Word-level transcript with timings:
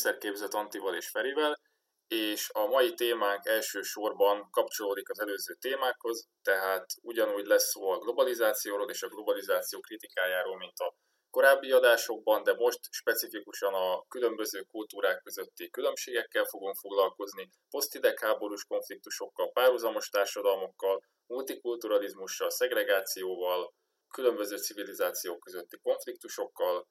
Kényszerképzett 0.00 0.54
Antival 0.54 0.94
és 0.94 1.08
Ferivel, 1.08 1.60
és 2.08 2.50
a 2.52 2.66
mai 2.66 2.94
témánk 2.94 3.46
elsősorban 3.46 4.50
kapcsolódik 4.50 5.10
az 5.10 5.20
előző 5.20 5.54
témákhoz, 5.54 6.28
tehát 6.42 6.86
ugyanúgy 7.02 7.46
lesz 7.46 7.70
szó 7.70 7.90
a 7.90 7.98
globalizációról 7.98 8.90
és 8.90 9.02
a 9.02 9.08
globalizáció 9.08 9.80
kritikájáról, 9.80 10.56
mint 10.56 10.78
a 10.78 10.94
korábbi 11.30 11.72
adásokban, 11.72 12.42
de 12.42 12.54
most 12.54 12.78
specifikusan 12.90 13.74
a 13.74 14.04
különböző 14.08 14.60
kultúrák 14.60 15.22
közötti 15.22 15.70
különbségekkel 15.70 16.44
fogunk 16.44 16.76
foglalkozni, 16.76 17.50
posztidegháborús 17.70 18.64
konfliktusokkal, 18.64 19.52
párhuzamos 19.52 20.08
társadalmokkal, 20.08 21.02
multikulturalizmussal, 21.26 22.50
szegregációval, 22.50 23.74
különböző 24.08 24.56
civilizációk 24.56 25.40
közötti 25.40 25.78
konfliktusokkal, 25.78 26.86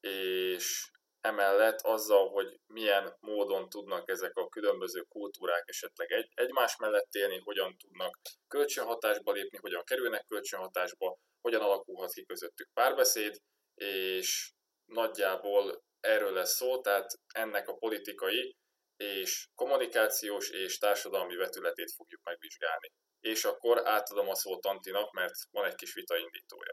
és 0.00 0.90
emellett 1.20 1.80
azzal, 1.80 2.28
hogy 2.28 2.60
milyen 2.66 3.16
módon 3.20 3.68
tudnak 3.68 4.10
ezek 4.10 4.36
a 4.36 4.48
különböző 4.48 5.00
kultúrák 5.00 5.62
esetleg 5.66 6.12
egy, 6.12 6.28
egymás 6.34 6.76
mellett 6.76 7.14
élni, 7.14 7.38
hogyan 7.44 7.76
tudnak 7.76 8.18
kölcsönhatásba 8.48 9.32
lépni, 9.32 9.58
hogyan 9.58 9.84
kerülnek 9.84 10.24
kölcsönhatásba, 10.26 11.16
hogyan 11.40 11.60
alakulhat 11.60 12.12
ki 12.12 12.24
közöttük 12.24 12.68
párbeszéd, 12.72 13.36
és 13.74 14.52
nagyjából 14.84 15.82
erről 16.00 16.32
lesz 16.32 16.54
szó, 16.54 16.80
tehát 16.80 17.10
ennek 17.34 17.68
a 17.68 17.76
politikai 17.76 18.56
és 18.96 19.48
kommunikációs 19.54 20.50
és 20.50 20.78
társadalmi 20.78 21.36
vetületét 21.36 21.92
fogjuk 21.96 22.20
megvizsgálni. 22.24 22.88
És 23.20 23.44
akkor 23.44 23.86
átadom 23.88 24.28
a 24.28 24.34
szót 24.34 24.66
Antinak, 24.66 25.12
mert 25.12 25.34
van 25.50 25.64
egy 25.64 25.74
kis 25.74 25.94
vita 25.94 26.16
indítója. 26.16 26.72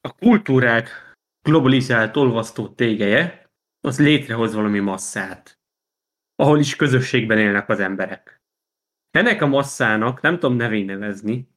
A 0.00 0.14
kultúrák 0.14 1.14
globalizált 1.42 2.16
olvasztó 2.16 2.74
tégeje, 2.74 3.49
az 3.80 3.98
létrehoz 3.98 4.54
valami 4.54 4.78
masszát, 4.78 5.58
ahol 6.34 6.58
is 6.58 6.76
közösségben 6.76 7.38
élnek 7.38 7.68
az 7.68 7.80
emberek. 7.80 8.42
Ennek 9.10 9.42
a 9.42 9.46
masszának 9.46 10.20
nem 10.20 10.38
tudom 10.38 10.56
nevén 10.56 10.84
nevezni, 10.84 11.48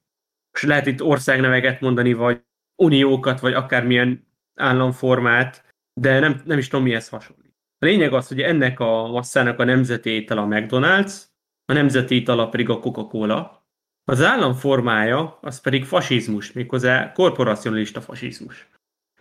és 0.54 0.64
lehet 0.64 0.86
itt 0.86 1.02
országneveket 1.02 1.82
mondani, 1.82 2.14
vagy 2.14 2.44
uniókat, 2.76 3.40
vagy 3.40 3.54
akármilyen 3.54 4.28
államformát, 4.56 5.76
de 5.94 6.20
nem, 6.20 6.42
nem 6.46 6.58
is 6.58 6.68
tudom 6.68 6.86
mihez 6.86 7.10
hasonlít. 7.10 7.56
A 7.78 7.86
lényeg 7.86 8.14
az, 8.14 8.28
hogy 8.28 8.42
ennek 8.42 8.80
a 8.80 9.08
masszának 9.08 9.60
a 9.60 9.64
nemzeti 9.64 10.10
étel 10.10 10.38
a 10.38 10.46
McDonald's, 10.46 11.22
a 11.66 11.74
nemzeti 11.74 12.16
étel 12.16 12.50
pedig 12.50 12.70
a 12.70 12.80
Coca-Cola, 12.80 13.68
az 14.04 14.22
állam 14.22 14.54
formája 14.54 15.38
az 15.42 15.62
pedig 15.62 15.86
fasizmus, 15.86 16.52
méghozzá 16.52 17.12
korporacionalista 17.12 18.02
fasizmus. 18.02 18.70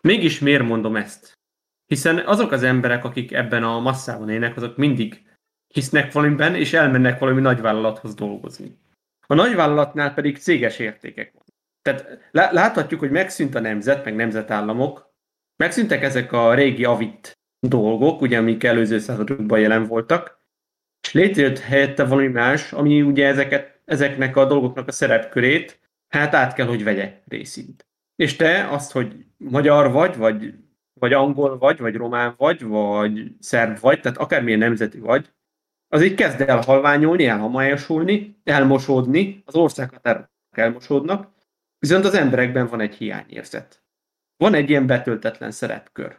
Mégis 0.00 0.39
miért 0.39 0.62
mondom 0.62 0.97
ezt? 0.97 1.41
Hiszen 1.92 2.18
azok 2.18 2.52
az 2.52 2.62
emberek, 2.62 3.04
akik 3.04 3.32
ebben 3.32 3.62
a 3.62 3.80
masszában 3.80 4.28
élnek, 4.28 4.56
azok 4.56 4.76
mindig 4.76 5.22
hisznek 5.74 6.12
valamiben, 6.12 6.54
és 6.54 6.72
elmennek 6.72 7.18
valami 7.18 7.40
nagyvállalathoz 7.40 8.14
dolgozni. 8.14 8.78
A 9.26 9.34
nagyvállalatnál 9.34 10.14
pedig 10.14 10.38
céges 10.38 10.78
értékek 10.78 11.32
van. 11.32 11.42
Tehát 11.82 12.30
láthatjuk, 12.30 13.00
hogy 13.00 13.10
megszűnt 13.10 13.54
a 13.54 13.60
nemzet, 13.60 14.04
meg 14.04 14.14
nemzetállamok, 14.14 15.14
megszűntek 15.56 16.02
ezek 16.02 16.32
a 16.32 16.54
régi 16.54 16.84
avit 16.84 17.38
dolgok, 17.66 18.20
ugye, 18.20 18.38
amik 18.38 18.64
előző 18.64 18.98
századokban 18.98 19.60
jelen 19.60 19.86
voltak, 19.86 20.40
és 21.02 21.12
létrejött 21.12 21.58
helyette 21.58 22.04
valami 22.04 22.28
más, 22.28 22.72
ami 22.72 23.02
ugye 23.02 23.27
ezeket, 23.27 23.80
ezeknek 23.84 24.36
a 24.36 24.44
dolgoknak 24.44 24.88
a 24.88 24.92
szerepkörét, 24.92 25.80
hát 26.08 26.34
át 26.34 26.55
kell, 26.55 26.67
hogy 26.67 26.84
vegye 26.84 27.20
részint. 27.28 27.86
És 28.17 28.36
te 28.36 28.68
azt, 28.68 28.92
hogy 28.92 29.24
magyar 29.36 29.90
vagy, 29.90 30.17
vagy, 30.17 30.55
vagy 31.02 31.13
angol 31.13 31.58
vagy, 31.58 31.79
vagy 31.79 31.96
román 31.96 32.35
vagy, 32.36 32.63
vagy 32.63 33.33
szerb 33.39 33.80
vagy, 33.80 34.01
tehát 34.01 34.18
akármilyen 34.18 34.58
nemzeti 34.58 34.98
vagy, 34.98 35.33
az 35.89 36.02
így 36.02 36.14
kezd 36.14 36.40
el 36.40 36.61
halványulni, 36.61 37.27
elhamályosulni, 37.27 38.40
elmosódni, 38.45 39.42
az 39.46 39.55
országhatárok 39.55 40.29
elmosódnak, 40.51 41.33
viszont 41.79 42.05
az 42.05 42.14
emberekben 42.14 42.67
van 42.67 42.80
egy 42.80 42.95
hiányérzet. 42.95 43.83
Van 44.36 44.55
egy 44.55 44.70
ilyen 44.70 44.86
betöltetlen 44.86 45.51
szerepkör. 45.51 46.18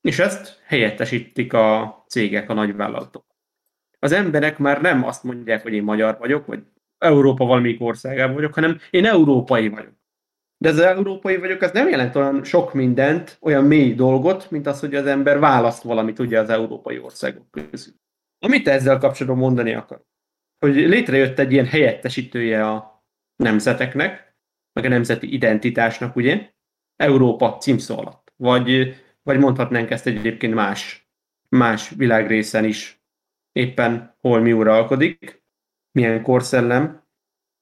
És 0.00 0.18
ezt 0.18 0.62
helyettesítik 0.64 1.52
a 1.52 2.04
cégek, 2.08 2.50
a 2.50 2.54
nagyvállalatok. 2.54 3.24
Az 3.98 4.12
emberek 4.12 4.58
már 4.58 4.80
nem 4.80 5.04
azt 5.04 5.24
mondják, 5.24 5.62
hogy 5.62 5.72
én 5.72 5.82
magyar 5.82 6.18
vagyok, 6.18 6.46
vagy 6.46 6.62
Európa 6.98 7.44
valamelyik 7.44 7.80
országában 7.80 8.34
vagyok, 8.34 8.54
hanem 8.54 8.78
én 8.90 9.06
európai 9.06 9.68
vagyok. 9.68 9.94
De 10.62 10.68
az 10.68 10.78
európai 10.78 11.36
vagyok, 11.36 11.62
ez 11.62 11.72
nem 11.72 11.88
jelent 11.88 12.16
olyan 12.16 12.44
sok 12.44 12.74
mindent, 12.74 13.36
olyan 13.40 13.64
mély 13.64 13.94
dolgot, 13.94 14.50
mint 14.50 14.66
az, 14.66 14.80
hogy 14.80 14.94
az 14.94 15.06
ember 15.06 15.38
választ 15.38 15.82
valamit 15.82 16.18
ugye 16.18 16.40
az 16.40 16.50
európai 16.50 16.98
országok 16.98 17.50
közül. 17.50 17.94
Amit 18.38 18.68
ezzel 18.68 18.98
kapcsolatban 18.98 19.40
mondani 19.40 19.74
akar, 19.74 20.02
hogy 20.58 20.74
létrejött 20.74 21.38
egy 21.38 21.52
ilyen 21.52 21.66
helyettesítője 21.66 22.68
a 22.68 23.04
nemzeteknek, 23.36 24.36
meg 24.72 24.84
a 24.84 24.88
nemzeti 24.88 25.32
identitásnak, 25.32 26.16
ugye, 26.16 26.50
Európa 26.96 27.56
címszó 27.56 27.98
alatt. 27.98 28.32
Vagy, 28.36 28.96
vagy 29.22 29.38
mondhatnánk 29.38 29.90
ezt 29.90 30.06
egyébként 30.06 30.54
más, 30.54 31.10
más 31.48 31.90
világrészen 31.90 32.64
is, 32.64 33.02
éppen 33.52 34.16
hol 34.20 34.40
mi 34.40 34.52
uralkodik, 34.52 35.44
milyen 35.92 36.22
korszellem. 36.22 37.02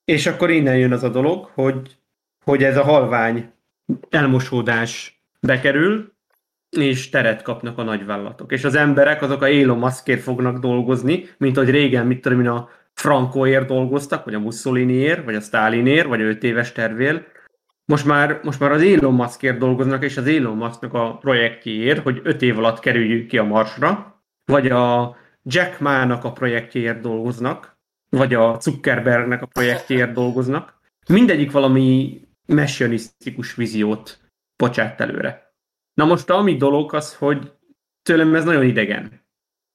És 0.04 0.26
akkor 0.26 0.50
innen 0.50 0.78
jön 0.78 0.92
az 0.92 1.02
a 1.02 1.08
dolog, 1.08 1.44
hogy 1.44 1.99
hogy 2.50 2.62
ez 2.64 2.76
a 2.76 2.82
halvány 2.82 3.52
elmosódás 4.10 5.22
bekerül, 5.40 6.12
és 6.76 7.08
teret 7.08 7.42
kapnak 7.42 7.78
a 7.78 7.82
nagyvállalatok. 7.82 8.52
És 8.52 8.64
az 8.64 8.74
emberek 8.74 9.22
azok 9.22 9.42
a 9.42 9.48
Elon 9.48 9.90
fognak 9.90 10.58
dolgozni, 10.58 11.28
mint 11.38 11.56
hogy 11.56 11.70
régen, 11.70 12.06
mit 12.06 12.20
tudom 12.20 12.40
én, 12.40 12.48
a 12.48 12.68
Francoért 12.92 13.66
dolgoztak, 13.66 14.24
vagy 14.24 14.34
a 14.34 14.38
Mussoliniért, 14.38 15.24
vagy 15.24 15.34
a 15.34 15.40
Stalinért, 15.40 16.06
vagy 16.06 16.20
a 16.20 16.24
5 16.24 16.42
éves 16.44 16.72
tervél. 16.72 17.24
Most 17.84 18.06
már, 18.06 18.40
most 18.42 18.60
már 18.60 18.72
az 18.72 18.82
Elon 18.82 19.14
Muskért 19.14 19.58
dolgoznak, 19.58 20.04
és 20.04 20.16
az 20.16 20.26
Elon 20.26 20.56
Musknak 20.56 20.94
a 20.94 21.16
projektjéért, 21.16 22.02
hogy 22.02 22.20
5 22.24 22.42
év 22.42 22.58
alatt 22.58 22.80
kerüljük 22.80 23.26
ki 23.26 23.38
a 23.38 23.44
Marsra, 23.44 24.22
vagy 24.44 24.66
a 24.68 25.16
Jack 25.42 25.80
Ma-nak 25.80 26.24
a 26.24 26.32
projektjéért 26.32 27.00
dolgoznak, 27.00 27.78
vagy 28.08 28.34
a 28.34 28.56
Zuckerbergnek 28.60 29.42
a 29.42 29.46
projektjéért 29.46 30.12
dolgoznak. 30.12 30.78
Mindegyik 31.08 31.50
valami 31.50 32.20
messianisztikus 32.54 33.54
víziót 33.54 34.30
bocsát 34.56 35.00
előre. 35.00 35.54
Na 35.94 36.04
most 36.04 36.30
ami 36.30 36.56
dolog 36.56 36.94
az, 36.94 37.16
hogy 37.16 37.52
tőlem 38.02 38.34
ez 38.34 38.44
nagyon 38.44 38.64
idegen. 38.64 39.26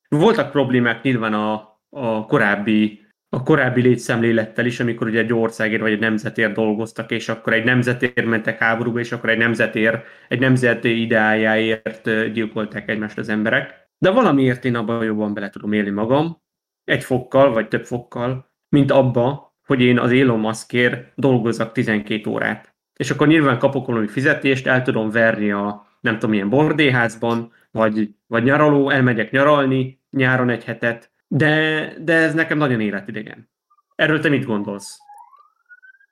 Voltak 0.07 0.51
problémák 0.51 1.01
nyilván 1.01 1.33
a, 1.33 1.79
a 1.89 2.25
korábbi 2.25 3.05
a 3.29 3.43
korábbi 3.43 3.81
létszemlélettel 3.81 4.65
is, 4.65 4.79
amikor 4.79 5.07
ugye 5.07 5.19
egy 5.19 5.33
országért 5.33 5.81
vagy 5.81 5.91
egy 5.91 5.99
nemzetért 5.99 6.53
dolgoztak, 6.53 7.11
és 7.11 7.29
akkor 7.29 7.53
egy 7.53 7.63
nemzetért 7.63 8.25
mentek 8.25 8.59
háborúba, 8.59 8.99
és 8.99 9.11
akkor 9.11 9.29
egy 9.29 9.37
nemzetért, 9.37 10.05
egy 10.27 10.39
nemzet 10.39 10.83
ideájáért 10.83 12.31
gyilkolták 12.31 12.89
egymást 12.89 13.17
az 13.17 13.29
emberek. 13.29 13.89
De 13.97 14.11
valamiért 14.11 14.65
én 14.65 14.75
abban 14.75 15.03
jobban 15.03 15.33
bele 15.33 15.49
tudom 15.49 15.73
élni 15.73 15.89
magam, 15.89 16.41
egy 16.83 17.03
fokkal, 17.03 17.53
vagy 17.53 17.67
több 17.67 17.85
fokkal, 17.85 18.51
mint 18.69 18.91
abba, 18.91 19.54
hogy 19.65 19.81
én 19.81 19.99
az 19.99 20.11
Elon 20.11 20.39
Muskért 20.39 21.11
dolgozzak 21.15 21.71
12 21.71 22.29
órát. 22.29 22.75
És 22.93 23.11
akkor 23.11 23.27
nyilván 23.27 23.59
kapok 23.59 23.85
valami 23.87 24.07
fizetést, 24.07 24.67
el 24.67 24.81
tudom 24.81 25.09
verni 25.09 25.51
a 25.51 25.87
nem 26.01 26.13
tudom 26.13 26.29
milyen 26.29 26.49
bordéházban, 26.49 27.53
vagy, 27.71 28.09
vagy 28.27 28.43
nyaraló, 28.43 28.89
elmegyek 28.89 29.31
nyaralni 29.31 30.01
nyáron 30.09 30.49
egy 30.49 30.63
hetet, 30.63 31.11
de, 31.27 31.93
de 31.99 32.13
ez 32.13 32.33
nekem 32.33 32.57
nagyon 32.57 32.81
életidegen. 32.81 33.49
Erről 33.95 34.19
te 34.19 34.29
mit 34.29 34.45
gondolsz? 34.45 34.97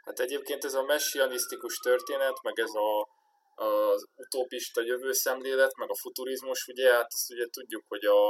Hát 0.05 0.19
egyébként 0.19 0.63
ez 0.63 0.73
a 0.73 0.83
messianisztikus 0.83 1.77
történet, 1.77 2.37
meg 2.43 2.53
ez 2.59 2.73
a, 2.73 3.07
az 3.63 4.07
utopista 4.15 4.81
jövőszemlélet, 4.81 5.77
meg 5.77 5.89
a 5.89 5.95
futurizmus, 6.01 6.67
ugye, 6.67 6.93
hát 6.93 7.07
azt 7.13 7.31
ugye 7.31 7.45
tudjuk, 7.51 7.83
hogy 7.87 8.05
a, 8.05 8.21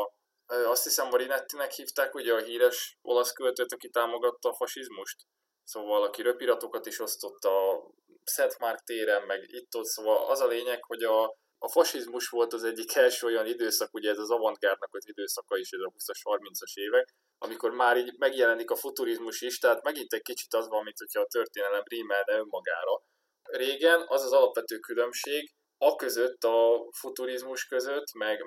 azt 0.65 0.83
hiszem 0.83 1.07
Marinettinek 1.07 1.71
hívták, 1.71 2.15
ugye 2.15 2.33
a 2.33 2.41
híres 2.41 2.97
olasz 3.01 3.31
költőt, 3.31 3.71
aki 3.73 3.89
támogatta 3.89 4.49
a 4.49 4.53
fasizmust. 4.53 5.25
Szóval 5.63 6.03
aki 6.03 6.21
röpiratokat 6.21 6.85
is 6.85 6.99
osztott 6.99 7.43
a 7.43 7.87
Szent 8.23 8.59
Márk 8.59 8.83
téren, 8.83 9.23
meg 9.23 9.43
itt-ott, 9.47 9.85
szóval 9.85 10.25
az 10.25 10.39
a 10.39 10.47
lényeg, 10.47 10.83
hogy 10.83 11.03
a, 11.03 11.23
a 11.57 11.69
fasizmus 11.71 12.29
volt 12.29 12.53
az 12.53 12.63
egyik 12.63 12.95
első 12.95 13.27
olyan 13.27 13.45
időszak, 13.45 13.93
ugye 13.93 14.09
ez 14.09 14.17
az 14.17 14.31
avantgárdnak 14.31 14.95
az 14.95 15.07
időszaka 15.07 15.57
is, 15.57 15.71
ez 15.71 15.79
a 15.79 15.93
20-as, 15.97 16.19
30-as 16.23 16.73
évek, 16.73 17.13
amikor 17.37 17.71
már 17.71 17.97
így 17.97 18.13
megjelenik 18.17 18.71
a 18.71 18.75
futurizmus 18.75 19.41
is, 19.41 19.59
tehát 19.59 19.83
megint 19.83 20.13
egy 20.13 20.21
kicsit 20.21 20.53
az 20.53 20.67
van, 20.67 20.83
mint 20.83 20.97
hogyha 20.97 21.19
a 21.19 21.27
történelem 21.27 21.83
rímelne 21.85 22.33
önmagára. 22.33 23.01
Régen 23.43 24.03
az 24.07 24.23
az 24.23 24.31
alapvető 24.31 24.79
különbség, 24.79 25.53
a 25.77 25.95
között, 25.95 26.43
a 26.43 26.87
futurizmus 26.91 27.65
között, 27.65 28.13
meg 28.13 28.43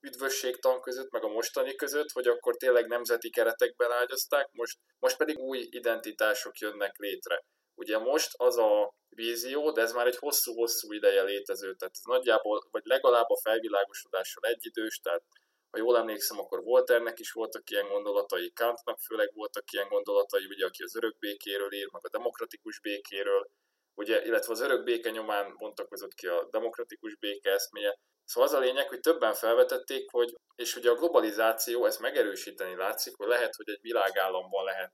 üdvösségtan 0.00 0.80
között, 0.80 1.10
meg 1.10 1.24
a 1.24 1.28
mostani 1.28 1.74
között, 1.74 2.10
hogy 2.10 2.26
akkor 2.26 2.56
tényleg 2.56 2.86
nemzeti 2.86 3.30
keretekben 3.30 3.90
ágyazták, 3.90 4.48
most, 4.52 4.78
most 4.98 5.16
pedig 5.16 5.38
új 5.38 5.58
identitások 5.70 6.58
jönnek 6.58 6.96
létre. 6.96 7.44
Ugye 7.74 7.98
most 7.98 8.30
az 8.36 8.56
a 8.56 8.92
vízió, 9.08 9.70
de 9.70 9.80
ez 9.80 9.92
már 9.92 10.06
egy 10.06 10.16
hosszú-hosszú 10.16 10.92
ideje 10.92 11.22
létező, 11.22 11.74
tehát 11.74 11.94
ez 11.94 12.04
nagyjából, 12.04 12.68
vagy 12.70 12.82
legalább 12.84 13.28
a 13.28 13.40
felvilágosodással 13.42 14.44
egyidős, 14.44 14.98
tehát 14.98 15.22
ha 15.70 15.78
jól 15.78 15.96
emlékszem, 15.96 16.38
akkor 16.38 16.62
Volternek 16.62 17.18
is 17.18 17.32
voltak 17.32 17.70
ilyen 17.70 17.88
gondolatai, 17.88 18.52
Kantnak 18.52 18.98
főleg 18.98 19.30
voltak 19.34 19.72
ilyen 19.72 19.88
gondolatai, 19.88 20.44
ugye, 20.44 20.66
aki 20.66 20.82
az 20.82 20.96
örök 20.96 21.18
békéről 21.18 21.72
ír, 21.72 21.88
meg 21.92 22.04
a 22.04 22.08
demokratikus 22.08 22.80
békéről, 22.80 23.48
ugye, 23.94 24.24
illetve 24.24 24.52
az 24.52 24.60
örök 24.60 24.82
béke 24.82 25.10
nyomán 25.10 25.56
bontakozott 25.56 26.14
ki 26.14 26.26
a 26.26 26.48
demokratikus 26.50 27.16
béke 27.16 27.50
eszméje. 27.50 27.98
Szóval 28.28 28.48
az 28.48 28.54
a 28.54 28.58
lényeg, 28.58 28.88
hogy 28.88 29.00
többen 29.00 29.34
felvetették, 29.34 30.10
hogy, 30.10 30.34
és 30.54 30.76
ugye 30.76 30.90
a 30.90 30.94
globalizáció 30.94 31.84
ezt 31.86 32.00
megerősíteni 32.00 32.76
látszik, 32.76 33.16
hogy 33.16 33.28
lehet, 33.28 33.54
hogy 33.54 33.68
egy 33.68 33.80
világállamban 33.80 34.64
lehet, 34.64 34.92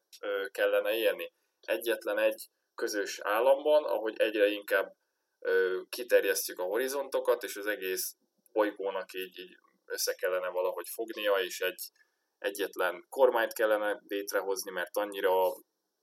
kellene 0.50 0.92
élni. 0.92 1.32
Egyetlen 1.60 2.19
egy 2.19 2.46
közös 2.75 3.20
államban, 3.22 3.84
ahogy 3.84 4.20
egyre 4.20 4.46
inkább 4.46 4.92
kiterjesztjük 5.88 6.58
a 6.58 6.64
horizontokat, 6.64 7.42
és 7.42 7.56
az 7.56 7.66
egész 7.66 8.14
bolygónak 8.52 9.12
így, 9.12 9.38
így 9.38 9.56
össze 9.86 10.14
kellene 10.14 10.48
valahogy 10.48 10.88
fognia, 10.88 11.32
és 11.32 11.60
egy 11.60 11.82
egyetlen 12.38 13.06
kormányt 13.08 13.52
kellene 13.52 14.00
létrehozni, 14.06 14.70
mert 14.70 14.96
annyira 14.96 15.54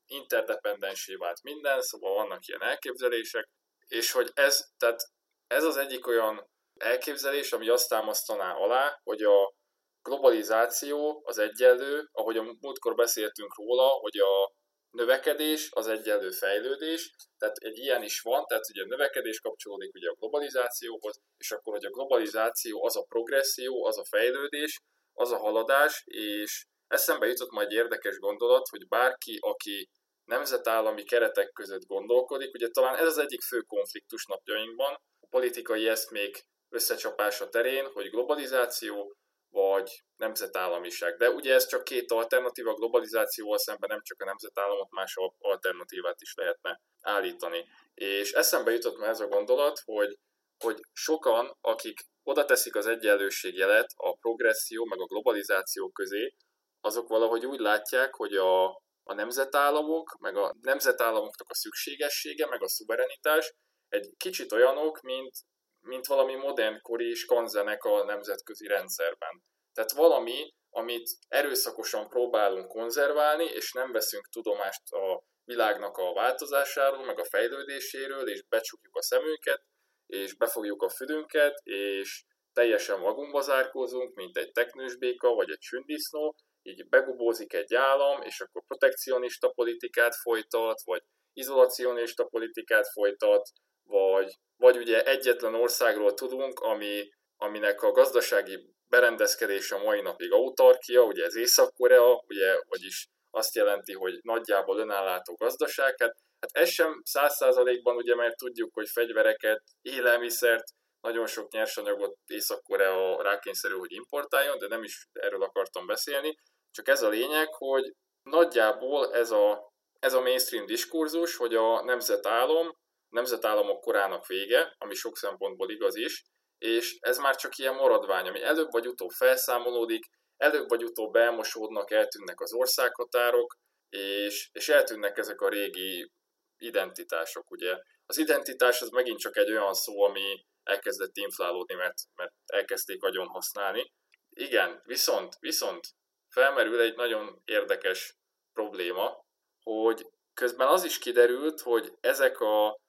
interdependensé 0.05 1.15
vált 1.15 1.43
minden, 1.43 1.81
szóval 1.81 2.13
vannak 2.13 2.47
ilyen 2.47 2.61
elképzelések, 2.61 3.49
és 3.87 4.11
hogy 4.11 4.31
ez, 4.33 4.67
tehát 4.77 5.01
ez 5.47 5.63
az 5.63 5.77
egyik 5.77 6.07
olyan 6.07 6.50
elképzelés, 6.81 7.51
ami 7.51 7.69
azt 7.69 7.89
támasztaná 7.89 8.53
alá, 8.53 8.99
hogy 9.03 9.21
a 9.21 9.53
globalizáció 10.01 11.21
az 11.25 11.37
egyenlő, 11.37 12.09
ahogy 12.11 12.37
a 12.37 12.55
múltkor 12.59 12.95
beszéltünk 12.95 13.55
róla, 13.55 13.87
hogy 13.87 14.17
a 14.17 14.53
növekedés 14.91 15.69
az 15.71 15.87
egyenlő 15.87 16.31
fejlődés, 16.31 17.11
tehát 17.37 17.55
egy 17.57 17.77
ilyen 17.77 18.03
is 18.03 18.21
van, 18.21 18.45
tehát 18.45 18.69
ugye 18.69 18.83
a 18.83 18.87
növekedés 18.87 19.39
kapcsolódik 19.39 19.93
ugye 19.93 20.09
a 20.09 20.15
globalizációhoz, 20.19 21.21
és 21.37 21.51
akkor, 21.51 21.73
hogy 21.73 21.85
a 21.85 21.89
globalizáció 21.89 22.85
az 22.85 22.97
a 22.97 23.05
progresszió, 23.09 23.85
az 23.85 23.97
a 23.97 24.05
fejlődés, 24.05 24.79
az 25.13 25.31
a 25.31 25.37
haladás, 25.37 26.03
és 26.05 26.65
eszembe 26.87 27.27
jutott 27.27 27.51
majd 27.51 27.67
egy 27.67 27.73
érdekes 27.73 28.17
gondolat, 28.17 28.67
hogy 28.67 28.87
bárki, 28.87 29.37
aki 29.39 29.89
nemzetállami 30.23 31.03
keretek 31.03 31.51
között 31.51 31.85
gondolkodik, 31.85 32.53
ugye 32.53 32.67
talán 32.67 32.95
ez 32.95 33.05
az 33.05 33.17
egyik 33.17 33.41
fő 33.41 33.61
konfliktus 33.61 34.25
napjainkban, 34.25 34.93
a 35.19 35.27
politikai 35.29 35.87
eszmék 35.87 36.45
összecsapása 36.71 37.49
terén, 37.49 37.91
hogy 37.93 38.09
globalizáció, 38.09 39.15
vagy 39.51 40.03
nemzetállamiság. 40.15 41.17
De 41.17 41.29
ugye 41.29 41.53
ez 41.53 41.67
csak 41.67 41.83
két 41.83 42.11
alternatíva, 42.11 42.71
a 42.71 42.75
globalizációval 42.75 43.57
szemben 43.57 43.89
nem 43.89 44.01
csak 44.01 44.21
a 44.21 44.25
nemzetállamot, 44.25 44.91
más 44.91 45.15
alternatívát 45.37 46.21
is 46.21 46.33
lehetne 46.35 46.81
állítani. 47.01 47.65
És 47.93 48.31
eszembe 48.31 48.71
jutott 48.71 48.97
már 48.97 49.09
ez 49.09 49.19
a 49.19 49.27
gondolat, 49.27 49.81
hogy, 49.85 50.17
hogy 50.63 50.79
sokan, 50.93 51.57
akik 51.61 51.99
oda 52.23 52.45
teszik 52.45 52.75
az 52.75 52.85
egyenlőség 52.87 53.55
jelet 53.55 53.87
a 53.95 54.15
progresszió 54.15 54.85
meg 54.85 54.99
a 54.99 55.05
globalizáció 55.05 55.89
közé, 55.89 56.35
azok 56.81 57.07
valahogy 57.07 57.45
úgy 57.45 57.59
látják, 57.59 58.13
hogy 58.15 58.35
a, 58.35 58.65
a 59.03 59.13
nemzetállamok, 59.13 60.17
meg 60.19 60.37
a 60.37 60.55
nemzetállamoknak 60.61 61.49
a 61.49 61.55
szükségessége, 61.55 62.47
meg 62.47 62.63
a 62.63 62.69
szuverenitás 62.69 63.53
egy 63.89 64.13
kicsit 64.17 64.51
olyanok, 64.51 65.01
mint 65.01 65.31
mint 65.81 66.05
valami 66.05 66.35
modernkori 66.35 67.13
skanzenek 67.13 67.83
a 67.83 68.03
nemzetközi 68.03 68.67
rendszerben. 68.67 69.43
Tehát 69.73 69.91
valami, 69.91 70.53
amit 70.69 71.09
erőszakosan 71.27 72.07
próbálunk 72.07 72.67
konzerválni, 72.67 73.43
és 73.45 73.71
nem 73.71 73.91
veszünk 73.91 74.29
tudomást 74.29 74.91
a 74.91 75.23
világnak 75.43 75.97
a 75.97 76.13
változásáról, 76.13 77.05
meg 77.05 77.19
a 77.19 77.25
fejlődéséről, 77.25 78.29
és 78.29 78.43
becsukjuk 78.49 78.95
a 78.95 79.01
szemünket, 79.01 79.63
és 80.05 80.35
befogjuk 80.35 80.81
a 80.81 80.89
fülünket, 80.89 81.59
és 81.63 82.23
teljesen 82.53 82.99
magunkba 82.99 83.41
zárkózunk, 83.41 84.15
mint 84.15 84.37
egy 84.37 84.51
teknős 84.51 84.97
béka, 84.97 85.33
vagy 85.33 85.49
egy 85.49 85.61
sündisznó, 85.61 86.35
így 86.61 86.89
begubózik 86.89 87.53
egy 87.53 87.73
állam, 87.73 88.21
és 88.21 88.41
akkor 88.41 88.63
protekcionista 88.67 89.49
politikát 89.49 90.15
folytat, 90.15 90.81
vagy 90.83 91.03
izolacionista 91.33 92.23
politikát 92.25 92.87
folytat, 92.87 93.49
vagy 93.91 94.39
vagy 94.61 94.77
ugye 94.77 95.03
egyetlen 95.03 95.53
országról 95.53 96.13
tudunk, 96.13 96.59
ami, 96.59 97.09
aminek 97.37 97.81
a 97.81 97.91
gazdasági 97.91 98.73
berendezkedése 98.87 99.75
a 99.75 99.83
mai 99.83 100.01
napig 100.01 100.31
autarkia, 100.31 101.03
ugye 101.03 101.23
ez 101.23 101.35
Észak-Korea, 101.35 102.23
ugye, 102.27 102.61
vagyis 102.67 103.07
azt 103.29 103.55
jelenti, 103.55 103.93
hogy 103.93 104.19
nagyjából 104.21 104.77
önállátó 104.79 105.33
gazdaság. 105.33 105.95
Hát, 105.97 106.13
hát 106.39 106.51
ez 106.51 106.69
sem 106.69 107.01
száz 107.03 107.35
százalékban, 107.35 107.95
ugye, 107.95 108.15
mert 108.15 108.37
tudjuk, 108.37 108.73
hogy 108.73 108.89
fegyvereket, 108.89 109.63
élelmiszert, 109.81 110.63
nagyon 111.01 111.27
sok 111.27 111.51
nyersanyagot 111.51 112.17
Észak-Korea 112.25 113.21
rákényszerül, 113.21 113.79
hogy 113.79 113.91
importáljon, 113.91 114.57
de 114.57 114.67
nem 114.67 114.83
is 114.83 115.07
erről 115.13 115.43
akartam 115.43 115.85
beszélni. 115.85 116.35
Csak 116.71 116.87
ez 116.87 117.01
a 117.01 117.09
lényeg, 117.09 117.53
hogy 117.53 117.93
nagyjából 118.23 119.13
ez 119.13 119.31
a, 119.31 119.71
ez 119.99 120.13
a 120.13 120.21
mainstream 120.21 120.65
diskurzus, 120.65 121.35
hogy 121.35 121.55
a 121.55 121.83
nemzetállam 121.83 122.79
nemzetállamok 123.11 123.81
korának 123.81 124.25
vége, 124.25 124.75
ami 124.77 124.93
sok 124.93 125.17
szempontból 125.17 125.71
igaz 125.71 125.95
is, 125.95 126.23
és 126.57 126.97
ez 126.99 127.17
már 127.17 127.35
csak 127.35 127.57
ilyen 127.57 127.75
maradvány, 127.75 128.27
ami 128.27 128.41
előbb 128.41 128.71
vagy 128.71 128.87
utóbb 128.87 129.09
felszámolódik, 129.09 130.05
előbb 130.37 130.69
vagy 130.69 130.83
utóbb 130.83 131.15
elmosódnak, 131.15 131.91
eltűnnek 131.91 132.39
az 132.39 132.53
országhatárok, 132.53 133.55
és, 133.89 134.49
és 134.51 134.69
eltűnnek 134.69 135.17
ezek 135.17 135.41
a 135.41 135.49
régi 135.49 136.11
identitások, 136.57 137.51
ugye. 137.51 137.77
Az 138.05 138.17
identitás 138.17 138.81
az 138.81 138.89
megint 138.89 139.19
csak 139.19 139.37
egy 139.37 139.51
olyan 139.51 139.73
szó, 139.73 140.03
ami 140.03 140.45
elkezdett 140.63 141.15
inflálódni, 141.15 141.75
mert, 141.75 141.97
mert 142.15 142.33
elkezdték 142.45 143.03
agyon 143.03 143.27
használni. 143.27 143.91
Igen, 144.29 144.81
viszont, 144.85 145.35
viszont 145.39 145.87
felmerül 146.29 146.81
egy 146.81 146.95
nagyon 146.95 147.41
érdekes 147.45 148.15
probléma, 148.53 149.25
hogy 149.63 150.07
közben 150.33 150.67
az 150.67 150.83
is 150.83 150.99
kiderült, 150.99 151.61
hogy 151.61 151.93
ezek 151.99 152.39
a 152.39 152.80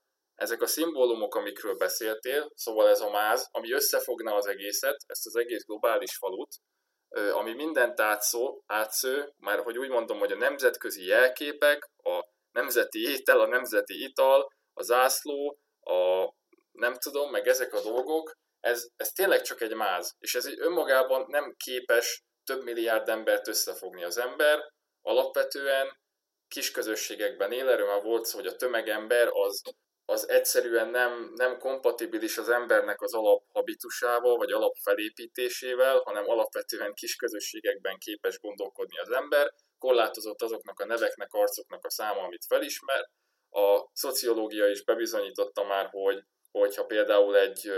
ezek 0.42 0.62
a 0.62 0.66
szimbólumok, 0.66 1.34
amikről 1.34 1.74
beszéltél, 1.74 2.50
szóval 2.54 2.88
ez 2.88 3.00
a 3.00 3.10
máz, 3.10 3.48
ami 3.50 3.72
összefogna 3.72 4.34
az 4.34 4.46
egészet, 4.46 4.96
ezt 5.06 5.26
az 5.26 5.36
egész 5.36 5.64
globális 5.64 6.16
falut, 6.16 6.56
ami 7.32 7.52
mindent 7.52 8.00
átszó, 8.00 8.62
átsző, 8.66 9.32
már 9.36 9.58
hogy 9.58 9.78
úgy 9.78 9.88
mondom, 9.88 10.18
hogy 10.18 10.32
a 10.32 10.36
nemzetközi 10.36 11.06
jelképek, 11.06 11.90
a 11.96 12.24
nemzeti 12.50 13.02
étel, 13.10 13.40
a 13.40 13.46
nemzeti 13.46 14.02
ital, 14.02 14.52
a 14.72 14.82
zászló, 14.82 15.58
a 15.80 16.32
nem 16.72 16.94
tudom, 16.94 17.30
meg 17.30 17.48
ezek 17.48 17.72
a 17.72 17.82
dolgok, 17.82 18.32
ez, 18.60 18.86
ez 18.96 19.12
tényleg 19.12 19.42
csak 19.42 19.60
egy 19.60 19.74
máz, 19.74 20.14
és 20.18 20.34
ez 20.34 20.46
egy 20.46 20.60
önmagában 20.60 21.24
nem 21.28 21.54
képes 21.56 22.22
több 22.44 22.62
milliárd 22.62 23.08
embert 23.08 23.48
összefogni 23.48 24.04
az 24.04 24.18
ember, 24.18 24.58
alapvetően 25.00 26.00
kis 26.48 26.70
közösségekben 26.70 27.52
él, 27.52 27.68
erről 27.68 27.86
már 27.86 28.02
volt 28.02 28.24
szó, 28.24 28.38
hogy 28.38 28.46
a 28.46 28.56
tömegember 28.56 29.28
az 29.28 29.62
az 30.12 30.28
egyszerűen 30.28 30.88
nem, 30.88 31.32
nem 31.34 31.58
kompatibilis 31.58 32.38
az 32.38 32.48
embernek 32.48 33.00
az 33.00 33.14
alaphabitusával, 33.14 34.36
vagy 34.36 34.52
alapfelépítésével, 34.52 35.98
hanem 35.98 36.28
alapvetően 36.28 36.94
kis 36.94 37.16
közösségekben 37.16 37.98
képes 37.98 38.38
gondolkodni 38.38 38.98
az 38.98 39.10
ember, 39.10 39.52
korlátozott 39.78 40.42
azoknak 40.42 40.80
a 40.80 40.86
neveknek, 40.86 41.32
arcoknak 41.32 41.84
a 41.84 41.90
száma, 41.90 42.20
amit 42.20 42.44
felismer. 42.48 43.10
A 43.50 43.88
szociológia 43.92 44.68
is 44.68 44.84
bebizonyította 44.84 45.64
már, 45.64 45.88
hogy 45.90 46.24
hogyha 46.50 46.84
például 46.84 47.36
egy 47.36 47.72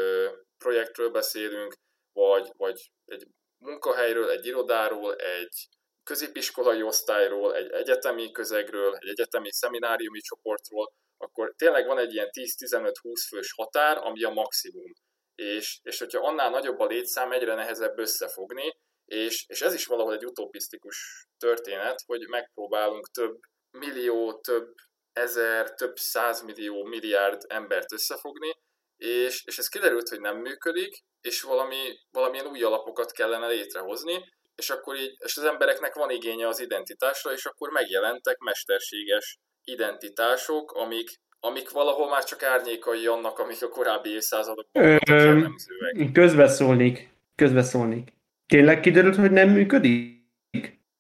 projektről 0.59 1.11
beszélünk, 1.11 1.75
vagy, 2.13 2.51
vagy 2.57 2.91
egy 3.05 3.27
munkahelyről, 3.59 4.31
egy 4.31 4.47
irodáról, 4.47 5.15
egy 5.15 5.69
középiskolai 6.05 6.83
osztályról, 6.83 7.55
egy 7.55 7.71
egyetemi 7.71 8.31
közegről, 8.31 8.95
egy 8.95 9.09
egyetemi 9.09 9.53
szemináriumi 9.53 10.21
csoportról, 10.21 10.93
akkor 11.25 11.55
tényleg 11.57 11.87
van 11.87 11.99
egy 11.99 12.13
ilyen 12.13 12.29
10-15-20 12.31 12.93
fős 13.29 13.53
határ, 13.53 13.99
ami 13.99 14.23
a 14.23 14.31
maximum. 14.31 14.93
És, 15.35 15.79
és 15.83 15.99
hogyha 15.99 16.27
annál 16.27 16.51
nagyobb 16.51 16.79
a 16.79 16.87
létszám, 16.87 17.33
egyre 17.33 17.55
nehezebb 17.55 17.99
összefogni, 17.99 18.77
és, 19.05 19.45
és 19.49 19.61
ez 19.61 19.75
is 19.75 19.87
valahol 19.87 20.13
egy 20.13 20.27
utopisztikus 20.27 21.27
történet, 21.39 22.03
hogy 22.07 22.29
megpróbálunk 22.29 23.11
több 23.11 23.39
millió, 23.71 24.41
több 24.41 24.75
ezer, 25.13 25.75
több 25.75 25.97
százmillió, 25.97 26.85
milliárd 26.85 27.43
embert 27.49 27.93
összefogni, 27.93 28.53
és, 28.97 29.43
és 29.45 29.59
ez 29.59 29.69
kiderült, 29.69 30.09
hogy 30.09 30.21
nem 30.21 30.37
működik, 30.37 30.99
és 31.21 31.43
valami, 31.43 31.99
valamilyen 32.11 32.47
új 32.47 32.63
alapokat 32.63 33.13
kellene 33.13 33.47
létrehozni, 33.47 34.33
és 34.55 34.71
akkor 34.71 34.97
így, 34.97 35.17
és 35.19 35.37
az 35.37 35.45
embereknek 35.45 35.95
van 35.95 36.11
igénye 36.11 36.49
az 36.49 36.61
identitásra, 36.61 37.33
és 37.33 37.45
akkor 37.45 37.71
megjelentek 37.71 38.39
mesterséges 38.39 39.39
identitások, 39.65 40.73
amik, 40.73 41.21
amik 41.41 41.71
valahol 41.71 42.09
már 42.09 42.25
csak 42.25 42.43
árnyékai 42.43 43.07
annak, 43.07 43.39
amik 43.39 43.63
a 43.63 43.69
korábbi 43.69 44.09
évszázadokban 44.09 44.83
voltak 44.83 45.09
jellemzőek. 45.09 46.13
Közbeszólnék. 46.13 47.09
Közbeszólnék. 47.35 48.13
Tényleg 48.47 48.81
kiderült, 48.81 49.17
hogy 49.17 49.31
nem 49.31 49.49
működik? 49.49 50.23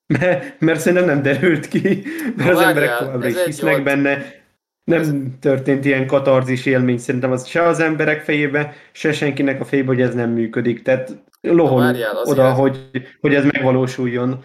Mert, 0.06 0.61
mert 0.61 0.80
szerintem 0.80 1.06
nem 1.06 1.23
derült 1.23 1.68
ki, 1.68 2.02
mert 2.37 2.52
Na, 2.52 2.56
az 2.56 2.66
emberek 2.66 2.97
továbbra 2.97 3.28
is 3.28 3.44
hisznek 3.44 3.83
benne. 3.83 4.42
Nem 4.85 5.00
ez... 5.00 5.11
történt 5.40 5.85
ilyen 5.85 6.06
katarzis 6.06 6.66
élmény 6.66 6.99
szerintem 6.99 7.33
az 7.33 7.47
se 7.47 7.62
az 7.62 7.80
emberek 7.80 8.23
fejébe, 8.23 8.75
se 8.92 9.12
senkinek 9.12 9.61
a 9.61 9.64
fejébe, 9.64 9.87
hogy 9.87 10.00
ez 10.00 10.14
nem 10.14 10.30
működik. 10.30 10.83
Tehát 10.83 11.23
lohol 11.40 11.97
oda, 12.25 12.52
hogy, 12.52 12.90
hogy 13.21 13.35
ez 13.35 13.44
megvalósuljon, 13.44 14.44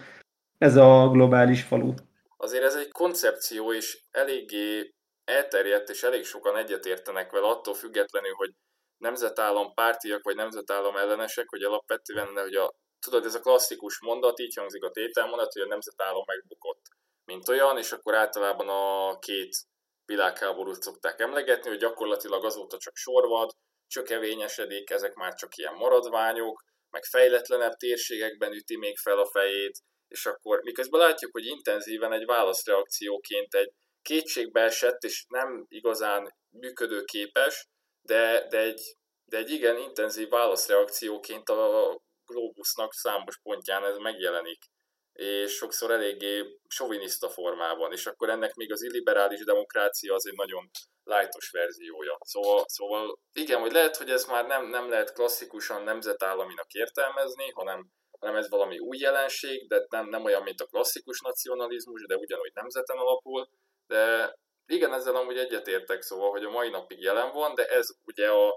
ez 0.58 0.76
a 0.76 1.08
globális 1.12 1.62
falu. 1.62 1.94
Azért 2.42 2.64
ez 2.64 2.74
egy 2.74 2.90
koncepció, 2.90 3.72
és 3.72 4.02
eléggé 4.10 4.94
elterjedt, 5.24 5.88
és 5.88 6.02
elég 6.02 6.24
sokan 6.24 6.56
egyetértenek 6.56 7.30
vele, 7.30 7.46
attól 7.46 7.74
függetlenül, 7.74 8.34
hogy 8.34 8.50
nemzetállam 8.96 9.74
pártiak, 9.74 10.22
vagy 10.22 10.36
nemzetállam 10.36 10.96
ellenesek, 10.96 11.48
hogy 11.48 11.62
alapvetően, 11.62 12.26
hogy 12.26 12.54
a, 12.54 12.72
tudod, 13.00 13.24
ez 13.24 13.34
a 13.34 13.40
klasszikus 13.40 14.00
mondat, 14.00 14.38
így 14.38 14.56
hangzik 14.56 14.84
a 14.84 14.90
tételmondat, 14.90 15.52
hogy 15.52 15.62
a 15.62 15.66
nemzetállam 15.66 16.22
megbukott, 16.26 16.82
mint 17.24 17.48
olyan, 17.48 17.78
és 17.78 17.92
akkor 17.92 18.14
általában 18.14 18.68
a 18.68 19.18
két 19.18 19.56
világháborút 20.04 20.82
szokták 20.82 21.20
emlegetni, 21.20 21.68
hogy 21.68 21.78
gyakorlatilag 21.78 22.44
azóta 22.44 22.78
csak 22.78 22.96
sorvad, 22.96 23.50
csökevényesedik, 23.86 24.90
ezek 24.90 25.14
már 25.14 25.34
csak 25.34 25.56
ilyen 25.56 25.74
maradványok, 25.74 26.64
meg 26.90 27.04
fejletlenebb 27.04 27.72
térségekben 27.72 28.52
üti 28.52 28.76
még 28.76 28.98
fel 28.98 29.18
a 29.18 29.26
fejét, 29.26 29.78
és 30.10 30.26
akkor 30.26 30.60
miközben 30.62 31.00
látjuk, 31.00 31.32
hogy 31.32 31.46
intenzíven 31.46 32.12
egy 32.12 32.24
válaszreakcióként 32.24 33.54
egy 33.54 33.72
kétségbe 34.02 34.60
esett, 34.60 35.02
és 35.02 35.24
nem 35.28 35.64
igazán 35.68 36.34
működőképes, 36.48 37.68
de, 38.02 38.46
de, 38.48 38.58
egy, 38.58 38.96
de 39.24 39.36
egy 39.36 39.50
igen 39.50 39.76
intenzív 39.78 40.28
válaszreakcióként 40.28 41.48
a 41.48 42.00
globusnak 42.26 42.92
számos 42.92 43.38
pontján 43.42 43.84
ez 43.84 43.96
megjelenik 43.96 44.58
és 45.12 45.52
sokszor 45.52 45.90
eléggé 45.90 46.58
soviniszta 46.68 47.28
formában, 47.28 47.92
és 47.92 48.06
akkor 48.06 48.30
ennek 48.30 48.54
még 48.54 48.72
az 48.72 48.82
illiberális 48.82 49.44
demokrácia 49.44 50.14
az 50.14 50.26
egy 50.26 50.36
nagyon 50.36 50.70
lájtos 51.04 51.50
verziója. 51.50 52.18
Szóval, 52.20 52.64
szóval 52.66 53.18
igen, 53.32 53.60
hogy 53.60 53.72
lehet, 53.72 53.96
hogy 53.96 54.10
ez 54.10 54.24
már 54.24 54.46
nem, 54.46 54.66
nem 54.66 54.88
lehet 54.88 55.12
klasszikusan 55.12 55.82
nemzetállaminak 55.82 56.72
értelmezni, 56.72 57.50
hanem, 57.50 57.90
hanem 58.20 58.36
ez 58.36 58.50
valami 58.50 58.78
új 58.78 58.98
jelenség, 58.98 59.68
de 59.68 59.86
nem, 59.88 60.08
nem 60.08 60.24
olyan, 60.24 60.42
mint 60.42 60.60
a 60.60 60.66
klasszikus 60.66 61.20
nacionalizmus, 61.20 62.06
de 62.06 62.16
ugyanúgy 62.16 62.50
nemzeten 62.54 62.96
alapul, 62.96 63.48
de 63.86 64.34
igen, 64.66 64.92
ezzel 64.92 65.16
amúgy 65.16 65.38
egyetértek, 65.38 66.02
szóval, 66.02 66.30
hogy 66.30 66.44
a 66.44 66.50
mai 66.50 66.68
napig 66.68 67.00
jelen 67.00 67.32
van, 67.32 67.54
de 67.54 67.66
ez 67.66 67.88
ugye 68.04 68.28
a, 68.28 68.48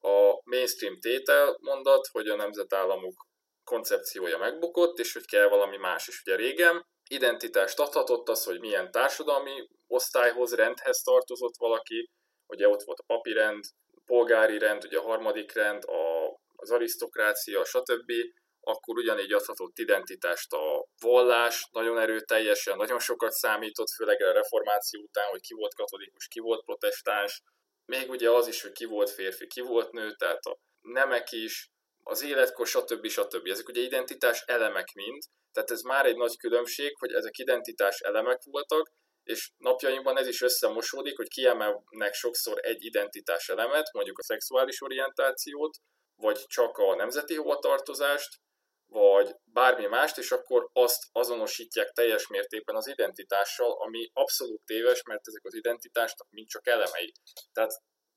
a 0.00 0.40
mainstream 0.44 1.00
tétel 1.00 1.56
mondat, 1.60 2.06
hogy 2.06 2.28
a 2.28 2.36
nemzetállamok 2.36 3.26
koncepciója 3.64 4.38
megbukott, 4.38 4.98
és 4.98 5.12
hogy 5.12 5.26
kell 5.26 5.48
valami 5.48 5.76
más 5.76 6.08
is. 6.08 6.20
Ugye 6.20 6.36
régen 6.36 6.86
identitást 7.08 7.78
adhatott 7.78 8.28
az, 8.28 8.44
hogy 8.44 8.60
milyen 8.60 8.90
társadalmi 8.90 9.68
osztályhoz, 9.86 10.54
rendhez 10.54 11.02
tartozott 11.02 11.54
valaki, 11.58 12.10
ugye 12.46 12.68
ott 12.68 12.82
volt 12.82 12.98
a 12.98 13.04
papírend, 13.06 13.64
polgári 14.06 14.58
rend, 14.58 14.84
ugye 14.84 14.98
a 14.98 15.02
harmadik 15.02 15.52
rend, 15.52 15.84
a, 15.84 16.34
az 16.56 16.70
arisztokrácia, 16.70 17.64
stb., 17.64 18.12
akkor 18.60 18.96
ugyanígy 18.96 19.32
adhatott 19.32 19.78
identitást 19.78 20.52
a 20.52 20.86
vallás, 21.00 21.68
nagyon 21.70 21.98
erőteljesen, 21.98 22.76
nagyon 22.76 22.98
sokat 22.98 23.32
számított, 23.32 23.90
főleg 23.96 24.22
a 24.22 24.32
reformáció 24.32 25.02
után, 25.02 25.28
hogy 25.28 25.40
ki 25.40 25.54
volt 25.54 25.74
katolikus, 25.74 26.26
ki 26.26 26.40
volt 26.40 26.64
protestáns, 26.64 27.42
még 27.84 28.10
ugye 28.10 28.30
az 28.30 28.46
is, 28.46 28.62
hogy 28.62 28.72
ki 28.72 28.84
volt 28.84 29.10
férfi, 29.10 29.46
ki 29.46 29.60
volt 29.60 29.92
nő, 29.92 30.14
tehát 30.14 30.44
a 30.44 30.58
nemek 30.80 31.32
is, 31.32 31.70
az 32.02 32.22
életkor, 32.22 32.66
stb. 32.66 33.06
stb. 33.06 33.46
Ezek 33.46 33.68
ugye 33.68 33.80
identitás 33.80 34.42
elemek 34.46 34.92
mind, 34.92 35.22
tehát 35.52 35.70
ez 35.70 35.80
már 35.80 36.06
egy 36.06 36.16
nagy 36.16 36.36
különbség, 36.36 36.96
hogy 36.98 37.12
ezek 37.12 37.38
identitás 37.38 38.00
elemek 38.00 38.42
voltak, 38.42 38.92
és 39.22 39.50
napjainkban 39.56 40.18
ez 40.18 40.26
is 40.26 40.42
összemosódik, 40.42 41.16
hogy 41.16 41.28
kiemelnek 41.28 42.12
sokszor 42.12 42.58
egy 42.62 42.84
identitás 42.84 43.48
elemet, 43.48 43.92
mondjuk 43.92 44.18
a 44.18 44.22
szexuális 44.22 44.82
orientációt, 44.82 45.78
vagy 46.16 46.46
csak 46.46 46.78
a 46.78 46.94
nemzeti 46.94 47.34
hovatartozást, 47.34 48.38
vagy 48.90 49.34
bármi 49.44 49.86
mást, 49.86 50.18
és 50.18 50.30
akkor 50.30 50.68
azt 50.72 51.02
azonosítják 51.12 51.90
teljes 51.90 52.26
mértékben 52.26 52.76
az 52.76 52.86
identitással, 52.86 53.72
ami 53.72 54.10
abszolút 54.12 54.62
téves, 54.64 55.02
mert 55.02 55.26
ezek 55.26 55.44
az 55.44 55.54
identitásnak 55.54 56.30
mind 56.30 56.48
csak 56.48 56.66
elemei. 56.66 57.12
Tehát 57.52 57.72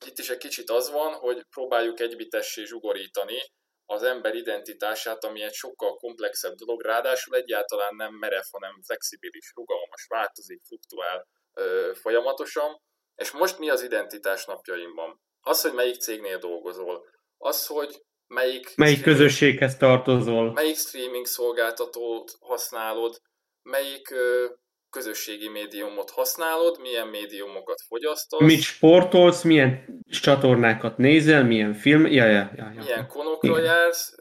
itt 0.05 0.17
is 0.17 0.29
egy 0.29 0.37
kicsit 0.37 0.69
az 0.69 0.91
van, 0.91 1.13
hogy 1.13 1.45
próbáljuk 1.49 1.99
egybitessé 1.99 2.63
zsugorítani 2.63 3.37
az 3.85 4.03
ember 4.03 4.35
identitását, 4.35 5.23
ami 5.23 5.41
egy 5.41 5.53
sokkal 5.53 5.95
komplexebb 5.95 6.53
dolog, 6.53 6.81
ráadásul 6.81 7.35
egyáltalán 7.35 7.95
nem 7.95 8.13
merev, 8.13 8.43
hanem 8.51 8.81
flexibilis, 8.85 9.51
rugalmas, 9.55 10.05
változik, 10.07 10.61
fluktuál 10.63 11.27
ö, 11.53 11.91
folyamatosan. 11.95 12.81
És 13.15 13.31
most 13.31 13.57
mi 13.57 13.69
az 13.69 13.81
identitás 13.81 14.45
napjainkban? 14.45 15.21
Az, 15.41 15.61
hogy 15.61 15.73
melyik 15.73 16.01
cégnél 16.01 16.37
dolgozol, 16.37 17.05
az, 17.37 17.67
hogy 17.67 18.03
melyik, 18.33 18.75
melyik 18.75 19.01
közösséghez 19.01 19.77
tartozol, 19.77 20.51
melyik 20.51 20.75
streaming 20.75 21.25
szolgáltatót 21.25 22.31
használod, 22.39 23.17
melyik 23.61 24.09
ö, 24.11 24.45
közösségi 24.89 25.49
médiumot 25.49 26.09
használod, 26.09 26.79
milyen 26.79 27.07
médiumokat 27.07 27.81
fogyasztasz. 27.87 28.39
Mit 28.39 28.61
sportolsz, 28.61 29.43
milyen 29.43 30.01
csatornákat 30.09 30.97
nézel, 30.97 31.43
milyen 31.43 31.73
film, 31.73 32.05
ja, 32.05 32.25
ja, 32.25 32.51
ja, 32.55 32.71
ja. 32.75 32.81
milyen 32.83 33.07
konokra 33.07 33.49
Igen. 33.49 33.63
jársz, 33.63 34.15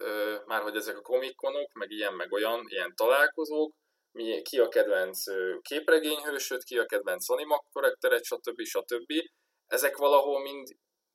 már 0.46 0.62
hogy 0.62 0.76
ezek 0.76 0.96
a 0.96 1.00
komikkonok, 1.00 1.72
meg 1.72 1.90
ilyen, 1.90 2.14
meg 2.14 2.32
olyan, 2.32 2.60
ilyen 2.68 2.92
találkozók, 2.96 3.72
mi, 4.12 4.42
ki 4.42 4.58
a 4.58 4.68
kedvenc 4.68 5.22
képregényhősöd, 5.60 6.62
ki 6.62 6.78
a 6.78 6.86
kedvenc 6.86 7.30
anima 7.30 7.64
karakteret, 7.72 8.24
stb. 8.24 8.62
stb. 8.62 9.12
Ezek 9.66 9.96
valahol 9.96 10.42
mind 10.42 10.68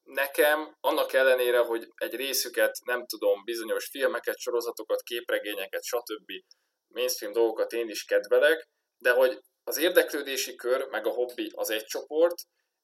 nekem, 0.07 0.77
annak 0.79 1.13
ellenére, 1.13 1.59
hogy 1.59 1.87
egy 1.95 2.15
részüket, 2.15 2.77
nem 2.85 3.05
tudom, 3.05 3.43
bizonyos 3.43 3.89
filmeket, 3.89 4.37
sorozatokat, 4.37 5.01
képregényeket, 5.01 5.83
stb. 5.83 6.31
mainstream 6.87 7.33
dolgokat 7.33 7.71
én 7.71 7.89
is 7.89 8.03
kedvelek, 8.03 8.67
de 8.97 9.11
hogy 9.11 9.39
az 9.63 9.77
érdeklődési 9.77 10.55
kör, 10.55 10.87
meg 10.87 11.05
a 11.05 11.09
hobbi 11.09 11.51
az 11.55 11.69
egy 11.69 11.83
csoport, 11.83 12.35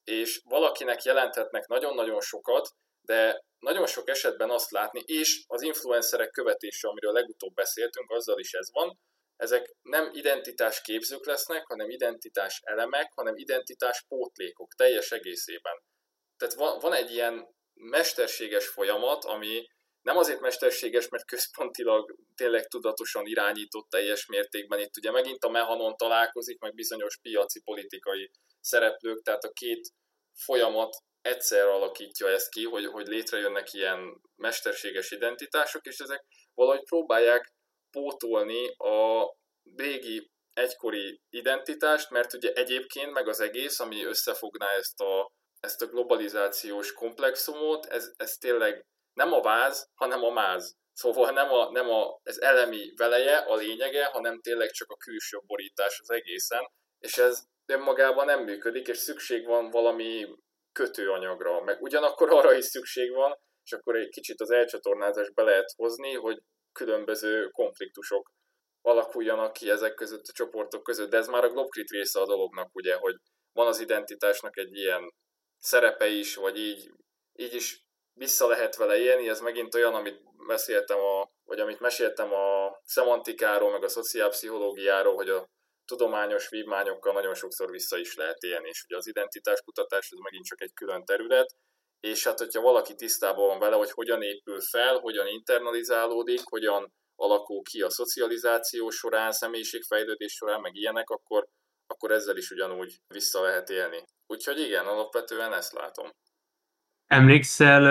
és 0.04 0.40
valakinek 0.44 1.02
jelenthetnek 1.02 1.66
nagyon-nagyon 1.66 2.20
sokat, 2.20 2.68
de 3.00 3.44
nagyon 3.58 3.86
sok 3.86 4.08
esetben 4.08 4.50
azt 4.50 4.70
látni, 4.70 5.02
és 5.06 5.44
az 5.46 5.62
influencerek 5.62 6.30
követése, 6.30 6.88
amiről 6.88 7.12
legutóbb 7.12 7.54
beszéltünk, 7.54 8.10
azzal 8.10 8.38
is 8.38 8.52
ez 8.52 8.68
van, 8.72 8.98
ezek 9.36 9.74
nem 9.82 10.10
identitás 10.12 10.80
képzők 10.80 11.26
lesznek, 11.26 11.66
hanem 11.66 11.90
identitás 11.90 12.60
elemek, 12.64 13.12
hanem 13.14 13.36
identitás 13.36 14.04
pótlékok 14.08 14.74
teljes 14.74 15.10
egészében. 15.10 15.82
Tehát 16.44 16.58
van, 16.58 16.78
van 16.78 16.92
egy 16.92 17.10
ilyen 17.12 17.46
mesterséges 17.74 18.68
folyamat, 18.68 19.24
ami 19.24 19.66
nem 20.02 20.16
azért 20.16 20.40
mesterséges, 20.40 21.08
mert 21.08 21.26
központilag 21.26 22.16
tényleg 22.34 22.66
tudatosan 22.66 23.26
irányított 23.26 23.88
teljes 23.88 24.26
mértékben. 24.26 24.80
Itt 24.80 24.96
ugye 24.96 25.10
megint 25.10 25.44
a 25.44 25.50
mehanon 25.50 25.96
találkozik, 25.96 26.58
meg 26.60 26.74
bizonyos 26.74 27.18
piaci 27.22 27.60
politikai 27.60 28.30
szereplők, 28.60 29.22
tehát 29.22 29.44
a 29.44 29.52
két 29.52 29.88
folyamat 30.32 30.96
egyszer 31.20 31.66
alakítja 31.66 32.28
ezt 32.28 32.50
ki, 32.50 32.64
hogy, 32.64 32.86
hogy 32.86 33.06
létrejönnek 33.06 33.72
ilyen 33.72 34.20
mesterséges 34.36 35.10
identitások, 35.10 35.84
és 35.86 35.98
ezek 35.98 36.24
valahogy 36.54 36.84
próbálják 36.84 37.52
pótolni 37.90 38.74
a 38.76 39.34
régi 39.76 40.30
egykori 40.52 41.20
identitást, 41.30 42.10
mert 42.10 42.32
ugye 42.32 42.52
egyébként 42.52 43.12
meg 43.12 43.28
az 43.28 43.40
egész, 43.40 43.80
ami 43.80 44.04
összefogná 44.04 44.66
ezt 44.66 45.00
a, 45.00 45.32
ezt 45.64 45.82
a 45.82 45.86
globalizációs 45.86 46.92
komplexumot, 46.92 47.86
ez, 47.86 48.12
ez 48.16 48.36
tényleg 48.36 48.86
nem 49.12 49.32
a 49.32 49.40
váz, 49.40 49.90
hanem 49.94 50.22
a 50.22 50.30
máz. 50.30 50.76
Szóval 50.92 51.30
nem, 51.30 51.52
a, 51.52 51.70
nem 51.70 51.90
a, 51.90 52.20
ez 52.22 52.38
elemi 52.38 52.92
veleje, 52.96 53.36
a 53.36 53.54
lényege, 53.54 54.04
hanem 54.04 54.40
tényleg 54.40 54.70
csak 54.70 54.90
a 54.90 54.96
külső 54.96 55.38
borítás 55.46 56.00
az 56.00 56.10
egészen, 56.10 56.70
és 56.98 57.18
ez 57.18 57.42
önmagában 57.66 58.24
nem 58.24 58.44
működik, 58.44 58.88
és 58.88 58.98
szükség 58.98 59.46
van 59.46 59.70
valami 59.70 60.26
kötőanyagra, 60.72 61.60
meg 61.60 61.82
ugyanakkor 61.82 62.30
arra 62.30 62.52
is 62.52 62.64
szükség 62.64 63.12
van, 63.12 63.38
és 63.64 63.72
akkor 63.72 63.96
egy 63.96 64.08
kicsit 64.08 64.40
az 64.40 64.50
elcsatornázást 64.50 65.34
be 65.34 65.42
lehet 65.42 65.72
hozni, 65.76 66.14
hogy 66.14 66.38
különböző 66.72 67.48
konfliktusok 67.48 68.30
alakuljanak 68.80 69.52
ki 69.52 69.70
ezek 69.70 69.94
között 69.94 70.26
a 70.26 70.32
csoportok 70.32 70.82
között, 70.82 71.10
de 71.10 71.16
ez 71.16 71.26
már 71.26 71.44
a 71.44 71.50
globkrit 71.50 71.90
része 71.90 72.20
a 72.20 72.26
dolognak, 72.26 72.74
ugye, 72.74 72.94
hogy 72.94 73.14
van 73.52 73.66
az 73.66 73.80
identitásnak 73.80 74.56
egy 74.56 74.76
ilyen 74.76 75.12
szerepe 75.64 76.06
is, 76.06 76.34
vagy 76.34 76.58
így, 76.58 76.90
így 77.32 77.54
is 77.54 77.86
vissza 78.12 78.46
lehet 78.46 78.76
vele 78.76 78.96
élni, 78.96 79.28
ez 79.28 79.40
megint 79.40 79.74
olyan, 79.74 79.94
amit 79.94 80.20
beszéltem, 80.46 80.98
a, 80.98 81.30
vagy 81.44 81.60
amit 81.60 81.80
meséltem 81.80 82.32
a 82.32 82.80
szemantikáról, 82.84 83.70
meg 83.70 83.84
a 83.84 83.88
szociálpszichológiáról, 83.88 85.14
hogy 85.14 85.28
a 85.28 85.48
tudományos 85.84 86.48
vívmányokkal 86.48 87.12
nagyon 87.12 87.34
sokszor 87.34 87.70
vissza 87.70 87.98
is 87.98 88.14
lehet 88.14 88.42
élni, 88.42 88.68
és 88.68 88.84
ugye 88.84 88.96
az 88.96 89.06
identitáskutatás 89.06 90.08
ez 90.10 90.18
megint 90.18 90.44
csak 90.44 90.60
egy 90.60 90.72
külön 90.72 91.04
terület, 91.04 91.54
és 92.00 92.24
hát 92.24 92.38
hogyha 92.38 92.60
valaki 92.60 92.94
tisztában 92.94 93.46
van 93.46 93.58
vele, 93.58 93.76
hogy 93.76 93.90
hogyan 93.90 94.22
épül 94.22 94.60
fel, 94.60 94.98
hogyan 94.98 95.26
internalizálódik, 95.26 96.40
hogyan 96.44 96.92
alakul 97.16 97.62
ki 97.62 97.82
a 97.82 97.90
szocializáció 97.90 98.90
során, 98.90 99.32
személyiségfejlődés 99.32 100.32
során, 100.32 100.60
meg 100.60 100.74
ilyenek, 100.74 101.08
akkor, 101.10 101.46
akkor 101.86 102.10
ezzel 102.10 102.36
is 102.36 102.50
ugyanúgy 102.50 103.00
vissza 103.08 103.42
lehet 103.42 103.68
élni. 103.68 103.96
Úgyhogy 104.26 104.58
igen, 104.60 104.86
alapvetően 104.86 105.52
ezt 105.52 105.72
látom. 105.72 106.10
Emlékszel 107.06 107.84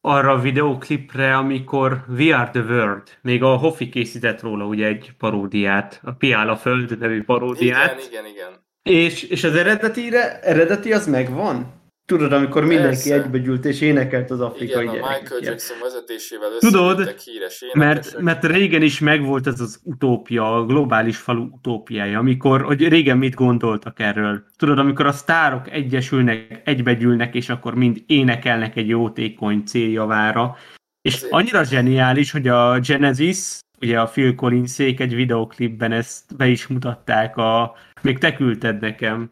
arra 0.00 0.32
a 0.32 0.40
videóklipre, 0.40 1.36
amikor 1.36 2.04
We 2.08 2.36
Are 2.36 2.50
The 2.50 2.62
World, 2.62 3.18
még 3.22 3.42
a 3.42 3.56
Hoffi 3.56 3.88
készített 3.88 4.40
róla 4.40 4.64
ugye 4.64 4.86
egy 4.86 5.12
paródiát, 5.18 6.00
a 6.02 6.12
Piál 6.12 6.48
a 6.48 6.56
Föld 6.56 6.98
nevű 6.98 7.24
paródiát. 7.24 7.98
Igen, 7.98 8.10
igen, 8.10 8.26
igen. 8.26 8.68
És, 8.82 9.22
és 9.22 9.44
az 9.44 9.54
eredetire, 9.54 10.40
eredeti 10.40 10.92
az 10.92 11.06
megvan? 11.06 11.79
Tudod, 12.10 12.32
amikor 12.32 12.64
mindenki 12.64 13.08
Persze. 13.08 13.14
egybegyűlt 13.14 13.64
és 13.64 13.80
énekelt 13.80 14.30
az 14.30 14.40
afrikai 14.40 14.84
Igen, 14.84 15.02
a 15.02 15.08
Michael 15.08 15.40
Jackson 15.42 15.76
vezetésével 15.82 16.48
Tudod, 16.58 17.20
híres 17.20 17.64
mert, 17.72 18.20
mert 18.20 18.44
régen 18.44 18.82
is 18.82 18.98
megvolt 18.98 19.46
ez 19.46 19.60
az 19.60 19.80
utópia, 19.84 20.56
a 20.56 20.64
globális 20.64 21.16
falu 21.16 21.42
utópiája, 21.42 22.18
amikor, 22.18 22.62
hogy 22.62 22.88
régen 22.88 23.18
mit 23.18 23.34
gondoltak 23.34 24.00
erről. 24.00 24.42
Tudod, 24.56 24.78
amikor 24.78 25.06
a 25.06 25.12
sztárok 25.12 25.70
egyesülnek, 25.70 26.62
egybegyűlnek, 26.64 27.34
és 27.34 27.48
akkor 27.48 27.74
mind 27.74 28.02
énekelnek 28.06 28.76
egy 28.76 28.88
jótékony 28.88 29.62
céljavára. 29.64 30.56
És 31.02 31.14
Azért. 31.14 31.32
annyira 31.32 31.64
zseniális, 31.64 32.30
hogy 32.30 32.48
a 32.48 32.78
Genesis, 32.78 33.58
ugye 33.80 34.00
a 34.00 34.06
Phil 34.06 34.34
collins 34.34 34.78
egy 34.78 35.14
videoklipben 35.14 35.92
ezt 35.92 36.36
be 36.36 36.46
is 36.46 36.66
mutatták, 36.66 37.36
a, 37.36 37.76
még 38.02 38.18
te 38.18 38.34
küldted 38.34 38.80
nekem, 38.80 39.30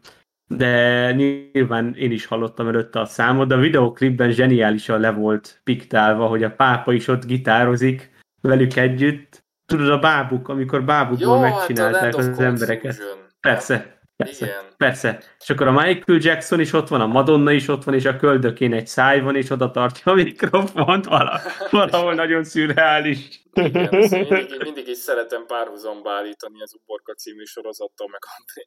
de 0.49 1.11
nyilván 1.11 1.95
én 1.95 2.11
is 2.11 2.25
hallottam 2.25 2.67
előtte 2.67 2.99
a 2.99 3.05
számot, 3.05 3.47
de 3.47 3.55
a 3.55 3.59
videoklipben 3.59 4.31
zseniálisan 4.31 4.99
le 4.99 5.11
volt 5.11 5.61
piktálva, 5.63 6.27
hogy 6.27 6.43
a 6.43 6.51
pápa 6.51 6.93
is 6.93 7.07
ott 7.07 7.25
gitározik 7.25 8.11
velük 8.41 8.75
együtt. 8.75 9.43
Tudod, 9.65 9.89
a 9.89 9.99
bábuk, 9.99 10.47
amikor 10.47 10.83
bábukból 10.83 11.35
Jó, 11.35 11.41
megcsinálták 11.41 12.03
hát 12.03 12.15
az 12.15 12.39
embereket. 12.39 12.97
Persze, 13.39 13.99
Persze, 14.23 14.45
Igen. 14.45 14.63
persze. 14.77 15.23
És 15.39 15.49
akkor 15.49 15.67
a 15.67 15.71
Michael 15.71 16.19
Jackson 16.21 16.59
is 16.59 16.73
ott 16.73 16.87
van, 16.87 17.01
a 17.01 17.07
Madonna 17.07 17.51
is 17.51 17.67
ott 17.67 17.83
van, 17.83 17.93
és 17.93 18.05
a 18.05 18.15
köldökén 18.15 18.73
egy 18.73 18.87
száj 18.87 19.21
van, 19.21 19.35
és 19.35 19.49
oda 19.49 19.71
tartja 19.71 20.11
a 20.11 20.15
mikrofont, 20.15 21.05
vala, 21.05 21.41
valahol 21.71 22.13
nagyon 22.13 22.43
szürreális. 22.43 23.41
Igen, 23.53 23.87
mindig, 23.91 24.61
mindig 24.63 24.87
is 24.87 24.97
szeretem 24.97 25.45
párhuzamba 25.45 26.11
állítani 26.11 26.61
az 26.61 26.75
Uborka 26.81 27.13
című 27.13 27.43
sorozattal, 27.43 28.07
meg 28.11 28.19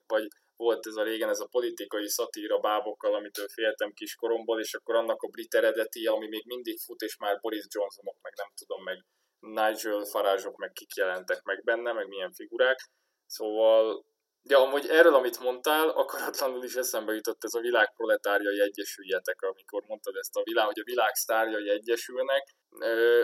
vagy 0.07 0.29
volt 0.62 0.87
ez 0.87 0.97
a 0.97 1.02
régen 1.02 1.28
ez 1.28 1.40
a 1.40 1.50
politikai 1.50 2.09
szatíra 2.09 2.59
bábokkal, 2.59 3.14
amitől 3.14 3.49
féltem 3.49 3.92
kiskoromból, 3.92 4.61
és 4.61 4.75
akkor 4.75 4.95
annak 4.95 5.23
a 5.23 5.28
brit 5.28 5.54
eredeti, 5.54 6.07
ami 6.07 6.28
még 6.28 6.45
mindig 6.47 6.78
fut, 6.78 7.00
és 7.00 7.16
már 7.16 7.40
Boris 7.40 7.64
Johnsonok, 7.69 8.16
meg 8.23 8.33
nem 8.37 8.50
tudom, 8.54 8.83
meg 8.83 8.99
Nigel 9.38 10.04
Farage-ok, 10.04 10.57
meg 10.57 10.73
kik 10.73 10.95
jelentek 10.95 11.42
meg 11.42 11.62
benne, 11.64 11.92
meg 11.92 12.09
milyen 12.09 12.33
figurák. 12.33 12.78
Szóval 13.26 14.04
Ja, 14.45 14.59
amúgy 14.59 14.87
erről, 14.88 15.14
amit 15.14 15.40
mondtál, 15.40 15.88
akaratlanul 15.88 16.64
is 16.64 16.75
eszembe 16.75 17.12
jutott 17.12 17.45
ez 17.45 17.54
a 17.54 17.61
világ 17.61 17.95
proletárjai 17.95 18.61
egyesüljetek, 18.61 19.42
amikor 19.42 19.83
mondtad 19.87 20.16
ezt 20.16 20.37
a 20.37 20.42
világ, 20.42 20.66
hogy 20.66 20.78
a 20.78 20.85
világ 20.85 21.14
sztárjai 21.14 21.69
egyesülnek, 21.69 22.54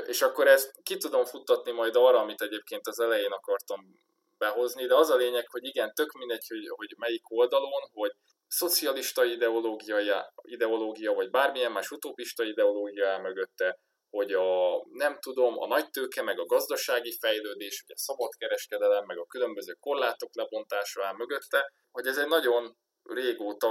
és 0.07 0.23
akkor 0.23 0.47
ezt 0.47 0.73
ki 0.83 0.97
tudom 0.97 1.25
futtatni 1.25 1.73
majd 1.73 1.97
arra, 1.97 2.19
amit 2.19 2.43
egyébként 2.43 2.87
az 2.87 3.01
elején 3.01 3.31
akartam 3.31 4.01
behozni, 4.39 4.87
de 4.87 4.95
az 4.95 5.11
a 5.11 5.17
lényeg, 5.17 5.49
hogy 5.49 5.65
igen, 5.65 5.95
tök 5.95 6.13
mindegy, 6.13 6.47
hogy, 6.49 6.69
hogy 6.69 6.95
melyik 6.97 7.31
oldalon, 7.31 7.89
hogy 7.93 8.13
szocialista 8.47 9.25
ideológia, 9.25 10.33
ideológia, 10.43 11.13
vagy 11.13 11.31
bármilyen 11.31 11.73
más 11.73 11.91
utopista 11.91 12.45
ideológia 12.45 13.19
mögötte, 13.19 13.79
hogy 14.11 14.33
a, 14.33 14.83
nem 14.91 15.19
tudom, 15.21 15.59
a 15.59 15.67
nagy 15.67 15.91
tőke, 15.91 16.23
meg 16.23 16.39
a 16.39 16.47
gazdasági 16.47 17.17
fejlődés, 17.21 17.83
ugye 17.83 17.95
a 17.95 17.99
szabadkereskedelem, 17.99 19.05
meg 19.05 19.19
a 19.19 19.27
különböző 19.27 19.73
korlátok 19.81 20.35
lebontása 20.35 21.07
áll 21.07 21.15
mögötte, 21.15 21.73
hogy 21.91 22.07
ez 22.07 22.19
egy 22.19 22.29
nagyon 22.29 22.77
régóta 23.03 23.69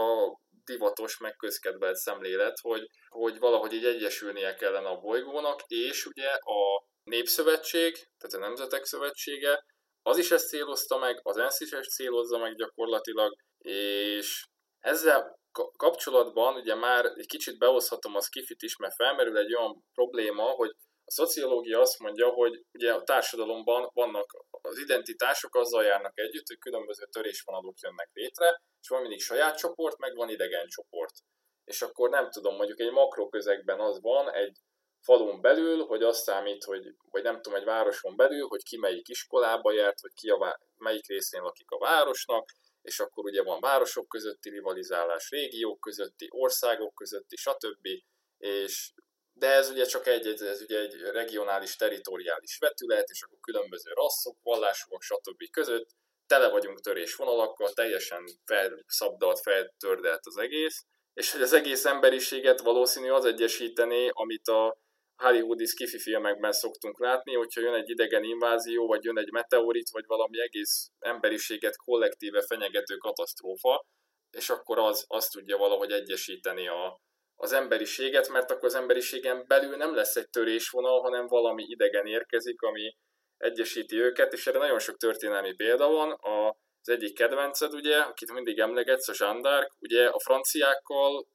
divatos, 0.65 1.17
meg 1.17 1.35
közkedvelt 1.35 1.95
szemlélet, 1.95 2.59
hogy, 2.59 2.89
hogy 3.09 3.39
valahogy 3.39 3.73
így 3.73 3.85
egyesülnie 3.85 4.53
kellene 4.53 4.87
a 4.87 4.99
bolygónak, 4.99 5.63
és 5.67 6.05
ugye 6.05 6.27
a 6.27 6.85
Népszövetség, 7.03 7.93
tehát 8.17 8.35
a 8.35 8.47
Nemzetek 8.47 8.85
Szövetsége, 8.85 9.65
az 10.07 10.17
is 10.17 10.31
ezt 10.31 10.47
célozta 10.47 10.97
meg, 10.97 11.19
az 11.23 11.37
ENSZ 11.37 11.59
is 11.59 11.71
ezt 11.71 11.89
célozza 11.89 12.37
meg 12.37 12.55
gyakorlatilag, 12.55 13.35
és 13.57 14.45
ezzel 14.79 15.39
kapcsolatban 15.77 16.55
ugye 16.55 16.75
már 16.75 17.05
egy 17.05 17.25
kicsit 17.25 17.57
behozhatom 17.57 18.15
az 18.15 18.27
kifit 18.27 18.61
is, 18.61 18.77
mert 18.77 18.95
felmerül 18.95 19.37
egy 19.37 19.55
olyan 19.55 19.83
probléma, 19.93 20.43
hogy 20.43 20.69
a 21.03 21.11
szociológia 21.11 21.79
azt 21.79 21.99
mondja, 21.99 22.29
hogy 22.29 22.63
ugye 22.73 22.93
a 22.93 23.03
társadalomban 23.03 23.89
vannak 23.93 24.45
az 24.61 24.77
identitások 24.77 25.55
azzal 25.55 25.83
járnak 25.83 26.17
együtt, 26.19 26.47
hogy 26.47 26.57
különböző 26.57 27.05
törésvonalok 27.05 27.79
jönnek 27.79 28.09
létre, 28.13 28.61
és 28.81 28.87
van 28.87 29.01
mindig 29.01 29.21
saját 29.21 29.57
csoport, 29.57 29.97
meg 29.97 30.15
van 30.15 30.29
idegen 30.29 30.67
csoport. 30.67 31.13
És 31.63 31.81
akkor 31.81 32.09
nem 32.09 32.29
tudom, 32.29 32.55
mondjuk 32.55 32.79
egy 32.79 32.91
makroközegben 32.91 33.79
az 33.79 34.01
van, 34.01 34.31
egy 34.33 34.57
falun 35.07 35.41
belül, 35.41 35.85
hogy 35.85 36.03
azt 36.03 36.23
számít, 36.23 36.63
hogy, 36.63 36.95
vagy 37.11 37.23
nem 37.23 37.41
tudom, 37.41 37.59
egy 37.59 37.65
városon 37.65 38.15
belül, 38.15 38.47
hogy 38.47 38.63
ki 38.63 38.77
melyik 38.77 39.07
iskolába 39.07 39.71
járt, 39.71 40.01
vagy 40.01 40.13
ki 40.13 40.29
a, 40.29 40.59
melyik 40.77 41.07
részén 41.07 41.41
lakik 41.41 41.71
a 41.71 41.77
városnak, 41.77 42.49
és 42.81 42.99
akkor 42.99 43.25
ugye 43.25 43.43
van 43.43 43.59
városok 43.59 44.07
közötti 44.07 44.49
rivalizálás, 44.49 45.29
régiók 45.29 45.79
közötti, 45.79 46.27
országok 46.31 46.95
közötti, 46.95 47.35
stb. 47.35 47.87
És 48.37 48.91
de 49.33 49.47
ez 49.47 49.69
ugye 49.69 49.85
csak 49.85 50.07
egy, 50.07 50.27
ez 50.27 50.61
ugye 50.61 50.79
egy 50.79 51.01
regionális, 51.01 51.75
teritoriális 51.75 52.57
vetület, 52.57 53.09
és 53.09 53.21
akkor 53.21 53.37
különböző 53.41 53.91
rasszok, 53.93 54.37
vallások, 54.43 55.01
stb. 55.01 55.49
között 55.51 55.89
tele 56.27 56.49
vagyunk 56.49 56.79
törésvonalakkal, 56.79 57.73
teljesen 57.73 58.25
felszabdalt, 58.45 59.39
feltördelt 59.39 60.25
az 60.25 60.37
egész, 60.37 60.85
és 61.13 61.31
hogy 61.31 61.41
az 61.41 61.53
egész 61.53 61.85
emberiséget 61.85 62.61
valószínű 62.61 63.09
az 63.09 63.25
egyesítené, 63.25 64.09
amit 64.13 64.47
a 64.47 64.77
hollywoodi 65.17 65.65
skifi 65.65 65.99
filmekben 65.99 66.51
szoktunk 66.51 66.99
látni, 66.99 67.33
hogyha 67.33 67.61
jön 67.61 67.73
egy 67.73 67.89
idegen 67.89 68.23
invázió, 68.23 68.87
vagy 68.87 69.03
jön 69.03 69.17
egy 69.17 69.31
meteorit, 69.31 69.89
vagy 69.89 70.05
valami 70.05 70.41
egész 70.41 70.89
emberiséget 70.99 71.75
kollektíve 71.75 72.41
fenyegető 72.41 72.95
katasztrófa, 72.95 73.85
és 74.37 74.49
akkor 74.49 74.79
az, 74.79 75.05
azt 75.07 75.31
tudja 75.31 75.57
valahogy 75.57 75.91
egyesíteni 75.91 76.67
a, 76.67 76.99
az 77.35 77.53
emberiséget, 77.53 78.29
mert 78.29 78.51
akkor 78.51 78.65
az 78.65 78.75
emberiségen 78.75 79.45
belül 79.47 79.75
nem 79.75 79.95
lesz 79.95 80.15
egy 80.15 80.29
törésvonal, 80.29 81.01
hanem 81.01 81.27
valami 81.27 81.63
idegen 81.63 82.05
érkezik, 82.05 82.61
ami 82.61 82.95
egyesíti 83.37 83.95
őket, 83.95 84.33
és 84.33 84.47
erre 84.47 84.57
nagyon 84.57 84.79
sok 84.79 84.97
történelmi 84.97 85.53
példa 85.53 85.87
van. 85.87 86.11
A, 86.11 86.47
az 86.81 86.89
egyik 86.89 87.15
kedvenced, 87.15 87.73
ugye, 87.73 87.97
akit 87.97 88.31
mindig 88.31 88.59
emlegetsz, 88.59 89.07
a 89.07 89.13
Jean 89.17 89.67
ugye 89.79 90.07
a 90.07 90.19
franciákkal 90.19 91.27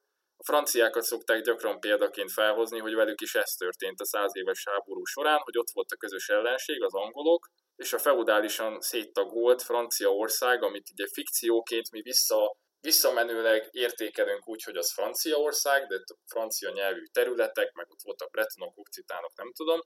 a 0.42 0.44
franciákat 0.44 1.02
szokták 1.02 1.42
gyakran 1.42 1.80
példaként 1.80 2.32
felhozni, 2.32 2.78
hogy 2.78 2.94
velük 2.94 3.20
is 3.20 3.34
ez 3.34 3.50
történt 3.50 4.00
a 4.00 4.04
száz 4.04 4.30
éves 4.34 4.64
háború 4.68 5.04
során, 5.04 5.38
hogy 5.38 5.58
ott 5.58 5.70
volt 5.72 5.90
a 5.90 5.96
közös 5.96 6.28
ellenség, 6.28 6.82
az 6.82 6.94
angolok, 6.94 7.48
és 7.76 7.92
a 7.92 7.98
feudálisan 7.98 8.80
széttagolt 8.80 9.62
Franciaország, 9.62 10.62
amit 10.62 10.90
ugye 10.92 11.06
fikcióként 11.12 11.90
mi 11.90 12.00
vissza, 12.00 12.56
visszamenőleg 12.80 13.68
értékelünk 13.70 14.48
úgy, 14.48 14.62
hogy 14.62 14.76
az 14.76 14.92
Franciaország, 14.92 15.86
de 15.86 15.96
francia 16.26 16.70
nyelvű 16.70 17.04
területek, 17.12 17.72
meg 17.72 17.90
ott 17.90 18.02
voltak 18.02 18.30
bretonok, 18.30 18.78
okcitánok, 18.78 19.36
nem 19.36 19.52
tudom, 19.52 19.80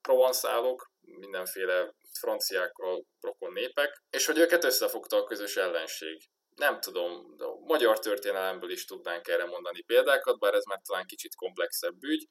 provanszálok, 0.00 0.90
mindenféle 1.00 1.94
franciákkal 2.20 3.04
rokon 3.20 3.52
népek, 3.52 4.02
és 4.10 4.26
hogy 4.26 4.38
őket 4.38 4.64
összefogta 4.64 5.16
a 5.16 5.24
közös 5.24 5.56
ellenség 5.56 6.28
nem 6.60 6.80
tudom, 6.80 7.36
de 7.36 7.44
a 7.44 7.58
magyar 7.58 7.98
történelemből 7.98 8.70
is 8.70 8.84
tudnánk 8.84 9.28
erre 9.28 9.44
mondani 9.44 9.80
példákat, 9.82 10.38
bár 10.38 10.54
ez 10.54 10.64
már 10.64 10.80
talán 10.86 11.06
kicsit 11.06 11.34
komplexebb 11.34 12.02
ügy. 12.02 12.28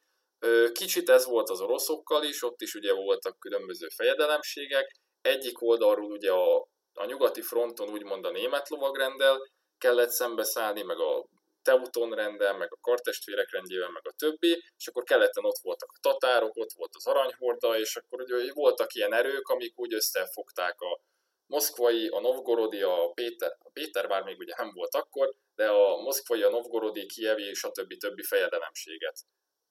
Kicsit 0.72 1.10
ez 1.10 1.26
volt 1.26 1.50
az 1.50 1.62
oroszokkal 1.62 2.24
is, 2.24 2.44
ott 2.44 2.62
is 2.62 2.74
ugye 2.74 2.94
voltak 2.94 3.40
különböző 3.40 3.88
fejedelemségek. 3.96 4.96
Egyik 5.22 5.62
oldalról 5.62 6.12
ugye 6.12 6.32
a, 6.32 6.68
a 6.94 7.06
nyugati 7.06 7.42
fronton 7.42 7.90
úgymond 7.90 8.26
a 8.26 8.32
német 8.32 8.70
lovagrenddel 8.70 9.38
kellett 9.78 10.10
szembeszállni, 10.10 10.82
meg 10.82 11.00
a 11.00 11.26
Teuton 11.62 12.14
rendel, 12.14 12.58
meg 12.58 12.74
a 12.74 12.80
kartestvérek 12.82 13.52
rendjével, 13.52 13.90
meg 13.90 14.08
a 14.08 14.16
többi, 14.18 14.64
és 14.78 14.88
akkor 14.88 15.04
keleten 15.04 15.46
ott 15.46 15.60
voltak 15.62 15.92
a 15.94 16.00
tatárok, 16.02 16.56
ott 16.56 16.74
volt 16.76 16.96
az 16.96 17.08
aranyhorda, 17.08 17.80
és 17.80 17.96
akkor 17.96 18.22
ugye 18.22 18.54
voltak 18.54 18.94
ilyen 18.94 19.14
erők, 19.14 19.48
amik 19.48 19.80
úgy 19.80 19.94
összefogták 19.94 20.82
a, 20.82 21.00
moszkvai, 21.50 22.08
a 22.08 22.20
novgorodi, 22.20 22.82
a 22.82 23.12
Péter, 23.14 23.58
a 23.60 23.70
Péter 23.70 24.08
bár 24.08 24.24
még 24.24 24.40
ugye 24.40 24.54
nem 24.58 24.72
volt 24.74 24.96
akkor, 24.96 25.34
de 25.56 25.70
a 25.70 26.02
moszkvai, 26.02 26.44
a 26.44 26.50
novgorodi, 26.50 27.06
kievi 27.06 27.52
többi 27.72 27.98
többi 27.98 28.24
fejedelemséget. 28.24 29.20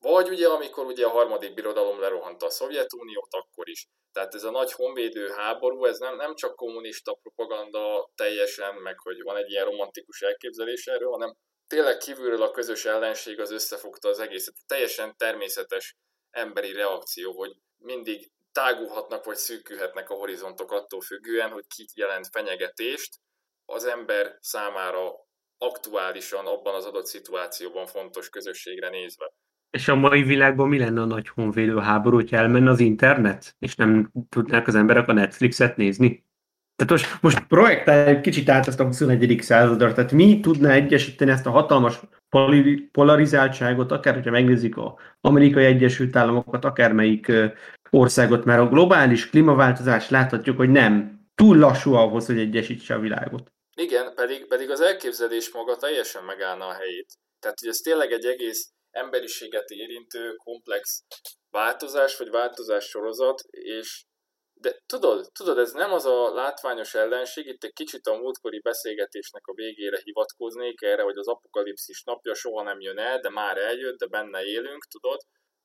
Vagy 0.01 0.29
ugye, 0.29 0.49
amikor 0.49 0.87
ugye 0.87 1.07
a 1.07 1.11
harmadik 1.11 1.55
birodalom 1.55 2.01
lerohanta 2.01 2.47
a 2.47 2.51
Szovjetuniót, 2.51 3.35
akkor 3.35 3.69
is. 3.69 3.87
Tehát 4.13 4.35
ez 4.35 4.45
a 4.45 4.51
nagy 4.51 4.73
honvédő 4.73 5.29
háború, 5.29 5.85
ez 5.85 5.99
nem, 5.99 6.17
nem 6.17 6.35
csak 6.35 6.57
kommunista 6.57 7.19
propaganda 7.23 8.11
teljesen, 8.15 8.75
meg 8.75 8.99
hogy 8.99 9.23
van 9.23 9.37
egy 9.37 9.51
ilyen 9.51 9.65
romantikus 9.65 10.23
elképzelés 10.23 10.87
erről, 10.87 11.11
hanem 11.11 11.37
tényleg 11.67 11.97
kívülről 11.97 12.43
a 12.43 12.51
közös 12.51 12.85
ellenség 12.85 13.41
az 13.41 13.51
összefogta 13.51 14.09
az 14.09 14.19
egészet. 14.19 14.55
Teljesen 14.67 15.17
természetes 15.17 15.97
emberi 16.31 16.73
reakció, 16.73 17.33
hogy 17.33 17.57
mindig 17.77 18.31
tágulhatnak 18.53 19.25
vagy 19.25 19.37
szűkülhetnek 19.37 20.11
a 20.11 20.15
horizontok 20.15 20.73
attól 20.73 21.01
függően, 21.01 21.51
hogy 21.51 21.67
ki 21.67 21.87
jelent 21.95 22.29
fenyegetést, 22.33 23.17
az 23.65 23.85
ember 23.85 24.39
számára 24.41 25.27
aktuálisan 25.59 26.47
abban 26.47 26.75
az 26.75 26.85
adott 26.85 27.07
szituációban 27.07 27.87
fontos 27.87 28.29
közösségre 28.29 28.89
nézve. 28.89 29.33
És 29.71 29.89
a 29.89 29.95
mai 29.95 30.23
világban 30.23 30.69
mi 30.69 30.79
lenne 30.79 31.01
a 31.01 31.05
nagy 31.05 31.29
honvédő 31.29 31.79
háború, 31.79 32.17
hogyha 32.17 32.37
elmenne 32.37 32.71
az 32.71 32.81
internet, 32.81 33.57
és 33.59 33.75
nem 33.75 34.13
tudnák 34.29 34.67
az 34.67 34.75
emberek 34.75 35.09
a 35.09 35.13
Netflixet 35.13 35.77
nézni? 35.77 36.27
Tehát 36.77 36.93
most, 36.93 37.23
most 37.23 37.47
projektáljuk 37.47 38.23
kicsit 38.23 38.49
át 38.49 38.67
ezt 38.67 38.81
a 38.81 38.85
21. 38.85 39.39
századra, 39.41 39.93
tehát 39.93 40.13
mi 40.13 40.41
tudná 40.41 40.73
egyesíteni 40.73 41.31
ezt 41.31 41.47
a 41.47 41.51
hatalmas 41.51 42.01
polarizáltságot, 42.93 43.93
akár 43.93 44.15
hogyha 44.15 44.31
megnézik 44.31 44.77
a 44.77 44.99
amerikai 45.21 45.65
Egyesült 45.65 46.17
Államokat, 46.17 46.65
akármelyik 46.65 47.33
országot, 47.91 48.45
mert 48.45 48.61
a 48.61 48.69
globális 48.69 49.31
klímaváltozás 49.31 50.11
láthatjuk, 50.11 50.57
hogy 50.57 50.71
nem 50.71 51.27
túl 51.35 51.59
lassú 51.59 51.95
ahhoz, 51.95 52.27
hogy 52.27 52.39
egyesítse 52.39 52.95
a 52.95 52.99
világot. 52.99 53.53
Igen, 53.77 54.15
pedig, 54.15 54.47
pedig 54.47 54.71
az 54.71 54.81
elképzelés 54.81 55.53
maga 55.53 55.77
teljesen 55.77 56.25
megállna 56.25 56.67
a 56.67 56.73
helyét. 56.73 57.13
Tehát, 57.41 57.59
hogy 57.59 57.69
ez 57.69 57.77
tényleg 57.77 58.13
egy 58.13 58.25
egész 58.25 58.73
emberiséget 58.91 59.71
érintő 59.71 60.35
komplex 60.35 61.03
változás, 61.51 62.17
vagy 62.17 62.31
változás 62.31 62.85
sorozat, 62.85 63.41
és 63.51 64.05
de 64.61 64.83
tudod, 64.87 65.33
tudod, 65.33 65.59
ez 65.59 65.73
nem 65.73 65.93
az 65.93 66.07
a 66.07 66.35
látványos 66.35 66.95
ellenség, 66.95 67.47
itt 67.47 67.65
egy 67.65 67.73
kicsit 67.73 68.07
a 68.07 68.17
múltkori 68.17 68.61
beszélgetésnek 68.61 69.47
a 69.47 69.55
végére 69.55 70.01
hivatkoznék 70.05 70.83
erre, 70.83 71.03
hogy 71.03 71.17
az 71.17 71.29
apokalipszis 71.29 72.03
napja 72.03 72.35
soha 72.35 72.63
nem 72.63 72.81
jön 72.81 72.99
el, 72.99 73.21
de 73.21 73.31
már 73.31 73.57
eljött, 73.57 73.99
de 73.99 74.07
benne 74.07 74.43
élünk, 74.45 74.85
tudod, 74.85 75.21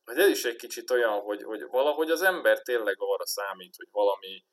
hogy 0.05 0.17
ez 0.17 0.27
is 0.27 0.45
egy 0.45 0.55
kicsit 0.55 0.91
olyan, 0.91 1.19
hogy, 1.19 1.43
hogy 1.43 1.63
valahogy 1.69 2.11
az 2.11 2.21
ember 2.21 2.61
tényleg 2.61 2.95
arra 2.97 3.25
számít, 3.25 3.75
hogy 3.77 3.87
valami 3.91 4.43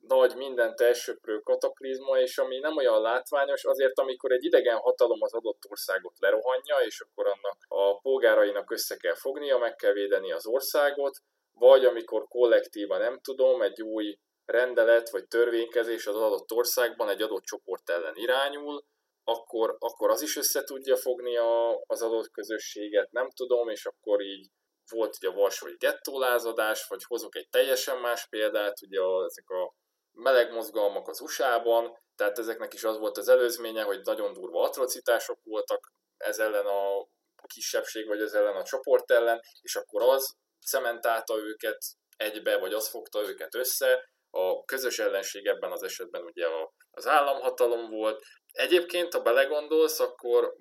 nagy, 0.00 0.36
mindent 0.36 0.80
elsöprő 0.80 1.38
kataklizma, 1.38 2.18
és 2.18 2.38
ami 2.38 2.58
nem 2.58 2.76
olyan 2.76 3.00
látványos, 3.00 3.64
azért 3.64 3.98
amikor 3.98 4.32
egy 4.32 4.44
idegen 4.44 4.76
hatalom 4.76 5.22
az 5.22 5.34
adott 5.34 5.62
országot 5.68 6.18
lerohanja, 6.18 6.76
és 6.76 7.00
akkor 7.00 7.26
annak 7.26 7.56
a 7.68 8.00
polgárainak 8.00 8.70
össze 8.70 8.96
kell 8.96 9.14
fognia, 9.14 9.58
meg 9.58 9.74
kell 9.74 9.92
védeni 9.92 10.32
az 10.32 10.46
országot, 10.46 11.18
vagy 11.52 11.84
amikor 11.84 12.28
kollektíva 12.28 12.98
nem 12.98 13.20
tudom, 13.20 13.62
egy 13.62 13.82
új 13.82 14.18
rendelet 14.44 15.10
vagy 15.10 15.26
törvénykezés 15.26 16.06
az 16.06 16.16
adott 16.16 16.52
országban 16.52 17.08
egy 17.08 17.22
adott 17.22 17.44
csoport 17.44 17.90
ellen 17.90 18.16
irányul, 18.16 18.84
akkor, 19.24 19.76
akkor 19.78 20.10
az 20.10 20.22
is 20.22 20.36
össze 20.36 20.64
tudja 20.64 20.96
fogni 20.96 21.36
a, 21.36 21.82
az 21.86 22.02
adott 22.02 22.30
közösséget, 22.30 23.10
nem 23.10 23.30
tudom, 23.30 23.68
és 23.68 23.86
akkor 23.86 24.20
így 24.20 24.46
volt 24.90 25.16
ugye 25.16 25.28
a 25.28 25.32
Varsói 25.32 25.76
gettólázadás, 25.76 26.86
vagy 26.86 27.04
hozok 27.04 27.36
egy 27.36 27.48
teljesen 27.48 27.98
más 28.00 28.26
példát, 28.28 28.82
ugye 28.82 29.00
a, 29.00 29.24
ezek 29.24 29.48
a 29.48 29.74
meleg 30.12 30.52
mozgalmak 30.52 31.08
az 31.08 31.20
USA-ban, 31.20 31.98
tehát 32.16 32.38
ezeknek 32.38 32.74
is 32.74 32.84
az 32.84 32.98
volt 32.98 33.18
az 33.18 33.28
előzménye, 33.28 33.82
hogy 33.82 34.00
nagyon 34.02 34.32
durva 34.32 34.62
atrocitások 34.62 35.38
voltak 35.44 35.92
ez 36.16 36.38
ellen 36.38 36.66
a 36.66 37.08
kisebbség, 37.46 38.06
vagy 38.06 38.20
ez 38.20 38.32
ellen 38.32 38.56
a 38.56 38.62
csoport 38.62 39.10
ellen, 39.10 39.40
és 39.60 39.76
akkor 39.76 40.02
az 40.02 40.36
cementálta 40.66 41.36
őket 41.36 41.78
egybe, 42.16 42.58
vagy 42.58 42.72
az 42.72 42.88
fogta 42.88 43.20
őket 43.20 43.54
össze. 43.54 44.08
A 44.30 44.64
közös 44.64 44.98
ellenség 44.98 45.46
ebben 45.46 45.72
az 45.72 45.82
esetben 45.82 46.22
ugye 46.22 46.46
az 46.90 47.06
államhatalom 47.06 47.90
volt. 47.90 48.22
Egyébként, 48.52 49.12
ha 49.12 49.22
belegondolsz, 49.22 50.00
akkor 50.00 50.54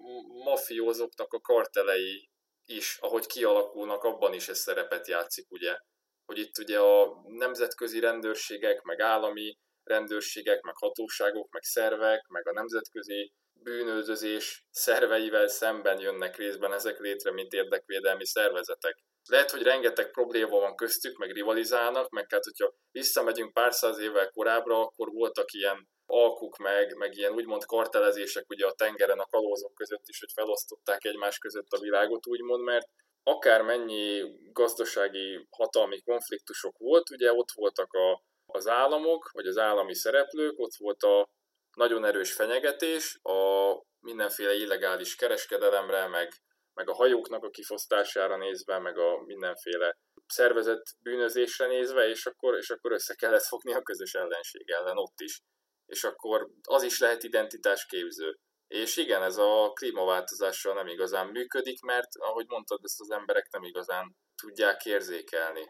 mafiózóknak 0.44 1.34
a 1.34 1.40
kartelei 1.40 2.29
is, 2.70 2.98
ahogy 3.02 3.26
kialakulnak, 3.26 4.04
abban 4.04 4.34
is 4.34 4.48
ez 4.48 4.60
szerepet 4.60 5.08
játszik, 5.08 5.52
ugye. 5.52 5.78
Hogy 6.26 6.38
itt 6.38 6.58
ugye 6.58 6.80
a 6.80 7.22
nemzetközi 7.28 8.00
rendőrségek, 8.00 8.82
meg 8.82 9.00
állami 9.00 9.58
rendőrségek, 9.84 10.62
meg 10.62 10.78
hatóságok, 10.78 11.52
meg 11.52 11.64
szervek, 11.64 12.28
meg 12.28 12.48
a 12.48 12.54
nemzetközi 12.54 13.34
bűnözés 13.54 14.66
szerveivel 14.72 15.48
szemben 15.48 16.00
jönnek 16.00 16.38
részben 16.38 16.74
ezek 16.74 17.00
létre, 17.00 17.32
mint 17.32 17.54
érdekvédelmi 17.54 18.26
szervezetek. 18.26 18.98
Lehet, 19.30 19.52
hogy 19.52 19.62
rengeteg 19.62 20.12
probléma 20.12 20.60
van 20.60 20.76
köztük, 20.76 21.18
meg 21.18 21.32
rivalizálnak, 21.32 22.10
meg 22.10 22.26
hát, 22.30 22.44
hogyha 22.44 22.74
visszamegyünk 22.92 23.54
pár 23.54 23.74
száz 23.74 24.00
évvel 24.00 24.30
korábbra, 24.30 24.82
akkor 24.82 25.08
voltak 25.12 25.52
ilyen 25.52 25.90
alkuk 26.10 26.58
meg, 26.58 26.96
meg 26.96 27.16
ilyen 27.16 27.34
úgymond 27.34 27.66
kartelezések 27.66 28.50
ugye 28.50 28.66
a 28.66 28.74
tengeren 28.74 29.20
a 29.20 29.26
kalózok 29.26 29.74
között 29.74 30.08
is, 30.08 30.20
hogy 30.20 30.32
felosztották 30.34 31.06
egymás 31.06 31.38
között 31.38 31.72
a 31.72 31.80
világot 31.80 32.28
úgymond, 32.28 32.64
mert 32.64 32.88
akármennyi 33.24 34.22
gazdasági 34.52 35.48
hatalmi 35.50 36.02
konfliktusok 36.02 36.78
volt, 36.78 37.10
ugye 37.10 37.34
ott 37.34 37.52
voltak 37.56 37.94
a, 37.94 38.24
az 38.46 38.68
államok, 38.68 39.30
vagy 39.32 39.48
az 39.48 39.58
állami 39.58 39.96
szereplők, 39.96 40.60
ott 40.60 40.76
volt 40.78 41.04
a 41.04 41.30
nagyon 41.76 42.06
erős 42.06 42.34
fenyegetés, 42.34 43.20
a 43.24 43.72
mindenféle 44.00 44.54
illegális 44.54 45.16
kereskedelemre, 45.16 46.08
meg 46.08 46.34
meg 46.80 46.90
a 46.90 46.94
hajóknak 46.94 47.44
a 47.44 47.50
kifosztására 47.50 48.38
nézve, 48.38 48.80
meg 48.80 48.98
a 48.98 49.24
mindenféle 49.26 49.98
szervezett 50.28 50.84
bűnözésre 51.00 51.68
nézve, 51.68 52.08
és 52.08 52.26
akkor, 52.26 52.58
és 52.58 52.70
akkor 52.70 52.92
össze 52.92 53.16
kellett 53.16 53.46
fogni 53.46 53.74
a 53.74 53.82
közös 53.82 54.14
ellenség 54.14 54.70
ellen 54.70 54.98
ott 54.98 55.20
is. 55.20 55.42
És 55.90 56.04
akkor 56.04 56.48
az 56.68 56.84
is 56.84 57.00
lehet 57.00 57.24
identitásképző. 57.24 58.40
És 58.68 58.98
igen, 58.98 59.24
ez 59.24 59.38
a 59.38 59.72
klímaváltozással 59.74 60.74
nem 60.74 60.88
igazán 60.88 61.28
működik, 61.28 61.82
mert 61.82 62.08
ahogy 62.20 62.46
mondtad, 62.48 62.80
ezt 62.84 63.00
az 63.00 63.12
emberek 63.12 63.48
nem 63.52 63.64
igazán 63.64 64.16
tudják 64.42 64.86
érzékelni. 64.86 65.68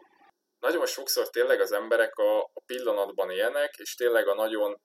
Nagyon 0.58 0.86
sokszor 0.86 1.30
tényleg 1.30 1.60
az 1.60 1.72
emberek 1.72 2.14
a, 2.14 2.50
pillanatban 2.66 3.30
élnek, 3.30 3.74
és 3.76 3.94
tényleg 3.94 4.28
a 4.28 4.34
nagyon 4.34 4.80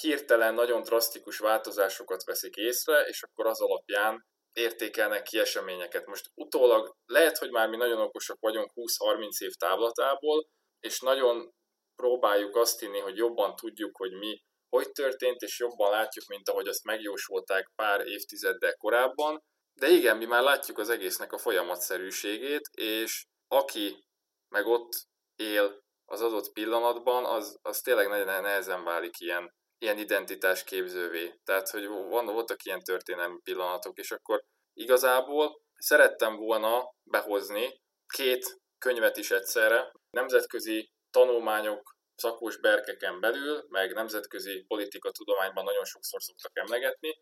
hirtelen, 0.00 0.54
nagyon 0.54 0.82
drasztikus 0.82 1.38
változásokat 1.38 2.24
veszik 2.24 2.54
észre, 2.54 3.00
és 3.00 3.22
akkor 3.22 3.46
az 3.46 3.60
alapján 3.60 4.26
értékelnek 4.52 5.22
ki 5.22 5.38
eseményeket. 5.38 6.06
Most 6.06 6.30
utólag 6.34 6.96
lehet, 7.06 7.38
hogy 7.38 7.50
már 7.50 7.68
mi 7.68 7.76
nagyon 7.76 8.00
okosak 8.00 8.40
vagyunk 8.40 8.72
20-30 8.74 9.42
év 9.42 9.52
távlatából, 9.52 10.46
és 10.80 11.00
nagyon 11.00 11.54
próbáljuk 11.96 12.56
azt 12.56 12.80
hinni, 12.80 12.98
hogy 12.98 13.16
jobban 13.16 13.54
tudjuk, 13.56 13.96
hogy 13.96 14.12
mi 14.12 14.42
hogy 14.68 14.92
történt, 14.92 15.40
és 15.40 15.58
jobban 15.58 15.90
látjuk, 15.90 16.26
mint 16.26 16.48
ahogy 16.48 16.68
azt 16.68 16.84
megjósolták 16.84 17.70
pár 17.74 18.06
évtizeddel 18.06 18.74
korábban. 18.76 19.42
De 19.74 19.88
igen, 19.88 20.16
mi 20.16 20.24
már 20.24 20.42
látjuk 20.42 20.78
az 20.78 20.88
egésznek 20.88 21.32
a 21.32 21.38
folyamatszerűségét, 21.38 22.68
és 22.72 23.24
aki 23.48 24.04
meg 24.48 24.66
ott 24.66 24.92
él 25.36 25.84
az 26.04 26.20
adott 26.20 26.52
pillanatban, 26.52 27.24
az, 27.24 27.58
az 27.62 27.80
tényleg 27.80 28.08
nagyon 28.08 28.42
nehezen 28.42 28.84
válik 28.84 29.20
ilyen 29.20 29.54
ilyen 29.78 29.98
identitás 29.98 30.64
képzővé. 30.64 31.40
Tehát, 31.44 31.70
hogy 31.70 31.86
van, 31.86 32.26
voltak 32.26 32.64
ilyen 32.64 32.82
történelmi 32.82 33.40
pillanatok, 33.42 33.98
és 33.98 34.10
akkor 34.10 34.44
igazából 34.72 35.60
szerettem 35.78 36.36
volna 36.36 36.94
behozni 37.02 37.80
két 38.06 38.60
könyvet 38.78 39.16
is 39.16 39.30
egyszerre, 39.30 39.92
nemzetközi 40.10 40.90
tanulmányok 41.10 41.95
szakos 42.16 42.56
berkeken 42.60 43.20
belül, 43.20 43.64
meg 43.68 43.92
nemzetközi 43.92 44.64
politika 44.68 45.10
tudományban 45.10 45.64
nagyon 45.64 45.84
sokszor 45.84 46.22
szoktak 46.22 46.58
emlegetni. 46.58 47.18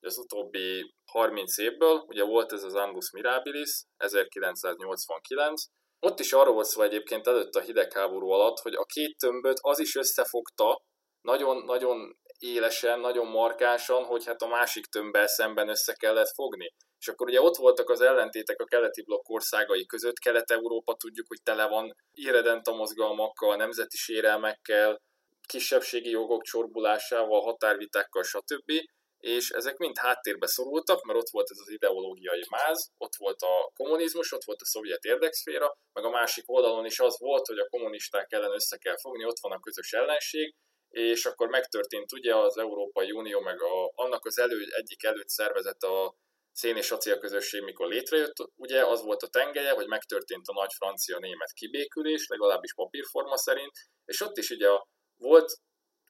Az 0.00 0.18
utóbbi 0.18 0.94
30 1.12 1.58
évből, 1.58 2.04
ugye 2.06 2.22
volt 2.22 2.52
ez 2.52 2.62
az 2.62 2.74
Ambus 2.74 3.10
Mirabilis, 3.10 3.84
1989, 3.96 5.62
ott 6.00 6.20
is 6.20 6.32
arról 6.32 6.54
volt 6.54 6.66
szó 6.66 6.82
egyébként 6.82 7.26
előtt 7.26 7.54
a 7.54 7.60
hidegháború 7.60 8.30
alatt, 8.30 8.58
hogy 8.58 8.74
a 8.74 8.84
két 8.84 9.16
tömböt 9.18 9.58
az 9.60 9.78
is 9.78 9.94
összefogta, 9.94 10.82
nagyon-nagyon 11.20 12.18
élesen, 12.38 13.00
nagyon 13.00 13.26
markásan, 13.26 14.04
hogy 14.04 14.26
hát 14.26 14.42
a 14.42 14.46
másik 14.46 14.86
tömbbel 14.86 15.26
szemben 15.26 15.68
össze 15.68 15.92
kellett 15.92 16.32
fogni. 16.34 16.74
És 17.00 17.08
akkor 17.08 17.28
ugye 17.28 17.40
ott 17.40 17.56
voltak 17.56 17.90
az 17.90 18.00
ellentétek 18.00 18.60
a 18.60 18.64
keleti 18.64 19.02
blokk 19.02 19.28
országai 19.28 19.86
között, 19.86 20.18
Kelet-Európa 20.18 20.94
tudjuk, 20.94 21.26
hogy 21.28 21.42
tele 21.42 21.66
van 21.66 21.94
irredenta 22.12 22.72
mozgalmakkal, 22.74 23.56
nemzeti 23.56 23.96
sérelmekkel, 23.96 25.00
kisebbségi 25.48 26.10
jogok 26.10 26.42
csorbulásával, 26.42 27.40
határvitákkal, 27.40 28.22
stb. 28.22 28.72
És 29.18 29.50
ezek 29.50 29.76
mind 29.76 29.98
háttérbe 29.98 30.46
szorultak, 30.46 31.02
mert 31.02 31.18
ott 31.18 31.30
volt 31.30 31.50
ez 31.50 31.58
az 31.60 31.70
ideológiai 31.70 32.44
máz, 32.50 32.90
ott 32.96 33.16
volt 33.16 33.40
a 33.40 33.70
kommunizmus, 33.74 34.32
ott 34.32 34.44
volt 34.44 34.60
a 34.60 34.66
szovjet 34.66 35.04
érdekszféra, 35.04 35.76
meg 35.92 36.04
a 36.04 36.10
másik 36.10 36.44
oldalon 36.46 36.84
is 36.84 37.00
az 37.00 37.18
volt, 37.18 37.46
hogy 37.46 37.58
a 37.58 37.68
kommunisták 37.68 38.32
ellen 38.32 38.52
össze 38.52 38.76
kell 38.76 38.98
fogni, 39.00 39.24
ott 39.24 39.40
van 39.40 39.52
a 39.52 39.60
közös 39.60 39.92
ellenség, 39.92 40.54
és 40.88 41.24
akkor 41.24 41.48
megtörtént 41.48 42.12
ugye 42.12 42.36
az 42.36 42.58
Európai 42.58 43.10
Unió, 43.10 43.40
meg 43.40 43.62
a, 43.62 43.92
annak 43.94 44.24
az 44.24 44.38
elő, 44.38 44.66
egyik 44.76 45.04
előtt 45.04 45.28
szervezet 45.28 45.82
a 45.82 46.14
szén 46.58 46.76
és 46.76 46.90
acél 46.90 47.18
közösség, 47.18 47.62
mikor 47.62 47.88
létrejött, 47.88 48.34
ugye 48.54 48.86
az 48.86 49.02
volt 49.02 49.22
a 49.22 49.28
tengelye, 49.28 49.70
hogy 49.70 49.86
megtörtént 49.86 50.46
a 50.48 50.52
nagy 50.52 50.72
francia-német 50.72 51.52
kibékülés, 51.52 52.26
legalábbis 52.26 52.74
papírforma 52.74 53.36
szerint, 53.36 53.72
és 54.04 54.20
ott 54.20 54.36
is 54.36 54.50
ugye 54.50 54.68
volt 55.16 55.52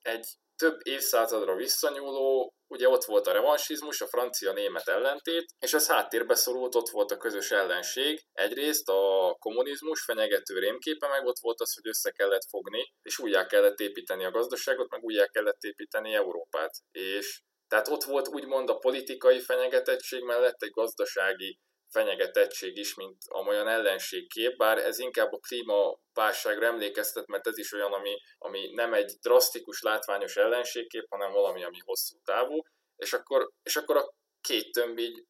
egy 0.02 0.26
több 0.56 0.78
évszázadra 0.82 1.54
visszanyúló, 1.54 2.54
ugye 2.66 2.88
ott 2.88 3.04
volt 3.04 3.26
a 3.26 3.32
revansizmus, 3.32 4.00
a 4.00 4.06
francia-német 4.06 4.88
ellentét, 4.88 5.44
és 5.58 5.72
ez 5.72 5.86
háttérbe 5.86 6.34
szorult, 6.34 6.74
ott 6.74 6.88
volt 6.88 7.10
a 7.10 7.16
közös 7.16 7.50
ellenség. 7.50 8.22
Egyrészt 8.32 8.88
a 8.88 9.36
kommunizmus 9.38 10.04
fenyegető 10.04 10.58
rémképe, 10.58 11.08
meg 11.08 11.26
ott 11.26 11.38
volt 11.40 11.60
az, 11.60 11.74
hogy 11.74 11.88
össze 11.88 12.10
kellett 12.10 12.48
fogni, 12.48 12.92
és 13.02 13.18
újjá 13.18 13.46
kellett 13.46 13.78
építeni 13.78 14.24
a 14.24 14.30
gazdaságot, 14.30 14.90
meg 14.90 15.02
újjá 15.02 15.26
kellett 15.26 15.62
építeni 15.62 16.14
Európát. 16.14 16.72
És 16.90 17.40
Tehát 17.68 17.88
ott 17.88 18.04
volt 18.04 18.28
úgymond 18.28 18.70
a 18.70 18.78
politikai 18.78 19.40
fenyegetettség 19.40 20.22
mellett 20.22 20.62
egy 20.62 20.70
gazdasági 20.70 21.58
fenyegetettség 21.90 22.76
is, 22.76 22.94
mint 22.94 23.16
amolyan 23.26 23.68
ellenségkép, 23.68 24.56
bár 24.56 24.78
ez 24.78 24.98
inkább 24.98 25.32
a 25.32 25.38
klímaválságra 25.38 26.66
emlékeztet, 26.66 27.26
mert 27.26 27.46
ez 27.46 27.58
is 27.58 27.72
olyan, 27.72 27.92
ami, 27.92 28.16
ami 28.38 28.70
nem 28.72 28.94
egy 28.94 29.12
drasztikus, 29.20 29.82
látványos 29.82 30.36
ellenségkép, 30.36 31.06
hanem 31.08 31.32
valami, 31.32 31.64
ami 31.64 31.78
hosszú 31.84 32.16
távú, 32.24 32.62
és 32.96 33.12
akkor, 33.12 33.50
és 33.62 33.76
akkor 33.76 33.96
a 33.96 34.14
két 34.40 34.72
tömb 34.72 34.98
így, 34.98 35.24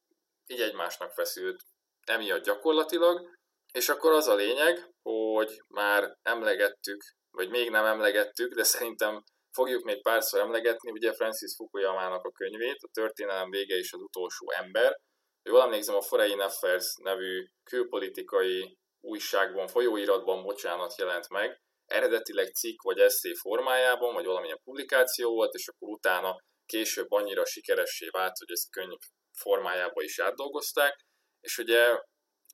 így 0.46 0.60
egymásnak 0.60 1.12
feszült 1.12 1.62
emiatt 2.06 2.44
gyakorlatilag, 2.44 3.36
és 3.72 3.88
akkor 3.88 4.12
az 4.12 4.26
a 4.26 4.34
lényeg, 4.34 4.90
hogy 5.02 5.62
már 5.68 6.16
emlegettük, 6.22 7.02
vagy 7.30 7.48
még 7.48 7.70
nem 7.70 7.84
emlegettük, 7.84 8.54
de 8.54 8.62
szerintem 8.62 9.22
fogjuk 9.58 9.84
még 9.84 10.02
párszor 10.02 10.40
emlegetni, 10.40 10.90
ugye 10.90 11.12
Francis 11.12 11.54
Fukuyama-nak 11.56 12.24
a 12.24 12.30
könyvét, 12.30 12.82
a 12.82 12.90
történelem 12.92 13.50
vége 13.50 13.76
és 13.76 13.92
az 13.92 14.00
utolsó 14.00 14.52
ember. 14.52 14.96
Jól 15.42 15.62
emlékszem, 15.62 15.94
a 15.94 16.00
Foreign 16.00 16.40
Affairs 16.40 16.94
nevű 17.02 17.44
külpolitikai 17.70 18.78
újságban, 19.00 19.66
folyóiratban, 19.66 20.42
bocsánat, 20.42 20.98
jelent 20.98 21.28
meg, 21.28 21.60
eredetileg 21.86 22.54
cikk 22.54 22.82
vagy 22.82 22.98
eszé 22.98 23.32
formájában, 23.34 24.14
vagy 24.14 24.24
valamilyen 24.24 24.60
publikáció 24.64 25.34
volt, 25.34 25.54
és 25.54 25.68
akkor 25.68 25.88
utána 25.88 26.36
később 26.66 27.10
annyira 27.10 27.44
sikeressé 27.44 28.08
vált, 28.08 28.38
hogy 28.38 28.50
ezt 28.50 28.70
könyv 28.70 28.98
formájába 29.38 30.02
is 30.02 30.18
átdolgozták, 30.18 30.94
és 31.40 31.58
ugye 31.58 31.98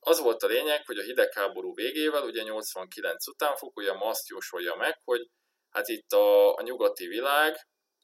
az 0.01 0.21
volt 0.21 0.43
a 0.43 0.47
lényeg, 0.47 0.87
hogy 0.87 0.99
a 0.99 1.03
hidegháború 1.03 1.75
végével, 1.75 2.23
ugye 2.23 2.43
89 2.43 3.29
után 3.29 3.57
Fukuyama 3.57 4.07
azt 4.07 4.29
jósolja 4.29 4.75
meg, 4.75 5.01
hogy 5.05 5.21
hát 5.74 5.88
itt 5.88 6.12
a, 6.12 6.54
a 6.56 6.62
nyugati 6.62 7.06
világ, 7.06 7.54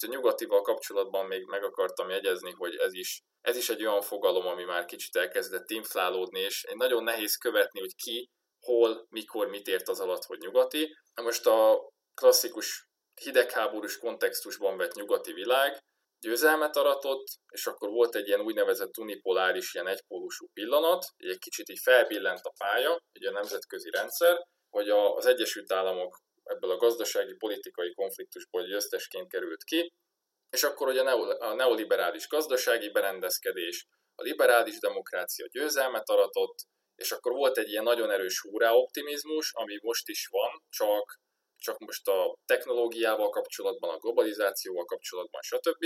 a 0.02 0.06
nyugatival 0.06 0.62
kapcsolatban 0.62 1.26
még 1.26 1.44
meg 1.44 1.64
akartam 1.64 2.10
jegyezni, 2.10 2.50
hogy 2.50 2.76
ez 2.76 2.92
is, 2.92 3.20
ez 3.40 3.56
is 3.56 3.68
egy 3.68 3.86
olyan 3.86 4.02
fogalom, 4.02 4.46
ami 4.46 4.64
már 4.64 4.84
kicsit 4.84 5.16
elkezdett 5.16 5.70
inflálódni, 5.70 6.40
és 6.40 6.66
nagyon 6.74 7.02
nehéz 7.02 7.36
követni, 7.36 7.80
hogy 7.80 7.94
ki, 7.94 8.30
hol, 8.60 9.06
mikor, 9.08 9.48
mit 9.48 9.66
ért 9.66 9.88
az 9.88 10.00
alatt, 10.00 10.24
hogy 10.24 10.38
nyugati. 10.38 10.96
Most 11.22 11.46
a 11.46 11.88
klasszikus 12.14 12.88
hidegháborús 13.20 13.98
kontextusban 13.98 14.76
vett 14.76 14.92
nyugati 14.92 15.32
világ 15.32 15.78
győzelmet 16.20 16.76
aratott, 16.76 17.24
és 17.52 17.66
akkor 17.66 17.88
volt 17.88 18.14
egy 18.14 18.26
ilyen 18.26 18.40
úgynevezett 18.40 18.98
unipoláris, 18.98 19.74
ilyen 19.74 19.86
egypólusú 19.86 20.46
pillanat, 20.52 21.06
egy 21.16 21.38
kicsit 21.38 21.68
így 21.68 21.80
felbillent 21.82 22.40
a 22.42 22.52
pálya, 22.58 22.98
egy 23.12 23.26
a 23.26 23.30
nemzetközi 23.30 23.90
rendszer, 23.90 24.36
hogy 24.70 24.88
az 24.88 25.26
Egyesült 25.26 25.72
Államok 25.72 26.18
ebből 26.50 26.70
a 26.70 26.76
gazdasági, 26.76 27.34
politikai 27.34 27.94
konfliktusból 27.94 28.62
győztesként 28.62 29.30
került 29.30 29.64
ki, 29.64 29.92
és 30.50 30.62
akkor 30.62 30.88
ugye 30.88 31.02
a 31.38 31.54
neoliberális 31.54 32.28
gazdasági 32.28 32.90
berendezkedés, 32.90 33.86
a 34.14 34.22
liberális 34.22 34.78
demokrácia 34.78 35.46
győzelmet 35.46 36.08
aratott, 36.08 36.58
és 36.94 37.10
akkor 37.12 37.32
volt 37.32 37.58
egy 37.58 37.68
ilyen 37.68 37.82
nagyon 37.82 38.10
erős 38.10 38.40
húrá 38.40 38.72
optimizmus, 38.72 39.52
ami 39.52 39.78
most 39.82 40.08
is 40.08 40.26
van, 40.26 40.64
csak, 40.68 41.20
csak 41.56 41.78
most 41.78 42.08
a 42.08 42.36
technológiával 42.44 43.30
kapcsolatban, 43.30 43.90
a 43.90 43.98
globalizációval 43.98 44.84
kapcsolatban, 44.84 45.40
stb. 45.42 45.84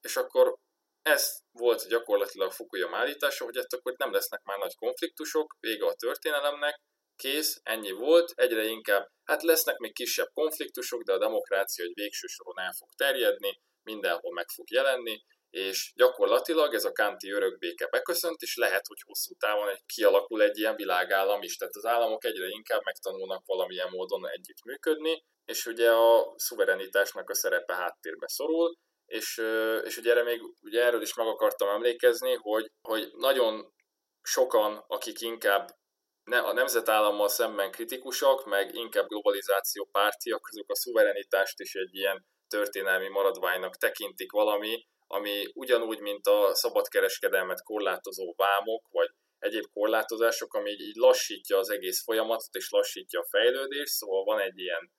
És 0.00 0.16
akkor 0.16 0.56
ez 1.02 1.38
volt 1.52 1.88
gyakorlatilag 1.88 2.52
Fukuyama 2.52 2.96
állítása, 2.96 3.44
hogy 3.44 3.56
ettől 3.56 3.80
akkor 3.80 3.94
nem 3.96 4.12
lesznek 4.12 4.42
már 4.42 4.58
nagy 4.58 4.74
konfliktusok, 4.74 5.56
vége 5.60 5.86
a 5.86 5.94
történelemnek, 5.94 6.80
kész, 7.20 7.60
ennyi 7.62 7.90
volt, 7.90 8.32
egyre 8.34 8.64
inkább, 8.64 9.06
hát 9.24 9.42
lesznek 9.42 9.76
még 9.76 9.94
kisebb 9.94 10.30
konfliktusok, 10.32 11.02
de 11.02 11.12
a 11.12 11.18
demokrácia 11.18 11.84
egy 11.84 11.94
végső 11.94 12.26
soron 12.26 12.58
el 12.58 12.72
fog 12.78 12.88
terjedni, 12.96 13.60
mindenhol 13.82 14.32
meg 14.32 14.48
fog 14.48 14.70
jelenni, 14.70 15.24
és 15.50 15.92
gyakorlatilag 15.94 16.74
ez 16.74 16.84
a 16.84 16.92
kanti 16.92 17.30
örökbéke 17.30 17.86
beköszönt, 17.86 18.40
és 18.40 18.56
lehet, 18.56 18.86
hogy 18.86 19.00
hosszú 19.06 19.34
távon 19.34 19.68
egy, 19.68 19.82
kialakul 19.86 20.42
egy 20.42 20.58
ilyen 20.58 20.76
világállam 20.76 21.42
is, 21.42 21.56
tehát 21.56 21.76
az 21.76 21.86
államok 21.86 22.24
egyre 22.24 22.46
inkább 22.48 22.80
megtanulnak 22.84 23.46
valamilyen 23.46 23.90
módon 23.90 24.28
együttműködni, 24.28 25.24
és 25.44 25.66
ugye 25.66 25.90
a 25.90 26.34
szuverenitásnak 26.36 27.30
a 27.30 27.34
szerepe 27.34 27.74
háttérbe 27.74 28.28
szorul, 28.28 28.76
és, 29.06 29.42
és 29.84 29.96
ugye 29.96 30.10
erre 30.10 30.22
még 30.22 30.40
ugye 30.62 30.84
erről 30.84 31.02
is 31.02 31.14
meg 31.14 31.26
akartam 31.26 31.68
emlékezni, 31.68 32.34
hogy, 32.34 32.70
hogy 32.88 33.10
nagyon 33.12 33.72
sokan, 34.22 34.84
akik 34.86 35.20
inkább 35.20 35.68
ne, 36.30 36.38
a 36.38 36.52
nemzetállammal 36.52 37.28
szemben 37.28 37.70
kritikusak, 37.70 38.44
meg 38.44 38.74
inkább 38.74 39.08
globalizáció 39.08 39.88
pártiak, 39.92 40.48
azok 40.50 40.70
a 40.70 40.76
szuverenitást 40.76 41.60
is 41.60 41.74
egy 41.74 41.94
ilyen 41.94 42.26
történelmi 42.48 43.08
maradványnak 43.08 43.76
tekintik 43.76 44.32
valami, 44.32 44.86
ami 45.06 45.46
ugyanúgy, 45.54 46.00
mint 46.00 46.26
a 46.26 46.54
szabadkereskedelmet 46.54 47.62
korlátozó 47.62 48.34
vámok, 48.36 48.88
vagy 48.90 49.08
egyéb 49.38 49.64
korlátozások, 49.72 50.54
ami 50.54 50.70
így 50.70 50.96
lassítja 50.96 51.58
az 51.58 51.70
egész 51.70 52.02
folyamatot, 52.02 52.54
és 52.54 52.70
lassítja 52.70 53.20
a 53.20 53.28
fejlődést, 53.30 53.92
szóval 53.92 54.24
van 54.24 54.40
egy 54.40 54.58
ilyen, 54.58 54.92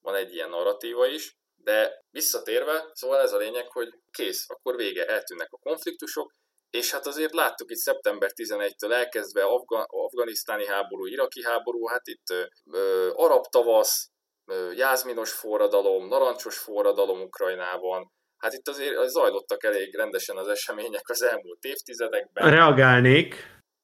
van 0.00 0.14
egy 0.14 0.34
ilyen 0.34 0.48
narratíva 0.48 1.06
is. 1.06 1.36
De 1.56 2.04
visszatérve, 2.10 2.90
szóval 2.92 3.20
ez 3.20 3.32
a 3.32 3.38
lényeg, 3.38 3.72
hogy 3.72 3.88
kész, 4.10 4.44
akkor 4.50 4.76
vége, 4.76 5.06
eltűnnek 5.06 5.52
a 5.52 5.58
konfliktusok, 5.58 6.32
és 6.80 6.92
hát 6.92 7.06
azért 7.06 7.34
láttuk 7.34 7.70
itt 7.70 7.76
szeptember 7.76 8.30
11-től 8.34 8.92
elkezdve 8.92 9.42
Afga- 9.42 9.86
afganisztáni 9.88 10.66
háború, 10.66 11.06
iraki 11.06 11.42
háború, 11.42 11.86
hát 11.86 12.06
itt 12.06 12.28
ö, 12.72 13.08
arab 13.14 13.44
tavasz, 13.50 14.08
ö, 14.50 14.72
jázminos 14.72 15.32
forradalom, 15.32 16.08
narancsos 16.08 16.58
forradalom 16.58 17.20
Ukrajnában, 17.20 18.10
hát 18.42 18.52
itt 18.52 18.68
azért 18.68 19.08
zajlottak 19.08 19.64
elég 19.64 19.96
rendesen 19.96 20.36
az 20.36 20.48
események 20.48 21.08
az 21.08 21.22
elmúlt 21.22 21.64
évtizedekben. 21.64 22.50
Reagálnék. 22.50 23.34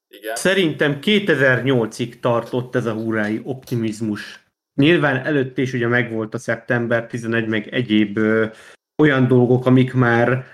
Igen. 0.08 0.36
Szerintem 0.36 0.98
2008-ig 1.02 2.20
tartott 2.20 2.74
ez 2.74 2.86
a 2.86 2.92
húrái 2.92 3.40
optimizmus. 3.44 4.44
Nyilván 4.80 5.26
előtt 5.26 5.58
is 5.58 5.72
ugye 5.72 5.86
megvolt 5.86 6.34
a 6.34 6.38
szeptember 6.38 7.06
11, 7.06 7.48
meg 7.48 7.68
egyéb 7.68 8.16
ö, 8.16 8.46
olyan 9.02 9.26
dolgok, 9.28 9.66
amik 9.66 9.92
már 9.92 10.44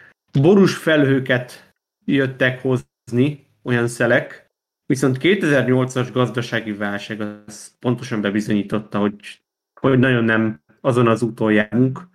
borús 0.40 0.76
felhőket 0.76 1.65
jöttek 2.06 2.62
hozni 2.62 3.46
olyan 3.62 3.88
szelek, 3.88 4.50
viszont 4.86 5.18
2008-as 5.20 6.08
gazdasági 6.12 6.72
válság 6.72 7.20
az 7.20 7.76
pontosan 7.78 8.20
bebizonyította, 8.20 8.98
hogy, 8.98 9.42
hogy 9.80 9.98
nagyon 9.98 10.24
nem 10.24 10.62
azon 10.80 11.08
az 11.08 11.22
úton 11.22 11.52
járunk, 11.52 12.08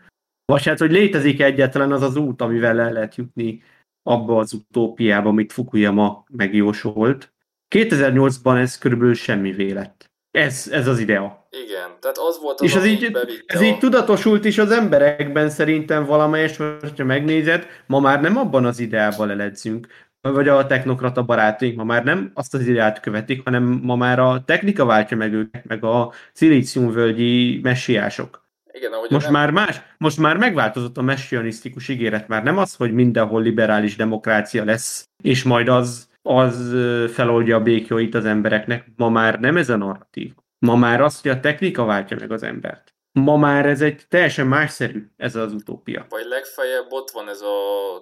vagy 0.46 0.66
hát, 0.66 0.80
hogy 0.80 0.92
létezik 0.92 1.42
egyetlen 1.42 1.92
az 1.92 2.02
az 2.02 2.16
út, 2.16 2.42
amivel 2.42 2.80
el 2.80 2.92
lehet 2.92 3.16
jutni 3.16 3.62
abba 4.04 4.38
az 4.38 4.54
utópiába, 4.54 5.30
amit 5.30 5.54
Fukuyama 5.54 6.24
megjósolt. 6.30 7.34
2008-ban 7.76 8.58
ez 8.58 8.78
körülbelül 8.78 9.14
semmi 9.14 9.74
lett. 9.74 10.11
Ez, 10.32 10.70
ez 10.72 10.88
az 10.88 11.00
idea. 11.00 11.48
Igen, 11.50 11.90
tehát 12.00 12.18
az 12.18 12.40
volt 12.42 12.60
az, 12.60 12.66
És 12.66 12.76
ez 12.76 12.86
így, 12.86 13.18
ez 13.46 13.62
így 13.62 13.78
tudatosult 13.78 14.46
is 14.46 14.58
az 14.58 14.72
emberekben 14.72 15.50
szerintem 15.50 16.06
valamelyes, 16.06 16.58
hogyha 16.58 17.06
megnézed, 17.06 17.68
ma 17.86 18.00
már 18.00 18.22
nem 18.22 18.38
abban 18.38 18.66
az 18.66 18.80
ideában 18.80 19.28
leledzünk, 19.28 19.88
vagy 20.22 20.48
a 20.48 20.66
technokrata 20.66 21.24
barátaink 21.24 21.78
ma 21.78 21.84
már 21.84 22.04
nem 22.04 22.32
azt 22.34 22.54
az 22.54 22.68
ideát 22.68 23.00
követik, 23.00 23.44
hanem 23.44 23.64
ma 23.64 23.96
már 23.96 24.20
a 24.20 24.44
technika 24.46 24.86
váltja 24.86 25.18
meg 25.18 25.34
őket, 25.34 25.66
meg 25.66 25.84
a 25.84 26.14
szilíciumvölgyi 26.34 27.60
messiások. 27.64 28.46
Igen, 28.72 28.92
most 29.10 29.26
nem... 29.26 29.32
már 29.32 29.52
más, 29.52 29.82
most 29.98 30.18
már 30.18 30.38
megváltozott 30.38 30.98
a 30.98 31.02
messianisztikus 31.02 31.88
ígéret, 31.88 32.28
már 32.28 32.44
nem 32.44 32.58
az, 32.58 32.76
hogy 32.76 32.94
mindenhol 32.94 33.42
liberális 33.42 33.96
demokrácia 33.96 34.64
lesz, 34.64 35.10
és 35.24 35.44
majd 35.44 35.68
az, 35.68 36.10
az 36.22 36.76
feloldja 37.14 37.56
a 37.56 37.62
békjóit 37.62 38.16
az 38.16 38.26
embereknek. 38.26 38.88
Ma 38.96 39.10
már 39.10 39.40
nem 39.40 39.58
ez 39.58 39.70
a 39.70 39.76
narratív. 39.76 40.34
Ma 40.60 40.76
már 40.76 41.02
az, 41.02 41.22
hogy 41.22 41.32
a 41.32 41.40
technika 41.40 41.86
váltja 41.86 42.18
meg 42.20 42.32
az 42.32 42.44
embert. 42.44 42.94
Ma 43.12 43.38
már 43.38 43.66
ez 43.66 43.82
egy 43.82 44.06
teljesen 44.08 44.48
másszerű, 44.48 45.06
ez 45.18 45.36
az 45.36 45.54
utópia. 45.54 46.06
Vagy 46.10 46.26
legfeljebb 46.26 46.88
ott 46.90 47.10
van 47.10 47.30
ez 47.30 47.42
a 47.42 47.56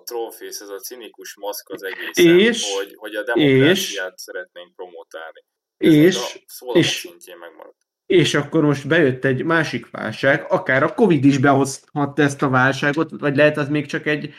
trófész, 0.05 0.59
ez 0.59 0.69
a 0.69 0.79
cinikus 0.79 1.35
maszk 1.35 1.69
az 1.69 1.83
egészen, 1.83 2.39
és, 2.39 2.75
hogy, 2.77 2.95
hogy 2.95 3.15
a 3.15 3.23
demokráciát 3.23 4.13
és, 4.15 4.21
szeretnénk 4.21 4.75
promotálni. 4.75 5.45
Ez 5.77 5.93
és, 5.93 6.39
a 6.59 6.77
és, 6.77 6.87
szintjén 6.87 7.37
megmaradt. 7.37 7.77
És 8.05 8.33
akkor 8.33 8.63
most 8.63 8.87
bejött 8.87 9.25
egy 9.25 9.43
másik 9.43 9.89
válság, 9.89 10.45
akár 10.49 10.83
a 10.83 10.93
Covid 10.93 11.23
is 11.25 11.37
behozhatta 11.37 12.21
ezt 12.21 12.41
a 12.41 12.49
válságot, 12.49 13.09
vagy 13.19 13.35
lehet 13.35 13.57
az 13.57 13.69
még 13.69 13.85
csak 13.85 14.05
egy, 14.05 14.33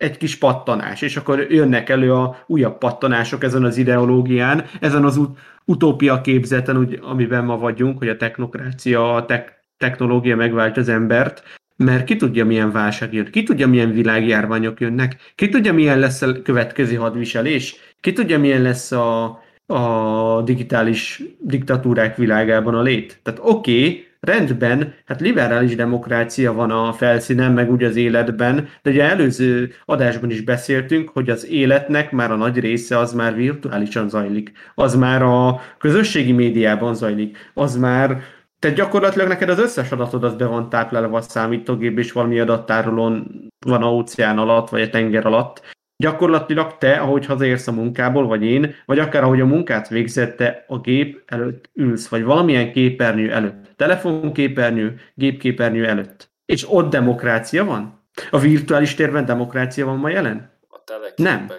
egy 0.00 0.16
kis 0.16 0.36
pattanás, 0.36 1.02
és 1.02 1.16
akkor 1.16 1.46
jönnek 1.50 1.88
elő 1.88 2.12
a 2.14 2.44
újabb 2.46 2.78
pattanások 2.78 3.44
ezen 3.44 3.64
az 3.64 3.76
ideológián, 3.76 4.64
ezen 4.80 5.04
az 5.04 5.16
ut- 5.16 5.38
utópia 5.64 6.20
képzeten, 6.20 6.78
úgy, 6.78 6.98
amiben 7.02 7.44
ma 7.44 7.58
vagyunk, 7.58 7.98
hogy 7.98 8.08
a 8.08 8.16
technokrácia, 8.16 9.14
a 9.14 9.24
te- 9.24 9.62
technológia 9.76 10.36
megváltja 10.36 10.82
az 10.82 10.88
embert, 10.88 11.42
mert 11.76 12.04
ki 12.04 12.16
tudja, 12.16 12.44
milyen 12.44 12.72
válság 12.72 13.12
jön, 13.12 13.30
ki 13.30 13.42
tudja, 13.42 13.68
milyen 13.68 13.92
világjárványok 13.92 14.80
jönnek, 14.80 15.32
ki 15.34 15.48
tudja, 15.48 15.72
milyen 15.72 15.98
lesz 15.98 16.22
a 16.22 16.42
következő 16.42 16.94
hadviselés, 16.94 17.76
ki 18.00 18.12
tudja, 18.12 18.38
milyen 18.38 18.62
lesz 18.62 18.92
a, 18.92 19.24
a 19.66 20.42
digitális 20.44 21.22
diktatúrák 21.40 22.16
világában 22.16 22.74
a 22.74 22.82
lét. 22.82 23.20
Tehát 23.22 23.40
oké, 23.42 23.78
okay, 23.78 24.09
rendben, 24.20 24.94
hát 25.06 25.20
liberális 25.20 25.74
demokrácia 25.74 26.52
van 26.52 26.70
a 26.70 26.92
felszínen, 26.92 27.52
meg 27.52 27.70
úgy 27.70 27.84
az 27.84 27.96
életben, 27.96 28.68
de 28.82 28.90
ugye 28.90 29.04
előző 29.04 29.72
adásban 29.84 30.30
is 30.30 30.40
beszéltünk, 30.40 31.08
hogy 31.08 31.30
az 31.30 31.46
életnek 31.46 32.10
már 32.12 32.30
a 32.30 32.36
nagy 32.36 32.58
része 32.58 32.98
az 32.98 33.12
már 33.12 33.34
virtuálisan 33.34 34.08
zajlik. 34.08 34.52
Az 34.74 34.94
már 34.94 35.22
a 35.22 35.60
közösségi 35.78 36.32
médiában 36.32 36.94
zajlik. 36.94 37.50
Az 37.54 37.76
már 37.76 38.22
tehát 38.58 38.76
gyakorlatilag 38.76 39.28
neked 39.28 39.48
az 39.48 39.58
összes 39.58 39.90
adatod 39.90 40.24
az 40.24 40.34
be 40.34 40.46
van 40.46 40.68
táplálva 40.68 41.16
a 41.16 41.20
számítógép, 41.20 41.98
és 41.98 42.12
valami 42.12 42.38
adattárolón 42.38 43.26
van 43.66 43.82
a 43.82 43.92
óceán 43.92 44.38
alatt, 44.38 44.68
vagy 44.68 44.80
a 44.80 44.90
tenger 44.90 45.26
alatt. 45.26 45.62
Gyakorlatilag 46.00 46.78
te, 46.78 46.96
ahogy 46.96 47.26
hazaérsz 47.26 47.66
a 47.66 47.72
munkából, 47.72 48.26
vagy 48.26 48.42
én, 48.42 48.74
vagy 48.86 48.98
akár 48.98 49.22
ahogy 49.22 49.40
a 49.40 49.46
munkát 49.46 49.88
végzette, 49.88 50.64
a 50.68 50.78
gép 50.78 51.22
előtt 51.26 51.70
ülsz, 51.74 52.08
vagy 52.08 52.24
valamilyen 52.24 52.72
képernyő 52.72 53.32
előtt. 53.32 53.72
Telefonképernyő, 53.76 55.00
gépképernyő 55.14 55.86
előtt. 55.86 56.30
És 56.44 56.70
ott 56.70 56.90
demokrácia 56.90 57.64
van? 57.64 58.08
A 58.30 58.38
virtuális 58.38 58.94
térben 58.94 59.24
demokrácia 59.24 59.84
van 59.86 59.96
ma 59.96 60.08
jelen? 60.08 60.58
A 60.68 60.84
teleképek 60.84 61.18
Nem. 61.18 61.50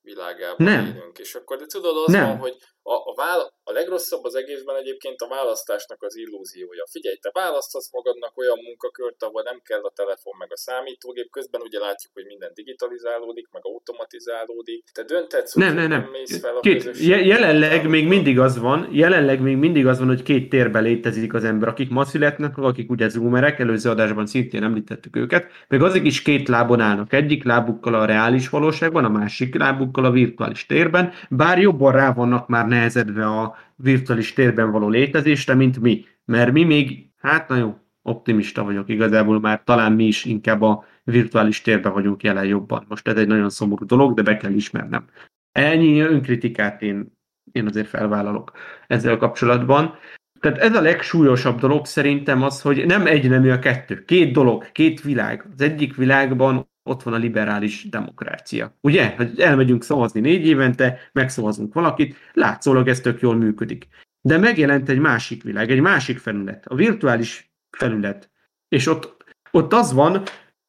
világában 0.00 0.56
Nem. 0.58 0.84
élünk. 0.84 1.18
És 1.18 1.34
akkor 1.34 1.56
de 1.56 1.64
tudod, 1.66 1.96
az 2.06 2.12
Nem. 2.12 2.26
van, 2.26 2.36
hogy 2.36 2.54
a, 2.82 2.92
a, 2.92 3.14
vála- 3.16 3.52
a 3.68 3.72
legrosszabb 3.72 4.24
az 4.24 4.34
egészben 4.34 4.76
egyébként 4.76 5.20
a 5.20 5.28
választásnak 5.28 6.02
az 6.02 6.16
illúziója. 6.16 6.84
Figyelj, 6.90 7.16
te 7.16 7.30
választasz 7.32 7.92
magadnak 7.92 8.38
olyan 8.42 8.58
munkakört, 8.66 9.22
ahol 9.22 9.42
nem 9.42 9.60
kell 9.68 9.82
a 9.82 9.92
telefon 10.00 10.34
meg 10.38 10.52
a 10.52 10.56
számítógép, 10.56 11.30
közben 11.30 11.60
ugye 11.60 11.78
látjuk, 11.78 12.12
hogy 12.12 12.24
minden 12.26 12.50
digitalizálódik, 12.54 13.48
meg 13.52 13.62
automatizálódik. 13.64 14.84
Te 14.92 15.02
döntetsz, 15.02 15.54
nem, 15.54 15.74
nem, 15.74 15.88
nem. 15.88 16.08
mész 16.12 16.40
fel 16.40 16.56
a 16.56 16.60
két, 16.60 16.90
jelenleg 17.32 17.88
még 17.88 18.06
mindig 18.06 18.38
az 18.38 18.58
van, 18.58 18.88
jelenleg 18.92 19.40
még 19.40 19.56
mindig 19.56 19.86
az 19.86 19.98
van, 19.98 20.08
hogy 20.08 20.22
két 20.22 20.48
térben 20.48 20.82
létezik 20.82 21.34
az 21.34 21.44
ember, 21.44 21.68
akik 21.68 21.90
ma 21.90 22.04
születnek, 22.04 22.58
akik 22.58 22.90
ugye 22.90 23.08
zoomerek, 23.08 23.58
előző 23.58 23.90
adásban 23.90 24.26
szintén 24.26 24.62
említettük 24.62 25.16
őket, 25.16 25.50
meg 25.68 25.82
azok 25.82 26.04
is 26.04 26.22
két 26.22 26.48
lábon 26.48 26.80
állnak. 26.80 27.12
Egyik 27.12 27.44
lábukkal 27.44 27.94
a 27.94 28.04
reális 28.04 28.48
valóságban, 28.48 29.04
a 29.04 29.08
másik 29.08 29.54
lábukkal 29.54 30.04
a 30.04 30.10
virtuális 30.10 30.66
térben, 30.66 31.12
bár 31.30 31.58
jobban 31.58 31.92
rá 31.92 32.12
vannak 32.12 32.48
már 32.48 32.66
nehezedve 32.66 33.24
a 33.26 33.55
virtuális 33.76 34.32
térben 34.32 34.70
való 34.70 34.88
létezésre, 34.88 35.54
mint 35.54 35.80
mi. 35.80 36.04
Mert 36.24 36.52
mi 36.52 36.64
még, 36.64 37.10
hát 37.16 37.48
na 37.48 37.56
jó, 37.56 37.78
optimista 38.02 38.64
vagyok 38.64 38.88
igazából, 38.88 39.40
már 39.40 39.62
talán 39.64 39.92
mi 39.92 40.04
is 40.04 40.24
inkább 40.24 40.62
a 40.62 40.84
virtuális 41.04 41.60
térben 41.62 41.92
vagyunk 41.92 42.22
jelen 42.22 42.44
jobban. 42.44 42.84
Most 42.88 43.08
ez 43.08 43.16
egy 43.16 43.26
nagyon 43.26 43.50
szomorú 43.50 43.86
dolog, 43.86 44.14
de 44.14 44.22
be 44.22 44.36
kell 44.36 44.52
ismernem. 44.52 45.04
Ennyi 45.52 46.00
önkritikát 46.00 46.82
én, 46.82 47.18
én 47.52 47.66
azért 47.66 47.88
felvállalok 47.88 48.52
ezzel 48.86 49.16
kapcsolatban. 49.16 49.94
Tehát 50.40 50.58
ez 50.58 50.76
a 50.76 50.80
legsúlyosabb 50.80 51.58
dolog 51.58 51.86
szerintem 51.86 52.42
az, 52.42 52.60
hogy 52.60 52.86
nem 52.86 53.06
egy 53.06 53.28
nemű 53.28 53.50
a 53.50 53.58
kettő. 53.58 54.04
Két 54.04 54.32
dolog, 54.32 54.72
két 54.72 55.00
világ. 55.00 55.48
Az 55.52 55.60
egyik 55.60 55.96
világban 55.96 56.68
ott 56.86 57.02
van 57.02 57.14
a 57.14 57.16
liberális 57.16 57.88
demokrácia. 57.88 58.76
Ugye? 58.80 59.14
Hogy 59.16 59.40
elmegyünk 59.40 59.84
szavazni 59.84 60.20
négy 60.20 60.46
évente, 60.46 60.98
megszavazunk 61.12 61.74
valakit, 61.74 62.16
látszólag 62.32 62.88
ez 62.88 63.00
tök 63.00 63.20
jól 63.20 63.36
működik. 63.36 63.88
De 64.20 64.38
megjelent 64.38 64.88
egy 64.88 64.98
másik 64.98 65.42
világ, 65.42 65.70
egy 65.70 65.80
másik 65.80 66.18
felület, 66.18 66.66
a 66.66 66.74
virtuális 66.74 67.52
felület. 67.70 68.30
És 68.68 68.86
ott, 68.86 69.24
ott 69.50 69.72
az 69.72 69.92
van, 69.92 70.22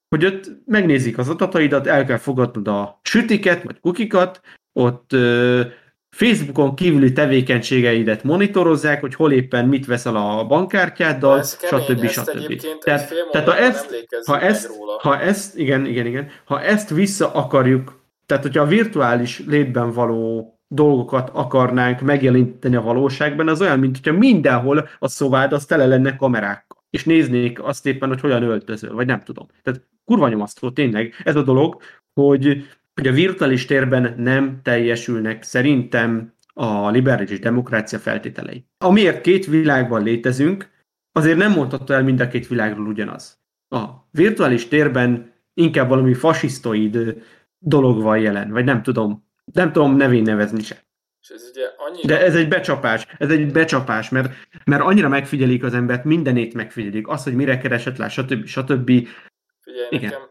hogy 0.10 0.26
ott 0.26 0.52
megnézik 0.66 1.18
az 1.18 1.30
adataidat, 1.30 1.88
el 1.88 2.06
kell 2.06 2.18
fogadnod 2.18 2.68
a 2.68 3.00
sütiket, 3.04 3.64
vagy 3.64 3.80
kukikat, 3.80 4.42
ott 4.74 5.14
ö, 5.14 5.62
Facebookon 6.10 6.76
kívüli 6.76 7.12
tevékenységeidet 7.12 8.24
monitorozzák, 8.24 9.02
hogy 9.02 9.16
hol 9.16 9.32
éppen 9.32 9.68
mit 9.68 9.86
veszel 9.86 10.16
a 10.16 10.46
bankkártyáddal, 10.46 11.44
stb. 11.44 12.08
stb. 12.08 12.62
Tehát, 12.84 13.14
tehát 13.32 13.48
ha 13.48 13.58
ezt, 13.58 14.08
ha 14.26 14.40
ezt, 14.40 14.72
ha 15.02 15.20
ezt, 15.20 15.58
igen, 15.58 15.86
igen, 15.86 16.06
igen, 16.06 16.30
ha 16.46 16.62
ezt 16.62 16.90
vissza 16.90 17.32
akarjuk, 17.32 18.00
tehát 18.26 18.44
hogyha 18.44 18.62
a 18.62 18.68
virtuális 18.68 19.44
létben 19.48 19.92
való 19.92 20.52
dolgokat 20.68 21.30
akarnánk 21.34 22.02
megjeleníteni 22.02 22.76
a 22.76 22.82
valóságban, 22.82 23.48
az 23.48 23.62
olyan, 23.62 23.80
mint 23.80 23.96
hogyha 23.96 24.20
mindenhol 24.20 24.90
a 25.00 25.08
szobád 25.08 25.54
az 25.54 25.66
tele 25.66 25.86
lenne 25.86 26.16
kamerákkal, 26.16 26.84
és 26.90 27.04
néznék 27.04 27.64
azt 27.64 27.86
éppen, 27.86 28.10
hogy 28.10 28.20
hogyan 28.20 28.44
öltözöl, 28.44 28.94
vagy 28.94 29.06
nem 29.06 29.22
tudom. 29.22 29.48
Tehát 29.64 29.82
kurva 30.06 30.30
nyomasztó 30.30 30.72
tényleg 30.72 31.14
ez 31.24 31.36
a 31.36 31.42
dolog, 31.42 31.82
hogy 32.14 32.68
hogy 32.98 33.08
a 33.08 33.12
virtuális 33.12 33.66
térben 33.66 34.14
nem 34.18 34.60
teljesülnek 34.64 35.44
szerintem 35.44 36.34
a 36.54 36.90
liberális 36.90 37.40
demokrácia 37.40 38.00
feltételei. 38.00 38.66
Amiért 38.78 39.22
két 39.22 39.46
világban 39.46 40.04
létezünk, 40.04 40.70
azért 41.12 41.38
nem 41.38 41.52
mondhatta 41.52 41.94
el 41.94 42.04
mind 42.04 42.20
a 42.20 42.28
két 42.28 42.48
világról 42.48 42.88
ugyanaz. 42.88 43.40
A 43.70 43.86
virtuális 44.12 44.68
térben 44.68 45.34
inkább 45.54 45.88
valami 45.90 46.14
fasisztoid 46.14 47.24
dolog 47.58 48.02
van 48.02 48.20
jelen, 48.20 48.52
vagy 48.52 48.66
nem 48.66 48.82
tudom, 48.82 49.28
nem 49.54 49.72
tudom 49.72 49.96
nevén 49.96 50.22
nevezni 50.22 50.62
se. 50.62 50.86
És 51.22 51.30
ez 51.30 51.50
ugye 51.52 51.66
annyira... 51.78 52.08
De 52.08 52.22
ez 52.22 52.36
egy 52.36 52.48
becsapás, 52.48 53.08
ez 53.18 53.30
egy 53.30 53.52
becsapás, 53.52 54.10
mert, 54.10 54.34
mert 54.66 54.82
annyira 54.82 55.08
megfigyelik 55.08 55.64
az 55.64 55.74
embert, 55.74 56.04
mindenét 56.04 56.54
megfigyelik, 56.54 57.08
az, 57.08 57.24
hogy 57.24 57.36
mire 57.36 57.58
keresett 57.58 57.98
rá, 57.98 58.08
stb. 58.08 58.46
stb. 58.46 58.86
Figyelj, 59.60 59.88
Igen. 59.90 60.10
nekem 60.10 60.22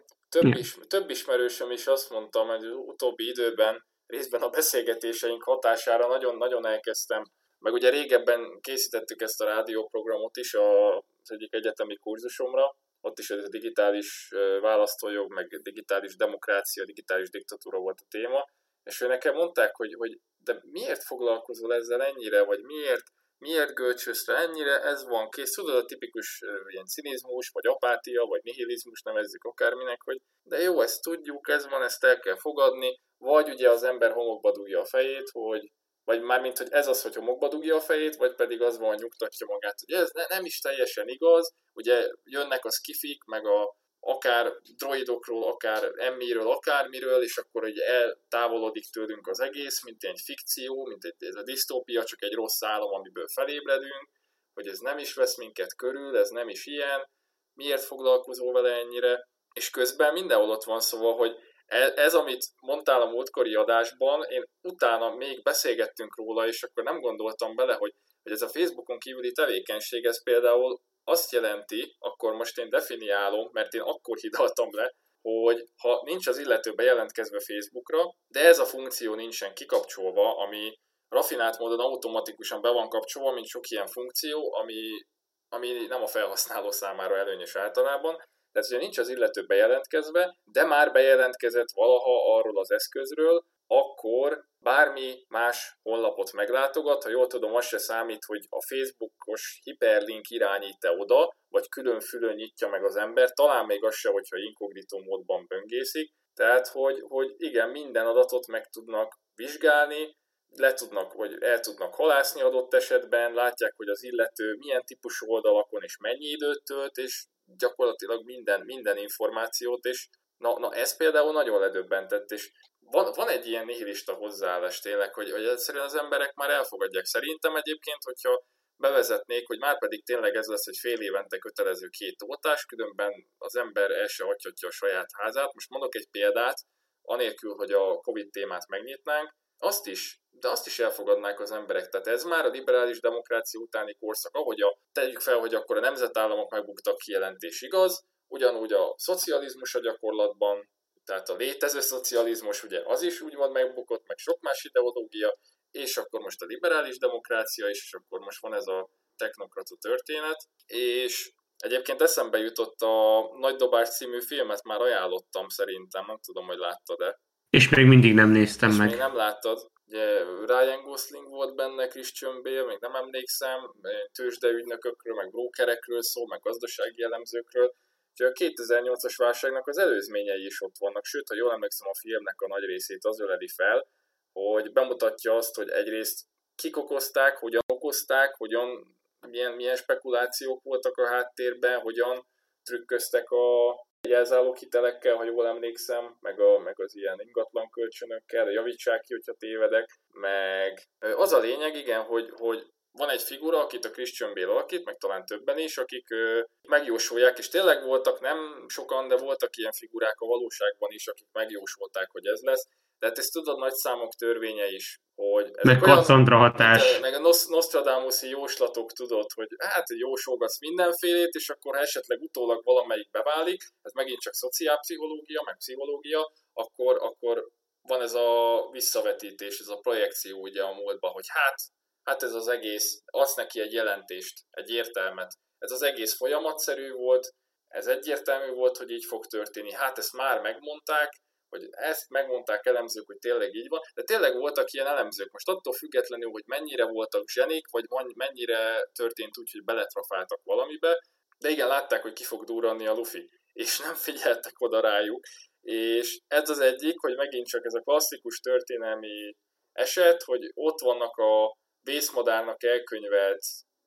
több, 0.41 0.57
is, 0.57 0.77
több 0.89 1.11
ismerősöm 1.11 1.71
is 1.71 1.87
azt 1.87 2.11
mondta, 2.11 2.45
hogy 2.45 2.65
az 2.65 2.77
utóbbi 2.77 3.29
időben 3.29 3.85
részben 4.07 4.43
a 4.43 4.49
beszélgetéseink 4.49 5.43
hatására 5.43 6.07
nagyon-nagyon 6.07 6.67
elkezdtem, 6.67 7.25
meg 7.59 7.73
ugye 7.73 7.91
régebben 7.91 8.61
készítettük 8.61 9.23
ezt 9.23 9.41
a 9.41 9.45
rádióprogramot 9.45 10.37
is 10.37 10.55
az 10.55 11.31
egyik 11.31 11.55
egyetemi 11.55 11.97
kurzusomra, 11.97 12.77
ott 13.01 13.19
is 13.19 13.31
ez 13.31 13.45
a 13.45 13.49
digitális 13.49 14.33
választójog, 14.61 15.33
meg 15.33 15.61
digitális 15.63 16.17
demokrácia, 16.17 16.85
digitális 16.85 17.31
diktatúra 17.31 17.79
volt 17.79 18.01
a 18.01 18.07
téma, 18.09 18.45
és 18.85 19.01
ő 19.01 19.07
nekem 19.07 19.35
mondták, 19.35 19.77
hogy, 19.77 19.95
hogy 19.99 20.19
de 20.39 20.61
miért 20.63 21.03
foglalkozol 21.03 21.75
ezzel 21.75 22.03
ennyire, 22.03 22.45
vagy 22.45 22.61
miért 22.63 23.05
miért 23.39 23.75
gölcsös 23.75 24.27
ennyire, 24.27 24.83
ez 24.83 25.05
van 25.05 25.29
kész. 25.29 25.53
Tudod, 25.53 25.77
a 25.77 25.85
tipikus 25.85 26.43
ilyen 26.69 26.87
cinizmus, 26.87 27.49
vagy 27.49 27.67
apátia, 27.67 28.25
vagy 28.25 28.41
nihilizmus, 28.43 29.03
nevezzük 29.03 29.45
akárminek, 29.45 30.03
hogy 30.03 30.21
de 30.43 30.61
jó, 30.61 30.81
ezt 30.81 31.03
tudjuk, 31.03 31.49
ez 31.49 31.69
van, 31.69 31.83
ezt 31.83 32.05
el 32.05 32.19
kell 32.19 32.37
fogadni, 32.37 33.01
vagy 33.19 33.49
ugye 33.49 33.71
az 33.71 33.83
ember 33.83 34.13
homokba 34.13 34.53
dugja 34.53 34.81
a 34.81 34.85
fejét, 34.85 35.31
hogy 35.31 35.71
vagy 36.05 36.23
mármint, 36.23 36.59
hogy 36.59 36.69
ez 36.71 36.89
az, 36.89 37.03
hogy 37.03 37.15
homokba 37.15 37.49
dugja 37.49 37.77
a 37.77 37.81
fejét, 37.81 38.17
vagy 38.17 38.35
pedig 38.35 38.63
az 38.63 38.79
van, 38.79 38.89
hogy 38.89 38.99
nyugtatja 38.99 39.47
magát, 39.47 39.79
hogy 39.87 39.95
ez 39.95 40.11
ne, 40.13 40.27
nem 40.27 40.45
is 40.45 40.61
teljesen 40.61 41.09
igaz, 41.09 41.55
ugye 41.73 42.09
jönnek 42.25 42.65
a 42.65 42.71
skifik, 42.71 43.25
meg 43.25 43.47
a 43.47 43.77
akár 44.09 44.53
droidokról, 44.77 45.45
akár 45.49 45.93
emmiről, 45.97 46.51
akármiről, 46.51 47.23
és 47.23 47.37
akkor 47.37 47.65
ugye 47.65 47.85
eltávolodik 47.85 48.85
tőlünk 48.91 49.27
az 49.27 49.41
egész, 49.41 49.85
mint 49.85 50.03
egy 50.03 50.21
fikció, 50.25 50.85
mint 50.85 51.05
egy, 51.05 51.15
ez 51.19 51.35
a 51.35 51.43
disztópia, 51.43 52.05
csak 52.05 52.23
egy 52.23 52.33
rossz 52.35 52.63
álom, 52.63 52.93
amiből 52.93 53.29
felébredünk, 53.29 54.09
hogy 54.55 54.69
ez 54.69 54.79
nem 54.79 54.99
is 54.99 55.15
vesz 55.15 55.37
minket 55.37 55.77
körül, 55.77 56.17
ez 56.17 56.29
nem 56.29 56.49
is 56.49 56.67
ilyen, 56.67 57.11
miért 57.55 57.83
foglalkozol 57.83 58.53
vele 58.53 58.73
ennyire, 58.73 59.29
és 59.53 59.71
közben 59.71 60.13
mindenhol 60.13 60.51
ott 60.51 60.65
van 60.65 60.81
szóval, 60.81 61.17
hogy 61.17 61.37
ez, 61.67 61.93
ez, 61.97 62.15
amit 62.15 62.47
mondtál 62.61 63.03
a 63.03 63.11
múltkori 63.11 63.55
adásban, 63.55 64.23
én 64.29 64.45
utána 64.63 65.15
még 65.15 65.43
beszélgettünk 65.43 66.17
róla, 66.17 66.47
és 66.47 66.63
akkor 66.63 66.85
nem 66.85 67.01
gondoltam 67.01 67.55
bele, 67.57 67.75
hogy, 67.75 67.95
hogy 68.23 68.33
ez 68.33 68.43
a 68.43 68.49
Facebookon 68.49 68.99
kívüli 68.99 69.33
tevékenység, 69.33 70.05
ez 70.05 70.23
például 70.23 70.81
azt 71.09 71.33
jelenti, 71.33 71.97
akkor 71.99 72.35
most 72.35 72.59
én 72.59 72.71
definiálom, 72.71 73.49
mert 73.53 73.75
én 73.75 73.81
akkor 73.81 74.17
hidaltam 74.17 74.69
le, 74.71 74.93
hogy 75.23 75.65
ha 75.83 76.03
nincs 76.05 76.27
az 76.27 76.39
illető 76.39 76.73
bejelentkezve 76.73 77.41
Facebookra, 77.41 78.15
de 78.27 78.41
ez 78.41 78.59
a 78.59 78.65
funkció 78.65 79.15
nincsen 79.15 79.55
kikapcsolva, 79.55 80.37
ami 80.37 80.79
rafinált 81.09 81.59
módon 81.59 81.81
automatikusan 81.81 82.61
be 82.61 82.71
van 82.71 82.89
kapcsolva, 82.89 83.33
mint 83.33 83.47
sok 83.47 83.69
ilyen 83.69 83.87
funkció, 83.87 84.55
ami, 84.55 85.07
ami 85.49 85.87
nem 85.87 86.03
a 86.03 86.07
felhasználó 86.07 86.71
számára 86.71 87.17
előnyös 87.17 87.57
általában. 87.57 88.17
Tehát, 88.53 88.69
hogyha 88.69 88.83
nincs 88.83 88.99
az 88.99 89.09
illető 89.09 89.47
bejelentkezve, 89.47 90.37
de 90.45 90.65
már 90.65 90.93
bejelentkezett 90.93 91.71
valaha 91.75 92.37
arról 92.37 92.59
az 92.59 92.71
eszközről, 92.71 93.45
akkor 93.67 94.45
bármi 94.59 95.25
más 95.29 95.79
honlapot 95.83 96.33
meglátogat, 96.33 97.03
ha 97.03 97.09
jól 97.09 97.27
tudom, 97.27 97.55
az 97.55 97.67
se 97.67 97.79
számít, 97.79 98.25
hogy 98.25 98.47
a 98.49 98.67
Facebookos 98.67 99.61
hiperlink 99.63 100.29
irányít-e 100.29 100.91
oda, 100.91 101.37
vagy 101.49 101.69
külön-fülön 101.69 102.35
nyitja 102.35 102.69
meg 102.69 102.85
az 102.85 102.97
ember, 102.97 103.33
talán 103.33 103.67
még 103.67 103.85
az 103.85 103.95
se, 103.95 104.11
hogyha 104.11 104.37
inkognitó 104.37 104.99
módban 104.99 105.45
böngészik, 105.49 106.13
tehát, 106.35 106.69
hogy, 106.69 107.01
hogy 107.09 107.35
igen, 107.37 107.71
minden 107.71 108.07
adatot 108.07 108.47
meg 108.47 108.69
tudnak 108.69 109.19
vizsgálni, 109.35 110.17
le 110.49 110.73
tudnak, 110.73 111.13
vagy 111.13 111.37
el 111.41 111.61
tudnak 111.61 111.95
halászni 111.95 112.41
adott 112.41 112.75
esetben, 112.75 113.33
látják, 113.33 113.73
hogy 113.77 113.89
az 113.89 114.03
illető 114.03 114.55
milyen 114.59 114.83
típusú 114.85 115.27
oldalakon 115.31 115.83
és 115.83 115.97
mennyi 115.99 116.27
időt 116.27 116.65
tölt, 116.65 116.97
és 116.97 117.27
gyakorlatilag 117.57 118.25
minden, 118.25 118.61
minden 118.61 118.97
információt, 118.97 119.85
és 119.85 120.09
na, 120.37 120.59
na 120.59 120.75
ez 120.75 120.97
például 120.97 121.33
nagyon 121.33 121.61
ledöbbentett, 121.61 122.31
és 122.31 122.51
van, 122.91 123.13
van 123.15 123.29
egy 123.29 123.47
ilyen 123.47 123.65
nihilista 123.65 124.13
hozzáállás 124.13 124.81
tényleg, 124.81 125.15
hogy, 125.15 125.31
hogy 125.31 125.45
egyszerűen 125.45 125.85
az 125.85 125.95
emberek 125.95 126.35
már 126.35 126.51
elfogadják. 126.51 127.05
Szerintem 127.05 127.57
egyébként, 127.57 128.03
hogyha 128.03 128.45
bevezetnék, 128.77 129.47
hogy 129.47 129.59
már 129.59 129.79
pedig 129.79 130.05
tényleg 130.05 130.35
ez 130.35 130.47
lesz, 130.47 130.65
hogy 130.65 130.77
fél 130.77 131.01
évente 131.01 131.39
kötelező 131.39 131.89
két 131.89 132.23
oltás, 132.23 132.65
különben 132.65 133.13
az 133.39 133.57
ember 133.57 133.91
el 133.91 134.07
se 134.07 134.25
hagyhatja 134.25 134.69
a 134.69 134.73
saját 134.73 135.09
házát. 135.13 135.55
Most 135.55 135.71
mondok 135.71 135.95
egy 135.95 136.09
példát, 136.11 136.59
anélkül, 137.03 137.55
hogy 137.55 137.73
a 137.73 137.95
Covid 137.95 138.31
témát 138.31 138.69
megnyitnánk, 138.69 139.35
azt 139.59 139.87
is, 139.87 140.21
de 140.31 140.49
azt 140.49 140.67
is 140.67 140.79
elfogadnák 140.79 141.41
az 141.41 141.51
emberek. 141.51 141.89
Tehát 141.89 142.07
ez 142.07 142.25
már 142.25 142.45
a 142.45 142.51
liberális 142.51 143.01
demokrácia 143.01 143.61
utáni 143.61 143.95
korszak, 143.95 144.35
ahogy 144.35 144.61
a, 144.61 144.79
tegyük 144.93 145.21
fel, 145.21 145.39
hogy 145.39 145.55
akkor 145.55 145.77
a 145.77 145.81
nemzetállamok 145.81 146.51
megbuktak 146.51 146.99
kijelentés 146.99 147.63
igaz, 147.63 148.05
ugyanúgy 148.27 148.73
a 148.73 148.95
szocializmus 148.97 149.75
a 149.75 149.81
gyakorlatban, 149.81 150.69
tehát 151.07 151.29
a 151.29 151.37
létező 151.37 151.81
szocializmus, 151.81 152.63
ugye 152.63 152.83
az 152.85 153.03
is 153.03 153.21
úgymond 153.21 153.53
megbukott, 153.53 154.07
meg 154.07 154.19
sok 154.19 154.41
más 154.41 154.65
ideológia, 154.65 155.39
és 155.71 155.97
akkor 155.97 156.21
most 156.21 156.43
a 156.43 156.47
liberális 156.47 156.99
demokrácia 156.99 157.69
is, 157.69 157.83
és 157.85 157.93
akkor 157.93 158.21
most 158.21 158.41
van 158.41 158.55
ez 158.55 158.67
a 158.67 158.89
technokrata 159.17 159.77
történet, 159.81 160.37
és 160.67 161.33
egyébként 161.57 162.03
eszembe 162.03 162.39
jutott 162.39 162.81
a 162.81 163.29
Nagy 163.39 163.57
Dobás 163.57 163.97
című 163.97 164.21
filmet, 164.21 164.65
már 164.65 164.81
ajánlottam 164.81 165.49
szerintem, 165.49 166.05
nem 166.07 166.19
tudom, 166.23 166.47
hogy 166.47 166.59
láttad-e. 166.59 167.21
És 167.51 167.69
még 167.69 167.87
mindig 167.87 168.15
nem 168.15 168.31
néztem 168.31 168.71
és 168.71 168.77
meg. 168.77 168.89
még 168.89 168.99
nem 168.99 169.17
láttad. 169.17 169.71
Ugye 169.87 170.25
Ryan 170.47 170.83
Gosling 170.83 171.29
volt 171.29 171.55
benne, 171.55 171.87
Christian 171.87 172.43
Bale, 172.43 172.65
még 172.65 172.79
nem 172.81 172.95
emlékszem, 172.95 173.73
tőzsdeügynökökről, 174.13 175.15
meg 175.15 175.31
brokerekről 175.31 176.03
szó, 176.03 176.27
meg 176.27 176.41
gazdasági 176.41 177.01
jellemzőkről. 177.01 177.75
Úgyhogy 178.19 178.49
a 178.49 178.63
2008-as 178.63 179.15
válságnak 179.17 179.67
az 179.67 179.79
előzményei 179.79 180.45
is 180.45 180.63
ott 180.63 180.75
vannak, 180.79 181.05
sőt, 181.05 181.29
ha 181.29 181.35
jól 181.35 181.53
emlékszem, 181.53 181.89
a 181.89 181.99
filmnek 182.01 182.41
a 182.41 182.47
nagy 182.47 182.65
részét 182.65 183.05
az 183.05 183.21
öleli 183.21 183.49
fel, 183.49 183.87
hogy 184.33 184.73
bemutatja 184.73 185.37
azt, 185.37 185.55
hogy 185.55 185.69
egyrészt 185.69 186.21
kik 186.55 186.77
okozták, 186.77 187.37
hogyan 187.37 187.63
okozták, 187.67 188.35
hogyan, 188.37 188.97
milyen, 189.21 189.53
milyen 189.53 189.77
spekulációk 189.77 190.63
voltak 190.63 190.97
a 190.97 191.07
háttérben, 191.07 191.81
hogyan 191.81 192.27
trükköztek 192.63 193.31
a 193.31 193.75
jelzálók 194.09 194.57
hitelekkel, 194.57 195.17
ha 195.17 195.25
jól 195.25 195.47
emlékszem, 195.47 196.17
meg, 196.21 196.41
a, 196.41 196.59
meg 196.59 196.81
az 196.81 196.97
ilyen 196.97 197.21
ingatlan 197.21 197.71
kölcsönökkel, 197.71 198.51
javítsák 198.51 199.01
ki, 199.01 199.13
hogyha 199.13 199.33
tévedek, 199.33 200.01
meg 200.09 200.89
az 201.17 201.33
a 201.33 201.39
lényeg, 201.39 201.77
igen, 201.77 202.03
hogy, 202.03 202.31
hogy 202.31 202.67
van 202.97 203.11
egy 203.11 203.23
figura, 203.23 203.59
akit 203.61 203.85
a 203.85 203.91
Christian 203.91 204.35
Bale 204.35 204.51
alakít, 204.51 204.85
meg 204.85 204.97
talán 204.97 205.27
többen 205.27 205.59
is, 205.59 205.79
akik 205.79 206.11
ö, 206.11 206.41
megjósolják, 206.63 207.39
és 207.39 207.49
tényleg 207.49 207.85
voltak, 207.85 208.21
nem 208.21 208.65
sokan, 208.69 209.09
de 209.09 209.17
voltak 209.17 209.57
ilyen 209.57 209.73
figurák 209.73 210.21
a 210.21 210.27
valóságban 210.27 210.91
is, 210.93 211.07
akik 211.07 211.29
megjósolták, 211.33 212.11
hogy 212.11 212.27
ez 212.27 212.41
lesz. 212.41 212.69
Tehát 212.99 213.19
ezt 213.19 213.33
tudod, 213.33 213.59
nagy 213.59 213.73
számok 213.75 214.15
törvénye 214.15 214.69
is, 214.71 215.01
hogy... 215.15 215.51
Meg 215.63 215.81
Cassandra 215.81 216.37
hatás. 216.37 216.99
Meg 217.01 217.15
a 217.15 217.33
Nostradamus-i 217.49 218.29
jóslatok, 218.29 218.93
tudod, 218.93 219.33
hogy 219.35 219.49
hát 219.59 219.89
jósolgatsz 219.89 220.61
mindenfélét, 220.61 221.35
és 221.35 221.49
akkor 221.49 221.75
ha 221.75 221.81
esetleg 221.81 222.21
utólag 222.21 222.65
valamelyik 222.65 223.11
beválik, 223.11 223.63
ez 223.83 223.93
megint 223.93 224.21
csak 224.21 224.35
szociálpszichológia, 224.35 225.43
meg 225.45 225.57
pszichológia, 225.57 226.33
akkor, 226.53 226.97
akkor 227.01 227.49
van 227.83 228.03
ez 228.03 228.15
a 228.15 228.61
visszavetítés, 228.73 229.59
ez 229.59 229.69
a 229.69 229.79
projekció 229.79 230.41
ugye 230.41 230.63
a 230.63 230.75
múltba, 230.75 231.09
hogy 231.09 231.27
hát, 231.29 231.63
hát 232.07 232.23
ez 232.23 232.33
az 232.33 232.49
egész, 232.49 233.03
adsz 233.05 233.35
neki 233.35 233.61
egy 233.61 233.73
jelentést, 233.73 234.45
egy 234.51 234.71
értelmet. 234.71 235.35
Ez 235.59 235.71
az 235.71 235.83
egész 235.83 236.17
folyamatszerű 236.17 236.93
volt, 236.93 237.35
ez 237.69 237.87
egyértelmű 237.87 238.53
volt, 238.53 238.77
hogy 238.77 238.91
így 238.91 239.05
fog 239.05 239.27
történni. 239.27 239.73
Hát 239.73 239.99
ezt 239.99 240.13
már 240.13 240.41
megmondták, 240.41 241.13
hogy 241.49 241.69
ezt 241.71 242.09
megmondták 242.09 242.67
elemzők, 242.67 243.07
hogy 243.07 243.19
tényleg 243.19 243.55
így 243.55 243.69
van, 243.69 243.81
de 243.95 244.03
tényleg 244.03 244.37
voltak 244.37 244.73
ilyen 244.73 244.87
elemzők. 244.87 245.31
Most 245.31 245.49
attól 245.49 245.73
függetlenül, 245.73 246.31
hogy 246.31 246.43
mennyire 246.47 246.85
voltak 246.85 247.29
zsenik, 247.29 247.71
vagy 247.71 247.85
mennyire 248.15 248.89
történt 248.93 249.39
úgy, 249.39 249.51
hogy 249.53 249.65
beletrafáltak 249.65 250.41
valamibe, 250.43 250.99
de 251.39 251.49
igen, 251.49 251.69
látták, 251.69 252.03
hogy 252.03 252.13
ki 252.13 252.25
fog 252.25 252.45
durranni 252.45 252.87
a 252.87 252.93
Luffy, 252.93 253.31
és 253.53 253.79
nem 253.79 253.95
figyeltek 253.95 254.61
oda 254.61 254.81
rájuk, 254.81 255.25
és 255.61 256.19
ez 256.27 256.49
az 256.49 256.59
egyik, 256.59 256.99
hogy 256.99 257.17
megint 257.17 257.47
csak 257.47 257.65
ez 257.65 257.75
a 257.75 257.81
klasszikus 257.81 258.41
történelmi 258.41 259.37
eset, 259.73 260.23
hogy 260.23 260.51
ott 260.55 260.81
vannak 260.81 261.17
a 261.17 261.57
vészmadárnak 261.87 262.63
elkönyvelt 262.63 263.45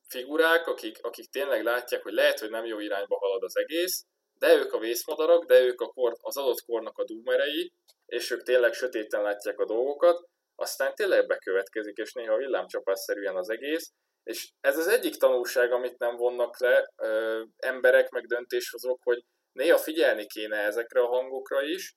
figurák, 0.08 0.68
akik, 0.68 0.98
akik 1.02 1.30
tényleg 1.30 1.64
látják, 1.64 2.04
hogy 2.04 2.14
lehet, 2.14 2.40
hogy 2.40 2.50
nem 2.50 2.66
jó 2.66 2.80
irányba 2.80 3.18
halad 3.18 3.44
az 3.44 3.58
egész, 3.58 4.06
de 4.40 4.56
ők 4.56 4.74
a 4.74 4.80
vészmadarak, 4.80 5.46
de 5.46 5.60
ők 5.62 5.82
a 5.82 5.88
kor, 5.88 6.16
az 6.22 6.38
adott 6.38 6.66
kornak 6.66 6.98
a 6.98 7.04
dúmerei, 7.04 7.72
és 8.06 8.32
ők 8.32 8.44
tényleg 8.44 8.74
sötéten 8.74 9.22
látják 9.22 9.60
a 9.60 9.66
dolgokat, 9.66 10.28
aztán 10.56 10.96
tényleg 10.96 11.28
bekövetkezik, 11.28 11.98
és 11.98 12.14
néha 12.14 12.38
villámcsapásszerűen 12.38 13.36
az 13.36 13.50
egész, 13.50 13.92
és 14.24 14.50
ez 14.60 14.78
az 14.78 14.88
egyik 14.88 15.16
tanulság, 15.16 15.72
amit 15.72 15.98
nem 15.98 16.16
vonnak 16.16 16.60
le 16.60 16.92
ö, 16.96 17.44
emberek, 17.58 18.10
meg 18.10 18.26
döntéshozók, 18.26 19.00
hogy 19.04 19.24
néha 19.52 19.78
figyelni 19.78 20.26
kéne 20.26 20.58
ezekre 20.58 21.02
a 21.02 21.08
hangokra 21.08 21.62
is. 21.62 21.94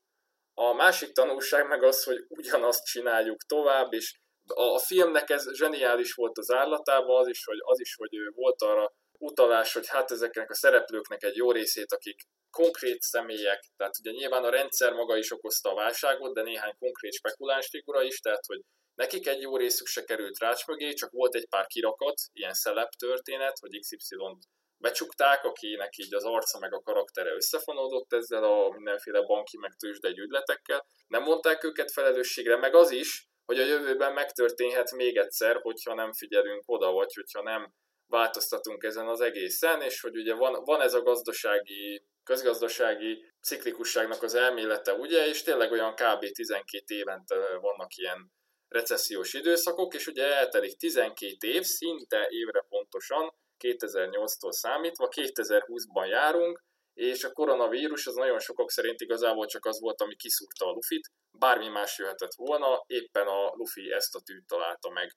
A 0.55 0.73
másik 0.73 1.13
tanulság 1.13 1.69
meg 1.69 1.83
az, 1.83 2.05
hogy 2.05 2.25
ugyanazt 2.29 2.85
csináljuk 2.85 3.43
tovább, 3.43 3.93
és 3.93 4.21
a, 4.47 4.63
a 4.63 4.79
filmnek 4.79 5.31
ez 5.31 5.55
zseniális 5.55 6.13
volt 6.13 6.39
az 6.39 6.51
állatában, 6.51 7.21
az 7.21 7.29
is, 7.29 7.45
hogy, 7.45 7.59
az 7.61 7.81
is, 7.81 7.95
hogy 7.95 8.11
volt 8.35 8.63
arra 8.63 8.93
utalás, 9.19 9.73
hogy 9.73 9.89
hát 9.89 10.11
ezeknek 10.11 10.51
a 10.51 10.55
szereplőknek 10.55 11.23
egy 11.23 11.37
jó 11.37 11.53
részét, 11.53 11.93
akik 11.93 12.21
konkrét 12.51 13.01
személyek, 13.01 13.65
tehát 13.77 13.99
ugye 13.99 14.11
nyilván 14.11 14.45
a 14.45 14.51
rendszer 14.51 14.93
maga 14.93 15.17
is 15.17 15.33
okozta 15.33 15.71
a 15.71 15.75
válságot, 15.75 16.35
de 16.35 16.43
néhány 16.43 16.75
konkrét 16.79 17.13
spekuláns 17.13 17.69
figura 17.69 18.03
is, 18.03 18.21
tehát 18.21 18.47
hogy 18.47 18.61
nekik 18.95 19.27
egy 19.27 19.41
jó 19.41 19.57
részük 19.57 19.87
se 19.87 20.05
került 20.05 20.39
rács 20.39 20.67
mögé, 20.67 20.93
csak 20.93 21.11
volt 21.11 21.35
egy 21.35 21.49
pár 21.49 21.67
kirakat, 21.67 22.15
ilyen 22.33 22.55
szelep 22.55 22.91
történet, 22.91 23.59
hogy 23.59 23.79
XY-t 23.81 24.49
becsukták, 24.77 25.45
akinek 25.45 25.97
így 25.97 26.15
az 26.15 26.25
arca 26.25 26.59
meg 26.59 26.75
a 26.75 26.83
karaktere 26.83 27.35
összefonódott 27.35 28.13
ezzel 28.13 28.45
a 28.45 28.71
mindenféle 28.71 29.23
banki 29.23 29.59
meg 29.59 29.75
tőzsdegy 29.75 30.19
ügyletekkel. 30.19 30.87
Nem 31.07 31.23
mondták 31.23 31.65
őket 31.65 31.93
felelősségre, 31.93 32.57
meg 32.57 32.75
az 32.75 32.91
is, 32.91 33.29
hogy 33.45 33.61
a 33.61 33.65
jövőben 33.65 34.13
megtörténhet 34.13 34.93
még 34.93 35.17
egyszer, 35.17 35.57
hogyha 35.61 35.95
nem 35.95 36.13
figyelünk 36.13 36.63
oda, 36.67 36.93
vagy 36.93 37.15
hogyha 37.15 37.43
nem 37.43 37.73
változtatunk 38.07 38.83
ezen 38.83 39.09
az 39.09 39.21
egészen, 39.21 39.81
és 39.81 40.01
hogy 40.01 40.17
ugye 40.17 40.35
van, 40.35 40.65
van 40.65 40.81
ez 40.81 40.95
a 40.95 41.03
gazdasági, 41.03 42.07
közgazdasági 42.25 43.25
ciklikusságnak 43.41 44.23
az 44.23 44.35
elmélete, 44.35 44.93
ugye, 44.93 45.27
és 45.27 45.43
tényleg 45.43 45.73
olyan 45.73 45.95
kb. 45.95 46.31
12 46.33 46.95
évente 46.95 47.59
vannak 47.61 47.97
ilyen 47.97 48.33
recessziós 48.69 49.35
időszakok, 49.35 49.95
és 49.95 50.07
ugye 50.07 50.37
eltelik 50.37 50.77
12 50.77 51.49
év, 51.49 51.63
szinte 51.63 52.27
évre 52.29 52.67
pontosan, 52.69 53.35
2008-tól 53.65 54.51
számítva, 54.51 55.09
2020-ban 55.09 56.09
járunk, 56.09 56.63
és 56.95 57.25
a 57.25 57.33
koronavírus 57.33 58.07
az 58.07 58.15
nagyon 58.15 58.39
sokak 58.39 58.71
szerint 58.71 59.01
igazából 59.01 59.47
csak 59.47 59.65
az 59.65 59.81
volt, 59.81 60.01
ami 60.01 60.17
kiszúrta 60.17 60.67
a 60.67 60.71
Lufit, 60.71 61.11
bármi 61.39 61.69
más 61.69 61.99
jöhetett 61.99 62.35
volna, 62.37 62.85
éppen 62.87 63.27
a 63.27 63.53
Luffy 63.55 63.93
ezt 63.93 64.15
a 64.15 64.21
tűt 64.21 64.47
találta 64.47 64.91
meg 64.91 65.13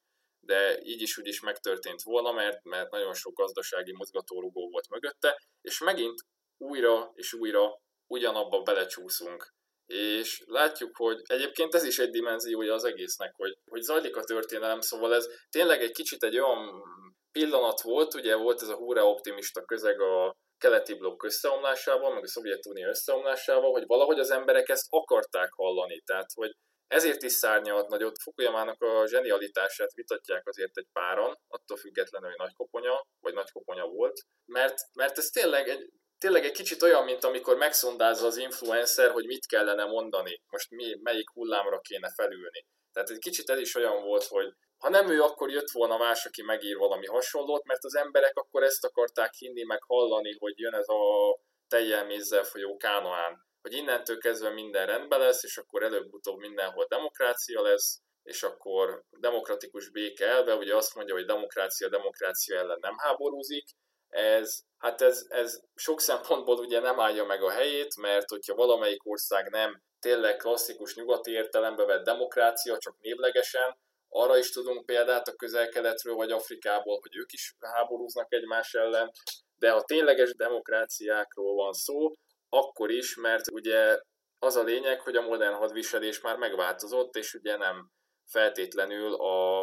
de 0.45 0.80
így 0.82 1.01
is 1.01 1.17
úgy 1.17 1.28
is 1.28 1.39
megtörtént 1.41 2.01
volna, 2.01 2.32
mert, 2.32 2.63
mert 2.63 2.91
nagyon 2.91 3.13
sok 3.13 3.34
gazdasági 3.34 3.93
mozgatórugó 3.93 4.69
volt 4.69 4.89
mögötte, 4.89 5.41
és 5.61 5.80
megint 5.80 6.19
újra 6.57 7.11
és 7.13 7.34
újra 7.34 7.80
ugyanabba 8.07 8.61
belecsúszunk. 8.61 9.53
És 9.86 10.43
látjuk, 10.45 10.97
hogy 10.97 11.21
egyébként 11.23 11.76
ez 11.76 11.84
is 11.84 11.99
egy 11.99 12.09
dimenziója 12.09 12.73
az 12.73 12.84
egésznek, 12.84 13.34
hogy, 13.36 13.57
hogy 13.65 13.82
zajlik 13.82 14.15
a 14.15 14.23
történelem, 14.23 14.82
szóval 14.82 15.13
ez 15.13 15.28
tényleg 15.49 15.82
egy 15.82 15.91
kicsit 15.91 16.23
egy 16.23 16.39
olyan 16.39 16.84
pillanat 17.32 17.82
volt, 17.82 18.13
ugye 18.13 18.36
volt 18.36 18.61
ez 18.61 18.67
a 18.67 18.76
húra 18.76 19.09
optimista 19.09 19.65
közeg 19.65 19.99
a 19.99 20.36
keleti 20.58 20.93
blokk 20.93 21.24
összeomlásával, 21.24 22.14
meg 22.14 22.24
a 22.24 22.28
Szovjetunió 22.28 22.88
összeomlásával, 22.88 23.72
hogy 23.72 23.86
valahogy 23.86 24.20
az 24.20 24.32
emberek 24.32 24.70
ezt 24.70 24.88
akarták 24.89 25.53
hallani, 25.53 26.01
tehát 26.06 26.30
hogy 26.34 26.56
ezért 26.88 27.24
is 27.24 27.32
szárnyalt 27.32 27.88
nagyot. 27.88 28.22
Fukuyamának 28.22 28.82
a 28.82 29.08
zsenialitását 29.08 29.93
vitatják 29.93 30.47
azért 30.47 30.78
egy 30.78 30.88
páran, 30.93 31.39
attól 31.47 31.78
függetlenül, 31.78 32.30
hogy 32.30 32.38
nagy 32.38 32.53
koponya, 32.56 33.06
vagy 33.20 33.34
nagy 33.34 33.51
koponya 33.51 33.88
volt, 33.88 34.22
mert, 34.45 34.78
mert 34.93 35.18
ez 35.18 35.30
tényleg 35.30 35.70
egy, 35.70 35.89
tényleg 36.18 36.45
egy 36.45 36.51
kicsit 36.51 36.82
olyan, 36.82 37.03
mint 37.03 37.24
amikor 37.24 37.56
megszondázza 37.58 38.26
az 38.26 38.38
influencer, 38.38 39.12
hogy 39.12 39.26
mit 39.26 39.45
kellene 39.45 39.86
mondani, 39.86 40.41
most 40.49 40.70
mi, 40.70 40.99
melyik 41.01 41.30
hullámra 41.30 41.80
kéne 41.80 42.12
felülni. 42.16 42.66
Tehát 42.91 43.10
egy 43.10 43.20
kicsit 43.20 43.49
ez 43.49 43.60
is 43.60 43.76
olyan 43.76 44.03
volt, 44.03 44.24
hogy 44.24 44.53
ha 44.86 44.92
nem 44.92 45.10
ő, 45.10 45.22
akkor 45.22 45.50
jött 45.52 45.72
volna 45.72 45.98
más, 45.98 46.26
aki 46.26 46.42
megír 46.42 46.78
valami 46.78 47.06
hasonlót, 47.06 47.64
mert 47.64 47.84
az 47.84 47.96
emberek 47.96 48.38
akkor 48.38 48.64
ezt 48.64 48.86
akarták 48.86 49.34
hinni, 49.34 49.64
meg 49.64 49.84
hallani, 49.84 50.36
hogy 50.40 50.60
jön 50.60 50.74
ez 50.74 50.88
a 50.88 51.04
tejjel 51.68 52.06
mézzel 52.06 52.44
folyó 52.44 52.78
kánoán. 52.78 53.46
Hogy 53.62 53.74
innentől 53.74 54.18
kezdve 54.18 54.50
minden 54.50 54.86
rendben 54.86 55.20
lesz, 55.20 55.44
és 55.44 55.58
akkor 55.58 55.84
előbb-utóbb 55.84 56.40
mindenhol 56.40 56.86
demokrácia 56.90 57.62
lesz, 57.62 58.00
és 58.24 58.44
akkor 58.44 59.04
demokratikus 59.20 59.90
béke 59.92 60.28
elve, 60.28 60.56
ugye 60.56 60.76
azt 60.76 60.96
mondja, 60.96 61.14
hogy 61.14 61.26
demokrácia 61.26 61.90
demokrácia 61.90 62.58
ellen 62.58 62.80
nem 62.82 62.98
háborúzik, 62.98 63.66
ez, 64.10 64.60
hát 64.78 65.02
ez, 65.02 65.26
ez 65.28 65.60
sok 65.76 66.02
szempontból 66.02 66.58
ugye 66.58 66.80
nem 66.80 67.00
állja 67.00 67.26
meg 67.26 67.44
a 67.44 67.50
helyét, 67.50 67.96
mert 67.98 68.30
hogyha 68.30 68.56
valamelyik 68.56 69.06
ország 69.06 69.50
nem 69.50 69.82
tényleg 70.00 70.36
klasszikus 70.36 70.96
nyugati 70.96 71.32
értelembe 71.32 71.86
vett 71.86 72.04
demokrácia, 72.04 72.78
csak 72.78 72.96
névlegesen, 73.00 73.78
arra 74.16 74.38
is 74.38 74.51
tudunk 74.51 74.86
példát 74.86 75.28
a 75.28 75.36
közel-keletről 75.36 76.16
vagy 76.16 76.32
Afrikából, 76.32 76.99
hogy 77.01 77.16
ők 77.16 77.32
is 77.32 77.55
háborúznak 77.59 78.34
egymás 78.34 78.74
ellen, 78.74 79.11
de 79.55 79.72
ha 79.72 79.84
tényleges 79.84 80.36
demokráciákról 80.36 81.55
van 81.55 81.74
szó, 81.74 82.11
akkor 82.49 82.91
is, 82.91 83.16
mert 83.16 83.51
ugye 83.51 83.99
az 84.39 84.55
a 84.55 84.63
lényeg, 84.63 85.01
hogy 85.01 85.16
a 85.16 85.22
modern 85.22 85.53
hadviselés 85.53 86.22
már 86.22 86.38
megváltozott, 86.38 87.16
és 87.16 87.34
ugye 87.34 87.57
nem 87.57 87.89
feltétlenül 88.32 89.13
a, 89.13 89.61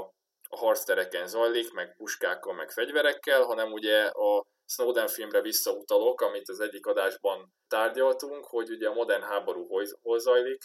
a 0.49 0.57
harctereken 0.57 1.27
zajlik, 1.27 1.73
meg 1.73 1.97
puskákkal, 1.97 2.55
meg 2.55 2.71
fegyverekkel, 2.71 3.43
hanem 3.43 3.73
ugye 3.73 4.05
a 4.07 4.45
Snowden 4.67 5.09
filmre 5.09 5.41
visszautalok, 5.41 6.21
amit 6.21 6.49
az 6.49 6.61
egyik 6.61 6.87
adásban 6.87 7.53
tárgyaltunk, 7.69 8.45
hogy 8.45 8.71
ugye 8.71 8.89
a 8.89 8.95
modern 8.95 9.23
háború 9.23 9.67
hol, 10.03 10.19
zajlik, 10.19 10.63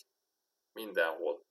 mindenhol. 0.74 1.46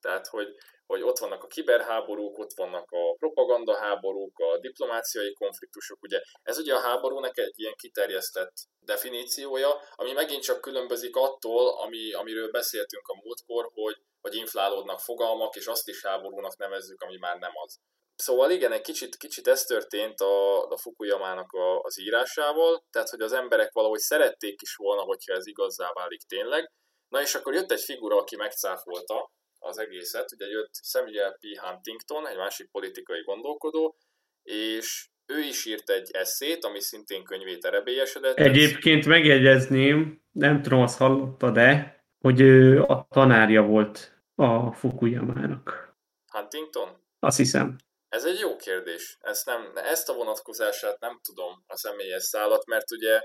Tehát, 0.00 0.26
hogy, 0.26 0.54
hogy 0.92 1.02
ott 1.02 1.18
vannak 1.18 1.44
a 1.44 1.46
kiberháborúk, 1.46 2.38
ott 2.38 2.52
vannak 2.56 2.90
a 2.90 3.14
propagandaháborúk, 3.18 4.38
a 4.38 4.58
diplomáciai 4.58 5.32
konfliktusok, 5.32 6.02
ugye 6.02 6.20
ez 6.42 6.58
ugye 6.58 6.74
a 6.74 6.80
háborúnak 6.80 7.38
egy 7.38 7.52
ilyen 7.54 7.74
kiterjesztett 7.76 8.52
definíciója, 8.80 9.80
ami 9.94 10.12
megint 10.12 10.42
csak 10.42 10.60
különbözik 10.60 11.16
attól, 11.16 11.68
ami, 11.68 12.12
amiről 12.12 12.50
beszéltünk 12.50 13.08
a 13.08 13.20
múltkor, 13.24 13.70
hogy, 13.74 13.96
hogy 14.20 14.34
inflálódnak 14.34 15.00
fogalmak, 15.00 15.56
és 15.56 15.66
azt 15.66 15.88
is 15.88 16.04
háborúnak 16.04 16.56
nevezzük, 16.56 17.00
ami 17.00 17.16
már 17.16 17.38
nem 17.38 17.52
az. 17.64 17.78
Szóval 18.16 18.50
igen, 18.50 18.72
egy 18.72 18.80
kicsit, 18.80 19.16
kicsit 19.16 19.48
ez 19.48 19.64
történt 19.64 20.20
a, 20.20 20.68
a 20.68 20.76
Fukuyamának 20.76 21.52
a, 21.52 21.80
az 21.80 22.00
írásával, 22.00 22.84
tehát 22.90 23.08
hogy 23.08 23.20
az 23.20 23.32
emberek 23.32 23.72
valahogy 23.72 23.98
szerették 23.98 24.62
is 24.62 24.74
volna, 24.74 25.02
hogyha 25.02 25.34
ez 25.34 25.46
igazzá 25.46 25.90
válik 25.92 26.22
tényleg. 26.22 26.72
Na 27.08 27.20
és 27.20 27.34
akkor 27.34 27.54
jött 27.54 27.70
egy 27.70 27.80
figura, 27.80 28.16
aki 28.16 28.36
megcáfolta 28.36 29.30
az 29.62 29.78
egészet, 29.78 30.32
ugye 30.32 30.46
jött 30.46 30.74
Samuel 30.82 31.32
P. 31.40 31.58
Huntington, 31.58 32.28
egy 32.28 32.36
másik 32.36 32.70
politikai 32.70 33.22
gondolkodó, 33.22 33.96
és 34.42 35.08
ő 35.26 35.38
is 35.38 35.66
írt 35.66 35.90
egy 35.90 36.10
eszét, 36.12 36.64
ami 36.64 36.80
szintén 36.80 37.24
könyvét 37.24 37.64
erebélyesedett. 37.64 38.36
Egyébként 38.36 39.06
megjegyezném, 39.06 40.22
nem 40.30 40.62
tudom, 40.62 40.80
azt 40.80 40.98
hallotta, 40.98 41.50
de 41.50 42.00
hogy 42.18 42.40
ő 42.40 42.82
a 42.82 43.06
tanárja 43.10 43.62
volt 43.62 44.12
a 44.34 44.72
Fukuyamának. 44.72 45.94
Huntington? 46.32 46.88
Azt 47.18 47.36
hiszem. 47.36 47.76
Ez 48.08 48.24
egy 48.24 48.38
jó 48.38 48.56
kérdés. 48.56 49.18
Ezt, 49.20 49.46
nem, 49.46 49.72
ezt 49.74 50.08
a 50.08 50.14
vonatkozását 50.14 51.00
nem 51.00 51.20
tudom 51.22 51.64
a 51.66 51.76
személyes 51.76 52.22
szállat, 52.22 52.66
mert 52.66 52.90
ugye, 52.90 53.20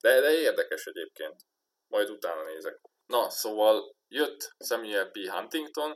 de, 0.00 0.20
de 0.20 0.40
érdekes 0.40 0.84
egyébként. 0.84 1.36
Majd 1.88 2.10
utána 2.10 2.44
nézek. 2.44 2.80
Na, 3.06 3.30
szóval 3.30 3.96
jött 4.10 4.54
Samuel 4.58 5.10
P. 5.10 5.28
Huntington, 5.28 5.94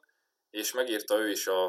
és 0.51 0.73
megírta 0.73 1.19
ő 1.19 1.31
is 1.31 1.47
a, 1.47 1.65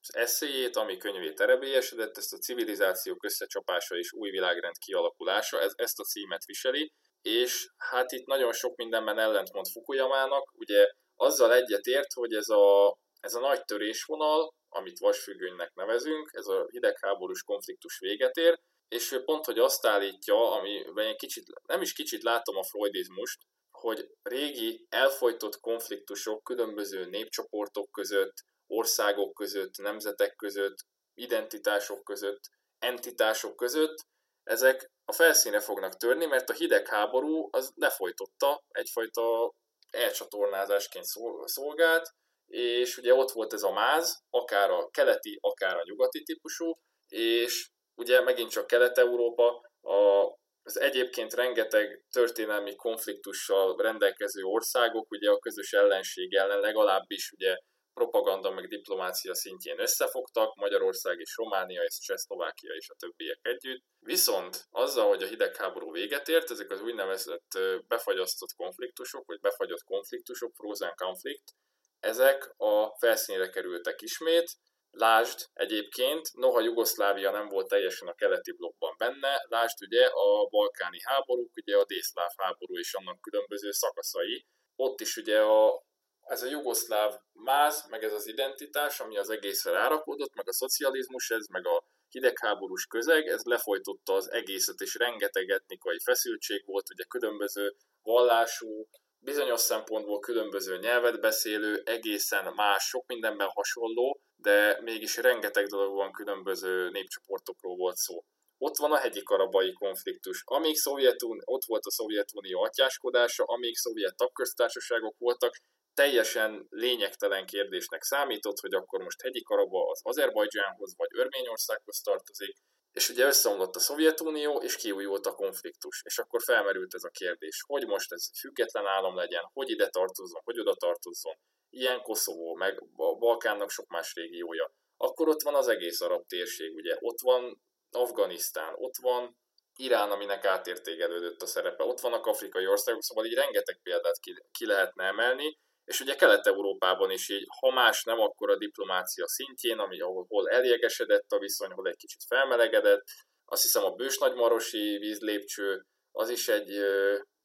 az 0.00 0.14
eszéjét, 0.14 0.76
ami 0.76 0.96
könyvét 0.96 1.40
erebélyesedett, 1.40 2.16
ezt 2.16 2.32
a 2.32 2.38
civilizációk 2.38 3.24
összecsapása 3.24 3.96
és 3.96 4.12
új 4.12 4.30
világrend 4.30 4.78
kialakulása, 4.78 5.60
ez, 5.60 5.72
ezt 5.76 5.98
a 5.98 6.04
címet 6.04 6.44
viseli, 6.44 6.92
és 7.22 7.68
hát 7.76 8.12
itt 8.12 8.26
nagyon 8.26 8.52
sok 8.52 8.76
mindenben 8.76 9.18
ellentmond 9.18 9.66
Fukuyamának, 9.66 10.52
ugye 10.58 10.86
azzal 11.16 11.54
egyetért, 11.54 12.12
hogy 12.12 12.32
ez 12.32 12.48
a, 12.48 12.96
ez 13.20 13.34
a 13.34 13.40
nagy 13.40 13.64
törésvonal, 13.64 14.54
amit 14.68 14.98
vasfüggönynek 14.98 15.74
nevezünk, 15.74 16.30
ez 16.32 16.46
a 16.46 16.66
hidegháborús 16.70 17.42
konfliktus 17.42 17.98
véget 17.98 18.36
ér, 18.36 18.58
és 18.88 19.12
ő 19.12 19.22
pont, 19.22 19.44
hogy 19.44 19.58
azt 19.58 19.86
állítja, 19.86 20.50
amiben 20.50 21.06
én 21.06 21.16
kicsit, 21.16 21.44
nem 21.66 21.80
is 21.80 21.92
kicsit 21.92 22.22
látom 22.22 22.56
a 22.56 22.62
freudizmust, 22.62 23.38
hogy 23.80 24.10
régi 24.22 24.86
elfolytott 24.88 25.60
konfliktusok 25.60 26.42
különböző 26.42 27.06
népcsoportok 27.06 27.90
között, 27.90 28.34
országok 28.66 29.34
között, 29.34 29.76
nemzetek 29.76 30.36
között, 30.36 30.76
identitások 31.14 32.04
között, 32.04 32.40
entitások 32.78 33.56
között, 33.56 34.06
ezek 34.42 34.90
a 35.04 35.12
felszíne 35.12 35.60
fognak 35.60 35.96
törni, 35.96 36.26
mert 36.26 36.50
a 36.50 36.52
hidegháború 36.52 37.48
az 37.50 37.72
lefolytotta, 37.74 38.64
egyfajta 38.68 39.54
elcsatornázásként 39.90 41.04
szolgált, 41.44 42.08
és 42.46 42.96
ugye 42.96 43.14
ott 43.14 43.30
volt 43.30 43.52
ez 43.52 43.62
a 43.62 43.72
máz, 43.72 44.22
akár 44.30 44.70
a 44.70 44.88
keleti, 44.90 45.38
akár 45.40 45.76
a 45.76 45.82
nyugati 45.84 46.22
típusú, 46.22 46.78
és 47.08 47.70
ugye 47.94 48.20
megint 48.20 48.50
csak 48.50 48.66
Kelet-Európa, 48.66 49.70
a, 49.80 50.24
az 50.68 50.80
egyébként 50.80 51.34
rengeteg 51.34 52.04
történelmi 52.10 52.74
konfliktussal 52.74 53.76
rendelkező 53.76 54.42
országok 54.42 55.10
ugye 55.10 55.30
a 55.30 55.38
közös 55.38 55.72
ellenség 55.72 56.34
ellen 56.34 56.60
legalábbis 56.60 57.30
ugye 57.30 57.56
propaganda 57.94 58.50
meg 58.50 58.68
diplomácia 58.68 59.34
szintjén 59.34 59.80
összefogtak, 59.80 60.54
Magyarország 60.54 61.18
és 61.18 61.36
Románia 61.36 61.82
és 61.82 61.98
Csehszlovákia 61.98 62.72
és 62.72 62.88
a 62.88 62.94
többiek 62.94 63.38
együtt. 63.42 63.84
Viszont 63.98 64.66
azzal, 64.70 65.08
hogy 65.08 65.22
a 65.22 65.26
hidegháború 65.26 65.92
véget 65.92 66.28
ért, 66.28 66.50
ezek 66.50 66.70
az 66.70 66.82
úgynevezett 66.82 67.58
befagyasztott 67.86 68.54
konfliktusok, 68.56 69.26
vagy 69.26 69.40
befagyott 69.40 69.84
konfliktusok, 69.84 70.54
frozen 70.54 70.92
conflict, 70.94 71.54
ezek 72.00 72.54
a 72.56 72.96
felszínre 72.98 73.48
kerültek 73.48 74.02
ismét, 74.02 74.56
Lásd 74.90 75.38
egyébként, 75.52 76.32
noha 76.32 76.60
Jugoszlávia 76.60 77.30
nem 77.30 77.48
volt 77.48 77.68
teljesen 77.68 78.08
a 78.08 78.14
keleti 78.14 78.52
blokkban 78.52 78.94
benne, 78.98 79.44
lásd 79.48 79.82
ugye 79.82 80.06
a 80.06 80.46
balkáni 80.50 80.98
háborúk, 81.02 81.56
ugye 81.56 81.76
a 81.76 81.84
dészláv 81.84 82.30
háború 82.36 82.78
és 82.78 82.94
annak 82.94 83.20
különböző 83.20 83.70
szakaszai. 83.70 84.46
Ott 84.76 85.00
is 85.00 85.16
ugye 85.16 85.40
a, 85.40 85.84
ez 86.20 86.42
a 86.42 86.48
jugoszláv 86.48 87.14
máz, 87.32 87.86
meg 87.88 88.04
ez 88.04 88.12
az 88.12 88.26
identitás, 88.26 89.00
ami 89.00 89.18
az 89.18 89.30
egészre 89.30 89.70
rárakódott, 89.70 90.34
meg 90.34 90.48
a 90.48 90.52
szocializmus, 90.52 91.30
ez 91.30 91.46
meg 91.46 91.66
a 91.66 91.84
hidegháborús 92.08 92.86
közeg, 92.86 93.26
ez 93.26 93.42
lefolytotta 93.44 94.12
az 94.12 94.30
egészet, 94.30 94.80
és 94.80 94.94
rengeteg 94.94 95.50
etnikai 95.50 95.98
feszültség 95.98 96.62
volt, 96.66 96.90
ugye 96.90 97.04
különböző 97.04 97.74
vallású, 98.02 98.88
bizonyos 99.18 99.60
szempontból 99.60 100.18
különböző 100.18 100.78
nyelvet 100.78 101.20
beszélő, 101.20 101.82
egészen 101.84 102.52
más, 102.54 102.84
sok 102.84 103.06
mindenben 103.06 103.48
hasonló, 103.48 104.20
de 104.42 104.80
mégis 104.80 105.16
rengeteg 105.16 105.66
dolog 105.66 105.94
van, 105.94 106.12
különböző 106.12 106.90
népcsoportokról 106.90 107.76
volt 107.76 107.96
szó. 107.96 108.24
Ott 108.58 108.76
van 108.76 108.92
a 108.92 108.96
hegyi 108.96 109.22
karabai 109.22 109.72
konfliktus. 109.72 110.42
Amíg 110.44 110.76
Szovjetun, 110.76 111.40
ott 111.44 111.64
volt 111.64 111.84
a 111.86 111.90
Szovjetunió 111.90 112.62
atyáskodása, 112.62 113.44
amíg 113.44 113.76
szovjet 113.76 114.16
tagköztársaságok 114.16 115.14
voltak, 115.18 115.56
teljesen 115.94 116.66
lényegtelen 116.70 117.46
kérdésnek 117.46 118.02
számított, 118.02 118.58
hogy 118.58 118.74
akkor 118.74 119.02
most 119.02 119.22
hegyi 119.22 119.42
Karaba 119.42 119.90
az 119.90 120.00
Azerbajdzsánhoz 120.02 120.96
vagy 120.96 121.08
Örményországhoz 121.12 122.00
tartozik, 122.00 122.56
és 122.92 123.08
ugye 123.08 123.26
összeomlott 123.26 123.76
a 123.76 123.78
Szovjetunió, 123.78 124.60
és 124.62 124.76
kiújult 124.76 125.26
a 125.26 125.34
konfliktus. 125.34 126.02
És 126.04 126.18
akkor 126.18 126.42
felmerült 126.42 126.94
ez 126.94 127.04
a 127.04 127.08
kérdés, 127.10 127.62
hogy 127.66 127.86
most 127.86 128.12
ez 128.12 128.38
független 128.38 128.86
állam 128.86 129.16
legyen, 129.16 129.50
hogy 129.52 129.70
ide 129.70 129.88
tartozzon, 129.88 130.40
hogy 130.44 130.60
oda 130.60 130.74
tartozzon. 130.74 131.34
Ilyen 131.70 132.02
Koszovó, 132.02 132.54
meg 132.54 132.82
a 132.96 133.14
Balkánnak 133.14 133.70
sok 133.70 133.88
más 133.88 134.14
régiója. 134.14 134.72
Akkor 134.96 135.28
ott 135.28 135.42
van 135.42 135.54
az 135.54 135.68
egész 135.68 136.00
arab 136.00 136.26
térség, 136.26 136.74
ugye. 136.74 136.96
Ott 137.00 137.20
van 137.20 137.62
Afganisztán, 137.90 138.74
ott 138.76 138.96
van 139.00 139.36
Irán, 139.76 140.10
aminek 140.10 140.44
átértékelődött 140.44 141.42
a 141.42 141.46
szerepe, 141.46 141.84
ott 141.84 142.00
vannak 142.00 142.26
afrikai 142.26 142.66
országok, 142.66 143.02
szóval 143.02 143.24
így 143.24 143.34
rengeteg 143.34 143.80
példát 143.82 144.18
ki, 144.20 144.44
ki 144.50 144.66
lehetne 144.66 145.04
emelni, 145.04 145.58
és 145.88 146.00
ugye 146.00 146.14
Kelet-Európában 146.14 147.10
is 147.10 147.28
így, 147.28 147.46
ha 147.60 147.70
más 147.70 148.02
nem, 148.04 148.20
akkor 148.20 148.50
a 148.50 148.56
diplomácia 148.56 149.28
szintjén, 149.28 149.78
ami 149.78 150.00
ahol 150.00 150.24
hol 150.28 150.48
eljegesedett 150.48 151.30
a 151.32 151.38
viszony, 151.38 151.70
hol 151.70 151.88
egy 151.88 151.96
kicsit 151.96 152.24
felmelegedett. 152.26 153.02
Azt 153.44 153.62
hiszem 153.62 153.84
a 153.84 153.90
bősnagymarosi 153.90 154.96
vízlépcső, 154.98 155.82
az 156.12 156.28
is 156.28 156.48
egy 156.48 156.70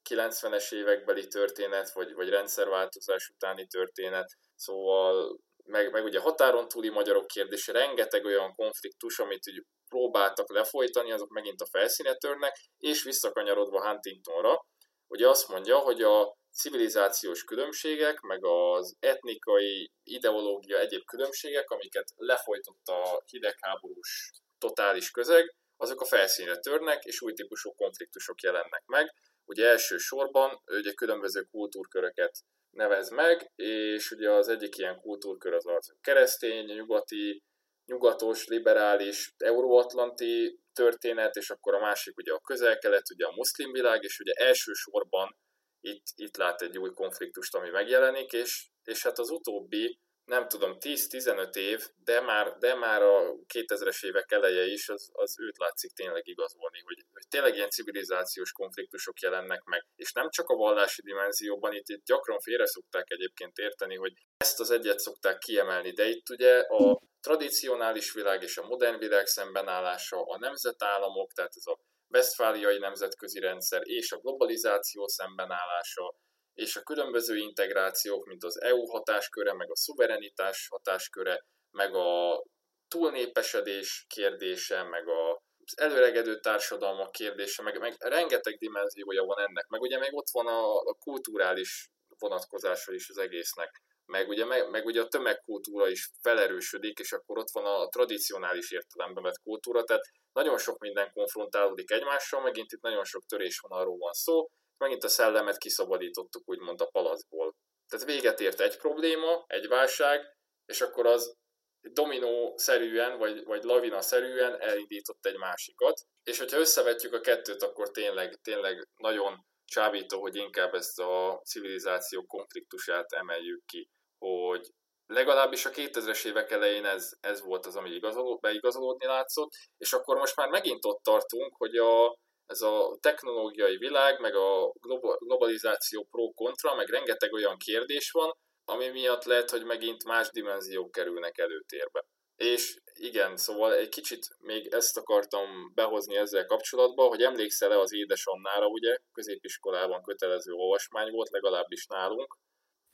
90-es 0.09 0.73
évekbeli 0.73 1.27
történet, 1.27 1.91
vagy, 1.93 2.13
vagy 2.13 2.29
rendszerváltozás 2.29 3.27
utáni 3.27 3.67
történet. 3.67 4.31
Szóval 4.55 5.39
meg, 5.65 5.91
meg 5.91 6.03
ugye 6.03 6.19
határon 6.19 6.67
túli 6.67 6.89
magyarok 6.89 7.27
kérdése, 7.27 7.71
rengeteg 7.71 8.25
olyan 8.25 8.53
konfliktus, 8.55 9.19
amit 9.19 9.47
úgy 9.47 9.63
próbáltak 9.89 10.51
lefolytani, 10.51 11.11
azok 11.11 11.29
megint 11.29 11.61
a 11.61 11.67
felszíne 11.71 12.15
törnek, 12.15 12.55
és 12.77 13.03
visszakanyarodva 13.03 13.87
Huntingtonra, 13.87 14.65
ugye 15.07 15.29
azt 15.29 15.47
mondja, 15.47 15.77
hogy 15.77 16.01
a 16.01 16.35
civilizációs 16.53 17.43
különbségek, 17.43 18.19
meg 18.19 18.45
az 18.45 18.95
etnikai, 18.99 19.91
ideológia, 20.03 20.79
egyéb 20.79 21.03
különbségek, 21.05 21.69
amiket 21.69 22.13
lefolytott 22.15 22.87
a 22.87 23.23
hidegháborús 23.25 24.31
totális 24.57 25.11
közeg, 25.11 25.55
azok 25.77 26.01
a 26.01 26.05
felszínre 26.05 26.57
törnek, 26.57 27.03
és 27.03 27.21
új 27.21 27.33
típusú 27.33 27.71
konfliktusok 27.71 28.41
jelennek 28.41 28.83
meg. 28.85 29.13
Ugye 29.45 29.67
elsősorban 29.67 30.61
ugye 30.65 30.93
különböző 30.93 31.41
kultúrköröket 31.41 32.39
nevez 32.69 33.09
meg, 33.09 33.51
és 33.55 34.11
ugye 34.11 34.31
az 34.31 34.47
egyik 34.47 34.77
ilyen 34.77 34.99
kultúrkör 34.99 35.53
az 35.53 35.67
a 35.67 35.79
keresztény, 36.01 36.65
nyugati, 36.65 37.43
nyugatos, 37.85 38.47
liberális, 38.47 39.33
euróatlanti 39.37 40.59
történet, 40.73 41.35
és 41.35 41.49
akkor 41.49 41.73
a 41.73 41.79
másik 41.79 42.17
ugye 42.17 42.33
a 42.33 42.39
közel-kelet, 42.39 43.09
ugye 43.09 43.25
a 43.25 43.35
muszlim 43.35 43.71
világ, 43.71 44.03
és 44.03 44.19
ugye 44.19 44.33
elsősorban 44.33 45.35
itt, 45.83 46.05
itt 46.15 46.37
lát 46.37 46.61
egy 46.61 46.77
új 46.77 46.89
konfliktust, 46.89 47.55
ami 47.55 47.69
megjelenik, 47.69 48.31
és, 48.31 48.67
és 48.83 49.03
hát 49.03 49.19
az 49.19 49.29
utóbbi 49.29 49.99
nem 50.25 50.47
tudom, 50.47 50.77
10-15 50.79 51.55
év, 51.55 51.87
de 52.03 52.21
már, 52.21 52.57
de 52.57 52.75
már 52.75 53.01
a 53.01 53.35
2000-es 53.53 54.05
évek 54.05 54.31
eleje 54.31 54.65
is, 54.65 54.89
az, 54.89 55.09
az 55.13 55.39
őt 55.39 55.57
látszik 55.57 55.91
tényleg 55.91 56.27
igazolni, 56.27 56.81
hogy, 56.85 57.05
hogy 57.11 57.27
tényleg 57.27 57.55
ilyen 57.55 57.69
civilizációs 57.69 58.51
konfliktusok 58.51 59.19
jelennek 59.19 59.63
meg, 59.63 59.85
és 59.95 60.11
nem 60.11 60.29
csak 60.29 60.49
a 60.49 60.55
vallási 60.55 61.01
dimenzióban, 61.01 61.73
itt, 61.73 61.87
itt 61.87 62.05
gyakran 62.05 62.39
félre 62.39 62.65
szokták 62.65 63.11
egyébként 63.11 63.57
érteni, 63.57 63.95
hogy 63.95 64.13
ezt 64.37 64.59
az 64.59 64.71
egyet 64.71 64.99
szokták 64.99 65.37
kiemelni, 65.37 65.91
de 65.91 66.05
itt 66.05 66.29
ugye 66.29 66.59
a 66.59 67.01
tradicionális 67.21 68.13
világ 68.13 68.41
és 68.41 68.57
a 68.57 68.67
modern 68.67 68.97
világ 68.97 69.25
szembenállása, 69.25 70.21
a 70.21 70.37
nemzetállamok, 70.37 71.33
tehát 71.33 71.55
ez 71.55 71.67
a 71.67 71.79
vesztfáliai 72.13 72.77
nemzetközi 72.77 73.39
rendszer 73.39 73.81
és 73.83 74.11
a 74.11 74.17
globalizáció 74.17 75.07
szembenállása, 75.07 76.15
és 76.53 76.75
a 76.75 76.81
különböző 76.81 77.35
integrációk, 77.35 78.25
mint 78.25 78.43
az 78.43 78.61
EU 78.61 78.85
hatásköre, 78.85 79.53
meg 79.53 79.71
a 79.71 79.75
szuverenitás 79.75 80.67
hatásköre, 80.67 81.45
meg 81.71 81.95
a 81.95 82.43
túlnépesedés 82.87 84.05
kérdése, 84.07 84.83
meg 84.83 85.07
a 85.07 85.41
az 85.65 85.79
előregedő 85.79 86.39
társadalmak 86.39 87.11
kérdése, 87.11 87.63
meg, 87.63 87.79
meg 87.79 87.95
rengeteg 87.99 88.57
dimenziója 88.57 89.23
van 89.23 89.39
ennek, 89.39 89.67
meg 89.67 89.81
ugye 89.81 89.97
még 89.99 90.13
ott 90.13 90.29
van 90.31 90.47
a, 90.47 90.75
a 90.75 90.93
kulturális 90.99 91.89
vonatkozása 92.17 92.93
is 92.93 93.09
az 93.09 93.17
egésznek, 93.17 93.81
meg 94.13 94.29
ugye, 94.29 94.45
meg, 94.45 94.69
meg 94.69 94.85
ugye 94.85 95.01
a 95.01 95.07
tömegkultúra 95.07 95.87
is 95.89 96.09
felerősödik, 96.21 96.99
és 96.99 97.11
akkor 97.11 97.37
ott 97.37 97.51
van 97.51 97.65
a 97.65 97.87
tradicionális 97.87 98.71
értelemben 98.71 99.23
vett 99.23 99.41
kultúra, 99.43 99.83
tehát 99.83 100.05
nagyon 100.33 100.57
sok 100.57 100.79
minden 100.79 101.11
konfrontálódik 101.13 101.91
egymással, 101.91 102.41
megint 102.41 102.71
itt 102.71 102.81
nagyon 102.81 103.03
sok 103.03 103.25
törésvonalról 103.25 103.97
van 103.97 104.13
szó, 104.13 104.49
megint 104.77 105.03
a 105.03 105.07
szellemet 105.07 105.57
kiszabadítottuk 105.57 106.49
úgymond 106.49 106.81
a 106.81 106.85
palaszból. 106.85 107.55
Tehát 107.87 108.05
véget 108.05 108.39
ért 108.39 108.59
egy 108.59 108.77
probléma, 108.77 109.43
egy 109.47 109.67
válság, 109.67 110.37
és 110.65 110.81
akkor 110.81 111.05
az 111.05 111.35
dominó-szerűen, 111.81 113.17
vagy, 113.17 113.43
vagy 113.43 113.63
lavina-szerűen 113.63 114.61
elindított 114.61 115.25
egy 115.25 115.37
másikat. 115.37 116.01
És 116.23 116.39
hogyha 116.39 116.59
összevetjük 116.59 117.13
a 117.13 117.19
kettőt, 117.19 117.63
akkor 117.63 117.91
tényleg, 117.91 118.39
tényleg 118.41 118.87
nagyon 118.97 119.45
csábító, 119.65 120.21
hogy 120.21 120.35
inkább 120.35 120.73
ezt 120.73 120.99
a 120.99 121.41
civilizáció 121.43 122.25
konfliktusát 122.25 123.11
emeljük 123.13 123.65
ki, 123.65 123.89
hogy 124.23 124.67
legalábbis 125.05 125.65
a 125.65 125.69
2000-es 125.69 126.25
évek 126.25 126.51
elején 126.51 126.85
ez, 126.85 127.11
ez 127.19 127.41
volt 127.41 127.65
az, 127.65 127.75
ami 127.75 127.89
igazoló, 127.89 128.37
beigazolódni 128.37 129.05
látszott, 129.05 129.51
és 129.77 129.93
akkor 129.93 130.17
most 130.17 130.35
már 130.35 130.49
megint 130.49 130.85
ott 130.85 131.03
tartunk, 131.03 131.55
hogy 131.57 131.75
a, 131.75 132.17
ez 132.45 132.61
a 132.61 132.97
technológiai 132.99 133.77
világ, 133.77 134.19
meg 134.19 134.35
a 134.35 134.73
globalizáció 135.19 136.07
pro-kontra, 136.11 136.75
meg 136.75 136.89
rengeteg 136.89 137.33
olyan 137.33 137.57
kérdés 137.57 138.11
van, 138.11 138.37
ami 138.65 138.87
miatt 138.87 139.23
lehet, 139.23 139.49
hogy 139.49 139.63
megint 139.63 140.03
más 140.03 140.29
dimenziók 140.29 140.91
kerülnek 140.91 141.37
előtérbe. 141.37 142.05
És 142.35 142.77
igen, 142.93 143.37
szóval 143.37 143.73
egy 143.73 143.89
kicsit 143.89 144.27
még 144.39 144.67
ezt 144.67 144.97
akartam 144.97 145.71
behozni 145.73 146.15
ezzel 146.15 146.45
kapcsolatban, 146.45 147.07
hogy 147.07 147.21
emlékszel-e 147.21 147.79
az 147.79 147.93
Édes 147.93 148.25
Annára, 148.25 148.67
ugye, 148.67 148.97
középiskolában 149.11 150.03
kötelező 150.03 150.51
olvasmány 150.51 151.11
volt, 151.11 151.29
legalábbis 151.29 151.85
nálunk. 151.85 152.37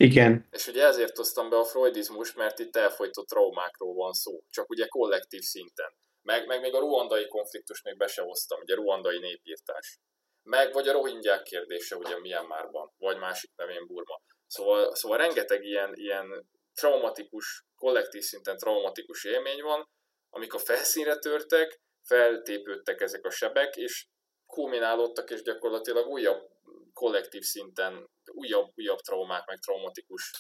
Igen. 0.03 0.47
És 0.51 0.67
ugye 0.67 0.85
ezért 0.85 1.17
hoztam 1.17 1.49
be 1.49 1.57
a 1.57 1.63
freudizmus, 1.63 2.33
mert 2.33 2.59
itt 2.59 2.75
elfolytott 2.75 3.27
traumákról 3.27 3.93
van 3.93 4.13
szó, 4.13 4.43
csak 4.49 4.69
ugye 4.69 4.85
kollektív 4.87 5.41
szinten. 5.41 5.93
Meg, 6.21 6.47
meg 6.47 6.61
még 6.61 6.73
a 6.73 6.79
ruandai 6.79 7.27
konfliktus 7.27 7.81
még 7.81 7.97
be 7.97 8.07
se 8.07 8.21
hoztam, 8.21 8.59
ugye 8.61 8.75
ruandai 8.75 9.19
népírtás. 9.19 9.99
Meg 10.43 10.73
vagy 10.73 10.87
a 10.87 10.91
rohingyák 10.91 11.43
kérdése 11.43 11.95
ugye 11.95 12.19
Myanmarban, 12.19 12.91
vagy 12.97 13.17
másik 13.17 13.51
nevén 13.55 13.85
Burma. 13.87 14.21
Szóval, 14.47 14.95
szóval 14.95 15.17
rengeteg 15.17 15.63
ilyen, 15.63 15.91
ilyen 15.95 16.49
traumatikus, 16.73 17.65
kollektív 17.75 18.21
szinten 18.21 18.57
traumatikus 18.57 19.23
élmény 19.23 19.61
van, 19.61 19.89
amik 20.29 20.53
a 20.53 20.59
felszínre 20.59 21.17
törtek, 21.17 21.79
feltépődtek 22.01 23.01
ezek 23.01 23.25
a 23.25 23.29
sebek, 23.29 23.75
és 23.75 24.07
kulminálódtak, 24.45 25.29
és 25.31 25.41
gyakorlatilag 25.41 26.07
újabb 26.07 26.49
kollektív 26.99 27.41
szinten 27.41 28.09
újabb, 28.31 28.71
újabb 28.75 28.99
traumák, 28.99 29.45
meg 29.45 29.57
traumatikus 29.59 30.31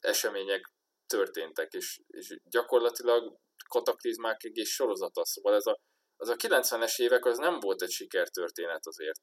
események 0.00 0.72
történtek, 1.06 1.72
és, 1.72 2.00
és 2.06 2.40
gyakorlatilag 2.44 3.36
kataklizmák 3.68 4.44
egész 4.44 4.68
sorozata. 4.68 5.24
Szóval 5.24 5.54
ez 5.54 5.66
a, 5.66 5.76
az 6.16 6.28
a 6.28 6.36
90-es 6.36 7.00
évek 7.00 7.24
az 7.24 7.38
nem 7.38 7.60
volt 7.60 7.82
egy 7.82 7.90
sikertörténet 7.90 8.86
azért, 8.86 9.20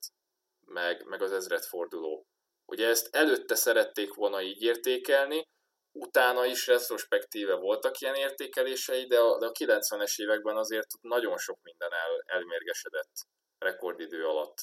meg, 0.66 1.06
meg 1.06 1.22
az 1.22 1.32
ezredforduló. 1.32 2.26
Ugye 2.72 2.88
ezt 2.88 3.16
előtte 3.16 3.56
szerették 3.56 4.14
volna 4.14 4.42
így 4.42 4.62
értékelni, 4.62 5.44
utána 5.92 6.46
is 6.46 6.68
retrospektíve 6.68 7.56
voltak 7.56 8.00
ilyen 8.00 8.16
értékelései, 8.16 9.06
de 9.06 9.20
a, 9.20 9.40
de 9.40 9.46
a 9.46 9.52
90-es 9.52 10.22
években 10.22 10.58
azért 10.58 10.90
nagyon 11.02 11.38
sok 11.38 11.60
minden 11.62 11.92
el, 11.92 12.24
elmérgesedett 12.26 13.14
rekordidő 13.58 14.26
alatt. 14.26 14.58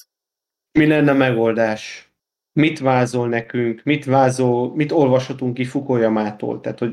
Mi 0.71 0.87
lenne 0.87 1.13
megoldás? 1.13 2.14
Mit 2.55 2.79
vázol 2.79 3.27
nekünk? 3.27 3.83
Mit 3.83 4.05
vázol, 4.05 4.75
mit 4.75 4.91
olvashatunk 4.91 5.53
ki 5.53 5.65
Fukuyamától? 5.65 6.59
Tehát, 6.59 6.79
hogy 6.79 6.91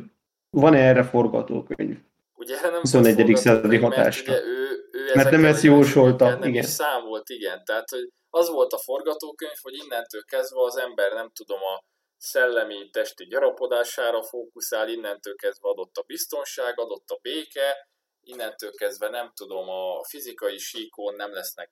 van-e 0.50 0.78
erre 0.78 1.04
forgatókönyv? 1.04 1.96
Ugye 2.34 2.58
erre 2.58 2.70
nem 2.70 2.80
21. 2.80 3.36
századi 3.36 3.76
hatásra. 3.76 4.32
Mert, 4.32 4.44
ugye 4.44 4.52
ő, 4.52 4.88
ő 4.92 5.10
mert 5.14 5.30
nem 5.30 5.44
ezt 5.44 5.62
jósolta. 5.62 6.28
Nem 6.28 6.42
igen. 6.42 6.62
is 6.62 6.68
számolt, 6.68 7.28
igen. 7.28 7.64
Tehát, 7.64 7.88
hogy 7.90 8.10
az 8.30 8.50
volt 8.50 8.72
a 8.72 8.78
forgatókönyv, 8.78 9.56
hogy 9.62 9.74
innentől 9.74 10.24
kezdve 10.24 10.62
az 10.62 10.76
ember 10.76 11.12
nem 11.12 11.30
tudom 11.34 11.58
a 11.58 11.84
szellemi, 12.16 12.90
testi 12.90 13.26
gyarapodására 13.26 14.22
fókuszál, 14.22 14.88
innentől 14.88 15.34
kezdve 15.34 15.68
adott 15.68 15.96
a 15.96 16.04
biztonság, 16.06 16.78
adott 16.78 17.08
a 17.08 17.18
béke, 17.22 17.88
innentől 18.20 18.70
kezdve 18.70 19.08
nem 19.08 19.32
tudom, 19.34 19.68
a 19.68 20.04
fizikai 20.04 20.58
síkon 20.58 21.14
nem 21.14 21.32
lesznek 21.32 21.70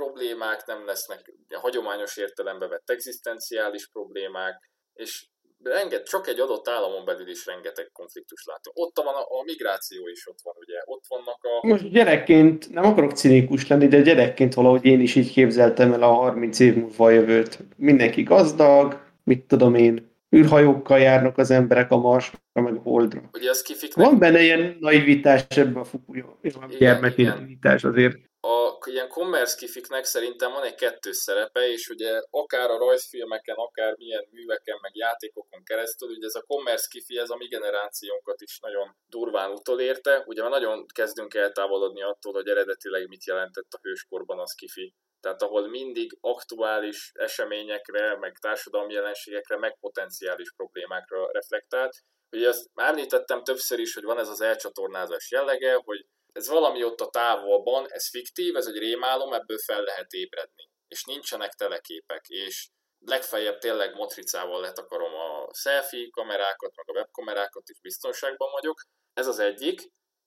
problémák, 0.00 0.66
nem 0.66 0.86
lesznek 0.86 1.32
hagyományos 1.64 2.16
értelembe 2.16 2.66
vett 2.66 2.90
egzisztenciális 2.90 3.88
problémák, 3.92 4.54
és 4.92 5.26
renget, 5.62 6.08
csak 6.08 6.26
egy 6.26 6.40
adott 6.40 6.68
államon 6.68 7.04
belül 7.04 7.28
is 7.28 7.46
rengeteg 7.46 7.88
konfliktus 7.92 8.44
látunk. 8.44 8.76
Ott 8.78 8.96
van 8.96 9.14
a, 9.14 9.20
a 9.38 9.42
migráció 9.44 10.08
is, 10.08 10.28
ott 10.28 10.38
van 10.42 10.54
ugye, 10.58 10.78
ott 10.84 11.04
vannak 11.08 11.38
a... 11.42 11.66
Most 11.66 11.90
gyerekként, 11.90 12.70
nem 12.70 12.84
akarok 12.84 13.12
cinikus 13.12 13.68
lenni, 13.68 13.88
de 13.88 14.00
gyerekként 14.00 14.54
valahogy 14.54 14.84
én 14.84 15.00
is 15.00 15.14
így 15.14 15.32
képzeltem 15.32 15.92
el 15.92 16.02
a 16.02 16.12
30 16.12 16.58
év 16.58 16.74
múlva 16.74 17.04
a 17.04 17.10
jövőt. 17.10 17.58
Mindenki 17.76 18.22
gazdag, 18.22 19.00
mit 19.24 19.46
tudom 19.46 19.74
én, 19.74 20.10
űrhajókkal 20.36 20.98
járnak 20.98 21.38
az 21.38 21.50
emberek 21.50 21.90
a 21.90 21.96
Marsra, 21.96 22.38
meg 22.52 22.74
a 22.74 22.80
Holdra. 22.80 23.30
Ugye 23.32 23.50
az 23.50 23.62
kifiknek... 23.62 24.06
Van 24.06 24.18
benne 24.18 24.40
ilyen 24.42 24.76
naivitás 24.80 25.44
ebben 25.48 25.82
a 25.82 25.84
fukúja, 25.84 26.38
gyermekintás 26.78 27.84
azért 27.84 28.29
a 28.40 28.78
ilyen 28.84 29.08
commerce 29.08 29.56
kifiknek 29.56 30.04
szerintem 30.04 30.52
van 30.52 30.62
egy 30.62 30.74
kettős 30.74 31.16
szerepe, 31.16 31.68
és 31.68 31.88
ugye 31.88 32.22
akár 32.30 32.70
a 32.70 32.78
rajzfilmeken, 32.78 33.56
akár 33.56 33.96
milyen 33.96 34.26
műveken, 34.30 34.78
meg 34.80 34.96
játékokon 34.96 35.64
keresztül, 35.64 36.08
ugye 36.08 36.26
ez 36.26 36.34
a 36.34 36.42
commerce 36.42 36.86
kifi, 36.90 37.18
ez 37.18 37.30
a 37.30 37.36
mi 37.36 37.46
generációnkat 37.46 38.40
is 38.40 38.58
nagyon 38.58 38.96
durván 39.06 39.50
utolérte. 39.50 40.22
Ugye 40.26 40.42
már 40.42 40.50
nagyon 40.50 40.86
kezdünk 40.86 41.34
eltávolodni 41.34 42.02
attól, 42.02 42.32
hogy 42.32 42.48
eredetileg 42.48 43.08
mit 43.08 43.24
jelentett 43.24 43.72
a 43.72 43.78
hőskorban 43.82 44.38
az 44.38 44.52
kifi. 44.52 44.94
Tehát 45.20 45.42
ahol 45.42 45.68
mindig 45.68 46.16
aktuális 46.20 47.10
eseményekre, 47.14 48.16
meg 48.18 48.38
társadalmi 48.38 48.92
jelenségekre, 48.92 49.56
meg 49.56 49.78
potenciális 49.80 50.52
problémákra 50.56 51.32
reflektált. 51.32 51.96
Ugye 52.30 52.48
ezt 52.48 52.70
már 52.74 52.88
említettem 52.88 53.44
többször 53.44 53.78
is, 53.78 53.94
hogy 53.94 54.04
van 54.04 54.18
ez 54.18 54.28
az 54.28 54.40
elcsatornázás 54.40 55.30
jellege, 55.30 55.74
hogy 55.74 56.06
ez 56.32 56.48
valami 56.48 56.84
ott 56.84 57.00
a 57.00 57.10
távolban, 57.10 57.86
ez 57.88 58.08
fiktív, 58.08 58.56
ez 58.56 58.66
egy 58.66 58.78
rémálom, 58.78 59.32
ebből 59.32 59.58
fel 59.58 59.82
lehet 59.82 60.12
ébredni. 60.12 60.68
És 60.88 61.04
nincsenek 61.04 61.52
teleképek, 61.52 62.28
és 62.28 62.68
legfeljebb 62.98 63.58
tényleg 63.58 63.94
motricával 63.94 64.60
letakarom 64.60 65.14
a 65.14 65.54
selfie 65.54 66.08
kamerákat, 66.10 66.76
meg 66.76 66.88
a 66.88 66.92
webkamerákat 66.92 67.68
is 67.68 67.80
biztonságban 67.80 68.50
vagyok. 68.50 68.80
Ez 69.12 69.26
az 69.26 69.38
egyik, 69.38 69.80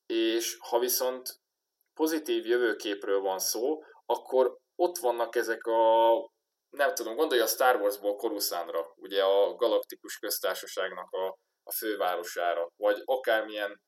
és 0.06 0.58
ha 0.60 0.80
viszont 0.80 1.30
pozitív 1.94 2.46
jövőképről 2.46 3.20
van 3.20 3.40
szó, 3.40 3.84
akkor 4.06 4.58
ott 4.76 4.98
vannak 4.98 5.36
ezek 5.36 5.66
a, 5.66 6.14
nem 6.70 6.94
tudom, 6.94 7.16
gondolj 7.16 7.42
a 7.42 7.48
Star 7.48 7.82
Wars-ból 7.82 8.16
Coruscantra, 8.16 8.94
ugye 8.96 9.24
a 9.24 9.56
galaktikus 9.56 10.18
köztársaságnak 10.18 11.12
a, 11.12 11.38
a 11.64 11.72
fővárosára, 11.72 12.70
vagy 12.76 13.02
akármilyen 13.06 13.82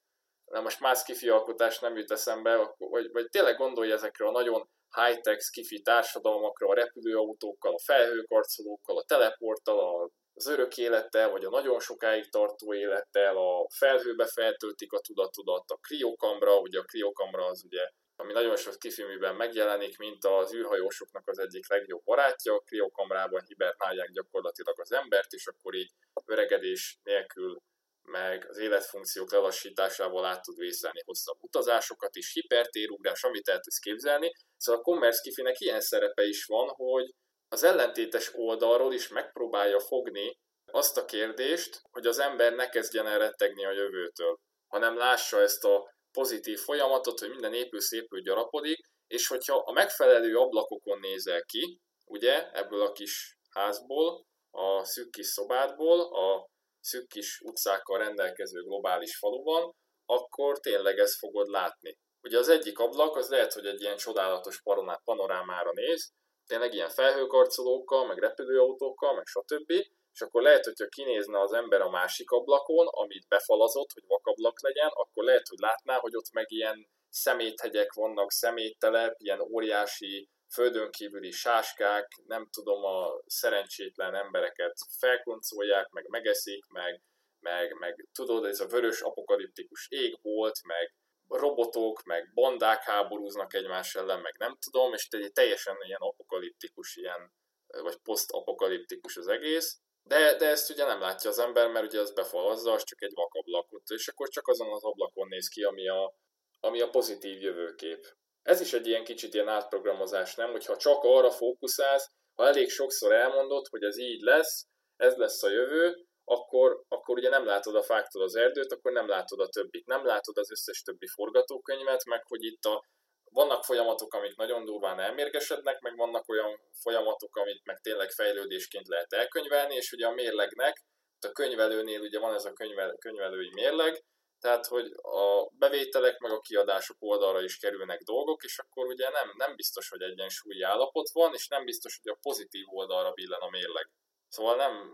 de 0.52 0.60
most 0.60 0.80
más 0.80 1.00
skifi 1.00 1.30
alkotás 1.30 1.80
nem 1.80 1.98
jut 1.98 2.12
eszembe, 2.12 2.76
vagy, 2.78 3.12
vagy 3.12 3.30
tényleg 3.30 3.58
gondolj 3.58 3.92
ezekre 3.92 4.28
a 4.28 4.32
nagyon 4.32 4.70
high-tech 4.96 5.42
skifi 5.42 5.82
társadalmakra, 5.82 6.68
a 6.68 6.74
repülőautókkal, 6.74 7.74
a 7.74 7.80
felhőkarcolókkal, 7.80 8.98
a 8.98 9.04
teleporttal, 9.04 10.12
az 10.34 10.48
örök 10.48 10.78
élettel, 10.78 11.30
vagy 11.30 11.46
a 11.46 11.50
nagyon 11.50 11.80
sokáig 11.80 12.30
tartó 12.30 12.74
élettel, 12.74 13.38
a 13.38 13.68
felhőbe 13.70 14.26
feltöltik 14.26 14.94
a 14.94 15.00
tudatodat, 15.00 15.70
a 15.70 15.78
kriokamra, 15.82 16.60
ugye 16.60 16.80
a 16.80 16.84
kriokamra 16.84 17.46
az 17.46 17.64
ugye, 17.64 17.90
ami 18.16 18.34
nagyon 18.34 18.56
sok 18.56 18.80
kifilműben 18.80 19.36
megjelenik, 19.36 19.98
mint 19.98 20.26
az 20.26 20.54
űrhajósoknak 20.54 21.28
az 21.28 21.40
egyik 21.40 21.70
legjobb 21.70 22.04
barátja, 22.04 22.54
a 22.54 22.60
kriokamrában 22.60 23.44
hibernálják 23.48 24.12
gyakorlatilag 24.12 24.80
az 24.80 24.92
embert, 24.92 25.32
és 25.32 25.48
akkor 25.48 25.74
így 25.74 25.92
öregedés 26.26 27.00
nélkül 27.04 27.62
meg 28.06 28.46
az 28.50 28.58
életfunkciók 28.58 29.32
lelassításával 29.32 30.26
át 30.26 30.42
tud 30.42 30.58
vészelni 30.58 31.02
hosszabb 31.06 31.38
utazásokat 31.40 32.16
is, 32.16 32.34
hipertérugrás, 32.34 33.24
amit 33.24 33.48
el 33.48 33.60
tudsz 33.60 33.80
képzelni. 33.80 34.32
Szóval 34.58 34.82
a 34.82 34.84
Commerce 34.84 35.32
ilyen 35.58 35.82
szerepe 35.82 36.24
is 36.24 36.46
van, 36.46 36.68
hogy 36.68 37.14
az 37.48 37.64
ellentétes 37.64 38.32
oldalról 38.34 38.94
is 38.94 39.08
megpróbálja 39.08 39.80
fogni 39.80 40.38
azt 40.72 40.98
a 40.98 41.06
kérdést, 41.06 41.82
hogy 41.92 42.06
az 42.06 42.20
ember 42.20 42.54
ne 42.54 42.70
kezdjen 42.70 43.08
el 43.08 43.20
rettegni 43.20 43.66
a 43.66 43.72
jövőtől, 43.72 44.38
hanem 44.68 44.98
lássa 44.98 45.42
ezt 45.42 45.64
a 45.64 45.94
pozitív 46.12 46.60
folyamatot, 46.60 47.20
hogy 47.20 47.30
minden 47.30 47.54
épül 47.54 47.82
szépül 47.82 48.22
gyarapodik, 48.22 48.80
és 49.08 49.28
hogyha 49.28 49.56
a 49.56 49.72
megfelelő 49.72 50.36
ablakokon 50.36 51.00
nézel 51.00 51.44
ki, 51.44 51.80
ugye, 52.06 52.52
ebből 52.52 52.82
a 52.82 52.92
kis 52.92 53.38
házból, 53.50 54.26
a 54.52 54.84
szűk 54.84 55.10
kis 55.12 55.28
szobádból, 55.28 56.00
a 56.02 56.48
szűk 56.86 57.08
kis 57.08 57.40
utcákkal 57.40 57.98
rendelkező 57.98 58.62
globális 58.62 59.18
faluban, 59.18 59.76
akkor 60.06 60.60
tényleg 60.60 60.98
ezt 60.98 61.18
fogod 61.18 61.48
látni. 61.48 61.98
Ugye 62.22 62.38
az 62.38 62.50
egyik 62.50 62.80
ablak 62.80 63.16
az 63.16 63.30
lehet, 63.30 63.54
hogy 63.54 63.66
egy 63.66 63.82
ilyen 63.82 63.98
csodálatos 63.98 64.62
panorámára 65.04 65.72
néz, 65.74 66.12
tényleg 66.48 66.74
ilyen 66.74 66.90
felhőkarcolókkal, 66.90 68.08
meg 68.08 68.18
repülőautókkal, 68.18 69.16
meg 69.16 69.26
stb. 69.26 69.72
És 70.14 70.22
akkor 70.22 70.42
lehet, 70.42 70.66
hogyha 70.66 70.88
kinézne 70.88 71.40
az 71.42 71.54
ember 71.54 71.82
a 71.82 71.90
másik 71.90 72.30
ablakon, 72.30 72.88
amit 72.88 73.28
befalazott, 73.28 73.92
hogy 73.94 74.04
vakablak 74.08 74.62
legyen, 74.62 74.90
akkor 74.94 75.24
lehet, 75.24 75.48
hogy 75.48 75.60
látná, 75.60 75.98
hogy 75.98 76.16
ott 76.16 76.32
meg 76.32 76.52
ilyen 76.52 76.88
szeméthegyek 77.10 77.94
vannak, 77.94 78.32
szeméttelep, 78.32 79.16
ilyen 79.18 79.42
óriási 79.42 80.30
földön 80.54 80.92
kívüli 80.92 81.32
sáskák, 81.32 82.08
nem 82.26 82.48
tudom, 82.52 82.84
a 82.84 83.22
szerencsétlen 83.26 84.16
embereket 84.16 84.78
felkoncolják, 85.00 85.90
meg 85.90 86.08
megeszik, 86.08 86.66
meg, 86.68 87.02
meg, 87.40 87.74
meg 87.74 88.08
tudod, 88.14 88.46
ez 88.46 88.60
a 88.60 88.68
vörös 88.68 89.02
apokaliptikus 89.02 89.88
ég 89.90 90.20
volt, 90.22 90.64
meg 90.64 90.94
robotok, 91.28 92.04
meg 92.04 92.32
bandák 92.34 92.84
háborúznak 92.84 93.54
egymás 93.54 93.96
ellen, 93.96 94.20
meg 94.20 94.36
nem 94.38 94.58
tudom, 94.60 94.94
és 94.94 95.08
egy 95.10 95.32
teljesen 95.32 95.76
ilyen 95.82 96.02
apokaliptikus, 96.02 96.96
ilyen, 96.96 97.34
vagy 97.68 97.98
posztapokaliptikus 97.98 99.18
az 99.18 99.28
egész, 99.28 99.80
de, 100.08 100.36
de 100.38 100.46
ezt 100.46 100.70
ugye 100.70 100.86
nem 100.86 101.00
látja 101.00 101.30
az 101.30 101.40
ember, 101.40 101.72
mert 101.72 101.86
ugye 101.86 102.00
az 102.00 102.14
befalazza, 102.14 102.72
az 102.72 102.84
csak 102.84 103.02
egy 103.02 103.14
vakablakot, 103.14 103.90
és 103.90 104.08
akkor 104.08 104.30
csak 104.30 104.48
azon 104.48 104.72
az 104.72 104.84
ablakon 104.84 105.28
néz 105.28 105.48
ki, 105.48 105.64
ami 105.64 105.88
a, 105.88 106.16
ami 106.60 106.82
a 106.82 106.90
pozitív 106.90 107.42
jövőkép. 107.42 108.06
Ez 108.46 108.62
is 108.62 108.74
egy 108.74 108.88
ilyen 108.88 109.04
kicsit 109.04 109.34
ilyen 109.34 109.48
átprogramozás, 109.48 110.36
nem? 110.36 110.52
Hogyha 110.52 110.78
csak 110.78 111.04
arra 111.04 111.32
fókuszálsz, 111.32 112.10
ha 112.34 112.48
elég 112.48 112.70
sokszor 112.70 113.14
elmondod, 113.14 113.68
hogy 113.68 113.84
ez 113.84 113.98
így 113.98 114.22
lesz, 114.22 114.66
ez 114.96 115.16
lesz 115.16 115.44
a 115.44 115.50
jövő, 115.50 115.96
akkor, 116.24 116.84
akkor 116.88 117.18
ugye 117.18 117.30
nem 117.30 117.46
látod 117.46 117.76
a 117.76 117.84
fáktól 117.84 118.24
az 118.24 118.36
erdőt, 118.36 118.72
akkor 118.72 118.92
nem 118.92 119.08
látod 119.08 119.40
a 119.40 119.48
többit, 119.48 119.86
nem 119.86 120.06
látod 120.06 120.38
az 120.38 120.52
összes 120.52 120.82
többi 120.82 121.08
forgatókönyvet, 121.08 122.06
meg 122.06 122.24
hogy 122.28 122.44
itt 122.44 122.64
a, 122.64 122.84
vannak 123.32 123.64
folyamatok, 123.64 124.14
amik 124.14 124.36
nagyon 124.36 124.66
durván 124.66 125.00
elmérgesednek, 125.00 125.80
meg 125.80 125.96
vannak 125.96 126.30
olyan 126.30 126.60
folyamatok, 126.82 127.36
amit 127.36 127.66
meg 127.66 127.80
tényleg 127.80 128.10
fejlődésként 128.10 128.88
lehet 128.88 129.14
elkönyvelni, 129.14 129.76
és 129.76 129.92
ugye 129.92 130.08
a 130.08 130.14
mérlegnek, 130.14 130.84
a 131.20 131.32
könyvelőnél 131.32 132.02
ugye 132.02 132.20
van 132.20 132.34
ez 132.34 132.46
a 132.46 132.54
könyvel, 132.54 132.96
könyvelői 133.00 133.50
mérleg, 133.54 134.04
tehát 134.46 134.66
hogy 134.66 134.92
a 135.02 135.50
bevételek 135.58 136.18
meg 136.18 136.32
a 136.32 136.40
kiadások 136.40 136.98
oldalra 137.00 137.42
is 137.42 137.58
kerülnek 137.58 138.02
dolgok, 138.02 138.44
és 138.44 138.60
akkor 138.60 138.86
ugye 138.86 139.10
nem, 139.10 139.34
nem 139.38 139.56
biztos, 139.56 139.90
hogy 139.90 140.02
egyensúlyi 140.02 140.62
állapot 140.62 141.10
van, 141.14 141.34
és 141.34 141.48
nem 141.48 141.66
biztos, 141.66 142.00
hogy 142.04 142.12
a 142.12 142.18
pozitív 142.22 142.66
oldalra 142.68 143.12
billen 143.12 143.40
a 143.40 143.50
mérleg. 143.50 143.90
Szóval 144.28 144.56
nem, 144.56 144.92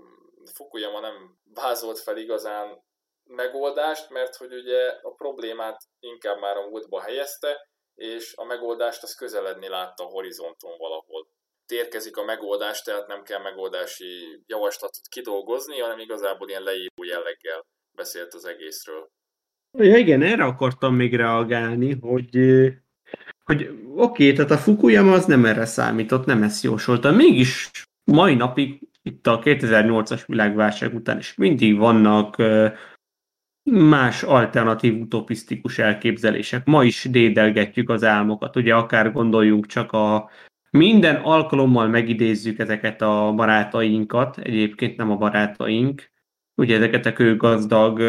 Fukuyama 0.53 0.99
nem 0.99 1.37
vázolt 1.53 1.99
fel 1.99 2.17
igazán 2.17 2.83
megoldást, 3.23 4.09
mert 4.09 4.35
hogy 4.35 4.53
ugye 4.53 4.87
a 5.01 5.13
problémát 5.13 5.81
inkább 5.99 6.39
már 6.39 6.57
a 6.57 6.67
múltba 6.67 7.01
helyezte, 7.01 7.69
és 7.95 8.33
a 8.35 8.43
megoldást 8.43 9.03
az 9.03 9.15
közeledni 9.15 9.67
látta 9.67 10.03
a 10.03 10.09
horizonton 10.09 10.77
valahol. 10.77 11.27
Térkezik 11.65 12.17
a 12.17 12.23
megoldás, 12.23 12.81
tehát 12.81 13.07
nem 13.07 13.23
kell 13.23 13.41
megoldási 13.41 14.43
javaslatot 14.45 15.07
kidolgozni, 15.09 15.79
hanem 15.79 15.99
igazából 15.99 16.49
ilyen 16.49 16.63
leíró 16.63 17.03
jelleggel 17.03 17.65
beszélt 17.91 18.33
az 18.33 18.45
egészről. 18.45 19.11
Ja, 19.77 19.97
igen, 19.97 20.21
erre 20.21 20.43
akartam 20.43 20.95
még 20.95 21.15
reagálni, 21.15 21.97
hogy, 21.99 22.37
hogy 23.43 23.69
oké, 23.95 24.23
okay, 24.23 24.33
tehát 24.33 24.51
a 24.51 24.57
Fukuyama 24.57 25.11
az 25.11 25.25
nem 25.25 25.45
erre 25.45 25.65
számított, 25.65 26.25
nem 26.25 26.43
ezt 26.43 26.63
jósolta. 26.63 27.11
Mégis 27.11 27.71
mai 28.03 28.35
napig, 28.35 28.79
itt 29.01 29.27
a 29.27 29.39
2008-as 29.39 30.23
világválság 30.27 30.95
után 30.95 31.17
is 31.17 31.35
mindig 31.35 31.77
vannak 31.77 32.35
más 33.63 34.23
alternatív 34.23 34.99
utopisztikus 34.99 35.79
elképzelések. 35.79 36.65
Ma 36.65 36.83
is 36.83 37.07
dédelgetjük 37.09 37.89
az 37.89 38.03
álmokat, 38.03 38.55
ugye 38.55 38.75
akár 38.75 39.11
gondoljunk 39.11 39.65
csak 39.65 39.91
a 39.91 40.29
minden 40.69 41.15
alkalommal 41.15 41.87
megidézzük 41.87 42.59
ezeket 42.59 43.01
a 43.01 43.33
barátainkat, 43.35 44.37
egyébként 44.37 44.97
nem 44.97 45.11
a 45.11 45.17
barátaink, 45.17 46.11
ugye 46.55 46.75
ezeket 46.75 47.05
a 47.05 47.13
kőgazdag 47.13 47.99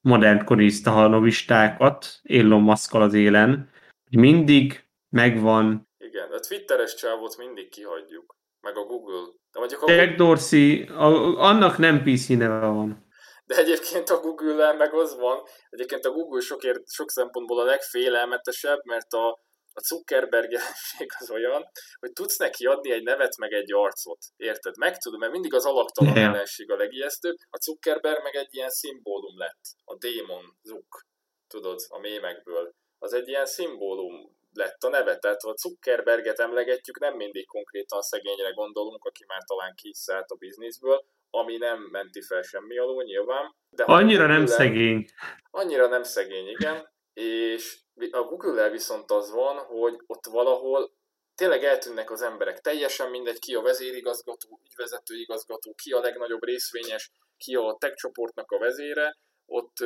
modernkori 0.00 0.68
sztahanovistákat 0.68 2.20
Elon 2.22 2.62
musk 2.62 2.94
az 2.94 3.14
élen, 3.14 3.70
hogy 4.10 4.18
mindig 4.18 4.84
megvan. 5.08 5.88
Igen, 5.98 6.30
a 6.32 6.38
Twitteres 6.38 6.94
csávot 6.94 7.36
mindig 7.36 7.68
kihagyjuk, 7.68 8.36
meg 8.60 8.76
a 8.76 8.84
Google. 8.84 9.26
De 9.52 9.58
mondjuk 9.58 9.82
a 9.82 9.92
Jack 9.92 10.08
Google... 10.08 10.26
Dorsey, 10.26 10.82
a, 10.82 11.38
annak 11.38 11.78
nem 11.78 12.02
PC 12.02 12.28
neve 12.28 12.66
van. 12.66 13.06
De 13.44 13.56
egyébként 13.56 14.10
a 14.10 14.20
Google-el 14.20 14.76
meg 14.76 14.94
az 14.94 15.16
van, 15.16 15.42
egyébként 15.70 16.04
a 16.04 16.10
Google 16.10 16.40
sokért, 16.40 16.90
sok 16.90 17.10
szempontból 17.10 17.60
a 17.60 17.64
legfélelmetesebb, 17.64 18.80
mert 18.84 19.12
a, 19.12 19.40
a 19.74 19.80
Zuckerberg 19.80 20.50
jelenség 20.56 21.10
az 21.18 21.30
olyan, 21.30 21.70
hogy 21.98 22.12
tudsz 22.12 22.36
neki 22.36 22.66
adni 22.66 22.90
egy 22.92 23.02
nevet 23.02 23.36
meg 23.36 23.52
egy 23.52 23.72
arcot. 23.72 24.18
Érted? 24.36 24.76
Meg 24.76 24.98
tudom, 24.98 25.20
mert 25.20 25.32
mindig 25.32 25.54
az 25.54 25.66
alaktalan 25.66 26.16
yeah. 26.16 26.32
jelenség 26.32 26.70
a 26.70 26.76
legijesztőbb. 26.76 27.36
A 27.50 27.58
Zuckerberg 27.62 28.22
meg 28.22 28.34
egy 28.34 28.54
ilyen 28.54 28.70
szimbólum 28.70 29.38
lett. 29.38 29.60
A 29.84 29.96
démon, 29.96 30.58
Zuck, 30.62 31.06
tudod, 31.48 31.80
a 31.88 31.98
mémekből. 31.98 32.74
Az 32.98 33.12
egy 33.12 33.28
ilyen 33.28 33.46
szimbólum 33.46 34.40
lett 34.52 34.82
a 34.82 34.88
neve. 34.88 35.18
Tehát 35.18 35.42
ha 35.42 35.48
a 35.48 35.56
Zuckerberget 35.56 36.38
emlegetjük, 36.38 36.98
nem 36.98 37.16
mindig 37.16 37.46
konkrétan 37.46 37.98
a 37.98 38.02
szegényre 38.02 38.50
gondolunk, 38.50 39.04
aki 39.04 39.24
már 39.26 39.42
talán 39.46 39.74
kiszállt 39.74 40.30
a 40.30 40.34
bizniszből, 40.34 41.04
ami 41.30 41.56
nem 41.56 41.88
menti 41.90 42.22
fel 42.22 42.42
semmi 42.42 42.78
alól 42.78 43.02
nyilván. 43.02 43.54
De 43.70 43.84
annyira 43.84 44.26
nem 44.26 44.46
szegény. 44.46 45.04
Annyira 45.50 45.86
nem 45.86 46.02
szegény, 46.02 46.48
igen. 46.48 46.90
És 47.12 47.81
a 48.10 48.22
Google-el 48.22 48.70
viszont 48.70 49.10
az 49.10 49.30
van, 49.30 49.56
hogy 49.56 49.98
ott 50.06 50.26
valahol 50.26 50.92
tényleg 51.34 51.64
eltűnnek 51.64 52.10
az 52.10 52.22
emberek. 52.22 52.60
Teljesen 52.60 53.10
mindegy, 53.10 53.38
ki 53.38 53.54
a 53.54 53.60
vezérigazgató, 53.60 54.60
ügyvezető 54.64 55.14
igazgató, 55.14 55.74
ki 55.74 55.92
a 55.92 56.00
legnagyobb 56.00 56.44
részvényes, 56.44 57.10
ki 57.36 57.54
a 57.54 57.76
tech 57.78 57.94
csoportnak 57.94 58.50
a 58.50 58.58
vezére. 58.58 59.16
Ott 59.46 59.76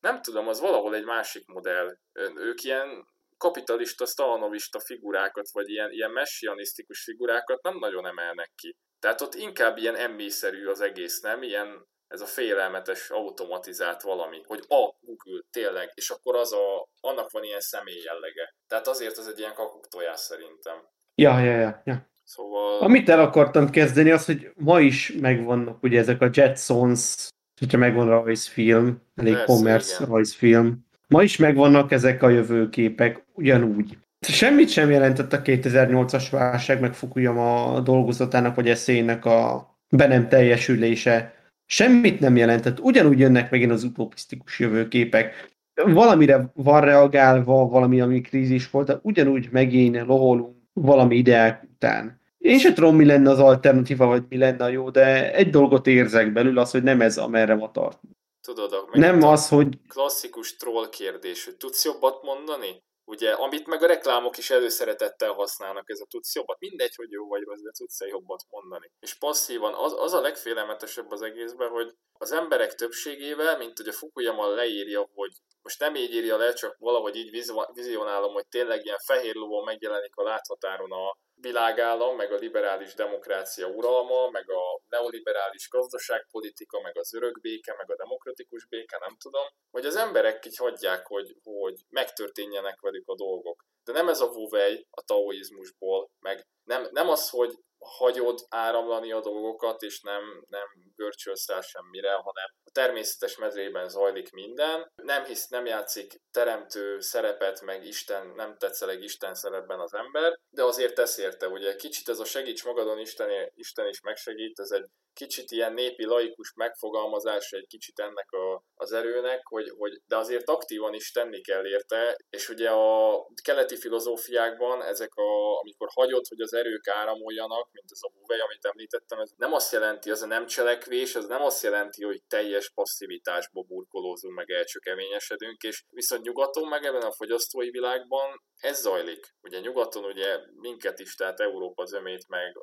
nem 0.00 0.22
tudom, 0.22 0.48
az 0.48 0.60
valahol 0.60 0.94
egy 0.94 1.04
másik 1.04 1.46
modell. 1.46 1.96
Ők 2.34 2.62
ilyen 2.62 3.06
kapitalista, 3.36 4.06
stalanovista 4.06 4.80
figurákat, 4.80 5.50
vagy 5.52 5.68
ilyen, 5.68 5.90
ilyen 5.90 6.10
messianisztikus 6.10 7.02
figurákat 7.02 7.62
nem 7.62 7.78
nagyon 7.78 8.06
emelnek 8.06 8.50
ki. 8.54 8.76
Tehát 8.98 9.20
ott 9.20 9.34
inkább 9.34 9.76
ilyen 9.76 9.96
emmészerű 9.96 10.66
az 10.66 10.80
egész, 10.80 11.20
nem? 11.20 11.42
Ilyen 11.42 11.86
ez 12.10 12.20
a 12.20 12.26
félelmetes 12.26 13.10
automatizált 13.10 14.02
valami, 14.02 14.36
hogy 14.46 14.62
a 14.68 14.94
Google 15.00 15.42
tényleg, 15.50 15.90
és 15.94 16.10
akkor 16.10 16.34
az 16.36 16.52
a, 16.52 16.88
annak 17.00 17.30
van 17.30 17.44
ilyen 17.44 17.60
személy 17.60 18.02
jellege. 18.04 18.54
Tehát 18.68 18.88
azért 18.88 19.18
az 19.18 19.28
egy 19.28 19.38
ilyen 19.38 19.54
kakuktojás 19.54 20.20
szerintem. 20.20 20.76
Ja, 21.14 21.38
ja, 21.38 21.56
ja, 21.56 21.82
ja. 21.84 22.08
Szóval... 22.24 22.78
Amit 22.78 23.08
el 23.08 23.20
akartam 23.20 23.70
kezdeni, 23.70 24.10
az, 24.10 24.24
hogy 24.24 24.50
ma 24.54 24.80
is 24.80 25.12
megvannak 25.20 25.82
ugye 25.82 25.98
ezek 25.98 26.20
a 26.20 26.30
Jetsons, 26.32 27.28
hogyha 27.60 27.78
megvan 27.78 28.08
rajzfilm, 28.08 29.02
elég 29.14 29.32
Persze, 29.32 29.52
commerce 29.52 29.94
igen. 29.94 30.08
rajzfilm. 30.08 30.86
Ma 31.08 31.22
is 31.22 31.36
megvannak 31.36 31.92
ezek 31.92 32.22
a 32.22 32.28
jövőképek, 32.28 33.24
ugyanúgy. 33.32 33.98
Semmit 34.20 34.68
sem 34.68 34.90
jelentett 34.90 35.32
a 35.32 35.42
2008-as 35.42 36.26
válság, 36.30 36.80
meg 36.80 36.94
Fukuyama 36.94 37.80
dolgozatának 37.80 38.54
vagy 38.54 38.68
eszélynek 38.68 39.24
a 39.24 39.70
be 39.88 40.06
nem 40.06 40.28
teljesülése 40.28 41.39
semmit 41.70 42.20
nem 42.20 42.36
jelentett, 42.36 42.80
ugyanúgy 42.80 43.18
jönnek 43.18 43.50
megint 43.50 43.70
az 43.70 43.84
utopisztikus 43.84 44.58
jövőképek. 44.58 45.48
Valamire 45.74 46.50
van 46.54 46.80
reagálva, 46.80 47.68
valami, 47.68 48.00
ami 48.00 48.20
krízis 48.20 48.70
volt, 48.70 48.86
de 48.86 48.98
ugyanúgy 49.02 49.48
megint 49.50 50.06
loholunk 50.06 50.56
valami 50.72 51.16
ideák 51.16 51.62
után. 51.62 52.20
Én 52.38 52.58
sem 52.58 52.74
tudom, 52.74 52.96
mi 52.96 53.04
lenne 53.04 53.30
az 53.30 53.38
alternatíva, 53.38 54.06
vagy 54.06 54.22
mi 54.28 54.36
lenne 54.36 54.64
a 54.64 54.68
jó, 54.68 54.90
de 54.90 55.34
egy 55.34 55.50
dolgot 55.50 55.86
érzek 55.86 56.32
belül, 56.32 56.58
az, 56.58 56.70
hogy 56.70 56.82
nem 56.82 57.00
ez, 57.00 57.18
amerre 57.18 57.54
ma 57.54 57.70
tart. 57.70 57.98
Tudod, 58.40 58.88
nem 58.92 59.22
az, 59.22 59.48
hogy... 59.48 59.78
Klasszikus 59.88 60.56
troll 60.56 60.88
kérdés, 60.88 61.44
hogy 61.44 61.56
tudsz 61.56 61.84
jobbat 61.84 62.22
mondani? 62.22 62.82
Ugye, 63.10 63.32
amit 63.32 63.66
meg 63.66 63.82
a 63.82 63.86
reklámok 63.86 64.38
is 64.38 64.50
előszeretettel 64.50 65.32
használnak, 65.32 65.90
ez 65.90 66.00
a 66.00 66.06
tudsz 66.06 66.34
jobbat. 66.34 66.60
Mindegy, 66.60 66.94
hogy 66.94 67.10
jó 67.10 67.28
vagy 67.28 67.42
rossz, 67.42 67.60
de 67.60 67.70
tudsz 67.70 68.00
jobbat 68.00 68.44
mondani. 68.50 68.90
És 69.00 69.14
passzívan 69.14 69.74
az, 69.74 69.94
az 69.98 70.12
a 70.12 70.20
legfélelmetesebb 70.20 71.10
az 71.10 71.22
egészben, 71.22 71.68
hogy 71.68 71.94
az 72.12 72.32
emberek 72.32 72.74
többségével, 72.74 73.56
mint 73.58 73.76
hogy 73.76 73.88
a 73.88 73.92
Fukuyama 73.92 74.46
leírja, 74.54 75.10
hogy 75.14 75.32
most 75.62 75.80
nem 75.80 75.94
így 75.94 76.14
írja 76.14 76.36
le, 76.36 76.52
csak 76.52 76.76
valahogy 76.78 77.16
így 77.16 77.44
vizionálom, 77.72 78.32
hogy 78.32 78.46
tényleg 78.46 78.84
ilyen 78.84 78.98
fehér 78.98 79.34
lovon 79.34 79.64
megjelenik 79.64 80.16
a 80.16 80.22
láthatáron 80.22 80.92
a 80.92 81.16
világállam, 81.40 82.16
meg 82.16 82.32
a 82.32 82.36
liberális 82.36 82.94
demokrácia 82.94 83.66
uralma, 83.66 84.30
meg 84.30 84.50
a 84.50 84.80
neoliberális 84.88 85.68
gazdaságpolitika, 85.68 86.80
meg 86.80 86.98
az 86.98 87.14
örök 87.14 87.40
béke, 87.40 87.74
meg 87.76 87.90
a 87.90 87.96
demokratikus 87.96 88.66
béke, 88.66 88.98
nem 89.00 89.16
tudom, 89.16 89.46
hogy 89.70 89.86
az 89.86 89.96
emberek 89.96 90.46
így 90.46 90.56
hagyják, 90.56 91.06
hogy, 91.06 91.36
hogy 91.42 91.80
megtörténjenek 91.88 92.80
velük 92.80 93.08
a 93.08 93.14
dolgok. 93.14 93.64
De 93.84 93.92
nem 93.92 94.08
ez 94.08 94.20
a 94.20 94.32
vuvej 94.32 94.86
a 94.90 95.02
taoizmusból, 95.02 96.10
meg 96.20 96.46
nem, 96.64 96.88
nem 96.90 97.08
az, 97.08 97.30
hogy 97.30 97.54
hagyod 97.80 98.46
áramlani 98.48 99.12
a 99.12 99.20
dolgokat, 99.20 99.82
és 99.82 100.00
nem, 100.00 100.44
nem 100.48 100.66
görcsölsz 100.96 101.48
rá 101.48 101.60
semmire, 101.60 102.12
hanem 102.12 102.54
a 102.64 102.70
természetes 102.72 103.36
medrében 103.36 103.88
zajlik 103.88 104.30
minden. 104.30 104.92
Nem 105.02 105.24
hisz, 105.24 105.48
nem 105.48 105.66
játszik 105.66 106.20
teremtő 106.30 107.00
szerepet, 107.00 107.60
meg 107.60 107.86
Isten, 107.86 108.26
nem 108.26 108.56
tetszeleg 108.58 109.02
Isten 109.02 109.34
szerepben 109.34 109.80
az 109.80 109.94
ember, 109.94 110.38
de 110.50 110.64
azért 110.64 110.94
tesz 110.94 111.18
érte, 111.18 111.48
ugye 111.48 111.76
kicsit 111.76 112.08
ez 112.08 112.18
a 112.18 112.24
segíts 112.24 112.64
magadon, 112.64 112.98
Isten, 112.98 113.50
Isten 113.54 113.88
is 113.88 114.00
megsegít, 114.00 114.58
ez 114.58 114.70
egy 114.70 114.86
kicsit 115.12 115.50
ilyen 115.50 115.72
népi 115.72 116.04
laikus 116.04 116.52
megfogalmazás 116.54 117.52
egy 117.52 117.66
kicsit 117.66 117.98
ennek 117.98 118.30
a, 118.30 118.62
az 118.74 118.92
erőnek, 118.92 119.46
hogy, 119.46 119.72
hogy 119.78 120.00
de 120.06 120.16
azért 120.16 120.48
aktívan 120.48 120.94
is 120.94 121.12
tenni 121.12 121.40
kell 121.40 121.66
érte, 121.66 122.16
és 122.30 122.48
ugye 122.48 122.70
a 122.70 123.26
keleti 123.42 123.76
filozófiákban 123.76 124.82
ezek 124.82 125.14
a, 125.14 125.58
amikor 125.58 125.88
hagyod, 125.94 126.26
hogy 126.28 126.40
az 126.40 126.52
erők 126.52 126.88
áramoljanak, 126.88 127.69
mint 127.72 127.90
ez 127.90 127.98
a 128.00 128.10
Huvei, 128.18 128.38
amit 128.38 128.64
említettem, 128.64 129.18
ez 129.18 129.30
nem 129.36 129.52
azt 129.52 129.72
jelenti, 129.72 130.10
az 130.10 130.22
a 130.22 130.26
nem 130.26 130.46
cselekvés, 130.46 131.14
ez 131.14 131.26
nem 131.26 131.42
azt 131.42 131.62
jelenti, 131.62 132.04
hogy 132.04 132.22
teljes 132.22 132.70
passzivitásba 132.70 133.62
burkolózunk, 133.62 134.34
meg 134.34 134.50
elcsökeményesedünk, 134.50 135.62
és 135.62 135.84
viszont 135.90 136.22
nyugaton, 136.22 136.68
meg 136.68 136.84
ebben 136.84 137.02
a 137.02 137.12
fogyasztói 137.12 137.70
világban 137.70 138.42
ez 138.56 138.80
zajlik. 138.80 139.34
Ugye 139.42 139.60
nyugaton 139.60 140.04
ugye 140.04 140.38
minket 140.54 140.98
is, 140.98 141.14
tehát 141.14 141.40
Európa 141.40 141.84
zömét, 141.84 142.28
meg 142.28 142.56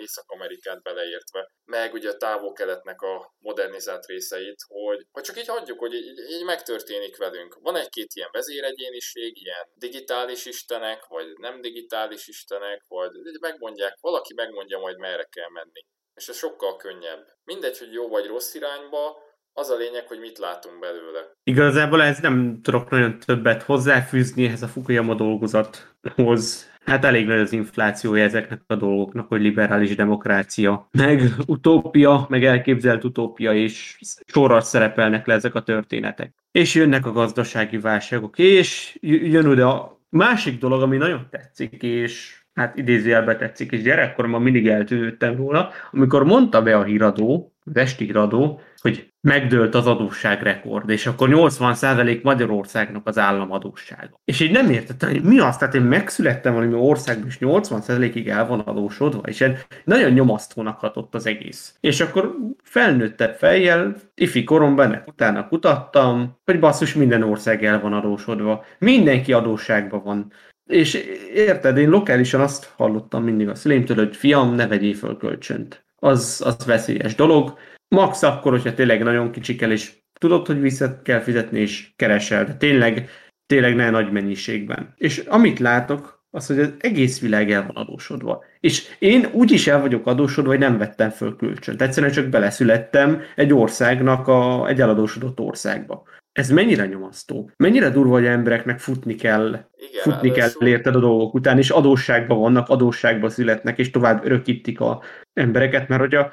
Észak-Amerikát 0.00 0.82
beleértve, 0.82 1.50
meg 1.64 1.92
ugye 1.92 2.10
a 2.10 2.16
távol-keletnek 2.16 3.00
a 3.00 3.34
modernizált 3.38 4.06
részeit, 4.06 4.60
hogy, 4.66 5.06
hogy 5.12 5.22
csak 5.22 5.38
így 5.38 5.46
hagyjuk, 5.46 5.78
hogy 5.78 5.94
így, 5.94 6.18
így 6.30 6.44
megtörténik 6.44 7.16
velünk. 7.16 7.56
Van 7.60 7.76
egy-két 7.76 8.14
ilyen 8.14 8.28
vezéregyéniség, 8.32 9.36
ilyen 9.36 9.68
digitális 9.74 10.46
istenek, 10.46 11.06
vagy 11.06 11.26
nem 11.38 11.60
digitális 11.60 12.28
istenek, 12.28 12.84
vagy 12.88 13.10
megmondják, 13.40 13.96
valaki 14.00 14.34
megmondja 14.34 14.78
majd 14.78 14.98
merre 14.98 15.24
kell 15.24 15.50
menni. 15.52 15.84
És 16.14 16.28
ez 16.28 16.36
sokkal 16.36 16.76
könnyebb. 16.76 17.26
Mindegy, 17.44 17.78
hogy 17.78 17.92
jó 17.92 18.08
vagy 18.08 18.26
rossz 18.26 18.54
irányba, 18.54 19.28
az 19.52 19.70
a 19.70 19.76
lényeg, 19.76 20.06
hogy 20.06 20.18
mit 20.18 20.38
látunk 20.38 20.78
belőle. 20.78 21.30
Igazából 21.42 22.02
ez 22.02 22.18
nem 22.18 22.60
tudok 22.62 22.90
nagyon 22.90 23.18
többet 23.18 23.62
hozzáfűzni 23.62 24.44
ehhez 24.44 24.62
a 24.62 24.66
Fukuyama 24.66 25.14
dolgozathoz. 25.14 26.69
Hát 26.84 27.04
elég 27.04 27.26
nagy 27.26 27.38
az 27.38 27.52
inflációja 27.52 28.24
ezeknek 28.24 28.60
a 28.66 28.74
dolgoknak, 28.74 29.28
hogy 29.28 29.40
liberális 29.40 29.94
demokrácia, 29.94 30.88
meg 30.90 31.22
utópia, 31.46 32.26
meg 32.28 32.44
elképzelt 32.44 33.04
utópia, 33.04 33.52
és 33.52 33.98
sorra 34.26 34.60
szerepelnek 34.60 35.26
le 35.26 35.34
ezek 35.34 35.54
a 35.54 35.62
történetek. 35.62 36.34
És 36.52 36.74
jönnek 36.74 37.06
a 37.06 37.12
gazdasági 37.12 37.78
válságok, 37.78 38.38
és 38.38 38.98
jön 39.00 39.46
oda 39.46 39.82
a 39.82 40.00
másik 40.08 40.58
dolog, 40.58 40.82
ami 40.82 40.96
nagyon 40.96 41.26
tetszik, 41.30 41.82
és 41.82 42.40
hát 42.54 42.76
idézőjelbe 42.76 43.36
tetszik, 43.36 43.72
és 43.72 43.82
gyerekkoromban 43.82 44.42
mindig 44.42 44.68
eltűnődtem 44.68 45.36
róla, 45.36 45.70
amikor 45.90 46.24
mondta 46.24 46.62
be 46.62 46.76
a 46.76 46.84
híradó, 46.84 47.49
az 47.74 47.94
híradó, 47.94 48.60
hogy 48.76 49.12
megdőlt 49.20 49.74
az 49.74 49.86
adósságrekord, 49.86 50.90
és 50.90 51.06
akkor 51.06 51.28
80% 51.32 52.22
Magyarországnak 52.22 53.06
az 53.06 53.18
államadóssága. 53.18 54.20
És 54.24 54.40
így 54.40 54.50
nem 54.50 54.70
értettem, 54.70 55.10
hogy 55.10 55.22
mi 55.22 55.38
az, 55.38 55.56
tehát 55.56 55.74
én 55.74 55.82
megszülettem 55.82 56.52
valami 56.52 56.74
országban, 56.74 57.26
és 57.26 57.38
80%-ig 57.40 58.28
el 58.28 58.46
van 58.46 58.60
adósodva, 58.60 59.20
és 59.20 59.52
nagyon 59.84 60.10
nyomasztónak 60.10 60.78
hatott 60.78 61.14
az 61.14 61.26
egész. 61.26 61.74
És 61.80 62.00
akkor 62.00 62.36
felnőttebb 62.62 63.34
fejjel, 63.34 63.94
ifi 64.14 64.44
koromban 64.44 65.02
utána 65.06 65.48
kutattam, 65.48 66.38
hogy 66.44 66.58
basszus, 66.58 66.94
minden 66.94 67.22
ország 67.22 67.64
el 67.64 67.80
van 67.80 67.92
adósodva. 67.92 68.64
Mindenki 68.78 69.32
adósságban 69.32 70.02
van. 70.02 70.32
És 70.66 70.94
érted, 71.34 71.76
én 71.76 71.88
lokálisan 71.88 72.40
azt 72.40 72.72
hallottam 72.76 73.24
mindig 73.24 73.48
a 73.48 73.54
szüleimtől, 73.54 73.96
hogy 73.96 74.16
fiam, 74.16 74.54
ne 74.54 74.66
vegyél 74.66 74.94
föl 74.94 75.16
kölcsönt. 75.16 75.84
Az, 76.00 76.42
az 76.44 76.66
veszélyes 76.66 77.14
dolog. 77.14 77.58
Max 77.88 78.22
akkor, 78.22 78.52
hogyha 78.52 78.74
tényleg 78.74 79.02
nagyon 79.02 79.30
kicsikel, 79.30 79.72
és 79.72 79.92
tudod, 80.20 80.46
hogy 80.46 80.60
vissza 80.60 81.02
kell 81.02 81.20
fizetni, 81.20 81.60
és 81.60 81.92
keresel, 81.96 82.44
de 82.44 82.54
tényleg, 82.54 83.08
tényleg 83.46 83.74
ne 83.74 83.90
nagy 83.90 84.12
mennyiségben. 84.12 84.94
És 84.96 85.18
amit 85.18 85.58
látok, 85.58 86.20
az, 86.30 86.46
hogy 86.46 86.58
az 86.58 86.72
egész 86.78 87.20
világ 87.20 87.50
el 87.50 87.66
van 87.66 87.76
adósodva. 87.76 88.44
És 88.60 88.96
én 88.98 89.26
úgy 89.32 89.50
is 89.50 89.66
el 89.66 89.80
vagyok 89.80 90.06
adósodva, 90.06 90.50
hogy 90.50 90.58
nem 90.58 90.78
vettem 90.78 91.10
föl 91.10 91.36
kölcsönt. 91.36 91.82
Egyszerűen 91.82 92.12
csak 92.12 92.26
beleszülettem 92.26 93.20
egy 93.36 93.52
országnak, 93.52 94.28
a, 94.28 94.68
egy 94.68 94.80
eladósodott 94.80 95.40
országba. 95.40 96.02
Ez 96.32 96.50
mennyire 96.50 96.86
nyomasztó? 96.86 97.50
Mennyire 97.56 97.90
durva, 97.90 98.12
hogy 98.12 98.24
embereknek 98.24 98.78
futni 98.78 99.14
kell, 99.14 99.48
Igen, 99.48 100.02
futni 100.02 100.30
kell 100.30 100.48
szó... 100.48 100.66
érted 100.66 100.94
a 100.94 101.00
dolgok 101.00 101.34
után, 101.34 101.58
és 101.58 101.70
adósságban 101.70 102.38
vannak, 102.38 102.68
adósságban 102.68 103.30
születnek, 103.30 103.78
és 103.78 103.90
tovább 103.90 104.24
örökítik 104.24 104.80
a 104.80 105.02
embereket, 105.32 105.88
mert 105.88 106.00
hogy 106.00 106.14
a, 106.14 106.32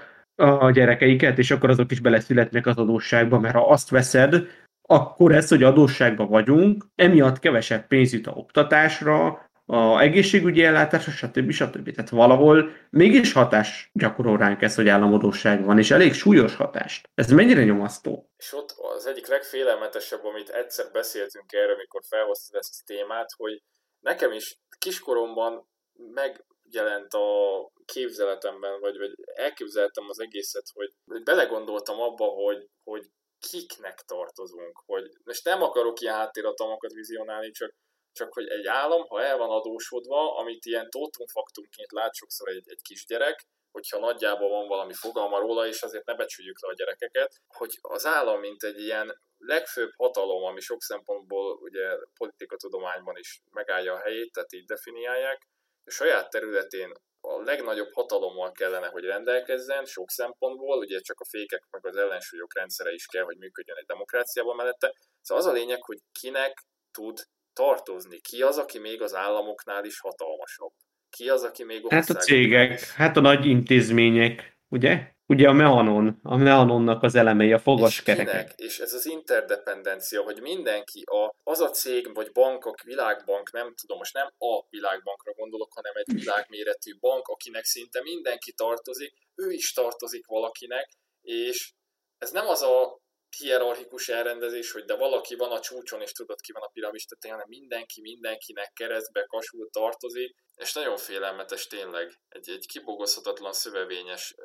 a 0.65 0.71
gyerekeiket, 0.71 1.37
és 1.37 1.51
akkor 1.51 1.69
azok 1.69 1.91
is 1.91 1.99
beleszületnek 1.99 2.65
az 2.65 2.77
adósságba, 2.77 3.39
mert 3.39 3.55
ha 3.55 3.69
azt 3.69 3.89
veszed, 3.89 4.47
akkor 4.89 5.31
ez, 5.31 5.49
hogy 5.49 5.63
adósságban 5.63 6.27
vagyunk, 6.27 6.85
emiatt 6.95 7.39
kevesebb 7.39 7.87
pénz 7.87 8.13
jut 8.13 8.27
a 8.27 8.31
oktatásra, 8.31 9.46
a 9.69 9.99
egészségügyi 9.99 10.63
ellátásra, 10.63 11.11
stb. 11.11 11.51
stb. 11.51 11.91
Tehát 11.93 12.09
valahol 12.09 12.71
mégis 12.89 13.33
hatás 13.33 13.89
gyakorol 13.93 14.37
ránk 14.37 14.61
ez, 14.61 14.75
hogy 14.75 14.87
államadóság 14.87 15.63
van, 15.65 15.77
és 15.77 15.91
elég 15.91 16.13
súlyos 16.13 16.55
hatást. 16.55 17.09
Ez 17.15 17.31
mennyire 17.31 17.63
nyomasztó? 17.63 18.29
És 18.37 18.53
ott 18.53 18.75
az 18.95 19.05
egyik 19.05 19.27
legfélelmetesebb, 19.27 20.25
amit 20.25 20.49
egyszer 20.49 20.85
beszéltünk 20.91 21.51
erről, 21.51 21.73
amikor 21.73 22.01
felhoztad 22.09 22.59
ezt 22.59 22.81
a 22.81 22.83
témát, 22.85 23.29
hogy 23.37 23.63
nekem 23.99 24.31
is 24.31 24.59
kiskoromban 24.77 25.67
megjelent 26.13 27.13
a 27.13 27.27
képzeletemben, 27.85 28.79
vagy, 28.79 28.97
vagy 28.97 29.13
elképzeltem 29.35 30.05
az 30.07 30.19
egészet, 30.19 30.65
hogy, 30.73 30.93
belegondoltam 31.23 31.99
abba, 31.99 32.25
hogy, 32.25 32.67
hogy 32.83 33.05
kiknek 33.39 34.01
tartozunk, 34.05 34.81
hogy 34.85 35.11
most 35.23 35.45
nem 35.45 35.61
akarok 35.61 35.99
ilyen 35.99 36.15
háttérhatalmakat 36.15 36.91
vizionálni, 36.91 37.51
csak 37.51 37.73
csak 38.17 38.33
hogy 38.33 38.47
egy 38.47 38.67
állam, 38.67 39.07
ha 39.07 39.21
el 39.21 39.37
van 39.37 39.49
adósodva, 39.49 40.37
amit 40.37 40.65
ilyen 40.65 40.89
totumfaktumként 40.89 41.91
lát 41.91 42.13
sokszor 42.13 42.47
egy, 42.47 42.69
egy 42.69 42.81
kisgyerek, 42.81 43.45
hogyha 43.71 43.99
nagyjából 43.99 44.49
van 44.49 44.67
valami 44.67 44.93
fogalma 44.93 45.39
róla, 45.39 45.67
és 45.67 45.81
azért 45.81 46.05
ne 46.05 46.15
becsüljük 46.15 46.61
le 46.61 46.67
a 46.67 46.73
gyerekeket, 46.73 47.41
hogy 47.47 47.77
az 47.81 48.05
állam, 48.05 48.39
mint 48.39 48.63
egy 48.63 48.79
ilyen 48.79 49.21
legfőbb 49.37 49.91
hatalom, 49.97 50.43
ami 50.43 50.59
sok 50.59 50.81
szempontból 50.81 51.57
ugye 51.61 51.97
politikatudományban 52.17 53.17
is 53.17 53.41
megállja 53.51 53.93
a 53.93 53.99
helyét, 53.99 54.31
tehát 54.31 54.53
így 54.53 54.65
definiálják, 54.65 55.47
a 55.85 55.91
saját 55.91 56.29
területén 56.29 56.91
a 57.21 57.41
legnagyobb 57.41 57.93
hatalommal 57.93 58.51
kellene, 58.51 58.87
hogy 58.87 59.03
rendelkezzen 59.03 59.85
sok 59.85 60.09
szempontból, 60.09 60.77
ugye 60.77 60.99
csak 60.99 61.19
a 61.19 61.25
fékek 61.25 61.63
meg 61.69 61.85
az 61.85 61.95
ellensúlyok 61.95 62.55
rendszere 62.55 62.91
is 62.91 63.05
kell, 63.05 63.23
hogy 63.23 63.37
működjön 63.37 63.77
egy 63.77 63.85
demokráciában 63.85 64.55
mellette. 64.55 64.93
Szóval 65.21 65.43
az 65.43 65.49
a 65.49 65.55
lényeg, 65.55 65.83
hogy 65.83 65.97
kinek 66.19 66.63
tud 66.91 67.19
tartozni. 67.57 68.19
Ki 68.19 68.41
az, 68.41 68.57
aki 68.57 68.79
még 68.79 69.01
az 69.01 69.15
államoknál 69.15 69.85
is 69.85 69.99
hatalmasabb? 69.99 70.71
Ki 71.09 71.29
az, 71.29 71.43
aki 71.43 71.63
még 71.63 71.85
Hát 71.89 72.09
a 72.09 72.13
cégek, 72.13 72.79
hát 72.79 73.17
a 73.17 73.21
nagy 73.21 73.45
intézmények, 73.45 74.57
ugye? 74.67 75.15
Ugye 75.29 75.47
a 75.47 75.51
meanon, 75.51 76.19
a 76.23 76.35
meanonnak 76.35 77.03
az 77.03 77.15
elemei, 77.15 77.53
a 77.53 77.59
fogaskerekek. 77.59 78.53
És, 78.55 78.65
és 78.65 78.79
ez 78.79 78.93
az 78.93 79.05
interdependencia, 79.05 80.21
hogy 80.21 80.41
mindenki, 80.41 81.01
a, 81.05 81.35
az 81.43 81.59
a 81.59 81.69
cég 81.69 82.13
vagy 82.13 82.31
bank, 82.31 82.65
a 82.65 82.73
világbank, 82.83 83.51
nem 83.51 83.73
tudom, 83.81 83.97
most 83.97 84.13
nem 84.13 84.27
a 84.37 84.65
világbankra 84.69 85.33
gondolok, 85.33 85.73
hanem 85.73 85.91
egy 85.95 86.13
világméretű 86.13 86.91
bank, 86.99 87.27
akinek 87.27 87.63
szinte 87.63 88.01
mindenki 88.01 88.53
tartozik, 88.53 89.13
ő 89.35 89.51
is 89.51 89.73
tartozik 89.73 90.25
valakinek, 90.25 90.87
és 91.21 91.73
ez 92.17 92.31
nem 92.31 92.47
az 92.47 92.61
a 92.61 92.99
hierarchikus 93.37 94.09
elrendezés, 94.09 94.71
hogy 94.71 94.83
de 94.83 94.95
valaki 94.95 95.35
van 95.35 95.51
a 95.51 95.59
csúcson, 95.59 96.01
és 96.01 96.11
tudod 96.11 96.41
ki 96.41 96.51
van 96.51 96.61
a 96.61 96.67
piramis 96.73 97.05
tetején, 97.05 97.35
hanem 97.35 97.49
mindenki 97.49 98.01
mindenkinek 98.01 98.71
keresztbe 98.73 99.23
kasul 99.25 99.69
tartozik, 99.69 100.35
és 100.55 100.73
nagyon 100.73 100.97
félelmetes 100.97 101.67
tényleg, 101.67 102.21
egy, 102.27 102.49
egy 102.49 102.65
kibogozhatatlan 102.67 103.53
szövevényes 103.53 104.35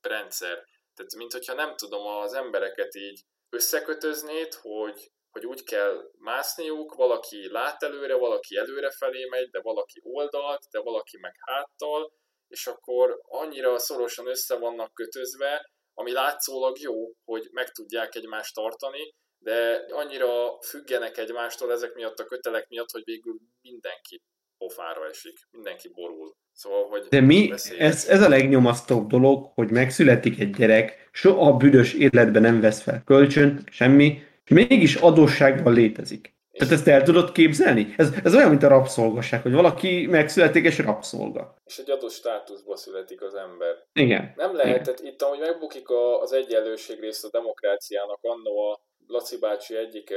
rendszer. 0.00 0.64
Tehát, 0.94 1.14
mint 1.16 1.32
hogyha 1.32 1.54
nem 1.54 1.76
tudom, 1.76 2.06
az 2.06 2.32
embereket 2.32 2.94
így 2.94 3.22
összekötöznéd, 3.50 4.54
hogy, 4.54 5.10
hogy 5.30 5.46
úgy 5.46 5.64
kell 5.64 6.10
mászniuk, 6.18 6.94
valaki 6.94 7.50
lát 7.50 7.82
előre, 7.82 8.14
valaki 8.14 8.56
előre 8.56 8.90
felé 8.90 9.24
megy, 9.24 9.50
de 9.50 9.60
valaki 9.60 10.00
oldalt, 10.02 10.62
de 10.70 10.80
valaki 10.80 11.18
meg 11.18 11.34
háttal, 11.40 12.12
és 12.48 12.66
akkor 12.66 13.20
annyira 13.22 13.78
szorosan 13.78 14.26
össze 14.26 14.56
vannak 14.56 14.94
kötözve, 14.94 15.70
ami 15.98 16.12
látszólag 16.12 16.78
jó, 16.78 17.12
hogy 17.24 17.48
meg 17.52 17.70
tudják 17.70 18.14
egymást 18.14 18.54
tartani, 18.54 19.14
de 19.38 19.84
annyira 19.90 20.58
függenek 20.60 21.18
egymástól 21.18 21.72
ezek 21.72 21.94
miatt 21.94 22.18
a 22.18 22.24
kötelek 22.24 22.68
miatt, 22.68 22.90
hogy 22.90 23.02
végül 23.04 23.36
mindenki 23.62 24.22
pofára 24.58 25.08
esik, 25.08 25.38
mindenki 25.50 25.88
borul. 25.88 26.34
Szóval, 26.52 26.88
hogy 26.88 27.06
De 27.08 27.20
mi, 27.20 27.50
ez, 27.78 28.06
ez 28.08 28.22
a 28.22 28.28
legnyomasztóbb 28.28 29.08
dolog, 29.08 29.52
hogy 29.54 29.70
megszületik 29.70 30.40
egy 30.40 30.50
gyerek, 30.50 31.08
soha 31.12 31.56
büdös 31.56 31.94
életben 31.94 32.42
nem 32.42 32.60
vesz 32.60 32.82
fel 32.82 33.02
kölcsön, 33.04 33.66
semmi, 33.70 34.22
és 34.44 34.50
mégis 34.50 34.94
adósságban 34.94 35.72
létezik. 35.72 36.36
Tehát 36.58 36.74
ezt 36.74 36.88
el 36.88 37.02
tudod 37.02 37.32
képzelni? 37.32 37.94
Ez, 37.96 38.10
ez 38.24 38.34
olyan, 38.34 38.50
mint 38.50 38.62
a 38.62 38.68
rabszolgaság, 38.68 39.42
hogy 39.42 39.52
valaki 39.52 40.06
megszületik 40.06 40.64
és 40.64 40.78
rabszolga. 40.78 41.54
És 41.64 41.78
egy 41.78 41.90
adott 41.90 42.10
státuszba 42.10 42.76
születik 42.76 43.22
az 43.22 43.34
ember. 43.34 43.74
Igen. 43.92 44.32
Nem 44.36 44.54
lehetett, 44.54 45.00
itt 45.00 45.22
ahogy 45.22 45.38
megbukik 45.38 45.88
a, 45.88 46.20
az 46.20 46.32
egyenlőség 46.32 47.00
részt 47.00 47.24
a 47.24 47.30
demokráciának, 47.30 48.18
annó 48.22 48.58
a 48.58 48.80
Laci 49.06 49.38
bácsi 49.38 49.76
egyik 49.76 50.14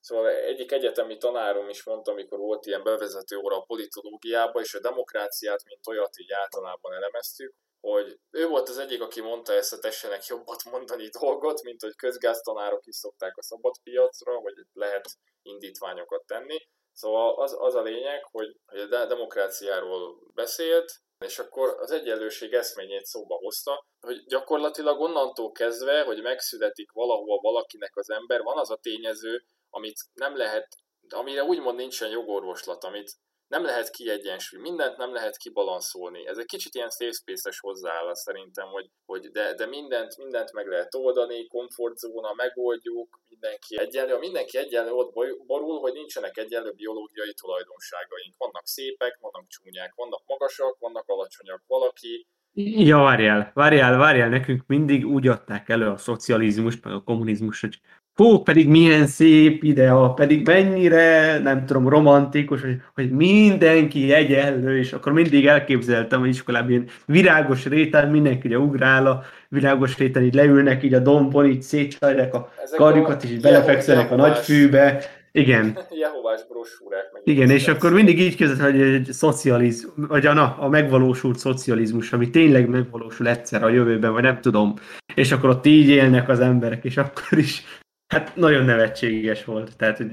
Szóval 0.00 0.28
egyik 0.28 0.72
egyetemi 0.72 1.16
tanárom 1.16 1.68
is 1.68 1.84
mondta, 1.84 2.10
amikor 2.10 2.38
volt 2.38 2.66
ilyen 2.66 2.82
bevezető 2.82 3.36
óra 3.36 3.56
a 3.56 3.64
politológiába, 3.66 4.60
és 4.60 4.74
a 4.74 4.80
demokráciát, 4.80 5.64
mint 5.64 5.86
olyat 5.86 6.18
így 6.18 6.32
általában 6.32 6.92
elemeztük, 6.92 7.54
hogy 7.80 8.18
ő 8.30 8.46
volt 8.46 8.68
az 8.68 8.78
egyik, 8.78 9.02
aki 9.02 9.20
mondta 9.20 9.52
ezt 9.52 9.72
a 9.72 9.78
tessenek 9.78 10.24
jobbat 10.24 10.64
mondani 10.64 11.08
dolgot, 11.08 11.62
mint 11.62 11.80
hogy 11.80 11.94
közgáztanárok 11.94 12.86
is 12.86 12.96
szokták 12.96 13.36
a 13.36 13.42
szabad 13.42 13.74
piacra, 13.82 14.40
vagy 14.40 14.54
lehet 14.72 15.04
indítványokat 15.42 16.26
tenni. 16.26 16.68
Szóval 16.92 17.42
az, 17.42 17.56
az 17.58 17.74
a 17.74 17.82
lényeg, 17.82 18.24
hogy, 18.30 18.56
hogy 18.66 18.80
a 18.80 19.06
demokráciáról 19.06 20.18
beszélt, 20.34 20.92
és 21.24 21.38
akkor 21.38 21.76
az 21.78 21.90
egyenlőség 21.90 22.52
eszményét 22.52 23.04
szóba 23.04 23.34
hozta, 23.34 23.86
hogy 24.00 24.24
gyakorlatilag 24.26 25.00
onnantól 25.00 25.52
kezdve, 25.52 26.02
hogy 26.02 26.22
megszületik 26.22 26.92
valahol 26.92 27.40
valakinek 27.40 27.96
az 27.96 28.10
ember, 28.10 28.42
van 28.42 28.58
az 28.58 28.70
a 28.70 28.76
tényező, 28.76 29.44
amit 29.70 30.00
nem 30.12 30.36
lehet, 30.36 30.68
amire 31.08 31.42
úgymond 31.42 31.76
nincsen 31.76 32.10
jogorvoslat, 32.10 32.84
amit 32.84 33.12
nem 33.54 33.64
lehet 33.64 33.90
kiegyensúlni, 33.90 34.68
mindent 34.68 34.96
nem 34.96 35.12
lehet 35.12 35.36
kibalanszolni. 35.36 36.26
Ez 36.26 36.38
egy 36.38 36.50
kicsit 36.54 36.74
ilyen 36.74 36.90
safe 36.90 37.12
space-es 37.12 37.58
hozzáállás 37.60 38.18
szerintem, 38.18 38.68
hogy, 38.68 38.86
hogy 39.06 39.30
de, 39.30 39.54
de 39.54 39.66
mindent, 39.66 40.16
mindent 40.16 40.52
meg 40.52 40.66
lehet 40.66 40.94
oldani, 40.94 41.46
komfortzóna, 41.46 42.32
megoldjuk, 42.34 43.20
mindenki 43.28 43.78
egyenlő. 43.78 44.18
Mindenki 44.18 44.58
egyenlő 44.58 44.90
ott 44.90 45.12
borul, 45.46 45.78
hogy 45.80 45.92
nincsenek 45.92 46.36
egyenlő 46.36 46.70
biológiai 46.72 47.34
tulajdonságaink. 47.34 48.34
Vannak 48.36 48.66
szépek, 48.66 49.18
vannak 49.20 49.46
csúnyák, 49.48 49.92
vannak 49.94 50.22
magasak, 50.26 50.78
vannak 50.78 51.08
alacsonyak. 51.08 51.62
Valaki 51.66 52.26
Ja, 52.52 52.98
várjál, 52.98 53.50
várjál, 53.54 53.98
várjál, 53.98 54.28
nekünk 54.28 54.66
mindig 54.66 55.06
úgy 55.06 55.28
adták 55.28 55.68
elő 55.68 55.86
a 55.86 55.96
szocializmust, 55.96 56.84
meg 56.84 56.92
a 56.94 57.02
kommunizmus, 57.02 57.60
hogy 57.60 57.80
Hú, 58.14 58.38
pedig 58.38 58.68
milyen 58.68 59.06
szép 59.06 59.62
idea, 59.62 60.12
pedig 60.12 60.46
mennyire, 60.46 61.38
nem 61.38 61.66
tudom, 61.66 61.88
romantikus, 61.88 62.60
hogy, 62.60 62.76
hogy 62.94 63.10
mindenki 63.10 64.12
egyenlő, 64.12 64.78
és 64.78 64.92
akkor 64.92 65.12
mindig 65.12 65.46
elképzeltem, 65.46 66.20
hogy 66.20 66.28
iskolában 66.28 66.70
ilyen 66.70 66.86
virágos 67.06 67.66
réten 67.66 68.10
mindenki 68.10 68.46
ugye 68.46 68.58
ugrál 68.58 69.06
a 69.06 69.22
virágos 69.48 69.98
réten, 69.98 70.22
így 70.22 70.34
leülnek 70.34 70.82
így 70.82 70.94
a 70.94 70.98
dombon, 70.98 71.46
így 71.46 71.62
szétcsajják 71.62 72.34
a 72.34 72.52
karjukat, 72.76 73.24
és 73.24 73.30
így 73.30 73.40
belefekszenek 73.40 74.10
a 74.10 74.16
nagy 74.16 74.36
fűbe. 74.36 75.02
Igen. 75.32 75.78
Jehovás 76.02 76.40
brosúrák. 76.48 77.10
Meg 77.12 77.22
Igen, 77.24 77.50
és 77.50 77.68
akkor 77.68 77.92
mindig 77.92 78.20
így 78.20 78.36
kezdett, 78.36 78.70
hogy 78.70 78.80
egy 78.80 79.08
szocializm, 79.12 79.88
vagy 79.94 80.26
a, 80.26 80.32
na, 80.32 80.56
a 80.58 80.68
megvalósult 80.68 81.38
szocializmus, 81.38 82.12
ami 82.12 82.30
tényleg 82.30 82.68
megvalósul 82.68 83.28
egyszer 83.28 83.64
a 83.64 83.68
jövőben, 83.68 84.12
vagy 84.12 84.22
nem 84.22 84.40
tudom. 84.40 84.74
És 85.14 85.32
akkor 85.32 85.50
ott 85.50 85.66
így 85.66 85.88
élnek 85.88 86.28
az 86.28 86.40
emberek, 86.40 86.84
és 86.84 86.96
akkor 86.96 87.38
is 87.38 87.62
Hát 88.10 88.36
nagyon 88.36 88.64
nevetséges 88.64 89.44
volt, 89.44 89.76
tehát 89.76 89.96
hogy... 89.96 90.10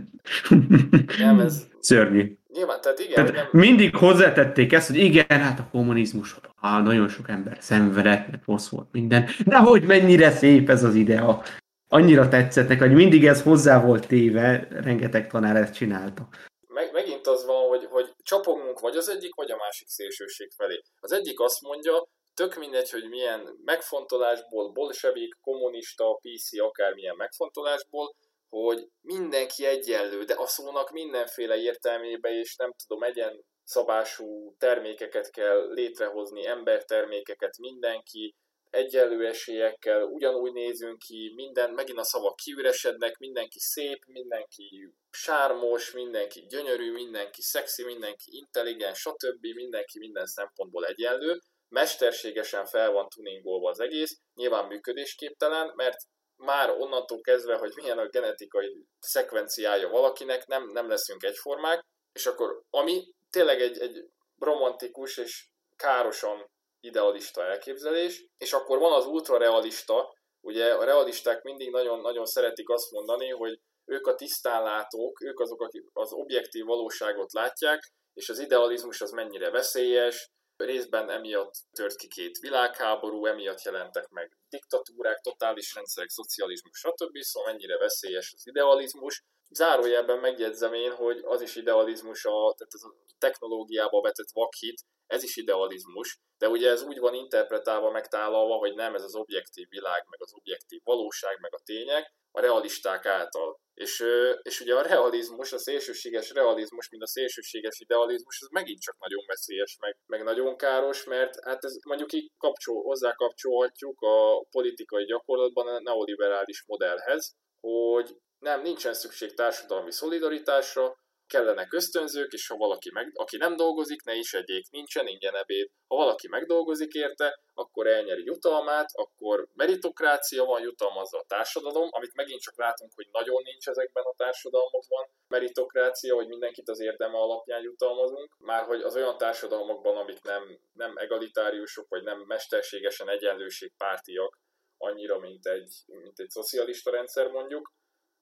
Nem, 1.18 1.40
ez... 1.40 1.68
Szörnyű. 1.80 2.38
Nyilván, 2.54 2.82
tehát 2.82 3.00
igen. 3.00 3.14
Tehát 3.14 3.34
nem... 3.34 3.62
Mindig 3.62 3.96
hozzátették 3.96 4.74
ezt, 4.74 4.88
hogy 4.88 4.98
igen, 4.98 5.26
hát 5.40 5.60
a 5.60 5.68
kommunizmus, 5.72 6.36
ah, 6.62 6.84
nagyon 6.84 7.08
sok 7.08 7.30
ember 7.30 7.58
szenvedett, 7.60 8.28
mert 8.28 8.46
rossz 8.46 8.70
volt 8.70 8.88
minden, 8.92 9.26
de 9.46 9.58
hogy 9.58 9.84
mennyire 9.84 10.32
szép 10.32 10.70
ez 10.70 10.84
az 10.84 10.96
idea. 10.96 11.44
Annyira 11.90 12.28
tetszettek, 12.28 12.80
hogy 12.80 12.94
mindig 12.94 13.26
ez 13.26 13.42
hozzá 13.42 13.86
volt 13.86 14.08
téve, 14.08 14.68
rengeteg 14.70 15.28
tanár 15.28 15.56
ezt 15.56 15.74
csinálta. 15.74 16.28
Meg, 16.68 16.90
megint 16.94 17.28
az 17.28 17.46
van, 17.46 17.68
hogy, 17.68 17.88
hogy 17.90 18.14
csapongunk 18.24 18.80
vagy 18.80 18.96
az 18.96 19.10
egyik, 19.10 19.36
vagy 19.36 19.52
a 19.52 19.58
másik 19.58 19.88
szélsőség 19.88 20.52
felé. 20.58 20.82
Az 21.00 21.12
egyik 21.12 21.40
azt 21.40 21.62
mondja, 21.62 22.08
tök 22.38 22.56
mindegy, 22.56 22.90
hogy 22.90 23.10
milyen 23.10 23.60
megfontolásból, 23.66 24.72
bolsevik, 24.72 25.34
kommunista, 25.42 26.20
PC, 26.22 26.60
akármilyen 26.60 27.16
megfontolásból, 27.16 28.16
hogy 28.50 28.88
mindenki 29.02 29.66
egyenlő, 29.66 30.24
de 30.24 30.34
a 30.38 30.48
szónak 30.48 30.92
mindenféle 30.92 31.56
értelmébe, 31.56 32.30
és 32.30 32.56
nem 32.56 32.74
tudom, 32.88 33.04
egyen 33.04 33.44
szabású 33.64 34.56
termékeket 34.58 35.30
kell 35.30 35.74
létrehozni, 35.74 36.46
embertermékeket, 36.46 37.58
mindenki 37.58 38.36
egyenlő 38.70 39.28
esélyekkel, 39.28 40.04
ugyanúgy 40.04 40.54
nézünk 40.54 40.98
ki, 40.98 41.32
minden, 41.36 41.72
megint 41.72 42.00
a 42.00 42.04
szavak 42.04 42.36
kiüresednek, 42.36 43.18
mindenki 43.18 43.60
szép, 43.60 44.06
mindenki 44.06 44.92
sármos, 45.12 45.92
mindenki 45.92 46.46
gyönyörű, 46.50 46.92
mindenki 46.92 47.42
szexi, 47.42 47.84
mindenki 47.84 48.36
intelligens, 48.36 49.00
stb. 49.00 49.46
mindenki 49.56 50.00
minden 50.00 50.26
szempontból 50.26 50.86
egyenlő, 50.86 51.40
mesterségesen 51.70 52.66
fel 52.66 52.92
van 52.92 53.08
tuningolva 53.10 53.70
az 53.70 53.80
egész, 53.80 54.18
nyilván 54.34 54.66
működésképtelen, 54.66 55.72
mert 55.76 55.98
már 56.36 56.70
onnantól 56.70 57.22
kezdve, 57.22 57.56
hogy 57.56 57.72
milyen 57.76 57.98
a 57.98 58.08
genetikai 58.08 58.86
szekvenciája 59.00 59.90
valakinek, 59.90 60.46
nem, 60.46 60.70
nem 60.70 60.90
leszünk 60.90 61.24
egyformák, 61.24 61.86
és 62.12 62.26
akkor 62.26 62.62
ami 62.70 63.14
tényleg 63.30 63.62
egy, 63.62 63.80
egy 63.80 64.06
romantikus 64.38 65.18
és 65.18 65.50
károsan 65.76 66.50
idealista 66.80 67.44
elképzelés, 67.44 68.26
és 68.38 68.54
akkor 68.54 68.80
van 68.80 68.94
az 68.94 69.06
ultrarealista, 69.06 70.16
ugye 70.42 70.74
a 70.74 70.84
realisták 70.84 71.42
mindig 71.42 71.72
nagyon, 71.72 72.00
nagyon 72.00 72.26
szeretik 72.26 72.70
azt 72.70 72.92
mondani, 72.92 73.30
hogy 73.30 73.60
ők 73.86 74.08
a 74.08 74.16
tisztánlátók, 74.16 75.22
ők 75.22 75.40
azok, 75.40 75.62
akik 75.62 75.84
az 75.94 76.14
objektív 76.14 76.66
valóságot 76.66 77.32
látják, 77.32 77.92
és 78.14 78.30
az 78.30 78.40
idealizmus 78.40 79.02
az 79.02 79.12
mennyire 79.12 79.50
veszélyes, 79.50 80.32
Részben 80.58 81.10
emiatt 81.10 81.54
tört 81.72 81.96
ki 81.96 82.08
két 82.08 82.38
világháború, 82.38 83.26
emiatt 83.26 83.62
jelentek 83.62 84.10
meg 84.10 84.38
diktatúrák, 84.50 85.20
totális 85.20 85.76
rendszerek, 85.76 86.10
szocializmus, 86.10 86.78
stb. 86.78 87.18
Szóval 87.18 87.52
mennyire 87.52 87.78
veszélyes 87.78 88.34
az 88.36 88.48
idealizmus. 88.48 89.24
Zárójelben 89.50 90.20
megjegyzem 90.20 90.74
én, 90.74 90.92
hogy 90.92 91.22
az 91.24 91.42
is 91.42 91.56
idealizmus, 91.56 92.26
a, 92.26 92.54
tehát 92.58 92.74
ez 92.74 92.84
a 92.84 92.96
technológiába 93.18 94.02
vetett 94.02 94.32
vakhit, 94.34 94.82
ez 95.08 95.24
is 95.24 95.36
idealizmus, 95.36 96.20
de 96.38 96.50
ugye 96.50 96.70
ez 96.70 96.82
úgy 96.82 97.00
van 97.00 97.14
interpretálva, 97.14 97.92
megtálalva, 97.92 98.56
hogy 98.56 98.74
nem 98.74 98.96
ez 98.96 99.04
az 99.04 99.16
objektív 99.16 99.68
világ, 99.70 100.06
meg 100.10 100.22
az 100.22 100.34
objektív 100.34 100.82
valóság, 100.84 101.40
meg 101.40 101.54
a 101.54 101.62
tények, 101.64 102.14
a 102.32 102.42
realisták 102.42 103.06
által. 103.06 103.60
És, 103.78 104.04
és 104.42 104.60
ugye 104.60 104.76
a 104.76 104.82
realizmus, 104.82 105.54
a 105.54 105.58
szélsőséges 105.58 106.32
realizmus, 106.32 106.90
mint 106.90 107.04
a 107.04 107.08
szélsőséges 107.08 107.80
idealizmus, 107.80 108.42
ez 108.42 108.48
megint 108.52 108.80
csak 108.80 108.98
nagyon 109.00 109.24
veszélyes, 109.28 109.78
meg, 109.80 109.98
meg 110.06 110.24
nagyon 110.24 110.58
káros, 110.58 111.04
mert 111.04 111.44
hát 111.44 111.64
ez 111.64 111.78
mondjuk 111.86 112.14
így 112.14 112.32
kapcsol, 112.38 112.82
hozzá 112.82 113.14
kapcsolhatjuk 113.14 114.02
a 114.02 114.46
politikai 114.50 115.06
gyakorlatban 115.06 115.68
a 115.68 115.82
neoliberális 115.82 116.64
modellhez, 116.66 117.36
hogy 117.60 118.16
nem, 118.40 118.62
nincsen 118.62 118.94
szükség 118.94 119.34
társadalmi 119.34 119.92
szolidaritásra, 119.92 120.98
kellenek 121.28 121.74
ösztönzők, 121.74 122.34
és 122.34 122.48
ha 122.48 122.56
valaki 122.56 122.92
meg, 122.94 123.12
aki 123.14 123.38
nem 123.38 123.56
dolgozik, 123.56 124.04
ne 124.04 124.16
is 124.16 124.34
egyék, 124.34 124.70
nincsen 124.70 125.08
ingyen 125.08 125.36
ebéd. 125.36 125.70
Ha 125.88 125.96
valaki 125.96 126.28
megdolgozik 126.28 126.94
érte, 126.94 127.40
akkor 127.54 127.88
elnyeri 127.88 128.24
jutalmát, 128.26 128.90
akkor 128.94 129.48
meritokrácia 129.54 130.44
van, 130.46 130.62
jutalmazza 130.62 131.18
a 131.18 131.26
társadalom, 131.28 131.88
amit 131.92 132.14
megint 132.14 132.42
csak 132.42 132.58
látunk, 132.58 132.92
hogy 132.96 133.08
nagyon 133.12 133.42
nincs 133.44 133.68
ezekben 133.68 134.04
a 134.04 134.14
társadalmakban 134.18 135.10
meritokrácia, 135.28 136.16
hogy 136.16 136.28
mindenkit 136.28 136.70
az 136.70 136.80
érdeme 136.80 137.18
alapján 137.18 137.62
jutalmazunk, 137.62 138.36
már 138.40 138.66
hogy 138.66 138.82
az 138.82 138.96
olyan 138.96 139.18
társadalmakban, 139.18 139.98
amik 139.98 140.22
nem, 140.22 140.60
nem 140.74 140.98
egalitáriusok, 140.98 141.88
vagy 141.90 142.04
nem 142.04 142.24
mesterségesen 142.28 143.10
egyenlőségpártiak, 143.10 144.40
annyira, 144.78 145.20
mint 145.20 145.46
egy, 145.46 145.84
mint 145.86 146.20
egy 146.20 146.30
szocialista 146.30 146.92
rendszer 146.92 147.28
mondjuk, 147.28 147.72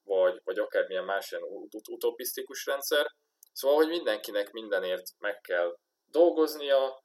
vagy, 0.06 0.40
vagy 0.44 0.60
akármilyen 0.60 1.04
más 1.04 1.32
ilyen 1.32 1.44
ut- 1.44 1.88
utopisztikus 1.90 2.66
rendszer. 2.66 3.06
Szóval, 3.52 3.78
hogy 3.78 3.88
mindenkinek 3.88 4.52
mindenért 4.52 5.04
meg 5.18 5.42
kell 5.42 5.78
dolgoznia, 6.12 7.04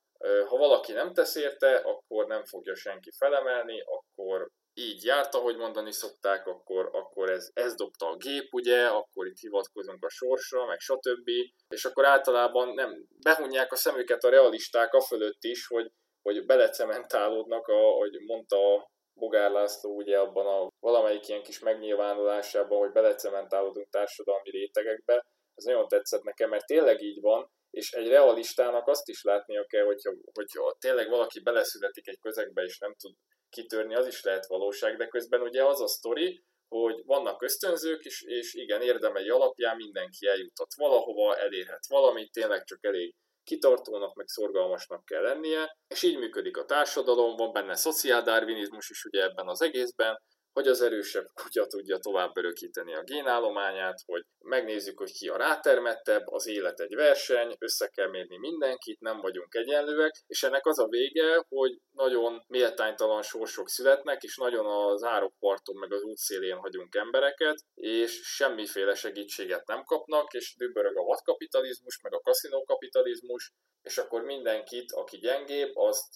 ha 0.49 0.57
valaki 0.57 0.93
nem 0.93 1.13
tesz 1.13 1.35
érte, 1.35 1.77
akkor 1.77 2.27
nem 2.27 2.45
fogja 2.45 2.75
senki 2.75 3.11
felemelni, 3.19 3.81
akkor 3.81 4.51
így 4.75 5.05
járt, 5.05 5.35
ahogy 5.35 5.57
mondani 5.57 5.93
szokták, 5.93 6.47
akkor, 6.47 6.91
akkor 6.93 7.31
ez, 7.31 7.51
ez 7.53 7.75
dobta 7.75 8.09
a 8.09 8.17
gép, 8.17 8.53
ugye, 8.53 8.87
akkor 8.87 9.27
itt 9.27 9.39
hivatkozunk 9.39 10.05
a 10.05 10.09
sorsra, 10.09 10.67
meg 10.67 10.79
stb. 10.79 11.29
És 11.69 11.85
akkor 11.85 12.05
általában 12.05 12.75
nem 12.75 13.07
behunják 13.23 13.73
a 13.73 13.77
szemüket 13.77 14.25
a 14.25 14.31
realisták 14.31 14.95
a 14.95 15.01
fölött 15.01 15.43
is, 15.43 15.67
hogy, 15.67 15.91
hogy 16.23 16.47
belecementálódnak, 16.47 17.67
ahogy 17.67 18.21
mondta 18.27 18.91
Bogár 19.15 19.51
László 19.51 19.97
ugye 19.97 20.19
abban 20.19 20.47
a 20.47 20.69
valamelyik 20.81 21.29
ilyen 21.29 21.43
kis 21.43 21.59
megnyilvánulásában, 21.59 22.79
hogy 22.79 22.93
belecementálódunk 22.93 23.89
társadalmi 23.91 24.51
rétegekbe. 24.51 25.27
Ez 25.55 25.65
nagyon 25.65 25.89
tetszett 25.89 26.23
nekem, 26.23 26.49
mert 26.49 26.67
tényleg 26.67 27.03
így 27.03 27.21
van, 27.21 27.51
és 27.71 27.93
egy 27.93 28.09
realistának 28.09 28.87
azt 28.89 29.09
is 29.09 29.23
látnia 29.23 29.65
kell, 29.65 29.85
hogyha, 29.85 30.13
hogyha 30.33 30.77
tényleg 30.79 31.09
valaki 31.09 31.41
beleszületik 31.41 32.09
egy 32.09 32.19
közegbe, 32.21 32.63
és 32.63 32.79
nem 32.79 32.95
tud 32.95 33.15
kitörni, 33.49 33.95
az 33.95 34.07
is 34.07 34.23
lehet 34.23 34.47
valóság, 34.47 34.97
de 34.97 35.07
közben 35.07 35.41
ugye 35.41 35.65
az 35.65 35.81
a 35.81 35.89
sztori, 35.89 36.45
hogy 36.69 37.03
vannak 37.05 37.43
ösztönzők, 37.43 38.05
és, 38.05 38.23
és 38.23 38.55
igen, 38.55 38.83
érdemei 38.83 39.29
alapján 39.29 39.77
mindenki 39.77 40.27
eljutott 40.27 40.71
valahova, 40.77 41.37
elérhet 41.37 41.87
valamit, 41.89 42.33
tényleg 42.33 42.65
csak 42.65 42.85
elég 42.85 43.15
kitartónak, 43.51 44.15
meg 44.15 44.29
szorgalmasnak 44.29 45.05
kell 45.05 45.23
lennie, 45.23 45.77
és 45.89 46.03
így 46.03 46.19
működik 46.19 46.57
a 46.57 46.65
társadalom, 46.65 47.37
van 47.37 47.53
benne 47.53 47.77
szociáldarwinizmus 47.77 48.91
is 48.91 49.05
ugye 49.05 49.23
ebben 49.23 49.49
az 49.49 49.63
egészben, 49.63 50.19
hogy 50.53 50.69
az 50.69 50.83
erősebb 50.83 51.27
kutya 51.35 51.67
tudja 51.67 51.99
tovább 51.99 52.37
örökíteni 52.37 52.95
a 52.95 53.03
génállományát, 53.03 53.99
hogy 54.07 54.25
megnézzük, 54.39 54.99
hogy 54.99 55.13
ki 55.13 55.29
a 55.29 55.37
rátermettebb, 55.37 56.27
az 56.27 56.47
élet 56.47 56.81
egy 56.81 56.95
verseny, 56.95 57.57
össze 57.59 57.87
kell 57.87 58.09
mérni 58.09 58.39
mindenkit, 58.39 59.01
nem 59.01 59.21
vagyunk 59.21 59.55
egyenlőek, 59.55 60.23
és 60.27 60.43
ennek 60.43 60.67
az 60.67 60.79
a 60.79 60.89
vége, 60.89 61.45
hogy 61.49 61.79
nagyon 61.93 62.45
méltánytalan 62.49 63.23
sorsok 63.23 63.69
születnek, 63.69 64.23
és 64.23 64.37
nagyon 64.37 64.67
az 64.67 65.03
árokparton 65.03 65.77
meg 65.77 65.93
az 65.93 66.03
útszélén 66.03 66.57
hagyunk 66.57 66.95
embereket, 66.95 67.65
és 67.75 68.21
semmiféle 68.23 68.95
segítséget 68.95 69.67
nem 69.67 69.85
kapnak, 69.85 70.33
és 70.33 70.55
dübörög 70.57 70.97
a 70.97 71.03
vadkapitalizmus, 71.03 72.01
meg 72.03 72.15
a 72.15 72.21
kaszinókapitalizmus, 72.21 73.53
és 73.83 73.99
akkor 73.99 74.23
mindenkit, 74.23 74.93
aki 74.93 75.17
gyengébb, 75.17 75.77
azt 75.77 76.07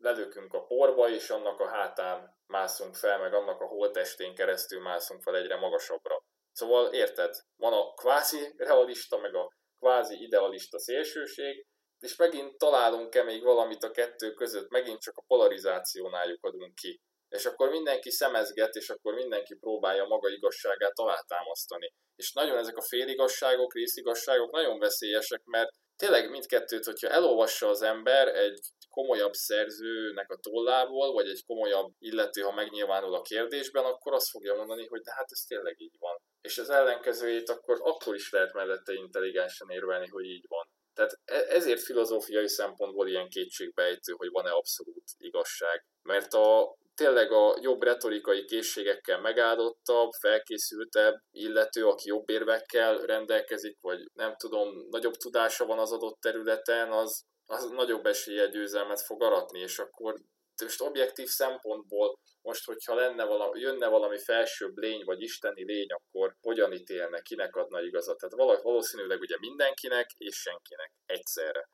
lelökünk 0.00 0.54
a 0.54 0.64
porba, 0.64 1.08
és 1.08 1.30
annak 1.30 1.60
a 1.60 1.68
hátán 1.68 2.38
mászunk 2.46 2.94
fel, 2.94 3.18
meg 3.18 3.34
annak 3.34 3.60
a 3.60 3.66
holtestén 3.66 4.34
keresztül 4.34 4.80
mászunk 4.80 5.22
fel 5.22 5.36
egyre 5.36 5.56
magasabbra. 5.56 6.24
Szóval 6.52 6.92
érted, 6.92 7.34
van 7.56 7.72
a 7.72 7.92
kvázi 7.94 8.54
realista, 8.56 9.18
meg 9.18 9.34
a 9.34 9.52
kvázi 9.78 10.22
idealista 10.22 10.78
szélsőség, 10.78 11.66
és 11.98 12.16
megint 12.16 12.58
találunk-e 12.58 13.22
még 13.22 13.42
valamit 13.42 13.82
a 13.82 13.90
kettő 13.90 14.32
között, 14.32 14.70
megint 14.70 15.00
csak 15.00 15.16
a 15.16 15.24
polarizációnál 15.26 16.28
lyukadunk 16.28 16.74
ki. 16.74 17.00
És 17.28 17.46
akkor 17.46 17.68
mindenki 17.68 18.10
szemezget, 18.10 18.74
és 18.74 18.90
akkor 18.90 19.14
mindenki 19.14 19.54
próbálja 19.54 20.04
maga 20.04 20.28
igazságát 20.28 20.98
alátámasztani. 20.98 21.92
És 22.16 22.32
nagyon 22.32 22.56
ezek 22.56 22.76
a 22.76 22.82
féligasságok, 22.82 23.74
részigasságok 23.74 24.50
nagyon 24.50 24.78
veszélyesek, 24.78 25.44
mert 25.44 25.70
tényleg 25.96 26.30
mindkettőt, 26.30 26.84
hogyha 26.84 27.08
elolvassa 27.08 27.68
az 27.68 27.82
ember 27.82 28.28
egy 28.28 28.60
komolyabb 28.90 29.32
szerzőnek 29.32 30.30
a 30.30 30.36
tollából, 30.36 31.12
vagy 31.12 31.28
egy 31.28 31.44
komolyabb 31.46 31.92
illető, 31.98 32.40
ha 32.40 32.52
megnyilvánul 32.52 33.14
a 33.14 33.22
kérdésben, 33.22 33.84
akkor 33.84 34.12
azt 34.12 34.30
fogja 34.30 34.54
mondani, 34.54 34.86
hogy 34.86 35.00
de 35.00 35.12
hát 35.14 35.30
ez 35.30 35.40
tényleg 35.40 35.80
így 35.80 35.96
van. 35.98 36.16
És 36.40 36.58
az 36.58 36.70
ellenkezőjét 36.70 37.48
akkor, 37.48 37.80
akkor 37.82 38.14
is 38.14 38.30
lehet 38.30 38.52
mellette 38.52 38.92
intelligensen 38.92 39.68
érvelni, 39.70 40.08
hogy 40.08 40.24
így 40.24 40.44
van. 40.48 40.68
Tehát 40.94 41.20
e, 41.24 41.54
ezért 41.54 41.82
filozófiai 41.82 42.48
szempontból 42.48 43.08
ilyen 43.08 43.28
kétségbejtő, 43.28 44.12
hogy 44.16 44.30
van-e 44.30 44.50
abszolút 44.50 45.04
igazság. 45.18 45.84
Mert 46.02 46.32
a, 46.32 46.76
tényleg 46.94 47.32
a 47.32 47.56
jobb 47.60 47.82
retorikai 47.82 48.44
készségekkel 48.44 49.20
megáldottabb, 49.20 50.10
felkészültebb 50.20 51.14
illető, 51.30 51.86
aki 51.86 52.08
jobb 52.08 52.28
érvekkel 52.28 52.98
rendelkezik, 52.98 53.78
vagy 53.80 54.10
nem 54.12 54.36
tudom, 54.36 54.86
nagyobb 54.90 55.14
tudása 55.14 55.66
van 55.66 55.78
az 55.78 55.92
adott 55.92 56.20
területen, 56.20 56.92
az, 56.92 57.24
az 57.50 57.70
nagyobb 57.70 58.06
esélye 58.06 58.46
győzelmet 58.46 59.00
fog 59.00 59.22
aratni, 59.22 59.58
és 59.58 59.78
akkor 59.78 60.14
most 60.62 60.80
objektív 60.80 61.26
szempontból 61.26 62.18
most, 62.42 62.64
hogyha 62.66 62.94
lenne 62.94 63.24
valami, 63.24 63.60
jönne 63.60 63.88
valami 63.88 64.18
felsőbb 64.18 64.76
lény, 64.76 65.02
vagy 65.04 65.22
isteni 65.22 65.64
lény, 65.64 65.86
akkor 65.90 66.34
hogyan 66.40 66.72
ítélne, 66.72 67.20
kinek 67.20 67.56
adna 67.56 67.80
igazat? 67.80 68.18
Tehát 68.18 68.62
valószínűleg 68.62 69.20
ugye 69.20 69.36
mindenkinek 69.40 70.06
és 70.16 70.36
senkinek 70.36 70.92
egyszerre. 71.06 71.68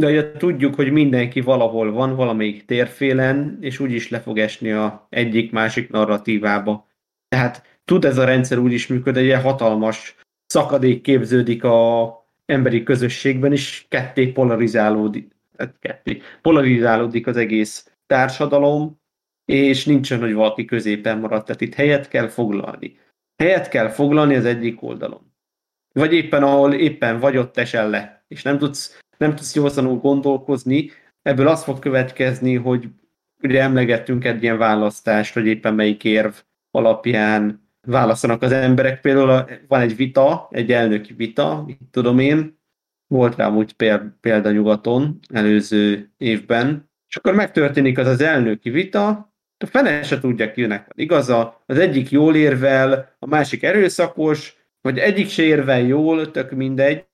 De 0.00 0.06
ugye 0.06 0.32
tudjuk, 0.32 0.74
hogy 0.74 0.92
mindenki 0.92 1.40
valahol 1.40 1.92
van, 1.92 2.16
valamelyik 2.16 2.64
térfélen, 2.64 3.58
és 3.60 3.78
úgyis 3.78 4.10
le 4.10 4.20
fog 4.20 4.38
esni 4.38 4.72
a 4.72 5.06
egyik-másik 5.08 5.90
narratívába. 5.90 6.88
Tehát 7.28 7.80
tud 7.84 8.04
ez 8.04 8.18
a 8.18 8.24
rendszer 8.24 8.58
úgy 8.58 8.72
is 8.72 8.86
működni, 8.86 9.30
egy 9.30 9.42
hatalmas 9.42 10.16
szakadék 10.46 11.02
képződik 11.02 11.64
a 11.64 12.04
emberi 12.46 12.82
közösségben, 12.82 13.52
és 13.52 13.84
ketté 13.88 14.26
polarizálódik, 14.26 15.36
hát 15.58 15.76
ketté, 15.78 16.22
polarizálódik 16.42 17.26
az 17.26 17.36
egész 17.36 17.90
társadalom, 18.06 19.00
és 19.44 19.84
nincsen, 19.84 20.20
hogy 20.20 20.32
valaki 20.32 20.64
középen 20.64 21.18
maradt. 21.18 21.46
Tehát 21.46 21.60
itt 21.60 21.74
helyet 21.74 22.08
kell 22.08 22.28
foglalni. 22.28 22.98
Helyet 23.42 23.68
kell 23.68 23.88
foglalni 23.88 24.34
az 24.34 24.44
egyik 24.44 24.82
oldalon. 24.82 25.34
Vagy 25.92 26.12
éppen 26.12 26.42
ahol 26.42 26.74
éppen 26.74 27.20
vagy 27.20 27.36
ott 27.36 27.56
esel 27.56 27.90
le, 27.90 28.24
és 28.28 28.42
nem 28.42 28.58
tudsz, 28.58 29.00
nem 29.18 29.34
tudsz 29.34 29.54
józanul 29.54 29.98
gondolkozni, 29.98 30.90
ebből 31.22 31.48
az 31.48 31.64
fog 31.64 31.78
következni, 31.78 32.54
hogy 32.54 32.88
ugye 33.42 33.62
emlegettünk 33.62 34.24
egy 34.24 34.42
ilyen 34.42 34.58
választást, 34.58 35.34
hogy 35.34 35.46
éppen 35.46 35.74
melyik 35.74 36.04
érv 36.04 36.34
alapján 36.70 37.65
választanak 37.86 38.42
az 38.42 38.52
emberek. 38.52 39.00
Például 39.00 39.44
van 39.68 39.80
egy 39.80 39.96
vita, 39.96 40.48
egy 40.50 40.72
elnöki 40.72 41.12
vita, 41.12 41.62
mit 41.66 41.78
tudom 41.90 42.18
én, 42.18 42.58
volt 43.06 43.36
rá 43.36 43.50
úgy 43.50 43.72
példa 44.20 44.50
nyugaton 44.50 45.18
előző 45.28 46.12
évben, 46.16 46.90
és 47.08 47.16
akkor 47.16 47.34
megtörténik 47.34 47.98
az 47.98 48.06
az 48.06 48.20
elnöki 48.20 48.70
vita, 48.70 49.34
a 49.58 49.66
fene 49.66 50.02
se 50.02 50.18
tudja, 50.18 50.52
kinek 50.52 50.86
van 50.86 50.94
igaza, 50.94 51.62
az 51.66 51.78
egyik 51.78 52.10
jól 52.10 52.36
érvel, 52.36 53.16
a 53.18 53.26
másik 53.26 53.62
erőszakos, 53.62 54.56
vagy 54.80 54.98
egyik 54.98 55.28
se 55.28 55.42
érvel 55.42 55.80
jól, 55.80 56.30
tök 56.30 56.50
mindegy, 56.50 57.04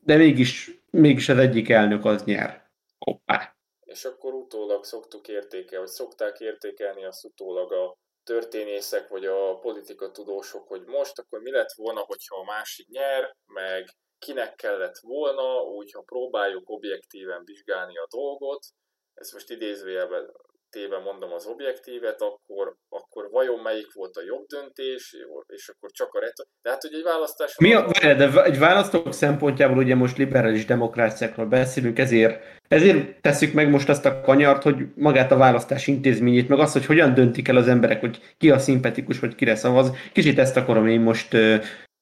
de 0.00 0.16
mégis, 0.16 0.82
mégis 0.90 1.28
az 1.28 1.38
egyik 1.38 1.68
elnök 1.68 2.04
az 2.04 2.24
nyer. 2.24 2.70
Hoppá. 2.98 3.56
És 3.84 4.04
akkor 4.04 4.32
utólag 4.32 4.84
szoktuk 4.84 5.28
értékelni, 5.28 5.84
vagy 5.84 5.94
szokták 5.94 6.40
értékelni 6.40 7.04
azt 7.04 7.24
utólag 7.24 7.72
a 7.72 7.98
történészek, 8.24 9.08
vagy 9.08 9.26
a 9.26 9.58
politika 9.58 10.10
tudósok, 10.10 10.68
hogy 10.68 10.84
most 10.84 11.18
akkor 11.18 11.40
mi 11.40 11.50
lett 11.50 11.72
volna, 11.72 12.00
hogyha 12.00 12.36
a 12.36 12.44
másik 12.44 12.88
nyer, 12.88 13.36
meg 13.46 13.90
kinek 14.18 14.54
kellett 14.54 14.98
volna, 14.98 15.62
úgy 15.62 15.92
ha 15.92 16.02
próbáljuk 16.02 16.68
objektíven 16.68 17.44
vizsgálni 17.44 17.96
a 17.96 18.06
dolgot, 18.10 18.66
ezt 19.14 19.32
most 19.32 19.50
idézőjelben 19.50 20.32
téve 20.72 20.98
mondom 20.98 21.32
az 21.32 21.46
objektívet, 21.46 22.20
akkor, 22.20 22.76
akkor 22.88 23.30
vajon 23.30 23.60
melyik 23.60 23.92
volt 23.92 24.16
a 24.16 24.22
jobb 24.26 24.46
döntés, 24.46 25.16
és 25.46 25.68
akkor 25.68 25.90
csak 25.90 26.14
a 26.14 26.20
retor... 26.20 26.46
De 26.62 26.70
hát, 26.70 26.82
hogy 26.82 26.94
egy 26.94 27.02
választás... 27.02 27.58
Mi 27.58 27.74
a, 27.74 27.90
de 28.00 28.42
egy 28.42 28.58
választók 28.58 29.12
szempontjából 29.12 29.78
ugye 29.78 29.94
most 29.94 30.16
liberális 30.16 30.64
demokráciákról 30.64 31.46
beszélünk, 31.46 31.98
ezért, 31.98 32.42
ezért 32.68 33.20
tesszük 33.20 33.52
meg 33.52 33.70
most 33.70 33.88
azt 33.88 34.04
a 34.04 34.20
kanyart, 34.20 34.62
hogy 34.62 34.76
magát 34.94 35.32
a 35.32 35.36
választás 35.36 35.86
intézményét, 35.86 36.48
meg 36.48 36.58
azt, 36.58 36.72
hogy 36.72 36.86
hogyan 36.86 37.14
döntik 37.14 37.48
el 37.48 37.56
az 37.56 37.68
emberek, 37.68 38.00
hogy 38.00 38.34
ki 38.38 38.50
a 38.50 38.58
szimpatikus, 38.58 39.18
vagy 39.18 39.34
kire 39.34 39.54
szavaz. 39.54 39.90
Kicsit 40.12 40.38
ezt 40.38 40.56
akarom 40.56 40.86
én 40.86 41.00
most 41.00 41.34
ö, 41.34 41.56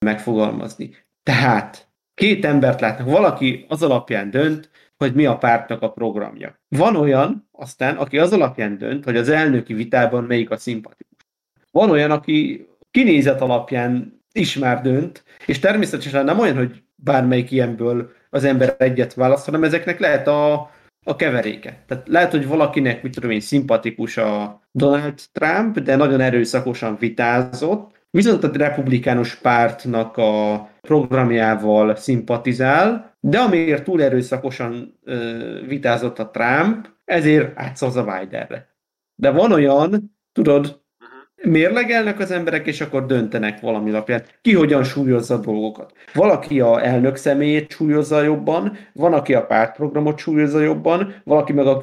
megfogalmazni. 0.04 0.96
Tehát 1.22 1.88
két 2.14 2.44
embert 2.44 2.80
látnak, 2.80 3.08
valaki 3.08 3.66
az 3.68 3.82
alapján 3.82 4.30
dönt, 4.30 4.70
hogy 5.00 5.14
mi 5.14 5.26
a 5.26 5.38
pártnak 5.38 5.82
a 5.82 5.90
programja. 5.90 6.60
Van 6.68 6.96
olyan, 6.96 7.48
aztán, 7.52 7.96
aki 7.96 8.18
az 8.18 8.32
alapján 8.32 8.78
dönt, 8.78 9.04
hogy 9.04 9.16
az 9.16 9.28
elnöki 9.28 9.74
vitában 9.74 10.24
melyik 10.24 10.50
a 10.50 10.56
szimpatikus. 10.56 11.26
Van 11.70 11.90
olyan, 11.90 12.10
aki 12.10 12.68
kinézet 12.90 13.40
alapján 13.40 14.22
is 14.32 14.58
dönt, 14.82 15.24
és 15.46 15.58
természetesen 15.58 16.24
nem 16.24 16.38
olyan, 16.38 16.56
hogy 16.56 16.82
bármelyik 16.94 17.50
ilyenből 17.50 18.10
az 18.30 18.44
ember 18.44 18.74
egyet 18.78 19.14
választ, 19.14 19.44
hanem 19.44 19.64
ezeknek 19.64 19.98
lehet 19.98 20.26
a, 20.26 20.70
a 21.04 21.16
keveréke. 21.16 21.84
Tehát 21.86 22.08
lehet, 22.08 22.30
hogy 22.30 22.46
valakinek, 22.46 23.02
mit 23.02 23.14
tudom 23.14 23.30
én, 23.30 23.40
szimpatikus 23.40 24.16
a 24.16 24.60
Donald 24.72 25.20
Trump, 25.32 25.78
de 25.78 25.96
nagyon 25.96 26.20
erőszakosan 26.20 26.96
vitázott, 26.98 27.90
viszont 28.10 28.44
a 28.44 28.50
republikánus 28.52 29.34
pártnak 29.34 30.16
a 30.16 30.69
programjával 30.80 31.96
szimpatizál, 31.96 33.16
de 33.20 33.38
amiért 33.38 33.84
túl 33.84 34.02
erőszakosan 34.02 34.98
ö, 35.04 35.58
vitázott 35.66 36.18
a 36.18 36.30
Trump, 36.30 36.88
ezért 37.04 37.58
átszavaz 37.58 37.96
a 37.96 38.04
Bidenre. 38.04 38.68
De 39.14 39.30
van 39.30 39.52
olyan, 39.52 40.16
tudod, 40.32 40.64
uh-huh. 40.64 41.52
mérlegelnek 41.52 42.18
az 42.18 42.30
emberek, 42.30 42.66
és 42.66 42.80
akkor 42.80 43.06
döntenek 43.06 43.60
valami 43.60 43.90
alapján. 43.90 44.22
Ki 44.40 44.54
hogyan 44.54 44.84
súlyozza 44.84 45.34
a 45.34 45.38
dolgokat. 45.38 45.92
Valaki 46.14 46.60
a 46.60 46.84
elnök 46.84 47.16
személyét 47.16 47.70
súlyozza 47.70 48.22
jobban, 48.22 48.76
van, 48.92 49.12
aki 49.12 49.34
a 49.34 49.46
pártprogramot 49.46 50.18
súlyozza 50.18 50.60
jobban, 50.60 51.14
valaki 51.24 51.52
meg 51.52 51.66
a 51.66 51.80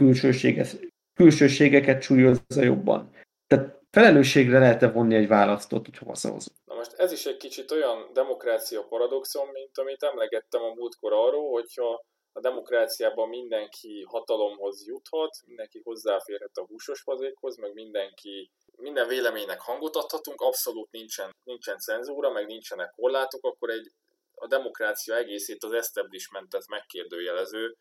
külsőségeket, 1.16 2.02
súlyozza 2.02 2.64
jobban. 2.64 3.10
Tehát 3.48 3.82
felelősségre 3.92 4.60
lehet-e 4.60 4.92
vonni 4.92 5.16
egy 5.16 5.28
választót, 5.28 5.86
hogy 5.86 5.98
hova 5.98 6.16
szavazol? 6.16 6.54
Most 6.88 7.00
ez 7.00 7.12
is 7.12 7.26
egy 7.26 7.38
kicsit 7.38 7.72
olyan 7.72 8.14
demokrácia 8.14 8.84
paradoxon, 8.84 9.48
mint 9.48 9.78
amit 9.78 10.04
emlegettem 10.04 10.62
a 10.62 10.74
múltkor 10.74 11.14
arról, 11.14 11.52
hogyha 11.52 12.04
a 12.32 12.40
demokráciában 12.40 13.30
mindenki 13.30 14.04
hatalomhoz 14.08 14.88
juthat, 14.88 15.38
mindenki 15.46 15.82
hozzáférhet 15.84 16.58
a 16.58 16.66
húsos 16.66 17.02
fazékhoz, 17.02 17.58
meg 17.58 17.74
mindenki 17.74 18.52
minden 18.78 19.08
véleménynek 19.08 19.62
hangot 19.62 19.96
adhatunk, 19.96 20.42
abszolút 20.42 20.92
nincsen, 20.92 21.36
nincsen 21.44 21.78
cenzúra, 21.78 22.32
meg 22.32 22.46
nincsenek 22.46 22.92
korlátok, 22.92 23.46
akkor 23.46 23.70
egy 23.70 23.92
a 24.34 24.48
demokrácia 24.48 25.16
egészét 25.16 25.64
az 25.64 25.72
establishmentet 25.72 26.68
megkérdőjelező 26.68 27.78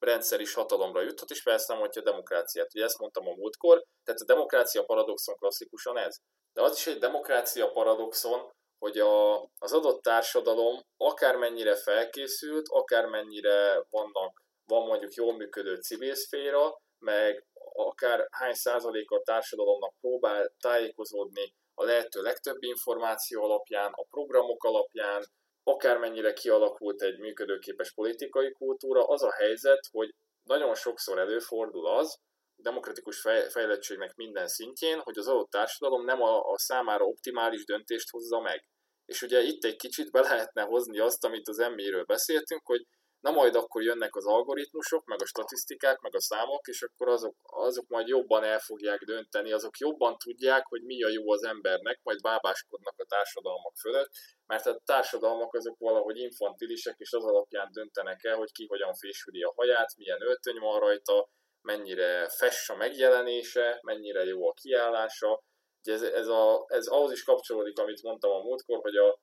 rendszer 0.00 0.40
is 0.40 0.54
hatalomra 0.54 1.02
juthat, 1.02 1.30
és 1.30 1.40
felszámolja 1.40 1.90
a 1.94 2.00
demokráciát. 2.00 2.74
Ugye 2.74 2.84
ezt 2.84 2.98
mondtam 2.98 3.28
a 3.28 3.34
múltkor, 3.34 3.84
tehát 4.04 4.20
a 4.20 4.24
demokrácia 4.24 4.84
paradoxon 4.84 5.36
klasszikusan 5.36 5.98
ez. 5.98 6.16
De 6.52 6.62
az 6.62 6.76
is 6.76 6.86
egy 6.86 6.98
demokrácia 6.98 7.70
paradoxon, 7.70 8.52
hogy 8.78 8.98
a, 8.98 9.42
az 9.58 9.72
adott 9.72 10.02
társadalom 10.02 10.80
akármennyire 10.96 11.76
felkészült, 11.76 12.66
akármennyire 12.68 13.86
vannak, 13.90 14.42
van 14.64 14.86
mondjuk 14.86 15.14
jól 15.14 15.36
működő 15.36 15.76
civil 15.76 16.14
szféra, 16.14 16.80
meg 16.98 17.46
akár 17.72 18.26
hány 18.30 18.54
százalék 18.54 19.10
a 19.10 19.22
társadalomnak 19.22 19.94
próbál 20.00 20.54
tájékozódni 20.60 21.54
a 21.74 21.84
lehető 21.84 22.22
legtöbb 22.22 22.62
információ 22.62 23.42
alapján, 23.42 23.92
a 23.92 24.04
programok 24.10 24.64
alapján, 24.64 25.24
akármennyire 25.72 26.32
kialakult 26.32 27.02
egy 27.02 27.18
működőképes 27.18 27.92
politikai 27.92 28.52
kultúra, 28.52 29.04
az 29.04 29.22
a 29.22 29.32
helyzet, 29.32 29.80
hogy 29.90 30.14
nagyon 30.42 30.74
sokszor 30.74 31.18
előfordul 31.18 31.86
az, 31.86 32.18
demokratikus 32.62 33.20
fejlettségnek 33.48 34.14
minden 34.14 34.46
szintjén, 34.46 34.98
hogy 34.98 35.18
az 35.18 35.28
adott 35.28 35.50
társadalom 35.50 36.04
nem 36.04 36.22
a, 36.22 36.40
a 36.40 36.58
számára 36.58 37.04
optimális 37.04 37.64
döntést 37.64 38.10
hozza 38.10 38.40
meg. 38.40 38.64
És 39.04 39.22
ugye 39.22 39.40
itt 39.40 39.64
egy 39.64 39.76
kicsit 39.76 40.10
be 40.10 40.20
lehetne 40.20 40.62
hozni 40.62 40.98
azt, 40.98 41.24
amit 41.24 41.48
az 41.48 41.58
emméről 41.58 42.04
beszéltünk, 42.04 42.60
hogy 42.64 42.86
na 43.20 43.30
majd 43.30 43.54
akkor 43.54 43.82
jönnek 43.82 44.16
az 44.16 44.26
algoritmusok, 44.26 45.04
meg 45.04 45.22
a 45.22 45.26
statisztikák, 45.26 46.00
meg 46.00 46.14
a 46.14 46.20
számok, 46.20 46.66
és 46.66 46.82
akkor 46.82 47.08
azok, 47.08 47.34
azok 47.42 47.88
majd 47.88 48.06
jobban 48.06 48.44
el 48.44 48.58
fogják 48.58 49.00
dönteni, 49.04 49.52
azok 49.52 49.78
jobban 49.78 50.16
tudják, 50.18 50.66
hogy 50.66 50.82
mi 50.82 51.02
a 51.02 51.08
jó 51.08 51.30
az 51.30 51.44
embernek, 51.44 52.00
majd 52.02 52.20
bábáskodnak 52.20 52.94
a 52.96 53.04
társadalmak 53.04 53.76
fölött, 53.76 54.10
mert 54.46 54.66
a 54.66 54.80
társadalmak 54.84 55.54
azok 55.54 55.78
valahogy 55.78 56.18
infantilisek, 56.18 56.94
és 56.98 57.12
az 57.12 57.24
alapján 57.24 57.68
döntenek 57.72 58.24
el, 58.24 58.36
hogy 58.36 58.52
ki 58.52 58.66
hogyan 58.66 58.94
fésüli 58.94 59.42
a 59.42 59.52
haját, 59.56 59.96
milyen 59.96 60.22
öltöny 60.22 60.58
van 60.58 60.80
rajta, 60.80 61.28
mennyire 61.62 62.28
fess 62.28 62.68
a 62.68 62.76
megjelenése, 62.76 63.78
mennyire 63.82 64.24
jó 64.24 64.48
a 64.48 64.52
kiállása. 64.52 65.42
Ugye 65.82 65.92
ez, 65.92 66.02
ez, 66.02 66.26
a, 66.26 66.64
ez 66.68 66.86
ahhoz 66.86 67.12
is 67.12 67.22
kapcsolódik, 67.22 67.78
amit 67.78 68.02
mondtam 68.02 68.30
a 68.30 68.42
múltkor, 68.42 68.80
hogy 68.80 68.96
a 68.96 69.20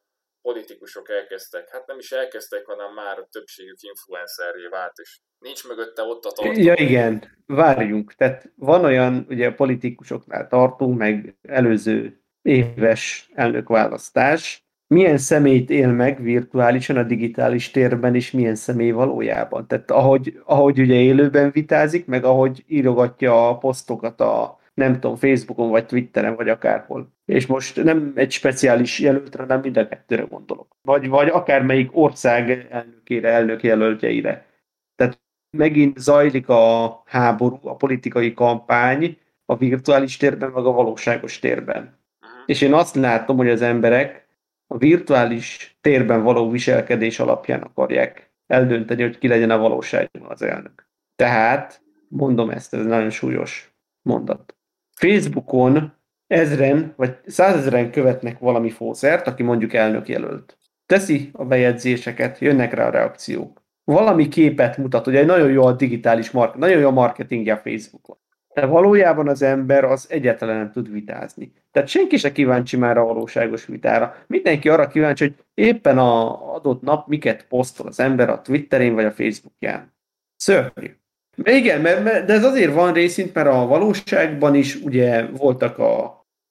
politikusok 0.49 1.09
elkezdtek, 1.09 1.69
hát 1.69 1.87
nem 1.87 1.99
is 1.99 2.11
elkezdtek, 2.11 2.65
hanem 2.65 2.93
már 2.93 3.17
a 3.19 3.27
többségük 3.31 3.77
influencerré 3.81 4.67
vált, 4.67 4.97
és 5.01 5.19
nincs 5.39 5.67
mögötte 5.67 6.01
ott 6.01 6.25
a 6.25 6.31
tartalom. 6.31 6.61
Ja 6.61 6.73
igen, 6.73 7.43
várjunk. 7.45 8.13
Tehát 8.13 8.51
van 8.55 8.85
olyan, 8.85 9.25
ugye 9.29 9.47
a 9.47 9.53
politikusoknál 9.53 10.47
tartunk, 10.47 10.97
meg 10.97 11.37
előző 11.41 12.21
éves 12.41 13.29
elnökválasztás, 13.33 14.67
milyen 14.87 15.17
személyt 15.17 15.69
él 15.69 15.91
meg 15.91 16.21
virtuálisan 16.21 16.97
a 16.97 17.03
digitális 17.03 17.71
térben, 17.71 18.15
és 18.15 18.31
milyen 18.31 18.55
személy 18.55 18.91
valójában. 18.91 19.67
Tehát 19.67 19.91
ahogy, 19.91 20.39
ahogy 20.45 20.79
ugye 20.79 20.95
élőben 20.95 21.51
vitázik, 21.51 22.05
meg 22.05 22.23
ahogy 22.23 22.63
írogatja 22.67 23.49
a 23.49 23.57
posztokat 23.57 24.21
a 24.21 24.56
nem 24.77 24.93
tudom, 24.93 25.15
Facebookon, 25.15 25.69
vagy 25.69 25.85
Twitteren, 25.85 26.35
vagy 26.35 26.49
akárhol. 26.49 27.13
És 27.25 27.45
most 27.45 27.83
nem 27.83 28.11
egy 28.15 28.31
speciális 28.31 28.99
jelöltre, 28.99 29.41
hanem 29.41 29.59
mind 29.59 29.77
a 29.77 29.87
kettőre 29.87 30.21
gondolok. 30.21 30.75
Vagy, 30.81 31.07
vagy 31.07 31.27
akármelyik 31.27 31.89
ország 31.97 32.67
elnökére, 32.69 33.29
elnök 33.29 33.63
jelöltjeire. 33.63 34.45
Tehát 34.95 35.21
megint 35.57 35.97
zajlik 35.97 36.49
a 36.49 37.01
háború, 37.05 37.59
a 37.63 37.75
politikai 37.75 38.33
kampány 38.33 39.17
a 39.45 39.57
virtuális 39.57 40.17
térben, 40.17 40.51
meg 40.51 40.65
a 40.65 40.71
valóságos 40.71 41.39
térben. 41.39 41.99
És 42.45 42.61
én 42.61 42.73
azt 42.73 42.95
látom, 42.95 43.37
hogy 43.37 43.49
az 43.49 43.61
emberek 43.61 44.27
a 44.67 44.77
virtuális 44.77 45.77
térben 45.81 46.23
való 46.23 46.49
viselkedés 46.49 47.19
alapján 47.19 47.61
akarják 47.61 48.31
eldönteni, 48.47 49.01
hogy 49.01 49.17
ki 49.17 49.27
legyen 49.27 49.51
a 49.51 49.57
valóságban 49.57 50.31
az 50.31 50.41
elnök. 50.41 50.89
Tehát, 51.15 51.81
mondom 52.07 52.49
ezt, 52.49 52.73
ez 52.73 52.85
nagyon 52.85 53.09
súlyos 53.09 53.75
mondat. 54.01 54.56
Facebookon 54.97 55.93
ezren 56.27 56.93
vagy 56.95 57.17
százezren 57.25 57.91
követnek 57.91 58.39
valami 58.39 58.69
fószert, 58.69 59.27
aki 59.27 59.43
mondjuk 59.43 59.73
elnök 59.73 60.07
jelölt. 60.07 60.57
Teszi 60.85 61.29
a 61.33 61.45
bejegyzéseket, 61.45 62.39
jönnek 62.39 62.73
rá 62.73 62.87
a 62.87 62.89
reakciók. 62.89 63.61
Valami 63.83 64.27
képet 64.27 64.77
mutat, 64.77 65.07
ugye 65.07 65.25
nagyon 65.25 65.51
jó 65.51 65.63
a 65.63 65.73
digitális 65.73 66.31
marketing, 66.31 66.63
nagyon 66.63 66.79
jó 66.81 66.87
a 66.87 66.91
marketingje 66.91 67.53
a 67.53 67.57
Facebookon. 67.57 68.17
De 68.53 68.65
valójában 68.65 69.27
az 69.27 69.41
ember 69.41 69.83
az 69.83 70.07
egyáltalán 70.09 70.57
nem 70.57 70.71
tud 70.71 70.91
vitázni. 70.91 71.53
Tehát 71.71 71.87
senki 71.87 72.17
se 72.17 72.31
kíváncsi 72.31 72.77
már 72.77 72.97
a 72.97 73.05
valóságos 73.05 73.65
vitára. 73.65 74.15
Mindenki 74.27 74.69
arra 74.69 74.87
kíváncsi, 74.87 75.23
hogy 75.23 75.35
éppen 75.53 75.97
a 75.97 76.55
adott 76.55 76.81
nap 76.81 77.07
miket 77.07 77.47
posztol 77.47 77.87
az 77.87 77.99
ember 77.99 78.29
a 78.29 78.41
Twitterén 78.41 78.93
vagy 78.93 79.05
a 79.05 79.11
Facebookján. 79.11 79.93
Szörnyű. 80.35 80.95
Igen, 81.43 81.81
mert, 81.81 82.03
mert, 82.03 82.25
de 82.25 82.33
ez 82.33 82.43
azért 82.43 82.73
van 82.73 82.93
részint, 82.93 83.33
mert 83.33 83.47
a 83.47 83.67
valóságban 83.67 84.55
is 84.55 84.75
ugye 84.75 85.25
voltak 85.25 85.77
a, 85.77 86.03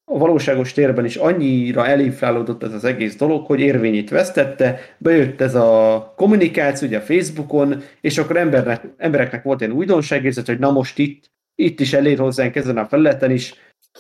a 0.05 0.19
valóságos 0.19 0.73
térben 0.73 1.05
is 1.05 1.17
annyira 1.17 1.87
elinflálódott 1.87 2.63
ez 2.63 2.73
az 2.73 2.85
egész 2.85 3.17
dolog, 3.17 3.47
hogy 3.47 3.61
érvényét 3.61 4.11
vesztette, 4.11 4.81
bejött 4.99 5.41
ez 5.41 5.55
a 5.55 6.13
kommunikáció 6.17 6.89
ugye 6.89 6.99
a 6.99 7.01
Facebookon, 7.01 7.83
és 8.01 8.19
akkor 8.19 8.37
embernek, 8.37 8.85
embereknek 8.97 9.43
volt 9.43 9.63
egy 9.63 9.71
újdonságérzet, 9.71 10.47
hogy 10.47 10.59
na 10.59 10.71
most 10.71 10.99
itt, 10.99 11.31
itt 11.55 11.81
is 11.81 11.93
elér 11.93 12.19
hozzánk 12.19 12.57
ezen 12.57 12.79
a 12.79 12.87
felületen 12.87 13.31
is, 13.31 13.55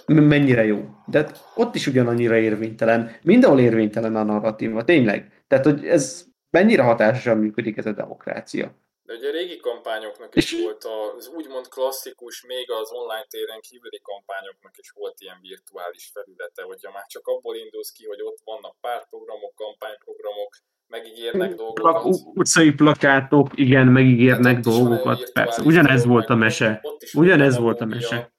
mennyire 0.06 0.64
jó. 0.64 0.84
De 1.06 1.18
hát 1.18 1.44
ott 1.54 1.74
is 1.74 1.86
ugyanannyira 1.86 2.36
érvénytelen. 2.36 3.10
Mindenhol 3.22 3.60
érvénytelen 3.60 4.16
a 4.16 4.22
narratíva, 4.22 4.84
tényleg. 4.84 5.44
Tehát, 5.46 5.64
hogy 5.64 5.86
ez 5.86 6.24
mennyire 6.50 6.82
hatásosan 6.82 7.38
működik 7.38 7.76
ez 7.76 7.86
a 7.86 7.92
demokrácia. 7.92 8.74
De 9.06 9.14
ugye 9.14 9.28
a 9.28 9.32
régi 9.32 9.56
kampányoknak 9.56 10.34
is 10.34 10.52
és... 10.52 10.62
volt 10.62 10.84
az 10.84 11.28
úgymond 11.28 11.68
klasszikus, 11.68 12.42
még 12.42 12.70
az 12.70 12.90
online 12.92 13.26
téren 13.28 13.60
kívüli 13.60 14.00
kampányoknak 14.02 14.76
is 14.76 14.90
volt 14.90 15.20
ilyen 15.20 15.38
virtuális 15.40 16.10
felülete, 16.12 16.62
hogyha 16.62 16.92
már 16.92 17.06
csak 17.06 17.26
abból 17.26 17.56
indulsz 17.56 17.90
ki, 17.90 18.04
hogy 18.06 18.22
ott 18.22 18.38
vannak 18.44 18.76
pártprogramok, 18.80 19.54
kampányprogramok, 19.54 20.56
megígérnek 20.86 21.54
dolgokat. 21.54 22.04
Utcai 22.34 22.72
plakátok, 22.72 23.48
igen, 23.54 23.86
megígérnek 23.86 24.54
hát 24.54 24.64
dolgokat, 24.64 25.32
persze. 25.32 25.62
Ugyanez 25.62 26.04
volt 26.04 26.28
a 26.28 26.34
mese. 26.34 26.82
Ugyanez 27.14 27.58
volt 27.58 27.80
a 27.80 27.84
mese. 27.84 28.32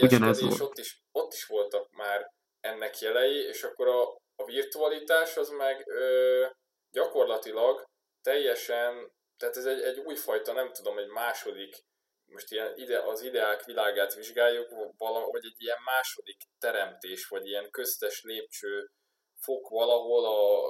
Ugyanez 0.00 0.40
volt. 0.40 0.60
Ott 0.60 0.78
is, 0.78 1.02
ott 1.12 1.32
is 1.32 1.46
voltak 1.46 1.90
már 1.96 2.30
ennek 2.60 3.00
jelei, 3.00 3.36
és 3.36 3.62
akkor 3.62 3.88
a, 3.88 4.02
a 4.36 4.44
virtualitás 4.44 5.36
az 5.36 5.48
meg 5.48 5.84
ö, 5.86 6.46
gyakorlatilag 6.90 7.84
teljesen 8.22 9.10
tehát 9.40 9.56
ez 9.56 9.66
egy, 9.66 9.80
egy 9.80 9.98
újfajta, 9.98 10.52
nem 10.52 10.72
tudom, 10.72 10.98
egy 10.98 11.08
második, 11.08 11.84
most 12.24 12.52
ilyen 12.52 12.72
ide, 12.76 13.02
az 13.02 13.22
ideák 13.22 13.64
világát 13.64 14.14
vizsgáljuk, 14.14 14.68
vagy 15.30 15.44
egy 15.44 15.62
ilyen 15.62 15.82
második 15.84 16.36
teremtés, 16.58 17.26
vagy 17.26 17.46
ilyen 17.46 17.70
köztes 17.70 18.22
lépcső 18.22 18.90
fok 19.38 19.68
valahol 19.68 20.24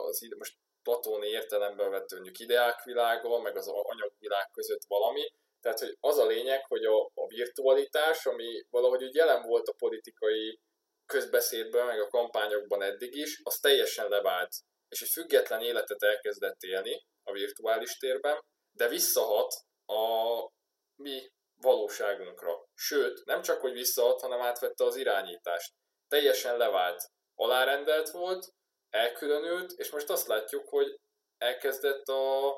az, 0.06 0.28
most 0.36 0.56
platóni 0.82 1.26
értelemben 1.26 1.90
vett 1.90 2.12
mondjuk 2.12 2.38
ideák 2.38 2.82
világa, 2.82 3.40
meg 3.40 3.56
az 3.56 3.68
anyagvilág 3.68 4.50
között 4.50 4.84
valami. 4.88 5.32
Tehát, 5.60 5.78
hogy 5.78 5.96
az 6.00 6.18
a 6.18 6.26
lényeg, 6.26 6.66
hogy 6.66 6.84
a, 6.84 7.04
a 7.14 7.26
virtualitás, 7.26 8.26
ami 8.26 8.66
valahogy 8.70 9.02
úgy 9.04 9.14
jelen 9.14 9.42
volt 9.42 9.68
a 9.68 9.74
politikai 9.78 10.60
közbeszédben, 11.06 11.86
meg 11.86 12.00
a 12.00 12.08
kampányokban 12.08 12.82
eddig 12.82 13.14
is, 13.14 13.40
az 13.42 13.58
teljesen 13.58 14.08
levált, 14.08 14.52
és 14.88 15.02
egy 15.02 15.08
független 15.08 15.60
életet 15.60 16.02
elkezdett 16.02 16.62
élni 16.62 17.06
a 17.22 17.32
virtuális 17.32 17.96
térben, 17.96 18.40
de 18.80 18.88
visszahat 18.88 19.54
a 19.86 20.02
mi 20.96 21.32
valóságunkra. 21.56 22.68
Sőt, 22.74 23.24
nem 23.24 23.42
csak, 23.42 23.60
hogy 23.60 23.72
visszahat, 23.72 24.20
hanem 24.20 24.40
átvette 24.40 24.84
az 24.84 24.96
irányítást. 24.96 25.72
Teljesen 26.08 26.56
levált. 26.56 27.02
Alárendelt 27.34 28.10
volt, 28.10 28.46
elkülönült, 28.90 29.72
és 29.72 29.90
most 29.90 30.10
azt 30.10 30.26
látjuk, 30.26 30.68
hogy 30.68 30.96
elkezdett 31.38 32.08
a, 32.08 32.48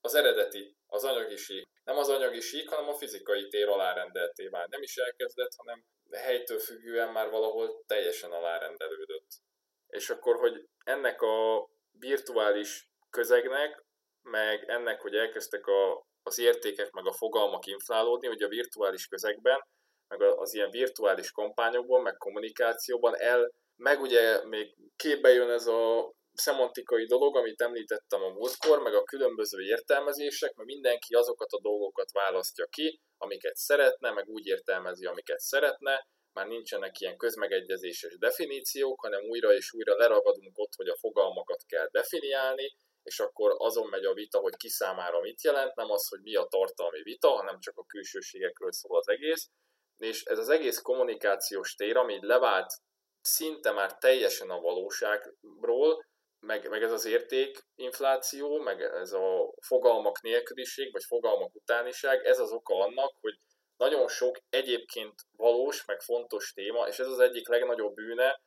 az 0.00 0.14
eredeti, 0.14 0.76
az 0.86 1.04
anyagi 1.04 1.36
sík. 1.36 1.68
Nem 1.84 1.96
az 1.96 2.08
anyagi 2.08 2.40
sík, 2.40 2.68
hanem 2.68 2.88
a 2.88 2.94
fizikai 2.94 3.48
tér 3.48 3.68
alárendelté 3.68 4.48
már. 4.48 4.68
Nem 4.68 4.82
is 4.82 4.96
elkezdett, 4.96 5.54
hanem 5.56 5.84
helytől 6.12 6.58
függően 6.58 7.12
már 7.12 7.30
valahol 7.30 7.82
teljesen 7.86 8.30
alárendelődött. 8.30 9.28
És 9.86 10.10
akkor, 10.10 10.36
hogy 10.36 10.68
ennek 10.84 11.22
a 11.22 11.68
virtuális 11.98 12.90
közegnek 13.10 13.86
meg 14.22 14.64
ennek, 14.68 15.00
hogy 15.00 15.14
elkezdtek 15.14 15.66
a, 15.66 16.06
az 16.22 16.38
értékek, 16.38 16.90
meg 16.90 17.06
a 17.06 17.12
fogalmak 17.12 17.66
inflálódni, 17.66 18.26
hogy 18.26 18.42
a 18.42 18.48
virtuális 18.48 19.06
közegben 19.06 19.58
meg 20.08 20.22
az 20.22 20.54
ilyen 20.54 20.70
virtuális 20.70 21.30
kampányokban, 21.30 22.02
meg 22.02 22.16
kommunikációban 22.16 23.16
el, 23.16 23.52
meg 23.76 24.00
ugye 24.00 24.44
még 24.44 24.74
képbe 24.96 25.28
jön 25.28 25.50
ez 25.50 25.66
a 25.66 26.12
szemantikai 26.32 27.04
dolog, 27.04 27.36
amit 27.36 27.60
említettem 27.60 28.22
a 28.22 28.28
múltkor, 28.28 28.82
meg 28.82 28.94
a 28.94 29.02
különböző 29.02 29.62
értelmezések, 29.62 30.54
mert 30.54 30.68
mindenki 30.68 31.14
azokat 31.14 31.52
a 31.52 31.60
dolgokat 31.60 32.12
választja 32.12 32.66
ki, 32.66 33.00
amiket 33.16 33.56
szeretne, 33.56 34.10
meg 34.10 34.28
úgy 34.28 34.46
értelmezi, 34.46 35.06
amiket 35.06 35.38
szeretne, 35.38 36.06
már 36.32 36.46
nincsenek 36.46 37.00
ilyen 37.00 37.16
közmegegyezéses 37.16 38.18
definíciók, 38.18 39.00
hanem 39.00 39.24
újra 39.28 39.52
és 39.52 39.72
újra 39.72 39.96
leragadunk 39.96 40.58
ott, 40.58 40.74
hogy 40.76 40.88
a 40.88 40.96
fogalmakat 40.96 41.62
kell 41.66 41.88
definiálni, 41.90 42.76
és 43.08 43.20
akkor 43.20 43.54
azon 43.58 43.88
megy 43.88 44.04
a 44.04 44.12
vita, 44.12 44.38
hogy 44.38 44.56
ki 44.56 44.68
számára 44.68 45.20
mit 45.20 45.42
jelent, 45.42 45.74
nem 45.74 45.90
az, 45.90 46.08
hogy 46.08 46.20
mi 46.20 46.34
a 46.34 46.44
tartalmi 46.44 47.02
vita, 47.02 47.28
hanem 47.28 47.60
csak 47.60 47.76
a 47.78 47.84
külsőségekről 47.84 48.72
szól 48.72 48.98
az 48.98 49.08
egész. 49.08 49.48
És 49.96 50.24
ez 50.24 50.38
az 50.38 50.48
egész 50.48 50.80
kommunikációs 50.80 51.74
tér, 51.74 51.96
ami 51.96 52.18
levált 52.20 52.72
szinte 53.20 53.70
már 53.72 53.98
teljesen 53.98 54.50
a 54.50 54.60
valóságról, 54.60 56.06
meg, 56.40 56.68
meg 56.68 56.82
ez 56.82 56.92
az 56.92 57.04
értékinfláció, 57.04 58.58
meg 58.58 58.80
ez 58.82 59.12
a 59.12 59.52
fogalmak 59.60 60.20
nélküliség, 60.20 60.92
vagy 60.92 61.04
fogalmak 61.04 61.54
utániság, 61.54 62.24
ez 62.24 62.38
az 62.38 62.52
oka 62.52 62.74
annak, 62.74 63.12
hogy 63.20 63.38
nagyon 63.76 64.08
sok 64.08 64.38
egyébként 64.50 65.14
valós, 65.36 65.84
meg 65.84 66.00
fontos 66.00 66.52
téma, 66.52 66.88
és 66.88 66.98
ez 66.98 67.06
az 67.06 67.18
egyik 67.18 67.48
legnagyobb 67.48 67.94
bűne, 67.94 68.40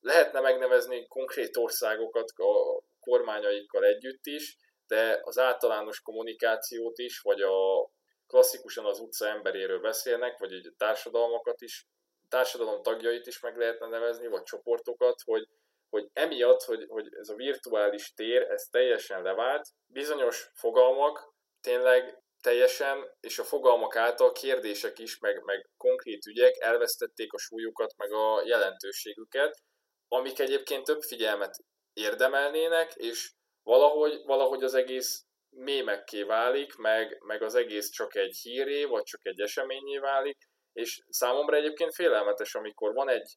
lehetne 0.00 0.40
megnevezni 0.40 1.06
konkrét 1.06 1.56
országokat 1.56 2.30
a 2.30 2.82
kormányaikkal 3.10 3.84
együtt 3.84 4.26
is, 4.26 4.56
de 4.86 5.20
az 5.22 5.38
általános 5.38 6.00
kommunikációt 6.00 6.98
is, 6.98 7.20
vagy 7.20 7.40
a 7.40 7.90
klasszikusan 8.26 8.84
az 8.84 8.98
utca 9.00 9.28
emberéről 9.28 9.80
beszélnek, 9.80 10.38
vagy 10.38 10.52
egy 10.52 10.72
társadalmakat 10.76 11.60
is, 11.60 11.86
társadalom 12.28 12.82
tagjait 12.82 13.26
is 13.26 13.40
meg 13.40 13.56
lehetne 13.56 13.88
nevezni, 13.88 14.26
vagy 14.26 14.42
csoportokat, 14.42 15.20
hogy, 15.24 15.48
hogy 15.88 16.08
emiatt, 16.12 16.62
hogy, 16.62 16.84
hogy 16.88 17.08
ez 17.10 17.28
a 17.28 17.34
virtuális 17.34 18.14
tér, 18.14 18.42
ez 18.42 18.62
teljesen 18.62 19.22
levált, 19.22 19.68
bizonyos 19.86 20.50
fogalmak 20.54 21.34
tényleg 21.60 22.22
teljesen, 22.40 23.16
és 23.20 23.38
a 23.38 23.44
fogalmak 23.44 23.96
által 23.96 24.32
kérdések 24.32 24.98
is, 24.98 25.18
meg, 25.18 25.42
meg 25.44 25.70
konkrét 25.76 26.26
ügyek 26.26 26.56
elvesztették 26.58 27.32
a 27.32 27.38
súlyukat, 27.38 27.96
meg 27.96 28.12
a 28.12 28.42
jelentőségüket, 28.44 29.62
amik 30.08 30.38
egyébként 30.38 30.84
több 30.84 31.02
figyelmet 31.02 31.56
érdemelnének, 31.96 32.94
és 32.94 33.30
valahogy, 33.62 34.22
valahogy 34.24 34.62
az 34.64 34.74
egész 34.74 35.24
mémekké 35.50 36.22
válik, 36.22 36.76
meg, 36.76 37.18
meg 37.26 37.42
az 37.42 37.54
egész 37.54 37.90
csak 37.90 38.14
egy 38.14 38.36
híré, 38.42 38.84
vagy 38.84 39.02
csak 39.02 39.26
egy 39.26 39.40
eseményé 39.40 39.98
válik, 39.98 40.36
és 40.72 41.02
számomra 41.08 41.56
egyébként 41.56 41.94
félelmetes, 41.94 42.54
amikor 42.54 42.92
van 42.92 43.08
egy 43.08 43.36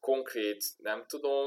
konkrét, 0.00 0.64
nem 0.76 1.04
tudom, 1.06 1.46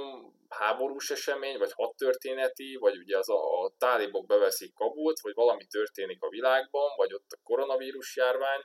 háborús 0.49 1.09
esemény, 1.09 1.57
vagy 1.57 1.71
hadtörténeti, 1.71 2.75
vagy 2.75 2.97
ugye 2.97 3.17
az 3.17 3.29
a, 3.29 3.63
a 3.63 3.73
tálibok 3.77 4.25
beveszik 4.25 4.73
Kabult, 4.73 5.19
vagy 5.19 5.33
valami 5.33 5.65
történik 5.65 6.21
a 6.21 6.29
világban, 6.29 6.89
vagy 6.95 7.13
ott 7.13 7.31
a 7.31 7.39
koronavírus 7.43 8.15
járvány, 8.15 8.61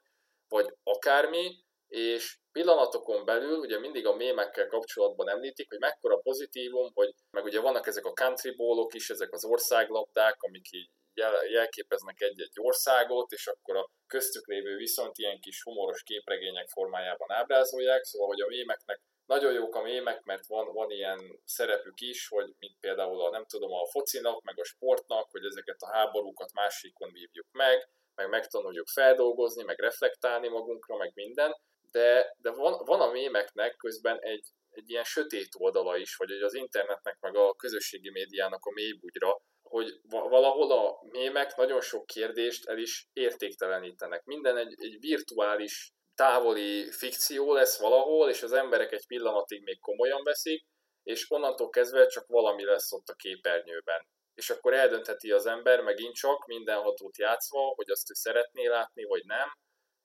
vagy 0.49 0.75
akármi, 0.83 1.64
és 1.95 2.39
pillanatokon 2.53 3.25
belül 3.25 3.59
ugye 3.59 3.79
mindig 3.79 4.07
a 4.07 4.15
mémekkel 4.15 4.67
kapcsolatban 4.67 5.29
említik, 5.29 5.69
hogy 5.69 5.79
mekkora 5.79 6.17
pozitívum, 6.17 6.91
hogy 6.95 7.15
meg 7.31 7.45
ugye 7.45 7.61
vannak 7.61 7.87
ezek 7.87 8.05
a 8.05 8.13
country 8.13 8.55
ballok 8.57 8.95
is, 8.95 9.11
ezek 9.11 9.33
az 9.33 9.45
országlabdák, 9.45 10.43
amik 10.43 10.73
így 10.73 10.91
jel, 11.15 11.45
jelképeznek 11.47 12.21
egy-egy 12.21 12.57
országot, 12.61 13.33
és 13.33 13.47
akkor 13.47 13.77
a 13.77 13.91
köztük 14.07 14.47
lévő 14.47 14.77
viszont 14.77 15.19
ilyen 15.19 15.41
kis 15.41 15.63
humoros 15.63 16.03
képregények 16.03 16.69
formájában 16.69 17.31
ábrázolják, 17.31 18.05
szóval 18.05 18.29
hogy 18.29 18.41
a 18.41 18.49
mémeknek 18.49 19.01
nagyon 19.27 19.53
jók 19.53 19.75
a 19.75 19.83
mémek, 19.83 20.23
mert 20.23 20.47
van, 20.47 20.73
van 20.73 20.91
ilyen 20.91 21.41
szerepük 21.45 22.01
is, 22.01 22.29
hogy 22.29 22.55
mint 22.59 22.77
például 22.81 23.21
a, 23.21 23.31
nem 23.31 23.45
tudom, 23.45 23.73
a 23.73 23.87
focinak, 23.87 24.43
meg 24.43 24.59
a 24.59 24.65
sportnak, 24.65 25.31
hogy 25.31 25.45
ezeket 25.45 25.77
a 25.79 25.93
háborúkat 25.93 26.53
másikon 26.53 27.13
vívjuk 27.13 27.47
meg, 27.53 27.89
meg 28.15 28.29
megtanuljuk 28.29 28.87
feldolgozni, 28.89 29.63
meg 29.63 29.79
reflektálni 29.79 30.49
magunkra, 30.49 30.97
meg 30.97 31.11
minden, 31.15 31.55
de, 31.95 32.35
de 32.39 32.51
van, 32.51 32.85
van 32.85 33.01
a 33.01 33.11
mémeknek 33.11 33.77
közben 33.77 34.19
egy, 34.21 34.47
egy 34.71 34.91
ilyen 34.91 35.05
sötét 35.05 35.49
oldala 35.59 35.97
is, 35.97 36.17
vagy 36.17 36.31
az 36.31 36.55
internetnek, 36.55 37.17
meg 37.21 37.37
a 37.37 37.55
közösségi 37.55 38.11
médiának 38.11 38.65
a 38.65 38.73
mélybugyra, 38.73 39.43
hogy 39.63 40.01
valahol 40.09 40.73
a 40.73 40.99
mémek 41.11 41.57
nagyon 41.57 41.81
sok 41.81 42.07
kérdést 42.07 42.67
el 42.67 42.79
is 42.79 43.09
értéktelenítenek. 43.13 44.25
Minden 44.25 44.57
egy, 44.57 44.75
egy 44.77 44.97
virtuális 45.01 45.93
távoli 46.15 46.91
fikció 46.91 47.53
lesz 47.53 47.79
valahol, 47.79 48.29
és 48.29 48.43
az 48.43 48.53
emberek 48.53 48.93
egy 48.93 49.07
pillanatig 49.07 49.63
még 49.63 49.81
komolyan 49.81 50.23
veszik, 50.23 50.65
és 51.03 51.31
onnantól 51.31 51.69
kezdve 51.69 52.07
csak 52.07 52.27
valami 52.27 52.65
lesz 52.65 52.93
ott 52.93 53.09
a 53.09 53.15
képernyőben. 53.15 54.07
És 54.35 54.51
akkor 54.51 54.75
eldöntheti 54.75 55.31
az 55.31 55.47
ember 55.47 55.81
megint 55.81 56.15
csak 56.15 56.47
mindenhatót 56.47 57.19
játszva, 57.19 57.61
hogy 57.61 57.91
azt 57.91 58.11
ő 58.11 58.15
szeretné 58.15 58.67
látni, 58.67 59.05
vagy 59.05 59.25
nem, 59.25 59.49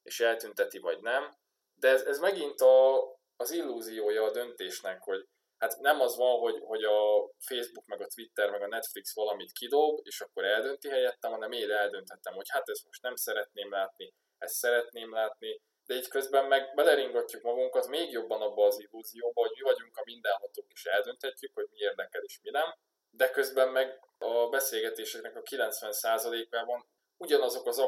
és 0.04 0.20
eltünteti, 0.20 0.80
vagy 0.80 1.00
nem. 1.02 1.38
De 1.80 1.90
ez, 1.90 2.02
ez 2.02 2.20
megint 2.20 2.62
a, 2.62 3.08
az 3.36 3.52
illúziója 3.52 4.24
a 4.24 4.32
döntésnek, 4.32 5.02
hogy 5.04 5.28
hát 5.58 5.80
nem 5.80 6.02
az 6.02 6.16
van, 6.16 6.40
hogy, 6.40 6.60
hogy 6.64 6.84
a 6.84 7.30
Facebook, 7.40 7.86
meg 7.86 8.02
a 8.02 8.08
Twitter, 8.08 8.50
meg 8.50 8.62
a 8.62 8.68
Netflix 8.68 9.14
valamit 9.16 9.52
kidob, 9.52 10.00
és 10.04 10.22
akkor 10.22 10.44
eldönti 10.44 10.90
helyettem, 10.90 11.32
hanem 11.32 11.52
én 11.52 11.72
eldönthettem, 11.72 12.34
hogy 12.34 12.50
hát 12.50 12.70
ezt 12.70 12.86
most 12.86 13.02
nem 13.02 13.16
szeretném 13.16 13.72
látni, 13.72 14.14
ezt 14.38 14.56
szeretném 14.56 15.14
látni, 15.14 15.62
de 15.86 15.96
így 15.96 16.08
közben 16.08 16.46
meg 16.46 16.74
beleringatjuk 16.76 17.42
magunkat 17.42 17.88
még 17.88 18.12
jobban 18.12 18.42
abba 18.42 18.66
az 18.66 18.80
illúzióba, 18.80 19.42
hogy 19.42 19.52
mi 19.56 19.62
vagyunk 19.62 19.98
a 19.98 20.02
mindenhatók, 20.06 20.66
és 20.72 20.86
eldönthetjük, 20.86 21.54
hogy 21.54 21.68
mi 21.72 21.78
érdekel 21.78 22.22
és 22.22 22.40
mi 22.44 22.50
nem, 22.50 22.76
de 23.10 23.30
közben 23.30 23.70
meg 23.70 24.00
a 24.18 24.50
beszélgetéseknek 24.50 25.36
a 25.36 25.42
90%-ában 25.42 26.88
ugyanazok 27.20 27.68
az 27.68 27.80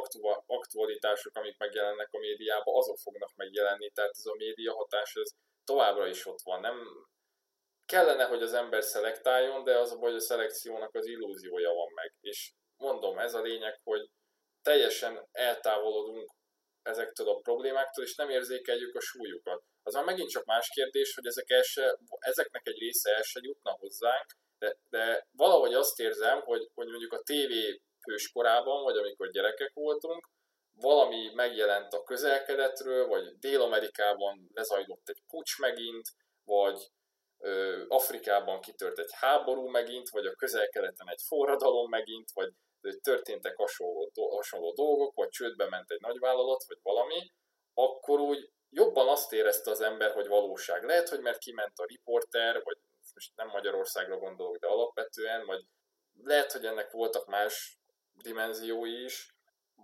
aktualitások, 0.45 1.35
amik 1.35 1.57
megjelennek 1.57 2.07
a 2.11 2.17
médiában, 2.17 2.75
azok 2.75 2.97
fognak 2.97 3.31
megjelenni, 3.35 3.89
tehát 3.89 4.15
ez 4.17 4.25
a 4.25 4.35
média 4.35 4.73
hatás 4.73 5.15
ez 5.15 5.29
továbbra 5.63 6.07
is 6.07 6.25
ott 6.25 6.41
van. 6.43 6.59
Nem 6.59 6.77
kellene, 7.85 8.25
hogy 8.25 8.41
az 8.41 8.53
ember 8.53 8.83
szelektáljon, 8.83 9.63
de 9.63 9.77
az 9.77 9.91
a 9.91 9.97
baj, 9.97 10.09
hogy 10.09 10.19
a 10.19 10.23
szelekciónak 10.23 10.95
az 10.95 11.05
illúziója 11.05 11.73
van 11.73 11.91
meg. 11.93 12.13
És 12.19 12.51
mondom, 12.77 13.19
ez 13.19 13.33
a 13.33 13.41
lényeg, 13.41 13.79
hogy 13.83 14.09
teljesen 14.61 15.27
eltávolodunk 15.31 16.29
ezektől 16.81 17.29
a 17.29 17.39
problémáktól, 17.39 18.03
és 18.03 18.15
nem 18.15 18.29
érzékeljük 18.29 18.95
a 18.95 18.99
súlyukat. 18.99 19.63
Az 19.83 19.93
már 19.93 20.03
megint 20.03 20.29
csak 20.29 20.45
más 20.45 20.69
kérdés, 20.69 21.13
hogy 21.15 21.25
ezek 21.25 21.49
el 21.49 21.61
se, 21.61 21.97
ezeknek 22.19 22.67
egy 22.67 22.79
része 22.79 23.15
el 23.15 23.21
se 23.21 23.39
jutna 23.43 23.71
hozzánk, 23.71 24.25
de, 24.59 24.77
de 24.89 25.27
valahogy 25.31 25.73
azt 25.73 25.99
érzem, 25.99 26.41
hogy, 26.41 26.69
hogy 26.73 26.87
mondjuk 26.87 27.13
a 27.13 27.21
tévé 27.21 27.81
hőskorában, 28.03 28.83
vagy 28.83 28.97
amikor 28.97 29.29
gyerekek 29.29 29.71
voltunk, 29.73 30.29
valami 30.75 31.31
megjelent 31.33 31.93
a 31.93 32.03
közelkedetről, 32.03 33.07
vagy 33.07 33.37
Dél-Amerikában 33.39 34.49
lezajlott 34.53 35.09
egy 35.09 35.21
pucs 35.27 35.59
megint, 35.59 36.07
vagy 36.43 36.87
ö, 37.37 37.83
Afrikában 37.87 38.61
kitört 38.61 38.99
egy 38.99 39.11
háború 39.11 39.67
megint, 39.67 40.09
vagy 40.09 40.25
a 40.25 40.35
közelkeleten 40.35 41.09
egy 41.09 41.21
forradalom 41.27 41.89
megint, 41.89 42.31
vagy 42.33 42.53
történtek 43.01 43.55
hasonló, 43.55 44.11
hasonló 44.13 44.73
dolgok, 44.73 45.15
vagy 45.15 45.29
csődbe 45.29 45.69
ment 45.69 45.91
egy 45.91 45.99
nagyvállalat, 45.99 46.63
vagy 46.67 46.79
valami, 46.81 47.31
akkor 47.73 48.19
úgy 48.19 48.49
jobban 48.69 49.07
azt 49.07 49.33
érezte 49.33 49.71
az 49.71 49.81
ember, 49.81 50.11
hogy 50.11 50.27
valóság. 50.27 50.83
Lehet, 50.83 51.09
hogy 51.09 51.19
mert 51.19 51.37
kiment 51.37 51.77
a 51.77 51.85
riporter, 51.85 52.63
vagy 52.63 52.77
most 53.13 53.35
nem 53.35 53.47
Magyarországra 53.47 54.17
gondolok, 54.17 54.57
de 54.57 54.67
alapvetően, 54.67 55.45
vagy 55.45 55.63
lehet, 56.23 56.51
hogy 56.51 56.65
ennek 56.65 56.91
voltak 56.91 57.25
más 57.25 57.80
dimenziói 58.21 59.03
is 59.03 59.35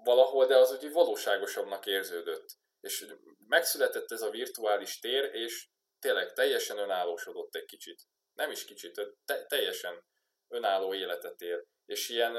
valahol, 0.04 0.46
de 0.46 0.58
az 0.58 0.72
úgy 0.72 0.92
valóságosabbnak 0.92 1.86
érződött. 1.86 2.46
És 2.80 3.06
megszületett 3.48 4.12
ez 4.12 4.22
a 4.22 4.30
virtuális 4.30 5.00
tér, 5.00 5.24
és 5.24 5.68
tényleg 6.00 6.34
teljesen 6.34 6.78
önállósodott 6.78 7.56
egy 7.56 7.66
kicsit. 7.66 8.02
Nem 8.34 8.52
is 8.52 8.66
kicsit, 8.66 9.02
te- 9.26 9.46
teljesen 9.46 10.04
önálló 10.48 10.94
életet 10.94 11.42
él. 11.42 11.64
És 11.86 12.10
ilyen, 12.10 12.36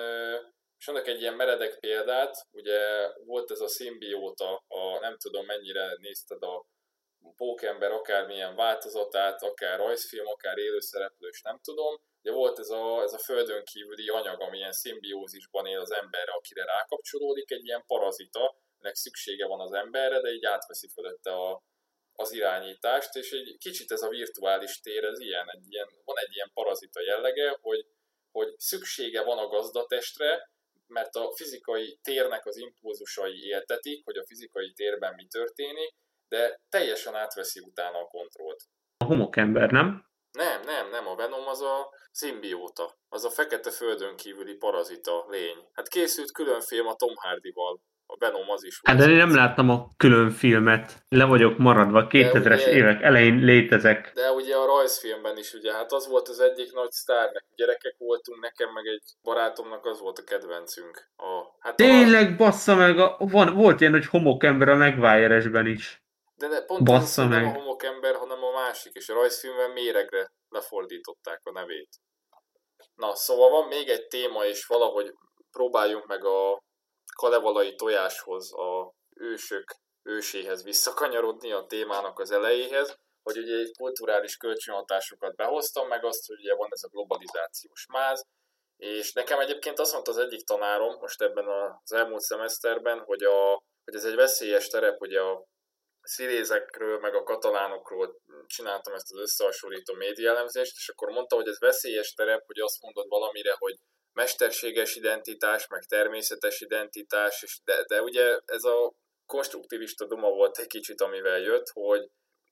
és 0.79 0.89
annak 0.89 1.07
egy 1.07 1.21
ilyen 1.21 1.35
meredek 1.35 1.79
példát, 1.79 2.37
ugye 2.51 3.13
volt 3.25 3.51
ez 3.51 3.61
a 3.61 3.69
szimbióta, 3.69 4.65
a, 4.67 4.99
nem 5.01 5.17
tudom 5.17 5.47
mennyire 5.47 5.97
nézted 5.97 6.43
a 6.43 6.67
Pókember 7.37 7.91
akármilyen 7.91 8.55
változatát, 8.57 9.43
akár 9.43 9.79
rajzfilm, 9.79 10.27
akár 10.27 10.59
élőszereplős, 10.59 11.43
nem 11.43 11.59
tudom, 11.63 12.01
Ugye 12.23 12.33
volt 12.33 12.59
ez 12.59 12.71
a, 12.71 13.03
ez 13.03 13.13
a 13.13 13.19
földön 13.19 13.65
kívüli 13.65 14.09
anyag, 14.09 14.41
ami 14.41 14.57
ilyen 14.57 14.73
szimbiózisban 14.73 15.67
él 15.67 15.81
az 15.81 15.93
emberre, 15.93 16.33
akire 16.33 16.65
rákapcsolódik, 16.65 17.51
egy 17.51 17.65
ilyen 17.65 17.85
parazita, 17.87 18.57
nek 18.79 18.95
szüksége 18.95 19.47
van 19.47 19.61
az 19.61 19.73
emberre, 19.73 20.21
de 20.21 20.31
így 20.31 20.45
átveszi 20.45 20.89
fölötte 20.89 21.33
a, 21.33 21.63
az 22.13 22.33
irányítást, 22.33 23.15
és 23.15 23.31
egy 23.31 23.57
kicsit 23.59 23.91
ez 23.93 24.03
a 24.03 24.09
virtuális 24.09 24.81
tér, 24.81 25.05
ez 25.05 25.21
ilyen, 25.21 25.51
egy 25.51 25.65
ilyen, 25.69 25.89
van 26.05 26.19
egy 26.19 26.35
ilyen 26.35 26.51
parazita 26.55 27.01
jellege, 27.01 27.59
hogy, 27.61 27.87
hogy 28.31 28.55
szüksége 28.59 29.23
van 29.23 29.39
a 29.39 29.47
gazdatestre, 29.47 30.51
mert 30.87 31.15
a 31.15 31.33
fizikai 31.35 31.99
térnek 32.03 32.47
az 32.47 32.57
impulzusai 32.57 33.45
éltetik, 33.45 34.05
hogy 34.05 34.17
a 34.17 34.27
fizikai 34.27 34.73
térben 34.73 35.15
mi 35.15 35.27
történik, 35.27 35.95
de 36.29 36.61
teljesen 36.69 37.15
átveszi 37.15 37.61
utána 37.61 37.99
a 37.99 38.07
kontrollt. 38.07 38.63
A 38.97 39.05
homokember, 39.05 39.71
nem? 39.71 40.07
Nem, 40.33 40.63
nem, 40.63 40.91
nem, 40.91 41.07
a 41.07 41.15
Venom 41.15 41.47
az 41.47 41.61
a 41.61 41.91
szimbióta, 42.21 42.87
az 43.09 43.25
a 43.25 43.31
fekete 43.31 43.71
földön 43.71 44.17
kívüli 44.17 44.55
parazita 44.55 45.27
lény. 45.29 45.59
Hát 45.73 45.89
készült 45.89 46.33
külön 46.33 46.61
film 46.61 46.87
a 46.87 46.95
Tom 46.95 47.15
Hardy-val, 47.15 47.81
a 48.07 48.17
Venom 48.19 48.51
az 48.51 48.65
is. 48.65 48.81
Hát 48.83 48.97
de 48.97 49.09
én 49.09 49.17
nem 49.17 49.35
láttam 49.35 49.71
a 49.71 49.91
külön 49.97 50.31
filmet, 50.31 51.05
le 51.09 51.25
vagyok 51.25 51.59
maradva, 51.59 52.07
2000-es 52.11 52.63
ugye, 52.63 52.71
évek 52.71 53.03
elején 53.03 53.37
létezek. 53.39 54.11
De 54.15 54.31
ugye 54.31 54.57
a 54.57 54.67
rajzfilmben 54.67 55.37
is, 55.37 55.53
ugye, 55.55 55.73
hát 55.73 55.93
az 55.93 56.09
volt 56.09 56.29
az 56.29 56.41
egyik 56.41 56.73
nagy 56.73 56.91
sztár, 56.91 57.25
nekünk 57.25 57.55
gyerekek 57.57 57.95
voltunk, 57.99 58.41
nekem 58.41 58.73
meg 58.73 58.87
egy 58.87 59.03
barátomnak 59.23 59.87
az 59.87 60.01
volt 60.01 60.19
a 60.19 60.25
kedvencünk. 60.25 61.11
A, 61.17 61.57
hát 61.59 61.77
Tényleg, 61.77 62.33
a... 62.33 62.37
bassza 62.37 62.75
meg, 62.75 62.99
a, 62.99 63.17
van, 63.19 63.55
volt 63.55 63.81
ilyen, 63.81 63.93
hogy 63.93 64.07
homokember 64.07 64.69
a 64.69 64.77
Megwire-esben 64.77 65.67
is. 65.67 66.03
De 66.37 66.49
ne, 66.49 66.61
pont 66.61 66.85
bassza 66.85 67.23
az, 67.23 67.29
meg. 67.29 67.43
nem 67.43 67.55
a 67.55 67.59
homokember, 67.59 68.15
hanem 68.15 68.43
a 68.45 68.53
másik, 68.53 68.93
és 68.93 69.09
a 69.09 69.15
rajzfilmben 69.15 69.71
méregre 69.71 70.33
lefordították 70.49 71.41
a 71.45 71.53
nevét. 71.53 71.89
Na, 72.99 73.15
szóval 73.15 73.51
van 73.51 73.69
még 73.69 73.89
egy 73.89 74.07
téma, 74.07 74.45
és 74.45 74.67
valahogy 74.67 75.15
próbáljunk 75.51 76.07
meg 76.07 76.25
a 76.25 76.63
kalevalai 77.17 77.75
tojáshoz, 77.75 78.53
a 78.53 78.93
ősök 79.17 79.75
őséhez 80.03 80.63
visszakanyarodni 80.63 81.53
a 81.53 81.67
témának 81.67 82.19
az 82.19 82.31
elejéhez, 82.31 82.97
hogy 83.23 83.39
ugye 83.39 83.57
egy 83.57 83.77
kulturális 83.79 84.37
kölcsönhatásokat 84.37 85.37
behoztam, 85.37 85.89
meg 85.89 86.05
azt, 86.05 86.27
hogy 86.27 86.39
ugye 86.39 86.55
van 86.55 86.69
ez 86.71 86.83
a 86.83 86.89
globalizációs 86.89 87.87
máz, 87.93 88.27
és 88.77 89.13
nekem 89.13 89.39
egyébként 89.39 89.79
azt 89.79 89.93
mondta 89.93 90.11
az 90.11 90.19
egyik 90.19 90.47
tanárom 90.47 90.99
most 91.01 91.23
ebben 91.23 91.47
az 91.49 91.93
elmúlt 91.93 92.21
szemeszterben, 92.21 92.99
hogy, 92.99 93.23
a, 93.23 93.63
hogy 93.85 93.95
ez 93.95 94.05
egy 94.05 94.15
veszélyes 94.15 94.69
terep, 94.69 94.99
hogy 94.99 95.15
a 95.15 95.45
szirézekről, 96.09 96.99
meg 96.99 97.15
a 97.15 97.23
katalánokról 97.23 98.21
csináltam 98.47 98.95
ezt 98.95 99.13
az 99.13 99.19
összehasonlító 99.19 99.95
médiaelemzést, 99.95 100.77
és 100.77 100.89
akkor 100.89 101.09
mondta, 101.09 101.37
hogy 101.37 101.49
ez 101.49 101.59
veszélyes 101.59 102.13
terep, 102.13 102.43
hogy 102.47 102.61
azt 102.61 102.81
mondod 102.81 103.09
valamire, 103.09 103.55
hogy 103.59 103.77
mesterséges 104.13 104.95
identitás, 104.97 105.67
meg 105.67 105.83
természetes 105.85 106.61
identitás, 106.61 107.43
és 107.43 107.61
de, 107.65 107.85
de 107.85 108.03
ugye 108.03 108.39
ez 108.45 108.65
a 108.65 108.93
konstruktivista 109.27 110.07
duma 110.07 110.29
volt 110.29 110.59
egy 110.59 110.67
kicsit, 110.67 111.01
amivel 111.01 111.39
jött, 111.39 111.69
hogy 111.73 112.09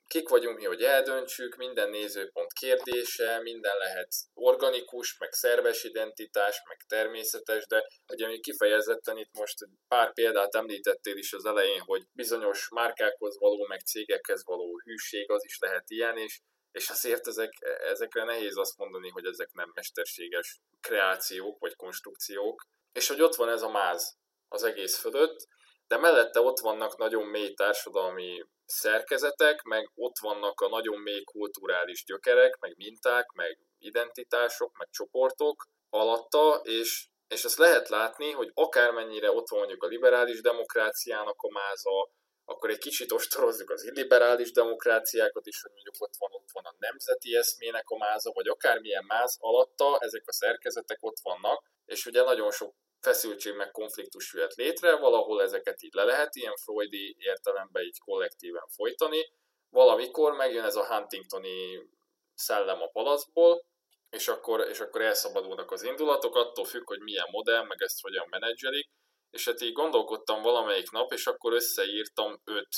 kik 0.06 0.28
vagyunk 0.28 0.56
mi, 0.56 0.64
hogy 0.64 0.82
eldöntsük, 0.82 1.56
minden 1.56 1.90
nézőpont 1.90 2.52
kérdése, 2.52 3.40
minden 3.42 3.76
lehet 3.76 4.08
organikus, 4.34 5.18
meg 5.18 5.32
szerves 5.32 5.84
identitás, 5.84 6.62
meg 6.68 6.78
természetes, 6.88 7.66
de 7.66 7.86
ugye 8.12 8.26
mi 8.26 8.40
kifejezetten 8.40 9.18
itt 9.18 9.32
most 9.32 9.68
pár 9.88 10.12
példát 10.12 10.54
említettél 10.54 11.16
is 11.16 11.32
az 11.32 11.44
elején, 11.44 11.80
hogy 11.80 12.02
bizonyos 12.12 12.68
márkákhoz 12.70 13.38
való, 13.38 13.66
meg 13.66 13.80
cégekhez 13.80 14.44
való 14.44 14.80
hűség, 14.84 15.30
az 15.30 15.44
is 15.44 15.58
lehet 15.58 15.90
ilyen, 15.90 16.16
és 16.16 16.40
és 16.76 16.90
azért 16.90 17.26
ezek, 17.26 17.52
ezekre 17.90 18.24
nehéz 18.24 18.56
azt 18.56 18.76
mondani, 18.76 19.08
hogy 19.08 19.26
ezek 19.26 19.52
nem 19.52 19.70
mesterséges 19.74 20.60
kreációk 20.80 21.58
vagy 21.58 21.76
konstrukciók, 21.76 22.66
és 22.92 23.08
hogy 23.08 23.20
ott 23.20 23.34
van 23.34 23.48
ez 23.48 23.62
a 23.62 23.70
máz 23.70 24.16
az 24.48 24.62
egész 24.62 24.98
fölött, 24.98 25.46
de 25.86 25.96
mellette 25.96 26.40
ott 26.40 26.58
vannak 26.58 26.96
nagyon 26.96 27.26
mély 27.26 27.54
társadalmi 27.54 28.44
szerkezetek, 28.66 29.62
meg 29.62 29.90
ott 29.94 30.18
vannak 30.20 30.60
a 30.60 30.68
nagyon 30.68 31.00
mély 31.00 31.24
kulturális 31.24 32.04
gyökerek, 32.04 32.58
meg 32.60 32.74
minták, 32.76 33.30
meg 33.32 33.58
identitások, 33.78 34.76
meg 34.78 34.88
csoportok 34.90 35.64
alatta, 35.90 36.60
és, 36.62 37.06
és 37.28 37.44
ezt 37.44 37.58
lehet 37.58 37.88
látni, 37.88 38.30
hogy 38.30 38.50
akármennyire 38.54 39.30
ott 39.30 39.48
van 39.48 39.58
mondjuk 39.58 39.82
a 39.82 39.86
liberális 39.86 40.40
demokráciának 40.40 41.42
a 41.42 41.52
máza, 41.52 42.10
akkor 42.44 42.70
egy 42.70 42.78
kicsit 42.78 43.12
ostorozzuk 43.12 43.70
az 43.70 43.84
illiberális 43.84 44.52
demokráciákat 44.52 45.46
is, 45.46 45.62
hogy 45.62 45.70
mondjuk 45.70 45.94
ott 45.98 46.14
van, 46.18 46.30
ott 46.32 46.50
van 46.52 46.64
a 46.64 46.74
nemzeti 46.78 47.36
eszmének 47.36 47.88
a 47.88 47.96
máza, 47.96 48.30
vagy 48.32 48.48
akármilyen 48.48 49.04
máz 49.04 49.36
alatta, 49.40 49.98
ezek 49.98 50.22
a 50.26 50.32
szerkezetek 50.32 50.98
ott 51.00 51.20
vannak, 51.22 51.70
és 51.84 52.06
ugye 52.06 52.22
nagyon 52.22 52.50
sok 52.50 52.74
feszültség 53.00 53.54
meg 53.54 53.70
konfliktus 53.70 54.32
jöhet 54.32 54.54
létre, 54.54 54.96
valahol 54.96 55.42
ezeket 55.42 55.82
így 55.82 55.94
le 55.94 56.04
lehet 56.04 56.34
ilyen 56.34 56.56
freudi 56.56 57.16
értelemben 57.18 57.82
így 57.82 57.98
kollektíven 57.98 58.66
folytani, 58.66 59.30
valamikor 59.70 60.32
megjön 60.32 60.64
ez 60.64 60.76
a 60.76 60.86
Huntingtoni 60.86 61.88
szellem 62.34 62.82
a 62.82 62.86
palacból, 62.86 63.64
és 64.10 64.28
akkor, 64.28 64.68
és 64.68 64.80
akkor 64.80 65.00
elszabadulnak 65.00 65.70
az 65.70 65.82
indulatok, 65.82 66.34
attól 66.34 66.64
függ, 66.64 66.86
hogy 66.86 67.00
milyen 67.00 67.28
modell, 67.30 67.62
meg 67.62 67.82
ezt 67.82 68.00
hogyan 68.00 68.26
menedzselik, 68.30 68.88
és 69.30 69.44
hát 69.44 69.60
így 69.60 69.72
gondolkodtam 69.72 70.42
valamelyik 70.42 70.90
nap, 70.90 71.12
és 71.12 71.26
akkor 71.26 71.52
összeírtam 71.52 72.40
öt. 72.44 72.68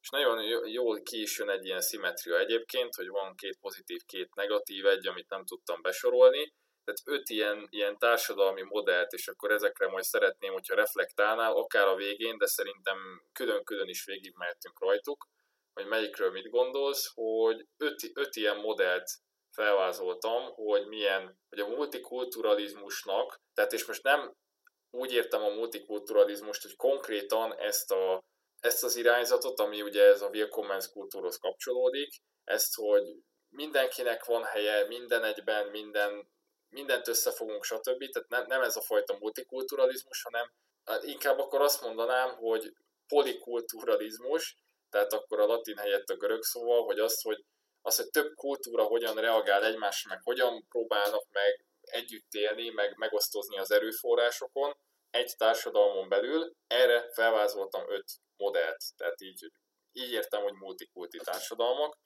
És 0.00 0.10
nagyon 0.10 0.68
jól 0.68 1.02
ki 1.02 1.20
is 1.20 1.38
jön 1.38 1.50
egy 1.50 1.64
ilyen 1.64 1.80
szimetria 1.80 2.38
egyébként, 2.38 2.94
hogy 2.94 3.08
van 3.08 3.34
két 3.34 3.58
pozitív, 3.60 4.00
két 4.06 4.34
negatív, 4.34 4.86
egy, 4.86 5.06
amit 5.06 5.28
nem 5.28 5.44
tudtam 5.44 5.82
besorolni, 5.82 6.52
tehát 6.86 7.20
öt 7.20 7.28
ilyen, 7.28 7.66
ilyen 7.70 7.98
társadalmi 7.98 8.62
modellt, 8.62 9.12
és 9.12 9.28
akkor 9.28 9.50
ezekre 9.50 9.88
majd 9.88 10.04
szeretném, 10.04 10.52
hogyha 10.52 10.74
reflektálnál, 10.74 11.52
akár 11.52 11.86
a 11.86 11.94
végén, 11.94 12.38
de 12.38 12.46
szerintem 12.46 13.22
külön-külön 13.32 13.88
is 13.88 14.04
végigmehetünk 14.04 14.80
rajtuk, 14.80 15.26
hogy 15.74 15.86
melyikről 15.86 16.30
mit 16.30 16.50
gondolsz, 16.50 17.10
hogy 17.14 17.66
öt, 17.76 18.10
öt 18.14 18.36
ilyen 18.36 18.56
modellt 18.56 19.10
felvázoltam, 19.50 20.52
hogy 20.54 20.86
milyen, 20.86 21.38
hogy 21.48 21.58
a 21.58 21.68
multikulturalizmusnak, 21.68 23.40
tehát 23.54 23.72
és 23.72 23.86
most 23.86 24.02
nem 24.02 24.34
úgy 24.90 25.12
értem 25.12 25.42
a 25.42 25.54
multikulturalizmust, 25.54 26.62
hogy 26.62 26.76
konkrétan 26.76 27.58
ezt, 27.58 27.90
a, 27.90 28.24
ezt 28.60 28.84
az 28.84 28.96
irányzatot, 28.96 29.60
ami 29.60 29.82
ugye 29.82 30.02
ez 30.02 30.22
a 30.22 30.28
Willkommens 30.28 30.90
kultúrhoz 30.90 31.38
kapcsolódik, 31.38 32.08
ezt, 32.44 32.74
hogy 32.74 33.02
mindenkinek 33.48 34.24
van 34.24 34.44
helye, 34.44 34.86
minden 34.86 35.24
egyben, 35.24 35.66
minden, 35.66 36.28
mindent 36.76 37.08
összefogunk, 37.08 37.64
stb. 37.64 38.10
Tehát 38.10 38.28
nem, 38.28 38.46
nem 38.46 38.62
ez 38.62 38.76
a 38.76 38.80
fajta 38.80 39.16
multikulturalizmus, 39.18 40.22
hanem 40.22 40.52
inkább 41.00 41.38
akkor 41.38 41.60
azt 41.60 41.82
mondanám, 41.82 42.36
hogy 42.36 42.72
polikulturalizmus, 43.06 44.56
tehát 44.90 45.12
akkor 45.12 45.40
a 45.40 45.46
latin 45.46 45.76
helyett 45.76 46.08
a 46.08 46.16
görög 46.16 46.42
szóval, 46.42 46.84
hogy 46.84 46.98
az, 46.98 47.22
hogy 47.22 47.44
az, 47.80 47.96
hogy 47.96 48.10
több 48.10 48.34
kultúra 48.34 48.84
hogyan 48.84 49.16
reagál 49.16 49.64
egymásra, 49.64 50.10
meg 50.10 50.22
hogyan 50.22 50.66
próbálnak 50.68 51.24
meg 51.30 51.66
együtt 51.80 52.32
élni, 52.32 52.68
meg 52.68 52.96
megosztozni 52.96 53.58
az 53.58 53.70
erőforrásokon 53.70 54.76
egy 55.10 55.34
társadalmon 55.36 56.08
belül. 56.08 56.52
Erre 56.66 57.10
felvázoltam 57.12 57.90
öt 57.90 58.12
modellt, 58.36 58.82
tehát 58.96 59.20
így, 59.20 59.50
így 59.92 60.10
értem, 60.10 60.42
hogy 60.42 60.52
multikulti 60.52 61.18
társadalmak. 61.18 61.98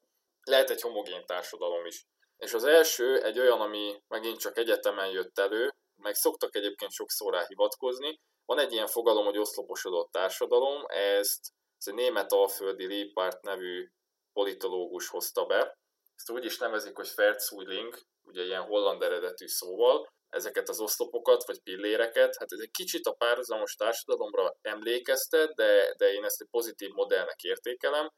Lehet 0.43 0.71
egy 0.71 0.81
homogén 0.81 1.27
társadalom 1.27 1.87
is. 1.87 2.07
És 2.41 2.55
az 2.55 2.65
első 2.65 3.23
egy 3.23 3.39
olyan, 3.39 3.61
ami 3.61 4.03
megint 4.09 4.39
csak 4.39 4.59
egyetemen 4.59 5.11
jött 5.11 5.39
elő, 5.39 5.75
meg 5.97 6.15
szoktak 6.15 6.57
egyébként 6.57 6.91
sokszor 6.91 7.33
rá 7.33 7.45
hivatkozni. 7.47 8.21
Van 8.45 8.59
egy 8.59 8.73
ilyen 8.73 8.87
fogalom, 8.87 9.25
hogy 9.25 9.39
oszloposodott 9.39 10.13
társadalom, 10.13 10.85
ezt 10.87 11.41
ez 11.79 11.87
egy 11.87 11.95
német 11.95 12.33
alföldi 12.33 12.87
Liepárt 12.87 13.43
nevű 13.43 13.89
politológus 14.33 15.09
hozta 15.09 15.45
be. 15.45 15.79
Ezt 16.15 16.31
úgy 16.31 16.45
is 16.45 16.59
nevezik, 16.59 16.97
hogy 16.97 17.11
Verzwilling, 17.15 17.99
ugye 18.23 18.43
ilyen 18.43 18.63
holland 18.63 19.03
eredetű 19.03 19.47
szóval, 19.47 20.13
ezeket 20.29 20.69
az 20.69 20.81
oszlopokat, 20.81 21.47
vagy 21.47 21.63
pilléreket, 21.63 22.37
hát 22.37 22.53
ez 22.53 22.59
egy 22.59 22.71
kicsit 22.71 23.07
a 23.07 23.13
párhuzamos 23.13 23.75
társadalomra 23.75 24.57
emlékeztet, 24.61 25.55
de, 25.55 25.95
de 25.97 26.13
én 26.13 26.25
ezt 26.25 26.41
egy 26.41 26.49
pozitív 26.51 26.91
modellnek 26.91 27.43
értékelem. 27.43 28.11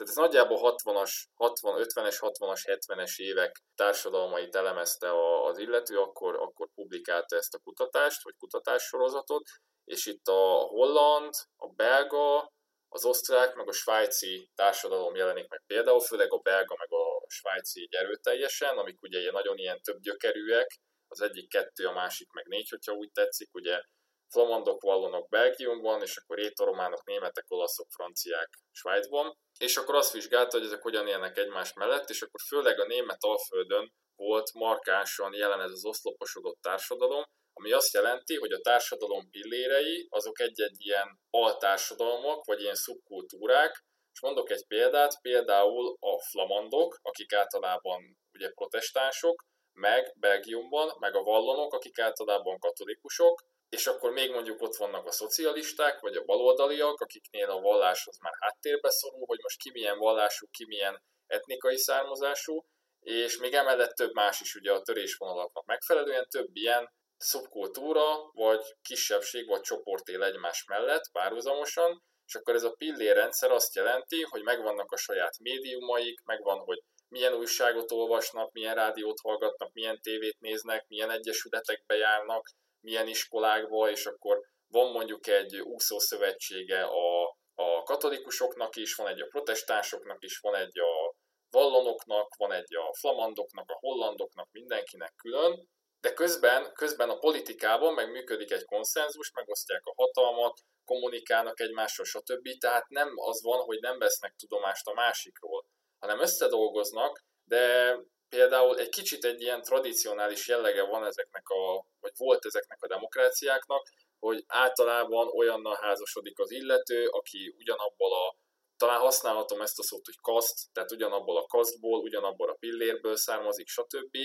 Tehát 0.00 0.16
ez 0.16 0.22
nagyjából 0.22 0.74
60-as, 0.84 1.12
60, 1.34 1.84
50-es, 1.86 2.16
60-as, 2.20 2.78
70-es 2.86 3.16
évek 3.16 3.62
társadalmait 3.74 4.54
elemezte 4.54 5.08
az 5.44 5.58
illető, 5.58 5.98
akkor, 5.98 6.34
akkor 6.34 6.68
publikálta 6.74 7.36
ezt 7.36 7.54
a 7.54 7.58
kutatást, 7.58 8.24
vagy 8.24 8.34
kutatássorozatot, 8.38 9.42
és 9.84 10.06
itt 10.06 10.26
a 10.26 10.56
holland, 10.56 11.32
a 11.56 11.68
belga, 11.68 12.52
az 12.88 13.04
osztrák, 13.04 13.54
meg 13.54 13.68
a 13.68 13.72
svájci 13.72 14.50
társadalom 14.54 15.14
jelenik 15.14 15.48
meg 15.48 15.62
például, 15.66 16.00
főleg 16.00 16.32
a 16.32 16.38
belga, 16.38 16.76
meg 16.78 16.92
a 16.92 17.24
svájci 17.28 17.80
így 17.80 17.94
erőteljesen, 17.94 18.78
amik 18.78 19.02
ugye 19.02 19.18
ilyen 19.18 19.32
nagyon 19.32 19.58
ilyen 19.58 19.80
több 19.82 20.00
gyökerűek, 20.00 20.80
az 21.08 21.20
egyik 21.20 21.48
kettő, 21.48 21.86
a 21.86 21.92
másik 21.92 22.30
meg 22.30 22.46
négy, 22.46 22.68
hogyha 22.68 22.92
úgy 22.92 23.10
tetszik, 23.12 23.54
ugye 23.54 23.82
flamandok, 24.28 24.82
vallonok 24.82 25.28
Belgiumban, 25.28 26.02
és 26.02 26.16
akkor 26.16 26.38
étorománok, 26.38 27.04
németek, 27.04 27.44
olaszok, 27.48 27.86
franciák 27.90 28.48
Svájcban, 28.70 29.38
és 29.64 29.76
akkor 29.76 29.94
azt 29.94 30.12
vizsgálta, 30.12 30.56
hogy 30.56 30.66
ezek 30.66 30.82
hogyan 30.82 31.06
élnek 31.06 31.36
egymás 31.36 31.72
mellett, 31.72 32.08
és 32.08 32.22
akkor 32.22 32.40
főleg 32.46 32.80
a 32.80 32.86
német 32.86 33.22
alföldön 33.24 33.92
volt 34.16 34.52
markánsan 34.52 35.34
jelen 35.34 35.60
ez 35.60 35.70
az 35.70 35.84
oszloposodott 35.84 36.58
társadalom, 36.60 37.24
ami 37.52 37.72
azt 37.72 37.92
jelenti, 37.92 38.36
hogy 38.36 38.52
a 38.52 38.60
társadalom 38.60 39.30
pillérei 39.30 40.06
azok 40.10 40.40
egy-egy 40.40 40.76
ilyen 40.78 41.20
altársadalmak, 41.30 42.44
vagy 42.44 42.60
ilyen 42.60 42.74
szubkultúrák, 42.74 43.84
és 44.12 44.20
mondok 44.20 44.50
egy 44.50 44.66
példát, 44.66 45.20
például 45.20 45.96
a 46.00 46.22
flamandok, 46.30 46.98
akik 47.02 47.32
általában 47.32 48.18
ugye 48.32 48.50
protestánsok, 48.50 49.44
meg 49.72 50.14
Belgiumban, 50.18 50.96
meg 50.98 51.14
a 51.14 51.22
vallonok, 51.22 51.74
akik 51.74 51.98
általában 51.98 52.58
katolikusok, 52.58 53.42
és 53.70 53.86
akkor 53.86 54.10
még 54.10 54.30
mondjuk 54.30 54.62
ott 54.62 54.76
vannak 54.76 55.06
a 55.06 55.10
szocialisták, 55.10 56.00
vagy 56.00 56.16
a 56.16 56.24
baloldaliak, 56.24 57.00
akiknél 57.00 57.50
a 57.50 57.60
vallás 57.60 58.08
már 58.20 58.32
háttérbe 58.40 58.90
szorul, 58.90 59.24
hogy 59.26 59.38
most 59.42 59.58
ki 59.58 59.70
milyen 59.70 59.98
vallású, 59.98 60.46
ki 60.50 60.64
milyen 60.66 61.02
etnikai 61.26 61.76
származású, 61.76 62.64
és 63.00 63.38
még 63.38 63.54
emellett 63.54 63.94
több 63.94 64.12
más 64.12 64.40
is 64.40 64.54
ugye 64.54 64.72
a 64.72 64.82
törésvonalaknak 64.82 65.64
megfelelően, 65.66 66.26
több 66.28 66.48
ilyen 66.52 66.92
szubkultúra, 67.16 68.30
vagy 68.32 68.60
kisebbség, 68.82 69.46
vagy 69.46 69.60
csoport 69.60 70.08
él 70.08 70.22
egymás 70.22 70.64
mellett 70.64 71.10
párhuzamosan, 71.12 72.02
és 72.26 72.34
akkor 72.34 72.54
ez 72.54 72.62
a 72.62 72.72
pillérrendszer 72.72 73.50
azt 73.50 73.74
jelenti, 73.74 74.22
hogy 74.22 74.42
megvannak 74.42 74.92
a 74.92 74.96
saját 74.96 75.38
médiumaik, 75.38 76.20
megvan, 76.24 76.58
hogy 76.58 76.82
milyen 77.08 77.34
újságot 77.34 77.92
olvasnak, 77.92 78.52
milyen 78.52 78.74
rádiót 78.74 79.20
hallgatnak, 79.20 79.72
milyen 79.72 80.00
tévét 80.00 80.40
néznek, 80.40 80.84
milyen 80.88 81.10
egyesületekbe 81.10 81.96
járnak, 81.96 82.48
milyen 82.80 83.06
iskolákba, 83.06 83.90
és 83.90 84.06
akkor 84.06 84.40
van 84.66 84.92
mondjuk 84.92 85.26
egy 85.26 85.60
úszószövetsége 85.60 86.82
a, 86.82 87.36
a 87.54 87.82
katolikusoknak 87.82 88.76
is, 88.76 88.94
van 88.94 89.08
egy 89.08 89.20
a 89.20 89.26
protestánsoknak 89.26 90.22
is, 90.22 90.38
van 90.38 90.54
egy 90.54 90.78
a 90.78 91.14
vallonoknak, 91.50 92.34
van 92.36 92.52
egy 92.52 92.74
a 92.76 92.94
flamandoknak, 92.98 93.68
a 93.70 93.78
hollandoknak, 93.80 94.48
mindenkinek 94.50 95.14
külön, 95.16 95.68
de 96.00 96.12
közben, 96.12 96.72
közben 96.72 97.10
a 97.10 97.18
politikában 97.18 97.94
meg 97.94 98.10
működik 98.10 98.50
egy 98.50 98.64
konszenzus, 98.64 99.32
megosztják 99.32 99.84
a 99.84 99.94
hatalmat, 99.96 100.60
kommunikálnak 100.84 101.60
egymással, 101.60 102.04
stb. 102.04 102.48
Tehát 102.58 102.88
nem 102.88 103.12
az 103.16 103.42
van, 103.42 103.60
hogy 103.64 103.80
nem 103.80 103.98
vesznek 103.98 104.34
tudomást 104.34 104.86
a 104.86 104.94
másikról, 104.94 105.66
hanem 105.98 106.20
összedolgoznak, 106.20 107.24
de 107.44 107.96
például 108.30 108.78
egy 108.78 108.88
kicsit 108.88 109.24
egy 109.24 109.40
ilyen 109.40 109.62
tradicionális 109.62 110.48
jellege 110.48 110.82
van 110.82 111.06
ezeknek 111.06 111.48
a, 111.48 111.86
vagy 112.00 112.12
volt 112.16 112.44
ezeknek 112.44 112.82
a 112.82 112.86
demokráciáknak, 112.86 113.88
hogy 114.18 114.44
általában 114.46 115.28
olyannal 115.28 115.78
házasodik 115.80 116.38
az 116.38 116.50
illető, 116.50 117.06
aki 117.06 117.54
ugyanabból 117.58 118.12
a, 118.12 118.36
talán 118.76 119.00
használhatom 119.00 119.60
ezt 119.60 119.78
a 119.78 119.82
szót, 119.82 120.04
hogy 120.04 120.20
kaszt, 120.20 120.72
tehát 120.72 120.90
ugyanabból 120.92 121.36
a 121.36 121.46
kasztból, 121.46 122.00
ugyanabból 122.00 122.50
a 122.50 122.56
pillérből 122.58 123.16
származik, 123.16 123.68
stb. 123.68 124.16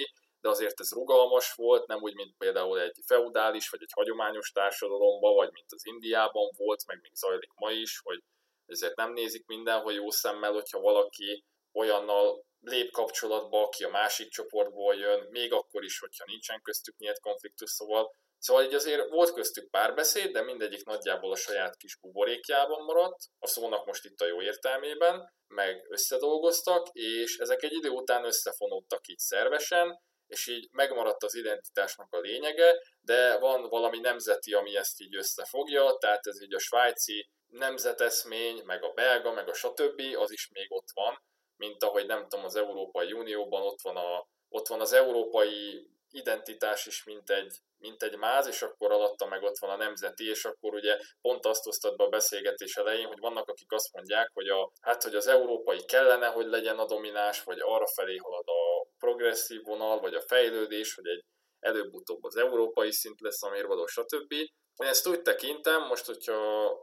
De 0.41 0.49
azért 0.49 0.79
ez 0.79 0.91
rugalmas 0.91 1.53
volt, 1.53 1.87
nem 1.87 2.01
úgy, 2.01 2.15
mint 2.15 2.37
például 2.37 2.79
egy 2.79 2.97
feudális 3.05 3.69
vagy 3.69 3.81
egy 3.81 3.91
hagyományos 3.93 4.51
társadalomban, 4.51 5.33
vagy 5.35 5.51
mint 5.51 5.71
az 5.71 5.85
Indiában 5.85 6.49
volt, 6.57 6.85
meg 6.87 6.99
még 7.01 7.11
zajlik 7.13 7.51
ma 7.55 7.71
is, 7.71 7.99
hogy 8.03 8.23
ezért 8.65 8.95
nem 8.95 9.13
nézik 9.13 9.45
mindenhol 9.45 9.93
jó 9.93 10.09
szemmel, 10.09 10.51
hogyha 10.51 10.79
valaki 10.79 11.43
olyannal 11.73 12.45
lép 12.65 12.91
kapcsolatba, 12.91 13.63
aki 13.63 13.83
a 13.83 13.89
másik 13.89 14.29
csoportból 14.29 14.95
jön, 14.95 15.27
még 15.29 15.53
akkor 15.53 15.83
is, 15.83 15.99
hogyha 15.99 16.25
nincsen 16.27 16.61
köztük 16.61 16.97
nyílt 16.97 17.19
konfliktus, 17.19 17.69
szóval 17.69 18.11
Szóval 18.45 18.63
így 18.63 18.73
azért 18.73 19.09
volt 19.09 19.33
köztük 19.33 19.69
párbeszéd, 19.69 20.31
de 20.31 20.41
mindegyik 20.41 20.85
nagyjából 20.85 21.31
a 21.31 21.35
saját 21.35 21.77
kis 21.77 21.97
buborékjában 21.97 22.83
maradt, 22.83 23.17
a 23.39 23.47
szónak 23.47 23.85
most 23.85 24.05
itt 24.05 24.21
a 24.21 24.25
jó 24.25 24.41
értelmében, 24.41 25.33
meg 25.47 25.85
összedolgoztak, 25.89 26.87
és 26.91 27.37
ezek 27.37 27.63
egy 27.63 27.73
idő 27.73 27.89
után 27.89 28.25
összefonódtak 28.25 29.07
így 29.07 29.17
szervesen, 29.17 29.99
és 30.27 30.47
így 30.47 30.67
megmaradt 30.71 31.23
az 31.23 31.35
identitásnak 31.35 32.13
a 32.13 32.19
lényege, 32.19 32.81
de 33.01 33.37
van 33.37 33.69
valami 33.69 33.99
nemzeti, 33.99 34.53
ami 34.53 34.75
ezt 34.75 35.01
így 35.01 35.15
összefogja, 35.15 35.97
tehát 35.99 36.27
ez 36.27 36.41
így 36.41 36.53
a 36.53 36.59
svájci 36.59 37.29
nemzeteszmény, 37.47 38.61
meg 38.63 38.83
a 38.83 38.91
belga, 38.91 39.31
meg 39.31 39.49
a 39.49 39.53
stb. 39.53 40.01
az 40.15 40.31
is 40.31 40.49
még 40.51 40.71
ott 40.71 40.89
van, 40.93 41.23
mint 41.57 41.83
ahogy 41.83 42.05
nem 42.05 42.27
tudom, 42.27 42.45
az 42.45 42.55
Európai 42.55 43.11
Unióban 43.13 43.61
ott 43.61 43.81
van, 43.81 43.95
a, 43.95 44.27
ott 44.49 44.67
van 44.67 44.81
az 44.81 44.93
európai 44.93 45.87
identitás 46.11 46.85
is, 46.85 47.03
mint 47.03 47.29
egy, 47.29 47.57
mint 47.77 48.03
egy 48.03 48.17
máz, 48.17 48.47
és 48.47 48.61
akkor 48.61 48.91
alatta 48.91 49.25
meg 49.25 49.43
ott 49.43 49.57
van 49.57 49.69
a 49.69 49.75
nemzeti, 49.75 50.29
és 50.29 50.45
akkor 50.45 50.73
ugye 50.73 50.97
pont 51.21 51.45
azt 51.45 51.67
osztad 51.67 51.95
be 51.95 52.03
a 52.03 52.09
beszélgetés 52.09 52.75
elején, 52.75 53.07
hogy 53.07 53.19
vannak, 53.19 53.49
akik 53.49 53.71
azt 53.71 53.93
mondják, 53.93 54.29
hogy, 54.33 54.47
a, 54.47 54.71
hát, 54.81 55.03
hogy 55.03 55.15
az 55.15 55.27
európai 55.27 55.85
kellene, 55.85 56.27
hogy 56.27 56.45
legyen 56.45 56.79
a 56.79 56.85
domináns, 56.85 57.43
vagy 57.43 57.59
arra 57.59 57.87
felé 57.87 58.15
halad 58.15 58.47
a 58.47 58.87
progresszív 58.97 59.61
vonal, 59.63 59.99
vagy 59.99 60.13
a 60.13 60.21
fejlődés, 60.21 60.95
hogy 60.95 61.07
egy 61.07 61.23
előbb-utóbb 61.59 62.23
az 62.23 62.35
európai 62.35 62.91
szint 62.91 63.21
lesz 63.21 63.43
a 63.43 63.49
mérvadó, 63.49 63.85
stb. 63.85 64.31
Én 64.31 64.87
ezt 64.87 65.07
úgy 65.07 65.21
tekintem, 65.21 65.87
most, 65.87 66.05
hogyha 66.05 66.73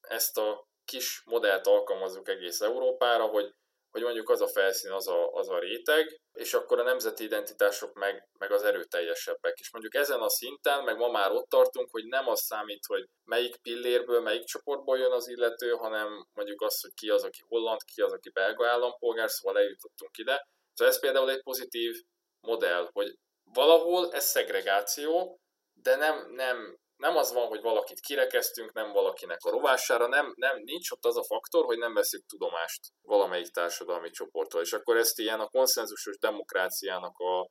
ezt 0.00 0.38
a 0.38 0.66
kis 0.84 1.22
modellt 1.24 1.66
alkalmazzuk 1.66 2.28
egész 2.28 2.60
Európára, 2.60 3.26
hogy 3.26 3.54
hogy 3.92 4.02
mondjuk 4.02 4.30
az 4.30 4.40
a 4.40 4.46
felszín, 4.46 4.90
az 4.90 5.08
a, 5.08 5.32
az 5.32 5.48
a 5.48 5.58
réteg, 5.58 6.20
és 6.32 6.54
akkor 6.54 6.78
a 6.78 6.82
nemzeti 6.82 7.24
identitások 7.24 7.94
meg, 7.94 8.28
meg 8.38 8.52
az 8.52 8.62
erőteljesebbek. 8.62 9.58
És 9.58 9.72
mondjuk 9.72 9.94
ezen 9.94 10.20
a 10.20 10.28
szinten, 10.28 10.84
meg 10.84 10.96
ma 10.96 11.10
már 11.10 11.30
ott 11.30 11.48
tartunk, 11.48 11.90
hogy 11.90 12.04
nem 12.04 12.28
az 12.28 12.40
számít, 12.40 12.86
hogy 12.86 13.08
melyik 13.24 13.56
pillérből, 13.56 14.20
melyik 14.20 14.44
csoportból 14.44 14.98
jön 14.98 15.12
az 15.12 15.28
illető, 15.28 15.70
hanem 15.70 16.26
mondjuk 16.32 16.60
az, 16.60 16.80
hogy 16.80 16.94
ki 16.94 17.10
az, 17.10 17.24
aki 17.24 17.42
holland, 17.48 17.80
ki 17.94 18.00
az, 18.00 18.12
aki 18.12 18.30
belga 18.30 18.68
állampolgár, 18.68 19.30
szóval 19.30 19.58
eljutottunk 19.58 20.16
ide. 20.16 20.46
Szóval 20.74 20.92
ez 20.92 21.00
például 21.00 21.30
egy 21.30 21.42
pozitív 21.42 21.94
modell, 22.40 22.88
hogy 22.92 23.14
valahol 23.52 24.12
ez 24.12 24.24
szegregáció, 24.24 25.40
de 25.82 25.96
nem, 25.96 26.30
nem 26.30 26.78
nem 27.02 27.16
az 27.16 27.32
van, 27.32 27.46
hogy 27.46 27.60
valakit 27.60 28.00
kirekeztünk, 28.00 28.72
nem 28.72 28.92
valakinek 28.92 29.38
a 29.44 29.50
rovására, 29.50 30.06
nem, 30.06 30.32
nem, 30.36 30.56
nincs 30.64 30.90
ott 30.90 31.04
az 31.04 31.16
a 31.16 31.24
faktor, 31.24 31.64
hogy 31.64 31.78
nem 31.78 31.94
veszik 31.94 32.24
tudomást 32.26 32.80
valamelyik 33.00 33.50
társadalmi 33.50 34.10
csoporttól. 34.10 34.60
És 34.60 34.72
akkor 34.72 34.96
ezt 34.96 35.18
ilyen 35.18 35.40
a 35.40 35.48
konszenzusos 35.48 36.18
demokráciának 36.18 37.18
a, 37.18 37.48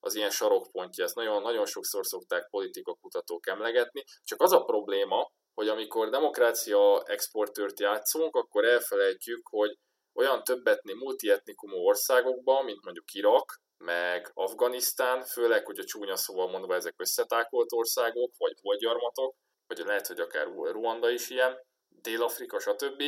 az 0.00 0.14
ilyen 0.14 0.30
sarokpontja, 0.30 1.04
ezt 1.04 1.14
nagyon, 1.14 1.42
nagyon 1.42 1.66
sokszor 1.66 2.06
szokták 2.06 2.48
politikakutatók 2.50 3.46
emlegetni, 3.46 4.02
csak 4.22 4.40
az 4.42 4.52
a 4.52 4.64
probléma, 4.64 5.30
hogy 5.54 5.68
amikor 5.68 6.10
demokrácia 6.10 7.02
exportőrt 7.04 7.80
játszunk, 7.80 8.36
akkor 8.36 8.64
elfelejtjük, 8.64 9.46
hogy 9.48 9.70
olyan 10.18 10.42
többetni 10.42 10.92
multietnikumú 10.92 11.76
országokban, 11.76 12.64
mint 12.64 12.84
mondjuk 12.84 13.12
Irak, 13.12 13.60
meg 13.84 14.30
Afganisztán, 14.34 15.24
főleg, 15.24 15.66
hogy 15.66 15.78
a 15.78 15.84
csúnya 15.84 16.16
szóval 16.16 16.50
mondva 16.50 16.74
ezek 16.74 16.94
összetákolt 16.96 17.72
országok, 17.72 18.32
vagy 18.38 18.78
gyarmatok, 18.78 19.34
vagy 19.66 19.78
lehet, 19.78 20.06
hogy 20.06 20.20
akár 20.20 20.46
Ruanda 20.46 21.10
is 21.10 21.30
ilyen, 21.30 21.58
Dél-Afrika, 21.88 22.58
stb., 22.58 23.02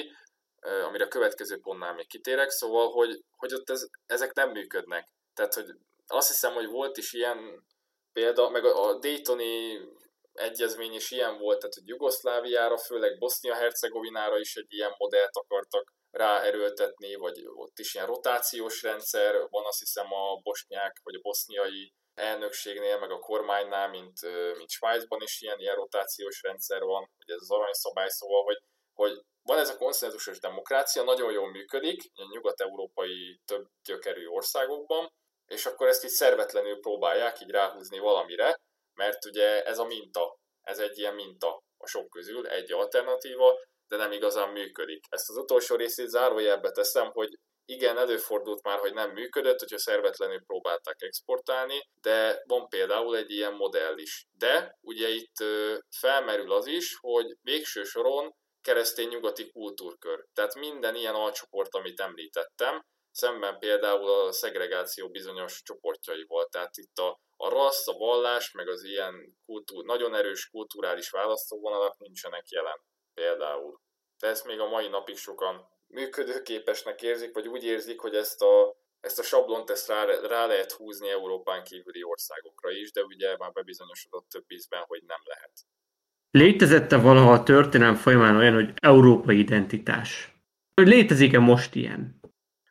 amire 0.86 1.04
a 1.04 1.08
következő 1.08 1.58
pontnál 1.60 1.94
még 1.94 2.06
kitérek, 2.06 2.50
szóval, 2.50 2.90
hogy, 2.90 3.24
hogy 3.36 3.54
ott 3.54 3.70
ez, 3.70 3.86
ezek 4.06 4.34
nem 4.34 4.50
működnek. 4.50 5.08
Tehát, 5.34 5.54
hogy 5.54 5.74
azt 6.06 6.28
hiszem, 6.28 6.52
hogy 6.52 6.66
volt 6.66 6.96
is 6.96 7.12
ilyen 7.12 7.64
példa, 8.12 8.48
meg 8.50 8.64
a 8.64 8.98
Daytoni 8.98 9.80
egyezmény 10.32 10.92
is 10.92 11.10
ilyen 11.10 11.38
volt, 11.38 11.58
tehát 11.58 11.74
hogy 11.74 11.88
Jugoszláviára, 11.88 12.78
főleg 12.78 13.18
Bosznia-Hercegovinára 13.18 14.38
is 14.38 14.56
egy 14.56 14.72
ilyen 14.72 14.94
modellt 14.98 15.36
akartak 15.36 15.92
ráerőltetni, 16.12 17.14
vagy 17.14 17.42
ott 17.46 17.78
is 17.78 17.94
ilyen 17.94 18.06
rotációs 18.06 18.82
rendszer 18.82 19.34
van, 19.48 19.64
azt 19.66 19.78
hiszem 19.78 20.12
a 20.12 20.40
bosnyák, 20.42 21.00
vagy 21.02 21.14
a 21.14 21.20
boszniai 21.22 21.92
elnökségnél, 22.14 22.98
meg 22.98 23.10
a 23.10 23.18
kormánynál, 23.18 23.88
mint, 23.88 24.20
mint 24.56 24.70
Svájcban 24.70 25.22
is 25.22 25.40
ilyen, 25.40 25.58
ilyen 25.58 25.74
rotációs 25.74 26.42
rendszer 26.42 26.82
van, 26.82 27.10
hogy 27.16 27.34
ez 27.34 27.40
az 27.40 27.50
aranyszabály, 27.50 28.08
szóval, 28.08 28.42
hogy, 28.42 28.58
hogy 28.92 29.20
van 29.42 29.58
ez 29.58 29.68
a 29.68 29.76
konszenzusos 29.76 30.38
demokrácia, 30.38 31.02
nagyon 31.02 31.32
jól 31.32 31.50
működik, 31.50 32.02
a 32.14 32.28
nyugat-európai 32.32 33.40
több 33.44 33.66
gyökerű 33.84 34.26
országokban, 34.26 35.12
és 35.46 35.66
akkor 35.66 35.88
ezt 35.88 36.04
így 36.04 36.10
szervetlenül 36.10 36.80
próbálják 36.80 37.40
így 37.40 37.50
ráhúzni 37.50 37.98
valamire, 37.98 38.60
mert 38.94 39.24
ugye 39.24 39.62
ez 39.62 39.78
a 39.78 39.84
minta, 39.84 40.38
ez 40.62 40.78
egy 40.78 40.98
ilyen 40.98 41.14
minta 41.14 41.62
a 41.76 41.86
sok 41.86 42.10
közül, 42.10 42.46
egy 42.46 42.72
alternatíva, 42.72 43.60
de 43.92 43.98
nem 43.98 44.12
igazán 44.12 44.48
működik. 44.48 45.04
Ezt 45.08 45.28
az 45.28 45.36
utolsó 45.36 45.76
részét 45.76 46.08
zárójelbe 46.08 46.70
teszem, 46.70 47.10
hogy 47.10 47.38
igen, 47.64 47.98
előfordult 47.98 48.62
már, 48.62 48.78
hogy 48.78 48.94
nem 48.94 49.10
működött, 49.10 49.58
hogyha 49.58 49.78
szervetlenül 49.78 50.44
próbálták 50.46 51.02
exportálni, 51.02 51.88
de 52.00 52.42
van 52.46 52.68
például 52.68 53.16
egy 53.16 53.30
ilyen 53.30 53.52
modell 53.52 53.98
is. 53.98 54.26
De 54.38 54.78
ugye 54.80 55.08
itt 55.08 55.36
felmerül 55.96 56.52
az 56.52 56.66
is, 56.66 56.96
hogy 57.00 57.36
végső 57.42 57.82
soron 57.84 58.34
keresztény 58.60 59.08
nyugati 59.08 59.50
kultúrkör. 59.50 60.24
Tehát 60.34 60.54
minden 60.54 60.94
ilyen 60.94 61.14
alcsoport, 61.14 61.74
amit 61.74 62.00
említettem, 62.00 62.82
szemben 63.10 63.58
például 63.58 64.10
a 64.10 64.32
szegregáció 64.32 65.08
bizonyos 65.08 65.62
csoportjaival. 65.62 66.46
Tehát 66.46 66.76
itt 66.76 66.98
a, 66.98 67.20
a 67.36 67.48
rassz, 67.48 67.88
a 67.88 67.92
vallás, 67.92 68.52
meg 68.52 68.68
az 68.68 68.84
ilyen 68.84 69.36
kultúr, 69.44 69.84
nagyon 69.84 70.14
erős 70.14 70.48
kulturális 70.48 71.10
választóvonalak 71.10 71.98
nincsenek 71.98 72.48
jelen 72.48 72.80
például. 73.14 73.81
De 74.22 74.28
ezt 74.28 74.46
még 74.46 74.60
a 74.60 74.68
mai 74.68 74.88
napig 74.88 75.16
sokan 75.16 75.68
működőképesnek 75.86 77.02
érzik, 77.02 77.34
vagy 77.34 77.48
úgy 77.48 77.64
érzik, 77.64 78.00
hogy 78.00 78.14
ezt 78.14 78.42
a, 78.42 78.76
ezt 79.00 79.18
a 79.18 79.22
sablont 79.22 79.70
ezt 79.70 79.88
rá, 79.88 80.04
rá 80.04 80.46
lehet 80.46 80.72
húzni 80.72 81.08
Európán 81.08 81.64
kívüli 81.64 82.02
országokra 82.02 82.70
is, 82.70 82.92
de 82.92 83.02
ugye 83.02 83.36
már 83.36 83.52
bebizonyosodott 83.52 84.28
több 84.28 84.44
ízben, 84.48 84.84
hogy 84.86 85.02
nem 85.06 85.20
lehet. 85.24 85.52
Létezette 86.30 86.96
valaha 86.96 87.32
a 87.32 87.42
történelem 87.42 87.94
folyamán 87.94 88.36
olyan, 88.36 88.54
hogy 88.54 88.72
európai 88.80 89.38
identitás? 89.38 90.34
Hogy 90.74 90.86
létezik-e 90.86 91.38
most 91.38 91.74
ilyen? 91.74 92.20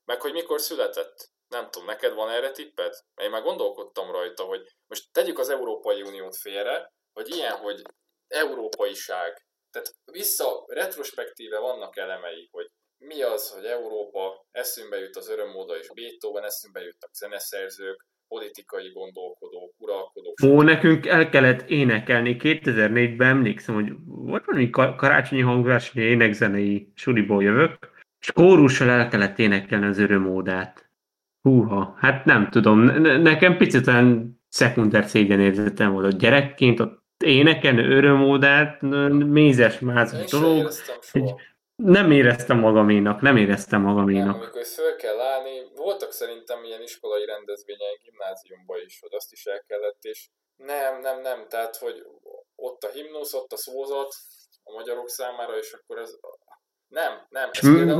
Meg 0.06 0.22
hogy 0.22 0.34
mikor 0.34 0.60
született? 0.61 1.30
Nem 1.48 1.69
tudom, 1.69 1.88
neked 1.88 2.14
van 2.14 2.30
erre 2.30 2.52
tipped? 2.52 2.94
Én 3.22 3.30
már 3.30 3.41
gondolkodtam 3.41 4.11
rajta, 4.11 4.44
hogy 4.44 4.76
most 4.88 5.11
tegyük 5.11 5.40
az 5.40 5.49
Európai 5.49 6.02
Uniót 6.02 6.36
félre, 6.36 6.94
hogy 7.14 7.36
ilyen, 7.36 7.57
hogy 7.57 7.82
európaiság. 8.28 9.45
Tehát 9.72 9.95
vissza, 10.11 10.65
retrospektíve 10.68 11.60
vannak 11.60 11.98
elemei, 11.98 12.48
hogy 12.52 12.68
mi 12.98 13.22
az, 13.22 13.49
hogy 13.49 13.65
Európa, 13.65 14.45
eszünkbe 14.52 14.98
jut 14.99 15.15
az 15.15 15.30
örömmóda 15.30 15.77
és 15.77 15.88
Beethoven, 15.93 16.43
eszünkbe 16.43 16.81
jutnak 16.81 17.14
zeneszerzők, 17.14 18.06
politikai 18.27 18.91
gondolkodók, 18.91 19.73
uralkodók. 19.77 20.34
Ó, 20.43 20.61
nekünk 20.61 21.06
el 21.06 21.30
kellett 21.30 21.69
énekelni. 21.69 22.35
2004-ben 22.39 23.27
emlékszem, 23.27 23.76
hogy 23.76 23.91
volt 24.06 24.45
valami 24.45 24.69
karácsonyi 24.69 25.41
hangverseny, 25.41 26.03
énekzenei 26.03 26.91
suliból 26.95 27.43
jövök, 27.43 27.89
és 28.19 28.31
kórussal 28.31 28.89
el 28.89 29.07
kellett 29.07 29.39
énekelni 29.39 29.85
az 29.85 29.98
örömódát. 29.98 30.89
Húha, 31.41 31.95
hát 31.98 32.26
nem 32.26 32.49
tudom, 32.49 32.80
nekem 33.02 33.57
picit 33.57 33.88
olyan 33.88 34.41
szekunder 34.49 35.06
szégyenérzetem 35.06 35.91
volt, 35.91 36.06
hogy 36.06 36.15
gyerekként 36.15 36.80
ott 36.80 37.01
énekelni 37.23 37.81
örömódát, 37.81 38.81
mézes, 39.11 39.80
mázas 39.80 40.31
dolog. 40.31 40.72
Nem 41.76 42.11
éreztem 42.11 42.60
magaménak, 42.60 43.22
nem 43.22 43.38
éreztem 43.38 43.81
magaménak. 43.81 44.26
Nem, 44.26 44.41
amikor 44.41 44.65
föl 44.65 44.95
kell 44.95 45.19
állni, 45.19 45.52
voltak 45.76 46.11
szerintem 46.11 46.64
ilyen 46.64 46.81
iskolai 46.81 47.26
rendezvények 47.26 47.99
gimnáziumban 48.03 48.77
is, 48.85 48.99
hogy 49.02 49.14
azt 49.14 49.31
is 49.31 49.45
el 49.45 49.64
kellett, 49.68 50.02
és 50.02 50.30
nem, 50.56 51.02
nem, 51.02 51.22
nem, 51.22 51.45
tehát, 51.49 51.76
hogy 51.76 51.95
ott 52.56 52.84
a 52.84 52.89
himnusz, 52.93 53.34
ott 53.34 53.52
a 53.52 53.57
szózat 53.57 54.14
a 54.64 54.72
magyarok 54.77 55.10
számára, 55.10 55.57
és 55.57 55.72
akkor 55.73 55.98
ez 55.98 56.11
nem, 56.88 57.11
nem. 57.30 57.49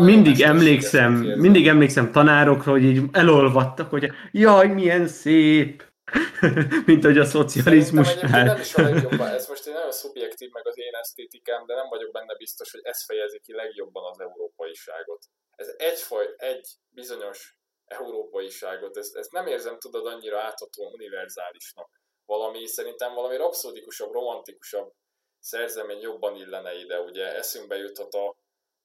Mindig 0.04 0.42
emlékszem, 0.42 1.14
mindig 1.14 1.68
emlékszem 1.68 2.12
tanárokra, 2.12 2.72
hogy 2.72 2.84
így 2.84 3.02
elolvadtak, 3.12 3.90
hogy 3.90 4.12
jaj, 4.32 4.68
milyen 4.68 5.08
szép, 5.08 5.91
mint 6.90 7.04
hogy 7.04 7.18
a 7.18 7.26
szocializmus. 7.26 8.16
nem 8.16 8.60
is 8.60 8.76
a 8.76 8.82
legjobban, 8.82 9.28
ez 9.28 9.48
most 9.48 9.68
egy 9.68 9.74
nagyon 9.74 9.92
szubjektív, 9.92 10.50
meg 10.52 10.68
az 10.68 10.78
én 10.78 10.94
esztétikám, 10.94 11.66
de 11.66 11.76
nem 11.76 11.90
vagyok 11.90 12.12
benne 12.12 12.36
biztos, 12.36 12.72
hogy 12.72 12.82
ez 12.84 13.04
fejezi 13.06 13.40
ki 13.40 13.54
legjobban 13.54 14.12
az 14.12 14.20
európaiságot. 14.20 15.26
Ez 15.56 15.74
egyfaj, 15.78 16.34
egy 16.38 16.68
bizonyos 16.90 17.58
európaiságot, 17.86 18.98
ezt, 18.98 19.16
ezt 19.16 19.32
nem 19.32 19.48
érzem, 19.48 19.80
tudod, 19.80 20.06
annyira 20.06 20.40
áthatóan 20.42 20.94
univerzálisnak. 20.94 21.90
Valami, 22.26 22.68
szerintem 22.68 23.14
valami 23.14 23.38
rapszódikusabb, 23.38 24.12
romantikusabb 24.12 24.94
szerzemény 25.40 26.00
jobban 26.00 26.36
illene 26.36 26.74
ide. 26.74 27.00
Ugye 27.00 27.36
eszünkbe 27.36 27.76
juthat 27.76 28.14
a 28.14 28.36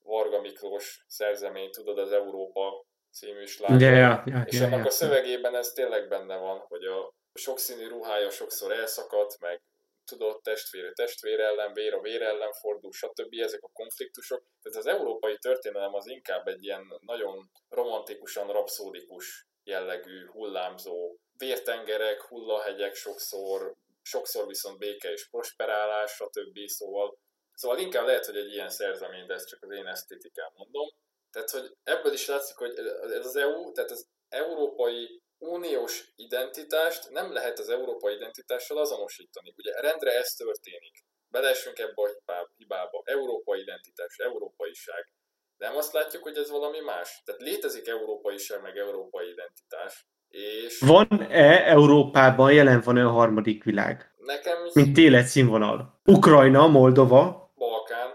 Varga 0.03 0.41
Miklós 0.41 1.05
szerzemény, 1.07 1.71
tudod, 1.71 1.99
az 1.99 2.13
Európa 2.13 2.87
című 3.11 3.45
sláger. 3.45 3.81
Yeah, 3.81 3.97
yeah, 3.97 4.27
yeah, 4.27 4.47
és 4.47 4.53
yeah, 4.53 4.67
ennek 4.67 4.79
yeah. 4.79 4.87
a 4.87 4.91
szövegében 4.91 5.55
ez 5.55 5.69
tényleg 5.69 6.09
benne 6.09 6.37
van, 6.37 6.59
hogy 6.59 6.85
a 6.85 7.15
sokszínű 7.37 7.89
ruhája 7.89 8.31
sokszor 8.31 8.73
elszakadt, 8.73 9.41
meg 9.41 9.63
tudott 10.07 10.43
testvére 10.43 10.93
testvére 10.93 11.45
ellen, 11.45 11.73
vér 11.73 11.95
a 11.95 12.01
vér 12.01 12.23
ellen 12.23 12.53
fordul, 12.53 12.93
stb. 12.93 13.35
ezek 13.41 13.63
a 13.63 13.71
konfliktusok. 13.73 14.45
Tehát 14.63 14.79
az 14.79 14.87
európai 14.87 15.39
történelem 15.39 15.95
az 15.95 16.07
inkább 16.07 16.47
egy 16.47 16.65
ilyen 16.65 17.01
nagyon 17.01 17.51
romantikusan, 17.69 18.53
rapszódikus 18.53 19.47
jellegű, 19.65 20.27
hullámzó 20.27 21.17
vértengerek, 21.39 22.23
hullahegyek 22.23 22.95
sokszor, 22.95 23.75
sokszor 24.03 24.47
viszont 24.47 24.79
béke 24.79 25.13
és 25.13 25.29
prosperálás, 25.29 26.13
stb. 26.13 26.59
Szóval, 26.67 27.19
szóval 27.55 27.79
inkább 27.79 28.07
lehet, 28.07 28.27
hogy 28.27 28.37
egy 28.37 28.53
ilyen 28.53 28.71
szerzemény, 28.71 29.27
de 29.27 29.35
ez 29.35 29.47
csak 29.47 29.63
az 29.63 29.71
én 29.71 29.87
esztétikám 29.87 30.51
mondom. 30.57 30.89
Tehát, 31.31 31.51
hogy 31.51 31.77
ebből 31.85 32.13
is 32.13 32.27
látszik, 32.27 32.57
hogy 32.57 32.79
ez 33.13 33.27
az 33.27 33.37
EU, 33.37 33.73
tehát 33.73 33.91
az 33.91 34.09
európai 34.29 35.23
uniós 35.39 36.13
identitást 36.17 37.11
nem 37.11 37.33
lehet 37.33 37.59
az 37.59 37.69
európai 37.69 38.15
identitással 38.15 38.79
azonosítani. 38.79 39.55
Ugye 39.57 39.81
rendre 39.81 40.13
ez 40.13 40.29
történik. 40.29 41.05
Belessünk 41.29 41.79
ebbe 41.79 42.03
a 42.25 42.51
hibába. 42.57 43.03
Európai 43.05 43.61
identitás, 43.61 44.17
európaiság. 44.19 45.13
Nem 45.57 45.77
azt 45.77 45.93
látjuk, 45.93 46.23
hogy 46.23 46.37
ez 46.37 46.51
valami 46.51 46.81
más. 46.81 47.23
Tehát 47.25 47.41
létezik 47.41 47.89
európaiság, 47.89 48.63
meg 48.63 48.77
európai 48.77 49.29
identitás. 49.31 50.07
És... 50.29 50.81
Van-e 50.81 51.65
Európában 51.67 52.53
jelen 52.53 52.81
van-e 52.81 53.05
a 53.05 53.11
harmadik 53.11 53.65
világ? 53.65 54.15
Nekem. 54.17 54.57
Mint 54.73 54.99
életszínvonal. 54.99 56.01
Ukrajna, 56.05 56.67
Moldova. 56.67 57.53
Balkán. 57.55 58.11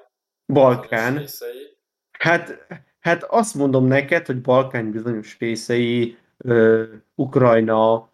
Balkán. 0.45 1.27
Hát, 2.11 2.67
hát 2.99 3.23
azt 3.23 3.55
mondom 3.55 3.85
neked, 3.85 4.25
hogy 4.25 4.41
Balkán 4.41 4.91
bizonyos 4.91 5.37
részei 5.39 6.17
Ukrajna, 7.15 8.09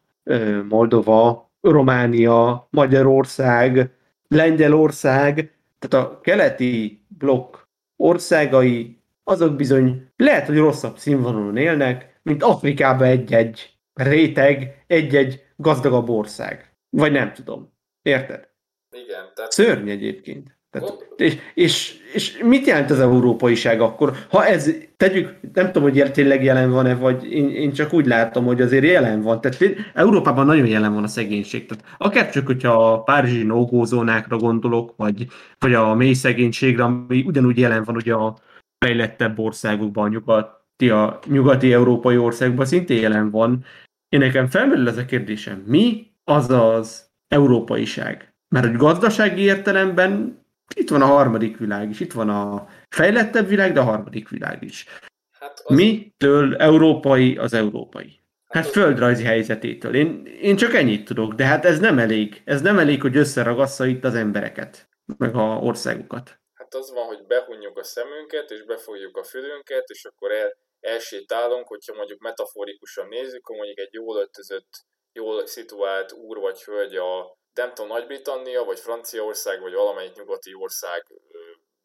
Moldova, 0.69 1.51
Románia, 1.61 2.67
Magyarország, 2.71 3.91
Lengyelország, 4.27 5.55
tehát 5.79 6.07
a 6.07 6.19
keleti 6.21 7.05
blokk 7.07 7.55
országai, 7.95 9.01
azok 9.23 9.55
bizony 9.55 10.11
lehet, 10.15 10.47
hogy 10.47 10.57
rosszabb 10.57 10.97
színvonalon 10.97 11.57
élnek, 11.57 12.19
mint 12.23 12.43
Afrikában 12.43 13.07
egy-egy 13.07 13.77
réteg, 13.93 14.83
egy-egy 14.87 15.45
gazdagabb 15.55 16.09
ország. 16.09 16.73
Vagy 16.89 17.11
nem 17.11 17.33
tudom. 17.33 17.73
Érted? 18.01 18.49
Igen. 18.91 19.31
Tehát... 19.35 19.51
Szörny 19.51 19.89
egyébként. 19.89 20.56
Tehát, 20.79 21.07
és, 21.17 21.37
és, 21.53 21.95
és 22.13 22.37
mit 22.43 22.67
jelent 22.67 22.91
az 22.91 22.99
európaiság 22.99 23.81
akkor? 23.81 24.13
Ha 24.29 24.45
ez, 24.45 24.71
tegyük, 24.97 25.35
nem 25.53 25.71
tudom, 25.71 25.91
hogy 25.91 26.11
tényleg 26.11 26.43
jelen 26.43 26.71
van-e, 26.71 26.95
vagy 26.95 27.31
én, 27.31 27.49
én 27.49 27.71
csak 27.71 27.93
úgy 27.93 28.05
látom, 28.05 28.45
hogy 28.45 28.61
azért 28.61 28.85
jelen 28.85 29.21
van. 29.21 29.41
Tehát 29.41 29.75
Európában 29.93 30.45
nagyon 30.45 30.67
jelen 30.67 30.93
van 30.93 31.03
a 31.03 31.07
szegénység. 31.07 31.65
Tehát 31.65 31.83
akár 31.97 32.29
csak, 32.31 32.45
hogyha 32.45 32.91
a 32.93 33.01
párizsi 33.01 33.43
nógózónákra 33.43 34.37
gondolok, 34.37 34.93
vagy, 34.97 35.27
vagy 35.59 35.73
a 35.73 35.93
mély 35.93 36.13
szegénységre, 36.13 36.83
ami 36.83 37.23
ugyanúgy 37.27 37.57
jelen 37.57 37.83
van 37.83 37.95
ugye 37.95 38.13
a 38.13 38.37
fejlettebb 38.85 39.39
országokban, 39.39 40.05
a 40.05 40.09
nyugati, 40.09 40.89
a 40.89 41.19
nyugati 41.27 41.73
európai 41.73 42.17
országokban 42.17 42.65
szintén 42.65 43.01
jelen 43.01 43.29
van. 43.29 43.63
Én 44.09 44.19
nekem 44.19 44.47
felmerül 44.47 44.87
ez 44.87 44.97
a 44.97 45.05
kérdésem, 45.05 45.63
mi 45.65 46.11
az 46.23 46.49
az 46.49 47.05
európaiság? 47.27 48.33
Mert 48.49 48.65
hogy 48.65 48.75
gazdasági 48.75 49.41
értelemben 49.41 50.45
itt 50.75 50.89
van 50.89 51.01
a 51.01 51.05
harmadik 51.05 51.57
világ 51.57 51.89
is, 51.89 51.99
itt 51.99 52.13
van 52.13 52.29
a 52.29 52.67
fejlettebb 52.89 53.47
világ, 53.47 53.73
de 53.73 53.79
a 53.79 53.83
harmadik 53.83 54.29
világ 54.29 54.63
is. 54.63 54.85
Hát 55.39 55.59
az... 55.63 55.75
Mitől 55.75 56.55
európai 56.55 57.37
az 57.37 57.53
európai? 57.53 58.19
Hát, 58.47 58.63
hát 58.63 58.73
földrajzi 58.73 59.23
helyzetétől. 59.23 59.95
Én, 59.95 60.25
én 60.41 60.55
csak 60.55 60.73
ennyit 60.73 61.05
tudok, 61.05 61.33
de 61.33 61.45
hát 61.45 61.65
ez 61.65 61.79
nem 61.79 61.99
elég. 61.99 62.41
Ez 62.45 62.61
nem 62.61 62.79
elég, 62.79 63.01
hogy 63.01 63.17
összeragassza 63.17 63.85
itt 63.85 64.03
az 64.03 64.15
embereket, 64.15 64.89
meg 65.17 65.35
a 65.35 65.59
országokat. 65.59 66.39
Hát 66.53 66.73
az 66.73 66.91
van, 66.93 67.05
hogy 67.05 67.25
behunjuk 67.27 67.77
a 67.77 67.83
szemünket, 67.83 68.51
és 68.51 68.63
befogjuk 68.63 69.17
a 69.17 69.23
fülünket, 69.23 69.83
és 69.87 70.05
akkor 70.05 70.31
el, 70.31 70.57
elsétálunk, 70.79 71.67
hogyha 71.67 71.95
mondjuk 71.95 72.19
metaforikusan 72.19 73.07
nézzük, 73.07 73.39
akkor 73.39 73.55
mondjuk 73.55 73.79
egy 73.79 73.93
jól 73.93 74.17
öltözött, 74.17 74.69
jól 75.13 75.45
szituált 75.45 76.11
úr 76.11 76.37
vagy 76.37 76.63
hölgy 76.63 76.95
a 76.95 77.37
nem 77.57 77.73
tudom, 77.73 77.91
Nagy-Britannia, 77.91 78.63
vagy 78.63 78.79
Franciaország, 78.79 79.61
vagy 79.61 79.73
valamelyik 79.73 80.15
nyugati 80.15 80.53
ország, 80.53 81.05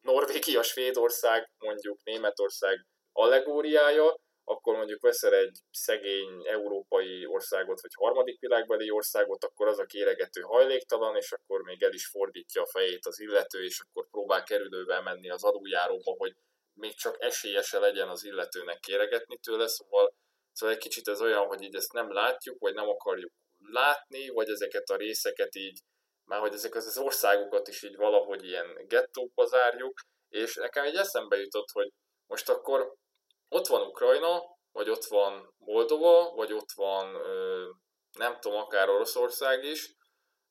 Norvégia, 0.01 0.62
Svédország, 0.62 1.51
mondjuk 1.59 1.99
Németország 2.05 2.86
allegóriája, 3.12 4.20
akkor 4.44 4.77
mondjuk 4.77 5.03
veszel 5.03 5.35
egy 5.35 5.59
szegény 5.70 6.47
európai 6.47 7.27
országot, 7.27 7.81
vagy 7.81 7.94
harmadik 7.94 8.40
világbeli 8.40 8.90
országot, 8.90 9.44
akkor 9.44 9.66
az 9.66 9.78
a 9.78 9.85
kéregető 9.85 10.40
hajléktalan, 10.40 11.16
és 11.16 11.32
akkor 11.32 11.62
még 11.62 11.82
el 11.82 11.93
is 11.93 12.07
fordítja 12.07 12.62
a 12.62 12.66
fejét 12.66 13.07
az 13.07 13.20
illető, 13.20 13.65
és 13.65 13.81
akkor 13.81 14.07
próbál 14.11 14.43
kerülővel 14.43 15.03
menni 15.03 15.31
az 15.31 15.44
adójáróba, 15.44 16.15
hogy 16.19 16.35
még 16.74 16.94
csak 16.94 17.16
esélyese 17.23 17.78
legyen 17.78 18.09
az 18.09 18.24
illetőnek 18.24 18.78
kéregetni 18.78 19.39
tőle, 19.39 19.69
szóval, 19.69 20.15
szóval 20.53 20.74
egy 20.74 20.81
kicsit 20.81 21.09
ez 21.09 21.20
olyan, 21.20 21.47
hogy 21.47 21.62
így 21.62 21.74
ezt 21.74 21.93
nem 21.93 22.12
látjuk, 22.12 22.59
vagy 22.59 22.74
nem 22.74 22.89
akarjuk 22.89 23.32
látni, 23.71 24.29
vagy 24.29 24.49
ezeket 24.49 24.89
a 24.89 24.97
részeket 24.97 25.55
így, 25.55 25.81
már 26.25 26.41
hogy 26.41 26.53
ezek 26.53 26.75
az 26.75 26.99
országokat 26.99 27.69
is 27.69 27.83
így 27.83 27.97
valahogy 27.97 28.45
ilyen 28.45 28.87
gettókba 28.87 29.45
zárjuk, 29.45 30.01
és 30.29 30.55
nekem 30.55 30.85
egy 30.85 30.97
eszembe 30.97 31.37
jutott, 31.37 31.71
hogy 31.73 31.93
most 32.27 32.49
akkor 32.49 32.95
ott 33.49 33.67
van 33.67 33.87
Ukrajna, 33.87 34.43
vagy 34.73 34.91
ott 34.91 35.05
van 35.05 35.55
Moldova, 35.59 36.31
vagy 36.35 36.53
ott 36.53 36.73
van 36.75 37.17
nem 38.19 38.41
tudom, 38.41 38.59
akár 38.59 38.89
Oroszország 38.89 39.65
is. 39.65 39.95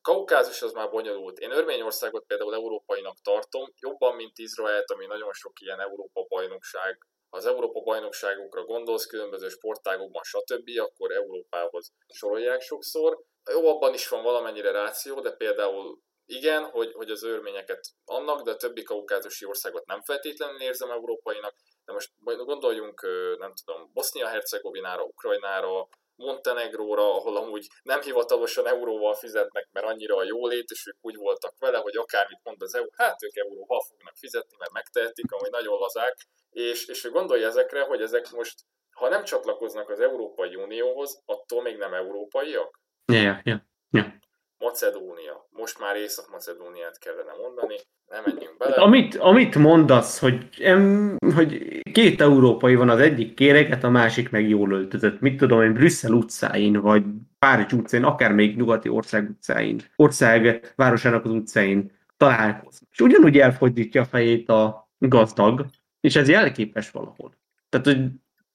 Kaukázus 0.01 0.61
az 0.61 0.71
már 0.71 0.89
bonyolult. 0.89 1.39
Én 1.39 1.51
Örményországot 1.51 2.25
például 2.25 2.53
európainak 2.53 3.17
tartom, 3.21 3.73
jobban, 3.79 4.15
mint 4.15 4.37
Izraelt, 4.37 4.91
ami 4.91 5.05
nagyon 5.05 5.33
sok 5.33 5.59
ilyen 5.59 5.79
Európa 5.79 6.25
bajnokság 6.27 6.97
az 7.33 7.45
Európa 7.45 7.81
bajnokságokra 7.81 8.63
gondolsz, 8.63 9.05
különböző 9.05 9.49
sportágokban, 9.49 10.23
stb., 10.23 10.69
akkor 10.79 11.11
Európához 11.11 11.91
sorolják 12.13 12.61
sokszor. 12.61 13.19
Jó, 13.51 13.67
abban 13.67 13.93
is 13.93 14.07
van 14.07 14.23
valamennyire 14.23 14.71
ráció, 14.71 15.19
de 15.19 15.31
például 15.31 15.99
igen, 16.25 16.63
hogy, 16.63 16.91
hogy 16.93 17.09
az 17.09 17.23
örményeket 17.23 17.87
annak, 18.05 18.41
de 18.41 18.51
a 18.51 18.55
többi 18.55 18.83
kaukázusi 18.83 19.45
országot 19.45 19.85
nem 19.85 20.01
feltétlenül 20.01 20.61
érzem 20.61 20.91
európainak, 20.91 21.55
de 21.85 21.93
most 21.93 22.11
gondoljunk, 22.23 23.01
nem 23.37 23.53
tudom, 23.53 23.91
Bosznia-Hercegovinára, 23.93 25.03
Ukrajnára, 25.03 25.87
Montenegróra, 26.21 27.15
ahol 27.15 27.37
amúgy 27.37 27.67
nem 27.83 28.01
hivatalosan 28.01 28.67
euróval 28.67 29.13
fizetnek, 29.13 29.67
mert 29.71 29.85
annyira 29.85 30.15
a 30.15 30.23
jólét, 30.23 30.69
és 30.69 30.87
ők 30.87 30.97
úgy 31.01 31.15
voltak 31.15 31.53
vele, 31.59 31.77
hogy 31.77 31.97
akármit 31.97 32.39
mond 32.43 32.61
az 32.61 32.75
EU, 32.75 32.85
hát 32.95 33.23
ők 33.23 33.35
euróval 33.35 33.81
fognak 33.89 34.15
fizetni, 34.15 34.55
mert 34.59 34.71
megtehetik, 34.71 35.31
amúgy 35.31 35.51
nagyon 35.51 35.77
lazák, 35.79 36.15
és, 36.49 36.87
és 36.87 37.05
ő 37.05 37.09
gondolja 37.09 37.47
ezekre, 37.47 37.81
hogy 37.81 38.01
ezek 38.01 38.31
most, 38.31 38.59
ha 38.91 39.09
nem 39.09 39.23
csatlakoznak 39.23 39.89
az 39.89 39.99
Európai 39.99 40.55
Unióhoz, 40.55 41.21
attól 41.25 41.61
még 41.61 41.77
nem 41.77 41.93
európaiak? 41.93 42.79
Ja, 43.05 43.41
ja, 43.43 43.65
ja. 43.91 44.19
Macedónia. 44.61 45.47
Most 45.49 45.79
már 45.79 45.95
Észak-Macedóniát 45.95 46.99
kellene 46.99 47.33
mondani, 47.41 47.75
nem 48.09 48.23
menjünk 48.25 48.57
bele. 48.57 48.71
Hát, 48.75 48.83
amit, 48.83 49.15
amit 49.15 49.55
mondasz, 49.55 50.19
hogy, 50.19 50.47
em, 50.59 51.17
hogy 51.35 51.81
két 51.91 52.21
európai 52.21 52.75
van 52.75 52.89
az 52.89 52.99
egyik 52.99 53.33
kéreget, 53.33 53.83
a 53.83 53.89
másik 53.89 54.29
meg 54.29 54.49
jól 54.49 54.71
öltözött. 54.71 55.19
Mit 55.19 55.37
tudom 55.37 55.61
én, 55.61 55.73
Brüsszel 55.73 56.11
utcáin, 56.11 56.73
vagy 56.81 57.03
Párizs 57.39 57.71
utcáin, 57.73 58.03
akár 58.03 58.31
még 58.31 58.57
nyugati 58.57 58.89
ország 58.89 59.29
utcáin, 59.29 59.81
ország 59.95 60.73
városának 60.75 61.25
az 61.25 61.31
utcáin 61.31 61.91
találkoznak. 62.17 62.89
És 62.91 62.99
ugyanúgy 62.99 63.37
elfordítja 63.39 64.01
a 64.01 64.05
fejét 64.05 64.49
a 64.49 64.89
gazdag, 64.97 65.65
és 66.01 66.15
ez 66.15 66.29
jelképes 66.29 66.91
valahol. 66.91 67.33
Tehát, 67.69 67.85
hogy 67.85 68.07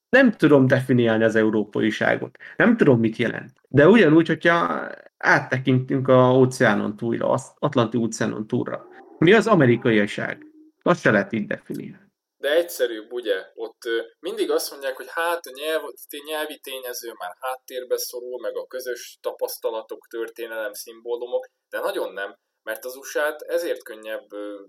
nem 0.09 0.33
tudom 0.33 0.67
definiálni 0.67 1.25
az 1.25 1.37
európaiságot. 1.37 2.39
Nem 2.57 2.77
tudom, 2.77 3.01
mit 3.01 3.17
jelent. 3.17 3.53
De 3.69 3.89
ugyanúgy, 3.89 4.27
hogyha 4.27 4.87
áttekintünk 5.19 6.09
a 6.09 6.33
óceánon 6.37 6.97
túlra, 6.97 7.31
az 7.31 7.53
Atlanti 7.59 7.97
óceánon 7.97 8.47
túlra. 8.47 8.87
Mi 9.19 9.33
az 9.33 9.47
amerikaiság? 9.47 10.47
Azt 10.83 11.01
se 11.01 11.11
lehet 11.11 11.33
így 11.33 11.47
definiálni. 11.47 12.05
De 12.37 12.51
egyszerűbb, 12.51 13.13
ugye? 13.13 13.47
Ott 13.55 13.83
mindig 14.21 14.51
azt 14.51 14.71
mondják, 14.71 14.97
hogy 14.97 15.07
hát 15.09 15.47
a 15.47 15.51
nyelv, 15.55 15.83
nyelvi 16.27 16.59
tényező 16.59 17.13
már 17.19 17.37
háttérbe 17.41 17.99
szorul, 17.99 18.41
meg 18.41 18.57
a 18.57 18.67
közös 18.67 19.19
tapasztalatok, 19.21 20.07
történelem, 20.07 20.73
szimbólumok, 20.73 21.49
de 21.69 21.81
nagyon 21.81 22.13
nem 22.13 22.37
mert 22.67 22.85
az 22.85 22.97
USA-t 22.97 23.43
ezért 23.43 23.83
könnyebb 23.83 24.29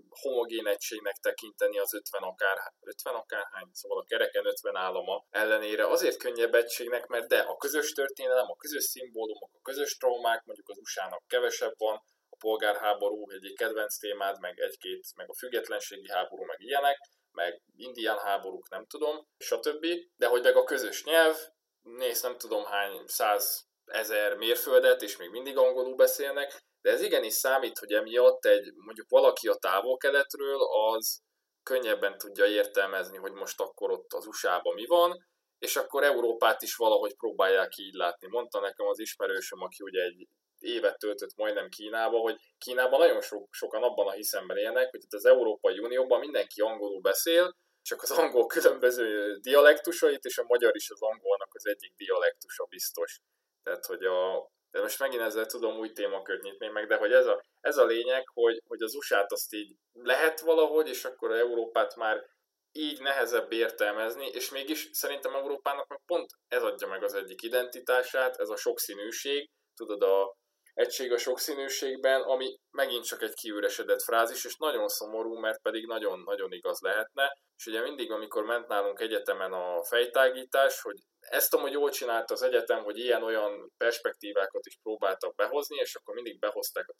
homogén 0.09 0.67
egységnek 0.67 1.15
tekinteni 1.15 1.79
az 1.79 1.93
50 1.93 2.21
akár, 2.21 2.57
50 2.79 3.13
akárhány, 3.13 3.69
szóval 3.71 3.99
a 3.99 4.03
kereken 4.03 4.45
50 4.45 4.75
állama 4.75 5.25
ellenére 5.29 5.87
azért 5.87 6.17
könnyebb 6.17 6.53
egységnek, 6.53 7.07
mert 7.07 7.27
de 7.27 7.39
a 7.39 7.57
közös 7.57 7.91
történelem, 7.91 8.45
a 8.49 8.55
közös 8.55 8.83
szimbólumok, 8.83 9.51
a 9.53 9.61
közös 9.61 9.97
traumák, 9.97 10.43
mondjuk 10.45 10.69
az 10.69 10.77
USA-nak 10.77 11.23
kevesebb 11.27 11.73
van, 11.77 11.95
a 12.29 12.35
polgárháború 12.39 13.29
egyik 13.31 13.57
kedvenc 13.57 13.97
témád, 13.97 14.39
meg 14.39 14.59
egy-két, 14.59 15.05
meg 15.15 15.29
a 15.29 15.35
függetlenségi 15.37 16.09
háború, 16.09 16.43
meg 16.43 16.59
ilyenek, 16.59 16.97
meg 17.31 17.61
indián 17.75 18.17
háborúk, 18.17 18.69
nem 18.69 18.85
tudom, 18.85 19.27
stb. 19.37 19.85
De 20.15 20.27
hogy 20.27 20.43
meg 20.43 20.55
a 20.55 20.63
közös 20.63 21.03
nyelv, 21.03 21.37
nézd 21.81 22.23
nem 22.23 22.37
tudom 22.37 22.65
hány 22.65 23.03
száz 23.05 23.65
ezer 23.85 24.35
mérföldet, 24.35 25.01
és 25.01 25.17
még 25.17 25.29
mindig 25.29 25.57
angolul 25.57 25.95
beszélnek, 25.95 26.65
de 26.81 26.91
ez 26.91 27.01
igenis 27.01 27.33
számít, 27.33 27.77
hogy 27.77 27.91
emiatt 27.91 28.45
egy, 28.45 28.73
mondjuk 28.75 29.09
valaki 29.09 29.47
a 29.47 29.55
távol-keletről, 29.55 30.59
az 30.61 31.19
könnyebben 31.63 32.17
tudja 32.17 32.45
értelmezni, 32.45 33.17
hogy 33.17 33.31
most 33.31 33.61
akkor 33.61 33.91
ott 33.91 34.13
az 34.13 34.25
USA-ban 34.25 34.73
mi 34.73 34.85
van, 34.85 35.25
és 35.57 35.75
akkor 35.75 36.03
Európát 36.03 36.61
is 36.61 36.75
valahogy 36.75 37.15
próbálják 37.15 37.77
így 37.77 37.93
látni. 37.93 38.27
Mondta 38.27 38.59
nekem 38.59 38.85
az 38.85 38.99
ismerősöm, 38.99 39.61
aki 39.61 39.83
ugye 39.83 40.01
egy 40.01 40.27
évet 40.59 40.97
töltött 40.97 41.35
majdnem 41.35 41.69
Kínába, 41.69 42.17
hogy 42.17 42.35
Kínában 42.57 42.99
nagyon 42.99 43.21
so- 43.21 43.47
sokan 43.51 43.83
abban 43.83 44.07
a 44.07 44.11
hiszemben 44.11 44.57
élnek, 44.57 44.89
hogy 44.89 45.03
itt 45.03 45.13
az 45.13 45.25
Európai 45.25 45.79
Unióban 45.79 46.19
mindenki 46.19 46.61
angolul 46.61 47.01
beszél, 47.01 47.55
csak 47.81 48.01
az 48.01 48.11
angol 48.11 48.45
különböző 48.45 49.35
dialektusait, 49.35 50.25
és 50.25 50.37
a 50.37 50.43
magyar 50.47 50.75
is 50.75 50.89
az 50.89 51.01
angolnak 51.01 51.49
az 51.53 51.65
egyik 51.67 51.93
dialektusa 51.95 52.65
biztos. 52.69 53.19
Tehát, 53.63 53.85
hogy 53.85 54.03
a, 54.03 54.51
de 54.71 54.81
most 54.81 54.99
megint 54.99 55.21
ezzel 55.21 55.45
tudom 55.45 55.77
új 55.77 55.91
témakört 55.91 56.41
nyitni 56.41 56.67
meg, 56.67 56.87
de 56.87 56.95
hogy 56.95 57.11
ez 57.11 57.25
a, 57.25 57.41
ez 57.61 57.77
a 57.77 57.85
lényeg, 57.85 58.23
hogy, 58.33 58.61
hogy 58.67 58.81
az 58.81 58.95
USA-t 58.95 59.31
azt 59.31 59.53
így 59.53 59.75
lehet 59.93 60.39
valahogy, 60.39 60.87
és 60.87 61.05
akkor 61.05 61.31
a 61.31 61.37
Európát 61.37 61.95
már 61.95 62.25
így 62.71 63.01
nehezebb 63.01 63.51
értelmezni, 63.51 64.27
és 64.27 64.49
mégis 64.49 64.89
szerintem 64.91 65.35
Európának 65.35 65.87
meg 65.87 66.01
pont 66.05 66.29
ez 66.47 66.63
adja 66.63 66.87
meg 66.87 67.03
az 67.03 67.13
egyik 67.13 67.41
identitását, 67.41 68.39
ez 68.39 68.49
a 68.49 68.55
sokszínűség, 68.55 69.49
tudod, 69.75 70.01
a 70.01 70.35
egység 70.77 71.11
a 71.11 71.17
sokszínűségben, 71.17 72.21
ami 72.21 72.59
megint 72.71 73.05
csak 73.05 73.21
egy 73.21 73.33
kiüresedett 73.33 74.01
frázis, 74.01 74.45
és 74.45 74.55
nagyon 74.55 74.87
szomorú, 74.87 75.39
mert 75.39 75.61
pedig 75.61 75.85
nagyon-nagyon 75.85 76.51
igaz 76.51 76.79
lehetne. 76.79 77.37
És 77.57 77.65
ugye 77.65 77.81
mindig, 77.81 78.11
amikor 78.11 78.43
ment 78.43 78.67
nálunk 78.67 78.99
egyetemen 78.99 79.53
a 79.53 79.83
fejtágítás, 79.83 80.81
hogy 80.81 80.97
ezt 81.29 81.53
amúgy 81.53 81.71
jól 81.71 81.89
csinálta 81.89 82.33
az 82.33 82.41
egyetem, 82.41 82.83
hogy 82.83 82.97
ilyen-olyan 82.97 83.73
perspektívákat 83.77 84.65
is 84.65 84.79
próbáltak 84.83 85.35
behozni, 85.35 85.77
és 85.77 85.95
akkor 85.95 86.15
mindig 86.15 86.39
behozták 86.39 86.89
a 86.89 86.95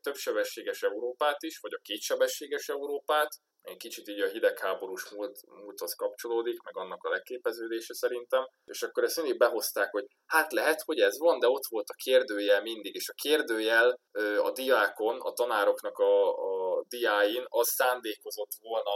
többsebességes 0.00 0.82
Európát 0.82 1.42
is, 1.42 1.58
vagy 1.58 1.72
a 1.74 1.80
kétsebességes 1.82 2.68
Európát, 2.68 3.28
egy 3.62 3.76
kicsit 3.76 4.08
így 4.08 4.20
a 4.20 4.28
hidegháborús 4.28 5.08
múlt, 5.10 5.38
múlthoz 5.46 5.94
kapcsolódik, 5.94 6.62
meg 6.62 6.76
annak 6.76 7.04
a 7.04 7.10
legképeződése 7.10 7.94
szerintem, 7.94 8.48
és 8.64 8.82
akkor 8.82 9.04
ezt 9.04 9.16
mindig 9.16 9.38
behozták, 9.38 9.90
hogy 9.90 10.06
hát 10.26 10.52
lehet, 10.52 10.82
hogy 10.82 10.98
ez 10.98 11.18
van, 11.18 11.38
de 11.38 11.48
ott 11.48 11.66
volt 11.68 11.88
a 11.88 12.00
kérdőjel 12.02 12.62
mindig, 12.62 12.94
és 12.94 13.08
a 13.08 13.20
kérdőjel 13.22 14.00
a 14.42 14.50
diákon, 14.50 15.20
a 15.20 15.32
tanároknak 15.32 15.98
a, 15.98 16.28
a 16.28 16.84
diáin 16.88 17.44
az 17.48 17.68
szándékozott 17.68 18.52
volna 18.60 18.90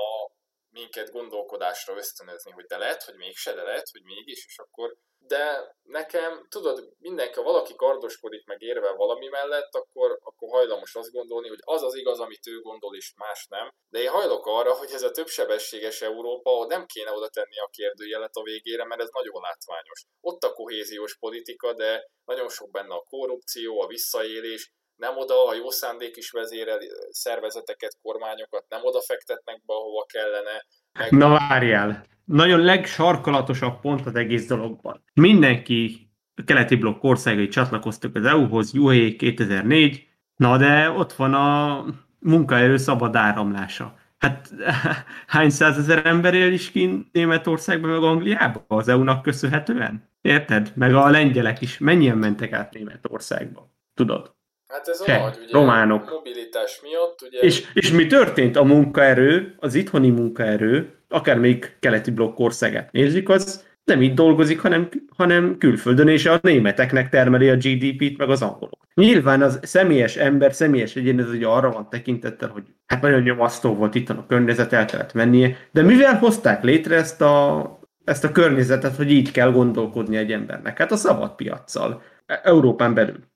minket 0.72 1.10
gondolkodásra 1.10 1.96
ösztönözni, 1.96 2.50
hogy 2.50 2.64
de 2.64 2.78
lehet, 2.78 3.02
hogy 3.02 3.14
mégse, 3.14 3.52
de 3.54 3.62
lehet, 3.62 3.88
hogy 3.90 4.02
mégis, 4.02 4.44
és 4.46 4.58
akkor 4.58 4.96
de 5.26 5.76
nekem, 5.82 6.46
tudod, 6.48 6.92
mindenki, 6.98 7.34
ha 7.34 7.42
valaki 7.42 7.74
kardoskodik 7.74 8.46
meg 8.46 8.62
érve 8.62 8.92
valami 8.92 9.28
mellett, 9.28 9.74
akkor, 9.74 10.18
akkor 10.22 10.48
hajlamos 10.48 10.94
azt 10.94 11.12
gondolni, 11.12 11.48
hogy 11.48 11.58
az 11.60 11.82
az 11.82 11.94
igaz, 11.94 12.20
amit 12.20 12.46
ő 12.46 12.60
gondol, 12.60 12.96
és 12.96 13.12
más 13.16 13.46
nem. 13.48 13.72
De 13.88 13.98
én 13.98 14.08
hajlok 14.08 14.46
arra, 14.46 14.74
hogy 14.74 14.90
ez 14.92 15.02
a 15.02 15.10
többsebességes 15.10 16.02
Európa 16.02 16.66
nem 16.66 16.86
kéne 16.86 17.12
oda 17.12 17.28
tenni 17.28 17.58
a 17.58 17.70
kérdőjelet 17.72 18.34
a 18.34 18.42
végére, 18.42 18.84
mert 18.84 19.00
ez 19.00 19.08
nagyon 19.12 19.42
látványos. 19.42 20.04
Ott 20.20 20.42
a 20.42 20.52
kohéziós 20.52 21.18
politika, 21.18 21.74
de 21.74 22.10
nagyon 22.24 22.48
sok 22.48 22.70
benne 22.70 22.94
a 22.94 23.04
korrupció, 23.08 23.80
a 23.80 23.86
visszaélés, 23.86 24.72
nem 25.02 25.16
oda, 25.16 25.48
a 25.48 25.54
jó 25.54 25.70
szándék 25.70 26.16
is 26.16 26.30
vezérel 26.30 26.78
szervezeteket, 27.10 27.98
kormányokat, 28.02 28.64
nem 28.68 28.80
oda 28.82 29.00
fektetnek 29.00 29.60
be, 29.66 29.74
ahova 29.74 30.06
kellene. 30.12 30.56
Meg... 30.98 31.10
Na 31.10 31.28
várjál, 31.28 32.04
nagyon 32.24 32.60
legsarkalatosabb 32.60 33.80
pont 33.80 34.06
az 34.06 34.14
egész 34.14 34.46
dologban. 34.46 35.04
Mindenki 35.14 36.10
a 36.34 36.42
keleti 36.44 36.76
blokk 36.76 37.02
országai 37.02 37.48
csatlakoztak 37.48 38.14
az 38.14 38.24
EU-hoz, 38.24 38.74
UE 38.74 39.16
2004, 39.16 40.06
na 40.36 40.56
de 40.56 40.90
ott 40.90 41.12
van 41.12 41.34
a 41.34 41.84
munkaerő 42.18 42.76
szabad 42.76 43.16
áramlása. 43.16 43.98
Hát 44.18 44.50
hány 45.34 45.50
százezer 45.50 46.06
ember 46.06 46.34
él 46.34 46.52
is 46.52 46.70
ki 46.70 47.08
Németországban, 47.12 47.90
meg 47.90 48.02
Angliába 48.02 48.64
az 48.66 48.88
EU-nak 48.88 49.22
köszönhetően? 49.22 50.10
Érted? 50.20 50.72
Meg 50.74 50.94
a 50.94 51.10
lengyelek 51.10 51.60
is. 51.60 51.78
Mennyien 51.78 52.16
mentek 52.16 52.52
át 52.52 52.72
Németországba? 52.72 53.70
Tudod? 53.94 54.40
Hát 54.72 54.88
ez 54.88 55.00
a 55.00 55.18
nagy, 55.20 55.38
ugye, 55.42 55.52
románok. 55.52 56.10
A 56.10 56.12
mobilitás 56.12 56.80
miatt, 56.82 57.22
ugye... 57.22 57.38
És, 57.38 57.64
és 57.74 57.90
mi 57.90 58.06
történt? 58.06 58.56
A 58.56 58.64
munkaerő, 58.64 59.54
az 59.58 59.74
itthoni 59.74 60.10
munkaerő, 60.10 60.94
akár 61.08 61.38
még 61.38 61.76
keleti 61.80 62.10
blokk 62.10 62.38
országát 62.38 62.92
nézzük, 62.92 63.28
az 63.28 63.64
nem 63.84 64.02
itt 64.02 64.14
dolgozik, 64.14 64.60
hanem, 64.60 64.88
hanem 65.16 65.58
külföldön, 65.58 66.08
és 66.08 66.26
a 66.26 66.38
németeknek 66.42 67.08
termeli 67.08 67.48
a 67.48 67.56
GDP-t, 67.56 68.18
meg 68.18 68.30
az 68.30 68.42
angolok. 68.42 68.86
Nyilván 68.94 69.42
az 69.42 69.58
személyes 69.62 70.16
ember, 70.16 70.52
személyes 70.52 70.96
egyén, 70.96 71.20
ez 71.20 71.30
ugye 71.30 71.46
arra 71.46 71.70
van 71.70 71.88
tekintettel, 71.90 72.48
hogy 72.48 72.64
hát 72.86 73.02
nagyon 73.02 73.22
nyomasztó 73.22 73.74
volt 73.74 73.94
itt 73.94 74.08
a 74.08 74.24
környezet, 74.28 74.72
el 74.72 74.84
kellett 74.84 75.12
mennie, 75.12 75.56
de 75.70 75.82
mivel 75.82 76.18
hozták 76.18 76.62
létre 76.62 76.96
ezt 76.96 77.20
a, 77.20 77.78
ezt 78.04 78.24
a 78.24 78.32
környezetet, 78.32 78.96
hogy 78.96 79.10
így 79.10 79.30
kell 79.30 79.50
gondolkodni 79.50 80.16
egy 80.16 80.32
embernek? 80.32 80.78
Hát 80.78 80.92
a 80.92 80.96
szabad 80.96 81.34
piaccal, 81.34 82.02
Európán 82.42 82.94
belül 82.94 83.30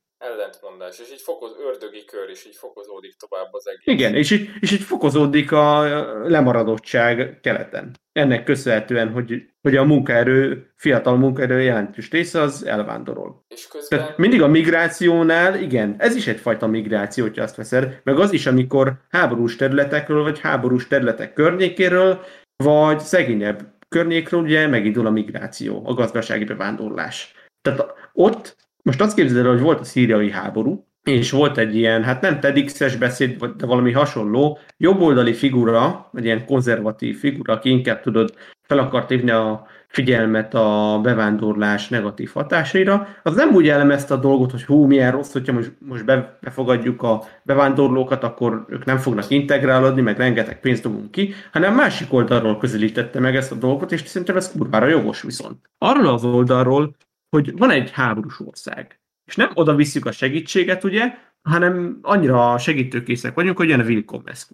ellentmondás, 0.86 0.98
és 0.98 1.12
így 1.12 1.20
fokoz, 1.20 1.56
ördögi 1.66 2.04
kör, 2.04 2.28
és 2.30 2.46
így 2.46 2.56
fokozódik 2.56 3.14
tovább 3.16 3.52
az 3.52 3.66
egész. 3.66 3.94
Igen, 3.94 4.14
és 4.14 4.30
így, 4.30 4.48
és 4.60 4.72
így 4.72 4.80
fokozódik 4.80 5.52
a 5.52 5.82
lemaradottság 6.28 7.38
keleten. 7.42 7.94
Ennek 8.12 8.44
köszönhetően, 8.44 9.10
hogy, 9.10 9.42
hogy 9.62 9.76
a 9.76 9.84
munkaerő, 9.84 10.70
fiatal 10.76 11.16
munkaerő 11.16 11.60
jelentős 11.60 12.10
része 12.10 12.40
az 12.40 12.64
elvándorol. 12.64 13.44
És 13.48 13.68
közben... 13.68 13.98
Tehát 13.98 14.18
mindig 14.18 14.42
a 14.42 14.48
migrációnál, 14.48 15.60
igen, 15.60 15.94
ez 15.98 16.16
is 16.16 16.26
egyfajta 16.26 16.66
migráció, 16.66 17.24
hogyha 17.24 17.42
azt 17.42 17.56
veszed, 17.56 18.00
meg 18.04 18.18
az 18.18 18.32
is, 18.32 18.46
amikor 18.46 18.92
háborús 19.08 19.56
területekről, 19.56 20.22
vagy 20.22 20.40
háborús 20.40 20.88
területek 20.88 21.32
környékéről, 21.32 22.24
vagy 22.64 22.98
szegényebb 22.98 23.74
környékről 23.88 24.40
ugye 24.40 24.66
megindul 24.66 25.06
a 25.06 25.10
migráció, 25.10 25.82
a 25.84 25.94
gazdasági 25.94 26.44
bevándorlás. 26.44 27.34
Tehát 27.62 27.84
ott 28.12 28.65
most 28.86 29.00
azt 29.00 29.16
képzeld 29.16 29.44
el, 29.44 29.52
hogy 29.52 29.60
volt 29.60 29.80
a 29.80 29.84
szíriai 29.84 30.30
háború, 30.30 30.86
és 31.02 31.30
volt 31.30 31.58
egy 31.58 31.76
ilyen, 31.76 32.04
hát 32.04 32.20
nem 32.20 32.40
TEDx-es 32.40 32.96
beszéd, 32.96 33.44
de 33.44 33.66
valami 33.66 33.92
hasonló, 33.92 34.58
jobboldali 34.76 35.32
figura, 35.32 36.08
vagy 36.12 36.24
ilyen 36.24 36.44
konzervatív 36.44 37.18
figura, 37.18 37.52
aki 37.52 37.68
inkább 37.70 38.00
tudod, 38.00 38.34
fel 38.62 38.78
akart 38.78 39.08
hívni 39.08 39.30
a 39.30 39.66
figyelmet 39.88 40.54
a 40.54 41.00
bevándorlás 41.02 41.88
negatív 41.88 42.30
hatásaira, 42.34 43.08
az 43.22 43.34
nem 43.34 43.54
úgy 43.54 43.68
elemezte 43.68 44.14
a 44.14 44.16
dolgot, 44.16 44.50
hogy 44.50 44.64
hú, 44.64 44.84
milyen 44.84 45.12
rossz, 45.12 45.32
hogyha 45.32 45.52
most, 45.52 45.72
most 45.78 46.04
befogadjuk 46.40 47.02
a 47.02 47.22
bevándorlókat, 47.42 48.24
akkor 48.24 48.64
ők 48.68 48.84
nem 48.84 48.98
fognak 48.98 49.30
integrálódni, 49.30 50.00
meg 50.00 50.18
rengeteg 50.18 50.60
pénzt 50.60 50.82
dobunk 50.82 51.10
ki, 51.10 51.34
hanem 51.52 51.74
másik 51.74 52.12
oldalról 52.12 52.58
közelítette 52.58 53.20
meg 53.20 53.36
ezt 53.36 53.52
a 53.52 53.54
dolgot, 53.54 53.92
és 53.92 54.00
szerintem 54.00 54.36
ez 54.36 54.52
kurvára 54.52 54.86
jogos 54.86 55.22
viszont. 55.22 55.70
Arról 55.78 56.06
az 56.06 56.24
oldalról, 56.24 56.96
hogy 57.28 57.56
van 57.56 57.70
egy 57.70 57.90
háborús 57.90 58.40
ország, 58.40 59.00
és 59.24 59.36
nem 59.36 59.50
oda 59.54 59.74
visszük 59.74 60.06
a 60.06 60.12
segítséget, 60.12 60.84
ugye, 60.84 61.14
hanem 61.42 61.98
annyira 62.02 62.58
segítőkészek 62.58 63.34
vagyunk, 63.34 63.56
hogy 63.56 63.68
jön 63.68 63.80
a 63.80 63.84
Willkommes. 63.84 64.46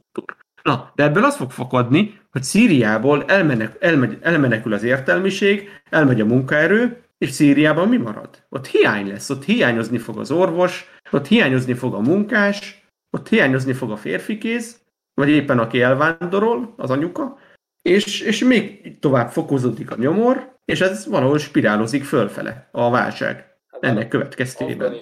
Na, 0.63 0.93
de 0.95 1.03
ebből 1.03 1.25
az 1.25 1.37
fog 1.37 1.51
fakadni, 1.51 2.21
hogy 2.31 2.43
Szíriából 2.43 3.25
elmenek, 3.25 3.77
elmegy, 3.81 4.19
elmenekül 4.21 4.73
az 4.73 4.83
értelmiség, 4.83 5.69
elmegy 5.91 6.21
a 6.21 6.25
munkaerő, 6.25 7.03
és 7.19 7.31
Szíriában 7.31 7.89
mi 7.89 7.97
marad? 7.97 8.45
Ott 8.49 8.67
hiány 8.67 9.09
lesz, 9.09 9.31
ott 9.31 9.45
hiányozni 9.45 9.99
fog 9.99 10.19
az 10.19 10.31
orvos, 10.31 10.85
ott 11.11 11.27
hiányozni 11.27 11.75
fog 11.75 11.95
a 11.95 12.01
munkás, 12.01 12.87
ott 13.11 13.29
hiányozni 13.29 13.73
fog 13.73 13.91
a 13.91 13.97
férfikéz, 13.97 14.81
vagy 15.15 15.29
éppen 15.29 15.59
aki 15.59 15.81
elvándorol, 15.81 16.75
az 16.77 16.91
anyuka, 16.91 17.39
és, 17.83 18.21
és 18.21 18.45
még 18.45 18.99
tovább 18.99 19.31
fokozódik 19.31 19.91
a 19.91 19.97
nyomor, 19.97 20.52
és 20.65 20.81
ez 20.81 21.07
valahol 21.07 21.39
spirálozik 21.39 22.05
fölfele 22.05 22.69
a 22.73 22.91
válság 22.91 23.53
hát 23.71 23.85
ennek 23.85 24.09
következtében. 24.09 24.95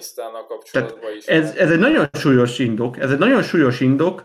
kapcsolatban 0.47 1.15
is. 1.17 1.25
Ez, 1.25 1.55
ez 1.55 1.71
egy 1.71 1.79
nagyon 1.79 2.07
súlyos 2.13 2.59
indok, 2.59 2.99
ez 2.99 3.11
egy 3.11 3.17
nagyon 3.17 3.43
súlyos 3.43 3.79
indok, 3.79 4.23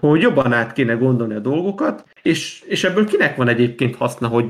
hogy 0.00 0.20
jobban 0.20 0.52
át 0.52 0.72
kéne 0.72 0.94
gondolni 0.94 1.34
a 1.34 1.38
dolgokat, 1.38 2.04
és, 2.22 2.62
és 2.66 2.84
ebből 2.84 3.06
kinek 3.06 3.36
van 3.36 3.48
egyébként 3.48 3.96
haszna, 3.96 4.28
hogy 4.28 4.46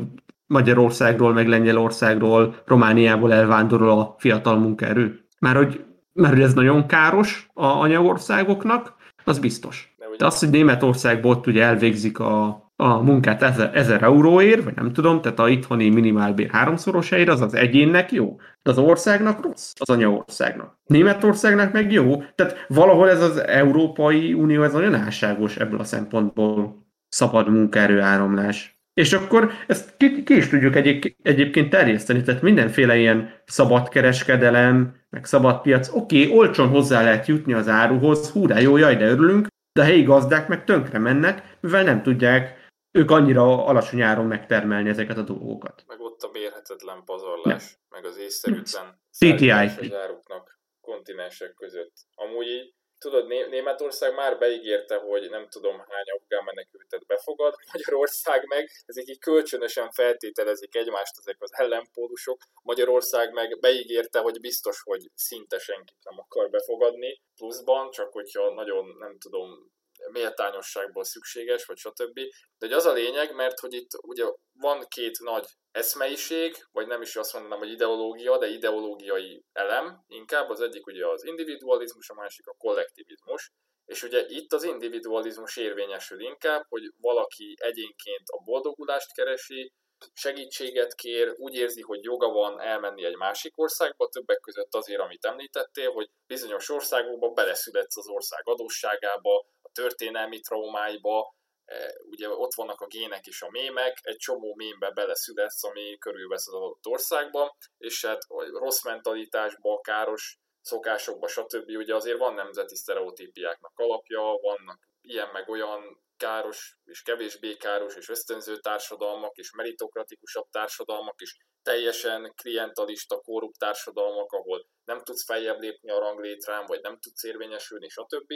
Magyarországról, 0.46 1.32
meg 1.32 1.48
Lengyelországról, 1.48 2.62
Romániából 2.64 3.32
elvándorol 3.32 3.90
a 3.90 4.14
fiatal 4.18 4.58
munkaerő? 4.58 5.26
Már 5.40 5.56
hogy, 5.56 5.84
mert 6.12 6.34
hogy 6.34 6.42
ez 6.42 6.54
nagyon 6.54 6.86
káros 6.86 7.48
a 7.54 7.64
anyagországoknak, 7.64 8.94
az 9.24 9.38
biztos. 9.38 9.96
De 10.18 10.26
az, 10.26 10.38
hogy 10.38 10.50
Németországból 10.50 11.40
ugye 11.46 11.62
elvégzik 11.62 12.18
a, 12.18 12.67
a 12.80 13.02
munkát 13.02 13.42
ezer, 13.42 13.70
ezer 13.74 14.02
euróért, 14.02 14.64
vagy 14.64 14.74
nem 14.74 14.92
tudom, 14.92 15.20
tehát 15.20 15.38
a 15.38 15.48
itthoni 15.48 15.88
minimálbér 15.88 16.50
háromszorosáért, 16.50 17.28
az 17.28 17.40
az 17.40 17.54
egyénnek 17.54 18.12
jó, 18.12 18.36
de 18.62 18.70
az 18.70 18.78
országnak 18.78 19.44
rossz, 19.44 19.72
az 19.78 19.90
anyaországnak. 19.90 20.78
Németországnak 20.84 21.72
meg 21.72 21.92
jó, 21.92 22.22
tehát 22.34 22.64
valahol 22.68 23.10
ez 23.10 23.22
az 23.22 23.46
Európai 23.46 24.32
Unió, 24.34 24.62
ez 24.62 24.72
nagyon 24.72 24.94
álságos 24.94 25.56
ebből 25.56 25.80
a 25.80 25.84
szempontból 25.84 26.86
szabad 27.08 27.48
munkaerő 27.48 28.00
áramlás. 28.00 28.82
És 28.94 29.12
akkor 29.12 29.50
ezt 29.66 29.94
ki, 29.96 30.22
ki 30.22 30.36
is 30.36 30.48
tudjuk 30.48 30.76
egyéb, 30.76 31.04
egyébként 31.22 31.70
terjeszteni, 31.70 32.22
tehát 32.22 32.42
mindenféle 32.42 32.96
ilyen 32.96 33.30
szabad 33.44 33.88
kereskedelem, 33.88 34.94
meg 35.10 35.24
szabad 35.24 35.60
piac, 35.60 35.88
oké, 35.92 36.24
okay, 36.24 36.36
olcsón 36.38 36.68
hozzá 36.68 37.02
lehet 37.02 37.26
jutni 37.26 37.52
az 37.52 37.68
áruhoz, 37.68 38.30
húrá, 38.30 38.58
jó, 38.58 38.76
jaj, 38.76 38.96
de 38.96 39.08
örülünk, 39.08 39.46
de 39.72 39.82
a 39.82 39.84
helyi 39.84 40.02
gazdák 40.02 40.48
meg 40.48 40.64
tönkre 40.64 40.98
mennek, 40.98 41.56
mivel 41.60 41.82
nem 41.82 42.02
tudják 42.02 42.57
ők 42.90 43.10
annyira 43.10 43.64
alacsony 43.64 44.00
áron 44.00 44.26
megtermelni 44.26 44.88
ezeket 44.88 45.16
a 45.16 45.22
dolgokat. 45.22 45.84
Meg 45.86 46.00
ott 46.00 46.22
a 46.22 46.28
bérhetetlen 46.28 47.04
pazarlás, 47.04 47.70
ja. 47.72 47.78
meg 47.88 48.04
az 48.04 48.16
észszerűtlen 48.16 49.00
CTI 49.10 49.50
áruknak 49.50 50.60
kontinensek 50.80 51.54
között. 51.54 51.92
Amúgy 52.14 52.46
így, 52.46 52.74
tudod, 52.98 53.26
Németország 53.26 54.14
már 54.14 54.38
beígérte, 54.38 54.96
hogy 54.96 55.30
nem 55.30 55.48
tudom 55.48 55.76
hány 55.78 56.10
afgán 56.16 56.44
menekültet 56.44 57.06
befogad, 57.06 57.54
Magyarország 57.72 58.46
meg, 58.46 58.70
ezek 58.86 59.08
így 59.08 59.18
kölcsönösen 59.18 59.90
feltételezik 59.90 60.74
egymást 60.74 61.18
ezek 61.18 61.36
az 61.38 61.50
ellenpólusok, 61.54 62.42
Magyarország 62.62 63.32
meg 63.32 63.58
beígérte, 63.60 64.18
hogy 64.18 64.40
biztos, 64.40 64.80
hogy 64.82 65.10
szinte 65.14 65.58
senkit 65.58 66.04
nem 66.04 66.18
akar 66.18 66.50
befogadni, 66.50 67.22
pluszban, 67.36 67.90
csak 67.90 68.12
hogyha 68.12 68.54
nagyon, 68.54 68.96
nem 68.98 69.18
tudom, 69.18 69.76
méltányosságból 70.10 71.04
szükséges, 71.04 71.64
vagy 71.64 71.76
stb. 71.76 72.14
De 72.58 72.66
hogy 72.66 72.72
az 72.72 72.84
a 72.84 72.92
lényeg, 72.92 73.34
mert 73.34 73.58
hogy 73.58 73.72
itt 73.72 73.90
ugye 74.02 74.24
van 74.52 74.84
két 74.88 75.18
nagy 75.18 75.46
eszmeiség, 75.70 76.56
vagy 76.72 76.86
nem 76.86 77.02
is 77.02 77.16
azt 77.16 77.32
mondanám, 77.32 77.58
hogy 77.58 77.70
ideológia, 77.70 78.38
de 78.38 78.46
ideológiai 78.46 79.44
elem 79.52 80.04
inkább. 80.06 80.48
Az 80.50 80.60
egyik 80.60 80.86
ugye 80.86 81.06
az 81.06 81.24
individualizmus, 81.24 82.08
a 82.08 82.14
másik 82.14 82.46
a 82.46 82.56
kollektivizmus. 82.58 83.52
És 83.84 84.02
ugye 84.02 84.24
itt 84.28 84.52
az 84.52 84.62
individualizmus 84.62 85.56
érvényesül 85.56 86.20
inkább, 86.20 86.64
hogy 86.68 86.92
valaki 86.96 87.54
egyénként 87.60 88.28
a 88.28 88.42
boldogulást 88.44 89.14
keresi, 89.14 89.72
segítséget 90.14 90.94
kér, 90.94 91.34
úgy 91.36 91.54
érzi, 91.54 91.80
hogy 91.80 92.02
joga 92.02 92.28
van 92.28 92.60
elmenni 92.60 93.04
egy 93.04 93.16
másik 93.16 93.58
országba, 93.58 94.08
többek 94.08 94.40
között 94.40 94.74
azért, 94.74 95.00
amit 95.00 95.24
említettél, 95.24 95.90
hogy 95.90 96.10
bizonyos 96.26 96.68
országokba 96.68 97.28
beleszületsz 97.28 97.96
az 97.96 98.08
ország 98.08 98.40
adósságába, 98.44 99.46
történelmi 99.80 100.40
traumáiba, 100.40 101.34
e, 101.64 101.94
ugye 102.10 102.28
ott 102.28 102.54
vannak 102.54 102.80
a 102.80 102.86
gének 102.86 103.26
és 103.26 103.42
a 103.42 103.50
mémek, 103.50 103.98
egy 104.02 104.16
csomó 104.16 104.54
mémbe 104.54 104.90
beleszületsz, 104.90 105.64
ami 105.64 105.98
körülvesz 105.98 106.48
az 106.48 106.54
adott 106.54 106.86
országban, 106.86 107.50
és 107.78 108.04
hát 108.04 108.22
rossz 108.52 108.84
mentalitásba, 108.84 109.80
káros 109.80 110.38
szokásokba, 110.60 111.28
stb. 111.28 111.68
Ugye 111.68 111.94
azért 111.94 112.18
van 112.18 112.34
nemzeti 112.34 112.76
sztereotípiáknak 112.76 113.72
alapja, 113.78 114.20
vannak 114.20 114.88
ilyen 115.00 115.28
meg 115.32 115.48
olyan 115.48 116.00
káros 116.16 116.78
és 116.84 117.02
kevésbé 117.02 117.56
káros 117.56 117.96
és 117.96 118.08
ösztönző 118.08 118.56
társadalmak 118.56 119.36
és 119.36 119.52
meritokratikusabb 119.52 120.48
társadalmak 120.50 121.20
és 121.20 121.36
teljesen 121.62 122.32
klientalista, 122.34 123.20
korrupt 123.20 123.58
társadalmak, 123.58 124.32
ahol 124.32 124.66
nem 124.84 125.02
tudsz 125.02 125.24
feljebb 125.24 125.60
lépni 125.60 125.90
a 125.90 125.98
ranglétrán, 125.98 126.66
vagy 126.66 126.80
nem 126.80 126.98
tudsz 126.98 127.24
érvényesülni, 127.24 127.88
stb. 127.88 128.32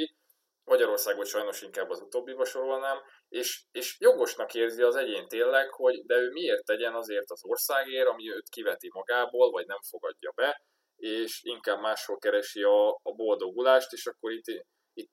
Magyarországot 0.64 1.26
sajnos 1.26 1.62
inkább 1.62 1.90
az 1.90 2.00
utóbbiba 2.00 2.44
sorolnám, 2.44 2.98
és, 3.28 3.62
és 3.72 3.96
jogosnak 4.00 4.54
érzi 4.54 4.82
az 4.82 4.96
egyén 4.96 5.28
tényleg, 5.28 5.70
hogy 5.70 6.04
de 6.06 6.14
ő 6.14 6.30
miért 6.30 6.64
tegyen 6.64 6.94
azért 6.94 7.30
az 7.30 7.44
országért, 7.44 8.08
ami 8.08 8.32
őt 8.32 8.48
kiveti 8.48 8.90
magából, 8.92 9.50
vagy 9.50 9.66
nem 9.66 9.80
fogadja 9.90 10.32
be, 10.34 10.62
és 10.96 11.42
inkább 11.42 11.80
máshol 11.80 12.18
keresi 12.18 12.62
a, 12.62 12.88
a 12.88 13.12
boldogulást, 13.16 13.92
és 13.92 14.06
akkor 14.06 14.32
itt, 14.32 14.46
itt 14.92 15.10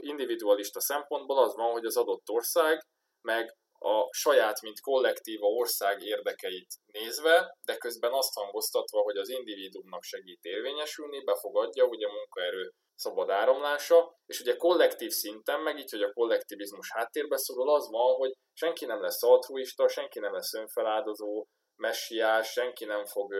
individualista 0.00 0.80
szempontból 0.80 1.38
az 1.38 1.54
van, 1.54 1.72
hogy 1.72 1.84
az 1.84 1.96
adott 1.96 2.28
ország 2.28 2.86
meg 3.20 3.56
a 3.78 4.08
saját, 4.10 4.60
mint 4.60 4.80
kollektíva 4.80 5.46
ország 5.46 6.02
érdekeit 6.02 6.74
nézve, 6.86 7.56
de 7.64 7.76
közben 7.76 8.12
azt 8.12 8.34
hangoztatva, 8.34 9.00
hogy 9.00 9.16
az 9.16 9.28
individuumnak 9.28 10.02
segít 10.02 10.44
érvényesülni, 10.44 11.24
befogadja 11.24 11.84
ugye 11.84 12.06
a 12.06 12.12
munkaerő 12.12 12.72
szabad 12.96 13.30
áramlása, 13.30 14.18
és 14.26 14.40
ugye 14.40 14.56
kollektív 14.56 15.10
szinten, 15.10 15.60
meg 15.60 15.78
így, 15.78 15.90
hogy 15.90 16.02
a 16.02 16.12
kollektivizmus 16.12 16.92
háttérbe 16.92 17.36
szorul, 17.36 17.74
az 17.74 17.90
van, 17.90 18.14
hogy 18.14 18.32
senki 18.52 18.84
nem 18.84 19.00
lesz 19.00 19.22
altruista, 19.22 19.88
senki 19.88 20.18
nem 20.18 20.32
lesz 20.32 20.54
önfeláldozó, 20.54 21.46
messiás, 21.76 22.50
senki 22.52 22.84
nem 22.84 23.04
fog 23.04 23.34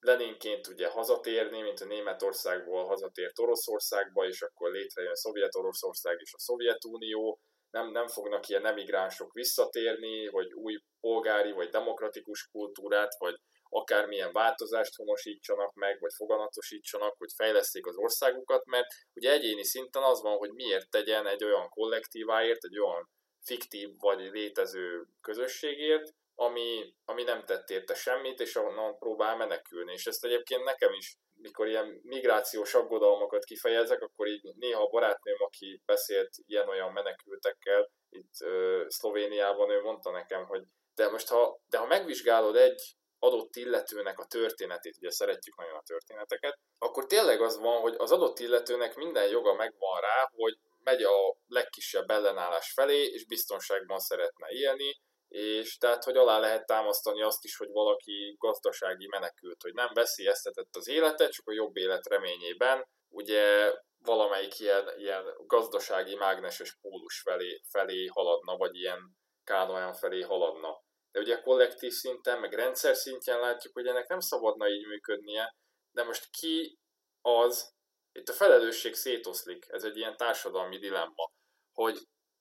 Leninként 0.00 0.66
ugye 0.66 0.88
hazatérni, 0.88 1.62
mint 1.62 1.80
a 1.80 1.84
Németországból 1.84 2.86
hazatért 2.86 3.38
Oroszországba, 3.38 4.26
és 4.26 4.42
akkor 4.42 4.70
létrejön 4.70 5.14
Szovjet-Oroszország 5.14 6.16
és 6.20 6.32
a 6.32 6.38
Szovjetunió, 6.38 7.40
nem, 7.70 7.90
nem 7.90 8.06
fognak 8.06 8.48
ilyen 8.48 8.66
emigránsok 8.66 9.32
visszatérni, 9.32 10.26
hogy 10.26 10.52
új 10.52 10.82
polgári 11.00 11.52
vagy 11.52 11.68
demokratikus 11.68 12.48
kultúrát, 12.52 13.18
vagy 13.18 13.34
akármilyen 13.68 14.32
változást 14.32 14.96
honosítsanak 14.96 15.74
meg, 15.74 16.00
vagy 16.00 16.12
foganatosítsanak, 16.14 17.14
hogy 17.18 17.32
fejleszték 17.36 17.86
az 17.86 17.96
országukat, 17.96 18.64
mert 18.64 18.86
ugye 19.14 19.32
egyéni 19.32 19.64
szinten 19.64 20.02
az 20.02 20.22
van, 20.22 20.36
hogy 20.36 20.52
miért 20.52 20.90
tegyen 20.90 21.26
egy 21.26 21.44
olyan 21.44 21.68
kollektíváért, 21.68 22.64
egy 22.64 22.78
olyan 22.78 23.10
fiktív 23.42 23.90
vagy 23.98 24.20
létező 24.20 25.06
közösségért, 25.20 26.12
ami, 26.34 26.94
ami 27.04 27.22
nem 27.22 27.44
tett 27.44 27.70
érte 27.70 27.94
semmit, 27.94 28.40
és 28.40 28.56
onnan 28.56 28.98
próbál 28.98 29.36
menekülni. 29.36 29.92
És 29.92 30.06
ezt 30.06 30.24
egyébként 30.24 30.64
nekem 30.64 30.92
is, 30.92 31.16
mikor 31.34 31.66
ilyen 31.66 32.00
migrációs 32.02 32.74
aggodalmakat 32.74 33.44
kifejezek, 33.44 34.02
akkor 34.02 34.26
így 34.26 34.54
néha 34.54 34.82
a 34.82 34.88
barátnőm, 34.88 35.36
aki 35.38 35.82
beszélt 35.84 36.30
ilyen-olyan 36.46 36.92
menekültekkel 36.92 37.90
itt 38.10 38.40
ö, 38.40 38.84
Szlovéniában, 38.88 39.70
ő 39.70 39.80
mondta 39.80 40.10
nekem, 40.10 40.46
hogy 40.46 40.62
de 40.94 41.10
most 41.10 41.28
ha, 41.28 41.60
de 41.68 41.78
ha 41.78 41.86
megvizsgálod 41.86 42.56
egy 42.56 42.96
adott 43.18 43.56
illetőnek 43.56 44.18
a 44.18 44.26
történetét, 44.26 44.96
ugye 44.96 45.10
szeretjük 45.10 45.56
nagyon 45.56 45.74
a 45.74 45.82
történeteket, 45.86 46.58
akkor 46.78 47.06
tényleg 47.06 47.40
az 47.40 47.58
van, 47.58 47.80
hogy 47.80 47.94
az 47.98 48.12
adott 48.12 48.38
illetőnek 48.38 48.96
minden 48.96 49.28
joga 49.28 49.54
megvan 49.54 50.00
rá, 50.00 50.30
hogy 50.34 50.58
megy 50.82 51.02
a 51.02 51.36
legkisebb 51.46 52.10
ellenállás 52.10 52.72
felé, 52.72 53.04
és 53.04 53.26
biztonságban 53.26 53.98
szeretne 53.98 54.46
élni, 54.48 55.00
és 55.28 55.76
tehát, 55.76 56.04
hogy 56.04 56.16
alá 56.16 56.38
lehet 56.38 56.66
támasztani 56.66 57.22
azt 57.22 57.44
is, 57.44 57.56
hogy 57.56 57.68
valaki 57.70 58.36
gazdasági 58.38 59.06
menekült, 59.06 59.62
hogy 59.62 59.72
nem 59.72 59.88
veszélyeztetett 59.94 60.76
az 60.76 60.88
életet, 60.88 61.32
csak 61.32 61.48
a 61.48 61.52
jobb 61.52 61.76
élet 61.76 62.06
reményében, 62.06 62.86
ugye 63.08 63.72
valamelyik 64.02 64.58
ilyen, 64.58 64.92
ilyen 64.96 65.24
gazdasági 65.46 66.14
mágneses 66.14 66.76
pólus 66.80 67.20
felé, 67.20 67.60
felé 67.70 68.06
haladna, 68.06 68.56
vagy 68.56 68.76
ilyen 68.76 69.16
kánoán 69.44 69.92
felé 69.92 70.20
haladna. 70.20 70.82
De 71.12 71.20
ugye 71.20 71.40
kollektív 71.40 71.92
szinten, 71.92 72.40
meg 72.40 72.52
rendszer 72.52 72.96
szintjén 72.96 73.38
látjuk, 73.38 73.74
hogy 73.74 73.86
ennek 73.86 74.08
nem 74.08 74.20
szabadna 74.20 74.68
így 74.68 74.86
működnie, 74.86 75.54
de 75.90 76.04
most 76.04 76.30
ki 76.30 76.78
az, 77.20 77.72
itt 78.12 78.28
a 78.28 78.32
felelősség 78.32 78.94
szétoszlik, 78.94 79.66
ez 79.68 79.84
egy 79.84 79.96
ilyen 79.96 80.16
társadalmi 80.16 80.78
dilemma, 80.78 81.32
hogy 81.72 81.98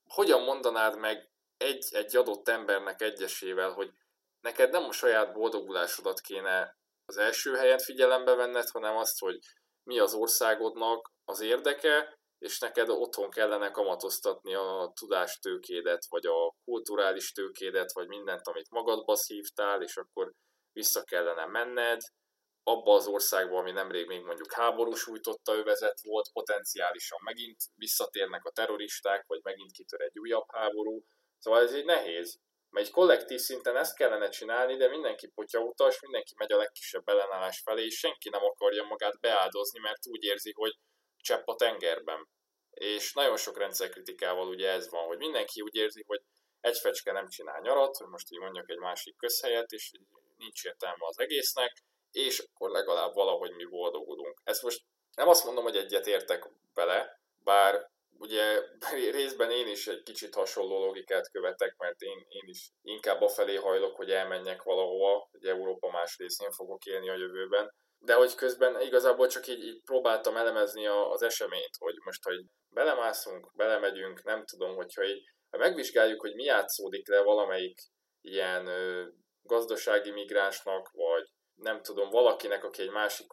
hogyan 0.07 0.41
mondanád 0.41 0.97
meg 0.97 1.31
egy, 1.57 1.87
egy 1.91 2.15
adott 2.15 2.47
embernek 2.47 3.01
egyesével, 3.01 3.71
hogy 3.71 3.91
neked 4.41 4.71
nem 4.71 4.83
a 4.83 4.91
saját 4.91 5.33
boldogulásodat 5.33 6.21
kéne 6.21 6.77
az 7.05 7.17
első 7.17 7.55
helyen 7.55 7.79
figyelembe 7.79 8.33
venned, 8.33 8.69
hanem 8.69 8.97
azt, 8.97 9.19
hogy 9.19 9.39
mi 9.83 9.99
az 9.99 10.13
országodnak 10.13 11.11
az 11.25 11.39
érdeke, 11.39 12.16
és 12.37 12.59
neked 12.59 12.89
otthon 12.89 13.29
kellene 13.29 13.71
kamatoztatni 13.71 14.53
a 14.53 14.91
tudástőkédet, 14.99 16.05
vagy 16.09 16.25
a 16.25 16.55
kulturális 16.63 17.31
tőkédet, 17.31 17.93
vagy 17.93 18.07
mindent, 18.07 18.47
amit 18.47 18.69
magadba 18.69 19.15
szívtál, 19.15 19.81
és 19.81 19.97
akkor 19.97 20.33
vissza 20.71 21.03
kellene 21.03 21.45
menned, 21.45 22.01
abba 22.63 22.93
az 22.93 23.07
országba, 23.07 23.57
ami 23.57 23.71
nemrég 23.71 24.07
még 24.07 24.21
mondjuk 24.21 24.51
háborús 24.51 24.99
sújtotta 24.99 25.55
övezet 25.55 26.01
volt, 26.01 26.31
potenciálisan 26.31 27.19
megint 27.23 27.57
visszatérnek 27.75 28.45
a 28.45 28.51
terroristák, 28.51 29.23
vagy 29.27 29.39
megint 29.43 29.71
kitör 29.71 30.01
egy 30.01 30.19
újabb 30.19 30.45
háború. 30.47 31.03
Szóval 31.37 31.61
ez 31.61 31.75
így 31.75 31.85
nehéz. 31.85 32.39
Mert 32.69 32.85
egy 32.85 32.91
kollektív 32.91 33.39
szinten 33.39 33.77
ezt 33.77 33.95
kellene 33.95 34.29
csinálni, 34.29 34.75
de 34.75 34.87
mindenki 34.89 35.31
utas, 35.51 36.01
mindenki 36.01 36.33
megy 36.37 36.51
a 36.51 36.57
legkisebb 36.57 37.07
ellenállás 37.07 37.61
felé, 37.65 37.85
és 37.85 37.97
senki 37.97 38.29
nem 38.29 38.43
akarja 38.43 38.83
magát 38.83 39.19
beáldozni, 39.19 39.79
mert 39.79 40.07
úgy 40.07 40.23
érzi, 40.23 40.51
hogy 40.55 40.75
csepp 41.21 41.47
a 41.47 41.55
tengerben. 41.55 42.27
És 42.69 43.13
nagyon 43.13 43.37
sok 43.37 43.57
rendszerkritikával 43.57 44.47
ugye 44.47 44.69
ez 44.69 44.89
van, 44.89 45.05
hogy 45.05 45.17
mindenki 45.17 45.61
úgy 45.61 45.75
érzi, 45.75 46.03
hogy 46.07 46.21
egy 46.59 46.77
fecske 46.77 47.11
nem 47.11 47.27
csinál 47.27 47.59
nyarat, 47.61 47.97
hogy 47.97 48.07
most 48.07 48.31
így 48.31 48.39
mondjak 48.39 48.69
egy 48.69 48.77
másik 48.77 49.17
közhelyet, 49.17 49.71
és 49.71 49.91
nincs 50.37 50.65
értelme 50.65 51.05
az 51.05 51.19
egésznek, 51.19 51.71
és 52.11 52.39
akkor 52.39 52.69
legalább 52.69 53.13
valahogy 53.13 53.51
mi 53.51 53.65
boldogulunk. 53.65 54.41
Ezt 54.43 54.63
most 54.63 54.81
nem 55.15 55.27
azt 55.27 55.45
mondom, 55.45 55.63
hogy 55.63 55.75
egyet 55.75 56.07
értek 56.07 56.49
vele, 56.73 57.19
bár 57.43 57.89
ugye 58.19 58.61
részben 59.19 59.51
én 59.51 59.67
is 59.67 59.87
egy 59.87 60.03
kicsit 60.03 60.35
hasonló 60.35 60.85
logikát 60.85 61.31
követek, 61.31 61.75
mert 61.77 62.01
én, 62.01 62.25
én 62.27 62.47
is 62.47 62.71
inkább 62.81 63.21
afelé 63.21 63.55
hajlok, 63.55 63.95
hogy 63.95 64.11
elmenjek 64.11 64.63
valahova, 64.63 65.27
hogy 65.31 65.45
Európa 65.45 65.91
más 65.91 66.17
részén 66.17 66.51
fogok 66.51 66.85
élni 66.85 67.09
a 67.09 67.17
jövőben, 67.17 67.73
de 67.99 68.13
hogy 68.13 68.35
közben 68.35 68.81
igazából 68.81 69.27
csak 69.27 69.47
így, 69.47 69.63
így 69.63 69.81
próbáltam 69.85 70.37
elemezni 70.37 70.87
a, 70.87 71.11
az 71.11 71.21
eseményt, 71.21 71.75
hogy 71.77 71.95
most, 72.05 72.23
hogy 72.23 72.45
belemászunk, 72.69 73.51
belemegyünk, 73.55 74.23
nem 74.23 74.45
tudom, 74.45 74.75
hogyha 74.75 75.03
így, 75.03 75.23
ha 75.49 75.57
megvizsgáljuk, 75.57 76.21
hogy 76.21 76.35
mi 76.35 76.43
játszódik 76.43 77.07
le 77.07 77.21
valamelyik 77.21 77.79
ilyen 78.21 78.67
ö, 78.67 79.05
gazdasági 79.43 80.11
migránsnak, 80.11 80.89
vagy 80.91 81.23
nem 81.55 81.81
tudom, 81.81 82.09
valakinek, 82.09 82.63
aki 82.63 82.81
egy 82.81 82.91
másik 82.91 83.27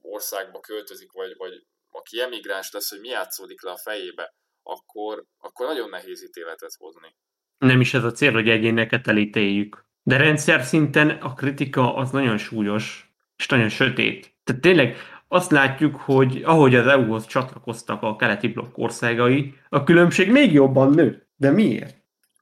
országba 0.00 0.60
költözik, 0.60 1.12
vagy, 1.12 1.36
vagy 1.36 1.52
aki 1.90 2.20
emigráns 2.20 2.72
lesz, 2.72 2.90
hogy 2.90 3.00
mi 3.00 3.08
játszódik 3.08 3.62
le 3.62 3.70
a 3.70 3.76
fejébe, 3.76 4.34
akkor, 4.62 5.24
akkor 5.38 5.66
nagyon 5.66 5.88
nehéz 5.88 6.22
ítéletet 6.22 6.74
hozni. 6.78 7.14
Nem 7.58 7.80
is 7.80 7.94
ez 7.94 8.04
a 8.04 8.12
cél, 8.12 8.32
hogy 8.32 8.48
egyéneket 8.48 9.06
elítéljük. 9.06 9.86
De 10.02 10.16
rendszer 10.16 10.62
szinten 10.62 11.10
a 11.10 11.34
kritika 11.34 11.94
az 11.94 12.10
nagyon 12.10 12.38
súlyos, 12.38 13.07
és 13.38 13.46
nagyon 13.46 13.68
sötét. 13.68 14.34
Tehát 14.44 14.62
tényleg 14.62 14.96
azt 15.28 15.50
látjuk, 15.50 15.96
hogy 15.96 16.42
ahogy 16.44 16.74
az 16.74 16.86
EU-hoz 16.86 17.26
csatlakoztak 17.26 18.02
a 18.02 18.16
keleti 18.16 18.48
blokk 18.48 18.78
országai, 18.78 19.54
a 19.68 19.82
különbség 19.82 20.30
még 20.30 20.52
jobban 20.52 20.90
nő. 20.90 21.28
De 21.36 21.50
miért? 21.50 21.96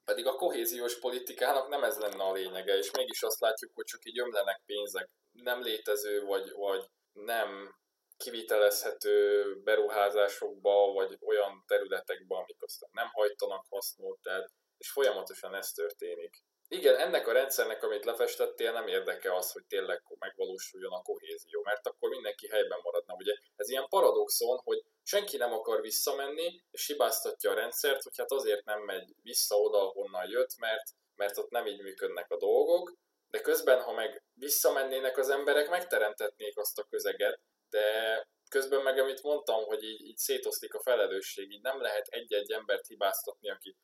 Pedig 0.04 0.26
a 0.26 0.34
kohéziós 0.36 0.98
politikának 0.98 1.68
nem 1.68 1.82
ez 1.82 1.98
lenne 1.98 2.22
a 2.22 2.32
lényege, 2.32 2.78
és 2.78 2.90
mégis 2.96 3.22
azt 3.22 3.40
látjuk, 3.40 3.70
hogy 3.74 3.84
csak 3.84 4.04
így 4.04 4.20
ömlenek 4.20 4.62
pénzek 4.66 5.10
nem 5.32 5.62
létező, 5.62 6.24
vagy, 6.24 6.52
vagy 6.56 6.84
nem 7.12 7.74
kivitelezhető 8.16 9.44
beruházásokba, 9.64 10.92
vagy 10.92 11.18
olyan 11.26 11.64
területekbe, 11.66 12.36
amik 12.36 12.62
aztán 12.62 12.90
nem 12.92 13.08
hajtanak 13.12 13.64
hasznot, 13.68 14.18
tehát, 14.22 14.50
és 14.78 14.90
folyamatosan 14.90 15.54
ez 15.54 15.70
történik. 15.70 16.44
Igen, 16.68 16.96
ennek 16.96 17.26
a 17.26 17.32
rendszernek, 17.32 17.82
amit 17.82 18.04
lefestettél, 18.04 18.72
nem 18.72 18.86
érdeke 18.86 19.34
az, 19.34 19.52
hogy 19.52 19.64
tényleg 19.64 20.02
megvalósuljon 20.18 20.92
a 20.92 21.02
kohézió, 21.02 21.62
mert 21.62 21.86
akkor 21.86 22.08
mindenki 22.08 22.48
helyben 22.48 22.78
maradna. 22.82 23.14
Ugye 23.14 23.34
ez 23.56 23.68
ilyen 23.68 23.88
paradoxon, 23.88 24.60
hogy 24.64 24.82
senki 25.02 25.36
nem 25.36 25.52
akar 25.52 25.80
visszamenni, 25.80 26.62
és 26.70 26.86
hibáztatja 26.86 27.50
a 27.50 27.54
rendszert, 27.54 28.02
hogy 28.02 28.16
hát 28.16 28.32
azért 28.32 28.64
nem 28.64 28.80
megy 28.82 29.14
vissza 29.22 29.56
oda, 29.56 29.78
honnan 29.78 30.28
jött, 30.28 30.56
mert, 30.58 30.90
mert 31.14 31.38
ott 31.38 31.50
nem 31.50 31.66
így 31.66 31.82
működnek 31.82 32.30
a 32.30 32.36
dolgok, 32.36 32.92
de 33.30 33.40
közben, 33.40 33.82
ha 33.82 33.92
meg 33.92 34.22
visszamennének 34.34 35.18
az 35.18 35.28
emberek, 35.28 35.68
megteremtetnék 35.68 36.58
azt 36.58 36.78
a 36.78 36.86
közeget, 36.90 37.40
de 37.70 38.28
közben 38.48 38.82
meg, 38.82 38.98
amit 38.98 39.22
mondtam, 39.22 39.64
hogy 39.64 39.82
így, 39.82 40.00
így 40.00 40.16
szétoszlik 40.16 40.74
a 40.74 40.82
felelősség, 40.82 41.52
így 41.52 41.62
nem 41.62 41.80
lehet 41.80 42.06
egy-egy 42.06 42.50
embert 42.50 42.86
hibáztatni, 42.86 43.50
aki 43.50 43.76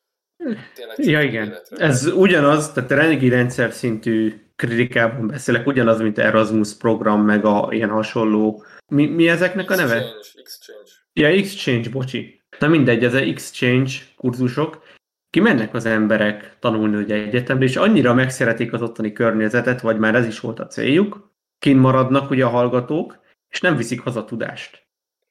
tényleg 0.75 0.99
Ja, 0.99 1.23
igen. 1.23 1.55
Ez 1.77 2.07
ugyanaz, 2.07 2.73
tehát 2.73 2.91
a 2.91 2.95
rengi 2.95 3.29
rendszer 3.29 3.73
szintű 3.73 4.35
kritikában 4.57 5.27
beszélek, 5.27 5.67
ugyanaz, 5.67 6.01
mint 6.01 6.19
Erasmus 6.19 6.77
program, 6.77 7.25
meg 7.25 7.45
a 7.45 7.69
ilyen 7.71 7.91
hasonló. 7.91 8.65
Mi, 8.89 9.07
mi 9.07 9.29
ezeknek 9.29 9.71
a 9.71 9.75
neve? 9.75 9.95
Exchange, 9.95 10.41
exchange. 10.41 10.91
Ja, 11.13 11.29
exchange, 11.29 11.91
bocsi. 11.91 12.43
Na 12.59 12.69
mindegy, 12.69 13.05
ez 13.05 13.15
a 13.15 13.19
exchange 13.19 13.93
kurzusok, 14.17 14.83
kimennek 15.31 15.75
az 15.75 15.87
emberek 15.87 16.57
tanulni 16.59 16.97
ugye 16.97 17.15
egyetemre, 17.15 17.65
és 17.65 17.77
annyira 17.77 18.15
megszeretik 18.15 18.73
az 18.73 18.83
ottani 18.83 19.13
környezetet, 19.13 19.81
vagy 19.81 19.99
már 19.99 20.15
ez 20.15 20.27
is 20.27 20.41
volt 20.41 20.61
a 20.61 20.67
céljuk, 20.67 21.31
kint 21.59 21.81
maradnak 21.81 22.31
ugye 22.31 22.45
a 22.45 22.49
hallgatók, 22.49 23.21
és 23.49 23.61
nem 23.61 23.77
viszik 23.77 24.01
haza 24.01 24.25
tudást. 24.25 24.87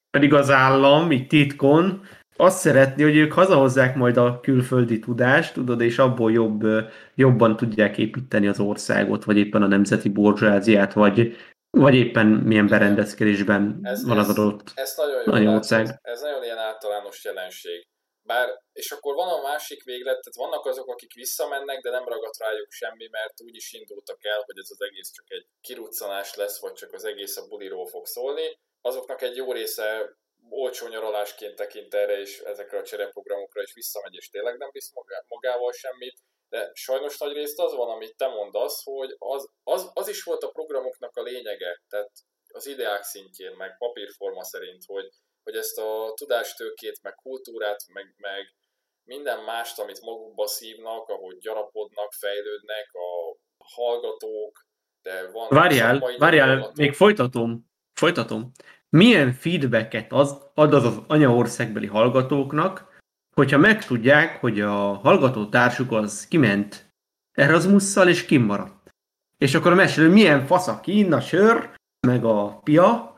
Pedig 0.09 0.33
az 0.33 0.49
állam, 0.49 1.11
így 1.11 1.27
titkon, 1.27 2.01
azt 2.41 2.59
szeretné, 2.59 3.03
hogy 3.03 3.15
ők 3.15 3.34
hazahozzák 3.34 3.95
majd 3.95 4.18
a 4.18 4.39
külföldi 4.39 4.99
tudást, 4.99 5.53
tudod, 5.53 5.81
és 5.81 5.97
abból 5.97 6.31
jobb, 6.31 6.61
jobban 7.15 7.55
tudják 7.55 7.97
építeni 7.97 8.47
az 8.47 8.59
országot, 8.59 9.23
vagy 9.23 9.38
éppen 9.38 9.61
a 9.61 9.68
nemzeti 9.68 10.09
borzsáziát, 10.09 10.93
vagy, 10.93 11.35
vagy 11.77 11.95
éppen 11.95 12.27
milyen 12.27 12.68
berendezkedésben 12.68 13.80
ez, 13.84 14.05
van 14.05 14.18
az 14.18 14.30
adott 14.30 14.61
ez, 14.61 14.72
ez 14.76 14.93
nagyon, 14.97 15.22
jó 15.26 15.31
nagyon 15.31 15.53
ország. 15.55 15.99
Ez 16.01 16.22
nagyon 16.22 16.43
ilyen 16.43 16.57
általános 16.57 17.23
jelenség. 17.23 17.88
Bár, 18.23 18.47
és 18.73 18.91
akkor 18.91 19.15
van 19.15 19.30
a 19.30 19.41
másik 19.41 19.84
véglet, 19.84 20.19
tehát 20.22 20.49
vannak 20.49 20.65
azok, 20.65 20.88
akik 20.88 21.13
visszamennek, 21.13 21.81
de 21.81 21.89
nem 21.89 22.07
ragadt 22.07 22.38
rájuk 22.38 22.72
semmi, 22.72 23.07
mert 23.11 23.41
úgy 23.45 23.55
is 23.55 23.73
indultak 23.73 24.26
el, 24.26 24.41
hogy 24.45 24.57
ez 24.57 24.69
az 24.69 24.81
egész 24.81 25.11
csak 25.11 25.26
egy 25.27 25.45
kiruccanás 25.61 26.35
lesz, 26.35 26.61
vagy 26.61 26.73
csak 26.73 26.93
az 26.93 27.03
egész 27.03 27.38
a 27.38 27.47
buliról 27.47 27.88
fog 27.88 28.05
szólni. 28.05 28.59
Azoknak 28.81 29.22
egy 29.22 29.35
jó 29.35 29.51
része 29.51 30.15
olcsó 30.52 30.88
nyaralásként 30.88 31.56
tekint 31.56 31.94
erre, 31.94 32.19
és 32.19 32.40
ezekre 32.40 32.78
a 32.78 32.84
csereprogramokra 32.84 33.61
is 33.61 33.73
visszamegy, 33.73 34.15
és 34.15 34.30
tényleg 34.30 34.57
nem 34.57 34.69
visz 34.72 34.91
magával 35.28 35.72
semmit. 35.72 36.19
De 36.49 36.72
sajnos 36.73 37.18
nagy 37.18 37.34
részt 37.34 37.60
az 37.60 37.73
van, 37.73 37.90
amit 37.90 38.18
te 38.18 38.28
mondasz, 38.28 38.84
hogy 38.84 39.15
az, 39.18 39.49
az, 39.64 39.91
az 39.94 40.07
is 40.07 40.23
volt 40.23 40.44
a 40.44 40.52
programoknak 40.52 41.15
a 41.15 41.22
lényege, 41.22 41.82
tehát 41.90 42.11
az 42.53 42.65
ideák 42.65 43.03
szintjén, 43.03 43.52
meg 43.52 43.78
papírforma 43.78 44.44
szerint, 44.44 44.84
hogy 44.86 45.10
hogy 45.44 45.56
ezt 45.56 45.78
a 45.78 46.14
tudástőkét, 46.15 46.99
meg 47.02 47.15
kultúrát, 47.15 47.84
meg, 47.94 48.14
meg 48.18 48.56
minden 49.03 49.44
mást, 49.44 49.80
amit 49.80 50.02
magukba 50.02 50.48
szívnak, 50.48 51.07
ahogy 51.07 51.38
gyarapodnak, 51.38 52.11
fejlődnek 52.11 52.90
a 52.91 53.38
hallgatók, 53.76 54.65
de 55.02 55.32
van... 55.32 55.48
Várjál, 55.49 56.15
várjál, 56.18 56.72
még 56.76 56.94
folytatom, 56.94 57.72
folytatom. 57.94 58.52
Milyen 58.97 59.34
feedbacket 59.34 60.11
az, 60.11 60.38
ad 60.53 60.73
az 60.73 60.85
az 60.85 60.97
anyaországbeli 61.07 61.88
hallgatóknak, 61.88 62.99
hogyha 63.35 63.57
megtudják, 63.57 64.39
hogy 64.39 64.61
a 64.61 64.73
hallgató 64.93 65.49
társuk 65.49 65.91
az 65.91 66.27
kiment 66.27 66.89
Erasmusszal 67.31 68.07
és 68.07 68.26
kimaradt. 68.26 68.89
És 69.38 69.55
akkor 69.55 69.72
a 69.72 69.76
mesélő 69.76 70.09
milyen 70.09 70.45
fasz 70.45 70.68
a 70.68 70.80
kín, 70.80 71.13
a 71.13 71.22
sör, 71.22 71.69
meg 72.07 72.26
a 72.26 72.59
pia, 72.63 73.15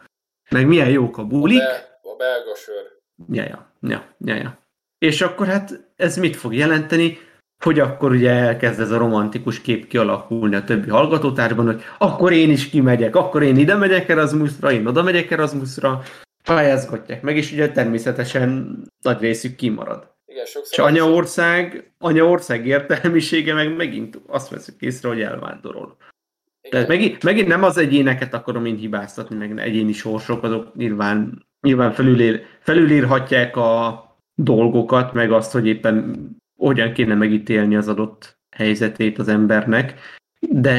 meg 0.49 0.67
milyen 0.67 0.89
jók 0.89 1.17
a 1.17 1.25
bulik. 1.25 1.57
De 1.57 1.99
a 2.01 2.15
belga 2.15 2.55
sör. 2.55 2.83
Ja, 3.31 3.43
ja, 3.43 3.71
ja, 3.81 4.15
ja, 4.19 4.35
ja. 4.35 4.59
És 4.97 5.21
akkor 5.21 5.47
hát 5.47 5.91
ez 5.95 6.17
mit 6.17 6.35
fog 6.35 6.53
jelenteni? 6.53 7.17
Hogy 7.63 7.79
akkor 7.79 8.11
ugye 8.11 8.29
elkezd 8.29 8.79
ez 8.79 8.91
a 8.91 8.97
romantikus 8.97 9.61
kép 9.61 9.87
kialakulni 9.87 10.55
a 10.55 10.63
többi 10.63 10.89
hallgatótársban, 10.89 11.65
hogy 11.65 11.81
akkor 11.97 12.31
én 12.31 12.49
is 12.49 12.69
kimegyek, 12.69 13.15
akkor 13.15 13.43
én 13.43 13.57
ide 13.57 13.75
megyek 13.75 14.09
Erasmusra, 14.09 14.71
én 14.71 14.85
oda 14.85 15.03
megyek 15.03 15.31
Erasmusra, 15.31 16.01
pályázgatják 16.43 17.21
meg, 17.21 17.37
és 17.37 17.51
ugye 17.51 17.71
természetesen 17.71 18.77
nagy 19.01 19.19
részük 19.19 19.55
kimarad. 19.55 20.11
Igen, 20.25 20.45
sokszor 20.45 20.71
és 20.71 20.91
anyaország, 20.91 21.91
anyaország 21.97 22.67
értelmisége 22.67 23.53
meg 23.53 23.75
megint 23.75 24.21
azt 24.27 24.49
veszük 24.49 24.81
észre, 24.81 25.07
hogy 25.07 25.21
elvándorol. 25.21 25.97
Igen. 26.61 26.71
Tehát 26.71 26.87
megint, 26.87 27.23
megint 27.23 27.47
nem 27.47 27.63
az 27.63 27.77
egyéneket 27.77 28.33
akarom 28.33 28.65
én 28.65 28.75
hibáztatni, 28.75 29.35
meg 29.35 29.59
egyéni 29.59 29.91
sorsok, 29.91 30.43
azok 30.43 30.75
nyilván 30.75 31.45
nyilván 31.61 31.91
felülír, 31.91 32.43
felülírhatják 32.59 33.57
a 33.57 34.03
dolgokat, 34.35 35.13
meg 35.13 35.31
azt, 35.31 35.51
hogy 35.51 35.67
éppen 35.67 36.15
hogyan 36.67 36.93
kéne 36.93 37.15
megítélni 37.15 37.75
az 37.75 37.87
adott 37.87 38.37
helyzetét 38.49 39.17
az 39.17 39.27
embernek, 39.27 39.87
de, 40.39 40.77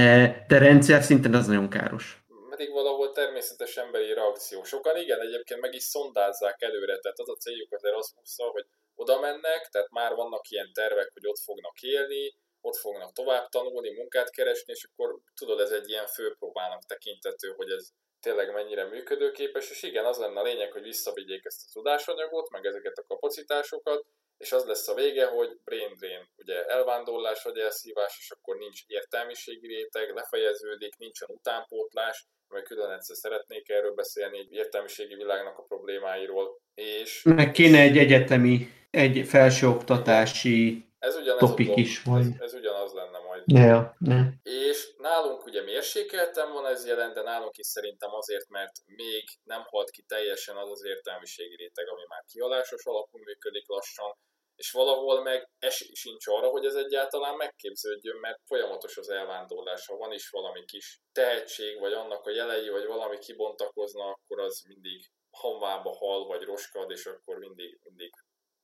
de 0.48 0.58
rendszer 0.58 1.02
szinten 1.02 1.34
az 1.34 1.46
nagyon 1.46 1.68
káros. 1.68 2.04
Pedig 2.50 2.70
valahol 2.70 3.12
természetes 3.12 3.76
emberi 3.76 4.12
reakció. 4.12 4.62
Sokan 4.62 4.96
igen, 4.96 5.20
egyébként 5.20 5.60
meg 5.60 5.74
is 5.74 5.82
szondázzák 5.82 6.62
előre, 6.62 6.98
tehát 6.98 7.18
az 7.18 7.28
a 7.28 7.36
céljuk 7.36 7.72
az 7.72 7.84
Erasmus, 7.84 8.34
hogy 8.36 8.66
oda 8.94 9.20
mennek, 9.20 9.68
tehát 9.70 9.90
már 9.90 10.14
vannak 10.14 10.48
ilyen 10.48 10.70
tervek, 10.72 11.10
hogy 11.12 11.26
ott 11.26 11.38
fognak 11.38 11.80
élni, 11.80 12.34
ott 12.60 12.76
fognak 12.76 13.12
tovább 13.12 13.48
tanulni, 13.48 13.90
munkát 13.90 14.30
keresni, 14.30 14.72
és 14.72 14.88
akkor 14.90 15.18
tudod, 15.36 15.60
ez 15.60 15.70
egy 15.70 15.88
ilyen 15.88 16.06
főpróbának 16.06 16.82
tekintető, 16.84 17.48
hogy 17.56 17.70
ez 17.70 17.88
tényleg 18.24 18.52
mennyire 18.52 18.84
működőképes, 18.84 19.70
és 19.70 19.82
igen, 19.82 20.04
az 20.04 20.18
lenne 20.18 20.40
a 20.40 20.42
lényeg, 20.42 20.72
hogy 20.72 20.82
visszavigyék 20.82 21.44
ezt 21.44 21.62
a 21.66 21.72
tudásanyagot, 21.72 22.50
meg 22.50 22.64
ezeket 22.64 22.98
a 22.98 23.06
kapacitásokat, 23.06 24.04
és 24.38 24.52
az 24.52 24.64
lesz 24.64 24.88
a 24.88 24.94
vége, 24.94 25.26
hogy 25.26 25.50
brain 25.64 25.92
drain, 25.98 26.28
ugye 26.36 26.64
elvándorlás 26.64 27.42
vagy 27.42 27.58
elszívás, 27.58 28.16
és 28.18 28.30
akkor 28.30 28.56
nincs 28.56 28.80
értelmiségi 28.86 29.66
réteg, 29.66 30.14
lefejeződik, 30.14 30.96
nincsen 30.98 31.28
utánpótlás, 31.32 32.26
mert 32.48 32.66
külön 32.66 32.90
egyszer 32.90 33.16
szeretnék 33.16 33.68
erről 33.68 33.94
beszélni, 33.94 34.38
egy 34.38 34.52
értelmiségi 34.52 35.14
világnak 35.14 35.58
a 35.58 35.62
problémáiról, 35.62 36.58
és... 36.74 37.22
Meg 37.22 37.50
kéne 37.50 37.78
egy 37.78 37.98
egyetemi, 37.98 38.68
egy 38.90 39.26
felsőoktatási 39.26 40.84
ez 41.04 41.16
ugyanez 41.16 41.48
topik 41.48 41.70
a 41.70 41.74
is 41.76 42.02
vagy. 42.02 42.20
Ez, 42.20 42.40
ez 42.40 42.54
ugyanaz 42.54 42.92
lenne 42.92 43.18
majd. 43.18 43.42
Ja, 43.46 43.96
ja. 44.00 44.32
És 44.42 44.94
nálunk 44.96 45.44
ugye 45.44 45.62
mérsékeltem 45.62 46.52
van 46.52 46.66
ez 46.66 46.86
jelen, 46.86 47.12
de 47.12 47.22
nálunk 47.22 47.56
is 47.56 47.66
szerintem 47.66 48.12
azért, 48.14 48.48
mert 48.48 48.72
még 48.86 49.24
nem 49.42 49.62
halt 49.70 49.90
ki 49.90 50.02
teljesen 50.02 50.56
az 50.56 50.70
az 50.70 50.84
értelmiségi 50.84 51.56
réteg, 51.56 51.88
ami 51.88 52.02
már 52.08 52.24
kialásos 52.32 52.84
alapon 52.84 53.20
működik 53.20 53.68
lassan, 53.68 54.12
és 54.56 54.70
valahol 54.70 55.22
meg 55.22 55.50
esély 55.58 55.94
sincs 55.94 56.26
arra, 56.26 56.48
hogy 56.48 56.64
ez 56.64 56.74
egyáltalán 56.74 57.36
megképződjön, 57.36 58.16
mert 58.16 58.40
folyamatos 58.46 58.96
az 58.96 59.08
elvándorlás. 59.08 59.86
Ha 59.86 59.96
van 59.96 60.12
is 60.12 60.28
valami 60.28 60.64
kis 60.64 61.00
tehetség, 61.12 61.80
vagy 61.80 61.92
annak 61.92 62.26
a 62.26 62.30
jelei, 62.30 62.68
vagy 62.68 62.86
valami 62.86 63.18
kibontakozna, 63.18 64.04
akkor 64.04 64.40
az 64.40 64.62
mindig 64.68 65.10
hamvába 65.30 65.90
hal, 65.96 66.26
vagy 66.26 66.42
roskad, 66.42 66.90
és 66.90 67.06
akkor 67.06 67.38
mindig, 67.38 67.78
mindig 67.82 68.10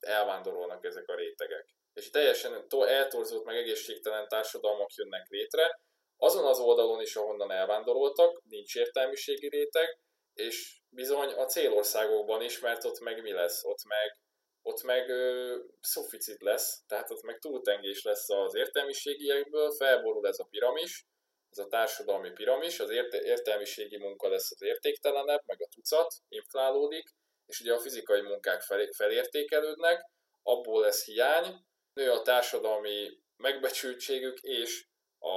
elvándorolnak 0.00 0.84
ezek 0.84 1.08
a 1.08 1.14
rétegek. 1.14 1.66
És 1.92 2.10
teljesen 2.10 2.66
eltorzott, 2.70 3.44
meg 3.44 3.56
egészségtelen 3.56 4.28
társadalmak 4.28 4.92
jönnek 4.94 5.28
létre, 5.28 5.80
azon 6.16 6.44
az 6.44 6.58
oldalon 6.58 7.00
is, 7.00 7.16
ahonnan 7.16 7.50
elvándoroltak, 7.50 8.42
nincs 8.48 8.76
értelmiségi 8.76 9.48
réteg, 9.48 9.98
és 10.34 10.80
bizony 10.88 11.32
a 11.32 11.44
célországokban 11.44 12.42
is, 12.42 12.60
mert 12.60 12.84
ott 12.84 13.00
meg 13.00 13.22
mi 13.22 13.32
lesz? 13.32 13.64
Ott 13.64 13.84
meg 13.84 14.18
ott 14.62 14.82
meg 14.82 15.08
ö, 15.08 15.56
szuficit 15.80 16.42
lesz, 16.42 16.84
tehát 16.86 17.10
ott 17.10 17.22
meg 17.22 17.38
túltengés 17.38 18.02
lesz 18.02 18.28
az 18.28 18.54
értelmiségiekből, 18.54 19.70
felborul 19.70 20.26
ez 20.26 20.38
a 20.38 20.46
piramis, 20.50 21.06
ez 21.50 21.58
a 21.58 21.66
társadalmi 21.66 22.30
piramis, 22.32 22.80
az 22.80 22.90
érte, 22.90 23.22
értelmiségi 23.22 23.96
munka 23.98 24.28
lesz 24.28 24.50
az 24.50 24.62
értéktelenebb, 24.62 25.42
meg 25.46 25.62
a 25.62 25.68
tucat 25.74 26.14
inflálódik, 26.28 27.08
és 27.46 27.60
ugye 27.60 27.74
a 27.74 27.78
fizikai 27.78 28.20
munkák 28.20 28.60
fel, 28.60 28.88
felértékelődnek, 28.96 30.00
abból 30.42 30.82
lesz 30.82 31.04
hiány, 31.04 31.64
nő 32.00 32.10
a 32.10 32.22
társadalmi 32.22 32.98
megbecsültségük 33.36 34.38
és 34.40 34.86
a 35.18 35.36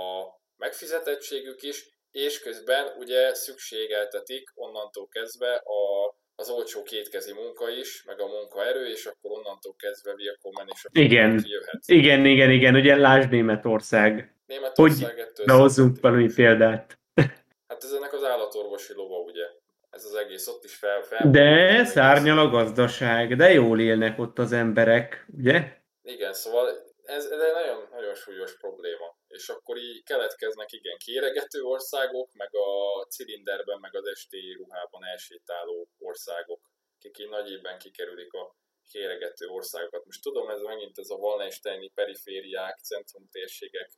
megfizetettségük 0.58 1.62
is, 1.62 1.78
és 2.12 2.40
közben 2.40 2.86
ugye 2.98 3.34
szükségeltetik 3.34 4.52
onnantól 4.56 5.08
kezdve 5.08 5.54
a 5.56 5.82
az 6.36 6.50
olcsó 6.50 6.84
kétkezi 6.84 7.34
munka 7.34 7.70
is, 7.70 8.04
meg 8.04 8.20
a 8.20 8.28
munkaerő, 8.28 8.88
és 8.88 9.06
akkor 9.06 9.32
onnantól 9.32 9.76
kezdve 9.78 10.14
Willkommen 10.14 10.68
is 10.74 10.86
igen. 10.92 11.44
jöhet. 11.46 11.82
Igen, 11.86 12.26
igen, 12.26 12.52
igen, 12.52 12.76
ugye 12.76 12.96
lásd 12.96 13.30
Németország. 13.30 14.36
Németország 14.46 15.16
hogy 15.36 15.46
behozzunk 15.46 16.00
valami 16.02 16.34
példát. 16.34 17.00
Hát 17.68 17.84
ez 17.84 17.92
ennek 17.92 18.14
az 18.14 18.24
állatorvosi 18.24 18.94
lova, 18.94 19.18
ugye? 19.18 19.46
Ez 19.90 20.06
az 20.06 20.14
egész 20.16 20.48
ott 20.48 20.64
is 20.64 20.76
fel. 20.76 21.02
fel 21.02 21.30
de 21.32 21.86
szárnyal 21.86 22.40
a 22.40 22.50
gazdaság, 22.50 23.36
de 23.36 23.52
jól 23.52 23.80
élnek 23.80 24.20
ott 24.20 24.40
az 24.40 24.52
emberek, 24.52 25.26
ugye? 25.38 25.83
Igen, 26.06 26.34
szóval 26.34 26.68
ez, 27.04 27.26
ez 27.26 27.40
egy 27.40 27.54
nagyon, 27.54 27.88
nagyon 27.92 28.16
súlyos 28.16 28.58
probléma. 28.58 29.18
És 29.28 29.50
akkor 29.50 29.78
így 29.78 30.04
keletkeznek 30.04 30.72
igen 30.72 30.98
kéregető 30.98 31.62
országok, 31.62 32.34
meg 32.34 32.56
a 32.56 33.04
cilinderben, 33.10 33.80
meg 33.80 33.96
az 33.96 34.06
esti 34.06 34.54
ruhában 34.54 35.06
elsétáló 35.06 35.88
országok, 35.98 36.62
akik 36.96 37.18
így 37.18 37.30
nagy 37.30 37.52
évben 37.52 37.78
kikerülik 37.78 38.34
a 38.34 38.56
kéregető 38.92 39.48
országokat. 39.48 40.06
Most 40.06 40.22
tudom, 40.22 40.50
ez 40.50 40.60
megint 40.60 40.98
ez 40.98 41.10
a 41.10 41.16
Wallensteini 41.16 41.90
perifériák, 41.90 42.78
centrumtérségek 42.78 43.92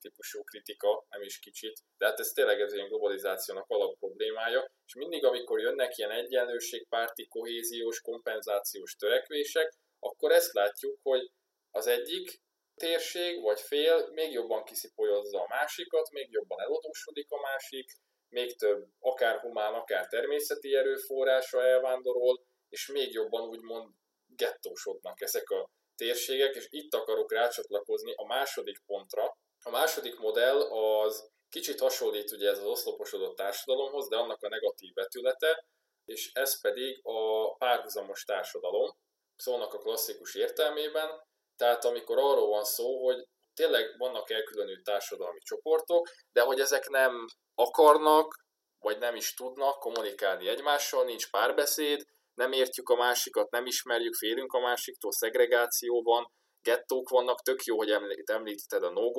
típusú 0.00 0.42
kritika, 0.42 1.06
nem 1.08 1.22
is 1.22 1.38
kicsit, 1.38 1.80
de 1.98 2.06
hát 2.06 2.18
ez 2.18 2.28
tényleg 2.28 2.60
ez 2.60 2.72
ilyen 2.72 2.88
globalizációnak 2.88 3.68
alap 3.68 3.98
problémája, 3.98 4.72
és 4.86 4.94
mindig, 4.94 5.24
amikor 5.24 5.60
jönnek 5.60 5.96
ilyen 5.96 6.10
egyenlőségpárti, 6.10 7.26
kohéziós, 7.28 8.00
kompenzációs 8.00 8.96
törekvések, 8.96 9.74
akkor 9.98 10.30
ezt 10.30 10.52
látjuk, 10.52 10.98
hogy 11.02 11.30
az 11.70 11.86
egyik 11.86 12.40
térség 12.74 13.42
vagy 13.42 13.60
fél 13.60 14.08
még 14.12 14.32
jobban 14.32 14.64
kiszipolyozza 14.64 15.40
a 15.40 15.46
másikat, 15.48 16.10
még 16.10 16.30
jobban 16.30 16.60
elodósodik 16.60 17.30
a 17.30 17.40
másik, 17.40 17.90
még 18.28 18.58
több 18.58 18.86
akár 18.98 19.40
humán, 19.40 19.74
akár 19.74 20.06
természeti 20.06 20.74
erőforrása 20.74 21.62
elvándorol, 21.64 22.44
és 22.68 22.86
még 22.86 23.12
jobban 23.12 23.48
úgymond 23.48 23.88
gettósodnak 24.26 25.20
ezek 25.20 25.50
a 25.50 25.70
térségek, 25.96 26.54
és 26.54 26.66
itt 26.70 26.94
akarok 26.94 27.32
rácsatlakozni 27.32 28.12
a 28.16 28.26
második 28.26 28.82
pontra. 28.86 29.38
A 29.62 29.70
második 29.70 30.18
modell 30.18 30.60
az 30.60 31.30
kicsit 31.48 31.80
hasonlít 31.80 32.32
ugye 32.32 32.48
ez 32.48 32.58
az 32.58 32.64
oszloposodott 32.64 33.36
társadalomhoz, 33.36 34.08
de 34.08 34.16
annak 34.16 34.42
a 34.42 34.48
negatív 34.48 34.94
vetülete, 34.94 35.64
és 36.04 36.30
ez 36.32 36.60
pedig 36.60 37.00
a 37.02 37.52
párhuzamos 37.56 38.24
társadalom, 38.24 38.90
szónak 39.36 39.74
a 39.74 39.78
klasszikus 39.78 40.34
értelmében, 40.34 41.28
tehát 41.60 41.84
amikor 41.84 42.18
arról 42.18 42.48
van 42.48 42.64
szó, 42.64 43.04
hogy 43.04 43.24
tényleg 43.54 43.84
vannak 43.98 44.30
elkülönült 44.30 44.84
társadalmi 44.84 45.38
csoportok, 45.38 46.08
de 46.32 46.40
hogy 46.40 46.60
ezek 46.60 46.88
nem 46.88 47.26
akarnak, 47.54 48.34
vagy 48.78 48.98
nem 48.98 49.14
is 49.14 49.34
tudnak 49.34 49.78
kommunikálni 49.78 50.48
egymással, 50.48 51.04
nincs 51.04 51.30
párbeszéd, 51.30 52.02
nem 52.34 52.52
értjük 52.52 52.88
a 52.88 52.96
másikat, 52.96 53.50
nem 53.50 53.66
ismerjük, 53.66 54.14
félünk 54.14 54.52
a 54.52 54.60
másiktól, 54.60 55.12
szegregáció 55.12 56.02
van, 56.02 56.32
gettók 56.62 57.08
vannak, 57.08 57.42
tök 57.42 57.62
jó, 57.64 57.76
hogy 57.76 57.90
említetted 58.24 58.82
a 58.82 58.90
no 58.90 59.10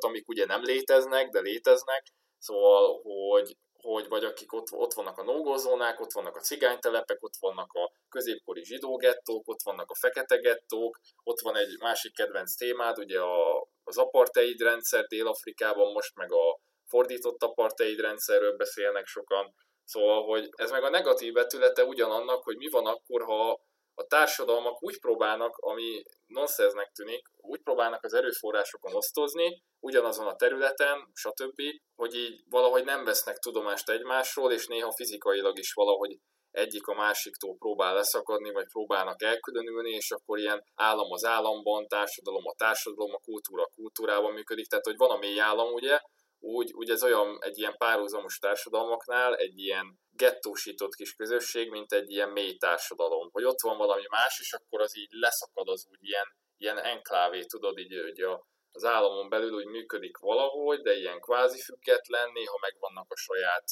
amik 0.00 0.28
ugye 0.28 0.44
nem 0.44 0.62
léteznek, 0.62 1.28
de 1.28 1.40
léteznek, 1.40 2.02
szóval, 2.38 3.00
hogy 3.02 3.56
hogy 3.82 4.08
vagy 4.08 4.24
akik 4.24 4.52
ott, 4.52 4.72
ott 4.72 4.92
vannak 4.92 5.18
a 5.18 5.22
nógózónák, 5.22 6.00
ott 6.00 6.12
vannak 6.12 6.36
a 6.36 6.40
cigánytelepek, 6.40 7.22
ott 7.22 7.36
vannak 7.40 7.72
a 7.72 7.92
középkori 8.08 8.64
zsidó 8.64 8.96
gettók, 8.96 9.48
ott 9.48 9.62
vannak 9.62 9.90
a 9.90 9.94
fekete 9.94 10.36
gettók, 10.36 10.98
ott 11.22 11.40
van 11.40 11.56
egy 11.56 11.76
másik 11.80 12.14
kedvenc 12.14 12.54
témád, 12.54 12.98
ugye 12.98 13.20
a, 13.20 13.68
az 13.84 13.98
apartheid 13.98 14.60
rendszer 14.60 15.06
Dél-Afrikában 15.06 15.92
most, 15.92 16.16
meg 16.16 16.32
a 16.32 16.60
fordított 16.86 17.42
apartheid 17.42 18.00
rendszerről 18.00 18.56
beszélnek 18.56 19.06
sokan, 19.06 19.54
Szóval, 19.88 20.24
hogy 20.24 20.48
ez 20.56 20.70
meg 20.70 20.82
a 20.82 20.88
negatív 20.88 21.32
vetülete 21.32 21.84
ugyanannak, 21.84 22.42
hogy 22.44 22.56
mi 22.56 22.68
van 22.68 22.86
akkor, 22.86 23.22
ha 23.22 23.60
a 23.98 24.06
társadalmak 24.06 24.82
úgy 24.82 25.00
próbálnak, 25.00 25.56
ami 25.56 26.02
nonsensnek 26.26 26.90
tűnik, 26.92 27.28
úgy 27.36 27.62
próbálnak 27.62 28.04
az 28.04 28.14
erőforrásokon 28.14 28.94
osztozni, 28.94 29.62
ugyanazon 29.80 30.26
a 30.26 30.36
területen, 30.36 31.10
stb., 31.14 31.60
hogy 31.94 32.14
így 32.14 32.42
valahogy 32.50 32.84
nem 32.84 33.04
vesznek 33.04 33.38
tudomást 33.38 33.90
egymásról, 33.90 34.52
és 34.52 34.66
néha 34.66 34.92
fizikailag 34.92 35.58
is 35.58 35.72
valahogy 35.72 36.18
egyik 36.50 36.86
a 36.86 36.94
másiktól 36.94 37.56
próbál 37.58 37.94
leszakadni, 37.94 38.50
vagy 38.50 38.66
próbálnak 38.66 39.22
elkülönülni, 39.22 39.90
és 39.90 40.10
akkor 40.10 40.38
ilyen 40.38 40.64
állam 40.74 41.12
az 41.12 41.24
államban, 41.24 41.86
társadalom 41.86 42.46
a 42.46 42.54
társadalom, 42.56 43.14
a 43.14 43.18
kultúra 43.24 43.62
a 43.62 43.72
kultúrában 43.74 44.32
működik. 44.32 44.66
Tehát, 44.66 44.84
hogy 44.84 44.96
van 44.96 45.10
a 45.10 45.18
mély 45.18 45.40
állam, 45.40 45.72
ugye, 45.72 46.00
úgy, 46.40 46.72
úgy 46.72 46.90
ez 46.90 47.02
olyan 47.02 47.38
egy 47.40 47.58
ilyen 47.58 47.76
párhuzamos 47.76 48.38
társadalmaknál, 48.38 49.36
egy 49.36 49.58
ilyen 49.58 49.98
gettósított 50.10 50.94
kis 50.94 51.14
közösség, 51.14 51.70
mint 51.70 51.92
egy 51.92 52.10
ilyen 52.10 52.28
mély 52.28 52.56
társadalom, 52.56 53.28
hogy 53.32 53.44
ott 53.44 53.60
van 53.60 53.76
valami 53.76 54.04
más, 54.08 54.40
és 54.40 54.52
akkor 54.52 54.80
az 54.80 54.96
így 54.96 55.10
leszakad 55.10 55.68
az 55.68 55.86
úgy 55.90 56.04
ilyen, 56.04 56.26
ilyen 56.56 56.78
enklávé, 56.78 57.44
tudod, 57.44 57.78
így 57.78 58.00
hogy 58.02 58.20
a, 58.20 58.46
az 58.70 58.84
államon 58.84 59.28
belül 59.28 59.52
úgy 59.52 59.66
működik 59.66 60.16
valahogy, 60.16 60.80
de 60.80 60.96
ilyen 60.96 61.20
kvázi 61.20 61.60
független, 61.60 62.30
néha 62.32 62.58
megvannak 62.60 63.12
a 63.12 63.16
saját 63.16 63.64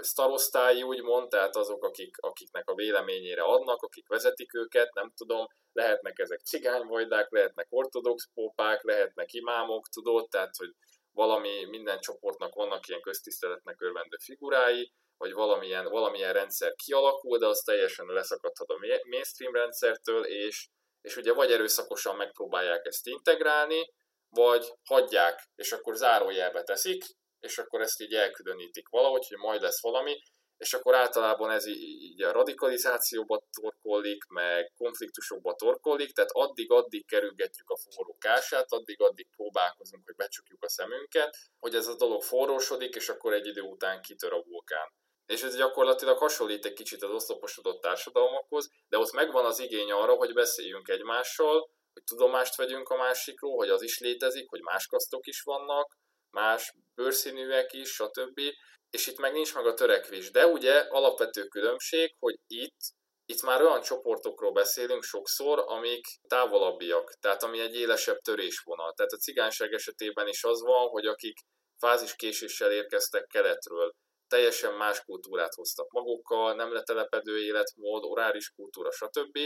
sztarosztályi, 0.00 0.82
úgymond, 0.82 1.28
tehát 1.28 1.56
azok, 1.56 1.84
akik, 1.84 2.16
akiknek 2.20 2.68
a 2.68 2.74
véleményére 2.74 3.42
adnak, 3.42 3.82
akik 3.82 4.08
vezetik 4.08 4.54
őket, 4.54 4.94
nem 4.94 5.12
tudom, 5.16 5.46
lehetnek 5.72 6.18
ezek 6.18 6.40
cigányvajdák, 6.40 7.30
lehetnek 7.30 7.66
ortodox 7.70 8.28
pópák, 8.34 8.82
lehetnek 8.82 9.32
imámok, 9.32 9.88
tudod, 9.88 10.28
tehát, 10.28 10.56
hogy 10.56 10.70
valami, 11.18 11.64
minden 11.64 12.00
csoportnak 12.00 12.54
vannak 12.54 12.88
ilyen 12.88 13.00
köztiszteletnek 13.00 13.80
örvendő 13.80 14.16
figurái, 14.16 14.92
vagy 15.16 15.32
valamilyen, 15.32 15.84
valamilyen 15.84 16.32
rendszer 16.32 16.74
kialakul, 16.74 17.38
de 17.38 17.46
az 17.46 17.60
teljesen 17.60 18.06
leszakadhat 18.06 18.68
a 18.68 18.78
mainstream 19.08 19.54
rendszertől, 19.54 20.24
és, 20.24 20.68
és 21.00 21.16
ugye 21.16 21.32
vagy 21.32 21.52
erőszakosan 21.52 22.16
megpróbálják 22.16 22.86
ezt 22.86 23.06
integrálni, 23.06 23.92
vagy 24.28 24.72
hagyják, 24.84 25.48
és 25.54 25.72
akkor 25.72 25.94
zárójelbe 25.94 26.62
teszik, 26.62 27.04
és 27.40 27.58
akkor 27.58 27.80
ezt 27.80 28.00
így 28.00 28.14
elkülönítik 28.14 28.88
valahogy, 28.88 29.26
hogy 29.28 29.38
majd 29.38 29.60
lesz 29.60 29.82
valami, 29.82 30.22
és 30.58 30.74
akkor 30.74 30.94
általában 30.94 31.50
ez 31.50 31.66
így 31.66 32.22
a 32.22 32.32
radikalizációba 32.32 33.42
torkollik, 33.60 34.24
meg 34.24 34.72
konfliktusokba 34.76 35.54
torkollik, 35.54 36.12
tehát 36.12 36.30
addig-addig 36.32 37.06
kerülgetjük 37.06 37.70
a 37.70 37.76
forró 37.76 38.16
kását, 38.18 38.72
addig-addig 38.72 39.28
próbálkozunk, 39.36 40.04
hogy 40.04 40.14
becsukjuk 40.14 40.64
a 40.64 40.68
szemünket, 40.68 41.36
hogy 41.58 41.74
ez 41.74 41.86
a 41.86 41.96
dolog 41.96 42.22
forrósodik, 42.22 42.94
és 42.94 43.08
akkor 43.08 43.32
egy 43.32 43.46
idő 43.46 43.60
után 43.60 44.02
kitör 44.02 44.32
a 44.32 44.42
vulkán. 44.42 44.92
És 45.26 45.42
ez 45.42 45.56
gyakorlatilag 45.56 46.18
hasonlít 46.18 46.64
egy 46.64 46.72
kicsit 46.72 47.02
az 47.02 47.10
oszloposodott 47.10 47.80
társadalmakhoz, 47.80 48.70
de 48.88 48.98
ott 48.98 49.12
megvan 49.12 49.44
az 49.44 49.58
igény 49.58 49.90
arra, 49.90 50.14
hogy 50.14 50.32
beszéljünk 50.32 50.88
egymással, 50.88 51.70
hogy 51.92 52.02
tudomást 52.04 52.56
vegyünk 52.56 52.88
a 52.88 52.96
másikról, 52.96 53.56
hogy 53.56 53.68
az 53.68 53.82
is 53.82 53.98
létezik, 53.98 54.48
hogy 54.48 54.60
más 54.60 54.86
kasztok 54.86 55.26
is 55.26 55.40
vannak, 55.40 55.96
más 56.30 56.74
bőrszínűek 56.94 57.72
is, 57.72 57.88
stb 57.88 58.40
és 58.90 59.06
itt 59.06 59.18
meg 59.18 59.32
nincs 59.32 59.54
meg 59.54 59.66
a 59.66 59.74
törekvés. 59.74 60.30
De 60.30 60.46
ugye 60.46 60.78
alapvető 60.78 61.44
különbség, 61.44 62.14
hogy 62.18 62.38
itt, 62.46 62.78
itt 63.26 63.42
már 63.42 63.62
olyan 63.62 63.80
csoportokról 63.82 64.52
beszélünk 64.52 65.02
sokszor, 65.02 65.64
amik 65.66 66.06
távolabbiak, 66.28 67.12
tehát 67.20 67.42
ami 67.42 67.60
egy 67.60 67.74
élesebb 67.74 68.18
törésvonal. 68.18 68.92
Tehát 68.92 69.12
a 69.12 69.16
cigányság 69.16 69.72
esetében 69.72 70.28
is 70.28 70.44
az 70.44 70.62
van, 70.62 70.88
hogy 70.88 71.06
akik 71.06 71.38
fáziskéséssel 71.78 72.72
érkeztek 72.72 73.26
keletről, 73.26 73.92
teljesen 74.28 74.74
más 74.74 75.04
kultúrát 75.04 75.54
hoztak 75.54 75.90
magukkal, 75.90 76.54
nem 76.54 76.72
letelepedő 76.72 77.38
életmód, 77.38 78.04
oráris 78.04 78.50
kultúra, 78.50 78.90
stb. 78.90 79.38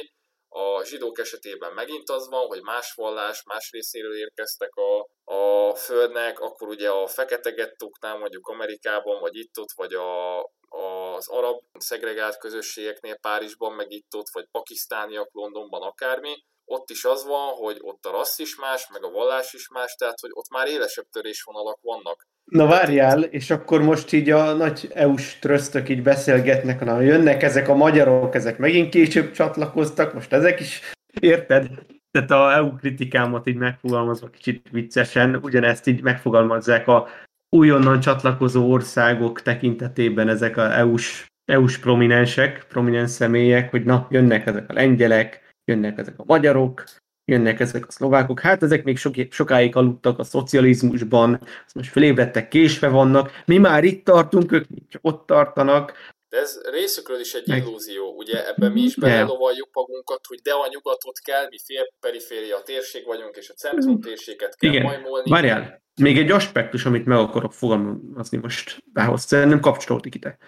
A 0.54 0.84
zsidók 0.84 1.18
esetében 1.18 1.72
megint 1.72 2.10
az 2.10 2.28
van, 2.28 2.46
hogy 2.46 2.62
más 2.62 2.92
vallás, 2.94 3.42
más 3.44 3.70
részéről 3.70 4.16
érkeztek 4.16 4.74
a, 4.74 5.08
a 5.34 5.74
földnek, 5.74 6.40
akkor 6.40 6.68
ugye 6.68 6.90
a 6.90 7.06
fekete 7.06 7.50
gettóknál, 7.50 8.18
mondjuk 8.18 8.48
Amerikában, 8.48 9.20
vagy 9.20 9.36
itt-ott, 9.36 9.72
vagy 9.74 9.94
a, 9.94 10.40
az 10.68 11.28
arab 11.28 11.62
szegregált 11.78 12.38
közösségeknél 12.38 13.16
Párizsban, 13.16 13.72
meg 13.72 13.90
itt-ott, 13.90 14.28
vagy 14.32 14.46
pakisztániak 14.50 15.28
Londonban, 15.32 15.82
akármi, 15.82 16.44
ott 16.64 16.90
is 16.90 17.04
az 17.04 17.24
van, 17.24 17.48
hogy 17.48 17.78
ott 17.80 18.04
a 18.04 18.10
rassz 18.10 18.38
is 18.38 18.56
más, 18.56 18.88
meg 18.92 19.04
a 19.04 19.10
vallás 19.10 19.52
is 19.52 19.68
más, 19.68 19.94
tehát 19.94 20.20
hogy 20.20 20.30
ott 20.32 20.50
már 20.50 20.66
élesebb 20.66 21.06
törésvonalak 21.10 21.78
vannak. 21.82 22.26
Na 22.44 22.66
várjál, 22.66 23.22
és 23.22 23.50
akkor 23.50 23.82
most 23.82 24.12
így 24.12 24.30
a 24.30 24.52
nagy 24.52 24.90
EU-s 24.94 25.38
trösztök 25.38 25.88
így 25.88 26.02
beszélgetnek, 26.02 26.84
na 26.84 27.00
jönnek 27.00 27.42
ezek 27.42 27.68
a 27.68 27.74
magyarok, 27.74 28.34
ezek 28.34 28.58
megint 28.58 28.88
később 28.88 29.30
csatlakoztak, 29.30 30.14
most 30.14 30.32
ezek 30.32 30.60
is, 30.60 30.80
érted? 31.20 31.66
Tehát 32.10 32.30
a 32.30 32.52
EU 32.52 32.76
kritikámat 32.76 33.46
így 33.46 33.56
megfogalmazva 33.56 34.28
kicsit 34.28 34.68
viccesen, 34.70 35.36
ugyanezt 35.42 35.86
így 35.86 36.02
megfogalmazzák 36.02 36.88
a 36.88 37.08
újonnan 37.56 38.00
csatlakozó 38.00 38.70
országok 38.70 39.42
tekintetében 39.42 40.28
ezek 40.28 40.56
a 40.56 40.76
EU-s, 40.76 41.26
EU-s 41.44 41.78
prominensek, 41.78 42.66
prominens 42.68 43.10
személyek, 43.10 43.70
hogy 43.70 43.84
na, 43.84 44.06
jönnek 44.10 44.46
ezek 44.46 44.70
a 44.70 44.72
lengyelek, 44.72 45.41
jönnek 45.64 45.98
ezek 45.98 46.14
a 46.18 46.24
magyarok, 46.26 46.84
jönnek 47.24 47.60
ezek 47.60 47.86
a 47.86 47.90
szlovákok, 47.90 48.40
hát 48.40 48.62
ezek 48.62 48.84
még 48.84 48.96
sok, 48.96 49.14
sokáig 49.30 49.76
aludtak 49.76 50.18
a 50.18 50.24
szocializmusban, 50.24 51.40
most 51.74 51.90
felébredtek, 51.90 52.48
késve 52.48 52.88
vannak, 52.88 53.42
mi 53.44 53.58
már 53.58 53.84
itt 53.84 54.04
tartunk, 54.04 54.52
ők 54.52 54.64
csak 54.88 55.00
ott 55.04 55.26
tartanak. 55.26 55.92
De 56.28 56.38
ez 56.38 56.60
részükről 56.70 57.20
is 57.20 57.32
egy 57.34 57.48
illúzió, 57.48 58.14
ugye 58.16 58.48
ebben 58.48 58.72
mi 58.72 58.80
is 58.80 58.96
belelovaljuk 58.96 59.68
magunkat, 59.72 60.20
hogy 60.26 60.38
de 60.42 60.52
a 60.52 60.68
nyugatot 60.70 61.18
kell, 61.18 61.46
mi 61.50 61.58
fél 61.64 61.92
periféria 62.00 62.62
térség 62.64 63.04
vagyunk, 63.06 63.36
és 63.36 63.50
a 63.50 63.54
centrum 63.54 64.00
térséget 64.00 64.56
kell 64.56 64.70
Igen. 64.70 64.82
majmolni. 64.82 65.30
Várjál, 65.30 65.82
még 66.00 66.18
egy 66.18 66.30
aspektus, 66.30 66.84
amit 66.84 67.06
meg 67.06 67.18
akarok 67.18 67.52
fogalmazni 67.52 68.38
most 68.38 68.82
behoz, 68.92 69.28
nem 69.30 69.60
kapcsolódik 69.60 70.14
ide. 70.14 70.38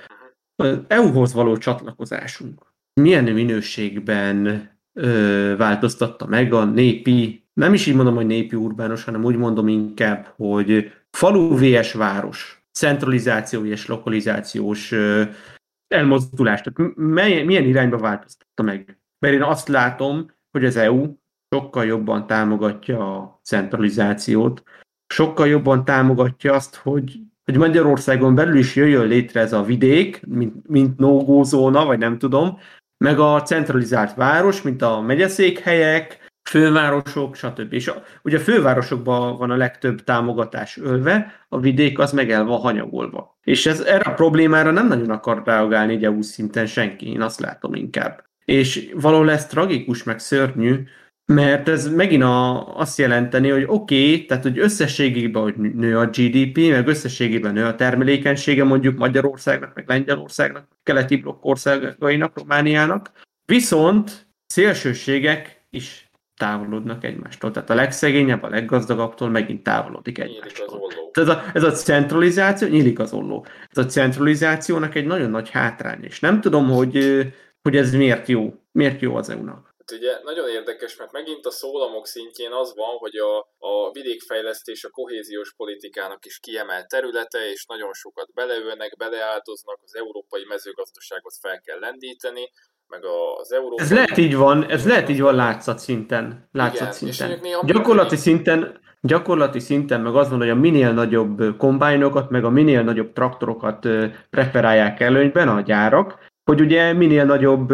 Mhm. 0.56 0.68
Az 0.68 0.78
EU-hoz 0.88 1.32
való 1.32 1.56
csatlakozásunk 1.56 2.74
milyen 3.00 3.24
minőségben 3.24 4.70
ö, 4.94 5.54
változtatta 5.56 6.26
meg 6.26 6.52
a 6.52 6.64
népi, 6.64 7.46
nem 7.52 7.74
is 7.74 7.86
így 7.86 7.94
mondom, 7.94 8.14
hogy 8.14 8.26
népi 8.26 8.56
urbános, 8.56 9.04
hanem 9.04 9.24
úgy 9.24 9.36
mondom 9.36 9.68
inkább, 9.68 10.32
hogy 10.36 10.92
falu 11.10 11.58
vs. 11.58 11.92
város, 11.92 12.64
centralizáció 12.72 13.64
és 13.64 13.86
lokalizációs 13.86 14.92
ö, 14.92 15.22
elmozdulás. 15.94 16.60
Tehát 16.60 16.94
mely, 16.96 17.42
milyen 17.42 17.64
irányba 17.64 17.98
változtatta 17.98 18.62
meg? 18.62 18.98
Mert 19.18 19.34
én 19.34 19.42
azt 19.42 19.68
látom, 19.68 20.30
hogy 20.50 20.64
az 20.64 20.76
EU 20.76 21.14
sokkal 21.54 21.84
jobban 21.84 22.26
támogatja 22.26 23.16
a 23.16 23.40
centralizációt, 23.42 24.62
sokkal 25.14 25.46
jobban 25.46 25.84
támogatja 25.84 26.52
azt, 26.52 26.74
hogy, 26.74 27.20
hogy 27.44 27.56
Magyarországon 27.56 28.34
belül 28.34 28.56
is 28.56 28.76
jöjjön 28.76 29.06
létre 29.06 29.40
ez 29.40 29.52
a 29.52 29.62
vidék, 29.62 30.26
mint, 30.26 30.68
mint 30.68 30.98
no 30.98 31.42
zóna, 31.42 31.84
vagy 31.84 31.98
nem 31.98 32.18
tudom, 32.18 32.58
meg 33.04 33.18
a 33.18 33.42
centralizált 33.42 34.14
város, 34.14 34.62
mint 34.62 34.82
a 34.82 35.00
megyeszékhelyek, 35.00 36.18
fővárosok, 36.50 37.34
stb. 37.34 37.72
És 37.72 37.88
a, 37.88 38.02
ugye 38.22 38.36
a 38.36 38.40
fővárosokban 38.40 39.36
van 39.36 39.50
a 39.50 39.56
legtöbb 39.56 40.04
támogatás 40.04 40.76
ölve, 40.76 41.44
a 41.48 41.60
vidék 41.60 41.98
az 41.98 42.12
meg 42.12 42.30
el 42.30 42.44
van 42.44 42.60
hanyagolva. 42.60 43.38
És 43.42 43.66
ez, 43.66 43.80
erre 43.80 44.10
a 44.10 44.14
problémára 44.14 44.70
nem 44.70 44.86
nagyon 44.86 45.10
akar 45.10 45.42
reagálni 45.44 45.92
egy 45.92 46.04
EU 46.04 46.22
szinten 46.22 46.66
senki, 46.66 47.10
én 47.10 47.20
azt 47.20 47.40
látom 47.40 47.74
inkább. 47.74 48.24
És 48.44 48.90
valahol 48.94 49.30
ez 49.30 49.46
tragikus, 49.46 50.02
meg 50.02 50.18
szörnyű, 50.18 50.82
mert 51.26 51.68
ez 51.68 51.88
megint 51.88 52.22
a, 52.22 52.76
azt 52.76 52.98
jelenteni, 52.98 53.48
hogy 53.48 53.64
oké, 53.66 54.12
okay, 54.12 54.24
tehát 54.24 54.42
hogy 54.42 54.58
összességében 54.58 55.42
hogy 55.42 55.56
nő 55.56 55.98
a 55.98 56.06
GDP, 56.06 56.56
meg 56.56 56.88
összességében 56.88 57.52
nő 57.52 57.64
a 57.64 57.74
termelékenysége 57.74 58.64
mondjuk 58.64 58.98
Magyarországnak, 58.98 59.74
meg 59.74 59.88
Lengyelországnak, 59.88 60.68
keleti 60.82 61.16
blokk 61.16 61.44
országainak, 61.44 62.38
Romániának, 62.38 63.10
viszont 63.46 64.26
szélsőségek 64.46 65.64
is 65.70 66.10
távolodnak 66.36 67.04
egymástól. 67.04 67.50
Tehát 67.50 67.70
a 67.70 67.74
legszegényebb, 67.74 68.42
a 68.42 68.48
leggazdagabbtól 68.48 69.30
megint 69.30 69.62
távolodik 69.62 70.18
egymástól. 70.18 70.80
Ez 71.12 71.28
a, 71.28 71.42
ez 71.54 71.62
a 71.62 71.70
centralizáció, 71.70 72.68
nyílik 72.68 72.98
az 72.98 73.12
olló. 73.12 73.46
Ez 73.70 73.84
a 73.84 73.86
centralizációnak 73.86 74.94
egy 74.94 75.06
nagyon 75.06 75.30
nagy 75.30 75.50
hátrány, 75.50 76.04
és 76.04 76.20
nem 76.20 76.40
tudom, 76.40 76.70
hogy, 76.70 77.26
hogy 77.62 77.76
ez 77.76 77.94
miért 77.94 78.28
jó. 78.28 78.54
Miért 78.72 79.00
jó 79.00 79.16
az 79.16 79.30
EU-nak. 79.30 79.73
Hát 79.86 79.98
ugye 79.98 80.20
nagyon 80.22 80.48
érdekes, 80.48 80.96
mert 80.96 81.12
megint 81.12 81.46
a 81.46 81.50
szólamok 81.50 82.06
szintjén 82.06 82.52
az 82.52 82.74
van, 82.76 82.96
hogy 82.96 83.16
a, 83.16 83.38
a 83.58 83.90
vidékfejlesztés 83.92 84.84
a 84.84 84.90
kohéziós 84.90 85.54
politikának 85.56 86.24
is 86.24 86.38
kiemelt 86.38 86.88
területe, 86.88 87.50
és 87.50 87.64
nagyon 87.66 87.92
sokat 87.92 88.28
beleölnek, 88.34 88.96
beleáldoznak, 88.96 89.78
az 89.84 89.96
európai 89.96 90.44
mezőgazdaságot 90.48 91.34
fel 91.40 91.60
kell 91.60 91.78
lendíteni, 91.78 92.50
meg 92.86 93.04
az 93.40 93.52
európai... 93.52 93.84
Ez 93.84 93.92
lehet 93.92 94.16
így 94.16 94.36
van, 94.36 94.70
ez 94.70 94.86
lehet 94.86 95.08
így 95.08 95.20
van 95.20 95.34
látszat 95.34 95.78
szinten. 95.78 96.48
Látszat 96.52 97.00
Igen, 97.00 97.12
szinten. 97.12 97.66
Gyakorlati 97.66 98.16
szinten 98.16 98.82
gyakorlati 99.00 99.58
szinten 99.58 100.00
meg 100.00 100.14
az 100.14 100.28
van, 100.28 100.38
hogy 100.38 100.48
a 100.48 100.54
minél 100.54 100.92
nagyobb 100.92 101.56
kombájnokat, 101.58 102.30
meg 102.30 102.44
a 102.44 102.50
minél 102.50 102.82
nagyobb 102.82 103.12
traktorokat 103.12 103.88
preferálják 104.30 105.00
előnyben 105.00 105.48
a 105.48 105.60
gyárak, 105.60 106.32
hogy 106.44 106.60
ugye 106.60 106.92
minél 106.92 107.24
nagyobb 107.24 107.72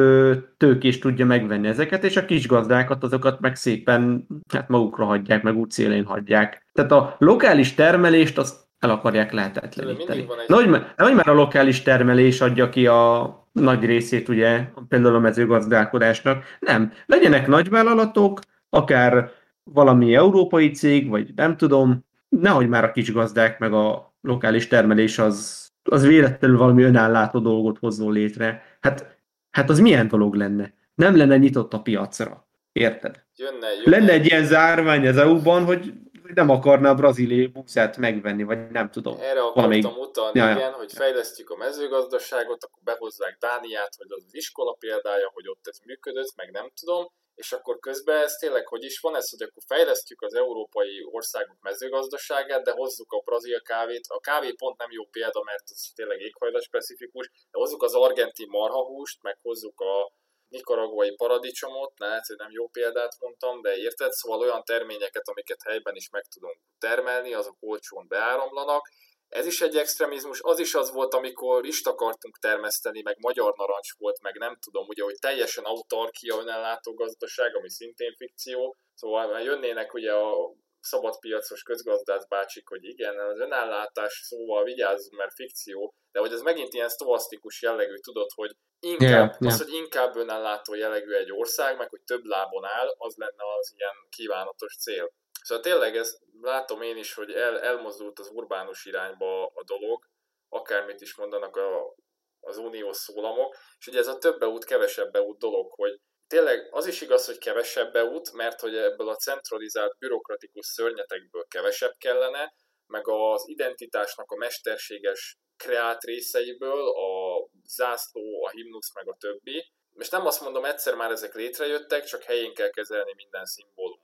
tőkés 0.56 0.98
tudja 0.98 1.26
megvenni 1.26 1.68
ezeket, 1.68 2.04
és 2.04 2.16
a 2.16 2.24
kis 2.24 2.46
gazdákat 2.46 3.02
azokat 3.02 3.40
meg 3.40 3.56
szépen 3.56 4.26
hát 4.52 4.68
magukra 4.68 5.04
hagyják, 5.04 5.42
meg 5.42 5.56
úgy 5.56 5.70
szélén 5.70 6.04
hagyják. 6.04 6.66
Tehát 6.72 6.92
a 6.92 7.16
lokális 7.18 7.74
termelést 7.74 8.38
azt 8.38 8.68
el 8.78 8.90
akarják 8.90 9.32
lehetetleníteni. 9.32 10.26
Nagy, 10.46 10.68
nagy 10.96 11.14
már 11.14 11.28
a 11.28 11.32
lokális 11.32 11.82
termelés 11.82 12.40
adja 12.40 12.68
ki 12.68 12.86
a 12.86 13.34
nagy 13.52 13.84
részét 13.84 14.28
ugye, 14.28 14.68
például 14.88 15.14
a 15.14 15.18
mezőgazdálkodásnak. 15.18 16.44
Nem. 16.58 16.92
Legyenek 17.06 17.46
nagyvállalatok, 17.46 18.40
akár 18.68 19.30
valami 19.62 20.14
európai 20.14 20.70
cég, 20.70 21.08
vagy 21.08 21.30
nem 21.36 21.56
tudom, 21.56 22.04
nehogy 22.28 22.68
már 22.68 22.84
a 22.84 22.90
kis 22.90 23.12
gazdák, 23.12 23.58
meg 23.58 23.72
a 23.72 24.14
lokális 24.20 24.66
termelés 24.66 25.18
az 25.18 25.59
az 25.82 26.06
véletlenül 26.06 26.58
valami 26.58 26.82
önállátó 26.82 27.38
dolgot 27.38 27.78
hozzon 27.78 28.12
létre. 28.12 28.62
Hát, 28.80 29.18
hát 29.50 29.70
az 29.70 29.78
milyen 29.78 30.08
dolog 30.08 30.34
lenne? 30.34 30.74
Nem 30.94 31.16
lenne 31.16 31.36
nyitott 31.36 31.72
a 31.72 31.82
piacra. 31.82 32.48
Érted? 32.72 33.24
Jönne, 33.36 33.72
jönne. 33.72 33.98
Lenne 33.98 34.12
egy 34.12 34.26
ilyen 34.26 34.44
zárvány 34.44 35.06
az 35.06 35.16
EU-ban, 35.16 35.64
hogy 35.64 35.92
nem 36.34 36.48
akarna 36.48 36.88
a 36.88 36.94
brazili 36.94 37.46
buszát 37.46 37.96
megvenni, 37.96 38.42
vagy 38.42 38.70
nem 38.70 38.90
tudom. 38.90 39.16
Erre 39.20 39.40
akartam 39.40 39.52
valamelyik... 39.54 39.96
utalni, 39.96 40.38
ja, 40.38 40.50
igen, 40.50 40.72
hogy 40.72 40.92
fejlesztjük 40.92 41.50
a 41.50 41.56
mezőgazdaságot, 41.56 42.64
akkor 42.64 42.82
behozzák 42.82 43.36
Dániát, 43.40 43.90
az, 43.98 44.06
az 44.08 44.34
iskola 44.34 44.72
példája, 44.72 45.30
hogy 45.34 45.48
ott 45.48 45.66
ez 45.66 45.78
működött, 45.84 46.32
meg 46.36 46.50
nem 46.50 46.70
tudom, 46.80 47.12
és 47.40 47.52
akkor 47.52 47.78
közben 47.78 48.22
ez 48.22 48.32
tényleg 48.32 48.66
hogy 48.66 48.84
is 48.84 49.00
van 49.00 49.16
ez, 49.16 49.30
hogy 49.30 49.42
akkor 49.42 49.62
fejlesztjük 49.66 50.22
az 50.22 50.34
európai 50.34 51.04
országok 51.10 51.56
mezőgazdaságát, 51.60 52.62
de 52.64 52.70
hozzuk 52.70 53.12
a 53.12 53.22
brazil 53.24 53.62
kávét. 53.62 54.04
A 54.08 54.20
kávé 54.20 54.52
pont 54.52 54.78
nem 54.78 54.90
jó 54.90 55.04
példa, 55.04 55.42
mert 55.42 55.64
ez 55.70 55.82
tényleg 55.94 56.20
éghajlat 56.20 56.62
specifikus, 56.62 57.30
de 57.50 57.58
hozzuk 57.58 57.82
az 57.82 57.94
argentin 57.94 58.48
marhahúst, 58.48 59.22
meg 59.22 59.38
hozzuk 59.42 59.80
a 59.80 60.12
nikaraguai 60.48 61.14
paradicsomot, 61.14 61.92
lehet, 61.98 62.26
hogy 62.26 62.36
nem 62.36 62.50
jó 62.50 62.68
példát 62.68 63.16
mondtam, 63.20 63.62
de 63.62 63.76
érted? 63.76 64.12
Szóval 64.12 64.40
olyan 64.40 64.64
terményeket, 64.64 65.28
amiket 65.28 65.62
helyben 65.62 65.94
is 65.94 66.08
meg 66.10 66.24
tudunk 66.24 66.58
termelni, 66.78 67.34
azok 67.34 67.56
olcsón 67.60 68.08
beáramlanak, 68.08 68.88
ez 69.30 69.46
is 69.46 69.60
egy 69.60 69.76
extremizmus, 69.76 70.40
az 70.42 70.58
is 70.58 70.74
az 70.74 70.90
volt, 70.92 71.14
amikor 71.14 71.66
is 71.66 71.82
akartunk 71.82 72.38
termeszteni, 72.38 73.02
meg 73.02 73.16
magyar 73.18 73.54
narancs 73.56 73.98
volt, 73.98 74.20
meg 74.22 74.38
nem 74.38 74.56
tudom, 74.56 74.86
ugye, 74.86 75.02
hogy 75.02 75.16
teljesen 75.20 75.64
autarkia 75.64 76.38
önellátó 76.38 76.94
gazdaság, 76.94 77.56
ami 77.56 77.70
szintén 77.70 78.14
fikció, 78.16 78.76
szóval 78.94 79.40
jönnének 79.40 79.94
ugye 79.94 80.12
a 80.12 80.52
szabadpiacos 80.80 81.62
közgazdász 81.62 82.26
bácsik, 82.26 82.68
hogy 82.68 82.84
igen, 82.84 83.18
az 83.18 83.38
önállátás 83.38 84.20
szóval 84.24 84.64
vigyázzunk, 84.64 85.16
mert 85.16 85.34
fikció, 85.34 85.94
de 86.12 86.20
hogy 86.20 86.32
ez 86.32 86.40
megint 86.40 86.74
ilyen 86.74 86.88
sztovasztikus 86.88 87.62
jellegű, 87.62 87.94
tudod, 87.94 88.30
hogy 88.34 88.50
inkább, 88.80 89.10
yeah, 89.10 89.40
yeah. 89.40 89.52
az, 89.52 89.62
hogy 89.62 89.72
inkább 89.72 90.16
önellátó 90.16 90.74
jellegű 90.74 91.12
egy 91.12 91.32
ország, 91.32 91.76
meg 91.76 91.88
hogy 91.88 92.02
több 92.02 92.24
lábon 92.24 92.64
áll, 92.64 92.94
az 92.98 93.14
lenne 93.16 93.44
az 93.58 93.72
ilyen 93.76 93.94
kívánatos 94.08 94.76
cél. 94.76 95.12
Szóval 95.42 95.64
tényleg 95.64 95.96
ez 95.96 96.18
látom 96.40 96.82
én 96.82 96.96
is, 96.96 97.14
hogy 97.14 97.32
el, 97.32 97.60
elmozdult 97.60 98.18
az 98.18 98.30
urbánus 98.32 98.84
irányba 98.84 99.46
a 99.46 99.62
dolog, 99.64 100.04
akármit 100.48 101.00
is 101.00 101.14
mondanak 101.14 101.56
a, 101.56 101.94
az 102.40 102.56
uniós 102.56 102.96
szólamok, 102.96 103.56
és 103.78 103.86
ugye 103.86 103.98
ez 103.98 104.06
a 104.06 104.18
több 104.18 104.42
út, 104.42 104.64
kevesebb 104.64 105.16
út 105.16 105.38
dolog, 105.38 105.72
hogy 105.74 106.00
tényleg 106.26 106.68
az 106.70 106.86
is 106.86 107.00
igaz, 107.00 107.26
hogy 107.26 107.38
kevesebb 107.38 107.94
út, 107.94 108.32
mert 108.32 108.60
hogy 108.60 108.76
ebből 108.76 109.08
a 109.08 109.16
centralizált 109.16 109.98
bürokratikus 109.98 110.66
szörnyetekből 110.66 111.44
kevesebb 111.48 111.94
kellene, 111.98 112.54
meg 112.86 113.08
az 113.08 113.48
identitásnak 113.48 114.30
a 114.30 114.36
mesterséges 114.36 115.38
kreált 115.56 116.04
részeiből, 116.04 116.88
a 116.88 117.44
zászló, 117.64 118.44
a 118.44 118.50
himnusz, 118.50 118.94
meg 118.94 119.08
a 119.08 119.16
többi. 119.18 119.72
És 119.98 120.08
nem 120.08 120.26
azt 120.26 120.40
mondom, 120.40 120.64
egyszer 120.64 120.94
már 120.94 121.10
ezek 121.10 121.34
létrejöttek, 121.34 122.04
csak 122.04 122.22
helyén 122.22 122.54
kell 122.54 122.70
kezelni 122.70 123.12
minden 123.16 123.44
szimbólumot, 123.44 123.99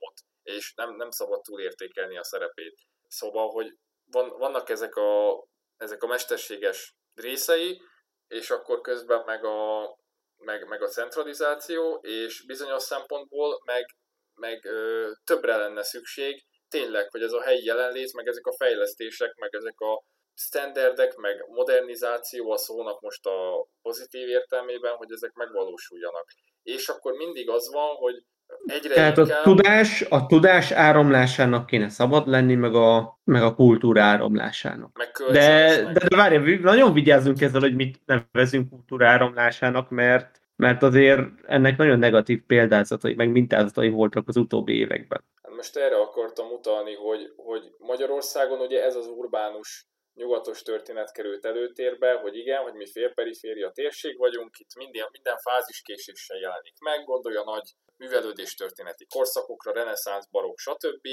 és 0.47 0.73
nem, 0.75 0.95
nem 0.95 1.09
szabad 1.09 1.41
túlértékelni 1.41 2.17
a 2.17 2.23
szerepét. 2.23 2.79
Szóval, 3.07 3.49
hogy 3.49 3.73
van, 4.11 4.29
vannak 4.37 4.69
ezek 4.69 4.95
a, 4.95 5.43
ezek 5.77 6.03
a 6.03 6.07
mesterséges 6.07 6.95
részei, 7.13 7.81
és 8.27 8.49
akkor 8.49 8.81
közben 8.81 9.23
meg 9.25 9.45
a, 9.45 9.95
meg, 10.37 10.67
meg 10.67 10.81
a 10.81 10.87
centralizáció, 10.87 11.99
és 12.01 12.45
bizonyos 12.45 12.83
szempontból 12.83 13.61
meg, 13.65 13.85
meg 14.33 14.65
ö, 14.65 15.11
többre 15.23 15.57
lenne 15.57 15.83
szükség, 15.83 16.45
tényleg, 16.67 17.09
hogy 17.11 17.21
ez 17.21 17.31
a 17.31 17.41
helyi 17.41 17.63
jelenlét, 17.63 18.13
meg 18.13 18.27
ezek 18.27 18.45
a 18.45 18.55
fejlesztések, 18.55 19.35
meg 19.35 19.55
ezek 19.55 19.79
a 19.79 20.03
standardek, 20.33 21.15
meg 21.15 21.45
modernizáció 21.47 22.51
a 22.51 22.57
szónak 22.57 23.01
most 23.01 23.25
a 23.25 23.67
pozitív 23.81 24.27
értelmében, 24.27 24.95
hogy 24.95 25.11
ezek 25.11 25.33
megvalósuljanak. 25.33 26.25
És 26.63 26.89
akkor 26.89 27.13
mindig 27.13 27.49
az 27.49 27.71
van, 27.71 27.95
hogy 27.95 28.23
egyre 28.65 28.93
Tehát 28.93 29.17
inkább... 29.17 29.37
a 29.37 29.41
tudás, 29.43 30.01
a 30.09 30.25
tudás 30.25 30.71
áramlásának 30.71 31.65
kéne 31.65 31.89
szabad 31.89 32.27
lenni, 32.27 32.55
meg 32.55 32.75
a, 32.75 33.19
meg 33.23 33.43
a 33.43 33.55
kultúra 33.55 34.03
áramlásának. 34.03 34.97
Meg 34.97 35.11
de, 35.31 35.83
de, 35.93 36.07
de 36.07 36.15
várj, 36.15 36.55
nagyon 36.55 36.93
vigyázzunk 36.93 37.41
ezzel, 37.41 37.61
hogy 37.61 37.75
mit 37.75 38.01
nevezünk 38.05 38.69
kultúra 38.69 39.07
áramlásának, 39.07 39.89
mert 39.89 40.41
mert 40.57 40.83
azért 40.83 41.19
ennek 41.45 41.77
nagyon 41.77 41.99
negatív 41.99 42.41
példázatai, 42.41 43.13
meg 43.13 43.29
mintázatai 43.29 43.89
voltak 43.89 44.27
az 44.27 44.37
utóbbi 44.37 44.73
években. 44.73 45.23
Most 45.55 45.77
erre 45.77 45.95
akartam 45.99 46.51
utalni, 46.51 46.93
hogy, 46.93 47.33
hogy 47.35 47.71
Magyarországon 47.77 48.59
ugye 48.59 48.83
ez 48.83 48.95
az 48.95 49.07
urbánus 49.17 49.87
nyugatos 50.17 50.61
történet 50.61 51.11
került 51.11 51.45
előtérbe, 51.45 52.13
hogy 52.13 52.35
igen, 52.35 52.61
hogy 52.61 52.73
mi 52.73 52.91
félperiféria 52.91 53.71
térség 53.71 54.17
vagyunk, 54.17 54.59
itt 54.59 54.75
minden, 54.75 55.07
minden 55.11 55.37
fáziskéséssel 55.37 56.37
jelenik 56.37 56.79
meg, 56.79 57.05
gondolja 57.05 57.43
nagy 57.43 57.71
művelődés 57.97 58.53
történeti 58.53 59.05
korszakokra, 59.05 59.73
reneszánsz, 59.73 60.27
barokk, 60.31 60.57
stb., 60.57 61.07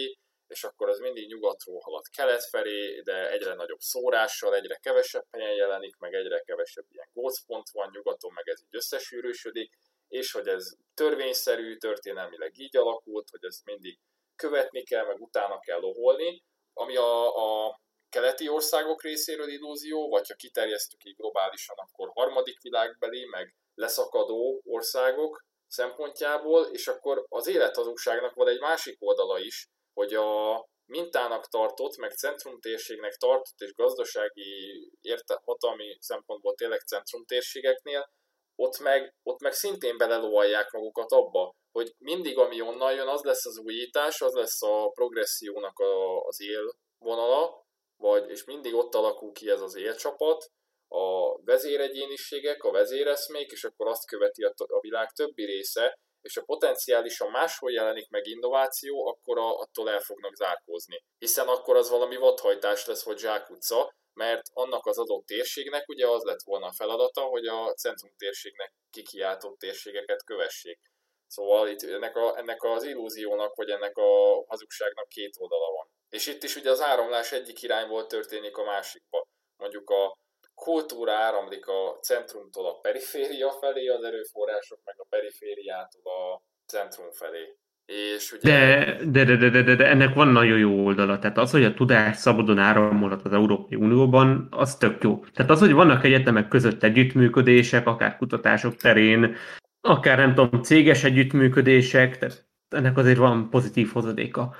és 0.46 0.64
akkor 0.64 0.88
az 0.88 0.98
mindig 0.98 1.28
nyugatról 1.28 1.80
halad 1.80 2.04
kelet 2.16 2.44
felé, 2.44 3.00
de 3.00 3.30
egyre 3.30 3.54
nagyobb 3.54 3.78
szórással, 3.78 4.54
egyre 4.54 4.74
kevesebb 4.74 5.24
helyen 5.30 5.54
jelenik, 5.54 5.96
meg 5.96 6.14
egyre 6.14 6.40
kevesebb 6.40 6.84
ilyen 6.88 7.08
gócpont 7.12 7.70
van, 7.72 7.90
nyugaton 7.92 8.32
meg 8.32 8.48
ez 8.48 8.60
így 8.62 8.76
összesűrűsödik, 8.76 9.72
és 10.08 10.32
hogy 10.32 10.48
ez 10.48 10.72
törvényszerű, 10.94 11.76
történelmileg 11.76 12.58
így 12.58 12.76
alakult, 12.76 13.28
hogy 13.30 13.44
ez 13.44 13.60
mindig 13.64 13.98
követni 14.36 14.82
kell, 14.82 15.06
meg 15.06 15.20
utána 15.20 15.58
kell 15.58 15.80
loholni, 15.80 16.42
ami 16.72 16.96
a, 16.96 17.36
a 17.36 17.80
keleti 18.14 18.48
országok 18.48 19.02
részéről 19.02 19.48
illúzió, 19.48 20.08
vagy 20.08 20.28
ha 20.28 20.34
kiterjesztjük 20.34 21.04
így 21.04 21.16
globálisan, 21.16 21.76
akkor 21.78 22.10
harmadik 22.14 22.62
világbeli, 22.62 23.24
meg 23.24 23.54
leszakadó 23.74 24.60
országok 24.64 25.44
szempontjából, 25.66 26.64
és 26.64 26.88
akkor 26.88 27.24
az 27.28 27.46
élethazugságnak 27.46 28.34
van 28.34 28.48
egy 28.48 28.60
másik 28.60 28.96
oldala 29.00 29.38
is, 29.38 29.68
hogy 29.94 30.14
a 30.14 30.64
mintának 30.86 31.48
tartott, 31.48 31.96
meg 31.96 32.12
centrumtérségnek 32.12 33.14
tartott 33.14 33.58
és 33.58 33.74
gazdasági 33.74 34.52
érte, 35.00 35.40
hatalmi 35.44 35.96
szempontból 36.00 36.54
tényleg 36.54 36.80
centrumtérségeknél, 36.80 38.10
ott 38.56 38.78
meg, 38.78 39.14
ott 39.22 39.40
meg 39.40 39.52
szintén 39.52 39.96
belelóalják 39.96 40.70
magukat 40.70 41.12
abba, 41.12 41.54
hogy 41.72 41.94
mindig 41.98 42.38
ami 42.38 42.60
onnan 42.60 42.94
jön, 42.94 43.08
az 43.08 43.22
lesz 43.22 43.46
az 43.46 43.58
újítás, 43.58 44.20
az 44.20 44.32
lesz 44.32 44.62
a 44.62 44.88
progressziónak 44.88 45.78
a, 45.78 46.20
az 46.20 46.40
élvonala, 46.40 47.63
vagy, 48.04 48.30
és 48.30 48.44
mindig 48.44 48.74
ott 48.74 48.94
alakul 48.94 49.32
ki 49.32 49.50
ez 49.50 49.60
az 49.60 49.76
élcsapat, 49.76 50.50
a 50.88 51.36
vezéregyéniségek, 51.44 52.62
a 52.62 52.70
vezéreszmék, 52.70 53.50
és 53.50 53.64
akkor 53.64 53.86
azt 53.86 54.06
követi 54.06 54.42
a, 54.42 54.52
a 54.56 54.80
világ 54.80 55.10
többi 55.10 55.44
része, 55.44 55.98
és 56.20 56.36
a 56.36 56.44
potenciálisan 56.44 57.30
máshol 57.30 57.72
jelenik 57.72 58.08
meg 58.08 58.26
innováció, 58.26 59.06
akkor 59.06 59.38
a, 59.38 59.58
attól 59.58 59.90
el 59.90 60.00
fognak 60.00 60.34
zárkózni. 60.34 61.04
Hiszen 61.18 61.48
akkor 61.48 61.76
az 61.76 61.90
valami 61.90 62.16
vadhajtás 62.16 62.86
lesz, 62.86 63.04
vagy 63.04 63.18
zsákutca, 63.18 63.94
mert 64.12 64.42
annak 64.52 64.86
az 64.86 64.98
adott 64.98 65.26
térségnek 65.26 65.88
ugye 65.88 66.08
az 66.08 66.22
lett 66.22 66.42
volna 66.44 66.66
a 66.66 66.72
feladata, 66.72 67.20
hogy 67.20 67.46
a 67.46 67.72
centrum 67.72 68.12
térségnek 68.16 68.72
kikiáltott 68.90 69.58
térségeket 69.58 70.24
kövessék. 70.24 70.78
Szóval 71.26 71.68
itt 71.68 71.82
ennek, 71.82 72.16
a, 72.16 72.38
ennek 72.38 72.62
az 72.62 72.82
illúziónak, 72.84 73.54
vagy 73.54 73.70
ennek 73.70 73.96
a 73.96 74.44
hazugságnak 74.46 75.08
két 75.08 75.34
oldala 75.38 75.70
van. 75.70 75.93
És 76.16 76.26
itt 76.26 76.42
is 76.42 76.56
ugye 76.56 76.70
az 76.70 76.82
áramlás 76.82 77.32
egyik 77.32 77.62
irányból 77.62 78.06
történik 78.06 78.56
a 78.56 78.64
másikba. 78.64 79.18
Mondjuk 79.56 79.90
a 79.90 80.18
kultúra 80.54 81.12
áramlik 81.12 81.66
a 81.66 81.98
centrumtól 82.02 82.66
a 82.66 82.78
periféria 82.80 83.50
felé, 83.50 83.86
az 83.86 84.04
erőforrások 84.04 84.78
meg 84.84 84.94
a 84.98 85.06
perifériától 85.08 86.02
a 86.04 86.42
centrum 86.66 87.10
felé. 87.10 87.56
És 87.86 88.32
ugye... 88.32 88.50
de, 88.50 89.24
de, 89.24 89.36
de, 89.36 89.48
de, 89.50 89.62
de, 89.62 89.74
de, 89.74 89.86
ennek 89.86 90.14
van 90.14 90.28
nagyon 90.28 90.58
jó 90.58 90.84
oldala. 90.84 91.18
Tehát 91.18 91.38
az, 91.38 91.50
hogy 91.50 91.64
a 91.64 91.74
tudás 91.74 92.16
szabadon 92.16 92.58
áramolhat 92.58 93.24
az 93.24 93.32
Európai 93.32 93.78
Unióban, 93.78 94.48
az 94.50 94.76
tök 94.76 95.02
jó. 95.02 95.24
Tehát 95.32 95.50
az, 95.50 95.58
hogy 95.58 95.72
vannak 95.72 96.04
egyetemek 96.04 96.48
között 96.48 96.82
együttműködések, 96.82 97.86
akár 97.86 98.16
kutatások 98.16 98.76
terén, 98.76 99.36
akár 99.80 100.18
nem 100.18 100.34
tudom, 100.34 100.62
céges 100.62 101.04
együttműködések, 101.04 102.18
tehát 102.18 102.46
ennek 102.68 102.96
azért 102.96 103.18
van 103.18 103.50
pozitív 103.50 103.92
hozadéka. 103.92 104.54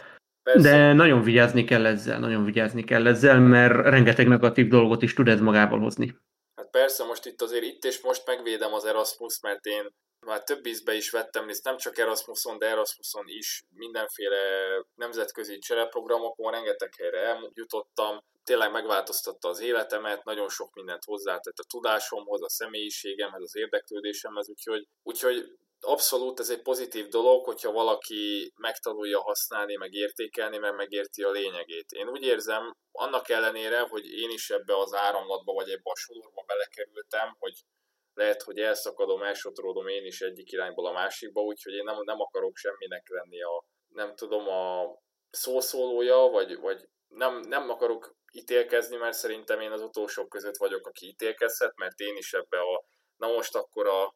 Persze. 0.44 0.70
De 0.70 0.92
nagyon 0.92 1.22
vigyázni 1.22 1.64
kell 1.64 1.86
ezzel, 1.86 2.18
nagyon 2.18 2.44
vigyázni 2.44 2.84
kell 2.84 3.06
ezzel, 3.06 3.40
mert 3.40 3.74
rengeteg 3.74 4.28
negatív 4.28 4.68
dolgot 4.68 5.02
is 5.02 5.14
tud 5.14 5.28
ez 5.28 5.40
magával 5.40 5.78
hozni. 5.78 6.16
Hát 6.56 6.70
persze, 6.70 7.04
most 7.04 7.26
itt 7.26 7.42
azért 7.42 7.64
itt 7.64 7.84
és 7.84 8.00
most 8.00 8.26
megvédem 8.26 8.72
az 8.72 8.84
Erasmus, 8.84 9.40
mert 9.40 9.64
én 9.64 9.88
már 10.24 10.42
több 10.42 10.66
ízbe 10.66 10.94
is 10.94 11.10
vettem 11.10 11.46
részt, 11.46 11.64
nem 11.64 11.76
csak 11.76 11.98
Erasmuson, 11.98 12.58
de 12.58 12.66
Erasmuson 12.66 13.24
is 13.26 13.64
mindenféle 13.70 14.36
nemzetközi 14.94 15.58
csereprogramokon, 15.58 16.52
rengeteg 16.52 16.94
helyre 16.98 17.18
eljutottam, 17.18 18.22
tényleg 18.44 18.70
megváltoztatta 18.70 19.48
az 19.48 19.60
életemet, 19.60 20.24
nagyon 20.24 20.48
sok 20.48 20.74
mindent 20.74 21.04
hozzátett 21.04 21.58
a 21.58 21.64
tudásomhoz, 21.68 22.42
a 22.42 22.48
személyiségemhez, 22.48 23.42
az 23.42 23.56
érdeklődésemhez, 23.56 24.48
úgyhogy, 24.48 24.86
úgyhogy 25.02 25.56
abszolút 25.84 26.40
ez 26.40 26.50
egy 26.50 26.62
pozitív 26.62 27.08
dolog, 27.08 27.44
hogyha 27.44 27.72
valaki 27.72 28.52
megtanulja 28.56 29.20
használni, 29.20 29.76
meg 29.76 29.92
értékelni, 29.92 30.58
mert 30.58 30.76
megérti 30.76 31.22
a 31.22 31.30
lényegét. 31.30 31.90
Én 31.90 32.08
úgy 32.08 32.22
érzem, 32.22 32.74
annak 32.92 33.28
ellenére, 33.28 33.80
hogy 33.80 34.06
én 34.06 34.30
is 34.30 34.50
ebbe 34.50 34.78
az 34.78 34.94
áramlatba, 34.94 35.52
vagy 35.52 35.68
ebbe 35.68 35.90
a 35.90 35.96
sorba 35.96 36.44
belekerültem, 36.46 37.36
hogy 37.38 37.52
lehet, 38.14 38.42
hogy 38.42 38.58
elszakadom, 38.58 39.22
elsodródom 39.22 39.86
én 39.86 40.04
is 40.04 40.20
egyik 40.20 40.52
irányból 40.52 40.86
a 40.86 40.92
másikba, 40.92 41.40
úgyhogy 41.40 41.72
én 41.72 41.84
nem, 41.84 42.02
nem 42.04 42.20
akarok 42.20 42.56
semminek 42.56 43.08
lenni 43.08 43.42
a, 43.42 43.64
nem 43.88 44.14
tudom, 44.14 44.48
a 44.48 44.94
szószólója, 45.30 46.16
vagy, 46.16 46.56
vagy 46.56 46.88
nem, 47.08 47.40
nem 47.40 47.70
akarok 47.70 48.14
ítélkezni, 48.32 48.96
mert 48.96 49.16
szerintem 49.16 49.60
én 49.60 49.70
az 49.70 49.82
utolsók 49.82 50.28
között 50.28 50.56
vagyok, 50.56 50.86
aki 50.86 51.06
ítélkezhet, 51.06 51.76
mert 51.76 51.98
én 51.98 52.16
is 52.16 52.32
ebbe 52.32 52.58
a, 52.58 52.84
na 53.16 53.32
most 53.32 53.56
akkor 53.56 53.86
a 53.86 54.14